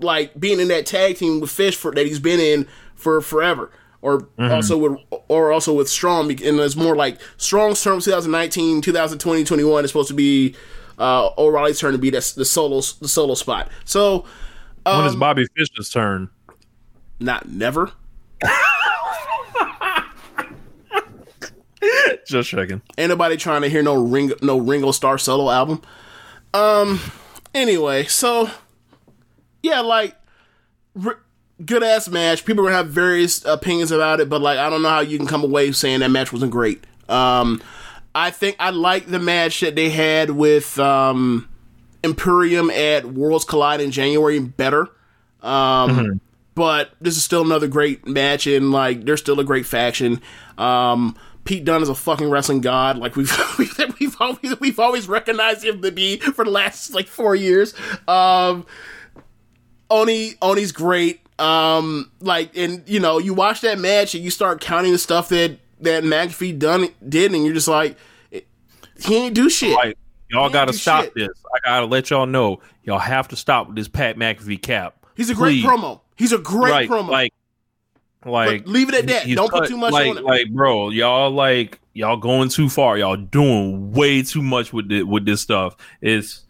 like 0.00 0.38
being 0.38 0.60
in 0.60 0.68
that 0.68 0.86
tag 0.86 1.16
team 1.16 1.40
with 1.40 1.50
Fish 1.50 1.76
for 1.76 1.92
that 1.92 2.06
he's 2.06 2.18
been 2.18 2.40
in 2.40 2.66
for 2.94 3.20
forever, 3.20 3.70
or 4.02 4.28
also 4.38 4.76
with 4.76 4.98
or 5.28 5.50
also 5.52 5.72
with 5.72 5.88
Strong, 5.88 6.30
and 6.42 6.60
it's 6.60 6.76
more 6.76 6.94
like 6.94 7.18
Strong's 7.38 7.82
term 7.82 8.00
2019, 8.00 8.82
2020, 8.82 9.44
21 9.44 9.84
is 9.84 9.90
supposed 9.90 10.08
to 10.08 10.14
be 10.14 10.54
uh, 10.98 11.30
O'Reilly's 11.38 11.80
turn 11.80 11.92
to 11.92 11.98
be 11.98 12.10
that 12.10 12.32
the 12.36 12.44
solo 12.44 12.80
the 13.00 13.08
solo 13.08 13.34
spot. 13.34 13.70
So 13.84 14.26
when 14.84 14.94
Um, 14.96 15.06
is 15.06 15.16
Bobby 15.16 15.46
Fish's 15.56 15.88
turn? 15.90 16.28
not 17.20 17.48
never. 17.48 17.92
Just 22.26 22.50
checking. 22.50 22.80
Ain't 22.96 23.08
nobody 23.08 23.36
trying 23.36 23.62
to 23.62 23.68
hear 23.68 23.82
no 23.82 23.94
ring 23.94 24.32
no 24.40 24.58
Ringo 24.58 24.92
Starr 24.92 25.18
solo 25.18 25.50
album. 25.50 25.82
Um. 26.54 27.00
Anyway, 27.54 28.04
so 28.04 28.48
yeah, 29.62 29.80
like 29.80 30.14
r- 31.04 31.20
good 31.64 31.82
ass 31.82 32.08
match. 32.08 32.44
People 32.44 32.64
are 32.64 32.70
gonna 32.70 32.76
have 32.76 32.90
various 32.90 33.44
opinions 33.44 33.90
about 33.90 34.20
it, 34.20 34.28
but 34.28 34.40
like 34.40 34.58
I 34.58 34.70
don't 34.70 34.82
know 34.82 34.88
how 34.88 35.00
you 35.00 35.18
can 35.18 35.26
come 35.26 35.44
away 35.44 35.72
saying 35.72 36.00
that 36.00 36.10
match 36.10 36.32
wasn't 36.32 36.52
great. 36.52 36.84
Um, 37.08 37.62
I 38.14 38.30
think 38.30 38.56
I 38.58 38.70
like 38.70 39.06
the 39.06 39.18
match 39.18 39.60
that 39.60 39.74
they 39.74 39.90
had 39.90 40.30
with 40.30 40.78
um 40.78 41.48
Imperium 42.02 42.70
at 42.70 43.06
Worlds 43.06 43.44
Collide 43.44 43.80
in 43.80 43.90
January 43.90 44.38
better. 44.40 44.88
Um, 45.42 46.20
but 46.54 46.92
this 47.00 47.16
is 47.16 47.24
still 47.24 47.42
another 47.42 47.66
great 47.66 48.06
match, 48.06 48.46
and 48.46 48.72
like 48.72 49.04
they're 49.04 49.16
still 49.16 49.40
a 49.40 49.44
great 49.44 49.66
faction. 49.66 50.20
Um, 50.58 51.16
Pete 51.44 51.64
Dunne 51.64 51.82
is 51.82 51.88
a 51.88 51.94
fucking 51.94 52.28
wrestling 52.28 52.60
god. 52.60 52.98
Like 52.98 53.16
we've 53.16 53.32
we've, 53.58 53.78
we've 53.98 54.16
always 54.20 54.60
we've 54.60 54.78
always 54.78 55.08
recognized 55.08 55.64
him 55.64 55.82
to 55.82 55.90
be 55.90 56.18
for 56.18 56.44
the 56.44 56.50
last 56.50 56.94
like 56.94 57.08
four 57.08 57.34
years. 57.34 57.74
Um, 58.06 58.66
Oney 59.90 60.34
Oney's 60.40 60.72
great. 60.72 61.20
Um, 61.38 62.10
like 62.20 62.56
and 62.56 62.82
you 62.86 63.00
know 63.00 63.18
you 63.18 63.34
watch 63.34 63.62
that 63.62 63.78
match 63.78 64.14
and 64.14 64.22
you 64.22 64.30
start 64.30 64.60
counting 64.60 64.92
the 64.92 64.98
stuff 64.98 65.28
that 65.30 65.58
that 65.80 66.04
McAfee 66.04 66.58
done 66.58 66.88
did, 67.08 67.32
and 67.32 67.44
you're 67.44 67.54
just 67.54 67.68
like, 67.68 67.96
he 68.30 69.16
ain't 69.16 69.34
do 69.34 69.50
shit. 69.50 69.74
Like 69.74 69.96
y'all 70.30 70.50
got 70.50 70.66
to 70.66 70.72
stop 70.72 71.04
shit. 71.04 71.14
this. 71.14 71.28
I 71.54 71.58
gotta 71.64 71.86
let 71.86 72.10
y'all 72.10 72.26
know. 72.26 72.60
Y'all 72.84 72.98
have 72.98 73.28
to 73.28 73.36
stop 73.36 73.68
with 73.68 73.76
this 73.76 73.88
Pat 73.88 74.16
McAfee 74.16 74.62
cap. 74.62 75.06
He's 75.14 75.30
a 75.30 75.34
great 75.34 75.64
promo. 75.64 76.00
He's 76.16 76.32
a 76.32 76.38
great 76.38 76.70
Right, 76.70 76.88
promo. 76.88 77.08
Like, 77.08 77.34
like 78.24 78.64
But 78.64 78.72
leave 78.72 78.88
it 78.88 78.94
at 78.94 79.06
that. 79.08 79.34
Don't 79.34 79.50
put 79.50 79.68
too 79.68 79.76
much 79.76 79.92
like, 79.92 80.10
on 80.10 80.18
it. 80.18 80.24
Like, 80.24 80.50
bro, 80.50 80.90
y'all 80.90 81.30
like 81.30 81.80
y'all 81.92 82.16
going 82.16 82.48
too 82.48 82.68
far. 82.68 82.96
Y'all 82.98 83.16
doing 83.16 83.92
way 83.92 84.22
too 84.22 84.42
much 84.42 84.72
with 84.72 84.90
it 84.90 85.06
with 85.06 85.24
this 85.24 85.40
stuff. 85.40 85.76
It's 86.00 86.42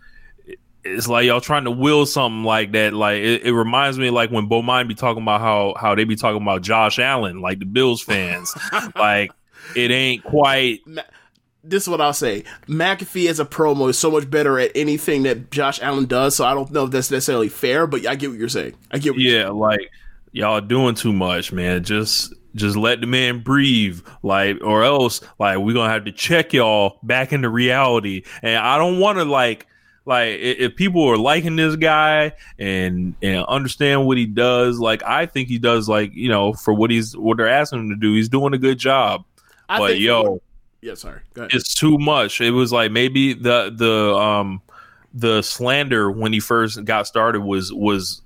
it's 0.85 1.09
like 1.09 1.27
y'all 1.27 1.41
trying 1.41 1.65
to 1.65 1.71
will 1.71 2.07
something 2.07 2.45
like 2.45 2.73
that. 2.73 2.93
Like 2.93 3.19
it, 3.19 3.45
it 3.45 3.55
reminds 3.55 3.99
me 3.99 4.11
like 4.11 4.31
when 4.31 4.49
Bomani 4.49 4.89
be 4.89 4.95
talking 4.95 5.23
about 5.23 5.41
how 5.41 5.75
how 5.79 5.95
they 5.95 6.05
be 6.05 6.17
talking 6.17 6.43
about 6.43 6.63
Josh 6.63 6.99
Allen, 6.99 7.41
like 7.41 7.59
the 7.59 7.67
Bills 7.67 8.03
fans. 8.03 8.55
like 8.97 9.31
it 9.77 9.91
ain't 9.91 10.25
quite 10.25 10.81
this 11.65 11.85
is 11.85 11.89
what 11.89 12.01
I'll 12.01 12.13
say. 12.13 12.45
McAfee 12.67 13.29
as 13.29 13.39
a 13.39 13.45
promo 13.45 13.89
is 13.89 13.99
so 13.99 14.11
much 14.11 14.29
better 14.29 14.59
at 14.59 14.73
anything 14.75 15.23
that 15.23 15.51
Josh 15.51 15.81
Allen 15.81 16.07
does. 16.07 16.35
So 16.35 16.45
I 16.45 16.55
don't 16.55 16.71
know 16.73 16.85
if 16.85 16.91
that's 16.91 17.11
necessarily 17.11 17.49
fair, 17.49 17.87
but 17.87 18.07
I 18.07 18.17
get 18.17 18.31
what 18.31 18.39
you're 18.39 18.49
saying. 18.49 18.75
I 18.91 18.99
get 18.99 19.13
what 19.13 19.21
you're 19.21 19.41
Yeah, 19.41 19.49
like 19.51 19.91
y'all 20.33 20.61
doing 20.61 20.95
too 20.95 21.13
much, 21.13 21.53
man. 21.53 21.85
Just 21.85 22.35
just 22.55 22.77
let 22.77 23.01
the 23.01 23.07
man 23.07 23.41
breathe, 23.41 24.01
like, 24.23 24.59
or 24.63 24.83
else, 24.83 25.21
like, 25.39 25.59
we're 25.59 25.73
gonna 25.73 25.93
have 25.93 26.05
to 26.05 26.13
check 26.13 26.53
y'all 26.53 26.99
back 27.03 27.33
into 27.33 27.49
reality. 27.49 28.25
And 28.43 28.57
I 28.57 28.77
don't 28.77 28.99
want 28.99 29.19
to 29.19 29.25
like, 29.25 29.67
like, 30.05 30.39
if 30.41 30.75
people 30.77 31.05
are 31.09 31.17
liking 31.17 31.57
this 31.57 31.77
guy 31.77 32.33
and 32.59 33.15
and 33.23 33.45
understand 33.47 34.07
what 34.07 34.17
he 34.19 34.27
does, 34.27 34.79
like, 34.79 35.03
I 35.05 35.27
think 35.27 35.49
he 35.49 35.59
does, 35.59 35.89
like, 35.89 36.13
you 36.15 36.29
know, 36.29 36.53
for 36.53 36.75
what 36.75 36.91
he's 36.91 37.17
what 37.17 37.37
they're 37.37 37.49
asking 37.49 37.81
him 37.81 37.91
to 37.91 37.97
do, 37.97 38.15
he's 38.15 38.29
doing 38.29 38.53
a 38.55 38.59
good 38.59 38.79
job. 38.79 39.25
I 39.69 39.79
but 39.79 39.91
think- 39.93 40.01
yo, 40.03 40.43
Yeah, 40.81 40.95
sorry. 40.95 41.21
Go 41.35 41.43
ahead. 41.43 41.53
it's 41.55 41.75
too 41.75 41.99
much. 41.99 42.41
It 42.41 42.51
was 42.51 42.73
like 42.73 42.91
maybe 42.91 43.35
the 43.35 43.73
the 43.75 44.15
um 44.17 44.61
the 45.15 45.43
slander 45.43 46.11
when 46.11 46.33
he 46.33 46.41
first 46.41 46.85
got 46.85 47.07
started 47.07 47.41
was 47.43 47.73
was 47.73 48.23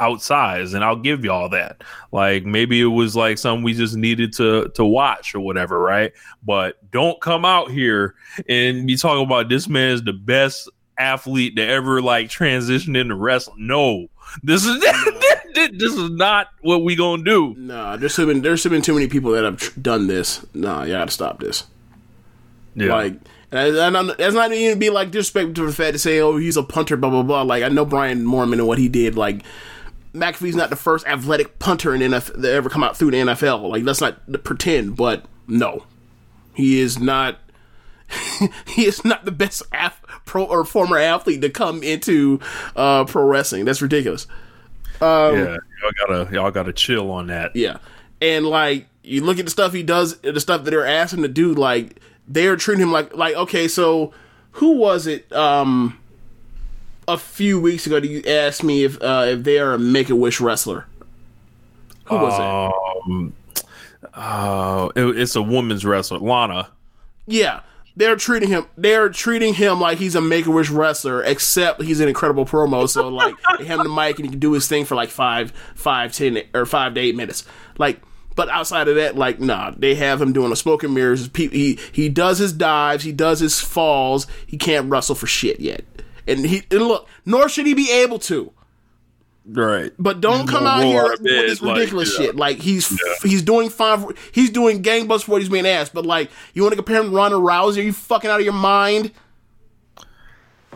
outsized, 0.00 0.74
and 0.74 0.84
I'll 0.84 0.94
give 0.96 1.24
y'all 1.24 1.48
that. 1.48 1.82
Like 2.12 2.44
maybe 2.44 2.80
it 2.80 2.84
was 2.86 3.16
like 3.16 3.38
something 3.38 3.64
we 3.64 3.74
just 3.74 3.96
needed 3.96 4.32
to 4.34 4.68
to 4.74 4.84
watch 4.84 5.34
or 5.34 5.40
whatever, 5.40 5.78
right? 5.80 6.12
But 6.44 6.76
don't 6.92 7.20
come 7.20 7.44
out 7.44 7.70
here 7.70 8.14
and 8.48 8.86
be 8.86 8.96
talking 8.96 9.24
about 9.24 9.48
this 9.48 9.68
man 9.68 9.90
is 9.90 10.02
the 10.02 10.12
best 10.12 10.70
athlete 10.98 11.56
to 11.56 11.66
ever 11.66 12.02
like 12.02 12.28
transition 12.28 12.96
into 12.96 13.14
wrestling. 13.14 13.66
No, 13.66 14.08
this 14.42 14.64
is 14.64 14.80
this 15.54 15.94
is 15.94 16.10
not 16.10 16.48
what 16.60 16.82
we 16.82 16.96
gonna 16.96 17.22
do. 17.22 17.54
No, 17.56 17.96
there's 17.96 18.16
been 18.16 18.42
there's 18.42 18.64
been 18.64 18.82
too 18.82 18.94
many 18.94 19.08
people 19.08 19.32
that 19.32 19.44
have 19.44 19.56
tr- 19.56 19.80
done 19.80 20.06
this. 20.06 20.44
No, 20.54 20.82
you 20.82 20.92
gotta 20.92 21.10
stop 21.10 21.40
this. 21.40 21.64
Yeah. 22.74 22.94
Like, 22.94 23.14
and 23.50 23.76
and 23.76 23.96
I'm, 23.96 24.06
that's 24.18 24.34
not 24.34 24.52
even 24.52 24.78
be 24.78 24.90
like 24.90 25.10
disrespectful 25.10 25.54
to 25.54 25.66
the 25.66 25.72
fact 25.72 25.94
to 25.94 25.98
say, 25.98 26.20
oh, 26.20 26.36
he's 26.36 26.56
a 26.56 26.62
punter, 26.62 26.96
blah 26.96 27.10
blah 27.10 27.22
blah. 27.22 27.42
Like, 27.42 27.62
I 27.62 27.68
know 27.68 27.84
Brian 27.84 28.24
Moorman 28.24 28.54
and 28.54 28.66
what 28.66 28.78
he 28.78 28.88
did. 28.88 29.16
Like, 29.16 29.42
McAfee's 30.14 30.56
not 30.56 30.70
the 30.70 30.76
first 30.76 31.06
athletic 31.06 31.58
punter 31.58 31.94
in 31.94 32.00
NFL 32.00 32.40
that 32.42 32.52
ever 32.52 32.68
come 32.68 32.82
out 32.82 32.96
through 32.96 33.10
the 33.12 33.18
NFL. 33.18 33.68
Like, 33.68 33.84
let's 33.84 34.00
not 34.00 34.44
pretend, 34.44 34.96
but 34.96 35.24
no, 35.46 35.84
he 36.54 36.80
is 36.80 36.98
not. 36.98 37.38
he 38.66 38.86
is 38.86 39.04
not 39.04 39.26
the 39.26 39.32
best 39.32 39.62
af- 39.72 39.97
pro 40.28 40.44
or 40.44 40.64
former 40.64 40.96
athlete 40.98 41.40
to 41.42 41.50
come 41.50 41.82
into 41.82 42.38
uh, 42.76 43.04
pro 43.06 43.24
wrestling. 43.24 43.64
That's 43.64 43.82
ridiculous. 43.82 44.26
yeah, 45.00 45.56
y'all 45.82 45.92
gotta 46.06 46.28
y'all 46.32 46.50
gotta 46.52 46.72
chill 46.72 47.10
on 47.10 47.26
that. 47.28 47.56
Yeah. 47.56 47.78
And 48.20 48.46
like 48.46 48.86
you 49.02 49.24
look 49.24 49.38
at 49.38 49.44
the 49.46 49.50
stuff 49.50 49.72
he 49.72 49.82
does, 49.82 50.18
the 50.20 50.38
stuff 50.40 50.64
that 50.64 50.70
they're 50.70 50.86
asking 50.86 51.18
him 51.20 51.22
to 51.24 51.28
do, 51.28 51.54
like 51.54 51.98
they're 52.28 52.56
treating 52.56 52.82
him 52.82 52.92
like 52.92 53.14
like 53.16 53.34
okay, 53.34 53.66
so 53.68 54.12
who 54.52 54.72
was 54.78 55.06
it? 55.06 55.32
Um, 55.32 55.98
a 57.06 57.16
few 57.16 57.58
weeks 57.60 57.86
ago, 57.86 57.98
that 58.00 58.06
you 58.06 58.22
asked 58.26 58.62
me 58.62 58.84
if 58.84 59.00
uh, 59.02 59.24
if 59.28 59.42
they 59.44 59.58
are 59.58 59.72
a 59.72 59.78
Make 59.78 60.10
a 60.10 60.16
Wish 60.16 60.40
wrestler. 60.40 60.84
Who 62.04 62.16
was 62.16 62.34
it? 62.38 63.08
Um, 63.10 63.32
uh, 64.14 64.88
it- 64.96 65.18
it's 65.18 65.36
a 65.36 65.42
woman's 65.42 65.84
wrestler, 65.84 66.18
Lana. 66.18 66.68
Yeah. 67.26 67.60
They're 67.98 68.14
treating 68.14 68.48
him. 68.48 68.64
They're 68.76 69.08
treating 69.08 69.54
him 69.54 69.80
like 69.80 69.98
he's 69.98 70.14
a 70.14 70.20
Make 70.20 70.46
a 70.46 70.52
Wish 70.52 70.70
wrestler, 70.70 71.20
except 71.24 71.82
he's 71.82 71.98
an 71.98 72.06
incredible 72.06 72.46
promo. 72.46 72.88
So 72.88 73.08
like, 73.08 73.34
they 73.58 73.64
have 73.64 73.82
the 73.82 73.88
mic 73.88 74.20
and 74.20 74.26
he 74.26 74.30
can 74.30 74.38
do 74.38 74.52
his 74.52 74.68
thing 74.68 74.84
for 74.84 74.94
like 74.94 75.08
five, 75.08 75.50
five, 75.74 76.12
ten, 76.12 76.40
or 76.54 76.64
five 76.64 76.94
to 76.94 77.00
eight 77.00 77.16
minutes. 77.16 77.44
Like, 77.76 78.00
but 78.36 78.48
outside 78.50 78.86
of 78.86 78.94
that, 78.94 79.16
like, 79.16 79.40
nah, 79.40 79.72
they 79.76 79.96
have 79.96 80.22
him 80.22 80.32
doing 80.32 80.52
a 80.52 80.56
smoke 80.56 80.84
and 80.84 80.94
mirrors. 80.94 81.28
He 81.34 81.76
he 81.90 82.08
does 82.08 82.38
his 82.38 82.52
dives, 82.52 83.02
he 83.02 83.10
does 83.10 83.40
his 83.40 83.58
falls. 83.58 84.28
He 84.46 84.56
can't 84.56 84.88
wrestle 84.88 85.16
for 85.16 85.26
shit 85.26 85.58
yet. 85.58 85.84
And 86.28 86.46
he 86.46 86.62
and 86.70 86.86
look, 86.86 87.08
nor 87.26 87.48
should 87.48 87.66
he 87.66 87.74
be 87.74 87.90
able 87.90 88.20
to. 88.20 88.52
Right. 89.50 89.92
But 89.98 90.20
don't 90.20 90.46
come 90.46 90.64
No 90.64 90.70
out 90.70 90.84
here 90.84 91.04
with 91.04 91.22
this 91.22 91.62
like, 91.62 91.76
ridiculous 91.76 92.18
yeah. 92.18 92.26
shit. 92.26 92.36
Like 92.36 92.58
he's 92.58 92.88
he's 93.22 93.42
doing 93.42 93.70
fine. 93.70 94.00
For, 94.00 94.14
he's 94.30 94.50
doing 94.50 94.82
gangbusters 94.82 95.24
for 95.24 95.32
what 95.32 95.40
he's 95.40 95.48
being 95.48 95.66
asked. 95.66 95.94
But 95.94 96.04
like, 96.04 96.30
you 96.52 96.62
want 96.62 96.72
to 96.72 96.76
compare 96.76 97.00
him 97.00 97.10
to 97.10 97.16
Ronda 97.16 97.38
Rousey? 97.38 97.78
Are 97.78 97.82
you 97.82 97.94
fucking 97.94 98.30
out 98.30 98.40
of 98.40 98.44
your 98.44 98.52
mind? 98.52 99.10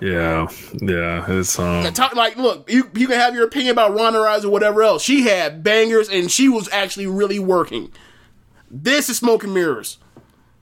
Yeah. 0.01 0.49
Yeah. 0.81 1.27
It's 1.29 1.59
um. 1.59 1.93
Talk 1.93 2.15
like, 2.15 2.37
look, 2.37 2.71
you 2.71 2.91
you 2.95 3.07
can 3.07 3.19
have 3.19 3.35
your 3.35 3.45
opinion 3.45 3.73
about 3.73 3.95
Ronda 3.95 4.21
Rousey 4.21 4.45
or 4.45 4.51
whatever 4.51 4.83
else. 4.83 5.03
She 5.03 5.23
had 5.23 5.63
bangers 5.63 6.09
and 6.09 6.31
she 6.31 6.49
was 6.49 6.71
actually 6.73 7.07
really 7.07 7.39
working. 7.39 7.93
This 8.71 9.11
is 9.11 9.19
smoke 9.19 9.45
and 9.45 9.53
mirrors. 9.53 9.99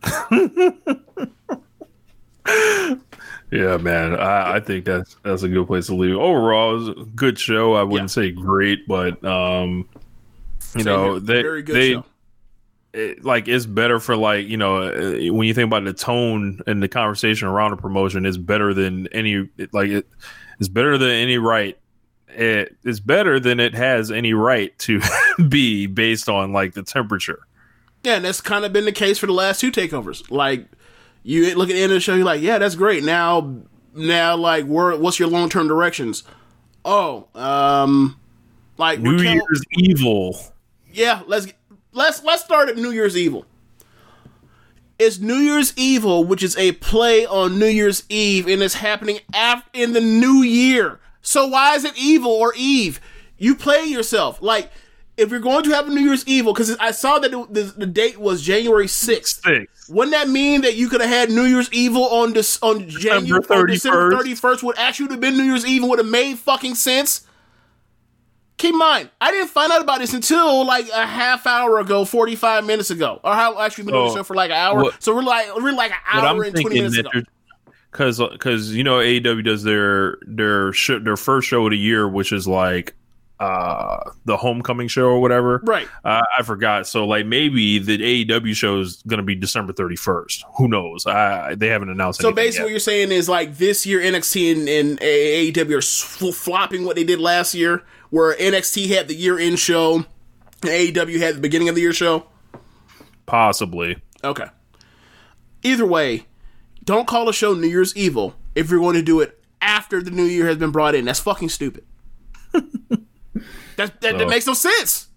Yeah, 3.50 3.76
man. 3.78 4.14
I, 4.14 4.56
I 4.56 4.60
think 4.60 4.84
that's 4.84 5.16
that's 5.24 5.42
a 5.42 5.48
good 5.48 5.66
place 5.66 5.86
to 5.86 5.94
leave. 5.94 6.16
Overall, 6.16 6.70
it 6.70 6.78
was 6.78 6.88
a 6.88 7.04
good 7.14 7.38
show. 7.38 7.74
I 7.74 7.82
wouldn't 7.82 8.10
say 8.10 8.30
great, 8.30 8.86
but 8.86 9.22
um, 9.24 9.88
you 10.76 10.84
know, 10.84 11.12
here. 11.12 11.20
they 11.20 11.42
Very 11.42 11.62
good 11.62 11.74
they 11.74 11.92
show. 11.92 12.04
it, 12.92 13.24
like 13.24 13.48
it's 13.48 13.66
better 13.66 13.98
for 13.98 14.16
like 14.16 14.46
you 14.46 14.56
know 14.56 14.82
uh, 14.82 15.32
when 15.32 15.48
you 15.48 15.54
think 15.54 15.66
about 15.66 15.84
the 15.84 15.92
tone 15.92 16.60
and 16.68 16.80
the 16.80 16.88
conversation 16.88 17.48
around 17.48 17.72
the 17.72 17.76
promotion, 17.76 18.24
it's 18.24 18.36
better 18.36 18.72
than 18.72 19.08
any 19.08 19.48
like 19.72 19.90
it, 19.90 20.06
it's 20.60 20.68
better 20.68 20.96
than 20.96 21.10
any 21.10 21.38
right. 21.38 21.76
It's 22.32 23.00
better 23.00 23.40
than 23.40 23.58
it 23.58 23.74
has 23.74 24.12
any 24.12 24.34
right 24.34 24.78
to 24.80 25.00
be 25.48 25.86
based 25.86 26.28
on 26.28 26.52
like 26.52 26.74
the 26.74 26.84
temperature. 26.84 27.40
Yeah, 28.04 28.14
and 28.14 28.24
that's 28.24 28.40
kind 28.40 28.64
of 28.64 28.72
been 28.72 28.84
the 28.84 28.92
case 28.92 29.18
for 29.18 29.26
the 29.26 29.32
last 29.32 29.60
two 29.60 29.72
takeovers. 29.72 30.30
Like, 30.30 30.66
you 31.22 31.54
look 31.54 31.70
at 31.70 31.74
the 31.74 31.82
end 31.82 31.92
of 31.92 31.96
the 31.96 32.00
show, 32.00 32.14
you're 32.14 32.24
like, 32.24 32.40
yeah, 32.42 32.58
that's 32.58 32.74
great. 32.74 33.04
Now, 33.04 33.56
now, 33.94 34.36
like, 34.36 34.66
where, 34.66 34.96
what's 34.96 35.18
your 35.18 35.28
long 35.28 35.48
term 35.48 35.68
directions? 35.68 36.22
Oh, 36.84 37.26
um, 37.34 38.18
like 38.78 39.00
New 39.00 39.12
Raquel- 39.12 39.34
Year's 39.34 39.62
Evil. 39.78 40.38
Yeah, 40.92 41.22
let's 41.26 41.46
let's 41.92 42.22
let's 42.24 42.42
start 42.44 42.68
at 42.68 42.76
New 42.76 42.90
Year's 42.90 43.16
Evil. 43.16 43.44
It's 44.98 45.18
New 45.18 45.36
Year's 45.36 45.72
Evil, 45.76 46.24
which 46.24 46.42
is 46.42 46.56
a 46.58 46.72
play 46.72 47.24
on 47.24 47.58
New 47.58 47.66
Year's 47.66 48.04
Eve, 48.08 48.46
and 48.46 48.62
it's 48.62 48.74
happening 48.74 49.20
af- 49.34 49.68
in 49.72 49.92
the 49.92 50.00
new 50.00 50.42
year. 50.42 51.00
So 51.22 51.46
why 51.46 51.74
is 51.74 51.84
it 51.84 51.96
evil 51.96 52.30
or 52.30 52.52
Eve? 52.56 53.00
You 53.38 53.54
play 53.54 53.84
yourself. 53.84 54.42
Like 54.42 54.70
if 55.16 55.30
you're 55.30 55.40
going 55.40 55.64
to 55.64 55.70
have 55.70 55.86
a 55.86 55.90
New 55.90 56.00
Year's 56.00 56.26
Evil, 56.26 56.52
because 56.52 56.76
I 56.78 56.92
saw 56.92 57.18
that 57.18 57.32
it, 57.32 57.52
the, 57.54 57.62
the 57.76 57.86
date 57.86 58.18
was 58.18 58.42
January 58.42 58.88
sixth. 58.88 59.42
Six. 59.44 59.88
Wouldn't 59.90 60.12
that 60.12 60.28
mean 60.28 60.62
that 60.62 60.76
you 60.76 60.88
could 60.88 61.00
have 61.00 61.10
had 61.10 61.30
New 61.30 61.44
Year's 61.44 61.70
Evil 61.72 62.04
on 62.04 62.32
this 62.32 62.58
on 62.62 62.88
January 62.88 63.42
on 63.50 63.66
31st. 63.66 63.66
December 63.70 64.10
thirty 64.16 64.34
first? 64.34 64.62
Would 64.62 64.78
actually 64.78 65.10
have 65.10 65.20
been 65.20 65.36
New 65.36 65.42
Year's 65.44 65.66
Eve 65.66 65.82
would 65.84 65.98
have 65.98 66.08
made 66.08 66.38
fucking 66.38 66.74
sense. 66.76 67.26
Keep 68.56 68.74
in 68.74 68.78
mind, 68.78 69.08
I 69.22 69.30
didn't 69.30 69.48
find 69.48 69.72
out 69.72 69.80
about 69.80 70.00
this 70.00 70.12
until 70.12 70.66
like 70.66 70.86
a 70.90 71.06
half 71.06 71.46
hour 71.46 71.78
ago, 71.80 72.04
forty 72.04 72.36
five 72.36 72.64
minutes 72.64 72.90
ago, 72.90 73.18
or 73.24 73.32
how 73.34 73.58
actually 73.58 73.84
been 73.84 73.94
doing 73.94 74.04
the 74.04 74.10
So, 74.10 74.14
oh, 74.14 74.18
show 74.18 74.24
for 74.24 74.34
like 74.36 74.50
an 74.50 74.56
hour. 74.58 74.82
what- 74.82 75.02
so 75.02 75.14
we're 75.14 75.22
like 75.22 75.54
we're 75.56 75.72
like 75.72 75.92
an 75.92 75.96
hour 76.24 76.42
and 76.44 76.54
twenty 76.54 76.76
minutes 76.76 76.98
ago. 76.98 77.10
because 77.90 78.18
because 78.18 78.74
you 78.74 78.84
know 78.84 78.98
AEW 78.98 79.42
does 79.44 79.62
their 79.62 80.18
their 80.26 80.72
sh- 80.74 81.00
their 81.02 81.16
first 81.16 81.48
show 81.48 81.64
of 81.64 81.70
the 81.70 81.78
year, 81.78 82.06
which 82.06 82.32
is 82.32 82.46
like 82.46 82.94
uh 83.40 84.10
the 84.26 84.36
homecoming 84.36 84.86
show 84.86 85.06
or 85.06 85.20
whatever. 85.20 85.60
Right. 85.64 85.88
Uh, 86.04 86.22
I 86.38 86.42
forgot. 86.42 86.86
So 86.86 87.06
like 87.06 87.26
maybe 87.26 87.78
the 87.78 88.26
AEW 88.26 88.54
show 88.54 88.80
is 88.80 89.02
going 89.06 89.18
to 89.18 89.24
be 89.24 89.34
December 89.34 89.72
31st. 89.72 90.44
Who 90.58 90.68
knows? 90.68 91.06
I 91.06 91.54
they 91.54 91.68
haven't 91.68 91.88
announced. 91.88 92.20
So 92.20 92.32
basically, 92.32 92.66
what 92.66 92.70
you're 92.70 92.78
saying 92.80 93.12
is 93.12 93.28
like 93.28 93.56
this 93.56 93.86
year 93.86 94.00
NXT 94.00 94.52
and, 94.52 94.68
and 94.68 95.00
AEW 95.00 95.78
are 95.78 96.32
flopping 96.32 96.84
what 96.84 96.96
they 96.96 97.04
did 97.04 97.18
last 97.18 97.54
year, 97.54 97.82
where 98.10 98.36
NXT 98.36 98.88
had 98.88 99.08
the 99.08 99.14
year 99.14 99.38
end 99.38 99.58
show, 99.58 99.96
and 99.96 100.06
AEW 100.62 101.18
had 101.18 101.36
the 101.36 101.40
beginning 101.40 101.68
of 101.68 101.74
the 101.74 101.80
year 101.80 101.92
show. 101.94 102.26
possibly. 103.26 103.96
Okay. 104.22 104.46
Either 105.62 105.86
way, 105.86 106.26
don't 106.84 107.06
call 107.06 107.28
a 107.28 107.32
show 107.32 107.54
New 107.54 107.68
Year's 107.68 107.96
Evil 107.96 108.34
if 108.54 108.70
you're 108.70 108.80
going 108.80 108.96
to 108.96 109.02
do 109.02 109.20
it 109.20 109.42
after 109.62 110.02
the 110.02 110.10
new 110.10 110.24
year 110.24 110.46
has 110.46 110.56
been 110.56 110.70
brought 110.70 110.94
in. 110.94 111.04
That's 111.04 111.20
fucking 111.20 111.48
stupid. 111.50 111.84
that, 113.86 114.00
that, 114.00 114.18
that 114.18 114.28
makes 114.28 114.46
no 114.46 114.54
sense. 114.54 115.08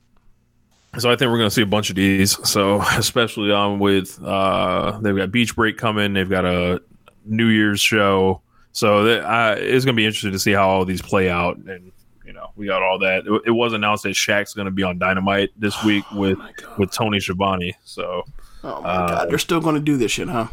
So 0.99 1.11
I 1.11 1.15
think 1.15 1.31
we're 1.31 1.37
going 1.37 1.49
to 1.49 1.53
see 1.53 1.61
a 1.61 1.67
bunch 1.67 1.89
of 1.89 1.95
these. 1.95 2.37
So 2.47 2.81
especially 2.97 3.51
um 3.51 3.79
with 3.79 4.21
uh 4.23 4.99
they've 5.01 5.15
got 5.15 5.31
Beach 5.31 5.55
Break 5.55 5.77
coming. 5.77 6.13
They've 6.13 6.29
got 6.29 6.45
a 6.45 6.81
New 7.25 7.47
Year's 7.47 7.81
show. 7.81 8.41
So 8.71 9.03
that, 9.03 9.23
uh, 9.23 9.55
it's 9.59 9.85
going 9.85 9.95
to 9.95 9.99
be 9.99 10.05
interesting 10.05 10.31
to 10.31 10.39
see 10.39 10.51
how 10.51 10.67
all 10.67 10.85
these 10.85 11.01
play 11.01 11.29
out. 11.29 11.57
And 11.57 11.91
you 12.25 12.33
know 12.33 12.51
we 12.55 12.67
got 12.67 12.81
all 12.81 12.99
that. 12.99 13.25
It, 13.25 13.41
it 13.47 13.51
was 13.51 13.73
announced 13.73 14.03
that 14.03 14.09
Shaq's 14.09 14.53
going 14.53 14.65
to 14.65 14.71
be 14.71 14.83
on 14.83 14.99
Dynamite 14.99 15.51
this 15.57 15.83
week 15.85 16.09
with 16.11 16.37
with 16.77 16.91
Tony 16.91 17.19
Schiavone. 17.19 17.75
So 17.83 18.23
Oh 18.63 18.81
my 18.81 19.07
god, 19.07 19.29
they're 19.29 19.37
still 19.39 19.59
going 19.59 19.75
to 19.75 19.81
do 19.81 19.97
this 19.97 20.11
shit, 20.11 20.29
huh? 20.29 20.47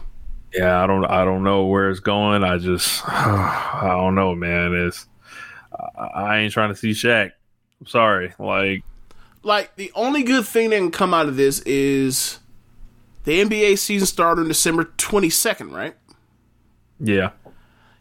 yeah, 0.52 0.82
I 0.82 0.86
don't 0.86 1.04
I 1.04 1.24
don't 1.24 1.44
know 1.44 1.66
where 1.66 1.90
it's 1.90 2.00
going. 2.00 2.44
I 2.44 2.58
just 2.58 3.02
I 3.08 3.96
don't 3.96 4.14
know, 4.14 4.34
man. 4.34 4.74
It's 4.74 5.06
I, 5.96 6.04
I 6.04 6.38
ain't 6.38 6.52
trying 6.52 6.70
to 6.70 6.76
see 6.76 6.90
Shaq. 6.90 7.32
I'm 7.80 7.86
sorry. 7.86 8.32
Like 8.38 8.82
Like 9.42 9.76
the 9.76 9.90
only 9.94 10.22
good 10.22 10.46
thing 10.46 10.70
that 10.70 10.76
can 10.76 10.90
come 10.90 11.14
out 11.14 11.26
of 11.26 11.36
this 11.36 11.60
is 11.60 12.38
the 13.24 13.40
NBA 13.42 13.78
season 13.78 14.06
started 14.06 14.42
on 14.42 14.48
December 14.48 14.84
22nd, 14.98 15.72
right? 15.72 15.94
Yeah. 16.98 17.30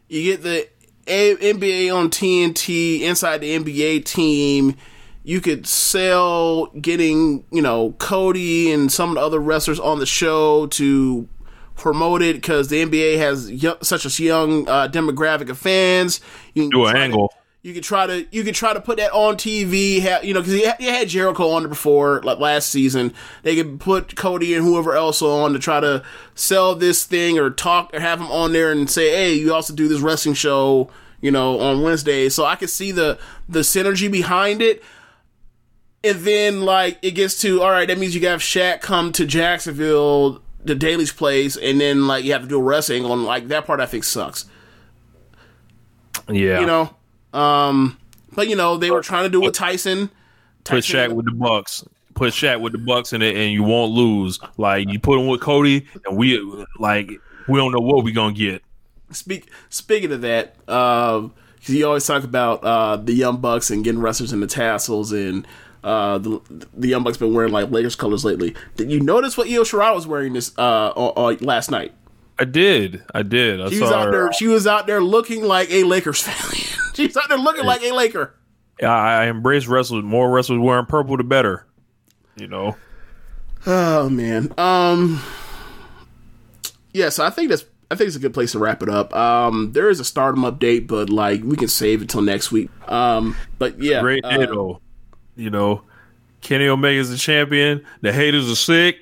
You 0.08 0.22
get 0.24 0.42
the 0.42 0.68
A- 1.06 1.36
NBA 1.54 1.94
on 1.94 2.10
TNT 2.10 3.00
inside 3.00 3.38
the 3.38 3.58
NBA 3.58 4.04
team. 4.04 4.76
You 5.22 5.40
could 5.40 5.66
sell 5.66 6.66
getting, 6.66 7.44
you 7.50 7.62
know, 7.62 7.92
Cody 7.98 8.72
and 8.72 8.90
some 8.90 9.10
of 9.10 9.14
the 9.16 9.20
other 9.20 9.38
wrestlers 9.38 9.78
on 9.78 9.98
the 9.98 10.06
show 10.06 10.66
to 10.68 11.28
promote 11.76 12.22
it 12.22 12.36
because 12.36 12.68
the 12.68 12.82
NBA 12.84 13.18
has 13.18 13.50
yo- 13.50 13.78
such 13.82 14.04
a 14.04 14.22
young 14.22 14.68
uh, 14.68 14.88
demographic 14.88 15.48
of 15.48 15.58
fans. 15.58 16.20
You 16.54 16.64
can 16.64 16.70
Do 16.70 16.86
an 16.86 16.96
angle. 16.96 17.32
You 17.62 17.74
could 17.74 17.82
try 17.84 18.06
to 18.06 18.26
you 18.30 18.42
could 18.42 18.54
try 18.54 18.72
to 18.72 18.80
put 18.80 18.96
that 18.96 19.12
on 19.12 19.36
TV. 19.36 20.00
Ha, 20.02 20.20
you 20.22 20.32
know, 20.32 20.40
because 20.40 20.54
you, 20.54 20.66
had- 20.66 20.80
you 20.80 20.88
had 20.88 21.08
Jericho 21.08 21.50
on 21.50 21.64
it 21.66 21.68
before, 21.68 22.22
like 22.22 22.38
last 22.38 22.70
season. 22.70 23.12
They 23.42 23.54
could 23.54 23.78
put 23.80 24.16
Cody 24.16 24.54
and 24.54 24.64
whoever 24.64 24.94
else 24.94 25.20
on 25.20 25.52
to 25.52 25.58
try 25.58 25.78
to 25.80 26.02
sell 26.34 26.74
this 26.74 27.04
thing 27.04 27.38
or 27.38 27.50
talk 27.50 27.92
or 27.92 28.00
have 28.00 28.18
them 28.18 28.30
on 28.30 28.52
there 28.54 28.72
and 28.72 28.88
say, 28.88 29.10
"Hey, 29.10 29.34
you 29.34 29.52
also 29.52 29.74
do 29.74 29.88
this 29.88 30.00
wrestling 30.00 30.34
show." 30.34 30.90
You 31.20 31.30
know, 31.30 31.60
on 31.60 31.82
Wednesday, 31.82 32.30
so 32.30 32.46
I 32.46 32.56
could 32.56 32.70
see 32.70 32.92
the 32.92 33.18
the 33.46 33.60
synergy 33.60 34.10
behind 34.10 34.62
it. 34.62 34.82
And 36.02 36.20
then 36.20 36.62
like 36.62 36.98
it 37.02 37.10
gets 37.10 37.38
to 37.42 37.60
all 37.62 37.70
right, 37.70 37.86
that 37.86 37.98
means 37.98 38.14
you 38.14 38.22
got 38.22 38.38
Shaq 38.38 38.80
come 38.80 39.12
to 39.12 39.26
Jacksonville, 39.26 40.40
the 40.64 40.74
Daily's 40.74 41.12
place, 41.12 41.58
and 41.58 41.78
then 41.78 42.06
like 42.06 42.24
you 42.24 42.32
have 42.32 42.40
to 42.40 42.48
do 42.48 42.58
a 42.58 42.62
wrestling 42.62 43.04
on 43.04 43.24
like 43.24 43.48
that 43.48 43.66
part. 43.66 43.80
I 43.80 43.84
think 43.86 44.04
sucks 44.04 44.46
Yeah. 46.26 46.60
you 46.60 46.66
know. 46.66 46.94
Um, 47.32 47.96
but 48.34 48.48
you 48.48 48.56
know 48.56 48.76
they 48.76 48.90
were 48.90 49.02
trying 49.02 49.24
to 49.24 49.28
do 49.30 49.40
with 49.40 49.54
Tyson. 49.54 50.08
put 50.64 50.84
Tyson- 50.84 51.10
Shaq 51.10 51.12
with 51.14 51.26
the 51.26 51.32
Bucks. 51.32 51.84
Put 52.14 52.32
Shaq 52.32 52.60
with 52.60 52.72
the 52.72 52.78
Bucks 52.78 53.12
in 53.12 53.22
it, 53.22 53.36
and 53.36 53.52
you 53.52 53.62
won't 53.62 53.92
lose. 53.92 54.38
Like 54.58 54.88
you 54.88 54.98
put 54.98 55.18
him 55.18 55.26
with 55.26 55.40
Cody, 55.40 55.86
and 56.06 56.16
we 56.16 56.38
like 56.78 57.10
we 57.48 57.58
don't 57.58 57.72
know 57.72 57.80
what 57.80 58.04
we 58.04 58.12
gonna 58.12 58.34
get. 58.34 58.62
Speak, 59.12 59.50
speaking 59.70 60.12
of 60.12 60.20
that, 60.20 60.54
um, 60.68 61.32
'cause 61.60 61.70
you 61.74 61.86
always 61.86 62.06
talk 62.06 62.22
about 62.22 62.62
uh, 62.62 62.96
the 62.96 63.12
Young 63.12 63.38
Bucks 63.38 63.70
and 63.70 63.82
getting 63.82 64.00
wrestlers 64.00 64.32
in 64.32 64.40
the 64.40 64.46
tassels, 64.46 65.12
and 65.12 65.46
uh, 65.82 66.18
the 66.18 66.40
the 66.76 66.88
Young 66.88 67.02
Bucks 67.02 67.16
been 67.16 67.32
wearing 67.32 67.52
like 67.52 67.70
Lakers 67.70 67.96
colors 67.96 68.24
lately. 68.24 68.54
Did 68.76 68.90
you 68.90 69.00
notice 69.00 69.36
what 69.36 69.48
Io 69.48 69.62
Shirai 69.62 69.94
was 69.94 70.06
wearing 70.06 70.34
this 70.34 70.52
uh, 70.58 70.88
on, 70.94 71.12
on 71.16 71.36
last 71.38 71.70
night? 71.70 71.92
I 72.40 72.44
did. 72.44 73.02
I 73.14 73.22
did. 73.22 73.60
I 73.60 73.68
She 73.68 73.80
was 73.80 73.92
out 73.92 74.06
her. 74.06 74.12
there. 74.12 74.32
She 74.32 74.48
was 74.48 74.66
out 74.66 74.86
there 74.86 75.02
looking 75.02 75.44
like 75.44 75.70
a 75.70 75.84
Lakers 75.84 76.22
fan. 76.22 76.34
she 76.94 77.06
was 77.06 77.16
out 77.16 77.28
there 77.28 77.36
looking 77.38 77.66
like 77.66 77.82
a 77.82 77.92
Laker. 77.92 78.34
I, 78.82 78.86
I 78.86 79.26
embrace 79.26 79.66
wrestlers. 79.66 80.02
More 80.04 80.30
wrestlers 80.30 80.58
wearing 80.58 80.86
purple, 80.86 81.18
the 81.18 81.22
better. 81.24 81.66
You 82.36 82.48
know. 82.48 82.76
Oh 83.66 84.08
man. 84.08 84.52
Um 84.56 85.22
Yeah, 86.94 87.10
so 87.10 87.26
I 87.26 87.30
think 87.30 87.50
that's 87.50 87.66
I 87.90 87.94
think 87.96 88.06
it's 88.08 88.16
a 88.16 88.20
good 88.20 88.32
place 88.32 88.52
to 88.52 88.58
wrap 88.58 88.82
it 88.82 88.88
up. 88.88 89.14
Um 89.14 89.72
there 89.72 89.90
is 89.90 90.00
a 90.00 90.04
stardom 90.04 90.42
update, 90.44 90.86
but 90.86 91.10
like 91.10 91.42
we 91.44 91.56
can 91.56 91.68
save 91.68 92.00
it 92.00 92.08
till 92.08 92.22
next 92.22 92.50
week. 92.50 92.70
Um 92.90 93.36
but 93.58 93.78
yeah. 93.82 94.00
Great 94.00 94.24
uh. 94.24 94.78
You 95.36 95.50
know, 95.50 95.82
Kenny 96.40 96.68
Omega's 96.68 97.10
the 97.10 97.18
champion. 97.18 97.84
The 98.00 98.12
haters 98.14 98.50
are 98.50 98.56
sick, 98.56 98.96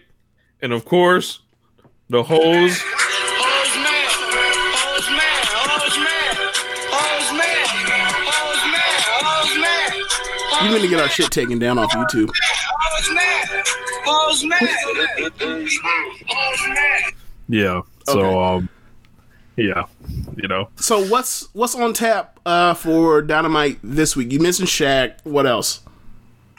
and 0.61 0.73
of 0.73 0.85
course, 0.85 1.41
the 2.11 2.25
hoes. 2.25 2.83
You're 10.63 10.77
gonna 10.77 10.89
get 10.89 11.01
our 11.01 11.09
shit 11.09 11.31
taken 11.31 11.59
down 11.59 11.79
off 11.79 11.91
YouTube. 11.93 12.31
Yeah. 17.49 17.83
So 18.07 18.21
Okay. 18.21 18.57
um, 18.57 18.69
yeah. 19.57 19.85
You 20.37 20.49
know, 20.49 20.69
So 20.77 21.05
what's 21.07 21.49
what's 21.53 21.75
on 21.75 21.93
tap 21.93 22.39
uh 22.47 22.75
for 22.75 23.23
Dynamite 23.23 23.79
this 23.83 24.15
week? 24.17 24.33
You 24.33 24.39
mentioned 24.41 24.69
Shaq. 24.69 25.17
What 25.25 25.47
else? 25.47 25.81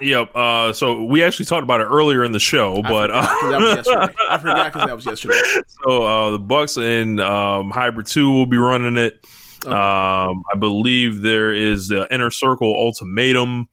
Yep. 0.02 0.34
Uh, 0.34 0.72
so 0.72 1.04
we 1.04 1.24
actually 1.24 1.46
talked 1.46 1.64
about 1.64 1.82
it 1.82 1.86
earlier 1.86 2.24
in 2.24 2.32
the 2.32 2.40
show, 2.40 2.82
but 2.82 3.12
uh, 3.12 3.22
'Cause 3.28 3.52
that 3.52 3.60
was 3.60 3.76
yesterday. 3.76 4.14
I 4.30 4.38
forgot 4.38 4.74
because 4.74 4.88
that 4.88 4.96
was 4.96 5.06
yesterday. 5.26 5.42
so 5.84 6.04
uh, 6.04 6.32
the 6.32 6.40
Bucks 6.40 6.78
and 6.78 7.20
um, 7.20 7.70
Hybrid 7.70 8.08
Two 8.08 8.32
will 8.32 8.46
be 8.46 8.58
running 8.58 8.96
it. 8.98 9.20
Um, 9.66 10.44
I 10.54 10.58
believe 10.58 11.22
there 11.22 11.54
is 11.54 11.90
the 11.90 12.08
Inner 12.14 12.32
Circle 12.32 12.74
Ultimatum. 12.74 13.68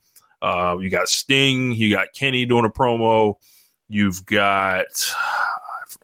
Uh, 0.46 0.78
you 0.78 0.88
got 0.90 1.08
Sting. 1.08 1.72
You 1.72 1.90
got 1.90 2.12
Kenny 2.14 2.46
doing 2.46 2.64
a 2.64 2.70
promo. 2.70 3.34
You've 3.88 4.24
got 4.26 4.86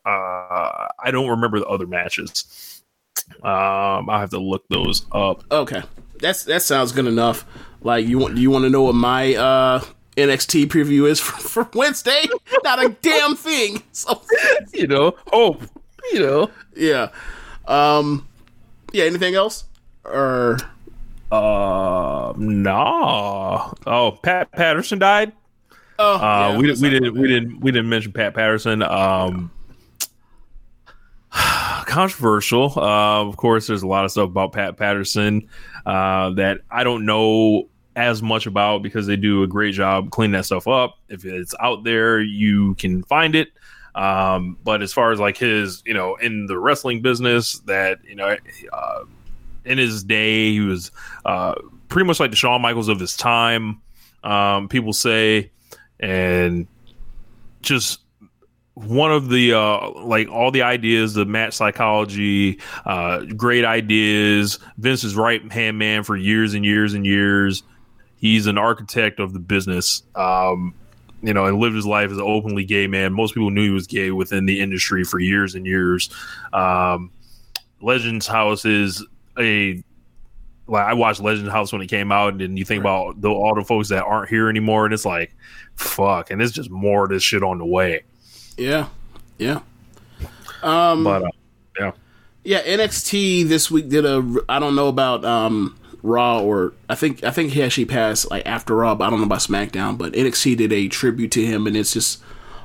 uh, 0.04 0.88
I 0.98 1.10
don't 1.12 1.28
remember 1.28 1.60
the 1.60 1.66
other 1.66 1.86
matches. 1.86 2.82
Um, 3.42 4.10
I 4.10 4.18
have 4.18 4.30
to 4.30 4.38
look 4.38 4.66
those 4.68 5.06
up. 5.12 5.44
Okay, 5.52 5.82
that's 6.18 6.42
that 6.44 6.62
sounds 6.62 6.90
good 6.90 7.06
enough. 7.06 7.46
Like 7.82 8.04
you 8.06 8.18
want? 8.18 8.34
Do 8.34 8.42
you 8.42 8.50
want 8.50 8.64
to 8.64 8.70
know 8.70 8.82
what 8.82 8.96
my 8.96 9.34
uh 9.36 9.84
NXT 10.16 10.66
preview 10.66 11.08
is 11.08 11.20
for, 11.20 11.36
for 11.64 11.68
Wednesday? 11.78 12.24
Not 12.64 12.84
a 12.84 12.88
damn 13.00 13.36
thing. 13.36 13.82
So 13.92 14.22
You 14.72 14.88
know, 14.88 15.14
hope. 15.28 15.62
You 16.12 16.20
know. 16.20 16.50
yeah, 16.76 17.10
um, 17.68 18.26
yeah. 18.92 19.04
Anything 19.04 19.36
else? 19.36 19.64
Or 20.04 20.58
Uh, 21.32 22.34
nah. 22.36 23.72
Oh, 23.86 24.18
Pat 24.22 24.52
Patterson 24.52 24.98
died. 24.98 25.32
oh, 25.98 26.16
Uh, 26.16 26.50
yeah, 26.52 26.58
we 26.58 26.72
we 26.72 26.90
didn't 26.90 27.14
we 27.14 27.26
didn't 27.26 27.60
we 27.60 27.72
didn't 27.72 27.88
mention 27.88 28.12
Pat 28.12 28.34
Patterson. 28.34 28.82
Um, 28.82 29.50
controversial. 31.32 32.74
Uh, 32.76 33.22
of 33.24 33.36
course, 33.38 33.66
there's 33.66 33.82
a 33.82 33.86
lot 33.86 34.04
of 34.04 34.10
stuff 34.10 34.28
about 34.28 34.52
Pat 34.52 34.76
Patterson 34.76 35.48
uh, 35.86 36.30
that 36.32 36.58
I 36.70 36.84
don't 36.84 37.06
know 37.06 37.68
as 37.96 38.22
much 38.22 38.46
about 38.46 38.82
because 38.82 39.06
they 39.06 39.16
do 39.16 39.42
a 39.42 39.46
great 39.46 39.74
job 39.74 40.10
cleaning 40.10 40.32
that 40.32 40.44
stuff 40.44 40.68
up. 40.68 40.98
If 41.08 41.24
it's 41.24 41.54
out 41.60 41.82
there, 41.84 42.20
you 42.20 42.74
can 42.74 43.02
find 43.04 43.34
it. 43.34 43.48
Um, 43.94 44.56
but 44.64 44.82
as 44.82 44.92
far 44.92 45.12
as 45.12 45.20
like 45.20 45.36
his, 45.36 45.82
you 45.84 45.94
know, 45.94 46.16
in 46.16 46.46
the 46.46 46.58
wrestling 46.58 47.00
business, 47.02 47.58
that 47.60 47.98
you 48.04 48.14
know, 48.16 48.36
uh, 48.72 49.00
in 49.64 49.78
his 49.78 50.04
day, 50.04 50.52
he 50.52 50.60
was 50.60 50.90
uh, 51.24 51.54
pretty 51.88 52.06
much 52.06 52.20
like 52.20 52.30
the 52.30 52.36
Shawn 52.36 52.60
Michaels 52.62 52.88
of 52.88 52.98
his 52.98 53.16
time. 53.16 53.80
Um, 54.24 54.68
people 54.68 54.92
say, 54.92 55.50
and 56.00 56.66
just 57.62 58.00
one 58.74 59.12
of 59.12 59.28
the 59.28 59.52
uh 59.52 59.90
like 60.00 60.28
all 60.28 60.50
the 60.50 60.62
ideas 60.62 61.12
the 61.12 61.26
match 61.26 61.52
psychology 61.52 62.58
uh 62.86 63.20
great 63.36 63.64
ideas. 63.64 64.58
Vince 64.78 65.04
is 65.04 65.14
right 65.14 65.52
hand 65.52 65.78
man 65.78 66.04
for 66.04 66.16
years 66.16 66.54
and 66.54 66.64
years 66.64 66.94
and 66.94 67.04
years. 67.04 67.62
He's 68.16 68.46
an 68.46 68.56
architect 68.56 69.20
of 69.20 69.32
the 69.32 69.40
business 69.40 70.02
um 70.14 70.74
you 71.22 71.34
know 71.34 71.44
and 71.44 71.58
lived 71.58 71.76
his 71.76 71.86
life 71.86 72.10
as 72.10 72.16
an 72.16 72.24
openly 72.24 72.64
gay 72.64 72.86
man. 72.86 73.12
Most 73.12 73.34
people 73.34 73.50
knew 73.50 73.64
he 73.64 73.70
was 73.70 73.86
gay 73.86 74.10
within 74.10 74.46
the 74.46 74.60
industry 74.60 75.04
for 75.04 75.18
years 75.18 75.54
and 75.54 75.66
years. 75.66 76.08
Um 76.52 77.10
legends 77.82 78.26
house 78.26 78.64
is 78.64 79.04
a 79.38 79.82
like 80.66 80.86
I 80.86 80.94
watched 80.94 81.20
Legend 81.20 81.50
House 81.50 81.72
when 81.72 81.82
it 81.82 81.88
came 81.88 82.12
out, 82.12 82.40
and 82.40 82.58
you 82.58 82.64
think 82.64 82.80
about 82.80 83.20
the, 83.20 83.28
all 83.28 83.54
the 83.54 83.64
folks 83.64 83.88
that 83.88 84.04
aren't 84.04 84.28
here 84.28 84.48
anymore, 84.48 84.84
and 84.84 84.94
it's 84.94 85.04
like, 85.04 85.34
fuck, 85.74 86.30
and 86.30 86.40
it's 86.40 86.52
just 86.52 86.70
more 86.70 87.04
of 87.04 87.10
this 87.10 87.22
shit 87.22 87.42
on 87.42 87.58
the 87.58 87.66
way. 87.66 88.04
Yeah, 88.56 88.88
yeah. 89.38 89.60
Um, 90.62 91.04
But 91.04 91.24
uh, 91.24 91.30
yeah, 91.78 91.92
Yeah, 92.44 92.62
NXT 92.62 93.48
this 93.48 93.70
week 93.70 93.88
did 93.88 94.04
a. 94.04 94.44
I 94.48 94.58
don't 94.58 94.76
know 94.76 94.88
about 94.88 95.24
um 95.24 95.78
Raw 96.02 96.40
or 96.40 96.72
I 96.88 96.94
think 96.94 97.22
I 97.24 97.30
think 97.30 97.52
he 97.52 97.62
actually 97.62 97.84
passed 97.84 98.30
like 98.30 98.46
after 98.46 98.76
Raw. 98.76 98.94
But 98.94 99.06
I 99.06 99.10
don't 99.10 99.20
know 99.20 99.26
about 99.26 99.40
SmackDown. 99.40 99.98
But 99.98 100.12
NXT 100.12 100.56
did 100.56 100.72
a 100.72 100.88
tribute 100.88 101.30
to 101.32 101.44
him, 101.44 101.66
and 101.66 101.76
it's 101.76 101.92
just 101.92 102.22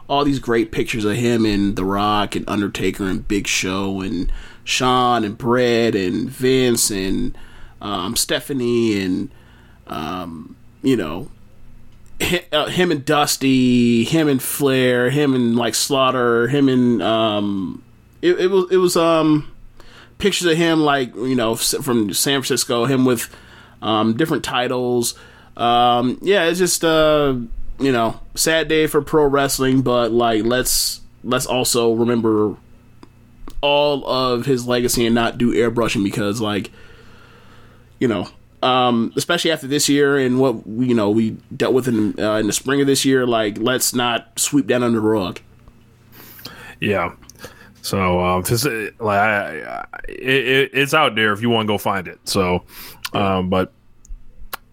all 0.10 0.24
these 0.24 0.40
great 0.40 0.72
pictures 0.72 1.06
of 1.06 1.16
him 1.16 1.46
and 1.46 1.76
The 1.76 1.84
Rock 1.84 2.36
and 2.36 2.48
Undertaker 2.48 3.06
and 3.06 3.28
Big 3.28 3.46
Show 3.48 4.02
and 4.02 4.32
Shawn 4.68 5.24
and 5.24 5.38
Bret 5.38 5.96
and 5.96 6.30
Vince 6.30 6.92
and 6.92 7.38
um, 7.80 8.18
Stephanie 8.18 9.02
and 9.02 9.30
um, 9.88 10.58
you 10.82 10.98
know 10.98 11.32
hi- 12.22 12.46
uh, 12.52 12.66
him 12.66 12.92
and 12.92 13.06
Dusty, 13.06 14.04
him 14.04 14.28
and 14.28 14.42
Flair, 14.44 15.10
him 15.10 15.34
and 15.34 15.56
like 15.56 15.74
Slaughter, 15.74 16.50
him 16.50 16.68
and 16.68 17.02
um, 17.02 17.82
it, 18.22 18.34
it 18.42 18.48
was 18.48 18.70
it 18.70 18.76
was 18.76 18.98
um 18.98 19.50
pictures 20.18 20.52
of 20.52 20.58
him 20.58 20.82
like 20.82 21.16
you 21.16 21.36
know 21.36 21.56
from 21.56 22.14
San 22.14 22.42
Francisco, 22.42 22.84
him 22.84 23.06
with 23.06 23.34
um 23.82 24.18
different 24.18 24.44
titles. 24.44 25.16
Um, 25.56 26.20
yeah, 26.22 26.44
it's 26.44 26.60
just 26.60 26.84
uh 26.84 27.36
you 27.80 27.92
know 27.94 28.20
sad 28.36 28.68
day 28.68 28.86
for 28.88 29.02
pro 29.02 29.28
wrestling, 29.28 29.82
but 29.82 30.12
like 30.12 30.44
let's 30.44 31.00
let's 31.24 31.46
also 31.46 31.94
remember 31.94 32.58
all 33.62 34.06
of 34.08 34.46
his 34.46 34.68
legacy 34.68 35.06
and 35.06 35.16
not 35.16 35.38
do 35.38 35.54
airbrushing 35.54 36.04
because 36.04 36.40
like 36.42 36.72
you 38.00 38.08
know 38.08 38.30
um, 38.64 39.14
especially 39.16 39.52
after 39.52 39.68
this 39.68 39.88
year 39.88 40.18
and 40.18 40.40
what 40.40 40.66
you 40.66 40.94
know 40.94 41.10
we 41.10 41.32
dealt 41.56 41.74
with 41.74 41.88
in 41.88 42.20
uh, 42.20 42.36
in 42.36 42.48
the 42.48 42.54
spring 42.54 42.82
of 42.82 42.88
this 42.88 43.06
year. 43.06 43.28
Like, 43.28 43.58
let's 43.60 43.94
not 43.94 44.40
sweep 44.40 44.68
that 44.68 44.82
under 44.82 45.00
the 45.00 45.08
rug. 45.08 45.40
Yeah. 46.80 47.16
So 47.82 48.20
um, 48.20 48.44
say, 48.44 48.92
like, 49.00 49.20
I, 49.20 49.62
I, 49.62 49.86
it, 50.10 50.72
it's 50.74 50.94
out 50.94 51.16
there 51.16 51.32
if 51.34 51.42
you 51.42 51.50
want 51.50 51.68
to 51.68 51.74
go 51.74 51.78
find 51.78 52.08
it. 52.08 52.20
So, 52.26 52.64
um, 53.14 53.50
but 53.50 53.72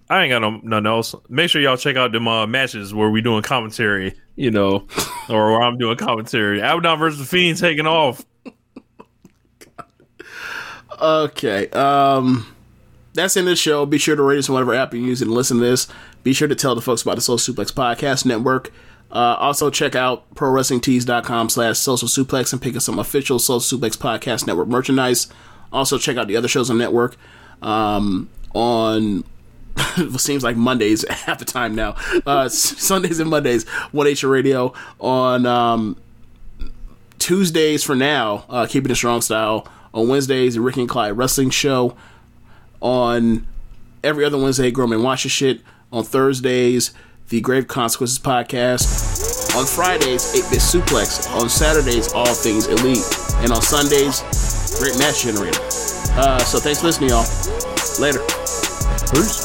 I 0.08 0.24
ain't 0.24 0.30
got 0.30 0.40
no 0.40 0.60
nothing 0.62 0.86
else. 0.86 1.14
Make 1.28 1.50
sure 1.50 1.60
y'all 1.60 1.76
check 1.76 1.96
out 1.96 2.12
them 2.12 2.26
uh, 2.26 2.46
matches 2.46 2.94
where 2.94 3.10
we 3.10 3.20
doing 3.20 3.42
commentary, 3.42 4.14
you 4.36 4.50
know, 4.50 4.86
or 5.28 5.52
where 5.52 5.62
I'm 5.62 5.78
doing 5.78 5.96
commentary. 5.96 6.58
Abaddon 6.58 6.98
versus 6.98 7.18
the 7.18 7.26
Fiend 7.26 7.58
taking 7.58 7.86
off. 7.86 8.24
Okay. 11.00 11.68
Um, 11.70 12.54
that's 13.14 13.36
in 13.36 13.44
the 13.44 13.56
show. 13.56 13.86
Be 13.86 13.98
sure 13.98 14.16
to 14.16 14.22
rate 14.22 14.38
us 14.38 14.48
on 14.48 14.54
whatever 14.54 14.74
app 14.74 14.92
you're 14.92 15.02
using 15.02 15.28
and 15.28 15.34
listen 15.34 15.58
to 15.58 15.64
this. 15.64 15.88
Be 16.22 16.32
sure 16.32 16.48
to 16.48 16.54
tell 16.54 16.74
the 16.74 16.80
folks 16.80 17.02
about 17.02 17.16
the 17.16 17.20
Social 17.20 17.54
Suplex 17.54 17.72
Podcast 17.72 18.24
Network. 18.24 18.72
Uh, 19.10 19.36
also, 19.38 19.70
check 19.70 19.94
out 19.94 20.34
prowrestlingtees.com 20.34 21.48
slash 21.48 21.78
social 21.78 22.08
suplex 22.08 22.52
and 22.52 22.60
pick 22.60 22.74
up 22.74 22.82
some 22.82 22.98
official 22.98 23.38
Social 23.38 23.78
Suplex 23.78 23.96
Podcast 23.96 24.46
Network 24.46 24.66
merchandise. 24.66 25.28
Also, 25.72 25.98
check 25.98 26.16
out 26.16 26.26
the 26.26 26.36
other 26.36 26.48
shows 26.48 26.70
on 26.70 26.78
the 26.78 26.84
network 26.84 27.16
um, 27.62 28.28
on 28.54 29.24
it 29.96 30.20
seems 30.20 30.44
like 30.44 30.56
Mondays 30.56 31.08
half 31.08 31.38
the 31.38 31.44
time 31.44 31.74
now. 31.74 31.96
Uh, 32.26 32.48
Sundays 32.48 33.20
and 33.20 33.30
Mondays, 33.30 33.64
1H 33.92 34.28
Radio. 34.28 34.72
On 35.00 35.46
um, 35.46 35.96
Tuesdays 37.18 37.82
for 37.82 37.94
now, 37.94 38.44
uh, 38.48 38.66
Keeping 38.66 38.90
It 38.90 38.96
Strong 38.96 39.22
Style. 39.22 39.66
On 39.94 40.08
Wednesdays, 40.08 40.54
the 40.54 40.60
Ricky 40.60 40.80
and 40.80 40.90
Clyde 40.90 41.16
Wrestling 41.16 41.50
Show. 41.50 41.96
On 42.80 43.46
every 44.02 44.24
other 44.24 44.36
Wednesday, 44.36 44.70
Grown 44.70 44.90
Man 44.90 45.02
Watch 45.02 45.24
Your 45.24 45.30
Shit. 45.30 45.62
On 45.92 46.04
Thursdays, 46.04 46.92
the 47.28 47.40
Grave 47.40 47.68
Consequences 47.68 48.18
Podcast. 48.18 49.56
On 49.56 49.64
Fridays, 49.64 50.34
8 50.34 50.50
Bit 50.50 50.60
Suplex. 50.60 51.32
On 51.40 51.48
Saturdays, 51.48 52.12
All 52.12 52.26
Things 52.26 52.66
Elite. 52.66 53.04
And 53.38 53.52
on 53.52 53.62
Sundays, 53.62 54.20
Great 54.78 54.98
Match 54.98 55.22
Generator. 55.22 55.60
Uh, 56.16 56.38
so 56.40 56.58
thanks 56.58 56.80
for 56.80 56.86
listening, 56.88 57.10
y'all. 57.10 57.24
Later. 58.00 58.20
Peace. 59.14 59.43